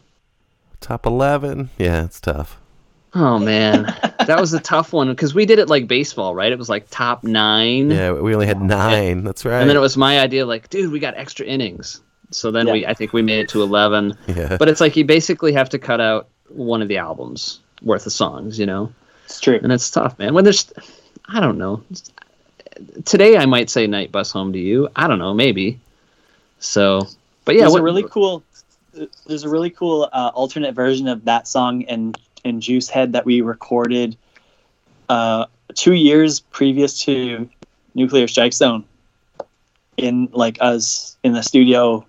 Top 0.82 1.06
11. 1.06 1.70
Yeah, 1.78 2.06
it's 2.06 2.20
tough. 2.20 2.58
oh 3.14 3.38
man, 3.40 3.84
that 4.26 4.38
was 4.40 4.54
a 4.54 4.60
tough 4.60 4.94
one 4.94 5.10
because 5.10 5.34
we 5.36 5.46
did 5.46 5.60
it 5.60 5.68
like 5.68 5.88
baseball, 5.88 6.34
right? 6.34 6.52
It 6.52 6.58
was 6.58 6.70
like 6.70 6.88
top 6.90 7.24
nine. 7.24 7.92
Yeah, 7.92 8.14
we 8.14 8.34
only 8.34 8.48
had 8.48 8.62
nine. 8.62 9.24
That's 9.24 9.46
right. 9.46 9.60
And 9.60 9.70
then 9.70 9.76
it 9.76 9.82
was 9.82 9.98
my 9.98 10.20
idea, 10.20 10.46
like, 10.46 10.70
dude, 10.70 10.92
we 10.92 11.00
got 11.00 11.16
extra 11.18 11.46
innings. 11.46 12.02
So 12.32 12.52
then 12.52 12.72
we, 12.72 12.86
I 12.86 12.94
think 12.94 13.12
we 13.12 13.22
made 13.24 13.40
it 13.42 13.50
to 13.50 13.62
eleven. 13.64 14.16
Yeah. 14.28 14.58
But 14.58 14.70
it's 14.70 14.80
like 14.80 14.96
you 14.96 15.04
basically 15.06 15.52
have 15.54 15.70
to 15.70 15.80
cut 15.80 16.00
out 16.00 16.28
one 16.50 16.82
of 16.82 16.88
the 16.88 16.98
albums 16.98 17.60
worth 17.82 18.06
of 18.06 18.12
songs, 18.14 18.58
you 18.60 18.66
know. 18.68 18.94
It's 19.26 19.40
true, 19.40 19.60
and 19.62 19.72
it's 19.72 19.90
tough, 19.92 20.18
man. 20.20 20.34
When 20.34 20.44
there's, 20.44 20.72
I 21.32 21.40
don't 21.40 21.58
know. 21.58 21.84
Today 23.06 23.38
I 23.38 23.46
might 23.46 23.70
say 23.70 23.88
"Night 23.88 24.12
Bus 24.12 24.32
Home 24.32 24.54
to 24.54 24.60
You." 24.60 24.90
I 24.96 25.08
don't 25.08 25.20
know, 25.20 25.34
maybe. 25.34 25.80
So, 26.60 27.08
but 27.46 27.56
yeah, 27.56 27.62
there's 27.62 27.74
what, 27.74 27.82
a 27.82 27.84
really 27.84 28.04
cool. 28.04 28.44
There's 29.28 29.44
a 29.44 29.50
really 29.50 29.70
cool 29.70 30.10
uh, 30.12 30.32
alternate 30.34 30.74
version 30.74 31.08
of 31.08 31.26
that 31.26 31.48
song 31.48 31.84
and 31.86 32.18
and 32.44 32.62
Juice 32.62 32.90
Head 32.90 33.14
that 33.14 33.26
we 33.26 33.42
recorded 33.42 34.18
uh, 35.08 35.46
two 35.76 35.94
years 35.94 36.40
previous 36.40 37.00
to 37.02 37.50
Nuclear 37.94 38.28
Strike 38.28 38.54
Zone. 38.54 38.86
In 39.98 40.30
like 40.32 40.58
us 40.62 41.18
in 41.24 41.34
the 41.34 41.44
studio 41.44 42.06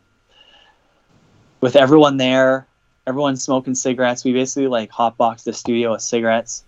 with 1.61 1.77
everyone 1.77 2.17
there, 2.17 2.67
everyone 3.07 3.37
smoking 3.37 3.75
cigarettes. 3.75 4.25
We 4.25 4.33
basically 4.33 4.69
like 4.69 4.91
hotbox 4.91 5.43
the 5.43 5.53
studio 5.53 5.93
with 5.93 6.03
cigarettes. 6.03 6.65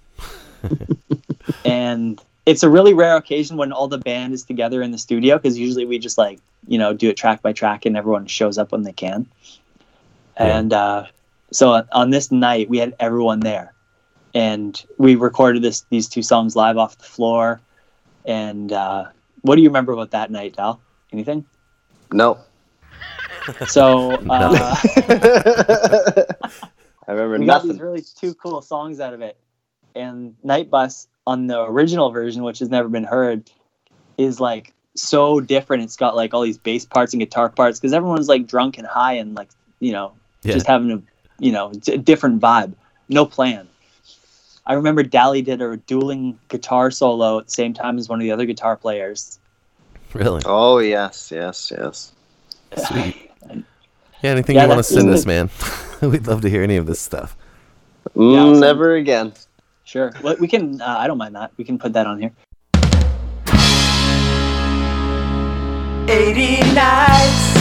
and 1.65 2.21
it's 2.47 2.63
a 2.63 2.69
really 2.69 2.93
rare 2.95 3.17
occasion 3.17 3.57
when 3.57 3.73
all 3.73 3.89
the 3.89 3.99
band 3.99 4.35
is 4.35 4.43
together 4.43 4.83
in 4.83 4.91
the 4.91 4.99
studio 4.99 5.37
because 5.37 5.59
usually 5.59 5.85
we 5.85 5.99
just 5.99 6.19
like 6.19 6.41
you 6.67 6.79
know 6.79 6.93
do 6.93 7.09
it 7.09 7.17
track 7.17 7.43
by 7.43 7.53
track 7.53 7.87
and 7.87 7.97
everyone 7.97 8.27
shows 8.27 8.59
up 8.59 8.73
when 8.73 8.83
they 8.83 8.93
can 8.93 9.27
yeah. 10.39 10.59
and 10.59 10.73
uh, 10.73 11.07
so 11.53 11.85
on 11.93 12.11
this 12.11 12.31
night 12.31 12.69
we 12.69 12.79
had 12.79 12.95
everyone 12.99 13.41
there 13.41 13.73
and 14.35 14.85
we 14.99 15.15
recorded 15.15 15.63
this 15.63 15.85
these 15.91 16.09
two 16.09 16.23
songs 16.23 16.57
live 16.57 16.77
off 16.77 16.97
the 16.99 17.05
floor 17.05 17.61
and 18.25 18.73
uh, 18.73 19.05
what 19.43 19.57
do 19.57 19.63
you 19.63 19.69
remember 19.69 19.93
about 19.93 20.11
that 20.11 20.31
night 20.31 20.55
dal 20.57 20.81
anything 21.13 21.45
No. 22.13 22.39
so 23.67 24.13
uh, 24.31 24.77
I 27.09 27.13
remember 27.13 27.39
we 27.39 27.47
got 27.47 27.55
nothing. 27.55 27.73
these 27.73 27.81
really 27.81 28.03
two 28.03 28.35
cool 28.35 28.63
songs 28.63 29.01
out 29.01 29.13
of 29.13 29.21
it. 29.23 29.37
And 29.95 30.37
Night 30.43 30.71
Bus 30.71 31.09
on 31.27 31.47
the 31.47 31.63
original 31.63 32.11
version, 32.11 32.43
which 32.43 32.59
has 32.59 32.69
never 32.69 32.89
been 32.89 33.05
heard, 33.05 33.51
is 34.19 34.41
like 34.41 34.73
so 34.95 35.41
different. 35.41 35.85
It's 35.85 35.97
got 35.97 36.17
like 36.17 36.35
all 36.35 36.43
these 36.43 36.59
bass 36.59 36.85
parts 36.85 37.13
and 37.13 37.21
guitar 37.21 37.49
parts 37.49 37.79
because 37.79 37.93
everyone's 37.93 38.29
like 38.29 38.47
drunk 38.47 38.79
and 38.79 38.87
high 38.87 39.15
and 39.15 39.35
like 39.35 39.49
you 39.81 39.93
know 39.93 40.13
Yeah. 40.43 40.55
just 40.55 40.67
having 40.67 40.91
a 40.91 41.03
you 41.39 41.53
know 41.53 41.73
d- 41.73 41.97
different 41.99 42.41
vibe, 42.41 42.75
no 43.09 43.25
plan. 43.27 43.69
I 44.65 44.75
remember 44.75 45.03
Dally 45.03 45.43
did 45.43 45.61
a 45.61 45.77
dueling 45.77 46.39
guitar 46.49 46.91
solo 46.93 47.39
at 47.41 47.47
the 47.47 47.51
same 47.53 47.75
time 47.75 47.99
as 47.99 48.09
one 48.09 48.21
of 48.21 48.23
the 48.23 48.31
other 48.31 48.45
guitar 48.47 48.77
players. 48.77 49.39
Really? 50.15 50.43
Oh 50.45 50.79
yes, 50.79 51.31
yes, 51.35 51.73
yes. 51.77 52.13
Sweet. 52.87 53.17
Yeah, 54.23 54.31
anything 54.31 54.55
Yeah, 54.55 54.63
you 54.63 54.69
want 54.69 54.79
to 54.79 54.85
send 54.85 55.11
us, 55.11 55.27
man? 55.27 55.51
We'd 56.01 56.29
love 56.29 56.43
to 56.43 56.49
hear 56.49 56.63
any 56.63 56.77
of 56.77 56.87
this 56.87 57.01
stuff. 57.01 57.37
Mm, 58.15 58.39
I'll 58.39 58.55
never 58.55 58.95
again. 58.95 59.33
Sure, 59.93 60.11
we 60.41 60.49
can. 60.49 60.81
Uh, 60.81 60.97
I 61.01 61.07
don't 61.07 61.19
mind 61.19 61.35
that. 61.35 61.53
We 61.59 61.65
can 61.65 61.79
put 61.79 61.93
that 61.93 62.07
on 62.07 62.19
here. 62.19 62.33
80 66.09 66.73
nights 66.73 67.53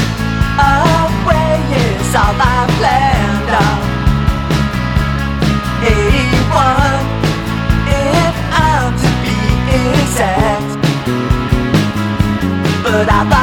away 0.56 1.60
is 1.76 2.16
all 2.16 2.40
I 2.40 2.72
planned 2.80 3.52
on. 3.52 3.80
81, 5.84 7.04
if 8.00 8.36
I'm 8.64 8.96
to 8.96 9.12
be 9.28 9.36
exact. 10.00 10.72
But 12.82 13.12
I 13.12 13.41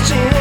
watching 0.00 0.39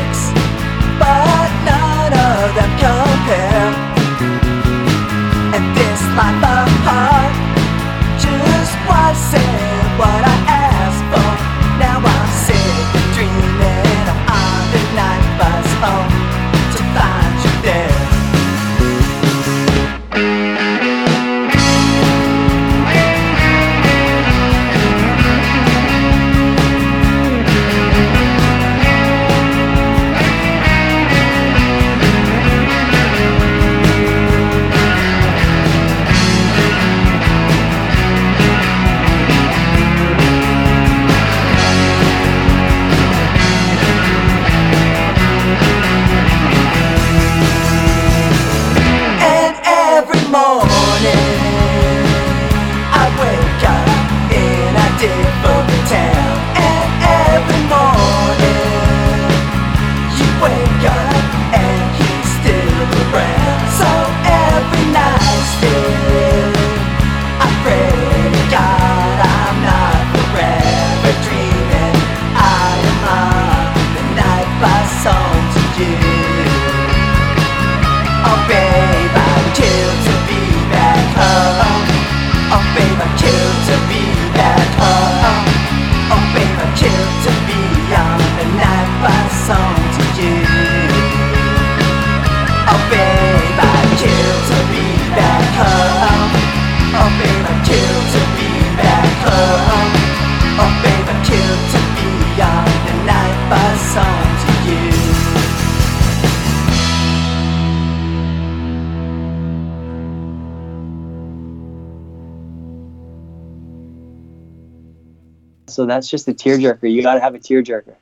So 115.79 115.85
that's 115.85 116.09
just 116.09 116.27
a 116.27 116.33
tearjerker. 116.33 116.91
You 116.91 117.01
got 117.01 117.13
to 117.13 117.21
have 117.21 117.35
a 117.35 117.39
tearjerker. 117.39 117.95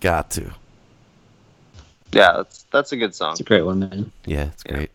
Got 0.00 0.28
to. 0.30 0.50
Yeah, 2.10 2.32
that's 2.38 2.64
that's 2.72 2.90
a 2.90 2.96
good 2.96 3.14
song. 3.14 3.30
It's 3.30 3.42
a 3.42 3.44
great 3.44 3.62
one, 3.62 3.78
man. 3.78 4.10
Yeah, 4.24 4.46
it's 4.46 4.64
great. 4.64 4.90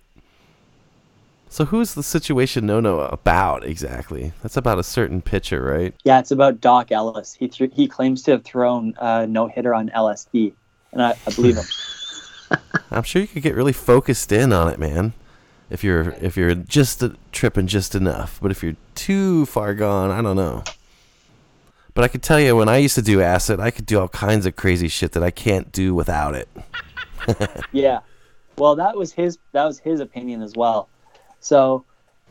So 1.48 1.64
who's 1.64 1.94
the 1.94 2.04
situation 2.04 2.66
no 2.66 2.82
no 2.82 3.00
about 3.00 3.64
exactly? 3.64 4.34
That's 4.42 4.58
about 4.58 4.78
a 4.78 4.84
certain 4.84 5.22
pitcher, 5.22 5.64
right? 5.64 5.96
Yeah, 6.04 6.20
it's 6.20 6.32
about 6.32 6.60
Dock 6.60 6.92
Ellis. 6.92 7.34
He 7.34 7.48
th- 7.48 7.72
he 7.74 7.88
claims 7.88 8.24
to 8.24 8.32
have 8.32 8.44
thrown 8.44 8.94
a 9.00 9.26
no 9.26 9.48
hitter 9.48 9.74
on 9.74 9.88
LSD, 9.92 10.52
and 10.92 11.02
I, 11.02 11.18
I 11.26 11.32
believe 11.34 11.56
him. 11.56 11.64
I'm 12.92 13.04
sure 13.04 13.22
you 13.22 13.28
could 13.30 13.42
get 13.42 13.56
really 13.56 13.72
focused 13.72 14.34
in 14.34 14.52
on 14.52 14.68
it, 14.68 14.78
man. 14.78 15.14
If 15.70 15.82
you're 15.82 16.14
if 16.20 16.36
you're 16.36 16.56
just 16.56 17.02
a, 17.04 17.16
tripping 17.32 17.68
just 17.68 17.96
enough, 17.96 18.38
but 18.42 18.52
if 18.52 18.62
you're 18.62 18.76
too 18.96 19.46
far 19.46 19.74
gone, 19.74 20.12
I 20.12 20.22
don't 20.22 20.36
know. 20.36 20.66
But 21.94 22.04
I 22.06 22.08
could 22.08 22.24
tell 22.24 22.40
you 22.40 22.56
when 22.56 22.70
I 22.70 22.78
used 22.78 22.96
to 22.96 23.02
do 23.02 23.22
acid, 23.22 23.60
I 23.60 23.70
could 23.72 23.86
do 23.86 24.00
all 24.00 24.08
kinds 24.08 24.46
of 24.46 24.56
crazy 24.56 24.88
shit 24.88 25.12
that 25.14 25.24
I 25.24 25.32
can't 25.32 25.72
do 25.72 25.94
without 25.94 26.36
it. 26.36 26.48
yeah. 27.72 28.00
Well, 28.58 28.76
that 28.76 28.96
was 28.96 29.12
his 29.12 29.38
that 29.52 29.66
was 29.66 29.80
his 29.80 30.00
opinion 30.00 30.42
as 30.42 30.54
well. 30.56 30.88
So, 31.40 31.84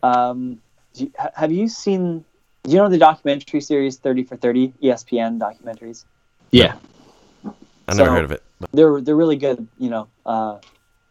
um, 0.03 0.61
do 0.95 1.05
you- 1.05 1.12
have 1.35 1.53
you 1.53 1.69
seen? 1.69 2.24
Do 2.62 2.70
you 2.73 2.77
know 2.77 2.89
the 2.89 2.99
documentary 2.99 3.61
series 3.61 3.97
Thirty 3.99 4.23
for 4.24 4.37
Thirty 4.37 4.73
ESPN 4.82 5.39
documentaries? 5.39 6.05
Yeah. 6.51 6.74
I 7.45 7.95
never 7.95 8.09
So- 8.09 8.15
heard 8.15 8.24
of 8.24 8.32
it. 8.32 8.43
They're 8.73 9.01
they're 9.01 9.16
really 9.16 9.37
good. 9.37 9.66
You 9.78 9.91
know, 9.91 10.09
uh, 10.27 10.59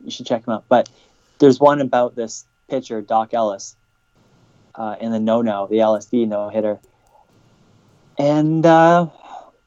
you 0.04 0.12
should 0.12 0.26
check 0.28 0.46
them 0.46 0.54
out. 0.54 0.66
But 0.70 0.90
there's 1.40 1.60
one 1.60 1.82
about 1.82 2.16
this 2.16 2.46
pitcher 2.70 3.02
Dock 3.02 3.34
Ellis, 3.34 3.76
uh, 4.76 4.96
in 5.02 5.12
the 5.12 5.20
no 5.20 5.42
no 5.42 5.66
the 5.68 5.78
LSD 5.78 6.28
no 6.28 6.50
hitter, 6.50 6.80
and 8.20 8.66
uh, 8.66 9.08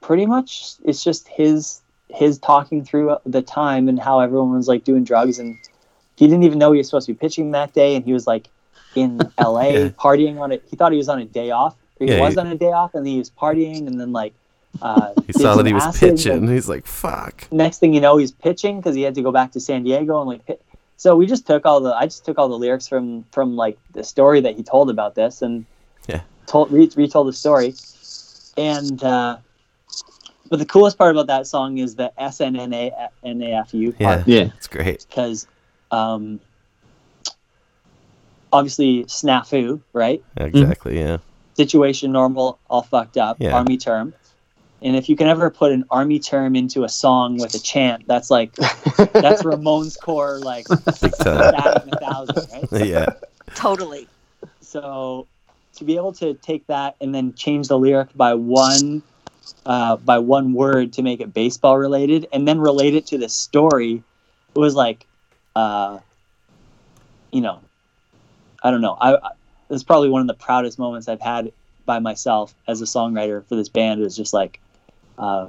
pretty 0.01 0.27
much 0.27 0.75
it's 0.85 1.03
just 1.03 1.27
his 1.29 1.81
his 2.09 2.39
talking 2.39 2.85
through 2.85 3.17
the 3.25 3.41
time 3.43 3.89
and 3.89 3.99
how 3.99 4.21
everyone 4.21 4.53
was 4.53 4.69
like 4.69 4.85
doing 4.85 5.03
drugs 5.03 5.39
and 5.39 5.57
he 6.17 6.27
didn't 6.27 6.43
even 6.43 6.59
know 6.59 6.71
he 6.73 6.79
was 6.79 6.87
supposed 6.89 7.07
to 7.07 7.15
be 7.15 7.19
pitching 7.19 7.53
that 7.53 7.73
day 7.73 7.97
and 7.97 8.05
he 8.05 8.13
was 8.13 8.27
like 8.27 8.49
in 8.95 9.19
LA 9.41 9.69
Yeah. 9.71 9.89
partying 9.89 10.39
on 10.39 10.53
it. 10.53 10.63
He 10.71 10.77
thought 10.77 10.93
he 10.93 10.99
was 10.99 11.09
on 11.09 11.19
a 11.21 11.25
day 11.25 11.51
off. 11.51 11.75
He 11.99 12.05
Yeah, 12.07 12.21
was 12.21 12.35
he- 12.35 12.41
on 12.41 12.47
a 12.49 12.55
day 12.55 12.71
off 12.71 12.95
and 12.95 13.07
he 13.07 13.19
was 13.19 13.31
partying 13.31 13.87
and 13.87 13.99
then 13.99 14.13
like 14.13 14.35
uh, 14.83 15.13
He 15.27 15.33
saw 15.33 15.55
that 15.57 15.65
he 15.67 15.73
was 15.73 15.99
pitching. 15.99 16.49
He's 16.49 16.69
like, 16.69 16.87
"Fuck." 16.87 17.47
next 17.51 17.79
thing 17.79 17.93
you 17.95 18.01
know, 18.01 18.17
he's 18.19 18.33
pitching 18.33 18.79
because 18.79 18.95
he 18.95 19.03
had 19.03 19.15
to 19.15 19.23
go 19.23 19.33
back 19.33 19.53
to 19.53 19.61
San 19.61 19.83
Diego 19.85 20.21
and 20.21 20.29
like. 20.29 20.45
Pit- 20.47 20.63
so 20.99 21.17
we 21.17 21.27
just 21.27 21.47
took 21.47 21.67
all 21.67 21.81
the 21.81 21.93
I 21.95 22.05
just 22.07 22.25
took 22.25 22.39
all 22.39 22.49
the 22.49 22.57
lyrics 22.59 22.87
from 22.89 23.25
from 23.33 23.57
like 23.57 23.77
the 23.93 24.05
story 24.05 24.41
that 24.41 24.57
he 24.57 24.63
told 24.63 24.89
about 24.91 25.15
this 25.15 25.43
and 25.43 25.65
Yeah. 26.09 26.21
told 26.47 26.71
re- 26.71 26.91
retold 26.97 27.29
the 27.29 27.33
story, 27.33 27.75
and 28.57 29.03
uh, 29.03 29.39
but 30.51 30.59
the 30.59 30.67
coolest 30.67 30.99
part 30.99 31.13
about 31.13 31.27
that 31.29 31.47
song 31.47 31.79
is 31.79 31.95
the 31.95 32.13
S 32.21 32.41
N 32.41 32.57
N 32.57 32.73
A 32.75 32.93
N 33.25 33.43
A 33.43 33.53
F 33.55 33.73
U 33.75 33.95
Yeah, 33.99 34.15
part 34.17 34.29
Yeah. 34.29 34.45
yeah, 34.45 34.51
it's 34.57 34.69
great. 34.69 35.07
because 35.09 35.47
um, 35.91 36.41
obviously 38.53 39.05
snafu 39.05 39.81
right 39.93 40.23
Exactly. 40.37 40.99
Yeah. 40.99 41.19
situation 41.55 42.13
normal 42.13 42.59
all 42.69 42.83
fucked 42.83 43.17
up 43.17 43.37
Yeah. 43.41 43.53
army 43.57 43.77
term 43.79 44.15
and 44.83 44.97
if 44.97 45.09
you 45.09 45.17
can 45.17 45.29
ever 45.29 45.49
put 45.51 45.73
an 45.73 45.85
army 45.91 46.19
term 46.19 46.57
into 46.57 46.85
a 46.85 46.89
song 46.89 47.39
with 47.39 47.55
a 47.55 47.59
chant 47.59 48.05
that's 48.07 48.31
like 48.31 48.55
that's 48.57 49.43
Ramones 49.43 49.99
core 49.99 50.39
like 50.41 50.67
Big 51.01 51.13
time. 51.19 51.53
batting 51.53 51.95
a 51.95 51.99
thousand 51.99 52.47
right 52.73 52.87
yeah. 52.87 53.07
Totally. 53.55 54.09
so 54.61 55.27
to 55.77 55.85
be 55.85 55.97
able 55.97 56.13
to 56.13 56.35
take 56.35 56.67
that 56.67 56.97
and 57.01 57.15
then 57.15 57.35
change 57.35 57.69
the 57.69 57.79
lyric 57.79 58.09
by 58.17 58.35
one 58.35 59.03
uh, 59.67 59.97
by 59.97 60.19
one 60.19 60.53
word 60.53 60.93
to 60.93 61.03
make 61.03 61.21
it 61.21 61.35
baseball 61.35 61.79
related 61.79 62.27
and 62.33 62.47
then 62.47 62.61
relate 62.61 62.95
it 62.95 63.07
to 63.07 63.19
the 63.19 63.29
story 63.29 64.03
it 64.55 64.59
was 64.59 64.75
like 64.75 65.07
uh, 65.57 65.99
you 67.31 67.41
know 67.41 67.61
i 68.63 68.71
don't 68.71 68.81
know. 68.81 68.97
I, 69.01 69.17
I 69.17 69.31
it's 69.71 69.83
probably 69.83 70.11
one 70.11 70.21
of 70.21 70.27
the 70.27 70.35
proudest 70.35 70.79
moments 70.79 71.09
i've 71.09 71.21
had 71.21 71.53
by 71.85 71.99
myself 71.99 72.55
as 72.69 72.81
a 72.81 72.85
songwriter 72.85 73.45
for 73.47 73.57
this 73.57 73.69
band 73.69 74.03
is 74.03 74.17
just 74.17 74.33
like 74.33 74.61
uh, 75.19 75.49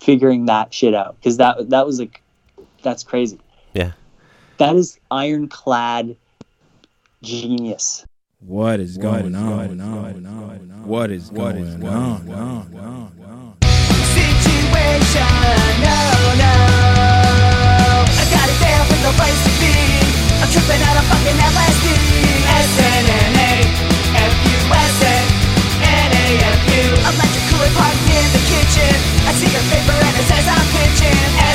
figuring 0.00 0.46
that 0.46 0.72
shit 0.72 0.94
out. 0.94 1.16
Because 1.16 1.36
that 1.38 1.70
that 1.70 1.86
was 1.86 1.98
like 1.98 2.22
that's 2.82 3.02
crazy. 3.02 3.40
Yeah. 3.72 3.92
that 4.58 4.74
is 4.74 4.98
ironclad 5.10 6.16
genius 7.22 8.06
What 8.40 8.80
is 8.80 8.98
going 8.98 9.34
on? 9.34 9.78
What 10.84 11.10
is 11.10 11.30
going 11.30 11.84
on? 11.84 12.20
Situation, 14.12 15.32
no, 15.80 15.96
no. 16.36 16.52
I 18.06 18.24
got 18.28 18.46
it 18.52 18.58
there 18.60 18.84
with 18.92 19.00
no 19.02 19.12
place 19.16 19.40
to 19.40 19.52
be. 19.56 19.72
I'm 20.36 20.48
tripping 20.52 20.82
out 20.84 20.96
of 21.00 21.04
fucking 21.08 21.38
LSD. 21.48 21.88
SNNA, 22.44 23.52
F-U-S-N, 24.20 25.24
N-A-F-U. 25.80 26.84
Electric 27.08 27.44
cooler 27.50 27.72
party 27.72 28.04
in 28.20 28.26
the 28.36 28.42
kitchen. 28.52 28.94
I 29.26 29.32
see 29.32 29.48
your 29.48 29.64
paper 29.72 29.96
and 29.96 30.12
it 30.12 30.26
says 30.28 30.44
I'm 30.44 30.66
pitching. 30.76 31.45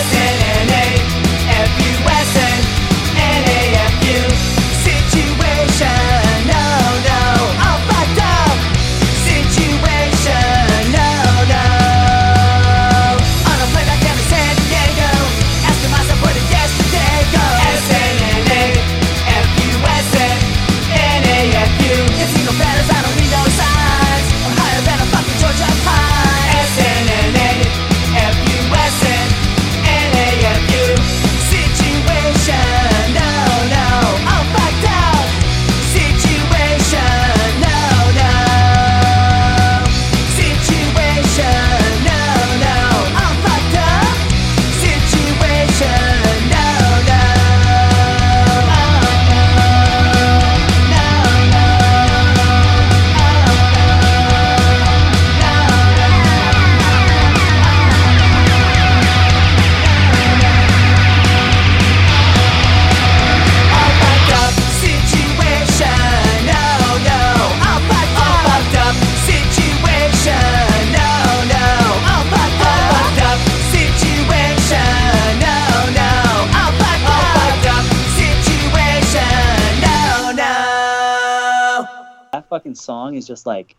Fucking 82.71 82.75
song 82.75 83.15
is 83.15 83.27
just 83.27 83.45
like 83.45 83.75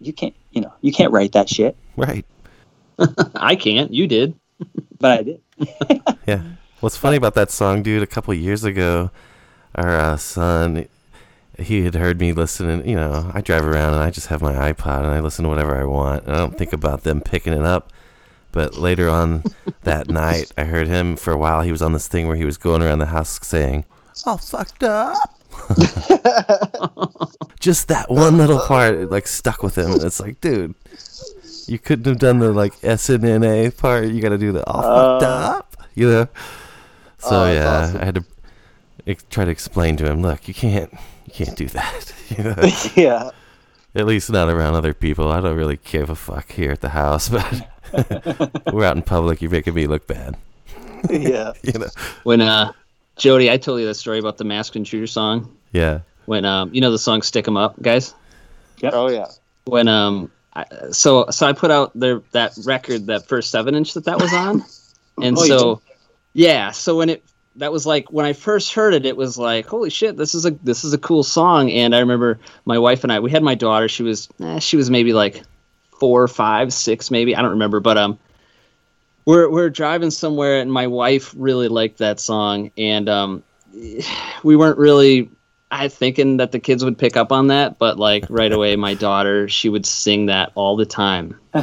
you 0.00 0.12
can't 0.12 0.34
you 0.52 0.60
know 0.60 0.72
you 0.80 0.92
can't 0.92 1.12
write 1.12 1.32
that 1.32 1.48
shit 1.48 1.76
Right. 1.96 2.24
I 3.34 3.56
can't. 3.56 3.92
You 3.92 4.06
did. 4.06 4.34
but 5.00 5.18
i 5.18 5.22
did 5.22 5.40
Yeah. 6.26 6.42
What's 6.80 6.96
funny 6.96 7.16
about 7.16 7.34
that 7.34 7.50
song, 7.50 7.82
dude? 7.82 8.02
A 8.02 8.06
couple 8.06 8.34
years 8.34 8.62
ago, 8.64 9.10
our 9.74 9.96
uh, 9.96 10.16
son, 10.16 10.86
he 11.58 11.82
had 11.84 11.94
heard 11.94 12.20
me 12.20 12.32
listening. 12.32 12.88
You 12.88 12.96
know, 12.96 13.30
I 13.32 13.40
drive 13.40 13.64
around 13.64 13.94
and 13.94 14.02
I 14.02 14.10
just 14.10 14.26
have 14.28 14.42
my 14.42 14.72
iPod 14.72 14.98
and 14.98 15.08
I 15.12 15.20
listen 15.20 15.44
to 15.44 15.48
whatever 15.48 15.76
I 15.76 15.84
want. 15.84 16.24
And 16.24 16.34
I 16.34 16.38
don't 16.38 16.56
think 16.58 16.72
about 16.72 17.02
them 17.04 17.20
picking 17.20 17.52
it 17.52 17.64
up. 17.64 17.92
But 18.52 18.76
later 18.76 19.08
on 19.08 19.44
that 19.82 20.08
night, 20.08 20.52
I 20.58 20.64
heard 20.64 20.88
him 20.88 21.16
for 21.16 21.32
a 21.32 21.38
while. 21.38 21.62
He 21.62 21.72
was 21.72 21.82
on 21.82 21.92
this 21.92 22.08
thing 22.08 22.26
where 22.26 22.36
he 22.36 22.44
was 22.44 22.58
going 22.58 22.82
around 22.82 22.98
the 23.00 23.06
house 23.06 23.38
saying, 23.42 23.84
"All 24.26 24.38
fucked 24.38 24.82
up." 24.84 25.16
Just 27.64 27.88
that 27.88 28.10
one 28.10 28.36
little 28.36 28.58
part, 28.60 28.94
it, 28.94 29.10
like 29.10 29.26
stuck 29.26 29.62
with 29.62 29.78
him. 29.78 29.90
It's 29.92 30.20
like, 30.20 30.38
dude, 30.42 30.74
you 31.66 31.78
couldn't 31.78 32.04
have 32.04 32.18
done 32.18 32.38
the 32.38 32.52
like 32.52 32.74
S 32.84 33.08
N 33.08 33.24
N 33.24 33.42
A 33.42 33.70
part. 33.70 34.08
You 34.08 34.20
got 34.20 34.28
to 34.28 34.38
do 34.38 34.52
the 34.52 34.62
all 34.66 34.82
fucked 34.82 35.22
Uh, 35.24 35.56
up, 35.58 35.76
you 35.94 36.10
know. 36.10 36.28
So 37.16 37.42
that's 37.46 37.54
yeah, 37.56 37.78
awesome. 37.84 38.00
I 38.02 38.04
had 38.04 38.14
to 38.16 38.24
ex- 39.06 39.24
try 39.30 39.46
to 39.46 39.50
explain 39.50 39.96
to 39.96 40.04
him, 40.04 40.20
look, 40.20 40.46
you 40.46 40.52
can't, 40.52 40.92
you 41.24 41.32
can't 41.32 41.56
do 41.56 41.66
that. 41.68 42.12
you 42.36 42.44
know? 42.44 42.54
yeah. 43.02 43.30
At 43.94 44.04
least 44.04 44.30
not 44.30 44.50
around 44.50 44.74
other 44.74 44.92
people. 44.92 45.30
I 45.32 45.40
don't 45.40 45.56
really 45.56 45.78
give 45.84 46.10
a 46.10 46.14
fuck 46.14 46.52
here 46.52 46.70
at 46.72 46.82
the 46.82 46.90
house, 46.90 47.28
but 47.30 48.74
we're 48.74 48.84
out 48.84 48.96
in 48.96 49.02
public. 49.02 49.40
You're 49.40 49.50
making 49.50 49.72
me 49.72 49.86
look 49.86 50.06
bad. 50.06 50.36
yeah. 51.08 51.54
You 51.62 51.78
know. 51.78 51.88
When 52.24 52.42
uh, 52.42 52.72
Jody, 53.16 53.50
I 53.50 53.56
told 53.56 53.80
you 53.80 53.86
that 53.86 53.94
story 53.94 54.18
about 54.18 54.36
the 54.36 54.44
Masked 54.44 54.76
Intruder 54.76 55.06
song. 55.06 55.56
Yeah. 55.72 56.00
When 56.26 56.44
um, 56.44 56.70
you 56.72 56.80
know 56.80 56.90
the 56.90 56.98
song 56.98 57.22
"Stick 57.22 57.46
'Em 57.48 57.56
Up," 57.56 57.80
guys. 57.80 58.14
Oh 58.82 59.10
yeah. 59.10 59.26
When 59.64 59.88
um, 59.88 60.30
I, 60.54 60.66
so 60.90 61.26
so 61.30 61.46
I 61.46 61.52
put 61.52 61.70
out 61.70 61.92
there 61.94 62.22
that 62.32 62.56
record, 62.64 63.06
that 63.06 63.26
first 63.26 63.50
seven 63.50 63.74
inch 63.74 63.94
that 63.94 64.04
that 64.04 64.20
was 64.20 64.32
on, 64.32 64.64
and 65.22 65.36
Oh, 65.38 65.44
so 65.44 65.82
yeah, 66.32 66.70
so 66.70 66.96
when 66.96 67.10
it 67.10 67.24
that 67.56 67.72
was 67.72 67.86
like 67.86 68.10
when 68.12 68.26
I 68.26 68.32
first 68.32 68.74
heard 68.74 68.94
it, 68.94 69.06
it 69.06 69.16
was 69.16 69.38
like 69.38 69.66
holy 69.66 69.90
shit, 69.90 70.16
this 70.16 70.34
is 70.34 70.44
a 70.44 70.50
this 70.50 70.84
is 70.84 70.92
a 70.92 70.98
cool 70.98 71.22
song. 71.22 71.70
And 71.70 71.94
I 71.94 72.00
remember 72.00 72.38
my 72.64 72.78
wife 72.78 73.04
and 73.04 73.12
I, 73.12 73.20
we 73.20 73.30
had 73.30 73.42
my 73.42 73.54
daughter. 73.54 73.88
She 73.88 74.02
was 74.02 74.28
eh, 74.40 74.58
she 74.58 74.76
was 74.76 74.90
maybe 74.90 75.12
like 75.12 75.42
four, 75.98 76.28
five, 76.28 76.72
six, 76.72 77.10
maybe 77.10 77.36
I 77.36 77.42
don't 77.42 77.52
remember, 77.52 77.80
but 77.80 77.96
um, 77.96 78.18
we're 79.24 79.48
we're 79.48 79.70
driving 79.70 80.10
somewhere, 80.10 80.60
and 80.60 80.70
my 80.70 80.86
wife 80.86 81.34
really 81.36 81.68
liked 81.68 81.98
that 81.98 82.20
song, 82.20 82.70
and 82.76 83.08
um, 83.08 83.42
we 84.42 84.56
weren't 84.56 84.78
really. 84.78 85.30
I 85.74 85.88
thinking 85.88 86.36
that 86.36 86.52
the 86.52 86.60
kids 86.60 86.84
would 86.84 86.96
pick 86.96 87.16
up 87.16 87.32
on 87.32 87.48
that, 87.48 87.80
but 87.80 87.98
like 87.98 88.24
right 88.28 88.52
away, 88.52 88.76
my 88.76 88.94
daughter 88.94 89.48
she 89.48 89.68
would 89.68 89.84
sing 89.84 90.26
that 90.26 90.52
all 90.54 90.76
the 90.76 90.86
time. 90.86 91.36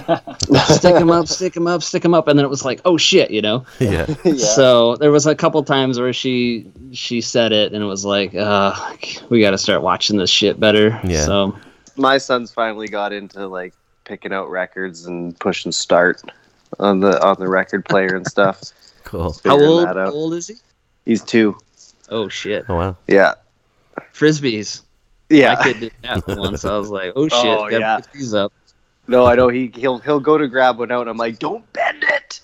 stick 0.66 0.96
them 0.96 1.10
up, 1.10 1.28
stick 1.28 1.54
them 1.54 1.66
up, 1.66 1.82
stick 1.82 2.04
them 2.04 2.14
up, 2.14 2.28
and 2.28 2.38
then 2.38 2.46
it 2.46 2.50
was 2.50 2.66
like, 2.66 2.82
oh 2.84 2.98
shit, 2.98 3.32
you 3.32 3.42
know. 3.42 3.66
Yeah. 3.80 4.06
So 4.36 4.98
there 4.98 5.12
was 5.12 5.26
a 5.26 5.36
couple 5.36 5.64
times 5.64 5.98
where 5.98 6.12
she 6.12 6.70
she 6.92 7.22
said 7.22 7.54
it, 7.54 7.72
and 7.72 7.82
it 7.82 7.86
was 7.86 8.04
like, 8.04 8.36
uh, 8.36 8.96
we 9.30 9.40
got 9.40 9.52
to 9.52 9.58
start 9.58 9.82
watching 9.82 10.18
this 10.18 10.30
shit 10.30 10.60
better. 10.60 11.00
Yeah. 11.06 11.26
So 11.26 11.58
My 11.96 12.18
son's 12.18 12.52
finally 12.52 12.90
got 12.90 13.14
into 13.14 13.48
like 13.48 13.74
picking 14.04 14.34
out 14.34 14.50
records 14.50 15.06
and 15.06 15.40
pushing 15.40 15.72
start 15.72 16.22
on 16.80 17.00
the 17.00 17.22
on 17.26 17.38
the 17.40 17.48
record 17.48 17.86
player 17.86 18.14
and 18.16 18.28
stuff. 18.28 18.62
Cool. 19.06 19.24
how 19.24 19.30
Figuring 19.32 19.70
old 19.70 19.88
that 19.88 19.96
how 19.96 20.12
old 20.12 20.34
is 20.34 20.48
he? 20.48 20.56
He's 21.06 21.24
two. 21.24 21.58
Oh 22.10 22.28
shit. 22.28 22.66
Oh 22.68 22.76
wow. 22.76 22.98
Yeah. 23.08 23.36
Frisbees. 24.14 24.82
Yeah. 25.30 25.54
My 25.56 25.64
kid 25.64 25.80
did 25.80 25.92
that 26.04 26.28
once. 26.38 26.66
I 26.66 26.78
was 26.78 26.90
like, 26.90 27.14
oh 27.16 27.28
shit, 27.28 27.40
Oh, 27.46 27.64
gotta 27.70 27.80
yeah. 27.80 27.98
pick 28.00 28.12
these 28.12 28.34
up. 28.34 28.52
No, 29.08 29.26
I 29.26 29.36
know 29.36 29.48
he 29.50 29.72
he'll 29.76 30.00
he'll 30.00 30.20
go 30.20 30.38
to 30.38 30.48
grab 30.48 30.78
one 30.80 30.92
out 30.92 31.02
and 31.02 31.10
I'm 31.10 31.18
like, 31.18 31.40
don't 31.40 31.64
bend 31.74 32.04
it. 32.04 32.42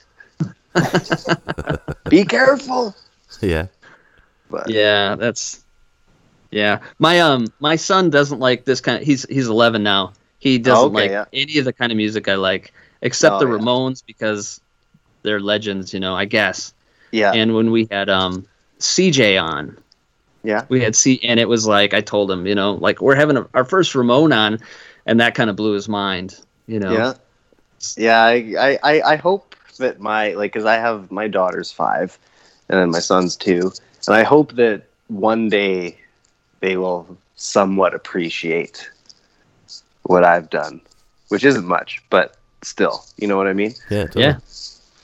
Be 2.10 2.24
careful. 2.24 2.96
Yeah. 3.42 3.68
But 4.50 4.70
Yeah, 4.70 5.16
that's 5.16 5.64
yeah. 6.52 6.80
My 7.00 7.20
um 7.20 7.48
my 7.60 7.76
son 7.76 8.10
doesn't 8.10 8.40
like 8.40 8.66
this 8.66 8.80
kind 8.82 9.00
of 9.00 9.04
he's 9.06 9.26
he's 9.30 9.48
11 9.48 9.84
now. 9.84 10.14
He 10.40 10.58
doesn't 10.58 10.86
okay, 10.88 10.94
like 10.94 11.12
yeah. 11.12 11.26
any 11.34 11.58
of 11.58 11.66
the 11.66 11.74
kind 11.74 11.92
of 11.92 11.98
music 11.98 12.28
I 12.28 12.36
like 12.36 12.74
except 13.02 13.36
Oh, 13.36 13.40
the 13.40 13.48
yeah. 13.48 13.58
Ramones 13.58 14.04
because 14.06 14.62
they're 15.24 15.40
legends, 15.40 15.94
you 15.94 16.00
know, 16.00 16.16
I 16.16 16.26
guess. 16.26 16.74
yeah. 17.12 17.34
And 17.34 17.54
when 17.56 17.72
we 17.72 17.88
had 17.92 18.10
um 18.10 18.48
CJ 18.80 19.42
on, 19.42 19.78
yeah. 20.44 20.66
we 20.70 20.82
had 20.82 20.96
C 20.96 21.20
and 21.24 21.40
it 21.40 21.48
was 21.50 21.66
like 21.68 21.94
I 21.94 22.02
told 22.02 22.32
him, 22.32 22.46
you 22.48 22.56
know, 22.56 22.74
like 22.74 23.02
we're 23.02 23.16
having 23.16 23.38
a, 23.38 23.48
our 23.54 23.66
first 23.66 23.94
Ramone 23.96 24.32
on 24.34 24.60
and 25.06 25.20
that 25.20 25.36
kind 25.36 25.50
of 25.50 25.56
blew 25.56 25.74
his 25.74 25.88
mind, 25.90 26.40
you 26.68 26.80
know. 26.80 26.92
Yeah. 26.92 27.14
Yeah, 27.96 28.22
I, 28.24 28.54
I, 28.60 28.80
I- 28.84 29.02
I 29.14 29.16
hope 29.18 29.56
that 29.78 30.00
my 30.00 30.34
like 30.34 30.52
because 30.54 30.66
I 30.66 30.76
have 30.76 31.12
my 31.12 31.28
daughter's 31.28 31.72
five, 31.72 32.18
and 32.70 32.80
then 32.80 32.90
my 32.90 33.00
son's 33.00 33.36
two, 33.36 33.72
and 34.08 34.16
I 34.16 34.24
hope 34.24 34.54
that 34.54 34.84
one 35.08 35.50
day 35.50 36.00
they 36.60 36.76
will 36.78 37.18
somewhat 37.36 37.94
appreciate 37.94 38.90
what 40.04 40.24
I've 40.24 40.50
done, 40.50 40.82
which 41.30 41.44
isn't 41.46 41.68
much, 41.68 42.02
but 42.10 42.36
still, 42.64 43.06
you 43.18 43.28
know 43.28 43.38
what 43.38 43.48
I 43.48 43.54
mean. 43.54 43.74
Yeah. 43.92 44.06
Totally. 44.08 44.24
Yeah. 44.26 44.38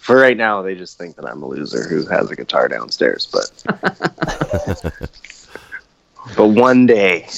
For 0.04 0.18
right 0.18 0.36
now, 0.36 0.62
they 0.62 0.76
just 0.76 0.98
think 0.98 1.16
that 1.16 1.26
I'm 1.26 1.42
a 1.42 1.48
loser 1.48 1.88
who 1.88 2.06
has 2.08 2.30
a 2.30 2.36
guitar 2.36 2.68
downstairs, 2.68 3.26
but 3.26 3.64
but 6.36 6.48
one 6.50 6.86
day. 6.86 7.30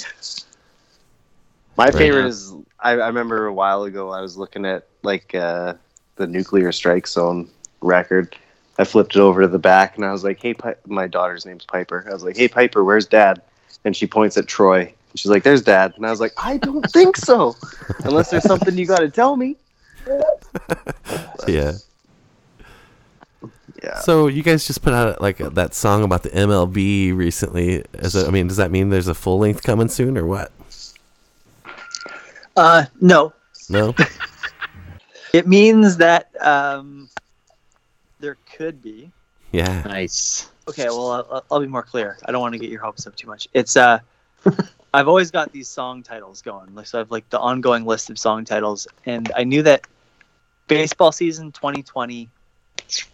My 1.77 1.85
Right. 1.85 1.93
favorite 1.95 2.25
is 2.25 2.55
I, 2.79 2.93
I 2.93 3.05
remember 3.05 3.45
a 3.45 3.53
while 3.53 3.83
ago 3.83 4.09
I 4.09 4.21
was 4.21 4.35
looking 4.35 4.65
at 4.65 4.87
like 5.03 5.35
uh, 5.35 5.75
the 6.15 6.25
Nuclear 6.25 6.71
Strike 6.71 7.05
Zone 7.05 7.47
record. 7.81 8.35
I 8.79 8.83
flipped 8.83 9.15
it 9.15 9.19
over 9.19 9.43
to 9.43 9.47
the 9.47 9.59
back 9.59 9.95
and 9.95 10.03
I 10.03 10.11
was 10.11 10.23
like, 10.23 10.41
"Hey, 10.41 10.55
Pi-, 10.55 10.73
my 10.87 11.05
daughter's 11.05 11.45
name's 11.45 11.65
Piper." 11.65 12.03
I 12.09 12.13
was 12.13 12.23
like, 12.23 12.35
"Hey, 12.35 12.47
Piper, 12.47 12.83
where's 12.83 13.05
Dad?" 13.05 13.43
And 13.83 13.95
she 13.95 14.07
points 14.07 14.37
at 14.37 14.47
Troy. 14.47 14.79
And 14.81 15.19
she's 15.19 15.29
like, 15.29 15.43
"There's 15.43 15.61
Dad." 15.61 15.93
And 15.97 16.07
I 16.07 16.09
was 16.09 16.19
like, 16.19 16.33
"I 16.35 16.57
don't 16.57 16.89
think 16.89 17.15
so, 17.15 17.55
unless 18.05 18.31
there's 18.31 18.41
something 18.41 18.75
you 18.75 18.87
got 18.87 19.01
to 19.01 19.09
tell 19.11 19.35
me." 19.35 19.55
Yeah. 21.47 21.73
Yeah. 23.85 23.99
So 23.99 24.27
you 24.27 24.41
guys 24.41 24.65
just 24.65 24.81
put 24.81 24.93
out 24.93 25.21
like 25.21 25.37
that 25.37 25.75
song 25.75 26.03
about 26.03 26.23
the 26.23 26.29
MLB 26.29 27.15
recently. 27.15 27.83
Is 27.93 28.15
it, 28.15 28.27
I 28.27 28.31
mean, 28.31 28.47
does 28.47 28.57
that 28.57 28.71
mean 28.71 28.89
there's 28.89 29.07
a 29.07 29.13
full 29.13 29.37
length 29.37 29.61
coming 29.61 29.89
soon 29.89 30.17
or 30.17 30.25
what? 30.25 30.51
Uh, 32.57 32.85
no. 32.99 33.33
No. 33.69 33.93
It 35.33 35.47
means 35.47 35.97
that 35.97 36.29
um, 36.39 37.09
there 38.21 38.37
could 38.55 38.81
be. 38.81 39.11
Yeah. 39.51 39.81
Nice. 39.81 40.49
Okay, 40.69 40.85
well, 40.85 41.11
I'll, 41.11 41.45
I'll 41.51 41.59
be 41.59 41.67
more 41.67 41.83
clear. 41.83 42.17
I 42.25 42.31
don't 42.31 42.39
want 42.39 42.53
to 42.53 42.57
get 42.57 42.69
your 42.69 42.79
hopes 42.79 43.05
up 43.05 43.17
too 43.17 43.27
much. 43.27 43.45
It's 43.53 43.75
uh, 43.75 43.99
I've 44.93 45.09
always 45.09 45.31
got 45.31 45.51
these 45.51 45.67
song 45.67 46.03
titles 46.03 46.41
going. 46.41 46.73
Like, 46.73 46.87
so 46.87 46.99
I 46.99 47.01
have 47.01 47.11
like 47.11 47.29
the 47.31 47.39
ongoing 47.39 47.83
list 47.83 48.09
of 48.09 48.17
song 48.17 48.45
titles, 48.45 48.87
and 49.05 49.29
I 49.35 49.43
knew 49.43 49.61
that 49.63 49.85
baseball 50.67 51.11
season 51.11 51.51
2020, 51.51 52.29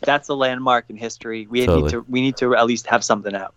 that's 0.01 0.29
a 0.29 0.33
landmark 0.33 0.85
in 0.89 0.97
history. 0.97 1.47
We 1.47 1.65
Totally. 1.65 1.83
need 1.83 1.89
to 1.91 2.05
we 2.09 2.21
need 2.21 2.37
to 2.37 2.55
at 2.55 2.65
least 2.65 2.87
have 2.87 3.03
something 3.03 3.35
out. 3.35 3.53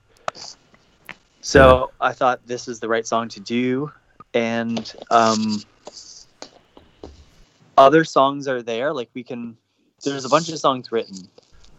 So 1.41 1.91
I 2.01 2.13
thought 2.13 2.41
this 2.47 2.69
is 2.69 2.81
the 2.81 2.89
right 2.89 3.07
song 3.07 3.29
to 3.29 3.41
do, 3.41 3.93
and 4.33 4.91
um, 5.11 5.63
other 7.77 8.05
songs 8.05 8.49
are 8.49 8.63
there. 8.63 8.93
Like 8.93 9.11
we 9.15 9.23
can, 9.23 9.57
there's 10.03 10.25
a 10.25 10.29
bunch 10.29 10.49
of 10.49 10.59
songs 10.59 10.91
written, 10.91 11.29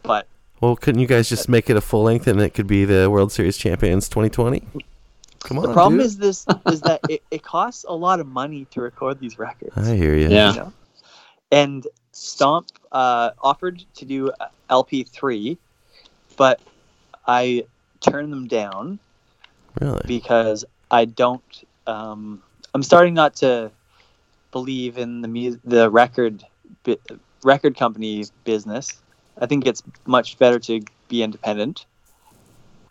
but 0.03 0.27
Well, 0.61 0.75
couldn't 0.75 1.01
you 1.01 1.07
guys 1.07 1.29
just 1.29 1.49
make 1.49 1.69
it 1.69 1.77
a 1.77 1.81
full 1.81 2.03
length 2.03 2.27
and 2.27 2.39
it 2.41 2.53
could 2.53 2.67
be 2.67 2.85
the 2.85 3.09
World 3.09 3.31
Series 3.31 3.57
champions 3.57 4.07
2020? 4.07 4.63
Come 5.39 5.59
on. 5.59 5.67
the 5.67 5.73
problem 5.73 5.97
dude. 5.97 6.05
is 6.05 6.17
this 6.17 6.45
is 6.67 6.81
that 6.81 7.01
it, 7.09 7.23
it 7.29 7.43
costs 7.43 7.85
a 7.87 7.93
lot 7.93 8.19
of 8.19 8.27
money 8.27 8.65
to 8.71 8.81
record 8.81 9.19
these 9.19 9.37
records. 9.37 9.77
I 9.77 9.95
hear 9.95 10.15
you. 10.15 10.29
Yeah. 10.29 10.51
you 10.51 10.59
know? 10.59 10.73
And 11.51 11.87
Stomp 12.15 12.67
uh, 12.93 13.31
offered 13.43 13.83
to 13.95 14.05
do 14.05 14.31
LP3, 14.69 15.57
but 16.37 16.61
I 17.27 17.65
turned 17.99 18.31
them 18.31 18.47
down 18.47 18.99
Really? 19.81 20.01
because 20.07 20.63
I 20.89 21.05
don't. 21.05 21.43
Um, 21.85 22.41
I'm 22.73 22.83
starting 22.83 23.13
not 23.13 23.35
to 23.37 23.69
believe 24.51 24.97
in 24.97 25.21
the 25.21 25.27
mu- 25.27 25.59
the 25.65 25.89
record 25.89 26.45
bi- 26.85 26.97
record 27.43 27.75
company 27.75 28.23
business. 28.45 29.01
I 29.37 29.45
think 29.45 29.67
it's 29.67 29.83
much 30.05 30.39
better 30.39 30.57
to 30.59 30.79
be 31.09 31.21
independent 31.21 31.85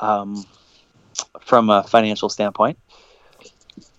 um, 0.01 0.45
from 1.41 1.71
a 1.71 1.83
financial 1.85 2.29
standpoint. 2.29 2.79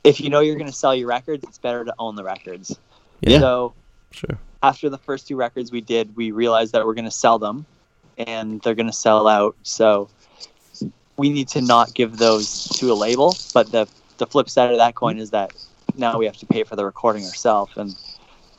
If 0.04 0.22
you 0.22 0.30
know 0.30 0.42
you're 0.42 0.56
going 0.56 0.68
to 0.68 0.72
sell 0.72 0.94
your 0.94 1.08
records, 1.08 1.44
it's 1.46 1.58
better 1.58 1.84
to 1.84 1.96
own 1.98 2.16
the 2.16 2.24
records. 2.24 2.78
Yeah. 3.22 3.40
So 3.40 3.74
Sure. 4.12 4.38
After 4.66 4.90
the 4.90 4.98
first 4.98 5.28
two 5.28 5.36
records 5.36 5.72
we 5.72 5.82
did, 5.82 6.16
we 6.16 6.32
realized 6.32 6.74
that 6.74 6.86
we're 6.86 6.96
going 6.96 7.06
to 7.06 7.12
sell 7.12 7.38
them, 7.38 7.66
and 8.18 8.62
they're 8.62 8.74
going 8.76 8.88
to 8.88 8.94
sell 8.94 9.28
out. 9.28 9.56
So 9.64 10.10
we 11.18 11.30
need 11.30 11.48
to 11.50 11.62
not 11.62 11.94
give 11.94 12.18
those 12.18 12.66
to 12.80 12.92
a 12.92 12.96
label. 12.96 13.36
But 13.54 13.72
the 13.72 13.88
the 14.18 14.26
flip 14.26 14.50
side 14.50 14.72
of 14.72 14.78
that 14.78 14.96
coin 14.96 15.20
is 15.20 15.30
that 15.32 15.54
now 15.96 16.18
we 16.18 16.26
have 16.26 16.38
to 16.38 16.46
pay 16.48 16.64
for 16.64 16.76
the 16.76 16.86
recording 16.86 17.24
ourselves, 17.26 17.74
and 17.78 17.96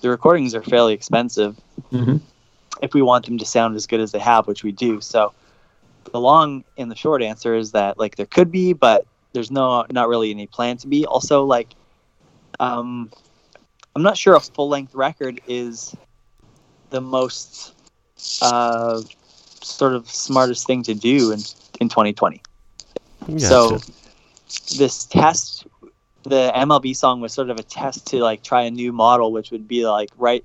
the 0.00 0.08
recordings 0.10 0.54
are 0.54 0.62
fairly 0.62 0.94
expensive 0.94 1.56
Mhm. 1.92 2.20
if 2.82 2.94
we 2.94 3.02
want 3.02 3.24
them 3.26 3.38
to 3.38 3.46
sound 3.46 3.74
as 3.74 3.86
good 3.86 4.00
as 4.00 4.12
they 4.12 4.18
have, 4.20 4.46
which 4.46 4.62
we 4.62 4.72
do. 4.72 5.00
So 5.00 5.32
the 6.12 6.20
long 6.20 6.64
and 6.76 6.90
the 6.90 6.94
short 6.96 7.22
answer 7.22 7.54
is 7.54 7.72
that 7.72 7.98
like 7.98 8.14
there 8.16 8.26
could 8.26 8.52
be, 8.52 8.72
but 8.74 9.06
there's 9.32 9.50
no 9.50 9.84
not 9.90 10.08
really 10.08 10.30
any 10.30 10.46
plan 10.46 10.76
to 10.78 10.86
be. 10.86 11.04
Also, 11.04 11.44
like 11.44 11.74
um, 12.60 13.10
I'm 13.96 14.02
not 14.02 14.18
sure 14.18 14.34
a 14.34 14.40
full 14.40 14.68
length 14.68 14.94
record 14.94 15.40
is 15.48 15.96
the 16.90 17.00
most 17.00 17.72
uh, 18.42 19.00
sort 19.62 19.94
of 19.94 20.10
smartest 20.10 20.66
thing 20.66 20.82
to 20.82 20.92
do 20.92 21.32
in 21.32 21.38
in 21.80 21.88
2020. 21.88 22.42
So 23.38 23.78
this 24.76 25.06
test, 25.06 25.66
the 26.24 26.52
MLB 26.54 26.94
song 26.94 27.22
was 27.22 27.32
sort 27.32 27.48
of 27.48 27.58
a 27.58 27.62
test 27.62 28.06
to 28.08 28.18
like 28.18 28.42
try 28.42 28.64
a 28.64 28.70
new 28.70 28.92
model, 28.92 29.32
which 29.32 29.50
would 29.50 29.66
be 29.66 29.86
like 29.86 30.10
write 30.18 30.44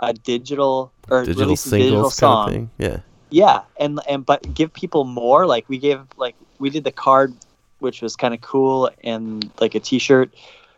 a 0.00 0.14
digital 0.14 0.90
or 1.10 1.26
digital 1.26 1.44
release 1.44 1.66
a 1.66 1.70
digital 1.72 2.10
singles 2.10 2.18
kind 2.18 2.18
song. 2.18 2.48
of 2.48 2.54
thing. 2.54 2.70
Yeah. 2.78 3.00
Yeah, 3.28 3.60
and 3.78 4.00
and 4.08 4.24
but 4.24 4.54
give 4.54 4.72
people 4.72 5.04
more. 5.04 5.46
Like 5.46 5.68
we 5.68 5.76
gave 5.76 6.00
like 6.16 6.34
we 6.58 6.70
did 6.70 6.84
the 6.84 6.92
card, 6.92 7.34
which 7.80 8.00
was 8.00 8.16
kind 8.16 8.32
of 8.32 8.40
cool, 8.40 8.88
and 9.04 9.50
like 9.60 9.74
a 9.74 9.80
T-shirt. 9.80 10.32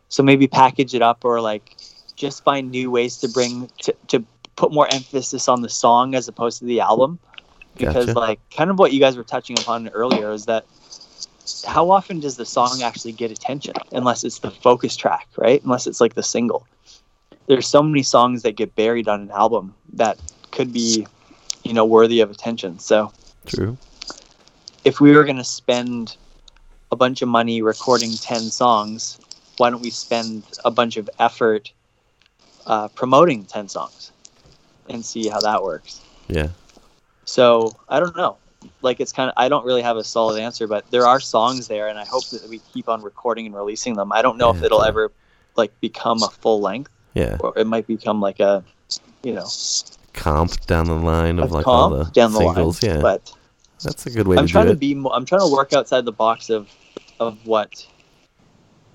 So 0.09 0.25
maybe 0.25 0.49
package 0.49 0.97
it 0.97 1.03
up 1.03 1.25
or 1.25 1.41
like 1.41 1.77
just 2.19 2.45
find 2.45 2.71
new 2.71 2.91
ways 2.91 3.17
to 3.19 3.29
bring 3.29 3.71
to, 3.83 3.95
to 4.09 4.25
put 4.57 4.73
more 4.73 4.89
emphasis 4.89 5.49
on 5.49 5.63
the 5.63 5.69
song 5.69 6.15
as 6.15 6.29
opposed 6.29 6.59
to 6.59 6.65
the 6.67 6.81
album. 6.81 7.19
Because 7.77 8.07
Gotcha. 8.07 8.19
like 8.19 8.41
kind 8.57 8.71
of 8.71 8.79
what 8.79 8.93
you 8.93 9.01
guys 9.01 9.17
were 9.17 9.25
touching 9.25 9.59
upon 9.59 9.89
earlier 9.89 10.33
is 10.33 10.45
that 10.47 10.67
how 11.65 11.91
often 11.91 12.21
does 12.21 12.37
the 12.37 12.45
song 12.45 12.83
actually 12.83 13.13
get 13.13 13.31
attention 13.31 13.75
unless 13.93 14.25
it's 14.25 14.41
the 14.41 14.51
focus 14.51 14.97
track, 14.97 15.29
right? 15.37 15.63
Unless 15.63 15.87
it's 15.87 16.01
like 16.01 16.15
the 16.15 16.23
single. 16.23 16.67
There's 17.47 17.67
so 17.67 17.83
many 17.83 18.03
songs 18.03 18.43
that 18.43 18.57
get 18.57 18.75
buried 18.75 19.09
on 19.09 19.23
an 19.23 19.31
album 19.31 19.75
that 19.95 20.19
could 20.51 20.73
be, 20.73 21.07
you 21.63 21.73
know, 21.73 21.85
worthy 21.85 22.21
of 22.21 22.31
attention. 22.31 22.79
So 22.79 23.13
True. 23.47 23.79
if 24.85 25.01
we 25.01 25.13
were 25.13 25.25
going 25.25 25.37
to 25.37 25.45
spend 25.45 26.17
a 26.91 26.97
bunch 26.97 27.23
of 27.23 27.29
money 27.29 27.63
recording 27.63 28.11
10 28.19 28.51
songs, 28.51 29.19
why 29.57 29.71
don't 29.71 29.81
we 29.81 29.91
spend 29.91 30.43
a 30.65 30.71
bunch 30.71 30.97
of 30.97 31.09
effort 31.19 31.73
uh, 32.69 32.87
promoting 32.89 33.45
10 33.45 33.69
songs 33.69 34.13
and 34.89 35.05
see 35.05 35.29
how 35.29 35.41
that 35.41 35.63
works? 35.65 36.01
Yeah. 36.29 36.49
So 37.25 37.77
I 37.89 37.99
don't 37.99 38.17
know. 38.17 38.37
Like 38.83 39.01
it's 39.01 39.13
kind 39.13 39.29
of 39.31 39.35
I 39.37 39.49
don't 39.49 39.65
really 39.65 39.83
have 39.83 39.97
a 39.97 40.05
solid 40.05 40.41
answer, 40.41 40.67
but 40.67 40.89
there 40.91 41.07
are 41.07 41.21
songs 41.21 41.69
there, 41.69 41.89
and 41.89 41.99
I 41.99 42.05
hope 42.05 42.27
that 42.31 42.49
we 42.49 42.59
keep 42.73 42.89
on 42.89 43.03
recording 43.03 43.47
and 43.47 43.55
releasing 43.55 43.95
them. 43.95 44.13
I 44.13 44.21
don't 44.23 44.37
know 44.37 44.51
if 44.51 44.63
it'll 44.63 44.83
ever 44.83 45.13
like 45.57 45.79
become 45.81 46.23
a 46.23 46.29
full 46.29 46.61
length, 46.61 46.91
Yeah. 47.15 47.37
or 47.41 47.57
it 47.57 47.67
might 47.67 47.87
become 47.87 48.21
like 48.21 48.41
a, 48.41 48.65
you 49.23 49.33
know, 49.35 49.47
Comp 50.13 50.59
down 50.67 50.87
the 50.87 50.95
line 50.95 51.39
of 51.39 51.53
like 51.53 51.67
all 51.69 51.91
the 51.91 52.05
down 52.07 52.33
the 52.33 52.41
line, 52.41 52.55
singles. 52.57 52.83
yeah. 52.83 53.01
but 53.01 53.33
That's 53.85 54.07
a 54.07 54.11
good 54.11 54.27
way 54.27 54.35
to 54.37 54.41
I'm 54.41 54.47
to 54.49 54.53
trying 54.53 54.65
do 54.67 54.71
to 54.71 54.77
it. 54.77 54.81
be. 54.81 54.95
Mo- 54.95 55.11
I'm 55.11 55.25
trying 55.25 55.43
to 55.43 55.53
work 55.53 55.73
outside 55.73 56.05
the 56.05 56.13
box 56.13 56.51
of 56.51 56.69
of 57.21 57.39
what 57.47 57.87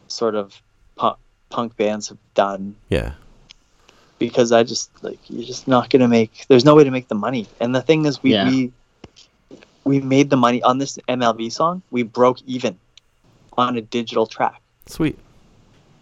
sort 0.08 0.36
of 0.36 0.62
punk, 0.98 1.18
punk 1.50 1.76
bands 1.78 2.10
have 2.10 2.18
done 2.36 2.76
yeah. 2.90 3.14
Because 4.28 4.54
I 4.54 4.64
just 4.64 4.90
like 5.04 5.20
you're 5.30 5.44
just 5.44 5.68
not 5.68 5.90
gonna 5.90 6.08
make. 6.08 6.46
There's 6.48 6.64
no 6.64 6.76
way 6.76 6.86
to 6.86 6.92
make 6.92 7.10
the 7.10 7.16
money. 7.28 7.46
And 7.60 7.76
the 7.76 7.82
thing 7.82 8.06
is, 8.06 8.24
we 8.24 8.32
Yeah. 8.32 8.48
we 8.50 8.72
we 9.84 10.00
made 10.00 10.30
the 10.30 10.38
money 10.38 10.64
on 10.64 10.78
this 10.78 10.98
MLB 11.10 11.52
song. 11.52 11.82
We 11.92 12.04
broke 12.04 12.38
even 12.48 12.80
on 13.58 13.76
a 13.76 13.82
digital 13.82 14.26
track. 14.26 14.62
Sweet. 14.86 15.20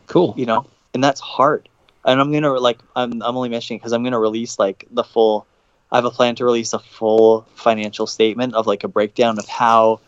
Cool. 0.05 0.35
You 0.37 0.45
know, 0.45 0.67
and 0.93 1.03
that's 1.03 1.19
hard. 1.19 1.67
And 2.05 2.21
I'm 2.21 2.31
gonna 2.31 2.53
like 2.53 2.77
I'm 2.95 3.23
I'm 3.23 3.35
only 3.35 3.49
mentioning 3.49 3.79
because 3.79 3.91
I'm 3.91 4.03
gonna 4.03 4.19
release 4.19 4.59
like 4.59 4.85
the 4.91 5.03
full. 5.03 5.47
I 5.91 5.97
have 5.97 6.05
a 6.05 6.11
plan 6.11 6.35
to 6.35 6.45
release 6.45 6.73
a 6.73 6.79
full 6.79 7.45
financial 7.55 8.05
statement 8.05 8.53
of 8.53 8.67
like 8.67 8.83
a 8.83 8.87
breakdown 8.87 9.39
of 9.39 9.47
how 9.47 9.99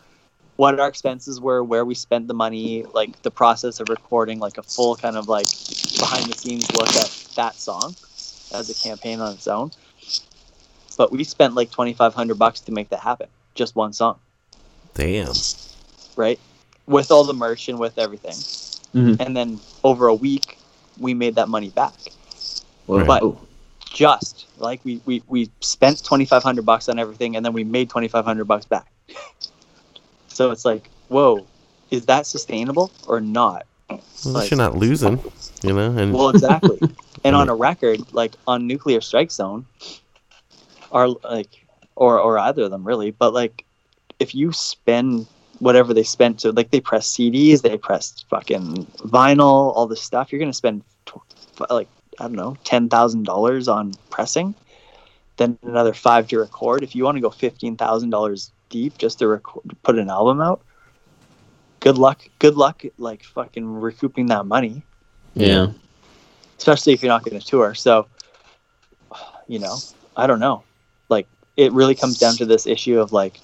what 0.56 0.80
our 0.80 0.88
expenses 0.88 1.42
were, 1.42 1.64
where 1.64 1.84
we 1.86 1.96
spent 1.96 2.28
the 2.28 2.34
money, 2.34 2.84
like 2.94 3.22
the 3.24 3.32
process 3.32 3.80
of 3.80 3.90
recording, 3.90 4.40
like 4.40 4.58
a 4.58 4.64
full 4.64 4.96
kind 4.96 5.18
of 5.18 5.28
like 5.28 5.48
behind 5.98 6.32
the 6.32 6.38
scenes 6.38 6.72
look 6.76 6.90
at 6.90 7.10
that 7.36 7.56
song 7.56 7.96
as 8.54 8.70
a 8.70 8.74
campaign 8.88 9.20
on 9.20 9.34
its 9.34 9.48
own. 9.48 9.72
But 10.98 11.12
we 11.12 11.24
spent 11.24 11.56
like 11.56 11.72
twenty 11.72 11.94
five 11.94 12.14
hundred 12.14 12.38
bucks 12.38 12.60
to 12.62 12.72
make 12.72 12.90
that 12.90 13.00
happen, 13.00 13.28
just 13.56 13.76
one 13.76 13.94
song, 13.94 14.20
Damn. 14.94 15.34
right? 16.16 16.40
With 16.86 17.12
all 17.12 17.24
the 17.24 17.34
merch 17.34 17.68
and 17.70 17.80
with 17.80 17.98
everything, 17.98 18.36
Mhm. 18.94 19.20
and 19.20 19.36
then 19.36 19.60
over 19.84 20.08
a 20.08 20.14
week, 20.14 20.60
we 21.00 21.16
made 21.16 21.36
that 21.36 21.50
money 21.50 21.70
back. 21.70 21.94
Whoa. 22.86 23.06
But 23.06 23.24
just 23.90 24.46
like 24.60 24.82
we 24.84 25.02
we 25.06 25.24
we 25.28 25.50
spent 25.62 26.04
twenty 26.04 26.26
five 26.26 26.44
hundred 26.44 26.66
bucks 26.66 26.90
on 26.90 27.00
everything, 27.00 27.36
and 27.36 27.44
then 27.44 27.54
we 27.54 27.64
made 27.64 27.90
twenty 27.90 28.08
five 28.08 28.26
hundred 28.26 28.46
bucks 28.46 28.66
back. 28.66 28.92
so 30.34 30.52
it's 30.52 30.66
like, 30.66 30.90
whoa, 31.10 31.46
is 31.92 32.06
that 32.08 32.26
sustainable 32.26 32.92
or 33.08 33.22
not? 33.22 33.66
Well, 33.90 34.02
Like- 34.26 34.52
you're 34.52 34.58
not 34.58 34.76
losing, 34.76 35.20
you 35.62 35.74
know. 35.74 35.92
And 35.98 36.14
Well, 36.14 36.30
exactly. 36.30 36.80
and 37.24 37.36
on 37.36 37.50
a 37.50 37.56
record, 37.56 38.02
like 38.14 38.34
on 38.48 38.68
Nuclear 38.68 39.02
Strike 39.02 39.32
Zone, 39.32 39.66
are 40.92 41.10
like, 41.10 41.66
or 41.96 42.20
or 42.20 42.40
either 42.40 42.64
of 42.64 42.72
them 42.72 42.84
really, 42.84 43.12
but 43.12 43.34
like, 43.34 43.66
if 44.20 44.34
you 44.34 44.52
spend 44.52 45.28
whatever 45.60 45.94
they 45.94 46.04
spent 46.04 46.40
to, 46.40 46.52
like 46.52 46.72
they 46.72 46.82
press 46.82 47.08
CDs, 47.08 47.62
they 47.62 47.78
press 47.78 48.26
fucking 48.30 48.86
vinyl, 49.18 49.76
all 49.76 49.88
this 49.88 50.02
stuff, 50.02 50.32
you're 50.32 50.40
gonna 50.40 50.54
spend 50.54 50.84
like 51.70 51.88
I 52.20 52.24
don't 52.24 52.34
know, 52.34 52.58
ten 52.64 52.90
thousand 52.90 53.24
dollars 53.24 53.68
on 53.68 53.94
pressing, 54.10 54.56
then 55.38 55.58
another 55.64 55.94
five 55.94 56.28
to 56.30 56.40
record. 56.40 56.84
If 56.84 56.96
you 56.96 57.04
want 57.04 57.18
to 57.18 57.22
go 57.22 57.30
fifteen 57.30 57.76
thousand 57.76 58.10
dollars 58.10 58.52
deep 58.74 58.98
just 58.98 59.20
to 59.20 59.28
record, 59.28 59.64
put 59.86 59.96
an 60.02 60.10
album 60.10 60.42
out, 60.42 60.60
good 61.80 61.98
luck. 61.98 62.20
Good 62.40 62.56
luck, 62.56 62.84
like 62.98 63.24
fucking 63.24 63.66
recouping 63.86 64.28
that 64.34 64.46
money 64.46 64.84
Yeah. 65.36 65.68
especially 66.58 66.94
if 66.94 67.02
you're 67.02 67.14
not 67.16 67.24
going 67.26 67.40
to 67.40 67.46
tour. 67.46 67.74
So, 67.76 68.08
you 69.48 69.60
know, 69.60 69.76
I 70.16 70.28
don't 70.28 70.40
know. 70.40 70.64
Like, 71.10 71.28
it 71.58 71.72
really 71.74 71.96
comes 71.96 72.18
down 72.18 72.36
to 72.38 72.46
this 72.46 72.66
issue 72.66 73.00
of 73.00 73.12
like, 73.12 73.40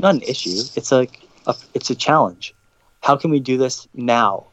not 0.00 0.14
an 0.14 0.22
issue. 0.22 0.58
It's 0.76 0.92
like, 0.92 1.20
a, 1.46 1.54
it's 1.74 1.90
a 1.90 1.94
challenge. 1.94 2.54
How 3.02 3.16
can 3.16 3.30
we 3.30 3.40
do 3.40 3.58
this 3.58 3.88
now, 3.94 4.46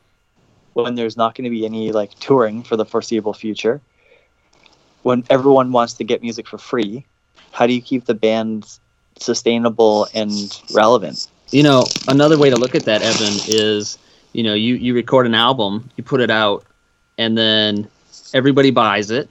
when 0.73 0.95
there's 0.95 1.17
not 1.17 1.35
going 1.35 1.45
to 1.45 1.49
be 1.49 1.65
any 1.65 1.91
like 1.91 2.11
touring 2.19 2.63
for 2.63 2.75
the 2.77 2.85
foreseeable 2.85 3.33
future? 3.33 3.79
When 5.03 5.23
everyone 5.29 5.71
wants 5.71 5.93
to 5.93 6.03
get 6.03 6.21
music 6.21 6.47
for 6.47 6.57
free, 6.57 7.05
how 7.51 7.67
do 7.67 7.73
you 7.73 7.81
keep 7.81 8.05
the 8.05 8.13
band 8.15 8.79
sustainable 9.21 10.07
and 10.13 10.61
relevant? 10.69 11.19
You 11.51 11.63
know, 11.63 11.95
another 12.07 12.37
way 12.37 12.49
to 12.49 12.57
look 12.57 12.75
at 12.75 12.85
that, 12.85 13.01
Evan, 13.01 13.41
is 13.45 13.97
you 14.33 14.43
know, 14.43 14.53
you 14.53 14.75
you 14.75 14.93
record 14.93 15.25
an 15.25 15.35
album, 15.35 15.89
you 15.95 16.03
put 16.03 16.21
it 16.21 16.29
out, 16.31 16.65
and 17.17 17.37
then 17.37 17.89
everybody 18.33 18.71
buys 18.71 19.11
it. 19.11 19.29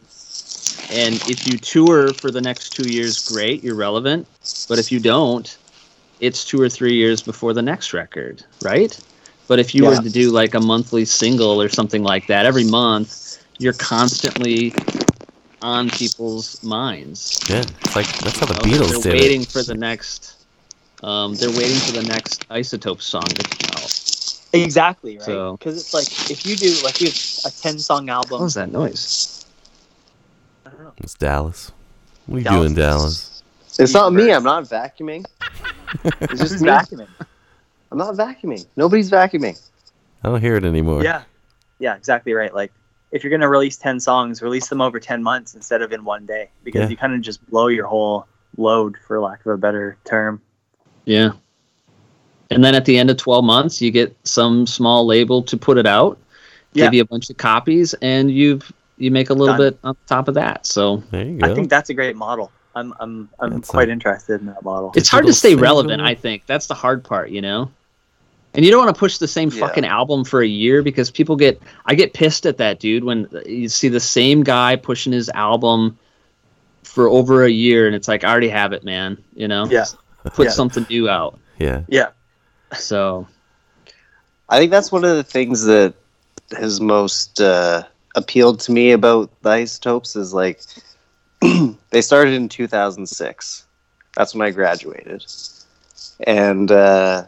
And 0.91 1.23
if 1.27 1.47
you 1.47 1.59
tour 1.59 2.13
for 2.13 2.31
the 2.31 2.41
next 2.41 2.71
two 2.71 2.87
years, 2.87 3.19
great, 3.19 3.63
you're 3.63 3.75
relevant. 3.75 4.27
But 4.69 4.79
if 4.79 4.91
you 4.91 5.01
don't, 5.01 5.59
it's 6.19 6.45
two 6.45 6.61
or 6.61 6.69
three 6.69 6.95
years 6.95 7.23
before 7.23 7.53
the 7.53 7.63
next 7.63 7.93
record, 7.93 8.45
right? 8.61 8.99
But 9.49 9.59
if 9.59 9.75
you 9.75 9.85
Yeah. 9.85 9.89
were 9.89 9.99
to 9.99 10.11
do 10.11 10.31
like 10.31 10.55
a 10.55 10.61
monthly 10.61 11.05
single 11.05 11.61
or 11.61 11.69
something 11.69 12.03
like 12.03 12.27
that 12.27 12.47
every 12.47 12.65
month, 12.65 13.17
you're 13.59 13.73
constantly 13.75 14.79
on 15.63 15.91
people's 15.91 16.63
minds. 16.63 17.41
yeah, 17.49 17.61
it's 17.83 17.97
like 17.97 18.07
that's 18.19 18.39
how 18.39 18.47
the 18.47 18.69
You 18.69 18.79
know, 18.79 18.85
Beatles 18.87 19.03
they're 19.03 19.13
did 19.13 19.21
waiting 19.21 19.43
it. 19.43 19.49
for 19.49 19.63
the 19.63 19.75
next. 19.75 20.35
Um, 21.03 21.35
they're 21.35 21.51
waiting 21.51 21.79
for 21.79 21.93
the 21.93 22.03
next 22.03 22.49
Isotope 22.49 23.01
song 23.03 23.23
to 23.23 23.43
come 23.43 23.71
out. 23.83 23.85
Exactly, 24.53 25.17
right? 25.19 25.25
So- 25.25 25.57
Because 25.57 25.77
it's 25.79 25.95
like 25.95 26.31
if 26.31 26.45
you 26.47 26.57
do 26.57 26.75
like 26.85 26.99
we 27.01 27.07
have 27.07 27.17
a 27.47 27.51
ten 27.51 27.79
song 27.79 28.09
album. 28.09 28.31
What 28.33 28.41
was 28.43 28.55
that 28.55 28.71
noise? 28.73 29.47
I 30.67 30.71
don't 30.71 30.83
know. 30.85 30.93
It's 30.99 31.15
Dallas. 31.15 31.73
What 32.27 32.37
are 32.37 32.39
you 32.39 32.45
Dallas. 32.45 32.63
doing, 32.63 32.75
Dallas? 32.75 33.43
It's 33.79 33.95
not 33.95 34.13
me. 34.13 34.33
I'm 34.33 34.43
not 34.45 34.65
vacuuming. 34.65 35.25
It's 36.21 36.41
just 36.43 36.61
me. 36.61 36.69
vacuuming? 36.69 37.09
I'm 37.91 37.97
not 37.99 38.15
vacuuming. 38.15 38.67
Nobody's 38.77 39.11
vacuuming. 39.11 39.59
I 40.23 40.29
don't 40.29 40.41
hear 40.41 40.57
it 40.57 40.65
anymore. 40.65 41.03
Yeah, 41.03 41.23
yeah, 41.79 41.97
exactly 41.97 42.35
right. 42.35 42.53
Like 42.55 42.73
if 43.13 43.23
you're 43.25 43.31
gonna 43.31 43.49
release 43.49 43.77
ten 43.77 43.99
songs, 44.01 44.43
release 44.43 44.69
them 44.69 44.81
over 44.81 44.99
ten 45.01 45.23
months 45.23 45.55
instead 45.55 45.83
of 45.83 45.93
in 45.93 46.05
one 46.05 46.27
day, 46.27 46.51
because 46.65 46.83
Yeah. 46.83 46.89
you 46.89 46.97
kind 46.97 47.15
of 47.15 47.21
just 47.21 47.45
blow 47.51 47.69
your 47.69 47.87
whole 47.87 48.27
load, 48.57 48.97
for 49.07 49.21
lack 49.21 49.41
of 49.47 49.53
a 49.53 49.57
better 49.57 49.97
term. 50.05 50.41
Yeah. 51.05 51.33
And 52.51 52.65
then 52.65 52.75
at 52.75 52.85
the 52.87 52.99
end 52.99 53.11
of 53.11 53.17
12 53.19 53.45
months, 53.45 53.81
you 53.83 53.91
get 53.91 54.17
some 54.25 54.67
small 54.67 55.07
label 55.07 55.43
to 55.43 55.57
put 55.57 55.77
it 55.79 55.87
out, 55.87 56.19
Yeah. 56.73 56.87
give 56.87 56.95
you 56.95 57.03
a 57.03 57.07
bunch 57.07 57.29
of 57.31 57.37
copies, 57.37 57.95
and 58.01 58.31
you've 58.31 58.73
you 59.01 59.13
make 59.13 59.31
a 59.31 59.33
little 59.35 59.57
Done. 59.57 59.71
bit 59.75 59.79
on 59.85 59.97
top 60.09 60.27
of 60.27 60.35
that. 60.35 60.67
So 60.67 60.97
There 61.13 61.25
you 61.25 61.39
I 61.43 61.55
think 61.55 61.71
that's 61.71 61.89
a 61.91 61.95
great 61.95 62.17
model. 62.17 62.51
I'm 62.75 62.93
I'm 63.01 63.29
I'm 63.39 63.51
That's 63.53 63.69
quite 63.71 63.89
a- 63.89 63.93
interested 63.93 64.41
in 64.41 64.47
that 64.49 64.63
model. 64.65 64.93
it's 64.97 65.09
hard 65.09 65.25
to 65.25 65.29
Digital 65.33 65.51
stay 65.51 65.55
relevant. 65.63 66.03
I 66.03 66.15
think 66.15 66.43
that's 66.47 66.67
the 66.67 66.75
hard 66.75 67.05
part, 67.05 67.31
you 67.31 67.41
know. 67.41 67.71
And 68.55 68.65
you 68.65 68.71
don't 68.71 68.83
want 68.85 68.95
to 68.95 68.99
push 68.99 69.19
the 69.19 69.29
same 69.29 69.51
Yeah. 69.51 69.61
fucking 69.61 69.85
album 69.85 70.25
for 70.25 70.41
a 70.43 70.47
year 70.47 70.83
because 70.83 71.11
people 71.11 71.37
get. 71.37 71.61
I 71.87 71.95
get 71.95 72.13
pissed 72.15 72.47
at 72.47 72.57
that 72.59 72.81
dude 72.81 73.05
when 73.05 73.29
you 73.47 73.69
see 73.69 73.89
the 73.89 74.01
same 74.01 74.43
guy 74.43 74.75
pushing 74.77 75.13
his 75.13 75.29
album 75.31 75.99
for 76.83 77.09
over 77.09 77.45
a 77.45 77.51
year, 77.51 77.87
and 77.87 77.95
it's 77.95 78.09
like 78.09 78.25
I 78.25 78.31
already 78.31 78.49
have 78.49 78.73
it, 78.73 78.83
man. 78.85 79.23
You 79.37 79.49
know. 79.49 79.67
Yeah. 79.67 79.85
Put 80.33 80.47
Yeah. 80.47 80.53
something 80.53 80.87
new 80.91 81.09
out. 81.09 81.39
yeah. 81.59 81.83
Yeah, 81.89 82.09
So 82.77 83.27
I 84.49 84.59
think 84.59 84.71
that's 84.71 84.91
one 84.93 85.05
of 85.05 85.17
the 85.17 85.23
things 85.25 85.65
that 85.65 85.95
has 86.57 86.81
most 86.81 87.41
uh, 87.41 87.83
appealed 88.15 88.61
to 88.61 88.73
me 88.73 88.93
about 88.93 89.31
the 89.43 89.51
isotopes 89.51 90.17
is 90.17 90.33
like 90.35 90.61
they 91.91 92.01
started 92.03 92.35
in 92.35 92.49
2006. 92.49 93.67
That's 94.17 94.35
when 94.35 94.47
I 94.47 94.51
graduated, 94.51 95.25
and 96.27 96.71
uh, 96.73 97.25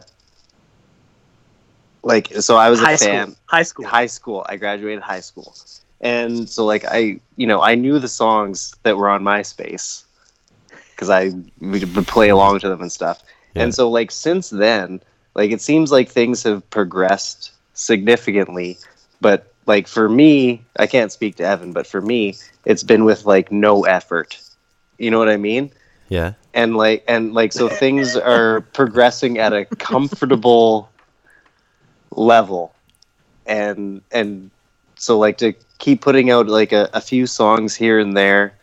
like 2.03 2.27
so 2.39 2.57
I 2.57 2.69
was 2.69 2.79
high 2.79 2.93
a 2.93 2.97
fan. 2.97 3.27
school. 3.27 3.37
High 3.45 3.63
school. 3.63 3.85
High 3.85 4.05
school. 4.07 4.45
I 4.49 4.55
graduated 4.57 5.01
high 5.01 5.19
school, 5.19 5.55
and 5.99 6.49
so 6.49 6.65
like 6.65 6.85
I, 6.85 7.19
you 7.35 7.47
know, 7.47 7.61
I 7.61 7.75
knew 7.75 7.99
the 7.99 8.07
songs 8.07 8.75
that 8.83 8.97
were 8.97 9.09
on 9.09 9.23
MySpace 9.23 10.03
because 10.91 11.09
I 11.09 11.31
would 11.59 11.95
would 11.95 12.07
play 12.07 12.29
along 12.29 12.59
to 12.59 12.69
them 12.69 12.81
and 12.81 12.91
stuff. 12.91 13.23
Yeah. 13.55 13.63
And 13.63 13.75
so 13.75 13.89
like 13.89 14.11
since 14.11 14.49
then, 14.49 15.01
like 15.35 15.51
it 15.51 15.61
seems 15.61 15.91
like 15.91 16.09
things 16.09 16.43
have 16.43 16.67
progressed 16.69 17.51
significantly, 17.73 18.77
but 19.19 19.51
like 19.65 19.87
for 19.87 20.07
me, 20.09 20.61
I 20.77 20.87
can't 20.87 21.11
speak 21.11 21.35
to 21.37 21.43
Evan, 21.43 21.73
but 21.73 21.87
for 21.87 22.01
me, 22.01 22.35
it's 22.65 22.83
been 22.83 23.05
with 23.05 23.25
like 23.25 23.51
no 23.51 23.85
effort. 23.85 24.39
You 24.97 25.09
know 25.11 25.19
what 25.19 25.29
I 25.29 25.37
mean? 25.37 25.71
Yeah. 26.09 26.33
And 26.53 26.75
like 26.75 27.03
and 27.07 27.33
like 27.33 27.53
so 27.53 27.69
things 27.69 28.15
are 28.15 28.61
progressing 28.61 29.39
at 29.39 29.53
a 29.53 29.65
comfortable 29.65 30.90
level. 32.15 32.73
And 33.45 34.01
and 34.11 34.51
so 34.95 35.17
like 35.17 35.37
to 35.39 35.53
keep 35.79 36.01
putting 36.01 36.29
out 36.29 36.47
like 36.47 36.71
a, 36.71 36.89
a 36.93 37.01
few 37.01 37.25
songs 37.25 37.75
here 37.75 37.99
and 37.99 38.15
there 38.15 38.53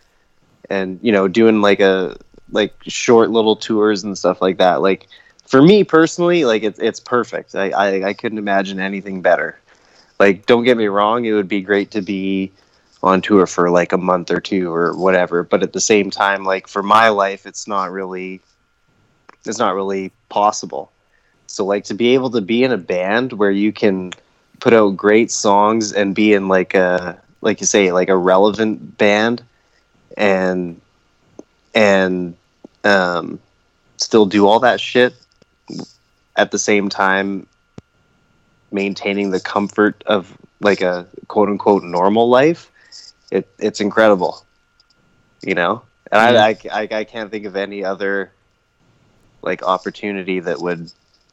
and 0.70 0.98
you 1.02 1.10
know 1.12 1.26
doing 1.26 1.60
like 1.60 1.80
a 1.80 2.16
like 2.50 2.74
short 2.86 3.30
little 3.30 3.56
tours 3.56 4.04
and 4.04 4.16
stuff 4.16 4.40
like 4.40 4.58
that 4.58 4.80
like 4.80 5.08
for 5.46 5.60
me 5.60 5.82
personally 5.82 6.44
like 6.44 6.62
it's 6.62 6.78
it's 6.78 7.00
perfect. 7.00 7.54
I, 7.54 7.70
I 7.70 8.08
i 8.08 8.12
couldn't 8.12 8.38
imagine 8.38 8.78
anything 8.80 9.20
better. 9.20 9.58
Like 10.20 10.46
don't 10.46 10.64
get 10.64 10.76
me 10.76 10.86
wrong 10.86 11.24
it 11.24 11.32
would 11.32 11.48
be 11.48 11.60
great 11.60 11.90
to 11.92 12.02
be 12.02 12.52
on 13.02 13.20
tour 13.20 13.46
for 13.46 13.70
like 13.70 13.92
a 13.92 13.98
month 13.98 14.30
or 14.30 14.40
two 14.40 14.72
or 14.72 14.96
whatever 14.96 15.42
but 15.44 15.62
at 15.62 15.72
the 15.72 15.80
same 15.80 16.10
time 16.10 16.44
like 16.44 16.66
for 16.66 16.82
my 16.82 17.08
life 17.08 17.46
it's 17.46 17.68
not 17.68 17.92
really 17.92 18.40
it's 19.44 19.58
not 19.58 19.74
really 19.76 20.10
possible 20.28 20.90
so 21.48 21.64
like 21.64 21.84
to 21.84 21.94
be 21.94 22.14
able 22.14 22.30
to 22.30 22.40
be 22.40 22.62
in 22.62 22.70
a 22.70 22.78
band 22.78 23.32
where 23.32 23.50
you 23.50 23.72
can 23.72 24.12
put 24.60 24.72
out 24.72 24.96
great 24.96 25.30
songs 25.30 25.92
and 25.92 26.14
be 26.14 26.32
in 26.32 26.46
like 26.46 26.74
a 26.74 27.20
like 27.40 27.60
you 27.60 27.66
say 27.66 27.90
like 27.90 28.08
a 28.08 28.16
relevant 28.16 28.96
band 28.96 29.42
and 30.16 30.80
and 31.74 32.36
um 32.84 33.40
still 33.96 34.26
do 34.26 34.46
all 34.46 34.60
that 34.60 34.80
shit 34.80 35.14
at 36.36 36.50
the 36.50 36.58
same 36.58 36.88
time 36.88 37.46
maintaining 38.70 39.30
the 39.30 39.40
comfort 39.40 40.04
of 40.06 40.36
like 40.60 40.82
a 40.82 41.06
quote 41.26 41.48
unquote 41.48 41.82
normal 41.82 42.28
life 42.28 42.70
it 43.30 43.48
it's 43.58 43.80
incredible 43.80 44.44
you 45.42 45.54
know? 45.54 45.82
And 46.10 46.38
I, 46.38 46.48
I 46.48 46.56
I 46.72 46.88
I 46.90 47.04
can't 47.04 47.30
think 47.30 47.44
of 47.44 47.56
any 47.56 47.84
other 47.84 48.32
like 49.42 49.62
opportunity 49.62 50.40
that 50.40 50.60
would 50.60 50.90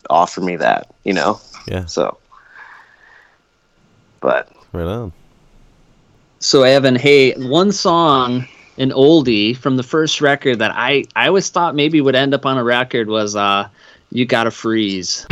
offer 0.10 0.42
me 0.42 0.56
that 0.56 0.94
you 1.04 1.14
know 1.14 1.40
Yeah. 1.68 1.86
so 1.86 2.18
but 4.22 4.50
Right 4.74 4.88
on. 4.88 5.14
So 6.40 6.64
Evan, 6.64 6.96
hey, 6.96 7.34
one 7.48 7.72
song, 7.72 8.46
an 8.78 8.92
oldie 8.92 9.56
from 9.56 9.78
the 9.78 9.84
first 9.84 10.20
record 10.20 10.60
that 10.60 10.72
I 10.76 11.06
I 11.16 11.28
always 11.28 11.50
thought 11.50 11.76
maybe 11.76 12.02
would 12.02 12.16
end 12.16 12.34
up 12.34 12.46
on 12.46 12.58
a 12.58 12.64
record 12.64 13.08
was 13.08 13.36
uh, 13.36 13.68
"You 14.12 14.26
Gotta 14.26 14.52
Freeze." 14.52 15.26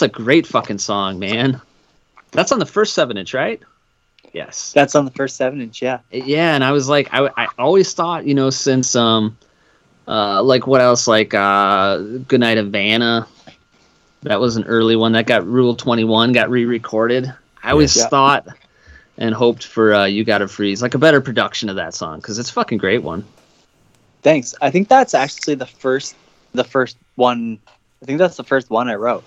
That's 0.00 0.16
a 0.16 0.22
great 0.22 0.46
fucking 0.46 0.78
song, 0.78 1.18
man. 1.18 1.60
That's 2.30 2.52
on 2.52 2.58
the 2.58 2.64
first 2.64 2.94
seven 2.94 3.18
inch, 3.18 3.34
right? 3.34 3.60
Yes. 4.32 4.72
That's 4.72 4.94
on 4.94 5.04
the 5.04 5.10
first 5.10 5.36
seven 5.36 5.60
inch, 5.60 5.82
yeah. 5.82 5.98
Yeah, 6.10 6.54
and 6.54 6.64
I 6.64 6.72
was 6.72 6.88
like, 6.88 7.12
I, 7.12 7.28
I 7.36 7.48
always 7.58 7.92
thought, 7.92 8.24
you 8.24 8.34
know, 8.34 8.48
since 8.48 8.96
um, 8.96 9.36
uh, 10.08 10.42
like 10.42 10.66
what 10.66 10.80
else, 10.80 11.06
like 11.06 11.34
uh, 11.34 11.98
Goodnight 11.98 12.56
Havana, 12.56 13.26
that 14.22 14.40
was 14.40 14.56
an 14.56 14.64
early 14.64 14.96
one 14.96 15.12
that 15.12 15.26
got 15.26 15.46
Rule 15.46 15.76
Twenty 15.76 16.04
One, 16.04 16.32
got 16.32 16.48
re-recorded. 16.48 17.30
I 17.62 17.72
always 17.72 17.94
Yeah. 17.94 18.08
thought 18.08 18.46
and 19.18 19.34
hoped 19.34 19.66
for 19.66 19.92
uh, 19.92 20.06
You 20.06 20.24
Gotta 20.24 20.48
Freeze, 20.48 20.80
like 20.80 20.94
a 20.94 20.98
better 20.98 21.20
production 21.20 21.68
of 21.68 21.76
that 21.76 21.92
song, 21.92 22.20
because 22.20 22.38
it's 22.38 22.48
a 22.48 22.54
fucking 22.54 22.78
great 22.78 23.02
one. 23.02 23.22
Thanks. 24.22 24.54
I 24.62 24.70
think 24.70 24.88
that's 24.88 25.12
actually 25.12 25.56
the 25.56 25.66
first 25.66 26.14
the 26.54 26.64
first 26.64 26.96
one 27.16 27.58
I 28.02 28.06
think 28.06 28.18
that's 28.18 28.38
the 28.38 28.44
first 28.44 28.70
one 28.70 28.88
I 28.88 28.94
wrote. 28.94 29.24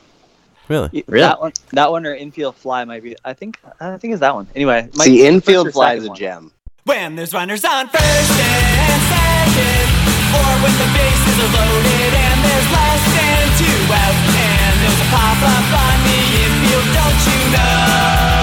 Really? 0.70 0.90
Y- 0.94 1.04
That 1.20 1.40
one 1.42 1.52
that 1.72 1.92
one 1.92 2.06
or 2.06 2.16
Infield 2.16 2.56
Fly 2.56 2.86
might 2.86 3.04
be 3.04 3.16
I 3.26 3.34
think 3.34 3.60
I 3.80 3.98
think 3.98 4.14
it's 4.14 4.22
that 4.22 4.34
one. 4.36 4.48
Anyway, 4.56 4.90
might 4.96 5.06
see 5.06 5.12
be 5.18 5.22
the 5.24 5.28
infield 5.28 5.72
fly 5.74 5.96
is 5.96 6.06
a 6.06 6.10
one. 6.10 6.18
gem 6.18 6.52
When 6.86 7.16
there's 7.16 7.34
runners 7.34 7.64
on 7.66 7.88
first 7.90 8.04
and 8.04 9.02
second, 9.12 9.88
or 10.40 10.50
when 10.64 10.74
the 10.80 10.90
bases 10.96 11.38
are 11.44 11.52
loaded 11.52 12.12
and 12.16 12.38
there's 12.44 12.70
less 12.72 13.04
than 13.16 13.44
two 13.60 13.82
out, 13.92 14.18
and 14.40 14.74
there's 14.84 15.00
a 15.04 15.10
pop 15.12 15.40
up 15.44 15.68
on 15.84 15.98
the 16.08 16.20
infield, 16.44 16.88
don't 16.96 17.22
you 17.28 17.42
know? 17.56 18.43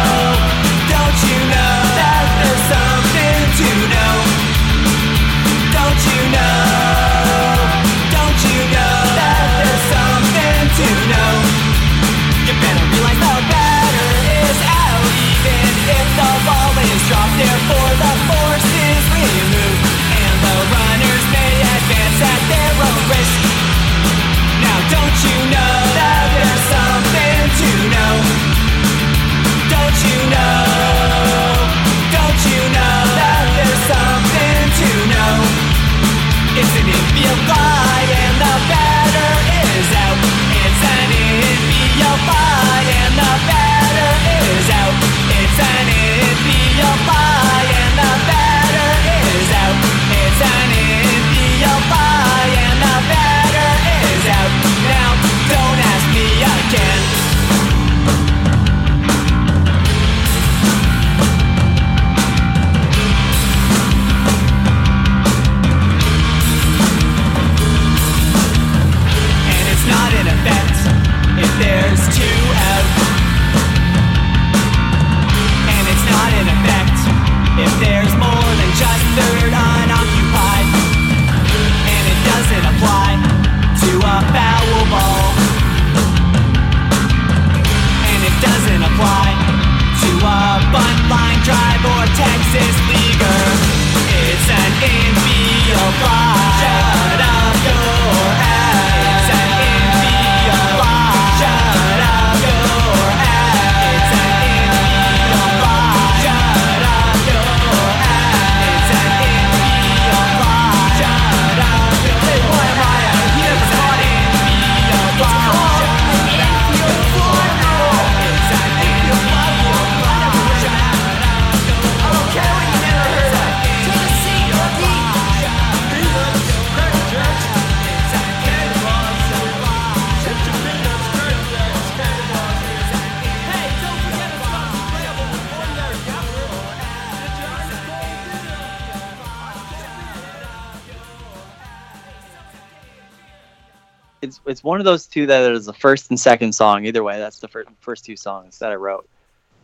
It's 144.60 144.64
it's 144.64 144.72
one 144.72 144.80
of 144.80 144.84
those 144.84 145.06
two 145.06 145.26
that 145.26 145.52
is 145.52 145.66
the 145.66 145.72
first 145.72 146.10
and 146.10 146.18
second 146.20 146.52
song. 146.54 146.84
Either 146.84 147.02
way, 147.02 147.18
that's 147.18 147.38
the 147.40 147.48
first 147.48 147.68
first 147.80 148.04
two 148.04 148.16
songs 148.16 148.58
that 148.58 148.70
I 148.70 148.74
wrote 148.74 149.08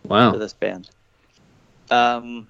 Wow. 0.05 0.33
for 0.33 0.39
this 0.39 0.53
band. 0.55 0.91
Um, 1.91 2.49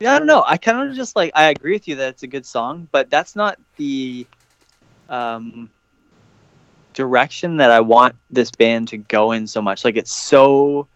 yeah, 0.00 0.14
I 0.14 0.18
don't 0.18 0.26
know. 0.26 0.44
I 0.46 0.56
kind 0.56 0.88
of 0.88 0.96
just 0.96 1.16
like 1.16 1.32
I 1.34 1.50
agree 1.50 1.72
with 1.72 1.86
you 1.88 1.96
that 1.96 2.08
it's 2.08 2.22
a 2.22 2.26
good 2.26 2.46
song, 2.46 2.88
but 2.92 3.10
that's 3.10 3.36
not 3.36 3.58
the 3.76 4.26
um 5.08 5.70
direction 6.94 7.56
that 7.58 7.70
I 7.70 7.80
want 7.80 8.16
this 8.30 8.50
band 8.50 8.88
to 8.88 8.96
go 8.98 9.32
in 9.32 9.46
so 9.46 9.62
much. 9.62 9.84
Like 9.84 9.96
it's 9.96 10.12
so 10.12 10.86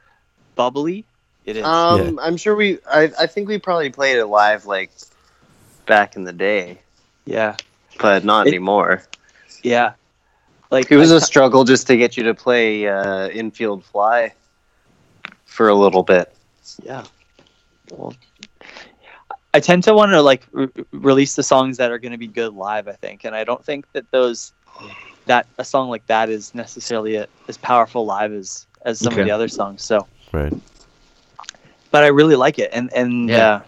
bubbly. 0.57 1.05
It 1.45 1.57
is. 1.57 1.65
Um, 1.65 2.19
I'm 2.23 2.37
sure 2.37 2.57
we. 2.57 2.79
I, 2.91 3.11
I 3.21 3.27
think 3.27 3.49
we 3.49 3.59
probably 3.59 3.91
played 3.91 4.17
it 4.17 4.27
live 4.27 4.67
like 4.67 4.91
back 5.87 6.17
in 6.17 6.25
the 6.25 6.33
day, 6.33 6.79
yeah, 7.27 7.57
but 8.01 8.25
not 8.25 8.47
It- 8.47 8.51
anymore. 8.51 9.03
yeah. 9.63 9.93
Like 10.75 10.91
It 10.91 10.97
was 10.97 11.11
I 11.11 11.17
a 11.17 11.21
struggle 11.21 11.65
just 11.65 11.87
to 11.89 11.97
get 11.97 12.17
you 12.17 12.25
to 12.25 12.35
play 12.35 12.87
uh, 12.89 13.29
infield 13.29 13.85
fly 13.85 14.33
for 15.45 15.69
a 15.69 15.75
little 15.75 16.03
bit. 16.03 16.35
Yeah. 16.83 17.05
Well, 17.91 18.15
I 19.55 19.61
tend 19.61 19.85
to 19.85 19.95
want 19.95 20.13
to 20.13 20.21
like 20.23 20.47
re- 20.53 20.69
release 20.93 21.37
the 21.37 21.43
songs 21.43 21.77
that 21.79 21.91
are 21.91 21.99
going 21.99 22.13
to 22.13 22.19
be 22.19 22.27
good 22.29 22.55
live. 22.55 22.89
I 22.89 22.93
think, 22.93 23.25
and 23.25 23.35
I 23.35 23.45
don't 23.45 23.65
think 23.65 23.87
that 23.93 24.11
those 24.11 24.53
that 25.27 25.47
a 25.59 25.65
song 25.65 25.89
like 25.91 26.07
that 26.07 26.29
is 26.29 26.55
necessarily 26.55 27.17
a, 27.17 27.27
as 27.49 27.57
powerful 27.59 28.05
live 28.07 28.33
as 28.33 28.67
as 28.85 29.01
some 29.01 29.17
of 29.17 29.23
the 29.23 29.31
other 29.31 29.49
songs. 29.49 29.83
So, 29.85 30.09
Right. 30.33 30.53
but 31.91 32.05
I 32.05 32.09
really 32.09 32.37
like 32.37 32.59
it, 32.59 32.71
and 32.73 32.93
and 32.95 33.37
Yeah. 33.37 33.39
uh, 33.39 33.61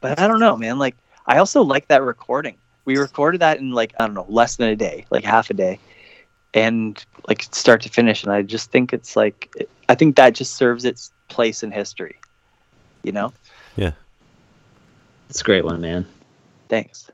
but 0.00 0.18
I 0.18 0.26
don't 0.28 0.40
know, 0.40 0.56
man. 0.56 0.78
Like 0.78 0.96
I 1.26 1.38
also 1.38 1.62
like 1.62 1.88
that 1.88 2.02
recording. 2.02 2.56
We 2.84 2.96
recorded 2.96 3.40
that 3.40 3.58
in 3.58 3.72
like 3.72 3.94
I 3.98 4.06
don't 4.06 4.14
know 4.14 4.26
less 4.28 4.56
than 4.56 4.68
a 4.68 4.76
day, 4.76 5.06
like 5.10 5.24
half 5.24 5.50
a 5.50 5.54
day, 5.54 5.80
and 6.54 7.04
like 7.28 7.42
start 7.42 7.82
to 7.82 7.88
finish. 7.88 8.22
And 8.22 8.32
I 8.32 8.42
just 8.42 8.70
think 8.70 8.92
it's 8.92 9.16
like 9.16 9.52
I 9.88 9.94
think 9.94 10.16
that 10.16 10.34
just 10.34 10.54
serves 10.54 10.84
its 10.84 11.12
place 11.28 11.62
in 11.62 11.70
history. 11.70 12.16
You 13.02 13.12
know. 13.12 13.32
Yeah. 13.76 13.92
It's 15.28 15.40
a 15.40 15.44
great 15.44 15.64
one, 15.64 15.80
man. 15.80 16.06
Thanks. 16.68 17.10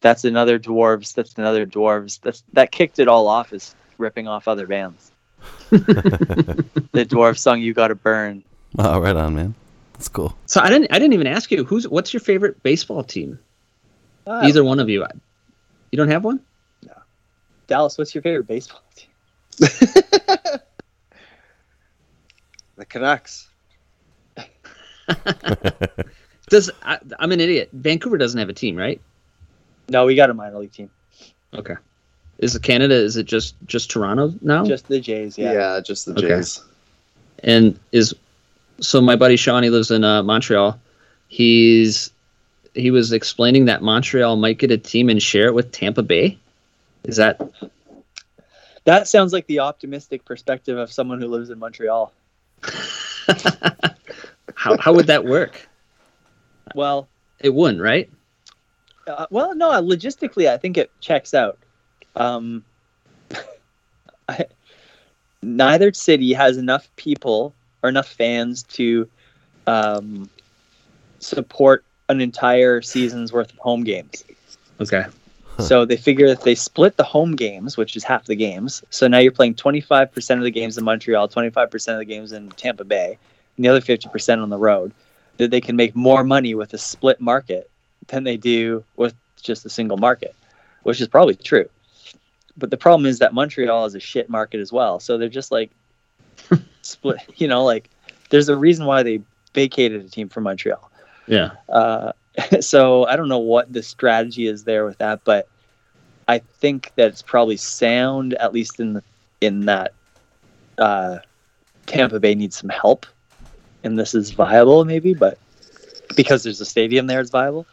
That's 0.00 0.24
another 0.24 0.58
dwarves. 0.58 1.14
That's 1.14 1.34
another 1.34 1.64
dwarves. 1.64 2.20
That's 2.20 2.42
that 2.52 2.72
kicked 2.72 2.98
it 2.98 3.08
all 3.08 3.28
off 3.28 3.52
is 3.52 3.74
ripping 3.96 4.28
off 4.28 4.48
other 4.48 4.66
bands. 4.66 5.12
the 5.70 7.06
dwarf 7.08 7.38
song 7.38 7.60
"You 7.60 7.72
Gotta 7.72 7.94
Burn." 7.94 8.42
Oh, 8.78 9.00
right 9.00 9.16
on, 9.16 9.34
man. 9.34 9.54
That's 9.94 10.08
cool. 10.08 10.36
So 10.46 10.60
I 10.60 10.68
didn't 10.68 10.92
I 10.92 10.98
didn't 10.98 11.14
even 11.14 11.26
ask 11.26 11.50
you 11.50 11.64
who's 11.64 11.86
what's 11.86 12.12
your 12.12 12.20
favorite 12.20 12.62
baseball 12.62 13.04
team? 13.04 13.38
Uh, 14.26 14.42
Either 14.44 14.64
one 14.64 14.80
of 14.80 14.88
you. 14.88 15.06
You 15.92 15.96
don't 15.96 16.08
have 16.08 16.24
one? 16.24 16.40
Dallas, 17.70 17.96
what's 17.96 18.12
your 18.14 18.20
favorite 18.22 18.48
baseball 18.48 18.82
team? 18.96 19.08
The 22.76 22.86
Canucks. 22.86 23.46
Does 26.48 26.70
I, 26.82 26.98
I'm 27.18 27.30
an 27.30 27.38
idiot. 27.38 27.68
Vancouver 27.74 28.16
doesn't 28.16 28.38
have 28.38 28.48
a 28.48 28.54
team, 28.54 28.74
right? 28.74 28.98
No, 29.90 30.06
we 30.06 30.14
got 30.14 30.30
a 30.30 30.34
minor 30.34 30.58
league 30.60 30.72
team. 30.72 30.88
Okay. 31.52 31.74
Is 32.38 32.56
it 32.56 32.62
Canada? 32.62 32.94
Is 32.94 33.18
it 33.18 33.26
just 33.26 33.54
just 33.66 33.90
Toronto 33.90 34.32
now? 34.40 34.64
Just 34.64 34.88
the 34.88 34.98
Jays. 34.98 35.36
Yeah. 35.36 35.52
Yeah, 35.52 35.80
just 35.80 36.06
the 36.06 36.12
Okay. 36.12 36.28
Jays. 36.28 36.62
and 37.40 37.78
is 37.92 38.14
so 38.80 39.02
my 39.02 39.14
buddy 39.14 39.36
Sean 39.36 39.62
he 39.62 39.68
lives 39.68 39.90
in 39.90 40.02
uh, 40.02 40.22
Montreal. 40.22 40.80
He's 41.28 42.10
he 42.72 42.90
was 42.90 43.12
explaining 43.12 43.66
that 43.66 43.82
Montreal 43.82 44.36
might 44.36 44.56
get 44.56 44.70
a 44.70 44.78
team 44.78 45.10
and 45.10 45.22
share 45.22 45.48
it 45.48 45.54
with 45.54 45.70
Tampa 45.70 46.02
Bay. 46.02 46.38
Is 47.04 47.16
that 47.16 47.40
That 48.84 49.08
sounds 49.08 49.32
like 49.32 49.46
the 49.46 49.60
optimistic 49.60 50.24
perspective 50.24 50.78
of 50.78 50.92
someone 50.92 51.20
who 51.20 51.28
lives 51.28 51.50
in 51.50 51.58
Montreal. 51.58 52.12
how 54.54 54.76
how 54.78 54.92
would 54.94 55.06
that 55.06 55.24
work? 55.24 55.68
Well, 56.74 57.08
It 57.40 57.54
wouldn't, 57.54 57.82
right? 57.82 58.10
uh, 59.06 59.26
well, 59.30 59.54
no, 59.54 59.70
logistically, 59.70 60.48
I 60.48 60.56
think 60.56 60.76
it 60.76 60.90
checks 61.00 61.34
out. 61.34 61.58
Um, 62.16 62.64
I, 64.28 64.46
neither 65.42 65.92
city 65.92 66.32
has 66.32 66.56
enough 66.56 66.88
people 66.96 67.54
or 67.82 67.88
enough 67.88 68.08
fans 68.08 68.62
to 68.64 69.08
um, 69.66 70.28
support 71.18 71.84
an 72.08 72.20
entire 72.20 72.82
season's 72.82 73.32
worth 73.32 73.52
of 73.52 73.58
home 73.58 73.84
games. 73.84 74.24
Okay. 74.80 75.04
So 75.60 75.84
they 75.84 75.96
figure 75.96 76.26
if 76.26 76.42
they 76.42 76.54
split 76.54 76.96
the 76.96 77.04
home 77.04 77.36
games, 77.36 77.76
which 77.76 77.96
is 77.96 78.04
half 78.04 78.24
the 78.24 78.36
games, 78.36 78.82
so 78.90 79.08
now 79.08 79.18
you're 79.18 79.32
playing 79.32 79.54
25% 79.54 80.36
of 80.36 80.42
the 80.42 80.50
games 80.50 80.78
in 80.78 80.84
Montreal, 80.84 81.28
25% 81.28 81.92
of 81.92 81.98
the 81.98 82.04
games 82.04 82.32
in 82.32 82.48
Tampa 82.50 82.84
Bay, 82.84 83.18
and 83.56 83.64
the 83.64 83.68
other 83.68 83.80
50% 83.80 84.42
on 84.42 84.48
the 84.48 84.58
road, 84.58 84.92
that 85.38 85.50
they 85.50 85.60
can 85.60 85.76
make 85.76 85.96
more 85.96 86.24
money 86.24 86.54
with 86.54 86.74
a 86.74 86.78
split 86.78 87.20
market 87.20 87.70
than 88.08 88.24
they 88.24 88.36
do 88.36 88.84
with 88.96 89.14
just 89.40 89.64
a 89.64 89.70
single 89.70 89.96
market, 89.96 90.34
which 90.82 91.00
is 91.00 91.08
probably 91.08 91.34
true. 91.34 91.68
But 92.56 92.70
the 92.70 92.76
problem 92.76 93.06
is 93.06 93.18
that 93.20 93.32
Montreal 93.32 93.86
is 93.86 93.94
a 93.94 94.00
shit 94.00 94.28
market 94.28 94.60
as 94.60 94.72
well. 94.72 95.00
So 95.00 95.16
they're 95.16 95.28
just 95.28 95.50
like 95.50 95.70
split, 96.82 97.18
you 97.36 97.48
know, 97.48 97.64
like 97.64 97.88
there's 98.28 98.48
a 98.48 98.56
reason 98.56 98.86
why 98.86 99.02
they 99.02 99.22
vacated 99.54 100.04
a 100.04 100.08
team 100.08 100.28
from 100.28 100.44
Montreal. 100.44 100.90
Yeah. 101.26 101.52
Uh, 101.68 102.12
so 102.60 103.06
I 103.06 103.16
don't 103.16 103.28
know 103.28 103.38
what 103.38 103.72
the 103.72 103.82
strategy 103.82 104.46
is 104.46 104.64
there 104.64 104.84
with 104.84 104.98
that, 104.98 105.24
but 105.24 105.48
I 106.28 106.38
think 106.38 106.92
that 106.96 107.08
it's 107.08 107.22
probably 107.22 107.56
sound, 107.56 108.34
at 108.34 108.52
least 108.52 108.78
in 108.80 108.94
the 108.94 109.02
in 109.40 109.66
that 109.66 109.94
uh, 110.78 111.18
Tampa 111.86 112.20
Bay 112.20 112.34
needs 112.34 112.56
some 112.56 112.70
help, 112.70 113.06
and 113.82 113.98
this 113.98 114.14
is 114.14 114.30
viable 114.30 114.84
maybe, 114.84 115.14
but 115.14 115.38
because 116.16 116.42
there's 116.42 116.60
a 116.60 116.66
stadium 116.66 117.06
there, 117.06 117.20
it's 117.20 117.30
viable. 117.30 117.66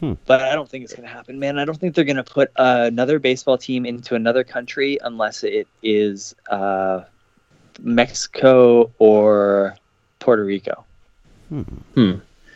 Hmm. 0.00 0.14
But 0.26 0.42
I 0.42 0.54
don't 0.54 0.68
think 0.68 0.84
it's 0.84 0.92
going 0.92 1.08
to 1.08 1.14
happen, 1.14 1.38
man. 1.38 1.58
I 1.58 1.64
don't 1.64 1.78
think 1.78 1.94
they're 1.94 2.04
going 2.04 2.16
to 2.16 2.24
put 2.24 2.50
uh, 2.56 2.84
another 2.86 3.18
baseball 3.18 3.56
team 3.56 3.86
into 3.86 4.14
another 4.14 4.44
country 4.44 4.98
unless 5.02 5.44
it 5.44 5.68
is 5.82 6.34
uh, 6.50 7.02
Mexico 7.80 8.90
or 8.98 9.76
Puerto 10.18 10.44
Rico. 10.44 10.84
Hmm. 11.48 12.14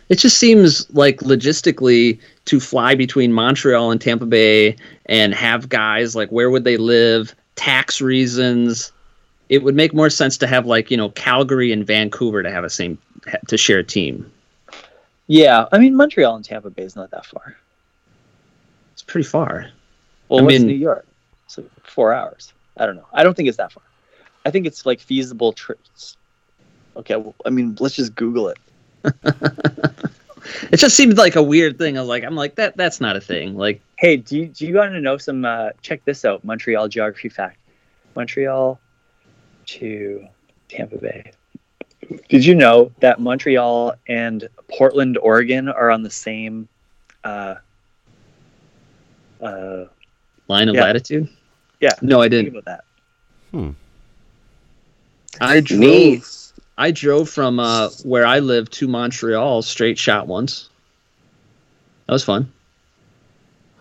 It 0.09 0.19
just 0.19 0.39
seems 0.39 0.89
like 0.95 1.19
logistically 1.19 2.19
to 2.47 2.61
fly 2.61 2.95
between 2.95 3.33
Montreal 3.33 3.91
and 3.91 4.01
Tampa 4.01 4.25
Bay 4.27 4.77
and 5.07 5.35
have 5.35 5.69
guys 5.69 6.17
like 6.17 6.31
where 6.31 6.49
would 6.51 6.65
they 6.65 6.77
live, 6.79 7.35
tax 7.57 8.01
reasons. 8.01 8.91
It 9.49 9.63
would 9.63 9.75
make 9.75 9.93
more 9.95 10.11
sense 10.11 10.37
to 10.39 10.47
have 10.47 10.67
like 10.67 10.91
you 10.91 10.97
know 10.97 11.11
Calgary 11.11 11.73
and 11.73 11.87
Vancouver 11.87 12.43
to 12.43 12.51
have 12.51 12.65
a 12.65 12.71
same 12.71 12.99
to 13.49 13.57
share 13.59 13.79
a 13.81 13.85
team. 13.85 14.31
Yeah, 15.27 15.67
I 15.73 15.79
mean 15.79 15.95
Montreal 15.95 16.37
and 16.37 16.45
Tampa 16.45 16.71
Bay 16.71 16.85
is 16.85 16.97
not 16.97 17.11
that 17.11 17.27
far. 17.27 17.57
It's 18.95 19.03
pretty 19.03 19.29
far. 19.29 19.71
Well, 20.29 20.41
I 20.41 20.43
what's 20.43 20.59
mean- 20.59 20.67
New 20.69 20.75
York? 20.75 21.07
It's 21.47 21.59
like 21.59 21.69
four 21.85 22.13
hours. 22.13 22.53
I 22.77 22.87
don't 22.87 22.97
know. 22.97 23.07
I 23.13 23.23
don't 23.23 23.35
think 23.35 23.49
it's 23.49 23.57
that 23.59 23.73
far. 23.73 23.83
I 24.47 24.51
think 24.51 24.67
it's 24.67 24.87
like 24.87 25.01
feasible 25.01 25.53
trips. 25.53 26.17
Okay, 26.97 27.17
well, 27.17 27.35
I 27.45 27.51
mean, 27.51 27.77
let's 27.81 27.95
just 27.97 28.15
Google 28.15 28.49
it. 28.49 28.59
It 30.73 30.79
just 30.79 30.97
seemed 30.97 31.19
like 31.19 31.37
a 31.37 31.43
weird 31.43 31.79
thing. 31.79 31.97
I 31.99 32.01
was 32.01 32.09
like, 32.09 32.25
I'm 32.25 32.35
like 32.35 32.55
that. 32.57 32.77
That's 32.77 33.01
not 33.01 33.17
a 33.17 33.21
thing. 33.21 33.55
Like, 33.57 33.81
Hey, 33.97 34.17
do 34.17 34.37
you, 34.39 34.47
do 34.47 34.67
you 34.67 34.75
want 34.77 34.93
to 34.93 35.01
know 35.01 35.17
some? 35.19 35.45
Uh, 35.45 35.71
check 35.83 36.05
this 36.05 36.25
out. 36.25 36.43
Montreal 36.45 36.89
geography 36.89 37.29
fact. 37.29 37.59
Montreal 38.17 38.81
to 39.67 40.27
Tampa 40.69 40.97
Bay. 40.99 41.33
Did 42.29 42.45
you 42.47 42.55
know 42.55 42.91
that 43.01 43.21
Montreal 43.21 43.95
and 44.09 44.49
Portland, 44.71 45.19
Oregon, 45.19 45.69
are 45.69 45.91
on 45.91 46.03
the 46.03 46.11
same? 46.11 46.67
Uh, 47.25 47.57
uh, 49.43 49.85
line 50.49 50.69
of 50.69 50.75
Yeah. 50.77 50.83
latitude. 50.83 51.29
yeah. 51.81 51.93
No, 52.01 52.21
I 52.23 52.29
didn't. 52.29 52.49
about 52.57 52.65
that. 52.65 52.85
Hmm. 53.51 53.71
I 55.41 55.61
drove. 55.61 55.81
Neat. 55.81 56.48
I 56.79 56.93
drove 56.93 57.29
from 57.29 57.59
uh, 57.59 57.91
where 58.05 58.25
I 58.25 58.39
live 58.39 58.71
to 58.71 58.89
Montreal 58.89 59.63
straight 59.63 59.99
shot 59.99 60.29
once. 60.29 60.71
That 62.07 62.13
was 62.13 62.25
fun. 62.25 62.51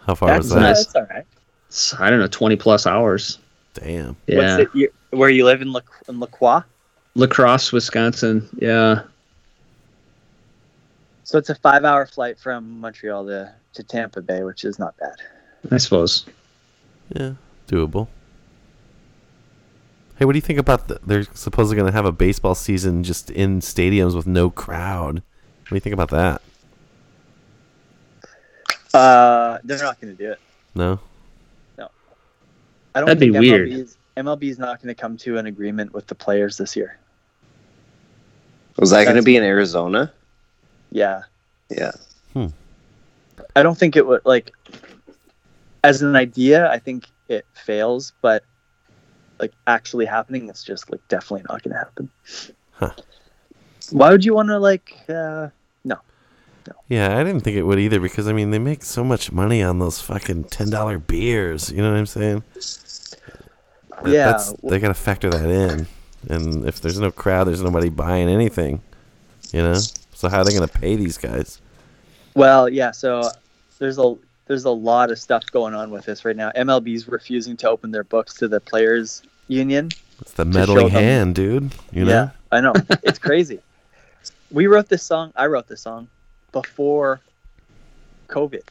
How 0.05 0.15
far 0.15 0.29
That's, 0.29 0.45
was 0.45 0.51
uh, 0.51 0.59
that? 0.59 0.75
that's 0.75 0.95
all 0.95 1.05
right. 1.05 1.25
It's, 1.67 1.93
I 1.99 2.09
don't 2.09 2.19
know, 2.19 2.27
twenty 2.27 2.55
plus 2.55 2.87
hours. 2.87 3.39
Damn. 3.75 4.15
Yeah, 4.25 4.57
What's 4.57 4.61
it, 4.63 4.69
you, 4.73 4.89
where 5.11 5.29
you 5.29 5.45
live 5.45 5.61
in 5.61 5.71
La, 5.71 5.81
in 6.09 6.19
La 6.19 6.27
Croix? 6.27 6.63
La 7.13 7.27
Crosse, 7.27 7.71
Wisconsin. 7.71 8.49
Yeah, 8.57 9.03
So 11.27 11.37
it's 11.37 11.49
a 11.49 11.55
five-hour 11.55 12.05
flight 12.05 12.39
from 12.39 12.79
Montreal 12.79 13.25
to, 13.25 13.53
to 13.73 13.83
Tampa 13.83 14.21
Bay, 14.21 14.43
which 14.43 14.63
is 14.63 14.79
not 14.79 14.95
bad. 14.97 15.17
I 15.69 15.77
suppose. 15.77 16.25
Yeah, 17.09 17.33
doable. 17.67 18.07
Hey, 20.17 20.25
what 20.25 20.33
do 20.33 20.37
you 20.37 20.41
think 20.41 20.57
about 20.57 20.87
the, 20.87 20.99
they're 21.05 21.25
supposedly 21.33 21.75
going 21.75 21.85
to 21.85 21.95
have 21.95 22.05
a 22.05 22.11
baseball 22.11 22.55
season 22.55 23.03
just 23.03 23.29
in 23.29 23.59
stadiums 23.59 24.15
with 24.15 24.25
no 24.25 24.49
crowd? 24.49 25.15
What 25.15 25.69
do 25.69 25.75
you 25.75 25.79
think 25.79 25.93
about 25.93 26.09
that? 26.09 26.41
Uh, 28.93 29.59
they're 29.63 29.77
not 29.77 30.01
going 30.01 30.15
to 30.15 30.23
do 30.23 30.31
it. 30.31 30.39
No. 30.73 30.99
No. 31.77 31.89
I 32.95 32.99
don't 32.99 33.07
That'd 33.07 33.19
be 33.19 33.31
think 33.31 33.39
weird. 33.39 33.69
MLB 33.69 33.73
is, 33.73 33.97
MLB 34.17 34.43
is 34.43 34.57
not 34.57 34.81
going 34.81 34.93
to 34.93 34.99
come 34.99 35.17
to 35.17 35.37
an 35.37 35.45
agreement 35.45 35.93
with 35.93 36.07
the 36.07 36.15
players 36.15 36.57
this 36.57 36.75
year. 36.75 36.97
Was 38.79 38.89
that 38.89 39.03
going 39.03 39.17
to 39.17 39.23
be 39.23 39.35
in 39.35 39.43
Arizona? 39.43 40.11
Yeah. 40.91 41.23
Yeah. 41.69 41.91
Hmm. 42.33 42.47
I 43.55 43.61
don't 43.61 43.77
think 43.77 43.95
it 43.95 44.05
would 44.05 44.21
like 44.25 44.51
as 45.83 46.01
an 46.01 46.15
idea, 46.15 46.69
I 46.69 46.79
think 46.79 47.07
it 47.27 47.45
fails, 47.53 48.13
but 48.21 48.43
like 49.39 49.53
actually 49.67 50.05
happening, 50.05 50.49
it's 50.49 50.63
just 50.63 50.91
like 50.91 51.05
definitely 51.07 51.45
not 51.49 51.63
gonna 51.63 51.77
happen. 51.77 52.09
Huh. 52.71 52.91
Why 53.91 54.11
would 54.11 54.25
you 54.25 54.33
wanna 54.35 54.59
like 54.59 54.93
uh 55.09 55.49
no. 55.83 55.95
Yeah, 56.89 57.17
I 57.17 57.23
didn't 57.23 57.41
think 57.41 57.55
it 57.57 57.63
would 57.63 57.79
either 57.79 57.99
because 57.99 58.27
I 58.27 58.33
mean 58.33 58.51
they 58.51 58.59
make 58.59 58.83
so 58.83 59.03
much 59.03 59.31
money 59.31 59.63
on 59.63 59.79
those 59.79 59.99
fucking 60.01 60.45
ten 60.45 60.69
dollar 60.69 60.99
beers. 60.99 61.71
You 61.71 61.77
know 61.81 61.91
what 61.91 61.97
I'm 61.97 62.05
saying? 62.05 62.43
That- 62.53 64.11
Yeah. 64.11 64.25
that's, 64.31 64.53
they 64.63 64.79
gotta 64.79 64.93
factor 64.93 65.29
that 65.29 65.49
in. 65.49 65.87
And 66.29 66.67
if 66.67 66.81
there's 66.81 66.99
no 66.99 67.11
crowd, 67.11 67.47
there's 67.47 67.61
nobody 67.63 67.89
buying 67.89 68.27
anything. 68.27 68.81
You 69.53 69.61
know, 69.61 69.75
so 70.13 70.27
how 70.29 70.39
are 70.39 70.43
they 70.45 70.53
gonna 70.53 70.67
pay 70.67 70.95
these 70.95 71.17
guys? 71.17 71.61
Well, 72.35 72.69
yeah, 72.69 72.91
so 72.91 73.29
there's 73.79 73.97
a 73.97 74.15
there's 74.47 74.65
a 74.65 74.71
lot 74.71 75.11
of 75.11 75.19
stuff 75.19 75.45
going 75.51 75.73
on 75.73 75.91
with 75.91 76.05
this 76.05 76.25
right 76.25 76.35
now. 76.35 76.51
MLB's 76.51 77.07
refusing 77.07 77.57
to 77.57 77.69
open 77.69 77.91
their 77.91 78.03
books 78.03 78.33
to 78.35 78.47
the 78.47 78.59
players 78.59 79.21
union. 79.47 79.89
It's 80.21 80.33
the 80.33 80.45
to 80.45 80.51
show 80.51 80.59
meddling 80.59 80.87
them- 80.87 81.03
hand, 81.03 81.35
dude. 81.35 81.71
You 81.91 82.05
know. 82.05 82.11
Yeah, 82.11 82.29
I 82.51 82.61
know. 82.61 82.73
It's 83.03 83.19
crazy. 83.19 83.59
we 84.51 84.67
wrote 84.67 84.89
this 84.89 85.03
song. 85.03 85.31
I 85.35 85.47
wrote 85.47 85.67
this 85.67 85.81
song 85.81 86.07
before 86.51 87.19
COVID 88.27 88.63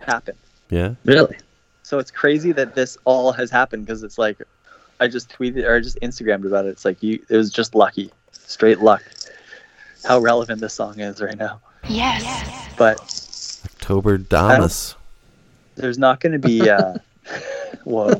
happened. 0.00 0.38
Yeah. 0.70 0.94
Really? 1.04 1.38
So 1.82 1.98
it's 1.98 2.10
crazy 2.10 2.52
that 2.52 2.74
this 2.74 2.96
all 3.04 3.32
has 3.32 3.50
happened 3.50 3.86
because 3.86 4.02
it's 4.02 4.18
like 4.18 4.38
I 5.00 5.08
just 5.08 5.28
tweeted 5.30 5.64
or 5.64 5.76
I 5.76 5.80
just 5.80 5.98
Instagrammed 6.00 6.46
about 6.46 6.66
it. 6.66 6.70
It's 6.70 6.84
like 6.84 7.02
you 7.02 7.24
it 7.28 7.36
was 7.36 7.50
just 7.50 7.74
lucky. 7.74 8.10
Straight 8.32 8.80
luck. 8.80 9.02
How 10.04 10.18
relevant 10.18 10.60
this 10.60 10.74
song 10.74 11.00
is 11.00 11.20
right 11.20 11.36
now. 11.36 11.60
Yes. 11.88 12.68
But 12.76 13.23
October 13.84 14.16
Damas. 14.16 14.94
there's 15.74 15.98
not 15.98 16.18
gonna 16.18 16.38
be 16.38 16.70
uh 16.70 16.94
whoa. 17.84 18.08
It 18.08 18.18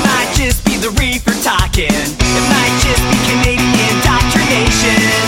might 0.00 0.32
just 0.34 0.64
be 0.64 0.78
the 0.78 0.96
reefer 0.98 1.36
talking. 1.44 1.92
It 1.92 2.44
might 2.48 2.80
just 2.80 3.04
be 3.12 3.18
Canadian 3.28 3.80
indoctrination. 3.92 5.19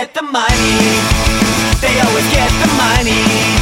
Get 0.00 0.14
the 0.14 0.22
money. 0.22 0.78
They 1.80 1.98
always 2.00 2.30
get 2.30 2.52
the 2.62 2.68
money. 2.76 3.57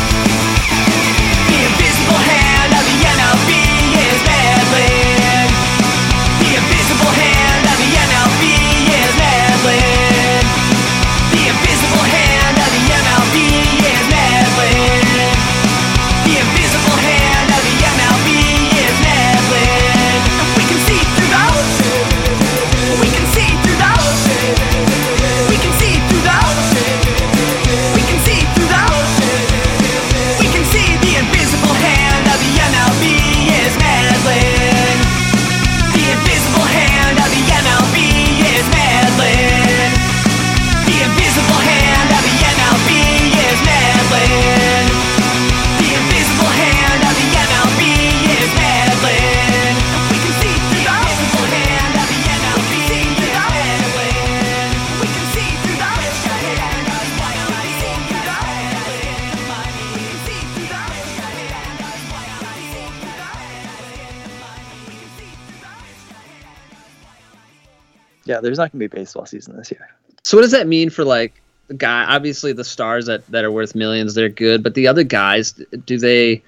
Yeah, 68.36 68.42
there's 68.42 68.58
not 68.58 68.70
gonna 68.70 68.81
be 68.81 68.86
baseball 68.86 69.24
season 69.24 69.56
this 69.56 69.70
year. 69.70 69.89
So 70.24 70.36
what 70.36 70.42
does 70.42 70.50
that 70.50 70.66
mean 70.66 70.90
for 70.90 71.05
like 71.05 71.40
the 71.68 71.74
guy? 71.74 72.05
Obviously, 72.05 72.52
the 72.52 72.65
stars 72.65 73.06
that, 73.06 73.26
that 73.28 73.44
are 73.44 73.50
worth 73.50 73.74
millions, 73.74 74.15
they're 74.15 74.28
good, 74.28 74.62
but 74.62 74.74
the 74.74 74.89
other 74.89 75.05
guys, 75.05 75.52
do 75.52 75.98
they? 75.98 76.42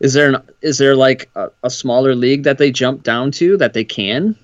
Is 0.00 0.14
there 0.14 0.30
an 0.30 0.42
is 0.62 0.78
there 0.78 0.96
like 0.96 1.28
a, 1.34 1.50
a 1.62 1.70
smaller 1.70 2.14
league 2.14 2.44
that 2.44 2.56
they 2.58 2.70
jump 2.70 3.02
down 3.02 3.30
to 3.32 3.56
that 3.58 3.74
they 3.74 3.84
can? 3.84 4.36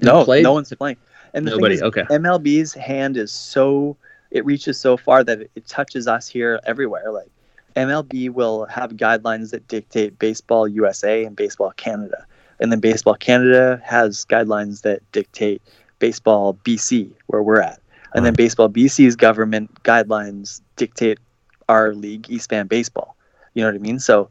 No, 0.00 0.24
play? 0.24 0.42
no 0.42 0.52
one's 0.52 0.72
playing. 0.74 0.98
And 1.32 1.46
the 1.46 1.52
Nobody, 1.52 1.76
is, 1.76 1.82
okay. 1.82 2.02
MLB's 2.02 2.74
hand 2.74 3.16
is 3.16 3.32
so 3.32 3.96
it 4.30 4.44
reaches 4.44 4.78
so 4.78 4.96
far 4.96 5.24
that 5.24 5.40
it, 5.40 5.50
it 5.54 5.66
touches 5.66 6.06
us 6.06 6.28
here 6.28 6.60
everywhere. 6.66 7.10
Like 7.10 7.30
MLB 7.76 8.30
will 8.30 8.66
have 8.66 8.92
guidelines 8.92 9.50
that 9.52 9.66
dictate 9.66 10.18
Baseball 10.18 10.68
USA 10.68 11.24
and 11.24 11.34
Baseball 11.34 11.70
Canada, 11.76 12.26
and 12.60 12.70
then 12.70 12.80
Baseball 12.80 13.14
Canada 13.14 13.80
has 13.84 14.26
guidelines 14.26 14.82
that 14.82 15.00
dictate 15.12 15.62
Baseball 16.04 16.52
BC, 16.66 17.10
where 17.28 17.42
we're 17.42 17.62
at, 17.62 17.80
and 18.14 18.26
then 18.26 18.34
Baseball 18.34 18.68
BC's 18.68 19.16
government 19.16 19.70
guidelines 19.84 20.60
dictate 20.76 21.18
our 21.66 21.94
league, 21.94 22.28
East 22.28 22.50
Van 22.50 22.66
Baseball. 22.66 23.16
You 23.54 23.62
know 23.62 23.68
what 23.68 23.76
I 23.76 23.78
mean? 23.78 23.98
So 23.98 24.28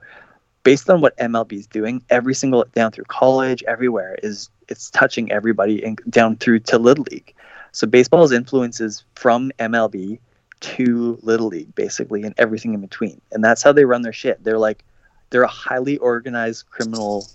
based 0.62 0.88
on 0.88 1.02
what 1.02 1.18
MLB 1.18 1.54
is 1.54 1.66
doing, 1.66 2.04
every 2.12 2.36
single 2.36 2.64
down 2.76 2.92
through 2.92 3.06
college, 3.06 3.64
everywhere 3.64 4.20
is 4.22 4.52
it's 4.70 4.92
touching 4.92 5.32
everybody 5.32 5.84
and 5.84 6.00
down 6.12 6.36
through 6.36 6.60
to 6.60 6.78
little 6.78 7.06
league. 7.10 7.34
So 7.72 7.88
baseball's 7.88 8.32
influences 8.32 9.04
from 9.16 9.52
MLB 9.58 10.20
to 10.60 11.18
little 11.24 11.48
league, 11.48 11.74
basically, 11.74 12.22
and 12.22 12.36
everything 12.38 12.76
in 12.76 12.82
between. 12.82 13.20
And 13.32 13.44
that's 13.44 13.64
how 13.64 13.72
they 13.72 13.86
run 13.86 14.04
their 14.04 14.14
shit. 14.14 14.44
They're 14.44 14.60
like 14.60 14.84
they're 15.32 15.42
a 15.42 15.48
highly 15.48 15.98
organized 15.98 16.70
criminal 16.70 17.26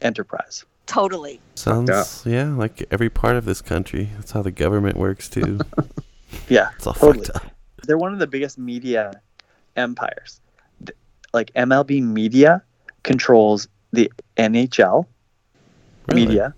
enterprise. 0.00 0.64
Totally. 0.88 1.38
Sounds 1.54 2.24
yeah. 2.26 2.44
like 2.48 2.84
every 2.90 3.10
part 3.10 3.36
of 3.36 3.44
this 3.44 3.60
country. 3.60 4.08
That's 4.16 4.32
how 4.32 4.42
the 4.42 4.50
government 4.50 4.96
works 4.96 5.28
too. 5.28 5.60
Yeah, 6.48 6.70
It's 6.76 6.86
all 6.86 6.92
totally. 6.92 7.24
fucked 7.24 7.36
up. 7.36 7.52
They're 7.84 7.96
one 7.96 8.12
of 8.12 8.18
the 8.18 8.26
biggest 8.26 8.58
media 8.58 9.18
empires. 9.76 10.40
Like 11.32 11.52
MLB 11.54 12.02
media 12.02 12.62
controls 13.02 13.66
the 13.92 14.12
NHL 14.36 15.06
media, 16.12 16.54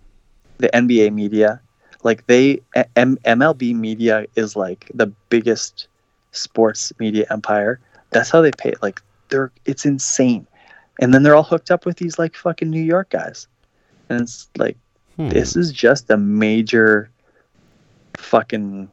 the 0.59 0.68
NBA 0.70 1.12
media. 1.12 1.60
Like 2.02 2.26
they 2.26 2.60
M- 2.97 3.18
MLB 3.18 3.75
media 3.75 4.26
is 4.34 4.57
like 4.57 4.91
the 4.94 5.07
biggest 5.28 5.86
sports 6.33 6.92
media 6.99 7.26
empire. 7.31 7.78
That's 8.10 8.31
how 8.31 8.41
they 8.41 8.50
pay. 8.50 8.70
It. 8.70 8.83
Like 8.83 9.00
they're 9.28 9.52
it's 9.67 9.84
insane. 9.84 10.47
And 11.00 11.15
then 11.15 11.23
they're 11.23 11.36
all 11.36 11.42
hooked 11.44 11.70
up 11.70 11.86
with 11.86 11.97
these 11.99 12.18
like 12.18 12.34
fucking 12.34 12.70
New 12.70 12.83
York 12.83 13.10
guys. 13.10 13.47
And 14.11 14.21
it's 14.21 14.49
like 14.59 14.77
Hmm. 15.17 15.29
this 15.31 15.57
is 15.57 15.73
just 15.73 16.09
a 16.11 16.17
major 16.17 17.11
fucking 18.17 18.91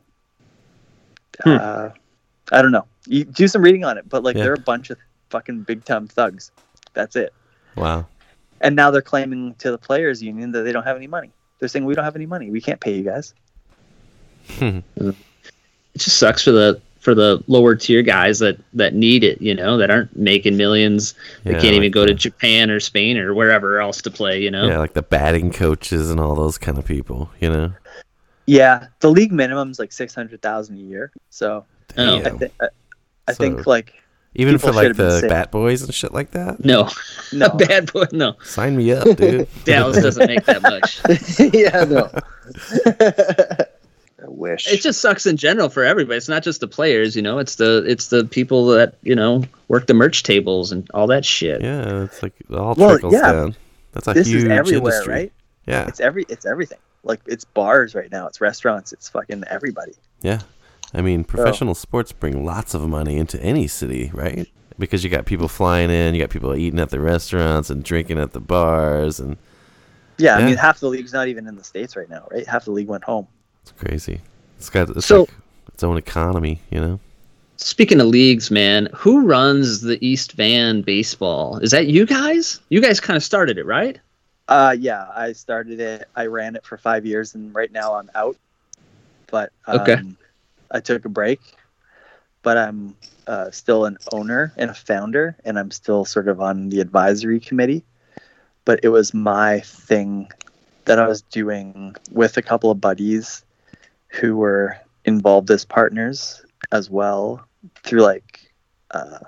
uh, 1.46 1.90
I 2.52 2.62
don't 2.62 2.72
know. 2.72 2.86
You 3.06 3.24
do 3.26 3.48
some 3.48 3.62
reading 3.62 3.84
on 3.86 3.98
it, 3.98 4.10
but 4.10 4.24
like 4.24 4.36
Yeah. 4.36 4.44
they're 4.44 4.54
a 4.54 4.60
bunch 4.60 4.90
of 4.90 4.98
fucking 5.30 5.62
big 5.64 5.86
time 5.86 6.08
thugs. 6.08 6.52
That's 6.94 7.16
it. 7.16 7.34
Wow. 7.76 8.08
and 8.62 8.76
now 8.76 8.90
they're 8.90 9.04
claiming 9.04 9.54
to 9.60 9.70
the 9.70 9.78
players 9.78 10.24
union 10.24 10.52
that 10.54 10.64
they 10.64 10.72
don't 10.72 10.84
have 10.84 10.96
any 10.98 11.06
money. 11.06 11.30
They're 11.60 11.70
saying 11.70 11.86
we 11.86 11.94
don't 11.94 12.06
have 12.06 12.16
any 12.16 12.26
money. 12.26 12.50
We 12.50 12.60
can't 12.62 12.80
pay 12.80 12.96
you 12.98 13.04
guys. 13.04 13.34
it 14.60 14.84
just 15.98 16.18
sucks 16.18 16.44
for 16.44 16.52
the 16.52 16.82
for 17.00 17.14
the 17.16 17.44
lower 17.48 17.76
tier 17.76 18.02
guys 18.02 18.40
that 18.40 18.58
that 18.74 18.94
need 18.94 19.24
it. 19.24 19.42
You 19.42 19.54
know, 19.56 19.78
that 19.78 19.90
aren't 19.92 20.16
making 20.18 20.58
millions. 20.58 21.14
They 21.44 21.52
Yeah, 21.54 21.60
can't 21.60 21.74
even 21.74 21.84
like 21.84 21.92
go 21.94 22.06
to 22.06 22.14
Japan 22.14 22.70
or 22.70 22.80
Spain 22.80 23.18
or 23.18 23.34
wherever 23.34 23.80
else 23.80 24.02
to 24.04 24.12
play. 24.12 24.42
You 24.42 24.52
know. 24.52 24.68
Yeah, 24.68 24.78
like 24.80 24.94
the 24.94 25.02
batting 25.04 25.52
coaches 25.52 26.12
and 26.12 26.20
all 26.20 26.36
those 26.36 26.58
kind 26.58 26.78
of 26.78 26.86
people, 26.86 27.30
you 27.40 27.50
know? 27.50 27.74
Yeah, 28.46 28.88
the 29.02 29.10
league 29.12 29.32
minimum 29.34 29.72
is 29.72 29.80
like 29.80 29.92
six 29.92 30.16
hundred 30.16 30.42
thousand 30.42 30.78
a 30.78 30.82
year. 30.82 31.12
So 31.30 31.66
Oh. 31.98 32.18
I, 32.18 32.30
thi- 32.30 32.46
I, 32.62 32.68
I 33.28 33.32
So, 33.34 33.38
think 33.44 33.66
like 33.68 33.94
Even 34.36 34.56
people 34.56 34.70
for 34.70 34.76
like 34.76 34.84
should 34.84 34.88
have 34.90 34.98
been 34.98 35.08
the 35.10 35.20
sick. 35.22 35.30
bat 35.30 35.52
boys 35.52 35.82
and 35.82 35.94
shit 35.94 36.14
like 36.14 36.32
that? 36.32 36.64
No, 36.64 36.90
no, 37.34 37.50
bad 37.58 37.92
boy. 37.92 38.06
No, 38.12 38.36
Sign 38.44 38.76
me 38.78 38.92
up, 38.92 39.18
dude. 39.18 39.48
Dallas 39.66 40.02
doesn't 40.02 40.28
make 40.28 40.46
that 40.46 40.62
much. 40.62 41.02
yeah, 41.54 41.84
no. 41.86 42.10
I 44.22 44.28
wish. 44.28 44.68
It 44.68 44.82
just 44.82 45.00
sucks 45.00 45.26
in 45.26 45.38
general 45.38 45.70
for 45.70 45.84
everybody. 45.84 46.18
It's 46.18 46.28
not 46.30 46.44
just 46.44 46.60
the 46.60 46.68
players, 46.68 47.16
you 47.16 47.22
know. 47.22 47.38
It's 47.38 47.56
the 47.56 47.84
it's 47.88 48.08
the 48.08 48.26
people 48.26 48.66
that 48.68 48.96
you 49.04 49.16
know 49.16 49.44
work 49.68 49.86
the 49.88 49.94
merch 49.94 50.24
tables 50.24 50.72
and 50.72 50.90
all 50.94 51.06
that 51.08 51.24
shit. 51.24 51.62
Yeah, 51.62 52.04
it's 52.04 52.24
like 52.24 52.34
it 52.50 52.56
all 52.56 52.74
Well, 52.76 52.92
trickles 52.92 53.14
yeah. 53.14 53.32
down. 53.32 53.56
That's 53.94 54.08
a 54.08 54.14
this 54.14 54.28
huge 54.28 54.44
is 54.44 54.50
everywhere, 54.50 54.94
industry. 54.94 55.14
right? 55.14 55.34
Yeah. 55.68 55.88
It's 55.88 56.00
every 56.00 56.26
it's 56.30 56.46
everything. 56.46 56.80
Like 57.04 57.20
it's 57.28 57.46
bars 57.46 57.94
right 57.94 58.12
now. 58.12 58.28
It's 58.28 58.42
restaurants. 58.42 58.92
It's 58.92 59.08
fucking 59.10 59.44
everybody. 59.50 59.94
Yeah. 60.22 60.42
I 60.94 61.02
mean, 61.02 61.24
professional 61.24 61.76
sports 61.76 62.12
bring 62.12 62.46
lots 62.46 62.74
of 62.74 62.82
money 62.88 63.18
into 63.18 63.40
any 63.44 63.68
city, 63.68 64.10
right? 64.14 64.48
Because 64.80 65.04
you 65.04 65.10
got 65.10 65.26
people 65.26 65.48
flying 65.48 65.90
in, 65.92 66.16
you 66.16 66.22
got 66.22 66.30
people 66.30 66.56
eating 66.56 66.80
at 66.80 66.90
the 66.90 67.00
restaurants 67.00 67.70
and 67.70 67.84
drinking 67.84 68.20
at 68.20 68.32
the 68.34 68.40
bars, 68.40 69.20
and 69.20 69.38
Yeah, 70.18 70.36
I 70.38 70.46
mean 70.46 70.56
half 70.56 70.80
the 70.80 70.88
league's 70.88 71.14
not 71.14 71.28
even 71.28 71.46
in 71.48 71.56
the 71.56 71.64
states 71.64 71.96
right 71.96 72.10
now, 72.10 72.28
right? 72.32 72.48
Half 72.48 72.66
the 72.66 72.72
league 72.72 72.88
went 72.88 73.04
home. 73.04 73.28
It's 73.70 73.82
crazy. 73.82 74.22
It's 74.58 74.70
got 74.70 74.90
it's 74.90 75.06
So- 75.06 75.22
like 75.22 75.30
its 75.74 75.84
own 75.84 75.98
economy, 75.98 76.62
you 76.72 76.80
know. 76.80 77.00
Speaking 77.60 78.00
of 78.00 78.08
leagues, 78.08 78.52
man, 78.52 78.88
who 78.94 79.26
runs 79.26 79.82
the 79.82 79.98
East 80.06 80.34
Van 80.34 80.82
baseball? 80.84 81.58
Is 81.58 81.72
that 81.72 81.88
you 81.88 82.06
guys? 82.06 82.60
You 82.70 82.80
guys 82.82 83.00
kind 83.00 83.18
of 83.18 83.24
started 83.24 83.58
it, 83.58 83.66
right? 83.66 84.00
Uh 84.48 84.76
yeah, 84.80 85.08
I 85.14 85.34
started 85.34 85.80
it. 85.80 86.08
I 86.16 86.28
ran 86.28 86.56
it 86.56 86.64
for 86.66 86.78
five 86.78 87.06
years, 87.06 87.36
and 87.36 87.54
right 87.54 87.72
now 87.72 87.96
I'm 87.96 88.10
out. 88.16 88.38
But 89.30 89.52
um, 89.66 89.82
Okay. 89.82 89.98
I 90.72 90.80
took 90.80 91.04
a 91.06 91.10
break, 91.10 91.42
but 92.44 92.58
I'm 92.58 92.96
uh, 93.26 93.52
still 93.52 93.86
an 93.86 93.98
owner 94.14 94.54
and 94.56 94.70
a 94.70 94.74
founder, 94.74 95.36
and 95.44 95.60
I'm 95.60 95.72
still 95.72 96.06
sort 96.06 96.30
of 96.30 96.40
on 96.40 96.70
the 96.70 96.80
advisory 96.80 97.40
committee. 97.42 97.84
But 98.64 98.80
it 98.84 98.90
was 98.90 99.14
my 99.14 99.60
thing 99.62 100.32
that 100.86 100.98
I 101.00 101.08
was 101.08 101.22
doing 101.24 101.96
with 102.12 102.38
a 102.38 102.42
couple 102.42 102.72
of 102.72 102.80
buddies 102.80 103.44
who 104.10 104.36
were 104.36 104.78
involved 105.06 105.50
as 105.52 105.66
partners 105.66 106.44
as 106.72 106.90
well 106.90 107.46
through 107.84 108.02
like 108.02 108.52
uh, 108.92 109.20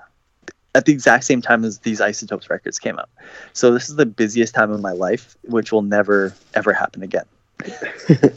at 0.74 0.84
the 0.84 0.92
exact 0.92 1.24
same 1.24 1.42
time 1.42 1.64
as 1.64 1.78
these 1.80 2.00
isotopes 2.00 2.48
records 2.48 2.78
came 2.78 2.98
out. 2.98 3.08
So 3.52 3.72
this 3.72 3.88
is 3.88 3.96
the 3.96 4.06
busiest 4.06 4.54
time 4.54 4.70
of 4.70 4.80
my 4.80 4.92
life 4.92 5.36
which 5.42 5.72
will 5.72 5.82
never 5.82 6.34
ever 6.54 6.72
happen 6.72 7.02
again. 7.02 7.26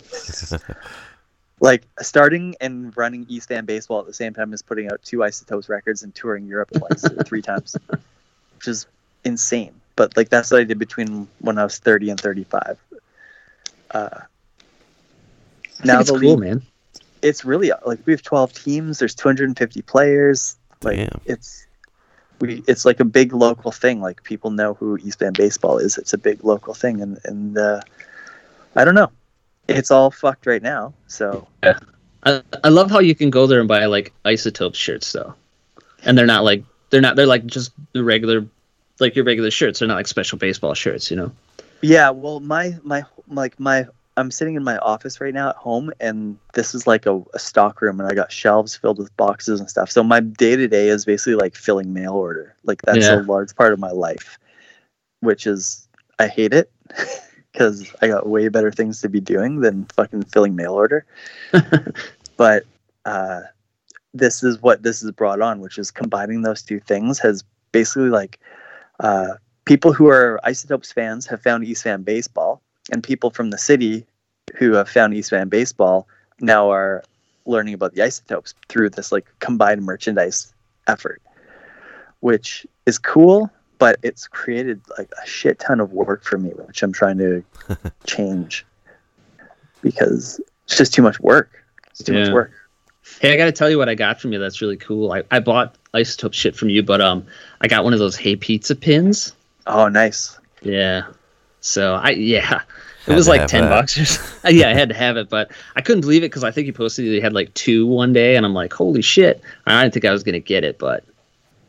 Like 1.59 1.87
starting 2.01 2.55
and 2.59 2.91
running 2.97 3.25
east 3.29 3.47
van 3.47 3.63
baseball 3.63 4.01
at 4.01 4.05
the 4.05 4.13
same 4.13 4.33
time 4.33 4.51
as 4.51 4.61
putting 4.61 4.91
out 4.91 5.01
two 5.01 5.23
isotopes 5.23 5.69
records 5.69 6.03
and 6.03 6.13
touring 6.13 6.45
europe 6.45 6.71
twice 6.71 7.05
three 7.25 7.41
times 7.49 7.77
which 8.57 8.67
is 8.67 8.85
insane. 9.23 9.73
But 9.95 10.17
like 10.17 10.27
that's 10.27 10.51
what 10.51 10.59
i 10.59 10.65
did 10.65 10.77
between 10.77 11.25
when 11.39 11.57
i 11.57 11.63
was 11.63 11.79
30 11.79 12.09
and 12.09 12.19
35 12.19 12.77
uh, 13.91 14.19
I 15.83 15.87
think 15.87 16.01
it's 16.01 16.11
the 16.11 16.19
cool, 16.19 16.35
league- 16.35 16.39
man. 16.39 16.61
it's 17.21 17.45
really 17.45 17.71
like 17.85 17.99
we 18.05 18.13
have 18.13 18.21
12 18.21 18.53
teams 18.53 18.99
there's 18.99 19.15
250 19.15 19.81
players 19.83 20.55
like 20.81 21.09
it's 21.25 21.65
we 22.39 22.63
it's 22.67 22.83
like 22.85 22.99
a 22.99 23.05
big 23.05 23.33
local 23.33 23.71
thing 23.71 24.01
like 24.01 24.23
people 24.23 24.51
know 24.51 24.73
who 24.73 24.97
east 24.97 25.19
Van 25.19 25.33
baseball 25.33 25.77
is 25.77 25.97
it's 25.97 26.13
a 26.13 26.17
big 26.17 26.43
local 26.43 26.73
thing 26.73 27.01
and 27.01 27.19
and 27.25 27.57
uh, 27.57 27.79
i 28.75 28.83
don't 28.83 28.95
know 28.95 29.11
it's 29.69 29.91
all 29.91 30.11
fucked 30.11 30.45
right 30.45 30.61
now 30.61 30.93
so 31.07 31.47
yeah. 31.63 31.79
I, 32.25 32.41
I 32.63 32.69
love 32.69 32.89
how 32.89 32.99
you 32.99 33.15
can 33.15 33.29
go 33.29 33.47
there 33.47 33.59
and 33.59 33.67
buy 33.67 33.85
like 33.85 34.13
isotope 34.25 34.75
shirts 34.75 35.11
though, 35.11 35.33
and 36.05 36.17
they're 36.17 36.25
not 36.25 36.43
like 36.45 36.63
they're 36.89 37.01
not 37.01 37.17
they're 37.17 37.25
like 37.27 37.45
just 37.45 37.73
the 37.91 38.01
regular, 38.01 38.45
like 38.99 39.15
your 39.15 39.25
regular 39.25 39.51
shirts. 39.51 39.79
They're 39.79 39.89
not 39.89 39.95
like 39.95 40.07
special 40.07 40.37
baseball 40.37 40.73
shirts, 40.73 41.11
you 41.11 41.17
know. 41.17 41.31
yeah 41.81 42.09
well 42.11 42.39
my 42.39 42.77
my 42.83 43.03
like 43.27 43.59
my 43.59 43.85
i'm 44.17 44.31
sitting 44.31 44.55
in 44.55 44.63
my 44.63 44.77
office 44.77 45.19
right 45.19 45.33
now 45.33 45.49
at 45.49 45.55
home 45.55 45.91
and 45.99 46.37
this 46.53 46.73
is 46.75 46.85
like 46.87 47.05
a, 47.05 47.21
a 47.33 47.39
stock 47.39 47.81
room 47.81 47.99
and 47.99 48.09
i 48.09 48.13
got 48.13 48.31
shelves 48.31 48.75
filled 48.75 48.97
with 48.97 49.15
boxes 49.17 49.59
and 49.59 49.69
stuff. 49.69 49.89
So 49.91 50.03
my 50.03 50.19
day 50.19 50.55
to 50.55 50.67
day 50.67 50.87
is 50.89 51.05
basically 51.05 51.35
like 51.35 51.55
filling 51.55 51.93
mail 51.93 52.13
order. 52.13 52.55
Like 52.63 52.81
that's 52.83 53.09
Yeah. 53.09 53.15
a 53.15 53.21
large 53.21 53.55
part 53.55 53.73
of 53.73 53.79
my 53.79 53.91
life 53.91 54.37
which 55.21 55.47
is 55.47 55.87
i 56.19 56.27
hate 56.27 56.53
it 56.53 56.71
because 57.51 57.91
i 58.01 58.07
got 58.07 58.27
way 58.27 58.47
better 58.49 58.71
things 58.71 59.01
to 59.01 59.09
be 59.09 59.19
doing 59.19 59.61
than 59.61 59.85
fucking 59.85 60.23
filling 60.23 60.55
mail 60.55 60.73
order. 60.73 61.05
But 62.37 62.63
uh 63.05 63.41
this 64.13 64.43
is 64.43 64.61
what 64.61 64.83
this 64.83 65.01
has 65.01 65.11
brought 65.11 65.41
on 65.41 65.59
which 65.59 65.77
is 65.77 65.91
combining 65.91 66.41
those 66.41 66.61
two 66.61 66.79
things 66.79 67.19
has 67.19 67.43
basically 67.71 68.09
like 68.09 68.39
uh 68.99 69.33
people 69.65 69.93
who 69.93 70.07
are 70.07 70.39
isotopes 70.43 70.91
fans 70.91 71.25
have 71.27 71.41
found 71.41 71.63
east 71.65 71.83
van 71.83 72.03
baseball 72.03 72.61
and 72.91 73.03
people 73.03 73.29
from 73.29 73.49
the 73.49 73.57
city 73.57 74.05
who 74.57 74.73
have 74.73 74.89
found 74.89 75.13
east 75.13 75.29
van 75.29 75.49
baseball 75.49 76.07
now 76.39 76.71
are 76.71 77.03
learning 77.45 77.73
about 77.73 77.93
the 77.93 78.01
isotopes 78.01 78.53
through 78.69 78.89
this 78.89 79.11
like 79.11 79.27
combined 79.39 79.83
merchandise 79.83 80.53
effort 80.87 81.21
which 82.19 82.65
is 82.85 82.97
cool 82.97 83.49
but 83.79 83.97
it's 84.03 84.27
created 84.27 84.81
like 84.97 85.09
a 85.21 85.27
shit 85.27 85.59
ton 85.59 85.79
of 85.79 85.91
work 85.93 86.23
for 86.23 86.37
me 86.37 86.49
which 86.67 86.83
i'm 86.83 86.93
trying 86.93 87.17
to 87.17 87.43
change 88.05 88.65
because 89.81 90.39
it's 90.65 90.77
just 90.77 90.93
too 90.93 91.01
much 91.01 91.19
work 91.19 91.63
it's 91.91 92.03
too 92.03 92.13
much 92.13 92.31
work 92.31 92.51
Hey, 93.19 93.33
I 93.33 93.37
got 93.37 93.45
to 93.45 93.51
tell 93.51 93.69
you 93.69 93.77
what 93.77 93.89
I 93.89 93.95
got 93.95 94.19
from 94.19 94.31
you. 94.33 94.39
That's 94.39 94.61
really 94.61 94.77
cool. 94.77 95.11
I, 95.11 95.23
I 95.29 95.39
bought 95.39 95.75
isotope 95.93 96.33
shit 96.33 96.55
from 96.55 96.69
you, 96.69 96.83
but 96.83 97.01
um, 97.01 97.25
I 97.61 97.67
got 97.67 97.83
one 97.83 97.93
of 97.93 97.99
those 97.99 98.15
Hey 98.15 98.35
Pizza 98.35 98.75
pins. 98.75 99.35
Oh, 99.67 99.87
nice. 99.87 100.39
Yeah. 100.61 101.03
So 101.65 101.95
I 101.95 102.09
yeah, 102.11 102.61
it 103.07 103.11
Had 103.11 103.15
was 103.15 103.27
like 103.27 103.47
ten 103.47 103.63
that. 103.63 103.69
bucks 103.69 103.97
or 103.97 104.05
something. 104.05 104.55
yeah, 104.57 104.69
I 104.69 104.73
had 104.73 104.89
to 104.89 104.95
have 104.95 105.15
it, 105.17 105.29
but 105.29 105.49
I 105.75 105.81
couldn't 105.81 106.01
believe 106.01 106.21
it 106.23 106.27
because 106.29 106.43
I 106.43 106.51
think 106.51 106.67
you 106.67 106.73
posted 106.73 107.05
you 107.05 107.21
had 107.21 107.33
like 107.33 107.53
two 107.53 107.87
one 107.87 108.11
day, 108.11 108.35
and 108.35 108.45
I'm 108.45 108.53
like, 108.53 108.73
holy 108.73 109.01
shit! 109.01 109.41
I 109.65 109.81
didn't 109.81 109.93
think 109.93 110.05
I 110.05 110.11
was 110.11 110.23
gonna 110.23 110.39
get 110.39 110.63
it, 110.65 110.77
but 110.77 111.05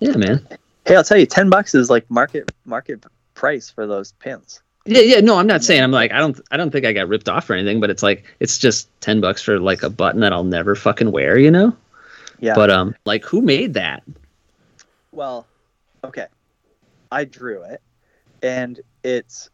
yeah, 0.00 0.16
man. 0.16 0.46
hey 0.84 0.96
i'll 0.96 1.04
tell 1.04 1.16
you 1.16 1.24
10 1.24 1.48
bucks 1.48 1.74
is 1.74 1.88
like 1.88 2.10
market 2.10 2.52
market 2.66 3.06
price 3.34 3.70
for 3.70 3.86
those 3.86 4.12
pins 4.18 4.60
Yeah, 4.84 5.00
yeah. 5.00 5.20
No, 5.20 5.38
I'm 5.38 5.46
not 5.46 5.64
saying 5.64 5.82
I'm 5.82 5.92
like 5.92 6.12
I 6.12 6.18
don't 6.18 6.38
I 6.50 6.56
don't 6.58 6.70
think 6.70 6.84
I 6.84 6.92
got 6.92 7.08
ripped 7.08 7.28
off 7.28 7.48
or 7.48 7.54
anything, 7.54 7.80
but 7.80 7.88
it's 7.88 8.02
like 8.02 8.24
it's 8.40 8.58
just 8.58 8.88
ten 9.00 9.20
bucks 9.20 9.40
for 9.40 9.58
like 9.58 9.82
a 9.82 9.88
button 9.88 10.20
that 10.20 10.32
I'll 10.32 10.44
never 10.44 10.74
fucking 10.74 11.10
wear, 11.12 11.38
you 11.38 11.50
know? 11.50 11.74
yeah 12.40 12.54
But 12.54 12.70
um, 12.70 12.94
like 13.06 13.24
who 13.24 13.40
made 13.40 13.74
that? 13.74 14.02
Well, 15.12 15.46
okay. 16.02 16.26
I 17.10 17.24
drew 17.24 17.62
it, 17.62 17.80
and 18.42 18.80
it's 19.04 19.48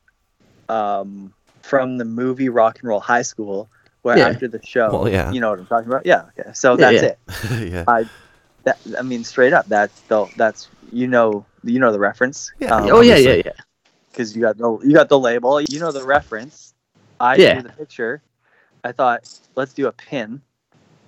um, 0.70 1.34
from 1.62 1.98
the 1.98 2.04
movie 2.04 2.48
Rock 2.48 2.78
and 2.80 2.88
Roll 2.88 3.00
High 3.00 3.22
School, 3.22 3.68
where 4.02 4.18
Yeah. 4.18 4.28
after 4.28 4.48
the 4.48 4.62
show, 4.64 4.90
Well, 4.92 5.08
yeah. 5.08 5.30
you 5.32 5.40
know 5.40 5.50
what 5.50 5.58
I'm 5.58 5.66
talking 5.66 5.88
about. 5.88 6.06
Yeah. 6.06 6.26
Okay. 6.38 6.50
So 6.54 6.76
Yeah, 6.76 6.90
that's 6.90 7.02
yeah. 7.02 7.08
it. 7.60 7.72
yeah. 7.72 7.84
I, 7.86 8.04
that, 8.64 8.78
I 8.98 9.02
mean, 9.02 9.24
straight 9.24 9.52
up, 9.52 9.66
that's 9.66 10.00
the 10.02 10.26
that's 10.36 10.68
you 10.92 11.06
know 11.06 11.44
you 11.64 11.78
know 11.78 11.92
the 11.92 11.98
reference. 11.98 12.52
Yeah, 12.58 12.70
oh 12.90 13.00
yeah, 13.00 13.16
yeah, 13.16 13.40
yeah. 13.44 13.52
Because 14.12 14.34
you 14.34 14.42
got 14.42 14.56
the 14.58 14.78
you 14.84 14.92
got 14.94 15.08
the 15.08 15.18
label, 15.18 15.60
you 15.60 15.80
know 15.80 15.92
the 15.92 16.04
reference. 16.04 16.74
I 17.18 17.36
Yeah. 17.36 17.54
drew 17.54 17.62
the 17.62 17.68
picture. 17.70 18.22
I 18.84 18.92
thought 18.92 19.28
let's 19.56 19.72
do 19.74 19.86
a 19.86 19.92
pin, 19.92 20.40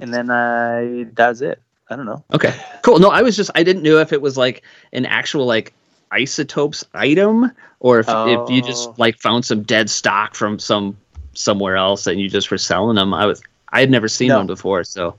and 0.01 0.13
then 0.13 0.31
I 0.31 1.07
that's 1.15 1.41
it. 1.41 1.61
I 1.91 1.97
don't 1.97 2.07
know. 2.07 2.25
Okay, 2.33 2.55
cool. 2.83 2.99
No, 2.99 3.09
I 3.11 3.23
was 3.23 3.37
just 3.37 3.51
I 3.55 3.63
didn't 3.63 3.83
know 3.83 3.99
if 3.99 4.13
it 4.13 4.23
was 4.23 4.37
like 4.37 4.63
an 4.93 5.05
actual 5.05 5.45
like 5.47 5.75
isotopes 6.13 6.85
item 6.95 7.51
or 7.81 7.99
if 8.01 8.07
if 8.09 8.51
you 8.51 8.63
Oh. 8.63 8.67
just 8.67 8.99
like 8.99 9.19
found 9.19 9.45
some 9.45 9.63
dead 9.63 9.89
stock 9.91 10.35
from 10.35 10.59
some 10.59 10.97
somewhere 11.35 11.77
else 11.77 12.07
and 12.07 12.21
you 12.21 12.29
just 12.29 12.51
were 12.51 12.59
selling 12.59 12.97
them. 12.97 13.15
I 13.15 13.27
was 13.27 13.43
I 13.71 13.81
had 13.81 13.91
never 13.91 14.09
seen 14.09 14.29
No. 14.29 14.37
one 14.39 14.47
before, 14.47 14.85
so 14.85 15.15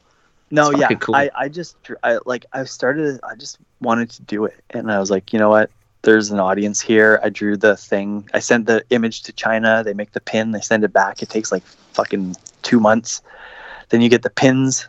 No, 0.52 0.70
yeah, 0.72 0.90
cool. 0.94 1.16
I, 1.16 1.30
I 1.36 1.50
just 1.50 1.76
I 2.04 2.20
like 2.26 2.46
I 2.54 2.64
started 2.66 3.20
I 3.30 3.36
just 3.36 3.58
wanted 3.82 4.10
to 4.12 4.22
do 4.22 4.46
it 4.46 4.56
and 4.70 4.92
I 4.92 5.00
was 5.00 5.10
like, 5.12 5.34
you 5.34 5.40
know 5.40 5.50
what? 5.50 5.70
There's 6.04 6.32
an 6.32 6.40
audience 6.40 6.82
here. 6.82 7.20
I 7.24 7.30
drew 7.30 7.56
the 7.58 7.76
thing. 7.78 8.30
I 8.34 8.40
sent 8.40 8.66
the 8.68 8.84
image 8.90 9.24
to 9.24 9.32
China. 9.34 9.84
They 9.86 9.94
make 9.94 10.12
the 10.12 10.20
pin. 10.22 10.52
They 10.52 10.60
send 10.62 10.84
it 10.84 10.92
back. 10.94 11.22
It 11.24 11.30
takes 11.30 11.52
like 11.52 11.64
fucking 11.94 12.36
two 12.62 12.80
months. 12.80 13.22
Then 13.90 14.02
you 14.02 14.10
get 14.10 14.22
the 14.24 14.30
pins, 14.30 14.88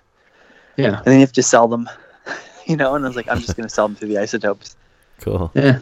yeah, 0.77 0.97
and 0.99 1.05
then 1.05 1.15
you 1.15 1.21
have 1.21 1.33
to 1.33 1.43
sell 1.43 1.69
them. 1.69 1.89
You 2.67 2.77
know, 2.77 2.95
and 2.95 3.05
I 3.05 3.09
was 3.09 3.15
like, 3.17 3.29
I'm 3.29 3.41
just 3.41 3.57
gonna 3.59 3.69
sell 3.69 3.87
them 3.89 3.97
to 3.99 4.07
the 4.07 4.17
isotopes. 4.17 4.75
Cool. 5.21 5.51
yeah. 5.55 5.81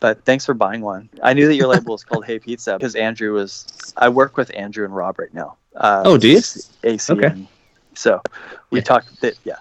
But 0.00 0.24
thanks 0.24 0.46
for 0.46 0.54
buying 0.54 0.80
one. 0.80 1.08
I 1.22 1.32
knew 1.34 1.46
that 1.48 1.56
your 1.56 1.66
label 1.66 1.92
was 1.92 2.04
called 2.04 2.24
Hey 2.26 2.38
Pizza 2.38 2.74
because 2.78 2.94
Andrew 2.94 3.32
was. 3.34 3.66
I 3.96 4.08
work 4.08 4.36
with 4.36 4.50
Andrew 4.54 4.84
and 4.84 4.94
Rob 4.94 5.18
right 5.18 5.32
now. 5.34 5.56
Uh, 5.74 6.02
Oh, 6.04 6.16
do 6.18 6.28
you? 6.28 6.40
AC. 6.84 7.12
Okay. 7.12 7.46
So 7.94 8.22
we 8.70 8.80
talked. 8.80 9.20
That, 9.22 9.34
yeah. 9.44 9.56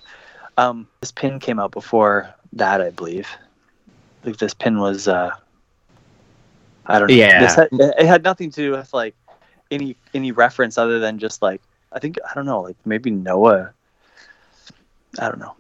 Um, 0.58 0.88
this 1.02 1.12
pin 1.12 1.40
came 1.40 1.60
out 1.60 1.72
before 1.72 2.34
that, 2.54 2.82
I 2.82 2.90
believe. 2.92 3.28
Like 4.24 4.38
this 4.38 4.54
pin 4.54 4.80
was. 4.80 5.08
Uh, 5.08 5.32
I 6.86 7.00
don't 7.00 7.10
know. 7.10 7.16
Yeah. 7.16 7.40
This 7.42 7.56
had, 7.56 7.70
it 7.72 8.06
had 8.06 8.24
nothing 8.24 8.50
to 8.52 8.56
do 8.62 8.72
with 8.72 8.94
like 8.94 9.16
any 9.72 9.96
any 10.14 10.32
reference 10.32 10.78
other 10.78 11.00
than 11.00 11.18
just 11.20 11.42
like 11.42 11.62
I 11.92 12.00
think 12.00 12.18
I 12.30 12.34
don't 12.36 12.46
know 12.46 12.62
like 12.62 12.78
maybe 12.86 13.10
Noah. 13.10 13.72
I 15.20 15.30
don't 15.30 15.40
know. 15.40 15.56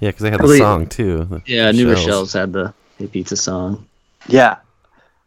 Yeah, 0.00 0.10
because 0.10 0.22
they 0.22 0.30
had 0.30 0.38
Probably- 0.38 0.58
the 0.58 0.64
song 0.64 0.86
too. 0.86 1.24
the 1.24 1.42
Yeah, 1.46 1.70
New 1.72 1.94
Shells. 1.94 2.06
Rochelle's 2.06 2.32
had 2.34 2.52
the 2.52 2.74
Hey 2.98 3.06
Pizza 3.08 3.36
song. 3.36 3.86
Yeah. 4.26 4.56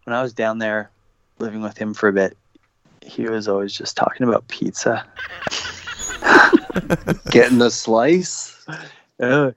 When 0.06 0.16
I 0.16 0.24
was 0.24 0.34
down 0.34 0.58
there 0.58 0.90
living 1.38 1.62
with 1.62 1.78
him 1.78 1.94
for 1.94 2.10
a 2.10 2.14
bit, 2.14 2.36
he 3.04 3.24
was 3.24 3.48
always 3.48 3.74
just 3.74 3.96
talking 3.96 4.28
about 4.28 4.48
pizza. 4.48 5.06
Getting 7.30 7.62
a 7.62 7.70
slice. 7.70 8.66
Uh, 9.20 9.52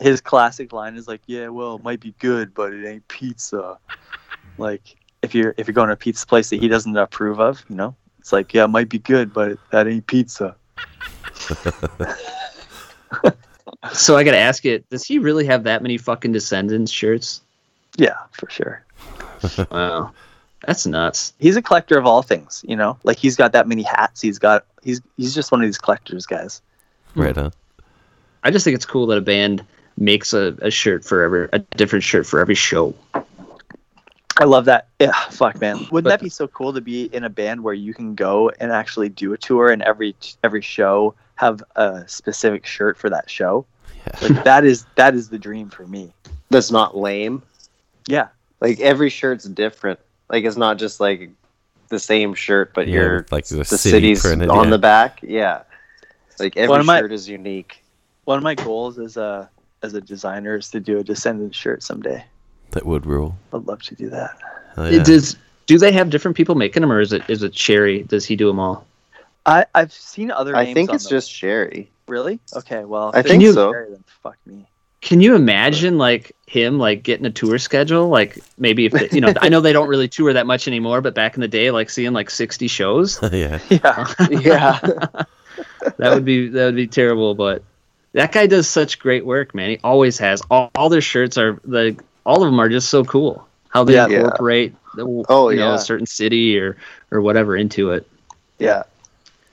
his 0.00 0.20
classic 0.20 0.72
line 0.74 0.96
is 0.96 1.08
like, 1.08 1.22
"Yeah, 1.26 1.48
well, 1.48 1.76
it 1.76 1.82
might 1.82 2.00
be 2.00 2.14
good, 2.18 2.52
but 2.52 2.74
it 2.74 2.86
ain't 2.86 3.08
pizza." 3.08 3.78
Like 4.58 4.96
if 5.22 5.34
you're 5.34 5.54
if 5.56 5.66
you're 5.66 5.74
going 5.74 5.88
to 5.88 5.94
a 5.94 5.96
pizza 5.96 6.26
place 6.26 6.50
that 6.50 6.60
he 6.60 6.68
doesn't 6.68 6.94
approve 6.94 7.40
of, 7.40 7.64
you 7.70 7.76
know, 7.76 7.96
it's 8.18 8.34
like, 8.34 8.52
"Yeah, 8.52 8.64
it 8.64 8.68
might 8.68 8.90
be 8.90 8.98
good, 8.98 9.32
but 9.32 9.58
that 9.70 9.88
ain't 9.88 10.06
pizza." 10.06 10.56
So 13.92 14.16
I 14.16 14.24
gotta 14.24 14.38
ask 14.38 14.64
it: 14.64 14.88
does 14.88 15.04
he 15.04 15.18
really 15.18 15.44
have 15.46 15.64
that 15.64 15.82
many 15.82 15.98
fucking 15.98 16.32
Descendents 16.32 16.90
shirts? 16.90 17.42
Yeah, 17.96 18.16
for 18.32 18.48
sure. 18.50 18.84
Wow, 19.70 20.12
that's 20.66 20.86
nuts. 20.86 21.34
He's 21.38 21.56
a 21.56 21.60
collector 21.60 21.98
of 21.98 22.06
all 22.06 22.22
things, 22.22 22.64
you 22.66 22.76
know. 22.76 22.96
Like 23.04 23.18
he's 23.18 23.36
got 23.36 23.52
that 23.52 23.68
many 23.68 23.82
hats. 23.82 24.22
He's 24.22 24.38
got 24.38 24.64
he's 24.82 25.02
he's 25.18 25.34
just 25.34 25.52
one 25.52 25.60
of 25.60 25.66
these 25.66 25.76
collectors 25.76 26.24
guys. 26.24 26.62
Right 27.14 27.36
on. 27.36 27.52
I 28.42 28.50
just 28.50 28.64
think 28.64 28.74
it's 28.74 28.86
cool 28.86 29.06
that 29.08 29.18
a 29.18 29.22
band 29.22 29.64
makes 29.98 30.32
a, 30.32 30.56
a 30.62 30.70
shirt 30.70 31.04
for 31.04 31.22
every 31.22 31.48
a 31.52 31.58
different 31.58 32.04
shirt 32.04 32.26
for 32.26 32.40
every 32.40 32.54
show. 32.54 32.94
I 34.36 34.44
love 34.44 34.64
that. 34.64 34.88
Yeah, 34.98 35.12
fuck 35.30 35.60
man. 35.60 35.86
Wouldn't 35.90 36.08
that 36.08 36.20
be 36.20 36.28
so 36.28 36.48
cool 36.48 36.72
to 36.72 36.80
be 36.80 37.04
in 37.04 37.24
a 37.24 37.30
band 37.30 37.62
where 37.62 37.74
you 37.74 37.94
can 37.94 38.14
go 38.14 38.50
and 38.58 38.72
actually 38.72 39.08
do 39.08 39.32
a 39.32 39.38
tour 39.38 39.70
and 39.70 39.82
every 39.82 40.16
every 40.42 40.62
show 40.62 41.14
have 41.36 41.62
a 41.76 42.04
specific 42.08 42.66
shirt 42.66 42.96
for 42.96 43.10
that 43.10 43.30
show? 43.30 43.66
Like 44.22 44.44
that 44.44 44.64
is 44.64 44.86
that 44.96 45.14
is 45.14 45.28
the 45.28 45.38
dream 45.38 45.70
for 45.70 45.86
me. 45.86 46.12
That's 46.50 46.70
not 46.70 46.96
lame. 46.96 47.42
Yeah. 48.06 48.28
Like 48.60 48.80
every 48.80 49.10
shirt's 49.10 49.44
different. 49.44 49.98
Like 50.28 50.44
it's 50.44 50.56
not 50.56 50.78
just 50.78 51.00
like 51.00 51.30
the 51.88 51.98
same 51.98 52.34
shirt, 52.34 52.72
but 52.74 52.86
Yeah, 52.88 52.94
you're 52.94 53.26
like, 53.30 53.46
the 53.46 53.56
the 53.56 53.64
city 53.64 53.90
city's 53.90 54.20
printed, 54.22 54.48
on 54.50 54.64
yeah. 54.64 54.70
the 54.70 54.78
back. 54.78 55.20
Yeah. 55.22 55.62
Like 56.38 56.56
every 56.56 56.68
One 56.68 56.80
of 56.80 56.86
my- 56.86 57.00
shirt 57.00 57.12
is 57.12 57.28
unique. 57.28 57.82
One 58.24 58.38
of 58.38 58.42
my 58.44 58.54
goals 58.54 58.98
as 58.98 59.16
a 59.16 59.48
as 59.82 59.92
a 59.94 60.00
designer 60.00 60.56
is 60.56 60.70
to 60.70 60.80
do 60.80 60.98
a 60.98 61.04
Descendents 61.04 61.56
shirt 61.58 61.82
someday. 61.82 62.24
That 62.70 62.86
would 62.86 63.04
rule. 63.06 63.36
I'd 63.52 63.66
love 63.66 63.82
to 63.82 63.94
do 63.94 64.08
that. 64.10 64.36
Oh, 64.76 64.88
yeah. 64.88 65.02
Does 65.02 65.36
do 65.66 65.78
they 65.78 65.92
have 65.92 66.10
different 66.10 66.36
people 66.36 66.54
making 66.54 66.80
them, 66.80 66.90
or 66.90 67.00
is 67.00 67.12
it 67.12 67.22
is 67.28 67.42
it 67.42 67.54
Shary? 67.56 68.02
Does 68.04 68.24
he 68.24 68.34
do 68.36 68.46
them 68.48 68.58
all? 68.58 68.86
I 69.46 69.66
I've 69.74 69.92
seen 69.92 70.30
other. 70.30 70.56
I 70.56 70.64
names 70.64 70.74
think 70.74 70.90
on 70.90 70.96
it's 70.96 71.04
them. 71.04 71.10
just 71.18 71.30
Shary. 71.30 71.90
Really 72.06 72.38
okay. 72.54 72.84
Well, 72.84 73.10
I 73.14 73.22
think 73.22 73.42
it's 73.42 73.54
so. 73.54 73.72
Then 73.72 74.02
fuck 74.22 74.36
me. 74.46 74.66
Can 75.00 75.20
you 75.20 75.34
imagine 75.34 75.98
like 75.98 76.32
him 76.46 76.78
like 76.78 77.02
getting 77.02 77.26
a 77.26 77.30
tour 77.30 77.58
schedule? 77.58 78.08
Like 78.08 78.38
maybe 78.56 78.86
if 78.86 78.92
they, 78.92 79.08
you 79.12 79.20
know, 79.20 79.34
I 79.40 79.50
know 79.50 79.60
they 79.60 79.72
don't 79.74 79.88
really 79.88 80.08
tour 80.08 80.32
that 80.32 80.46
much 80.46 80.66
anymore, 80.66 81.02
but 81.02 81.14
back 81.14 81.34
in 81.34 81.42
the 81.42 81.48
day, 81.48 81.70
like 81.70 81.90
seeing 81.90 82.12
like 82.14 82.30
sixty 82.30 82.68
shows, 82.68 83.18
yeah. 83.32 83.58
Yeah. 83.68 84.14
Yeah. 84.30 84.78
that 85.98 86.14
would 86.14 86.24
be 86.24 86.48
that 86.48 86.64
would 86.66 86.76
be 86.76 86.86
terrible. 86.86 87.34
But 87.34 87.62
that 88.12 88.32
guy 88.32 88.46
does 88.46 88.68
such 88.68 88.98
great 88.98 89.26
work, 89.26 89.54
man. 89.54 89.70
He 89.70 89.78
always 89.84 90.18
has. 90.18 90.40
All, 90.50 90.70
all 90.74 90.88
their 90.88 91.02
shirts 91.02 91.36
are 91.36 91.60
like 91.64 92.00
all 92.24 92.42
of 92.42 92.48
them 92.50 92.58
are 92.58 92.68
just 92.70 92.88
so 92.88 93.04
cool. 93.04 93.46
How 93.68 93.84
they 93.84 93.94
Yeah. 93.94 94.06
Yeah. 94.06 94.16
incorporate 94.20 94.74
the, 94.94 95.24
Oh, 95.28 95.50
you 95.50 95.58
know 95.58 95.70
yeah. 95.70 95.74
a 95.74 95.78
certain 95.80 96.06
city 96.06 96.58
or 96.58 96.78
or 97.10 97.20
whatever 97.20 97.56
into 97.56 97.90
it. 97.90 98.08
Yeah. 98.58 98.84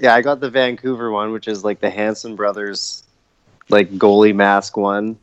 Yeah, 0.02 0.16
I 0.16 0.22
got 0.22 0.42
the 0.42 0.50
Vancouver 0.50 1.12
one, 1.12 1.32
which 1.32 1.48
is 1.48 1.64
like 1.64 1.82
the 1.82 1.92
Hanson 1.92 2.36
brothers 2.36 3.04
like 3.70 3.98
goalie 3.98 4.36
mask 4.36 4.78
one, 4.78 5.20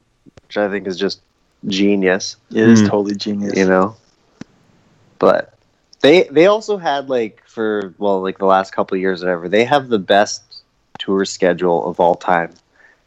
which 0.48 0.56
I 0.58 0.68
think 0.70 0.86
is 0.86 0.98
just 0.98 1.22
genius. 1.66 2.36
It 2.52 2.58
is 2.70 2.80
Hmm. 2.80 2.86
totally 2.88 3.16
genius. 3.16 3.58
You 3.58 3.66
know? 3.66 3.96
But 5.18 5.54
they 6.02 6.24
they 6.30 6.46
also 6.46 6.78
had 6.78 7.08
like 7.08 7.42
for 7.46 7.94
well, 7.98 8.20
like 8.22 8.38
the 8.38 8.46
last 8.46 8.72
couple 8.72 8.96
of 8.96 9.00
years 9.00 9.22
or 9.22 9.26
whatever, 9.26 9.48
they 9.48 9.64
have 9.64 9.88
the 9.88 9.98
best 9.98 10.62
tour 10.98 11.24
schedule 11.24 11.88
of 11.88 12.00
all 12.00 12.14
time. 12.14 12.54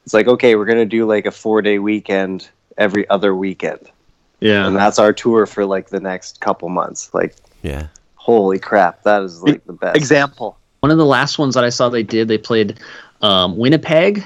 It's 0.06 0.14
like, 0.14 0.28
okay, 0.28 0.56
we're 0.56 0.66
gonna 0.66 0.86
do 0.86 1.06
like 1.06 1.26
a 1.26 1.32
four 1.32 1.62
day 1.62 1.80
weekend 1.80 2.50
every 2.78 3.10
other 3.10 3.36
weekend. 3.36 3.92
Yeah. 4.40 4.68
And 4.68 4.76
that's 4.76 5.00
our 5.00 5.14
tour 5.14 5.46
for 5.48 5.66
like 5.66 5.90
the 5.90 6.00
next 6.02 6.42
couple 6.42 6.70
months. 6.70 7.14
Like 7.14 7.36
Yeah. 7.64 7.88
holy 8.16 8.60
crap, 8.60 9.04
that 9.04 9.24
is 9.24 9.42
like 9.44 9.66
the 9.66 9.74
best. 9.74 9.96
Example. 9.98 10.61
One 10.82 10.92
of 10.92 10.98
the 10.98 11.06
last 11.06 11.38
ones 11.38 11.54
that 11.54 11.64
I 11.64 11.70
saw 11.70 11.90
they 11.90 12.02
did, 12.04 12.28
they 12.28 12.40
played 12.40 12.80
um, 13.22 13.56
Winnipeg, 13.56 14.24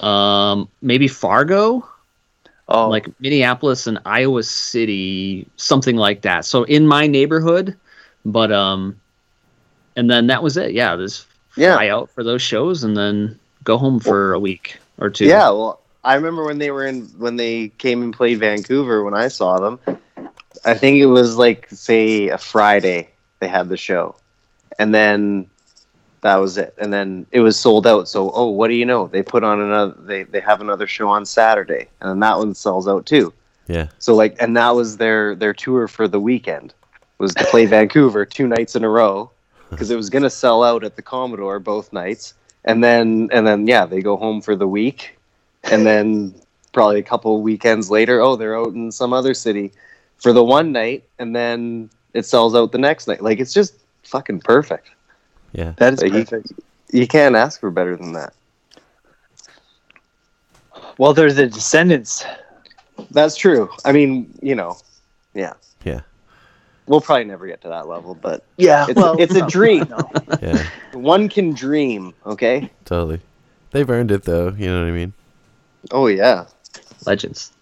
um, 0.00 0.68
maybe 0.80 1.06
Fargo, 1.06 1.86
Oh, 2.68 2.88
like 2.88 3.08
Minneapolis 3.20 3.86
and 3.86 3.98
Iowa 4.06 4.42
City, 4.42 5.46
something 5.56 5.96
like 5.96 6.22
that. 6.22 6.44
So 6.46 6.62
in 6.64 6.86
my 6.86 7.06
neighborhood, 7.06 7.76
but 8.24 8.50
um, 8.52 8.96
and 9.96 10.10
then 10.10 10.28
that 10.28 10.42
was 10.42 10.56
it. 10.56 10.72
Yeah, 10.72 10.96
just 10.96 11.26
Yeah. 11.56 11.76
fly 11.76 11.88
out 11.88 12.10
for 12.10 12.24
those 12.24 12.40
shows 12.42 12.82
and 12.84 12.96
then 12.96 13.38
go 13.64 13.76
home 13.76 14.00
for 14.00 14.32
a 14.32 14.38
week 14.40 14.78
or 14.98 15.10
two. 15.10 15.26
Yeah, 15.26 15.50
well, 15.50 15.80
I 16.04 16.14
remember 16.14 16.44
when 16.44 16.58
they 16.58 16.70
were 16.70 16.86
in 16.86 17.02
when 17.18 17.36
they 17.36 17.68
came 17.68 18.02
and 18.02 18.14
played 18.14 18.38
Vancouver 18.38 19.04
when 19.04 19.14
I 19.14 19.28
saw 19.28 19.58
them. 19.58 19.78
I 20.64 20.74
think 20.74 20.98
it 20.98 21.06
was 21.06 21.36
like 21.36 21.68
say 21.70 22.28
a 22.28 22.38
Friday 22.38 23.08
they 23.40 23.48
had 23.48 23.68
the 23.68 23.76
show, 23.76 24.16
and 24.78 24.94
then 24.94 25.48
that 26.20 26.36
was 26.36 26.58
it. 26.58 26.74
And 26.78 26.92
then 26.92 27.26
it 27.32 27.40
was 27.40 27.58
sold 27.58 27.86
out. 27.86 28.08
So 28.08 28.30
oh, 28.32 28.48
what 28.48 28.68
do 28.68 28.74
you 28.74 28.86
know? 28.86 29.06
They 29.06 29.22
put 29.22 29.44
on 29.44 29.60
another. 29.60 29.94
They 29.98 30.24
they 30.24 30.40
have 30.40 30.60
another 30.60 30.86
show 30.86 31.08
on 31.08 31.26
Saturday, 31.26 31.88
and 32.00 32.10
then 32.10 32.20
that 32.20 32.38
one 32.38 32.54
sells 32.54 32.88
out 32.88 33.06
too. 33.06 33.32
Yeah. 33.66 33.88
So 33.98 34.14
like, 34.14 34.36
and 34.40 34.56
that 34.56 34.70
was 34.70 34.96
their 34.96 35.34
their 35.34 35.52
tour 35.52 35.88
for 35.88 36.08
the 36.08 36.20
weekend 36.20 36.74
was 37.18 37.34
to 37.34 37.44
play 37.46 37.66
Vancouver 37.76 38.24
two 38.24 38.46
nights 38.46 38.74
in 38.74 38.84
a 38.84 38.88
row 38.88 39.30
because 39.70 39.90
it 39.90 39.96
was 39.96 40.10
gonna 40.10 40.30
sell 40.30 40.64
out 40.64 40.84
at 40.84 40.96
the 40.96 41.02
Commodore 41.02 41.58
both 41.58 41.92
nights, 41.92 42.34
and 42.64 42.82
then 42.82 43.28
and 43.32 43.46
then 43.46 43.66
yeah, 43.66 43.84
they 43.84 44.00
go 44.00 44.16
home 44.16 44.40
for 44.40 44.56
the 44.56 44.68
week, 44.68 45.16
and 45.64 45.86
then 45.86 46.34
probably 46.72 47.00
a 47.00 47.02
couple 47.02 47.40
weekends 47.42 47.90
later, 47.90 48.20
oh, 48.20 48.36
they're 48.36 48.56
out 48.56 48.74
in 48.74 48.92
some 48.92 49.12
other 49.12 49.34
city 49.34 49.72
for 50.18 50.32
the 50.32 50.44
one 50.44 50.72
night, 50.72 51.04
and 51.18 51.34
then 51.34 51.90
it 52.14 52.24
sells 52.24 52.54
out 52.54 52.72
the 52.72 52.78
next 52.78 53.06
night. 53.06 53.22
Like 53.22 53.40
it's 53.40 53.52
just 53.52 53.74
fucking 54.08 54.40
perfect. 54.40 54.90
Yeah. 55.52 55.72
that 55.76 55.94
is 55.94 56.02
Like, 56.02 56.12
you- 56.12 56.24
perfect. 56.24 56.52
You 56.90 57.06
can't 57.06 57.36
ask 57.36 57.60
for 57.60 57.70
better 57.70 57.96
than 57.96 58.12
that. 58.14 58.32
Well, 60.96 61.12
they're 61.12 61.32
the 61.32 61.46
Descendents. 61.46 62.24
That's 63.10 63.36
true. 63.36 63.68
I 63.84 63.92
mean, 63.92 64.32
you 64.42 64.54
know, 64.54 64.76
yeah. 65.34 65.52
Yeah. 65.84 66.00
We'll 66.86 67.02
probably 67.02 67.24
never 67.24 67.46
get 67.46 67.60
to 67.62 67.68
that 67.68 67.86
level, 67.86 68.14
but 68.14 68.42
Yeah, 68.56 68.86
it's, 68.88 68.98
well, 68.98 69.16
it's 69.20 69.34
a 69.34 69.46
dream. 69.46 69.86
no. 69.90 70.10
Yeah. 70.42 70.66
One 70.94 71.28
can 71.28 71.52
dream, 71.52 72.14
okay? 72.24 72.70
Totally. 72.86 73.20
They've 73.72 73.88
earned 73.88 74.10
it 74.10 74.22
though. 74.24 74.48
You 74.56 74.66
know 74.68 74.80
what 74.80 74.88
I 74.88 74.92
mean? 74.92 75.12
Oh 75.90 76.06
yeah. 76.06 76.46
legends. 77.06 77.52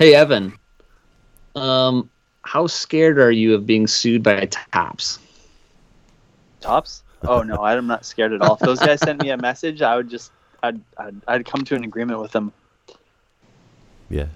Hey 0.00 0.14
Evan, 0.14 0.54
um, 1.54 2.08
how 2.40 2.66
scared 2.66 3.18
are 3.18 3.30
you 3.30 3.54
of 3.54 3.66
being 3.66 3.86
sued 3.86 4.22
by 4.22 4.46
Topps? 4.46 5.18
Topps? 6.62 7.02
Oh 7.20 7.42
no, 7.42 7.56
I'm 7.62 7.86
not 7.86 8.06
scared 8.06 8.32
at 8.32 8.40
all. 8.40 8.54
If 8.54 8.60
those 8.60 8.78
guys 8.80 9.00
sent 9.00 9.22
me 9.22 9.28
a 9.28 9.36
message, 9.36 9.82
I 9.82 9.96
would 9.96 10.08
just 10.08 10.32
I'd 10.62 10.80
I'd, 10.96 11.16
I'd 11.28 11.44
come 11.44 11.64
to 11.66 11.74
an 11.74 11.84
agreement 11.84 12.18
with 12.18 12.32
them. 12.32 12.50
Yeah. 14.08 14.28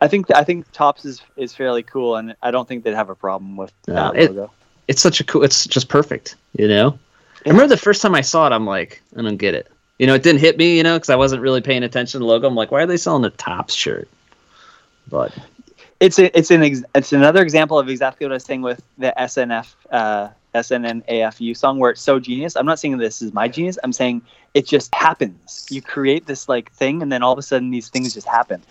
I 0.00 0.06
think 0.06 0.32
I 0.32 0.44
think 0.44 0.70
Topps 0.70 1.04
is 1.04 1.22
is 1.36 1.52
fairly 1.52 1.82
cool, 1.82 2.14
and 2.14 2.36
I 2.40 2.52
don't 2.52 2.68
think 2.68 2.84
they'd 2.84 2.94
have 2.94 3.10
a 3.10 3.16
problem 3.16 3.56
with 3.56 3.72
No, 3.88 3.94
that 3.94 4.16
it- 4.16 4.30
logo. 4.30 4.52
It's 4.86 5.02
such 5.02 5.18
a 5.18 5.24
cool. 5.24 5.42
It's 5.42 5.66
just 5.66 5.88
perfect. 5.88 6.36
You 6.56 6.68
know. 6.68 6.96
I 7.44 7.48
remember 7.48 7.66
the 7.66 7.76
first 7.76 8.00
time 8.00 8.14
I 8.14 8.20
saw 8.20 8.46
it, 8.46 8.52
I'm 8.52 8.64
like, 8.64 9.02
I 9.16 9.22
don't 9.22 9.38
get 9.38 9.54
it. 9.54 9.66
You 9.98 10.06
know, 10.06 10.14
it 10.14 10.22
didn't 10.22 10.40
hit 10.40 10.56
me. 10.56 10.76
You 10.76 10.84
know, 10.84 10.94
because 10.96 11.10
I 11.10 11.16
wasn't 11.16 11.42
really 11.42 11.62
paying 11.62 11.82
attention 11.82 12.20
to 12.20 12.24
the 12.24 12.26
logo. 12.26 12.46
I'm 12.46 12.54
like, 12.54 12.70
why 12.70 12.82
are 12.84 12.86
they 12.86 12.96
selling 12.96 13.24
a 13.24 13.30
Topps 13.30 13.74
shirt? 13.74 14.08
But 15.08 15.36
It's 16.00 16.18
a, 16.18 16.36
it's 16.36 16.50
an 16.50 16.62
ex, 16.62 16.82
it's 16.94 17.12
another 17.12 17.42
example 17.42 17.78
of 17.78 17.88
exactly 17.88 18.26
what 18.26 18.32
I 18.32 18.34
was 18.34 18.44
saying 18.44 18.62
with 18.62 18.82
the 18.98 19.12
SNF 19.16 19.74
uh, 19.90 20.28
SNNAFU 20.54 21.56
song, 21.56 21.78
where 21.78 21.90
it's 21.90 22.00
so 22.00 22.20
genius. 22.20 22.56
I'm 22.56 22.66
not 22.66 22.78
saying 22.78 22.96
this 22.98 23.22
is 23.22 23.32
my 23.32 23.48
genius. 23.48 23.78
I'm 23.82 23.92
saying 23.92 24.22
it 24.54 24.66
just 24.66 24.94
happens. 24.94 25.66
You 25.70 25.82
create 25.82 26.26
this 26.26 26.48
like 26.48 26.72
thing, 26.72 27.02
and 27.02 27.10
then 27.10 27.22
all 27.22 27.32
of 27.32 27.38
a 27.38 27.42
sudden 27.42 27.70
these 27.70 27.88
things 27.88 28.14
just 28.14 28.26
happen. 28.26 28.62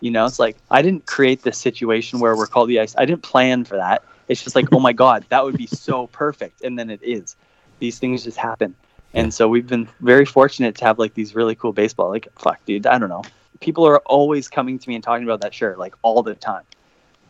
You 0.00 0.10
know, 0.10 0.26
it's 0.26 0.38
like 0.38 0.56
I 0.70 0.82
didn't 0.82 1.06
create 1.06 1.42
this 1.42 1.58
situation 1.58 2.20
where 2.20 2.36
we're 2.36 2.46
called 2.46 2.68
the 2.68 2.80
ice. 2.80 2.94
I 2.96 3.04
didn't 3.04 3.22
plan 3.22 3.64
for 3.64 3.76
that. 3.76 4.02
It's 4.28 4.42
just 4.42 4.56
like, 4.56 4.66
oh 4.72 4.80
my 4.80 4.92
god, 4.92 5.24
that 5.30 5.44
would 5.44 5.56
be 5.56 5.66
so 5.66 6.06
perfect, 6.08 6.62
and 6.62 6.78
then 6.78 6.90
it 6.90 7.00
is. 7.02 7.36
These 7.78 7.98
things 7.98 8.24
just 8.24 8.36
happen, 8.36 8.74
and 9.14 9.32
so 9.32 9.48
we've 9.48 9.66
been 9.66 9.88
very 10.00 10.24
fortunate 10.24 10.76
to 10.76 10.84
have 10.84 10.98
like 10.98 11.14
these 11.14 11.34
really 11.34 11.54
cool 11.54 11.72
baseball. 11.72 12.10
Like, 12.10 12.28
fuck, 12.38 12.64
dude, 12.64 12.86
I 12.86 12.98
don't 12.98 13.08
know. 13.08 13.22
People 13.62 13.86
are 13.86 13.98
always 14.00 14.48
coming 14.48 14.78
to 14.78 14.88
me 14.88 14.94
and 14.96 15.02
talking 15.04 15.24
about 15.24 15.40
that 15.40 15.54
shirt 15.54 15.78
like 15.78 15.94
all 16.02 16.22
the 16.22 16.34
time, 16.34 16.64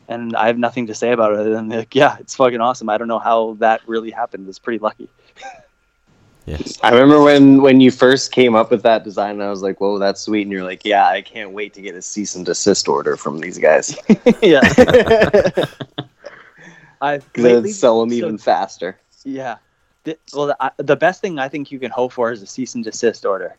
and 0.09 0.35
I 0.35 0.47
have 0.49 0.59
nothing 0.59 0.87
to 0.89 0.95
say 0.95 1.13
about 1.13 1.33
it 1.33 1.39
other 1.39 1.51
than 1.53 1.69
like, 1.69 1.95
yeah, 1.95 2.17
it's 2.19 2.35
fucking 2.35 2.61
awesome. 2.61 2.89
I 2.89 2.99
don't 2.99 3.07
know 3.09 3.19
how 3.21 3.55
that 3.61 3.83
really 3.87 4.11
happened. 4.11 4.49
It's 4.49 4.59
pretty 4.59 4.79
lucky. 4.79 5.09
I 6.83 6.91
remember 6.91 7.23
when 7.23 7.63
when 7.63 7.81
you 7.81 7.93
first 7.93 8.33
came 8.33 8.57
up 8.57 8.73
with 8.73 8.83
that 8.83 9.05
design, 9.05 9.33
and 9.33 9.45
I 9.45 9.51
was 9.51 9.63
like, 9.63 9.81
"Whoa, 9.81 9.99
that's 10.01 10.21
sweet!" 10.23 10.43
And 10.43 10.51
you're 10.51 10.65
like, 10.65 10.85
"Yeah, 10.85 11.07
I 11.07 11.23
can't 11.23 11.53
wait 11.53 11.73
to 11.75 11.81
get 11.83 11.95
a 11.95 12.03
cease 12.03 12.35
and 12.35 12.45
desist 12.45 12.89
order 12.89 13.17
from 13.17 13.39
these 13.39 13.59
guys 13.59 13.97
yeah. 14.43 14.61
I've 17.01 17.25
because 17.33 17.45
lately- 17.45 17.71
sell 17.73 18.01
them 18.01 18.11
so- 18.11 18.17
even 18.17 18.39
faster." 18.39 18.99
Yeah. 19.25 19.59
The, 20.05 20.19
well, 20.35 20.47
the, 20.49 20.57
I- 20.59 20.73
the 20.79 20.97
best 20.97 21.21
thing 21.21 21.39
I 21.39 21.49
think 21.49 21.71
you 21.71 21.79
can 21.79 21.93
hope 21.93 22.13
for 22.13 22.33
is 22.33 22.43
a 22.43 22.47
cease 22.47 22.75
and 22.75 22.83
desist 22.83 23.25
order. 23.25 23.55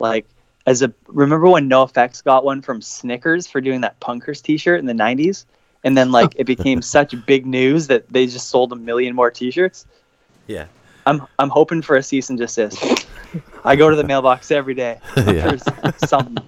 Like, 0.00 0.26
as 0.66 0.82
a 0.82 0.92
remember 1.06 1.48
when 1.48 1.68
NOFX 1.68 2.24
got 2.24 2.44
one 2.44 2.62
from 2.62 2.80
Snickers 2.80 3.46
for 3.46 3.60
doing 3.60 3.80
that 3.82 3.98
Punkers 4.00 4.42
T-shirt 4.42 4.80
in 4.80 4.86
the 4.86 4.92
'90s, 4.94 5.44
and 5.84 5.96
then 5.96 6.10
like 6.12 6.32
it 6.36 6.44
became 6.44 6.80
such 6.96 7.14
big 7.26 7.46
news 7.46 7.86
that 7.88 8.08
they 8.10 8.26
just 8.26 8.48
sold 8.48 8.72
a 8.72 8.76
million 8.76 9.14
more 9.14 9.30
T-shirts. 9.30 9.86
Yeah. 10.46 10.66
I'm 11.06 11.22
I'm 11.38 11.50
hoping 11.50 11.82
for 11.82 11.96
a 11.96 12.02
cease 12.02 12.30
and 12.30 12.38
desist. 12.38 13.06
I 13.64 13.76
go 13.76 13.90
to 13.90 13.96
the 13.96 14.04
mailbox 14.04 14.50
every 14.50 14.74
day 14.74 15.00
Yeah. 15.16 15.56
for 15.56 16.06
something. 16.06 16.38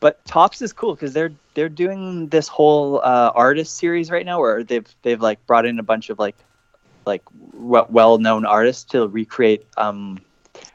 But 0.00 0.24
Topps 0.26 0.62
is 0.62 0.72
cool 0.72 0.94
because 0.94 1.12
they're 1.12 1.32
they're 1.54 1.68
doing 1.68 2.28
this 2.28 2.46
whole 2.48 2.98
uh, 2.98 3.32
artist 3.34 3.78
series 3.78 4.10
right 4.10 4.24
now, 4.26 4.38
where 4.40 4.62
they've 4.62 4.86
they've 5.02 5.20
like 5.20 5.44
brought 5.46 5.66
in 5.66 5.78
a 5.78 5.82
bunch 5.82 6.10
of 6.10 6.18
like 6.18 6.36
like 7.06 7.22
w- 7.52 7.86
well-known 7.88 8.44
artists 8.44 8.84
to 8.84 9.08
recreate 9.08 9.66
um, 9.78 10.20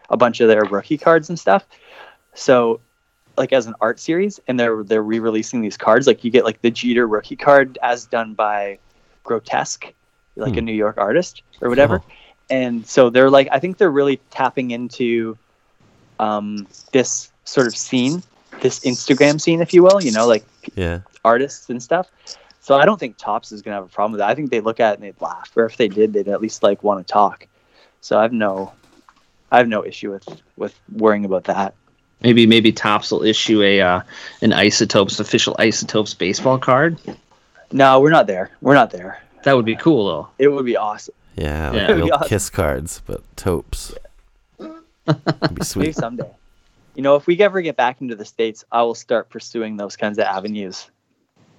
a 0.09 0.17
bunch 0.17 0.41
of 0.41 0.47
their 0.47 0.63
rookie 0.65 0.97
cards 0.97 1.29
and 1.29 1.39
stuff. 1.39 1.65
So, 2.33 2.81
like 3.37 3.51
as 3.53 3.65
an 3.67 3.73
art 3.81 3.99
series, 3.99 4.39
and 4.47 4.59
they're 4.59 4.83
they're 4.83 5.03
re-releasing 5.03 5.61
these 5.61 5.77
cards. 5.77 6.07
Like 6.07 6.23
you 6.23 6.31
get 6.31 6.43
like 6.45 6.61
the 6.61 6.71
Jeter 6.71 7.07
rookie 7.07 7.35
card 7.35 7.77
as 7.81 8.05
done 8.05 8.33
by 8.33 8.79
Grotesque, 9.23 9.93
like 10.35 10.55
a 10.57 10.59
Hmm. 10.59 10.65
New 10.65 10.73
York 10.73 10.97
artist 10.97 11.43
or 11.61 11.69
whatever. 11.69 12.01
Oh. 12.03 12.11
And 12.49 12.85
so 12.85 13.09
they're 13.09 13.29
like, 13.29 13.47
I 13.51 13.59
think 13.59 13.77
they're 13.77 13.89
really 13.89 14.17
tapping 14.29 14.71
into 14.71 15.37
um, 16.19 16.67
this 16.91 17.31
sort 17.45 17.67
of 17.67 17.75
scene, 17.75 18.21
this 18.61 18.79
Instagram 18.81 19.39
scene, 19.41 19.61
if 19.61 19.73
you 19.73 19.81
will. 19.83 20.01
You 20.01 20.11
know, 20.11 20.27
like 20.27 20.45
Yeah. 20.75 20.99
artists 21.25 21.69
and 21.69 21.81
stuff. 21.81 22.09
So 22.59 22.75
I 22.75 22.85
don't 22.85 22.99
think 22.99 23.17
Topps 23.17 23.51
is 23.51 23.61
gonna 23.61 23.75
have 23.75 23.85
a 23.85 23.89
problem 23.89 24.13
with 24.13 24.19
that. 24.19 24.29
I 24.29 24.35
think 24.35 24.51
they 24.51 24.61
look 24.61 24.79
at 24.79 24.93
it 24.93 24.99
and 24.99 25.03
they'd 25.03 25.21
laugh, 25.21 25.51
or 25.55 25.65
if 25.65 25.75
they 25.77 25.87
did, 25.87 26.13
they'd 26.13 26.27
at 26.29 26.41
least 26.41 26.63
like 26.63 26.83
want 26.83 27.05
to 27.05 27.11
talk. 27.11 27.47
So 28.01 28.17
I 28.17 28.21
have 28.21 28.33
no, 28.33 28.73
I 29.53 29.57
have 29.59 29.67
no 29.69 29.85
issue 29.85 30.11
with 30.11 30.41
with 30.57 30.77
worrying 30.91 31.23
about 31.25 31.45
that. 31.45 31.73
maybe 32.21 32.45
maybe 32.47 32.71
Topps 32.73 33.11
will 33.11 33.23
issue 33.23 33.61
a 33.61 33.79
uh, 33.81 34.01
an 34.41 34.51
Isotopes 34.51 35.19
official 35.19 35.55
Isotopes 35.59 36.13
baseball 36.13 36.57
card. 36.57 36.97
No, 37.71 37.99
we're 38.01 38.09
not 38.09 38.27
there. 38.27 38.49
We're 38.61 38.73
not 38.73 38.91
there. 38.91 39.21
That 39.43 39.55
would 39.55 39.65
be 39.65 39.75
cool 39.75 40.07
though. 40.07 40.27
It 40.39 40.47
would 40.49 40.65
be 40.65 40.75
awesome. 40.75 41.13
Yeah, 41.35 41.71
Yeah. 41.71 41.81
like 41.81 41.83
It'd 41.83 41.95
little 41.97 42.13
awesome. 42.13 42.27
kiss 42.29 42.49
cards, 42.49 43.01
but 43.05 43.21
topes. 43.37 43.93
That'd 44.57 44.75
be 45.05 45.31
Maybe 45.51 45.63
sweet. 45.63 45.95
someday. 45.95 46.29
You 46.95 47.01
know, 47.03 47.15
if 47.15 47.25
we 47.27 47.39
ever 47.41 47.61
get 47.61 47.75
back 47.75 48.01
into 48.01 48.15
the 48.15 48.25
states, 48.25 48.63
I 48.71 48.83
will 48.83 48.93
start 48.95 49.29
pursuing 49.29 49.77
those 49.77 49.95
kinds 49.97 50.17
of 50.19 50.25
avenues. 50.25 50.89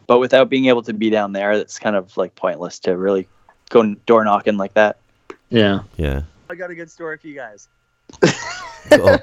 But 0.06 0.18
without 0.20 0.48
being 0.48 0.66
able 0.66 0.82
to 0.82 0.92
be 0.92 1.10
down 1.10 1.32
there, 1.32 1.56
that's 1.56 1.78
kind 1.78 1.96
of 1.96 2.16
like 2.16 2.34
pointless 2.36 2.78
to 2.80 2.96
really 2.96 3.26
go 3.70 3.94
door 4.06 4.24
knocking 4.24 4.56
like 4.56 4.74
that. 4.74 4.98
Yeah. 5.50 5.80
Yeah. 5.96 6.22
I 6.50 6.54
got 6.54 6.70
a 6.70 6.74
good 6.74 6.90
story 6.90 7.18
for 7.18 7.26
you 7.26 7.34
guys. 7.34 7.68
Cool. 8.90 9.18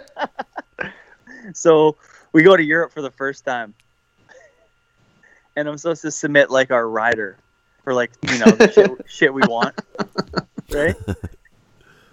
so 1.54 1.96
we 2.34 2.44
go 2.44 2.56
to 2.56 2.64
Europe 2.64 2.92
for 2.92 3.02
the 3.02 3.12
first 3.12 3.46
time, 3.46 3.74
and 5.56 5.68
I'm 5.68 5.78
supposed 5.78 6.02
to 6.04 6.12
submit 6.12 6.50
like 6.50 6.72
our 6.72 6.88
rider 6.88 7.38
for 7.84 7.94
like 7.94 8.12
you 8.24 8.38
know 8.38 8.52
the 8.52 8.72
shit, 8.72 8.90
shit 9.08 9.34
we 9.34 9.42
want, 9.48 9.76
right? 10.70 10.96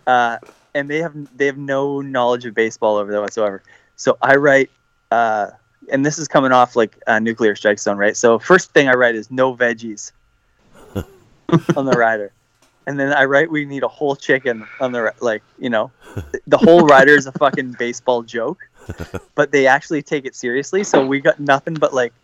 Uh, 0.06 0.38
and 0.74 0.88
they 0.88 1.02
have 1.02 1.14
they 1.36 1.44
have 1.44 1.58
no 1.58 2.00
knowledge 2.00 2.46
of 2.46 2.54
baseball 2.54 2.96
over 2.96 3.12
there 3.12 3.20
whatsoever. 3.20 3.62
So 3.96 4.16
I 4.22 4.36
write, 4.36 4.70
uh, 5.10 5.48
and 5.92 6.06
this 6.06 6.18
is 6.18 6.26
coming 6.28 6.50
off 6.50 6.76
like 6.76 6.98
a 7.06 7.20
nuclear 7.20 7.54
strike 7.54 7.78
zone, 7.78 7.98
right? 7.98 8.16
So 8.16 8.38
first 8.38 8.72
thing 8.72 8.88
I 8.88 8.92
write 8.92 9.16
is 9.16 9.30
no 9.30 9.54
veggies 9.54 10.12
on 11.76 11.84
the 11.84 11.92
rider. 11.92 12.32
And 12.88 12.98
then 12.98 13.12
I 13.12 13.26
write 13.26 13.50
we 13.50 13.66
need 13.66 13.82
a 13.82 13.88
whole 13.88 14.16
chicken 14.16 14.66
on 14.80 14.92
the 14.92 15.12
like 15.20 15.42
you 15.58 15.68
know 15.68 15.92
the 16.46 16.56
whole 16.56 16.86
rider 16.86 17.12
is 17.12 17.26
a 17.26 17.32
fucking 17.32 17.76
baseball 17.78 18.22
joke, 18.22 18.66
but 19.34 19.52
they 19.52 19.66
actually 19.66 20.00
take 20.00 20.24
it 20.24 20.34
seriously. 20.34 20.82
So 20.84 21.06
we 21.06 21.20
got 21.20 21.38
nothing 21.38 21.74
but 21.74 21.92
like 21.92 22.14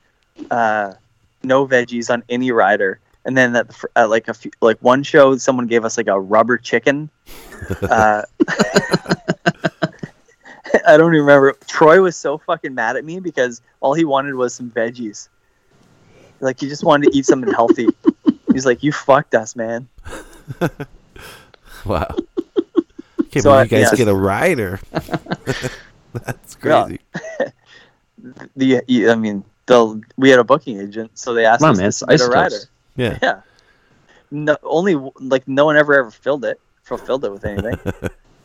uh, 0.50 0.94
no 1.42 1.68
veggies 1.68 2.08
on 2.08 2.24
any 2.30 2.50
rider. 2.50 2.98
And 3.26 3.36
then 3.36 3.54
at, 3.54 3.68
the, 3.68 3.88
at 3.94 4.08
like 4.08 4.28
a 4.28 4.32
few, 4.32 4.52
like 4.62 4.78
one 4.78 5.02
show, 5.02 5.36
someone 5.36 5.66
gave 5.66 5.84
us 5.84 5.98
like 5.98 6.08
a 6.08 6.18
rubber 6.18 6.56
chicken. 6.56 7.10
Uh, 7.82 8.22
I 10.86 10.96
don't 10.96 11.14
even 11.14 11.26
remember. 11.26 11.58
Troy 11.66 12.00
was 12.00 12.16
so 12.16 12.38
fucking 12.38 12.74
mad 12.74 12.96
at 12.96 13.04
me 13.04 13.20
because 13.20 13.60
all 13.80 13.92
he 13.92 14.06
wanted 14.06 14.34
was 14.34 14.54
some 14.54 14.70
veggies. 14.70 15.28
Like 16.40 16.58
he 16.58 16.70
just 16.70 16.84
wanted 16.84 17.12
to 17.12 17.18
eat 17.18 17.26
something 17.26 17.52
healthy. 17.52 17.88
He's 18.50 18.64
like, 18.64 18.82
"You 18.82 18.92
fucked 18.92 19.34
us, 19.34 19.54
man." 19.54 19.88
Wow. 21.84 22.16
Can't 23.30 23.42
So 23.42 23.50
I- 23.52 23.64
believe 23.66 23.72
you 23.72 23.78
guys 23.84 23.92
yeah. 23.92 23.96
get 23.96 24.08
a 24.08 24.14
rider. 24.14 24.80
That's 26.12 26.56
Yeah. 26.64 26.84
crazy. 26.86 27.00
The 28.56 29.10
I 29.10 29.14
mean, 29.16 29.44
the 29.66 30.00
we 30.16 30.30
had 30.30 30.38
a 30.38 30.44
booking 30.44 30.80
agent, 30.80 31.10
so 31.18 31.34
they 31.34 31.44
asked 31.44 31.60
Come 31.60 31.68
on, 31.68 31.72
us 31.72 31.78
man, 31.78 31.84
to 31.84 31.88
it's 31.88 31.98
submit 31.98 32.20
a 32.22 32.26
rider. 32.28 32.46
isotopes. 32.46 32.70
Yeah. 32.96 33.18
Yeah. 33.22 33.40
No, 34.30 34.56
only 34.62 34.94
like 35.20 35.46
no 35.46 35.66
one 35.66 35.76
ever 35.76 35.94
ever 35.94 36.10
filled 36.10 36.44
it, 36.46 36.58
fulfilled 36.84 37.24
it 37.26 37.32
with 37.32 37.44
anything. 37.44 37.78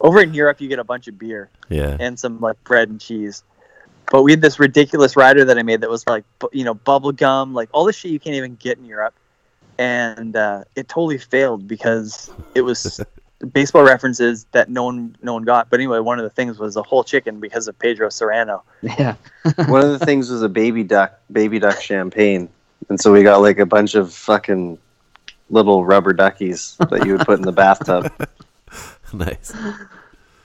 Over 0.02 0.22
in 0.22 0.34
Europe, 0.34 0.60
you 0.60 0.68
get 0.68 0.80
a 0.80 0.84
bunch 0.84 1.08
of 1.08 1.18
beer 1.18 1.50
Yeah. 1.70 1.96
and 2.00 2.20
some 2.20 2.40
like 2.42 2.62
bread 2.66 2.90
and 2.90 3.00
cheese. 3.00 3.44
But 4.12 4.24
we 4.24 4.32
had 4.32 4.42
this 4.42 4.60
ridiculous 4.60 5.16
rider 5.16 5.46
that 5.46 5.58
I 5.58 5.62
made 5.64 5.82
that 5.82 5.90
was 5.90 6.06
like, 6.08 6.26
bu- 6.40 6.50
you 6.52 6.64
know, 6.66 6.74
bubble 6.74 7.12
gum, 7.14 7.54
like 7.54 7.70
all 7.72 7.86
the 7.86 7.94
shit 7.94 8.12
you 8.12 8.20
can't 8.20 8.36
even 8.36 8.56
get 8.56 8.78
in 8.80 8.86
Europe. 8.86 9.14
And 9.80 10.36
uh, 10.36 10.66
it 10.76 10.90
totally 10.90 11.18
failed 11.18 11.68
because 11.68 12.30
it 12.54 12.62
was 12.62 13.00
baseball 13.54 13.84
references 13.84 14.46
that 14.52 14.70
no 14.70 14.84
one 14.84 15.16
no 15.22 15.34
one 15.34 15.44
got. 15.44 15.70
But 15.70 15.80
anyway, 15.80 16.00
one 16.00 16.20
of 16.20 16.24
the 16.24 16.30
things 16.30 16.60
was 16.60 16.76
a 16.76 16.84
whole 16.84 17.04
chicken 17.04 17.40
because 17.40 17.68
of 17.68 17.80
Pedro 17.80 18.10
Cerrano. 18.10 18.62
Yeah. 18.82 19.16
One 19.68 19.82
of 19.82 19.98
the 19.98 20.06
things 20.06 20.30
was 20.30 20.42
a 20.42 20.50
baby 20.50 20.84
duck, 20.84 21.20
baby 21.32 21.60
duck 21.60 21.82
champagne, 21.82 22.50
and 22.90 23.00
so 23.00 23.12
we 23.12 23.24
got 23.24 23.42
like 23.42 23.60
a 23.60 23.66
bunch 23.66 23.96
of 23.96 24.14
fucking 24.14 24.78
little 25.50 25.86
rubber 25.86 26.14
duckies 26.14 26.76
that 26.90 27.06
you 27.06 27.14
would 27.14 27.26
put 27.26 27.40
in 27.40 27.46
the 27.46 27.52
bathtub. 27.52 28.12
nice. 29.14 29.54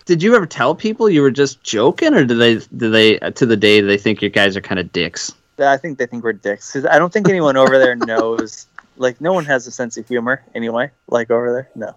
Did 0.07 0.23
you 0.23 0.35
ever 0.37 0.47
tell 0.47 0.75
people 0.75 1.09
you 1.09 1.23
were 1.23 1.31
just 1.31 1.63
joking, 1.63 2.15
or 2.15 2.25
do 2.25 2.37
they 2.37 2.57
do 2.77 2.91
they 2.91 3.19
uh, 3.21 3.31
to 3.33 3.47
the 3.47 3.57
day 3.57 3.81
they 3.81 3.99
think 3.99 4.23
you 4.23 4.29
guys 4.29 4.57
are 4.57 4.61
kind 4.61 4.79
of 4.79 4.93
dicks? 4.93 5.33
I 5.59 5.77
think 5.77 5.99
they 5.99 6.07
think 6.07 6.25
we're 6.25 6.33
dicks 6.33 6.73
because 6.73 6.87
I 6.87 6.99
don't 6.99 7.13
think 7.13 7.29
anyone 7.29 7.57
over 7.57 7.79
there 7.79 7.97
knows. 7.97 8.67
Like, 8.97 9.21
no 9.21 9.33
one 9.33 9.45
has 9.47 9.67
a 9.67 9.71
sense 9.71 9.97
of 9.97 10.07
humor 10.07 10.43
anyway. 10.55 10.91
Like 11.09 11.31
over 11.31 11.53
there, 11.53 11.69
no. 11.75 11.95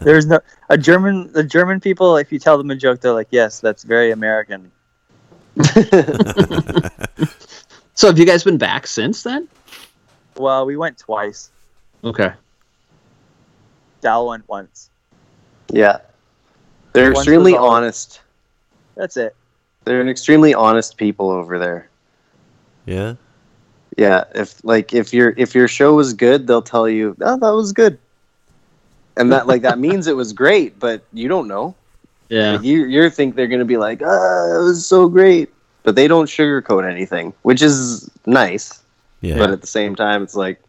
There's 0.00 0.26
no 0.26 0.40
a 0.68 0.78
German. 0.78 1.32
The 1.32 1.42
German 1.42 1.80
people, 1.80 2.16
if 2.16 2.30
you 2.30 2.38
tell 2.38 2.56
them 2.56 2.70
a 2.70 2.76
joke, 2.76 3.00
they're 3.00 3.12
like, 3.12 3.28
"Yes, 3.30 3.58
that's 3.58 3.82
very 3.82 4.12
American." 4.12 4.70
So 8.00 8.06
have 8.06 8.18
you 8.18 8.24
guys 8.24 8.42
been 8.42 8.56
back 8.56 8.86
since 8.86 9.24
then? 9.24 9.46
Well, 10.38 10.64
we 10.64 10.74
went 10.78 10.96
twice. 10.96 11.50
Okay. 12.02 12.32
Dal 14.00 14.26
went 14.26 14.48
once. 14.48 14.88
Yeah. 15.68 15.98
They're 16.94 17.12
Once 17.12 17.18
extremely 17.18 17.54
honest. 17.58 18.22
That's 18.94 19.18
it. 19.18 19.36
They're 19.84 20.00
an 20.00 20.08
extremely 20.08 20.54
honest 20.54 20.96
people 20.96 21.28
over 21.28 21.58
there. 21.58 21.90
Yeah. 22.86 23.16
Yeah, 24.00 24.24
if 24.34 24.64
like 24.64 24.94
if 24.94 25.12
your 25.12 25.34
if 25.36 25.54
your 25.54 25.68
show 25.68 25.92
was 25.92 26.14
good, 26.14 26.46
they'll 26.46 26.62
tell 26.62 26.88
you, 26.88 27.14
"Oh, 27.20 27.36
that 27.36 27.50
was 27.50 27.70
good," 27.70 27.98
and 29.18 29.30
that 29.30 29.46
like 29.46 29.60
that 29.60 29.78
means 29.78 30.06
it 30.06 30.16
was 30.16 30.32
great, 30.32 30.80
but 30.80 31.02
you 31.12 31.28
don't 31.28 31.46
know. 31.46 31.74
Yeah. 32.30 32.52
Like, 32.52 32.62
you 32.62 32.86
you 32.86 33.10
think 33.10 33.34
they're 33.34 33.46
gonna 33.46 33.66
be 33.66 33.76
like, 33.76 34.00
"Ah, 34.02 34.56
it 34.56 34.64
was 34.64 34.86
so 34.86 35.06
great," 35.06 35.50
but 35.82 35.96
they 35.96 36.08
don't 36.08 36.28
sugarcoat 36.28 36.90
anything, 36.90 37.34
which 37.42 37.60
is 37.60 38.10
nice. 38.24 38.82
Yeah. 39.20 39.36
But 39.36 39.50
at 39.50 39.60
the 39.60 39.66
same 39.66 39.94
time, 39.94 40.22
it's 40.22 40.34
like, 40.34 40.62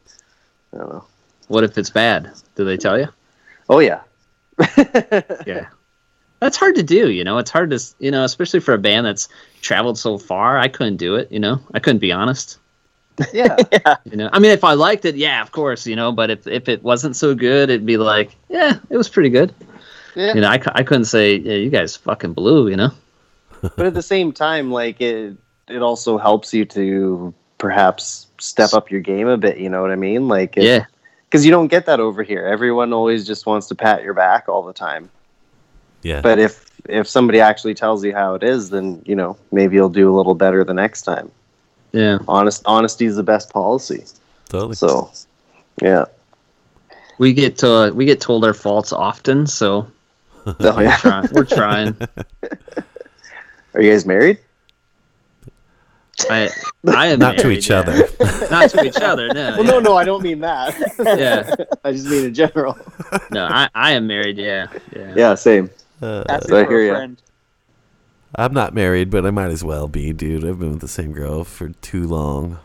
I 0.73 0.79
don't 0.79 0.89
know. 0.89 1.05
What 1.47 1.63
if 1.63 1.77
it's 1.77 1.89
bad? 1.89 2.31
Do 2.57 2.65
they 2.65 2.75
tell 2.75 2.99
you? 2.99 3.07
Oh 3.69 3.79
yeah, 3.79 4.01
Yeah. 5.47 5.67
That's 6.41 6.57
hard 6.57 6.75
to 6.75 6.83
do, 6.83 7.11
you 7.11 7.23
know. 7.23 7.37
It's 7.37 7.51
hard 7.51 7.69
to, 7.69 7.79
you 7.99 8.11
know, 8.11 8.25
especially 8.25 8.59
for 8.59 8.73
a 8.73 8.77
band 8.77 9.05
that's 9.05 9.29
traveled 9.61 9.97
so 9.97 10.17
far. 10.17 10.57
I 10.57 10.67
couldn't 10.67 10.97
do 10.97 11.15
it, 11.15 11.31
you 11.31 11.39
know. 11.39 11.61
I 11.73 11.79
couldn't 11.79 11.99
be 11.99 12.11
honest. 12.11 12.57
Yeah. 13.33 13.55
yeah. 13.71 13.97
You 14.05 14.17
know, 14.17 14.29
I 14.31 14.39
mean, 14.39 14.51
if 14.51 14.63
I 14.63 14.73
liked 14.73 15.05
it, 15.05 15.15
yeah, 15.15 15.41
of 15.41 15.51
course, 15.51 15.85
you 15.85 15.95
know. 15.95 16.11
But 16.11 16.29
if 16.29 16.47
if 16.47 16.67
it 16.69 16.81
wasn't 16.83 17.15
so 17.15 17.35
good, 17.35 17.69
it'd 17.69 17.85
be 17.85 17.97
like, 17.97 18.35
yeah, 18.49 18.79
it 18.89 18.97
was 18.97 19.09
pretty 19.09 19.29
good. 19.29 19.53
Yeah. 20.15 20.33
You 20.33 20.41
know, 20.41 20.49
I, 20.49 20.61
I 20.73 20.83
couldn't 20.83 21.05
say, 21.05 21.35
yeah, 21.37 21.53
you 21.53 21.69
guys 21.69 21.95
fucking 21.95 22.33
blew, 22.33 22.67
you 22.67 22.75
know. 22.75 22.91
but 23.61 23.85
at 23.85 23.93
the 23.93 24.01
same 24.01 24.31
time, 24.31 24.71
like 24.71 24.99
it 25.01 25.35
it 25.67 25.81
also 25.81 26.17
helps 26.17 26.53
you 26.53 26.65
to 26.65 27.33
perhaps 27.57 28.27
step 28.39 28.73
up 28.73 28.89
your 28.89 29.01
game 29.01 29.27
a 29.27 29.37
bit. 29.37 29.57
You 29.57 29.69
know 29.69 29.81
what 29.81 29.91
I 29.91 29.95
mean? 29.95 30.27
Like 30.27 30.57
if- 30.57 30.63
Yeah. 30.63 30.85
because 31.29 31.45
you 31.45 31.51
don't 31.51 31.67
get 31.67 31.85
that 31.85 31.99
over 31.99 32.23
here. 32.23 32.45
Everyone 32.45 32.91
always 32.91 33.25
just 33.25 33.45
wants 33.45 33.67
to 33.67 33.75
pat 33.75 34.03
your 34.03 34.13
back 34.13 34.49
all 34.49 34.63
the 34.63 34.73
time. 34.73 35.09
Yeah. 36.01 36.21
But 36.21 36.39
if 36.39 36.65
if 36.89 37.07
somebody 37.07 37.39
actually 37.39 37.75
tells 37.75 38.03
you 38.03 38.13
how 38.13 38.33
it 38.33 38.41
is, 38.43 38.71
then 38.71 39.01
you 39.05 39.15
know 39.15 39.37
maybe 39.51 39.75
you'll 39.75 39.89
do 39.89 40.09
a 40.13 40.15
little 40.15 40.33
better 40.35 40.63
the 40.63 40.73
next 40.73 41.03
time. 41.03 41.31
Yeah. 41.93 42.19
Honest 42.27 42.61
honesty 42.65 43.05
is 43.05 43.15
the 43.15 43.23
best 43.23 43.49
policy. 43.51 44.05
Totally. 44.49 44.75
So, 44.75 45.11
yeah. 45.81 46.05
We 47.17 47.33
get 47.33 47.63
uh, 47.63 47.91
we 47.93 48.05
get 48.05 48.19
told 48.21 48.43
our 48.45 48.53
faults 48.53 48.91
often, 48.93 49.45
so 49.47 49.87
Oh, 50.45 50.55
we're, 50.59 50.83
yeah. 50.83 50.97
trying, 50.97 51.27
we're 51.33 51.45
trying. 51.45 51.95
Are 53.75 53.81
you 53.81 53.91
guys 53.91 54.05
married? 54.05 54.39
I 56.29 56.49
I 56.87 57.07
am 57.07 57.19
Not 57.19 57.37
to 57.39 57.51
each 57.51 57.69
yeah. 57.69 57.79
other. 57.79 58.07
Not 58.49 58.69
to 58.71 58.83
each 58.83 58.97
other. 58.97 59.27
No. 59.29 59.55
Well, 59.57 59.63
no, 59.63 59.79
no, 59.79 59.95
I 59.97 60.03
don't 60.03 60.21
mean 60.23 60.39
that. 60.41 60.75
Yeah. 60.99 61.53
I 61.83 61.91
just 61.91 62.07
mean 62.07 62.25
in 62.25 62.33
general. 62.33 62.77
No, 63.31 63.45
I, 63.45 63.69
I 63.75 63.91
am 63.93 64.07
married. 64.07 64.37
Yeah. 64.37 64.67
Yeah. 64.95 65.13
Yeah, 65.15 65.35
same. 65.35 65.69
Uh, 66.01 66.23
So 66.41 66.57
I 66.59 66.67
hear 66.67 66.81
a 66.83 66.87
ya. 66.87 66.93
friend. 66.95 67.21
I'm 68.35 68.53
not 68.53 68.73
married, 68.73 69.09
but 69.09 69.25
I 69.25 69.31
might 69.31 69.49
as 69.51 69.63
well 69.63 69.87
be, 69.87 70.13
dude. 70.13 70.45
I've 70.45 70.59
been 70.59 70.71
with 70.71 70.81
the 70.81 70.87
same 70.87 71.11
girl 71.11 71.43
for 71.43 71.69
too 71.69 72.07
long. 72.07 72.59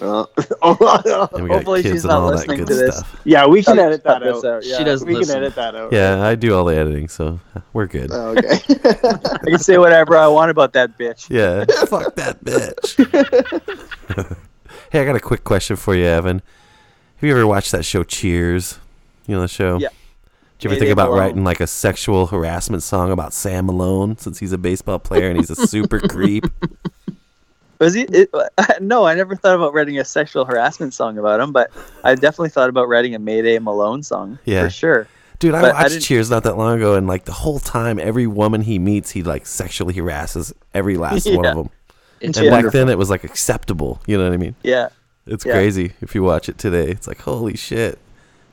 Uh, 0.00 0.24
And 0.62 0.78
we 0.78 1.48
got 1.48 1.56
Hopefully 1.56 1.82
kids 1.82 1.94
she's 1.96 2.04
and 2.04 2.10
not 2.10 2.20
all 2.20 2.28
that 2.28 2.36
listening 2.36 2.58
good 2.60 2.68
to 2.68 2.74
this. 2.74 2.96
stuff. 2.98 3.20
yeah, 3.24 3.46
we 3.46 3.62
can 3.62 3.76
Cut- 3.76 3.86
edit 3.86 4.04
that 4.04 4.22
out. 4.22 4.44
out, 4.44 4.64
yeah. 4.64 4.78
She 4.78 4.84
doesn't 4.84 5.06
We 5.06 5.16
listen. 5.16 5.34
can 5.34 5.42
edit 5.44 5.54
that 5.56 5.74
out. 5.74 5.92
Yeah, 5.92 6.22
I 6.22 6.34
do 6.34 6.56
all 6.56 6.64
the 6.64 6.74
editing, 6.76 7.08
so 7.08 7.40
we're 7.74 7.86
good. 7.88 8.10
Oh, 8.12 8.28
okay. 8.38 8.58
I 8.64 9.50
can 9.50 9.58
say 9.58 9.76
whatever 9.78 10.16
I 10.16 10.28
want 10.28 10.50
about 10.50 10.72
that 10.74 10.96
bitch. 10.96 11.28
Yeah, 11.28 11.64
fuck 11.86 12.14
that 12.14 12.42
bitch. 12.44 12.96
hey, 14.90 15.02
I 15.02 15.04
got 15.04 15.16
a 15.16 15.20
quick 15.20 15.44
question 15.44 15.76
for 15.76 15.94
you, 15.94 16.04
Evan. 16.04 16.40
Have 17.16 17.28
you 17.28 17.32
ever 17.36 17.46
watched 17.46 17.72
that 17.72 17.84
show 17.84 18.02
Cheers? 18.02 18.78
You 19.26 19.34
know 19.36 19.42
the 19.42 19.48
show? 19.48 19.78
Yeah. 19.78 19.88
Did 20.62 20.70
you 20.70 20.76
ever 20.76 20.80
think 20.84 20.92
about 20.92 21.10
writing 21.12 21.44
like 21.44 21.60
a 21.60 21.66
sexual 21.66 22.26
harassment 22.28 22.82
song 22.82 23.10
about 23.10 23.32
Sam 23.32 23.66
Malone 23.66 24.16
since 24.18 24.38
he's 24.38 24.52
a 24.52 24.58
baseball 24.58 24.98
player 24.98 25.28
and 25.28 25.36
he's 25.38 25.50
a 25.50 25.66
super 25.66 25.98
creep? 26.08 26.44
Was 27.80 27.94
he? 27.94 28.02
It, 28.02 28.30
no, 28.80 29.04
I 29.04 29.14
never 29.14 29.34
thought 29.34 29.56
about 29.56 29.74
writing 29.74 29.98
a 29.98 30.04
sexual 30.04 30.44
harassment 30.44 30.94
song 30.94 31.18
about 31.18 31.40
him, 31.40 31.50
but 31.52 31.70
I 32.04 32.14
definitely 32.14 32.50
thought 32.50 32.68
about 32.68 32.88
writing 32.88 33.14
a 33.14 33.18
Mayday 33.18 33.58
Malone 33.58 34.02
song 34.04 34.38
Yeah. 34.44 34.62
for 34.64 34.70
sure. 34.70 35.08
Dude, 35.40 35.54
I 35.54 35.62
But 35.62 35.74
I 35.74 35.82
watched 35.82 35.88
didn't- 35.94 36.02
Cheers 36.04 36.30
not 36.30 36.44
that 36.44 36.56
long 36.56 36.76
ago, 36.76 36.94
and 36.94 37.08
like 37.08 37.24
the 37.24 37.32
whole 37.32 37.58
time, 37.58 37.98
every 37.98 38.28
woman 38.28 38.60
he 38.62 38.78
meets, 38.78 39.10
he 39.10 39.24
like 39.24 39.46
sexually 39.46 39.94
harasses 39.94 40.52
every 40.72 40.96
last 40.96 41.26
one 41.34 41.44
of 41.44 41.56
them. 41.56 41.70
It's 42.20 42.38
and 42.38 42.50
back 42.50 42.70
then, 42.70 42.88
it 42.88 42.96
was 42.98 43.10
like 43.10 43.24
acceptable. 43.24 44.00
You 44.06 44.16
know 44.16 44.22
what 44.24 44.32
I 44.32 44.36
mean? 44.36 44.54
Yeah. 44.62 44.90
It's 45.26 45.44
Yeah. 45.44 45.54
crazy 45.54 45.92
if 46.00 46.14
you 46.14 46.22
watch 46.22 46.48
it 46.48 46.56
today. 46.58 46.86
It's 46.88 47.08
like 47.08 47.20
holy 47.22 47.56
shit, 47.56 47.98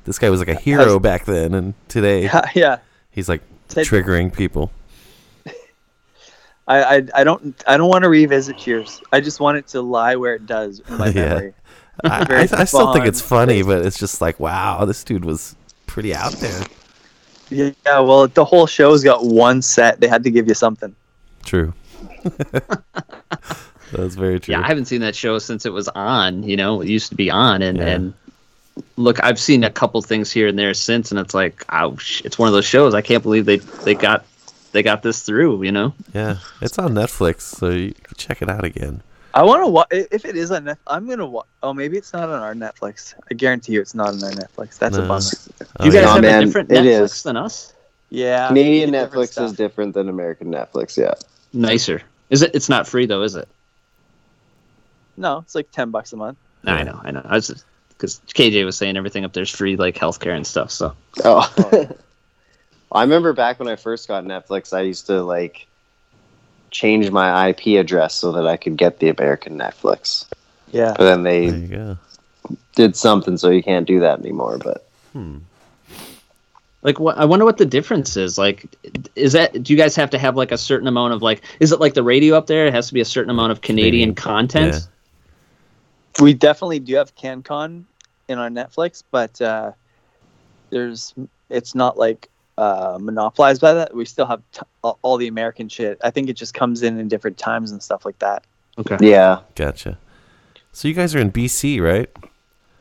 this 0.09 0.17
guy 0.17 0.31
was 0.31 0.39
like 0.39 0.49
a 0.49 0.55
hero 0.55 0.99
back 0.99 1.25
then, 1.25 1.53
and 1.53 1.75
today 1.88 2.23
Yeah, 2.33 2.49
yeah. 2.55 2.77
he's 3.11 3.29
like 3.29 3.43
Ted- 3.67 3.85
triggering 3.85 4.35
people. 4.35 4.71
I, 6.67 6.97
I, 6.97 7.03
I 7.13 7.23
don't 7.23 7.63
I 7.67 7.77
don't 7.77 7.89
want 7.89 8.03
to 8.05 8.09
revisit 8.09 8.57
Cheers. 8.57 9.01
I 9.11 9.21
just 9.21 9.39
want 9.39 9.59
it 9.59 9.67
to 9.67 9.81
lie 9.81 10.15
where 10.15 10.33
it 10.33 10.47
does 10.47 10.79
in 10.88 10.97
my 10.97 11.07
Yeah. 11.09 11.13
memory. 11.35 11.53
I, 12.03 12.25
I, 12.27 12.47
I 12.61 12.63
still 12.63 12.91
think 12.91 13.05
it's 13.05 13.21
funny, 13.21 13.61
but 13.61 13.85
it's 13.85 13.99
just 13.99 14.19
like 14.19 14.39
wow, 14.39 14.83
this 14.85 15.03
dude 15.03 15.25
was 15.25 15.55
pretty 15.85 16.15
out 16.15 16.31
there. 16.33 16.63
Yeah, 17.51 17.71
well, 17.99 18.27
the 18.27 18.45
whole 18.45 18.65
show's 18.65 19.03
got 19.03 19.25
one 19.25 19.61
set. 19.61 19.99
They 19.99 20.07
had 20.07 20.23
to 20.23 20.31
give 20.31 20.47
you 20.47 20.53
something. 20.55 20.95
True. 21.43 21.73
That's 23.91 24.15
very 24.15 24.39
true. 24.39 24.53
Yeah, 24.53 24.61
I 24.61 24.67
haven't 24.67 24.85
seen 24.85 25.01
that 25.01 25.15
show 25.15 25.39
since 25.39 25.65
it 25.65 25.73
was 25.73 25.88
on. 25.89 26.43
You 26.43 26.55
know, 26.57 26.81
it 26.81 26.88
used 26.88 27.09
to 27.09 27.15
be 27.15 27.29
on, 27.29 27.61
and 27.61 27.77
Yeah. 27.77 27.85
and 27.88 28.13
look, 28.98 29.24
I've 29.24 29.40
seen 29.40 29.64
a 29.64 29.69
couple 29.69 30.01
things 30.01 30.32
here 30.32 30.48
and 30.48 30.58
there 30.58 30.74
since, 30.74 31.11
and 31.11 31.19
it's 31.19 31.33
like, 31.33 31.66
ouch! 31.69 32.22
It's 32.25 32.38
one 32.40 32.48
of 32.48 32.53
those 32.53 32.66
shows. 32.66 32.93
I 32.93 33.01
can't 33.01 33.24
believe 33.24 33.45
they 33.45 33.58
they 33.58 33.95
got 33.95 34.25
they 34.72 34.83
got 34.83 35.03
this 35.03 35.22
through. 35.24 35.64
You 35.64 35.72
know, 35.72 35.93
Yeah, 36.14 36.38
it's 36.61 36.77
on 36.80 36.93
Netflix, 36.93 37.41
so 37.41 37.69
you 37.69 37.93
can 37.93 38.16
check 38.17 38.41
it 38.41 38.49
out 38.49 38.64
again. 38.64 39.01
I 39.33 39.43
want 39.43 39.64
to 39.64 39.67
watch. 39.67 39.88
If 39.91 40.25
it 40.25 40.35
is 40.35 40.49
on 40.51 40.64
Net, 40.66 40.77
I'm 40.88 41.08
gonna 41.08 41.25
watch. 41.27 41.45
Oh, 41.61 41.74
maybe 41.74 41.98
it's 41.98 42.14
not 42.14 42.30
on 42.30 42.41
our 42.41 42.53
Netflix. 42.56 43.14
I 43.30 43.35
guarantee 43.35 43.74
you, 43.74 43.82
it's 43.82 43.93
not 43.93 44.09
on 44.09 44.24
our 44.24 44.32
Netflix. 44.32 44.77
That's 44.80 44.98
a 44.98 45.01
No. 45.01 45.08
bummer. 45.08 45.30
Oh, 45.80 45.85
you 45.85 45.91
guys 45.91 46.01
yeah. 46.03 46.14
have 46.14 46.22
man, 46.22 46.41
a 46.41 46.45
different 46.45 46.72
it 46.72 46.75
Netflix 46.83 47.01
is. 47.03 47.24
than 47.24 47.38
us. 47.38 47.74
Yeah, 48.09 48.48
Canadian 48.48 48.90
Netflix 48.91 49.33
stuff. 49.33 49.51
is 49.51 49.53
different 49.58 49.93
than 49.93 50.09
American 50.09 50.48
Netflix. 50.51 50.98
Yeah. 50.98 51.14
Nicer. 51.53 52.01
Is 52.32 52.41
it? 52.41 52.56
It's 52.56 52.69
not 52.69 52.88
free 52.88 53.06
though, 53.06 53.22
is 53.22 53.35
it? 53.35 53.48
No, 55.17 55.40
it's 55.40 55.53
like 55.56 55.69
ten 55.72 55.91
bucks 55.91 56.14
a 56.14 56.17
month. 56.17 56.38
No, 56.64 56.74
I 56.74 56.83
know, 56.83 56.99
I 57.03 57.11
know. 57.11 57.22
I 57.24 57.35
was 57.35 57.48
just 57.48 57.66
because 58.00 58.22
KJ 58.34 58.64
was 58.64 58.78
saying 58.78 58.95
everything 58.95 59.26
up 59.26 59.34
there's 59.34 59.50
free, 59.50 59.76
like 59.76 59.95
healthcare 59.95 60.34
and 60.36 60.48
stuff. 60.48 60.72
So 60.72 60.95
Oh. 61.26 61.90
I 62.92 63.02
remember 63.03 63.34
back 63.34 63.60
when 63.60 63.68
I 63.68 63.76
first 63.76 64.08
got 64.08 64.24
Netflix, 64.24 64.74
I 64.74 64.82
used 64.82 65.06
to 65.08 65.22
like 65.22 65.68
change 66.72 67.11
my 67.11 67.50
IP 67.50 67.80
address 67.80 68.16
so 68.16 68.32
that 68.32 68.48
I 68.48 68.56
could 68.58 68.78
get 68.78 69.00
the 69.00 69.10
American 69.10 69.58
Netflix. 69.60 70.26
Yeah. 70.72 70.94
But 70.98 71.03
then 71.06 71.24
they 71.24 71.50
There 71.50 71.60
you 71.60 71.68
go. 71.68 71.98
did 72.76 72.95
something 72.95 73.38
so 73.38 73.50
you 73.50 73.61
can't 73.61 73.86
do 73.86 74.00
that 74.00 74.19
anymore. 74.19 74.58
But 74.58 74.86
Hmm. 75.14 75.40
like 76.84 77.00
what 77.00 77.18
i 77.18 77.26
wonder 77.26 77.44
what 77.44 77.58
the 77.58 77.66
difference 77.66 78.16
is 78.16 78.38
like 78.38 78.64
is 79.16 79.34
that 79.34 79.64
do 79.64 79.74
you 79.74 79.78
guys 79.78 79.95
have 79.95 80.11
to 80.11 80.19
have 80.19 80.38
like 80.38 80.52
a 80.52 80.58
certain 80.58 80.88
amount 80.88 81.14
of 81.14 81.22
like 81.24 81.42
is 81.60 81.72
it 81.72 81.80
like 81.80 81.95
the 81.95 82.03
radio 82.03 82.36
up 82.38 82.45
there 82.45 82.68
it 82.68 82.74
has 82.74 82.88
to 82.88 82.94
be 82.94 83.02
a 83.02 83.06
certain 83.06 83.32
amount 83.32 83.52
of 83.52 83.61
canadian, 83.61 84.14
Canadian, 84.14 84.16
content 84.16 84.74
yeah. 84.76 84.80
We 86.19 86.33
definitely 86.33 86.80
do 86.80 86.95
have 86.95 87.15
CanCon 87.15 87.83
in 88.27 88.38
our 88.38 88.49
Netflix, 88.49 89.03
but 89.11 89.41
uh, 89.41 89.72
there's 90.69 91.14
it's 91.49 91.75
not 91.75 91.98
like 91.98 92.30
uh, 92.57 92.98
monopolized 93.01 93.61
by 93.61 93.73
that. 93.73 93.95
We 93.95 94.06
still 94.06 94.25
have 94.25 94.41
t- 94.51 94.61
all 94.83 94.99
all 95.01 95.17
the 95.17 95.27
American 95.27 95.69
shit. 95.69 95.98
I 96.03 96.09
think 96.11 96.30
it 96.30 96.33
just 96.33 96.53
comes 96.53 96.83
in 96.83 96.99
in 96.99 97.07
different 97.07 97.38
times 97.38 97.72
and 97.72 97.81
stuff 97.81 98.06
like 98.06 98.19
that. 98.19 98.43
okay 98.77 98.98
yeah, 99.01 99.41
Gotcha. 99.56 99.98
So 100.72 100.88
you 100.88 100.93
guys 100.93 101.15
are 101.15 101.19
in 101.19 101.31
BC, 101.31 101.81
right? 101.81 102.09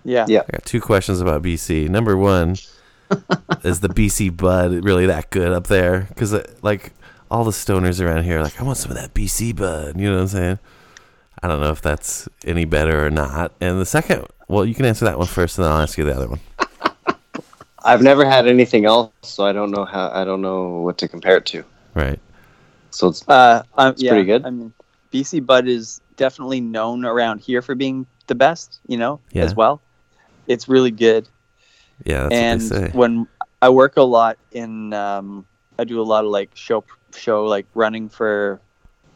Yeah. 0.05 0.26
yeah. 0.28 0.42
I 0.49 0.52
got 0.52 0.65
two 0.65 0.81
questions 0.81 1.20
about 1.20 1.42
BC. 1.42 1.89
Number 1.89 2.17
one, 2.17 2.50
is 3.65 3.81
the 3.81 3.89
BC 3.89 4.36
bud 4.36 4.84
really 4.84 5.07
that 5.07 5.31
good 5.31 5.52
up 5.52 5.67
there? 5.67 6.07
Because 6.08 6.34
like 6.62 6.92
all 7.31 7.44
the 7.44 7.50
stoners 7.50 8.05
around 8.05 8.25
here, 8.25 8.39
are 8.39 8.42
like 8.42 8.60
I 8.60 8.65
want 8.65 8.78
some 8.78 8.91
of 8.91 8.97
that 8.97 9.15
BC 9.15 9.57
bud. 9.57 9.99
You 9.99 10.10
know 10.10 10.17
what 10.17 10.23
I'm 10.23 10.28
saying? 10.28 10.58
I 11.42 11.49
don't 11.49 11.60
know 11.60 11.70
if 11.70 11.81
that's 11.83 12.28
any 12.44 12.65
better 12.65 13.07
or 13.07 13.10
not. 13.10 13.52
And 13.60 13.81
the 13.81 13.86
second, 13.86 14.26
well, 14.49 14.65
you 14.65 14.75
can 14.75 14.84
answer 14.84 15.05
that 15.05 15.18
one 15.18 15.26
first, 15.26 15.58
and 15.58 15.65
then 15.65 15.73
I'll 15.73 15.81
ask 15.81 15.97
you 15.99 16.05
the 16.05 16.15
other 16.17 16.28
one. 16.28 16.41
I've 17.84 18.02
never 18.02 18.25
had 18.28 18.47
anything 18.47 18.84
else, 18.84 19.12
so 19.23 19.44
I 19.47 19.52
don't 19.52 19.70
know 19.70 19.84
how. 19.84 20.10
I 20.12 20.25
don't 20.25 20.42
know 20.42 20.81
what 20.81 20.99
to 20.99 21.08
compare 21.08 21.36
it 21.36 21.47
to. 21.47 21.65
Right. 21.94 22.18
So 22.91 23.08
it's 23.08 23.26
Uh, 23.28 23.62
um, 23.76 23.92
It's 23.92 24.02
yeah, 24.02 24.10
pretty 24.10 24.25
good. 24.25 24.44
I 24.44 24.50
mean, 24.50 24.73
BC 25.12 25.44
Bud 25.47 25.68
is 25.68 26.00
definitely 26.17 26.60
known 26.60 27.05
around 27.05 27.39
here 27.41 27.62
for 27.62 27.75
being 27.75 28.07
the 28.26 28.34
best. 28.34 28.81
You 28.89 28.97
know, 28.99 29.20
Yeah. 29.33 29.44
as 29.44 29.55
well. 29.55 29.81
It's 30.49 30.68
really 30.68 30.91
good. 30.91 31.28
Yeah, 32.05 32.28
that's 32.28 32.34
and 32.34 32.62
what 32.62 32.70
they 32.81 32.86
say. 32.89 32.92
when 32.97 33.26
I 33.62 33.68
work 33.68 33.97
a 33.97 34.02
lot 34.02 34.39
in, 34.52 34.92
um, 34.92 35.44
I 35.78 35.84
do 35.84 36.00
a 36.00 36.02
lot 36.05 36.25
of 36.25 36.31
like 36.31 36.50
show 36.55 36.83
show 37.15 37.44
like 37.44 37.67
running 37.75 38.08
for 38.08 38.60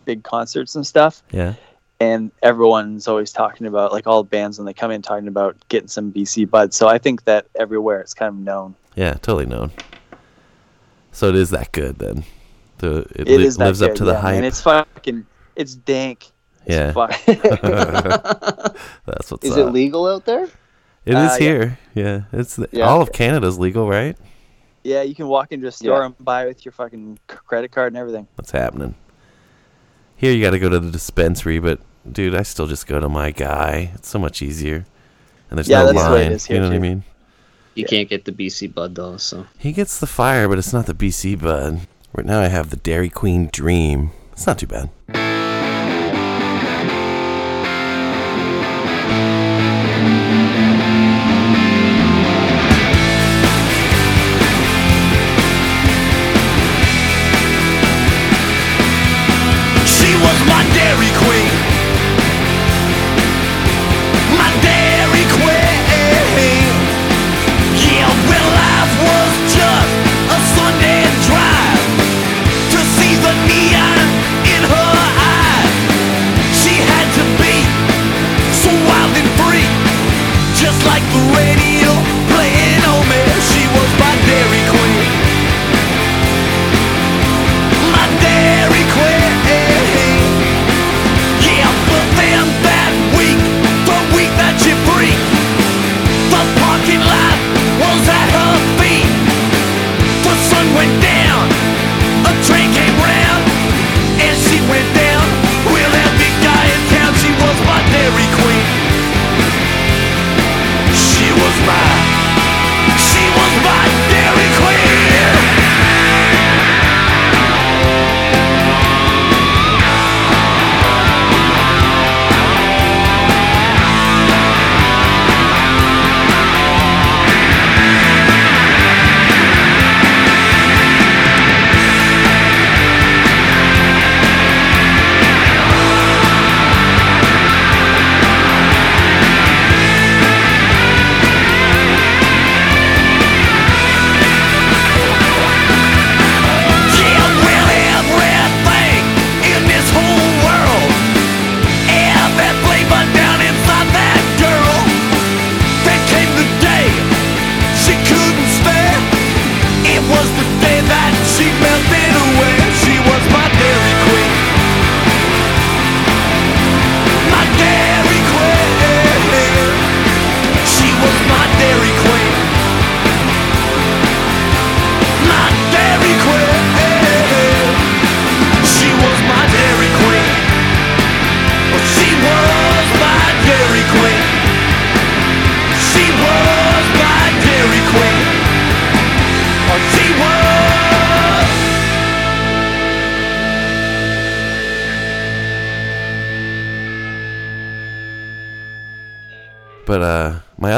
big 0.05 0.23
concerts 0.23 0.75
and 0.77 0.87
stuff. 0.87 1.23
Yeah. 1.33 1.55
And 2.03 2.33
everyone's 2.43 3.07
always 3.07 3.31
talking 3.33 3.67
about 3.67 3.93
like 3.93 4.07
all 4.09 4.25
bands 4.25 4.59
when 4.59 4.67
they 4.67 4.73
come 4.75 4.91
in 4.91 5.03
talking 5.03 5.29
about 5.29 5.57
getting 5.69 5.89
some 5.89 6.13
BC 6.13 6.51
Bud. 6.51 6.75
So 6.75 6.89
I 6.89 6.99
think 6.99 7.25
that 7.25 7.47
everywhere 7.55 8.01
it's 8.01 8.15
kind 8.15 8.29
of 8.31 8.41
known. 8.41 8.75
Yeah, 8.97 9.13
totally 9.15 9.47
known. 9.47 9.71
So 11.13 11.29
it 11.29 11.37
is 11.37 11.51
that 11.51 11.71
good 11.73 11.99
then. 11.99 12.25
The 12.79 13.01
it, 13.15 13.29
It 13.29 13.39
li- 13.39 13.45
is 13.47 13.57
that 13.57 13.67
lives 13.67 13.83
up 13.83 13.91
good, 13.91 13.97
to 13.99 14.05
the 14.07 14.13
yeah, 14.13 14.21
hype. 14.21 14.35
and 14.37 14.45
it's 14.47 14.61
fucking 14.61 15.27
it's 15.55 15.75
dank. 15.77 16.31
as 16.67 16.75
yeah. 16.77 16.93
fuck. 16.93 17.13
That's 19.07 19.31
what's 19.31 19.45
Is 19.45 19.53
up. 19.57 19.69
it 19.69 19.71
legal 19.73 20.07
out 20.07 20.25
there? 20.25 20.45
It 21.05 21.15
is 21.15 21.33
Uh, 21.33 21.37
yeah. 21.39 21.39
here. 21.39 21.79
Yeah, 21.95 22.21
it's 22.33 22.59
Yeah. 22.73 22.85
all 22.87 23.01
of 23.01 23.13
Canada's 23.13 23.59
legal, 23.59 23.89
right? 23.89 24.17
yeah, 24.85 25.03
you 25.03 25.15
can 25.15 25.29
walk 25.29 25.53
into 25.53 25.69
a 25.69 25.73
store 25.73 26.01
Yeah. 26.01 26.07
and 26.07 26.15
buy 26.25 26.45
with 26.47 26.65
your 26.65 26.73
fucking 26.73 27.19
credit 27.29 27.71
card 27.71 27.93
and 27.93 27.97
everything. 27.99 28.27
What's 28.35 28.51
happening? 28.51 28.97
Here 30.17 30.33
you 30.33 30.43
got 30.43 30.51
to 30.51 30.59
go 30.59 30.69
to 30.69 30.81
the 30.81 30.91
dispensary, 30.91 31.59
but 31.61 31.79
dude, 32.11 32.35
I 32.35 32.43
still 32.43 32.67
just 32.67 32.87
go 32.87 33.01
to 33.01 33.09
my 33.09 33.31
guy. 33.31 33.91
It's 33.95 34.09
so 34.09 34.19
much 34.19 34.43
easier, 34.43 34.85
and 35.51 35.59
there's 35.59 35.69
Yeah, 35.69 35.81
no 35.85 35.93
that's 35.93 36.05
the 36.07 36.13
way 36.13 36.27
it 36.27 36.31
line. 36.31 36.39
here, 36.39 36.57
you 36.57 36.61
know 36.63 36.69
what 36.69 36.77
I 36.77 36.79
mean? 36.81 37.05
You 37.75 37.85
can't 37.87 38.09
get 38.09 38.25
the 38.27 38.33
BC 38.33 38.75
Bud 38.75 38.95
though, 38.95 39.17
so 39.17 39.47
He 39.59 39.73
gets 39.73 39.99
the 39.99 40.07
fire, 40.07 40.49
but 40.49 40.59
it's 40.59 40.73
not 40.73 40.87
the 40.87 40.95
BC 40.95 41.41
bud. 41.41 41.81
Right 42.13 42.27
now, 42.27 42.41
I 42.41 42.49
have 42.49 42.69
the 42.71 42.77
Dairy 42.77 43.09
Queen 43.09 43.49
Dream. 43.51 44.11
It's 44.33 44.47
not 44.47 44.59
too 44.59 44.67
bad. 44.67 44.91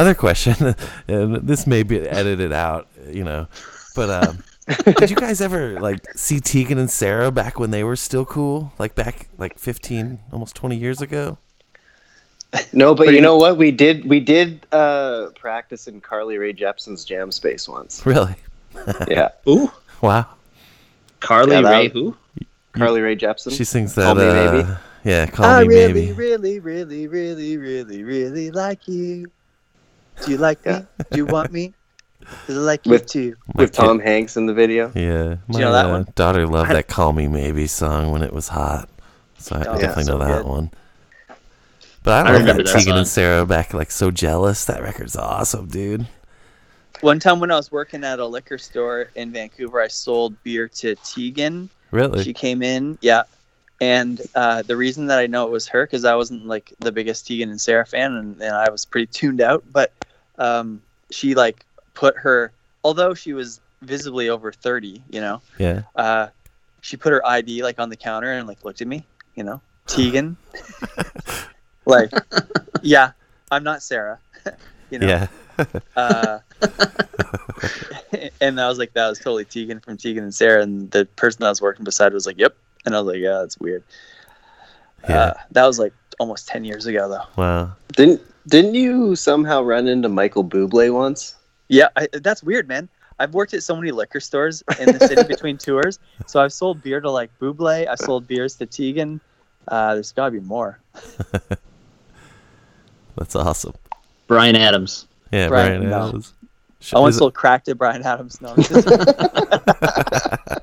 Other 0.05 0.15
question, 0.15 0.75
and 1.09 1.37
this 1.49 1.67
may 1.67 1.83
be 1.83 1.99
edited 1.99 2.53
out, 2.53 2.89
you 3.09 3.25
know, 3.25 3.49
but 3.97 4.11
um, 4.11 4.45
did 4.99 5.09
you 5.09 5.17
guys 5.17 5.41
ever 5.41 5.81
like 5.81 6.05
see 6.15 6.41
Tegan 6.41 6.77
and 6.77 6.91
Sara 6.91 7.31
back 7.33 7.59
when 7.59 7.71
they 7.71 7.83
were 7.83 7.97
still 7.97 8.27
cool, 8.27 8.71
like 8.79 8.95
back 8.95 9.29
like 9.39 9.59
fifteen, 9.59 10.19
almost 10.31 10.55
twenty 10.55 10.77
years 10.77 11.01
ago? 11.01 11.39
No, 12.75 12.95
but 12.95 13.15
you 13.15 13.23
know 13.23 13.39
what? 13.39 13.57
We 13.57 13.71
did 13.71 14.05
we 14.07 14.21
did 14.21 14.67
uh, 14.73 15.29
practice 15.41 15.89
in 15.89 16.03
Carly 16.03 16.37
Rae 16.37 16.53
Jepsen's 16.53 17.03
jam 17.07 17.33
space 17.33 17.67
once. 17.67 18.05
Really? 18.05 18.35
Yeah. 19.09 19.31
Ooh. 19.49 19.73
Wow. 20.03 20.27
Carly 21.21 21.53
Yeah, 21.53 21.63
that- 21.63 21.71
Rae 21.71 21.89
who? 21.89 22.15
Carly 22.73 23.01
Rae 23.01 23.17
Jepsen. 23.17 23.57
She 23.57 23.65
sings 23.65 23.95
Call 23.95 24.15
that. 24.17 24.35
Me 24.35 24.39
uh, 24.39 24.53
Maybe. 24.53 24.69
Yeah, 25.05 25.27
call 25.27 25.47
I 25.47 25.63
me 25.63 25.69
really, 25.69 25.93
maybe. 25.93 26.13
really, 26.13 26.59
really, 26.61 27.07
really, 27.07 27.57
really, 27.57 28.03
really 28.03 28.51
like 28.51 28.87
you. 28.87 29.27
Do 30.23 30.31
you 30.31 30.37
like 30.39 30.65
me? 30.67 30.73
Do 31.11 31.17
you 31.19 31.27
want 31.27 31.53
me? 31.53 31.75
Does 32.47 32.57
I 32.57 32.61
like 32.61 32.87
you 32.87 32.93
With- 32.93 33.07
too? 33.07 33.37
My 33.55 33.65
With 33.65 33.73
Tom 33.73 33.99
kid- 33.99 34.07
Hanks 34.07 34.37
in 34.37 34.47
the 34.47 34.55
video. 34.55 34.91
Yeah, 34.95 35.37
my 35.49 35.59
you 35.59 35.65
know 35.65 35.73
that 35.73 35.87
uh, 35.87 35.91
one? 35.91 36.07
daughter 36.15 36.47
loved 36.47 36.71
that 36.71 36.89
"Call 36.89 37.13
Me 37.13 37.29
Maybe" 37.29 37.67
song 37.67 38.11
when 38.13 38.23
it 38.23 38.33
was 38.33 38.49
hot, 38.49 38.89
so 39.39 39.57
I, 39.57 39.59
I 39.59 39.67
Oh, 39.67 39.73
definitely 39.79 40.05
so 40.05 40.13
know 40.19 40.25
that 40.25 40.43
good. 40.43 40.49
one. 40.51 40.71
But 42.03 42.27
I 42.27 42.31
I 42.31 42.33
love 42.33 42.41
remember 42.43 42.63
that 42.63 42.73
that 42.73 42.79
Tegan 42.79 42.97
and 42.97 43.07
song. 43.07 43.13
Sarah 43.13 43.47
back 43.47 43.75
like 43.75 43.91
so 43.91 44.11
jealous. 44.11 44.65
That 44.67 44.83
record's 44.83 45.17
awesome, 45.17 45.67
dude. 45.67 46.07
One 47.01 47.19
time 47.19 47.41
when 47.41 47.51
I 47.51 47.57
was 47.57 47.71
working 47.73 48.05
at 48.05 48.19
a 48.19 48.27
liquor 48.27 48.57
store 48.57 49.11
in 49.15 49.31
Vancouver, 49.33 49.81
I 49.83 49.89
sold 49.89 50.43
beer 50.45 50.69
to 50.69 50.95
Tegan. 50.97 51.69
Really? 51.91 52.23
She 52.25 52.33
came 52.33 52.63
in, 52.63 52.97
yeah. 53.03 53.25
And 53.81 54.23
uh, 54.35 54.63
the 54.63 54.77
reason 54.77 55.07
that 55.09 55.19
I 55.19 55.27
know 55.27 55.45
it 55.47 55.51
was 55.51 55.67
her 55.69 55.85
because 55.85 56.05
I 56.07 56.15
wasn't 56.15 56.47
like 56.47 56.73
the 56.79 56.93
biggest 56.93 57.27
Tegan 57.27 57.51
and 57.51 57.61
Sara 57.61 57.85
fan, 57.85 58.15
and, 58.15 58.41
and 58.41 58.55
I 58.55 58.71
was 58.71 58.85
pretty 58.87 59.07
tuned 59.09 59.41
out. 59.43 59.65
But 59.71 59.93
um, 60.39 60.83
she 61.11 61.35
like 61.35 61.65
put 61.95 62.17
her, 62.17 62.53
although 62.83 63.15
she 63.15 63.33
was 63.33 63.61
visibly 63.83 64.29
over 64.29 64.53
thirty, 64.53 65.03
you 65.11 65.21
know, 65.21 65.41
Yeah. 65.59 65.83
uh, 65.97 66.29
she 66.81 66.97
put 66.97 67.13
her 67.13 67.27
ID 67.27 67.63
like 67.63 67.79
on 67.79 67.89
the 67.89 67.97
counter 67.97 68.33
and 68.33 68.47
like 68.49 68.65
looked 68.65 68.81
at 68.81 68.87
me, 68.89 69.05
you 69.35 69.45
know, 69.45 69.61
Tegan. 69.87 70.37
like, 71.87 72.11
yeah, 72.83 73.13
I'm 73.51 73.65
not 73.65 73.83
Sara, 73.83 74.19
you 74.91 74.99
know. 74.99 75.07
Yeah. 75.07 75.27
uh, 75.97 76.39
and 78.41 78.61
I 78.61 78.69
was 78.69 78.79
like, 78.79 78.93
that 78.95 79.09
was 79.09 79.19
totally 79.19 79.45
Tegan 79.45 79.81
from 79.81 79.97
Tegan 79.97 80.25
and 80.25 80.35
Sara. 80.35 80.63
And 80.63 80.91
the 80.91 81.05
person 81.17 81.45
I 81.45 81.49
was 81.49 81.61
working 81.63 81.85
beside 81.85 82.13
was 82.13 82.27
like, 82.27 82.39
yep. 82.39 82.57
And 82.85 82.95
I 82.95 83.01
was 83.01 83.13
like, 83.15 83.21
yeah, 83.23 83.39
that's 83.41 83.59
weird. 83.59 83.83
Yeah. 85.09 85.17
Uh, 85.17 85.35
that 85.53 85.67
was 85.67 85.79
like 85.79 85.93
almost 86.19 86.49
10 86.49 86.65
years 86.65 86.87
ago, 86.87 87.09
though. 87.09 87.25
Wow. 87.41 87.73
Didn't 87.93 88.21
didn't 88.49 88.75
you 88.75 89.17
somehow 89.17 89.63
run 89.63 89.89
into 89.89 90.09
Michael 90.09 90.45
Bublé 90.45 90.93
once? 90.93 91.37
Yeah, 91.69 91.89
I, 91.97 92.09
that's 92.13 92.43
weird, 92.43 92.69
man. 92.69 92.89
I've 93.19 93.33
worked 93.33 93.55
at 93.55 93.63
so 93.63 93.77
many 93.77 93.93
liquor 93.93 94.21
stores 94.21 94.63
in 94.81 94.97
the 94.97 95.07
city 95.07 95.23
between 95.29 95.57
tours. 95.57 95.99
So 96.27 96.43
I've 96.43 96.53
sold 96.53 96.83
beer 96.83 97.01
to 97.01 97.11
like 97.11 97.31
Bublé. 97.39 97.87
I've 97.87 97.99
sold 98.01 98.27
beers 98.27 98.57
to 98.57 98.67
Tegan. 98.67 99.21
Uh, 99.69 99.95
there's 99.95 100.13
got 100.13 100.27
to 100.27 100.31
be 100.33 100.41
more. 100.41 100.79
That's 103.17 103.37
awesome. 103.37 103.75
Bryan 104.27 104.57
Adams. 104.57 105.07
Yeah, 105.33 105.49
Bryan- 105.49 105.81
Bryan 105.83 105.91
no. 105.91 106.09
Adams. 106.09 106.33
Sh- 106.81 106.95
I 106.95 106.99
once 106.99 107.15
is 107.15 107.17
it- 107.17 107.19
sold 107.21 107.35
crack 107.35 107.65
to 107.65 107.75
Bryan 107.75 108.03
Adams. 108.03 108.41
No. 108.41 108.55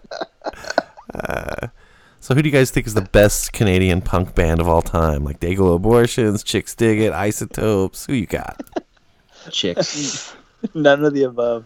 So 2.22 2.36
who 2.36 2.44
do 2.44 2.50
you 2.50 2.54
guys 2.54 2.70
think 2.70 2.86
is 2.86 2.94
the 2.94 3.02
best 3.02 3.52
Canadian 3.52 4.00
punk 4.00 4.36
band 4.36 4.62
of 4.62 4.68
all 4.68 4.84
time? 4.84 5.24
Like 5.24 5.40
Dayglo 5.40 5.76
Abortions, 5.76 6.44
Chixdiggit, 6.44 7.12
Isotopes. 7.12 8.06
Who 8.06 8.14
you 8.14 8.28
got? 8.28 8.62
Chicks. 9.50 10.36
None 10.76 11.04
of 11.04 11.16
the 11.16 11.24
above. 11.24 11.66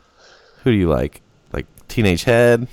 Who 0.64 0.72
do 0.72 0.78
you 0.78 0.88
like? 0.88 1.22
Like 1.52 1.66
Teenage 1.90 2.24
Head? 2.24 2.70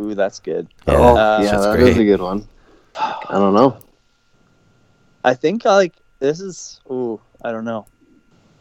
Ooh, 0.00 0.16
that's 0.16 0.40
good. 0.40 0.66
Yeah, 0.88 0.94
oh, 0.94 1.16
uh, 1.16 1.38
yeah, 1.40 1.50
shit's 1.50 1.62
that 1.62 1.76
great. 1.76 1.88
is 1.90 1.98
a 1.98 2.04
good 2.04 2.20
one. 2.20 2.48
I 2.96 3.24
don't 3.30 3.54
know. 3.54 3.78
I 5.22 5.34
think 5.34 5.64
like 5.64 5.94
this 6.18 6.40
is. 6.40 6.80
Ooh, 6.90 7.20
I 7.42 7.52
don't 7.52 7.64
know. 7.64 7.86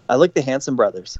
I 0.07 0.13
like 0.13 0.35
the 0.35 0.43
Hanson 0.43 0.75
Brothers. 0.75 1.17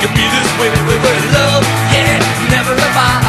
Could 0.00 0.16
be 0.16 0.24
this 0.32 0.48
way. 0.56 0.72
We 0.88 0.96
were 0.96 1.12
in 1.12 1.28
love, 1.36 1.64
yeah, 1.92 2.16
never 2.48 2.72
fight. 2.96 3.20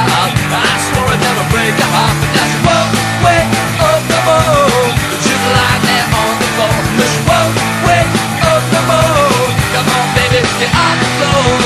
I 0.55 0.71
swore 0.87 1.11
I'd 1.11 1.19
never 1.19 1.43
break 1.51 1.75
a 1.75 1.87
heart, 1.91 2.15
but 2.15 2.31
she 2.47 2.59
won't 2.63 2.91
wake 3.27 3.51
up 3.83 4.01
no 4.07 4.19
more. 4.23 4.87
Just 5.19 5.43
lying 5.51 5.83
there 5.83 6.07
on 6.15 6.33
the 6.39 6.47
floor. 6.55 6.75
No, 6.95 7.03
she 7.11 7.21
won't 7.27 7.55
wake 7.83 8.11
up 8.47 8.63
no 8.71 8.81
more. 8.87 9.51
Come 9.75 9.89
on, 9.99 10.07
baby, 10.15 10.39
get 10.63 10.71
on 10.71 10.95
the 10.95 11.09
floor. 11.19 11.59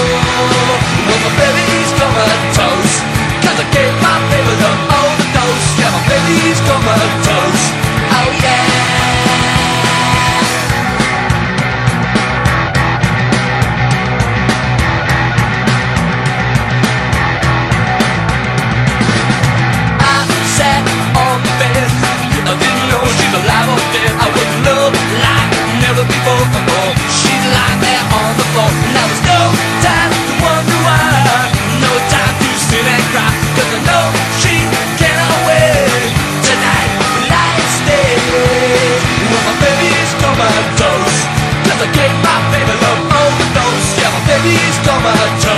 Well, 1.06 1.22
my 1.22 1.32
baby's 1.38 1.92
comatose. 2.02 2.94
Cause 3.46 3.58
I 3.62 3.66
gave 3.70 3.94
my 4.02 4.18
baby 4.34 4.54
the 4.58 4.72
overdose. 4.90 5.68
Yeah, 5.78 5.94
my 5.94 6.02
baby's 6.10 6.55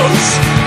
comatose. 0.07 0.66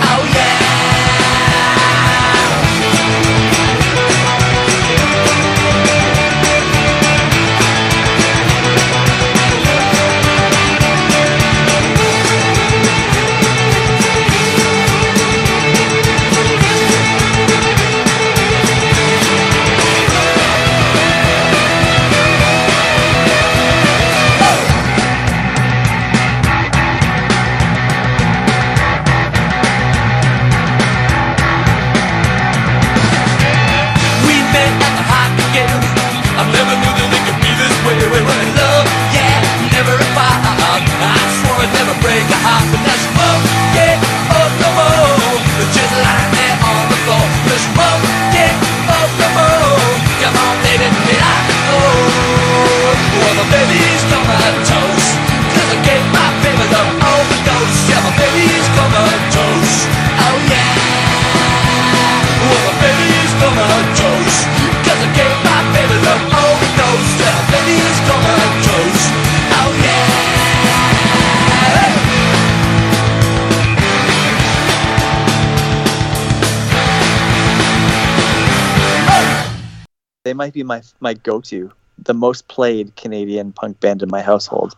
Might 80.41 80.55
be 80.55 80.62
my 80.62 80.81
my 81.01 81.12
go-to, 81.12 81.70
the 81.99 82.15
most 82.15 82.49
played 82.49 82.97
Canadian 82.97 83.52
punk 83.52 83.78
band 83.78 84.02
in 84.02 84.09
my 84.09 84.23
household. 84.23 84.75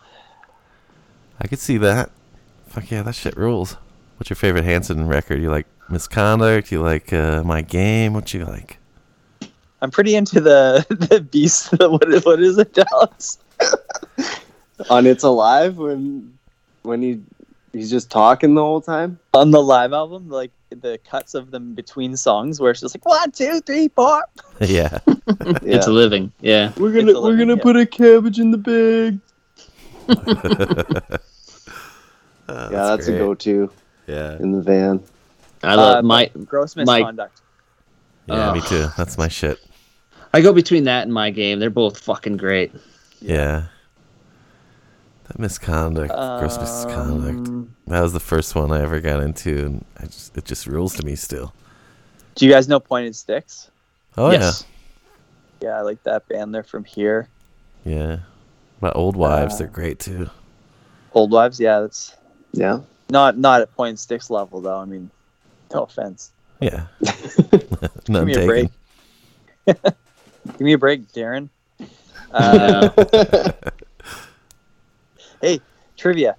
I 1.40 1.46
could 1.46 1.60
see 1.60 1.78
that. 1.78 2.10
Fuck 2.66 2.90
yeah, 2.90 3.02
that 3.02 3.14
shit 3.14 3.36
rules. 3.36 3.76
What's 4.16 4.28
your 4.28 4.36
favorite 4.36 4.64
Hanson 4.64 5.06
record? 5.06 5.40
You 5.40 5.50
like 5.50 5.68
Misconduct? 5.88 6.72
You 6.72 6.82
like 6.82 7.12
uh, 7.12 7.44
My 7.44 7.62
Game? 7.62 8.12
What 8.12 8.34
you 8.34 8.44
like? 8.44 8.78
I'm 9.80 9.92
pretty 9.92 10.16
into 10.16 10.40
the 10.40 10.84
the 11.10 11.20
beast. 11.20 11.72
what 11.78 12.12
is, 12.12 12.24
what 12.24 12.42
is 12.42 12.58
it, 12.58 12.74
Dallas? 12.74 13.38
On 14.90 15.06
It's 15.06 15.22
Alive 15.22 15.76
when 15.76 16.36
when 16.82 17.02
he 17.02 17.20
he's 17.72 17.88
just 17.88 18.10
talking 18.10 18.56
the 18.56 18.62
whole 18.62 18.80
time. 18.80 19.20
On 19.32 19.52
the 19.52 19.62
live 19.62 19.92
album, 19.92 20.28
like 20.28 20.50
the 20.74 20.98
cuts 21.08 21.34
of 21.34 21.50
them 21.50 21.74
between 21.74 22.16
songs, 22.16 22.60
where 22.60 22.70
it's 22.70 22.80
just 22.80 22.94
like 22.94 23.04
one, 23.04 23.30
two, 23.30 23.60
three, 23.60 23.88
four. 23.88 24.24
yeah. 24.60 24.98
It's 25.62 25.86
a 25.86 25.92
living. 25.92 26.32
Yeah. 26.40 26.72
We're 26.76 26.92
gonna 26.92 27.12
a 27.12 27.14
we're 27.20 27.30
living, 27.30 27.48
gonna 27.48 27.56
yeah. 27.56 27.62
put 27.62 27.76
a 27.76 27.86
cabbage 27.86 28.38
in 28.38 28.50
the 28.50 28.58
bag. 28.58 29.20
Uh, 30.08 31.18
yeah, 32.72 32.84
that's 32.86 33.08
a 33.08 33.12
go-to 33.12 33.70
Yeah. 34.06 34.36
in 34.38 34.52
the 34.52 34.60
van. 34.60 35.02
I 35.62 35.74
love 35.74 35.98
Uh, 35.98 36.02
my 36.02 36.30
gross 36.44 36.74
my- 36.76 36.98
Yeah, 36.98 38.34
Ugh. 38.34 38.54
me 38.56 38.60
too. 38.62 38.88
That's 38.96 39.16
my 39.16 39.28
shit. 39.28 39.58
I 40.34 40.40
go 40.40 40.52
between 40.52 40.84
that 40.84 41.02
and 41.04 41.12
my 41.12 41.30
game. 41.30 41.58
They're 41.60 41.70
both 41.70 41.98
fucking 41.98 42.36
great. 42.38 42.72
Yeah. 43.20 43.64
That 45.32 45.38
misconduct, 45.38 46.12
gross 46.12 46.58
misconduct. 46.58 47.48
Um, 47.48 47.74
That 47.86 48.00
was 48.02 48.12
the 48.12 48.20
first 48.20 48.54
one 48.54 48.70
I 48.70 48.82
ever 48.82 49.00
got 49.00 49.22
into, 49.22 49.64
and 49.64 49.84
I 49.98 50.04
just 50.06 50.36
it 50.36 50.44
just 50.44 50.66
rules 50.66 50.94
to 50.96 51.04
me 51.06 51.16
still. 51.16 51.54
Do 52.34 52.46
you 52.46 52.52
guys 52.52 52.68
know 52.68 52.78
Pointed 52.80 53.16
Sticks? 53.16 53.70
Oh 54.18 54.30
Yes. 54.30 54.64
Yeah, 55.62 55.78
I 55.78 55.82
like 55.82 56.02
that 56.04 56.28
band. 56.28 56.54
They're 56.54 56.62
from 56.62 56.84
here. 56.84 57.28
yeah, 57.84 57.94
yeah. 57.94 58.18
My 58.80 58.90
old 58.92 59.16
wives, 59.16 59.54
Uh, 59.54 59.58
they're 59.58 59.66
great 59.68 60.00
too. 60.00 60.28
Old 61.14 61.30
Wives. 61.30 61.60
Yeah, 61.60 61.80
that's 61.80 62.14
Yeah. 62.52 62.80
not 63.08 63.38
not 63.38 63.60
at 63.62 63.74
Pointed 63.74 63.98
Sticks 63.98 64.28
level 64.28 64.60
though. 64.60 64.78
I 64.78 64.84
mean, 64.84 65.10
no 65.72 65.84
offense. 65.84 66.32
Yeah. 66.60 66.86
Give 67.02 68.08
None 68.08 68.26
me 68.26 68.32
a 68.32 68.36
taken. 68.36 68.46
break. 68.46 68.70
Give 70.46 70.60
me 70.60 70.72
a 70.74 70.78
break, 70.78 71.10
Darren. 71.12 71.48
Uh, 72.34 72.88
hey, 75.42 75.60
trivia. 75.98 76.36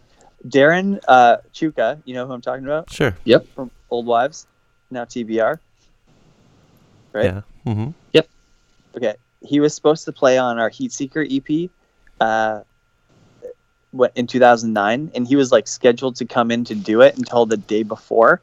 Darren 0.48 1.00
uh, 1.08 1.38
Chuka, 1.54 2.02
you 2.06 2.16
know 2.16 2.26
who 2.26 2.34
I'm 2.34 2.42
talking 2.42 2.66
about? 2.66 2.92
Sure. 2.92 3.16
Yep. 3.26 3.46
From 3.54 3.70
Old 3.92 4.08
Wives, 4.08 4.48
now 4.90 5.06
TBR. 5.06 5.60
Right? 7.12 7.26
Yeah. 7.26 7.42
Mm-hmm. 7.68 7.92
Yep. 8.14 8.28
Okay. 8.98 9.16
He 9.42 9.60
was 9.60 9.76
supposed 9.76 10.06
to 10.06 10.12
play 10.12 10.38
on 10.38 10.58
our 10.58 10.70
Heat 10.70 10.92
Seeker 10.92 11.26
EP. 11.30 11.70
Uh, 12.20 12.62
what 13.92 14.12
in 14.16 14.26
2009, 14.26 15.12
and 15.14 15.28
he 15.28 15.36
was 15.36 15.52
like 15.52 15.68
scheduled 15.68 16.16
to 16.16 16.26
come 16.26 16.50
in 16.50 16.64
to 16.66 16.74
do 16.74 17.02
it 17.02 17.16
until 17.16 17.46
the 17.46 17.58
day 17.58 17.84
before, 17.84 18.42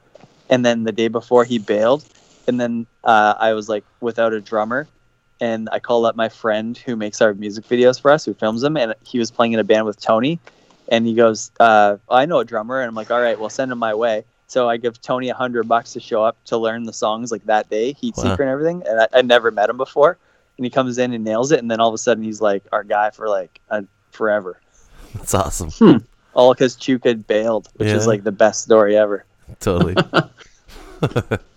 and 0.48 0.64
then 0.64 0.84
the 0.84 0.92
day 0.92 1.08
before 1.08 1.44
he 1.44 1.58
bailed, 1.58 2.04
and 2.46 2.60
then 2.60 2.86
uh, 3.02 3.34
I 3.36 3.52
was 3.52 3.68
like 3.68 3.84
without 4.00 4.32
a 4.32 4.40
drummer, 4.40 4.86
and 5.40 5.68
I 5.72 5.78
called 5.78 6.06
up 6.06 6.16
my 6.16 6.28
friend 6.28 6.76
who 6.76 6.96
makes 6.96 7.20
our 7.20 7.34
music 7.34 7.64
videos 7.66 8.00
for 8.00 8.10
us, 8.10 8.24
who 8.24 8.34
films 8.34 8.60
them, 8.60 8.76
and 8.76 8.94
he 9.04 9.18
was 9.18 9.30
playing 9.30 9.52
in 9.52 9.58
a 9.60 9.64
band 9.64 9.86
with 9.86 10.00
Tony, 10.00 10.38
and 10.88 11.06
he 11.06 11.14
goes, 11.14 11.50
uh, 11.60 11.96
"I 12.08 12.26
know 12.26 12.38
a 12.38 12.44
drummer," 12.44 12.80
and 12.80 12.88
I'm 12.88 12.94
like, 12.94 13.10
"All 13.10 13.20
right, 13.20 13.38
well, 13.38 13.50
send 13.50 13.72
him 13.72 13.78
my 13.78 13.94
way." 13.94 14.24
So 14.46 14.68
I 14.68 14.76
give 14.76 15.00
Tony 15.00 15.28
a 15.28 15.34
hundred 15.34 15.68
bucks 15.68 15.92
to 15.92 16.00
show 16.00 16.24
up 16.24 16.36
to 16.46 16.58
learn 16.58 16.84
the 16.84 16.92
songs 16.92 17.30
like 17.30 17.44
that 17.46 17.70
day, 17.70 17.92
Heat 17.92 18.16
Wow. 18.16 18.24
Seeker 18.24 18.42
and 18.42 18.50
everything, 18.50 18.82
and 18.86 19.00
I, 19.00 19.08
I 19.12 19.22
never 19.22 19.50
met 19.50 19.70
him 19.70 19.76
before, 19.76 20.18
and 20.56 20.66
he 20.66 20.70
comes 20.70 20.98
in 20.98 21.12
and 21.12 21.24
nails 21.24 21.52
it, 21.52 21.60
and 21.60 21.70
then 21.70 21.80
all 21.80 21.88
of 21.88 21.94
a 21.94 21.98
sudden 21.98 22.22
he's 22.22 22.40
like 22.40 22.64
our 22.72 22.84
guy 22.84 23.10
for 23.10 23.28
like 23.28 23.60
a, 23.68 23.84
forever, 24.10 24.60
That's 25.14 25.34
awesome. 25.34 26.06
all 26.34 26.52
because 26.52 26.76
Chuka 26.76 27.26
bailed, 27.26 27.68
which 27.76 27.88
is 27.88 28.06
like 28.06 28.24
the 28.24 28.32
best 28.32 28.62
story 28.62 28.96
ever. 28.96 29.24
Totally. 29.60 29.96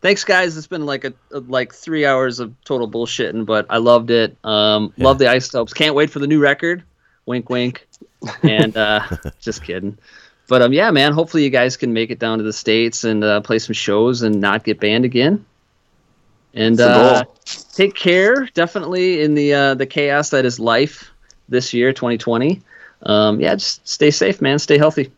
Thanks, 0.00 0.24
guys. 0.24 0.56
It's 0.56 0.66
been 0.66 0.86
like 0.86 1.04
a, 1.04 1.12
a- 1.32 1.40
like 1.40 1.74
three 1.74 2.06
hours 2.06 2.40
of 2.40 2.54
total 2.64 2.90
bullshitting, 2.90 3.44
but 3.44 3.66
I 3.68 3.78
loved 3.78 4.10
it. 4.10 4.36
Um, 4.44 4.92
Love 4.96 5.18
the 5.18 5.28
ice 5.28 5.44
isotopes. 5.44 5.72
Can't 5.74 5.94
wait 5.94 6.10
for 6.10 6.18
the 6.20 6.26
new 6.26 6.40
record. 6.40 6.82
Wink, 7.26 7.50
wink. 7.50 7.86
And 8.42 8.76
uh, 8.76 9.00
just 9.40 9.62
kidding. 9.64 9.96
But 10.46 10.60
um, 10.62 10.72
yeah, 10.74 10.90
man. 10.90 11.12
Hopefully, 11.12 11.42
you 11.44 11.48
guys 11.50 11.76
can 11.76 11.92
make 11.94 12.10
it 12.10 12.18
down 12.18 12.38
to 12.38 12.44
the 12.44 12.52
states 12.52 13.04
and 13.04 13.24
uh, 13.24 13.40
play 13.40 13.58
some 13.58 13.72
shows 13.72 14.22
and 14.22 14.40
not 14.40 14.64
get 14.64 14.78
banned 14.78 15.06
again. 15.06 15.44
And 16.52 16.78
uh, 16.80 17.22
goal. 17.24 17.34
take 17.72 17.94
care, 17.94 18.46
definitely 18.52 19.22
in 19.22 19.34
the 19.34 19.54
uh, 19.54 19.74
the 19.74 19.86
chaos 19.86 20.30
that 20.30 20.44
is 20.44 20.58
life 20.60 21.10
this 21.48 21.72
year, 21.72 21.92
2020. 21.92 22.60
Um, 23.04 23.40
yeah, 23.40 23.54
just 23.54 23.86
stay 23.88 24.10
safe, 24.10 24.42
man. 24.42 24.58
Stay 24.58 24.76
healthy. 24.76 25.10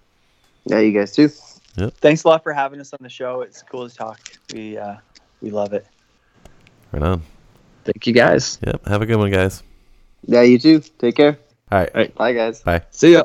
Yeah, 0.67 0.78
you 0.81 0.93
guys 0.93 1.12
too. 1.12 1.31
Yep. 1.76 1.94
Thanks 1.94 2.25
a 2.25 2.28
lot 2.28 2.42
for 2.42 2.52
having 2.52 2.81
us 2.81 2.92
on 2.92 2.99
the 3.01 3.09
show. 3.09 3.41
It's 3.41 3.62
cool 3.62 3.89
to 3.89 3.94
talk. 3.94 4.20
We 4.52 4.76
uh, 4.76 4.97
we 5.41 5.51
love 5.51 5.73
it. 5.73 5.86
Right 6.92 7.02
on. 7.02 7.23
Thank 7.84 8.07
you, 8.07 8.12
guys. 8.12 8.59
Yep. 8.65 8.86
Have 8.86 9.02
a 9.02 9.07
good 9.07 9.17
one, 9.17 9.31
guys. 9.31 9.62
Yeah, 10.26 10.42
you 10.42 10.59
too. 10.59 10.81
Take 10.99 11.17
care. 11.17 11.39
All 11.70 11.78
right. 11.78 11.91
All 11.94 12.01
right. 12.01 12.15
Bye, 12.15 12.33
guys. 12.33 12.60
Bye. 12.62 12.83
See 12.91 13.12
ya. 13.12 13.25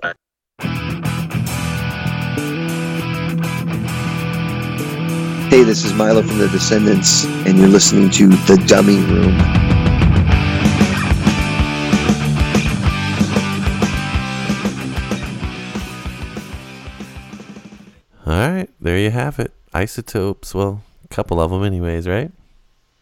Hey, 5.50 5.64
this 5.64 5.86
is 5.86 5.94
Milo 5.94 6.22
from 6.22 6.38
The 6.40 6.50
Descendents, 6.50 7.26
and 7.26 7.58
you're 7.58 7.70
listening 7.70 8.10
to 8.12 8.28
The 8.28 8.64
Dummy 8.68 8.98
Room. 8.98 9.67
All 18.28 18.34
right. 18.34 18.70
There 18.82 18.98
you 18.98 19.10
have 19.10 19.40
it. 19.40 19.52
Isotopes. 19.74 20.54
Well, 20.54 20.82
a 21.06 21.08
couple 21.08 21.40
of 21.40 21.50
them, 21.52 21.64
anyways, 21.64 22.08
right? 22.08 22.32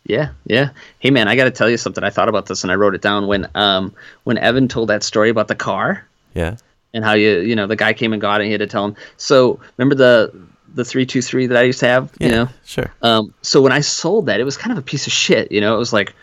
Yeah, 0.05 0.29
yeah. 0.45 0.69
Hey 0.99 1.09
man, 1.09 1.27
I 1.27 1.35
got 1.35 1.45
to 1.45 1.51
tell 1.51 1.67
you 1.69 1.77
something. 1.77 2.03
I 2.03 2.11
thought 2.11 2.29
about 2.29 2.45
this 2.45 2.63
and 2.63 2.71
I 2.71 2.75
wrote 2.75 2.93
it 2.93 3.01
down 3.01 3.25
when 3.25 3.47
um 3.55 3.91
when 4.23 4.37
Evan 4.37 4.67
told 4.67 4.89
that 4.89 5.01
story 5.01 5.29
about 5.29 5.47
the 5.47 5.55
car 5.55 6.05
Yeah. 6.35 6.57
and 6.93 7.03
how 7.03 7.13
you 7.13 7.39
you 7.39 7.55
know 7.55 7.65
the 7.65 7.75
guy 7.75 7.93
came 7.93 8.13
and 8.13 8.21
got 8.21 8.39
it. 8.39 8.43
and 8.43 8.45
He 8.45 8.51
had 8.51 8.59
to 8.59 8.67
tell 8.67 8.85
him. 8.85 8.95
So 9.17 9.59
remember 9.77 9.95
the 9.95 10.31
the 10.75 10.85
three 10.85 11.07
two 11.07 11.23
three 11.23 11.47
that 11.47 11.57
I 11.57 11.63
used 11.63 11.79
to 11.79 11.87
have. 11.87 12.11
Yeah. 12.19 12.27
You 12.27 12.31
know. 12.33 12.49
Sure. 12.65 12.93
Um. 13.01 13.33
So 13.41 13.61
when 13.63 13.71
I 13.71 13.79
sold 13.81 14.27
that, 14.27 14.39
it 14.39 14.43
was 14.43 14.57
kind 14.57 14.71
of 14.71 14.77
a 14.77 14.83
piece 14.83 15.07
of 15.07 15.13
shit. 15.13 15.51
You 15.51 15.59
know, 15.59 15.73
it 15.73 15.79
was 15.79 15.91
like, 15.91 16.13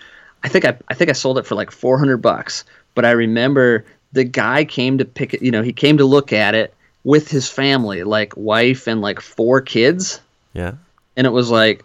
I 0.45 0.49
think 0.49 0.65
I 0.65 0.77
I 0.87 0.95
think 0.95 1.11
I 1.11 1.15
sold 1.15 1.39
it 1.39 1.47
for 1.47 1.57
like 1.57 1.73
four 1.73 1.99
hundred 1.99 2.19
bucks. 2.19 2.65
But 2.95 3.05
I 3.05 3.11
remember 3.11 3.85
the 4.13 4.23
guy 4.23 4.65
came 4.65 4.99
to 4.99 5.05
pick 5.05 5.35
it. 5.35 5.43
You 5.43 5.51
know, 5.51 5.63
he 5.63 5.73
came 5.73 5.97
to 5.99 6.05
look 6.05 6.33
at 6.33 6.55
it 6.55 6.73
with 7.05 7.29
his 7.29 7.49
family, 7.49 8.03
like 8.05 8.33
wife 8.37 8.87
and 8.87 9.01
like 9.01 9.21
four 9.21 9.61
kids 9.61 10.21
Yeah. 10.55 10.75
and 11.17 11.27
it 11.27 11.31
was 11.31 11.51
like 11.51 11.85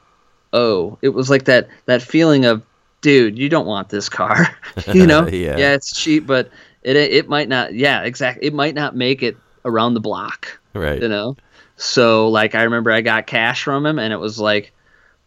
oh 0.53 0.97
it 1.01 1.09
was 1.09 1.29
like 1.29 1.45
that 1.45 1.67
that 1.87 2.01
feeling 2.01 2.45
of 2.45 2.61
dude 3.01 3.37
you 3.37 3.49
don't 3.49 3.65
want 3.67 3.89
this 3.89 4.07
car 4.09 4.47
you 4.93 5.05
know 5.05 5.27
Yeah. 5.31 5.57
yeah 5.57 5.73
it's 5.73 5.91
cheap 5.91 6.25
but 6.25 6.49
it 6.83 6.95
it 6.95 7.27
might 7.27 7.49
not 7.49 7.73
yeah 7.73 8.03
exactly 8.03 8.47
it 8.47 8.53
might 8.53 8.73
not 8.73 8.95
make 8.95 9.21
it 9.23 9.35
around 9.65 9.93
the 9.93 9.99
block 9.99 10.57
Right. 10.73 11.01
you 11.01 11.09
know 11.09 11.35
so 11.75 12.29
like 12.29 12.55
i 12.55 12.63
remember 12.63 12.91
i 12.91 13.01
got 13.01 13.27
cash 13.27 13.63
from 13.63 13.85
him 13.85 13.99
and 13.99 14.13
it 14.13 14.17
was 14.17 14.39
like 14.39 14.71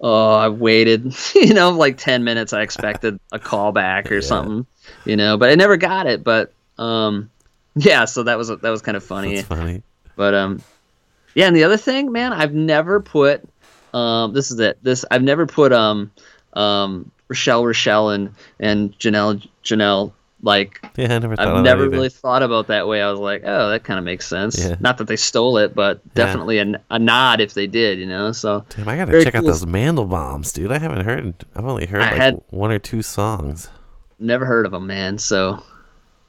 oh 0.00 0.32
i 0.34 0.48
waited 0.48 1.14
you 1.34 1.52
know 1.52 1.70
like 1.70 1.98
10 1.98 2.24
minutes 2.24 2.52
i 2.54 2.62
expected 2.62 3.20
a 3.30 3.38
call 3.38 3.72
back 3.72 4.10
or 4.10 4.22
something 4.22 4.66
you 5.04 5.16
know 5.16 5.36
but 5.36 5.50
i 5.50 5.54
never 5.54 5.76
got 5.76 6.06
it 6.06 6.24
but 6.24 6.52
um 6.78 7.30
yeah 7.76 8.04
so 8.04 8.22
that 8.24 8.36
was 8.38 8.48
that 8.48 8.62
was 8.62 8.82
kind 8.82 8.96
of 8.96 9.04
funny 9.04 9.36
That's 9.36 9.48
funny. 9.48 9.82
but 10.16 10.34
um, 10.34 10.62
yeah, 11.34 11.46
and 11.46 11.54
the 11.56 11.62
other 11.64 11.76
thing, 11.76 12.10
man, 12.10 12.32
I've 12.32 12.52
never 12.54 13.00
put 13.00 13.42
um, 13.94 14.32
this 14.34 14.50
is 14.50 14.58
it. 14.60 14.78
This 14.82 15.04
I've 15.10 15.22
never 15.22 15.46
put 15.46 15.72
um 15.72 16.10
um 16.54 17.10
Rochelle 17.28 17.64
Rochelle 17.64 18.10
and 18.10 18.34
and 18.58 18.98
Janelle 18.98 19.46
Janelle 19.64 20.12
like 20.42 20.80
Yeah, 20.96 21.14
I 21.14 21.18
never 21.18 21.34
I've 21.38 21.62
never 21.62 21.88
really 21.88 22.08
thought 22.08 22.42
about 22.42 22.66
that 22.68 22.88
way. 22.88 23.00
I 23.02 23.10
was 23.10 23.20
like, 23.20 23.42
oh, 23.44 23.70
that 23.70 23.84
kind 23.84 23.98
of 23.98 24.04
makes 24.04 24.26
sense. 24.26 24.58
Yeah. 24.58 24.76
Not 24.80 24.98
that 24.98 25.06
they 25.06 25.16
stole 25.16 25.58
it, 25.58 25.74
but 25.74 26.00
Yeah. 26.04 26.24
definitely 26.24 26.58
a, 26.58 26.80
a 26.90 26.98
nod 26.98 27.40
if 27.40 27.54
they 27.54 27.66
did, 27.66 27.98
you 27.98 28.06
know. 28.06 28.32
So 28.32 28.64
Damn, 28.70 28.88
I 28.88 28.96
gotta 28.96 29.22
check 29.22 29.34
out 29.34 29.42
cool. 29.42 29.50
those 29.50 29.64
Mandelbaums, 29.66 30.52
dude. 30.54 30.72
I 30.72 30.78
haven't 30.78 31.04
heard. 31.04 31.34
I've 31.54 31.64
only 31.66 31.86
heard 31.86 32.02
I 32.02 32.06
like 32.10 32.16
had- 32.16 32.40
one 32.50 32.72
or 32.72 32.78
two 32.78 33.02
songs. 33.02 33.68
Never 34.18 34.44
heard 34.46 34.66
of 34.66 34.72
them, 34.72 34.86
man. 34.86 35.18
So, 35.18 35.62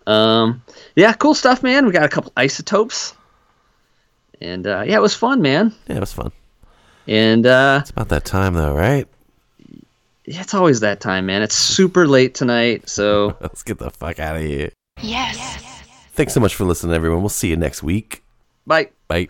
um, 0.07 0.61
yeah, 0.95 1.13
cool 1.13 1.33
stuff, 1.35 1.63
man. 1.63 1.85
We 1.85 1.91
got 1.91 2.03
a 2.03 2.09
couple 2.09 2.31
isotopes, 2.37 3.13
and 4.41 4.65
uh, 4.67 4.83
yeah, 4.85 4.97
it 4.97 5.01
was 5.01 5.15
fun, 5.15 5.41
man. 5.41 5.73
Yeah, 5.87 5.97
it 5.97 5.99
was 5.99 6.13
fun. 6.13 6.31
And 7.07 7.45
uh, 7.45 7.79
It's 7.81 7.89
about 7.91 8.09
that 8.09 8.25
time, 8.25 8.53
though, 8.53 8.73
right? 8.75 9.07
yeah, 10.25 10.41
it's 10.41 10.53
always 10.53 10.79
that 10.81 10.99
time, 11.01 11.25
man. 11.25 11.41
It's 11.41 11.55
super 11.55 12.07
late 12.07 12.35
tonight, 12.35 12.87
so 12.89 13.35
Let's 13.41 13.63
get 13.63 13.79
the 13.79 13.89
fuck 13.89 14.19
out 14.19 14.35
of 14.35 14.43
here. 14.43 14.71
Yes. 15.01 15.63
Thanks 16.13 16.33
so 16.33 16.39
much 16.39 16.55
for 16.55 16.63
listening, 16.65 16.93
everyone. 16.93 17.21
We'll 17.21 17.29
see 17.29 17.49
you 17.49 17.57
next 17.57 17.81
week. 17.83 18.23
bye. 18.67 18.89
Bye. 19.07 19.27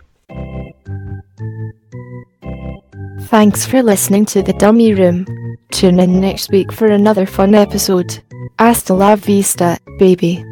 Thanks 3.22 3.64
for 3.64 3.82
listening 3.82 4.26
to 4.26 4.42
The 4.42 4.52
Dummy 4.54 4.92
Room. 4.92 5.24
Tune 5.70 5.98
in 6.00 6.20
next 6.20 6.50
week 6.50 6.70
for 6.72 6.86
another 6.88 7.24
fun 7.24 7.54
episode. 7.54 8.20
Hasta 8.58 8.92
la 8.92 9.16
vista, 9.16 9.78
baby. 9.98 10.44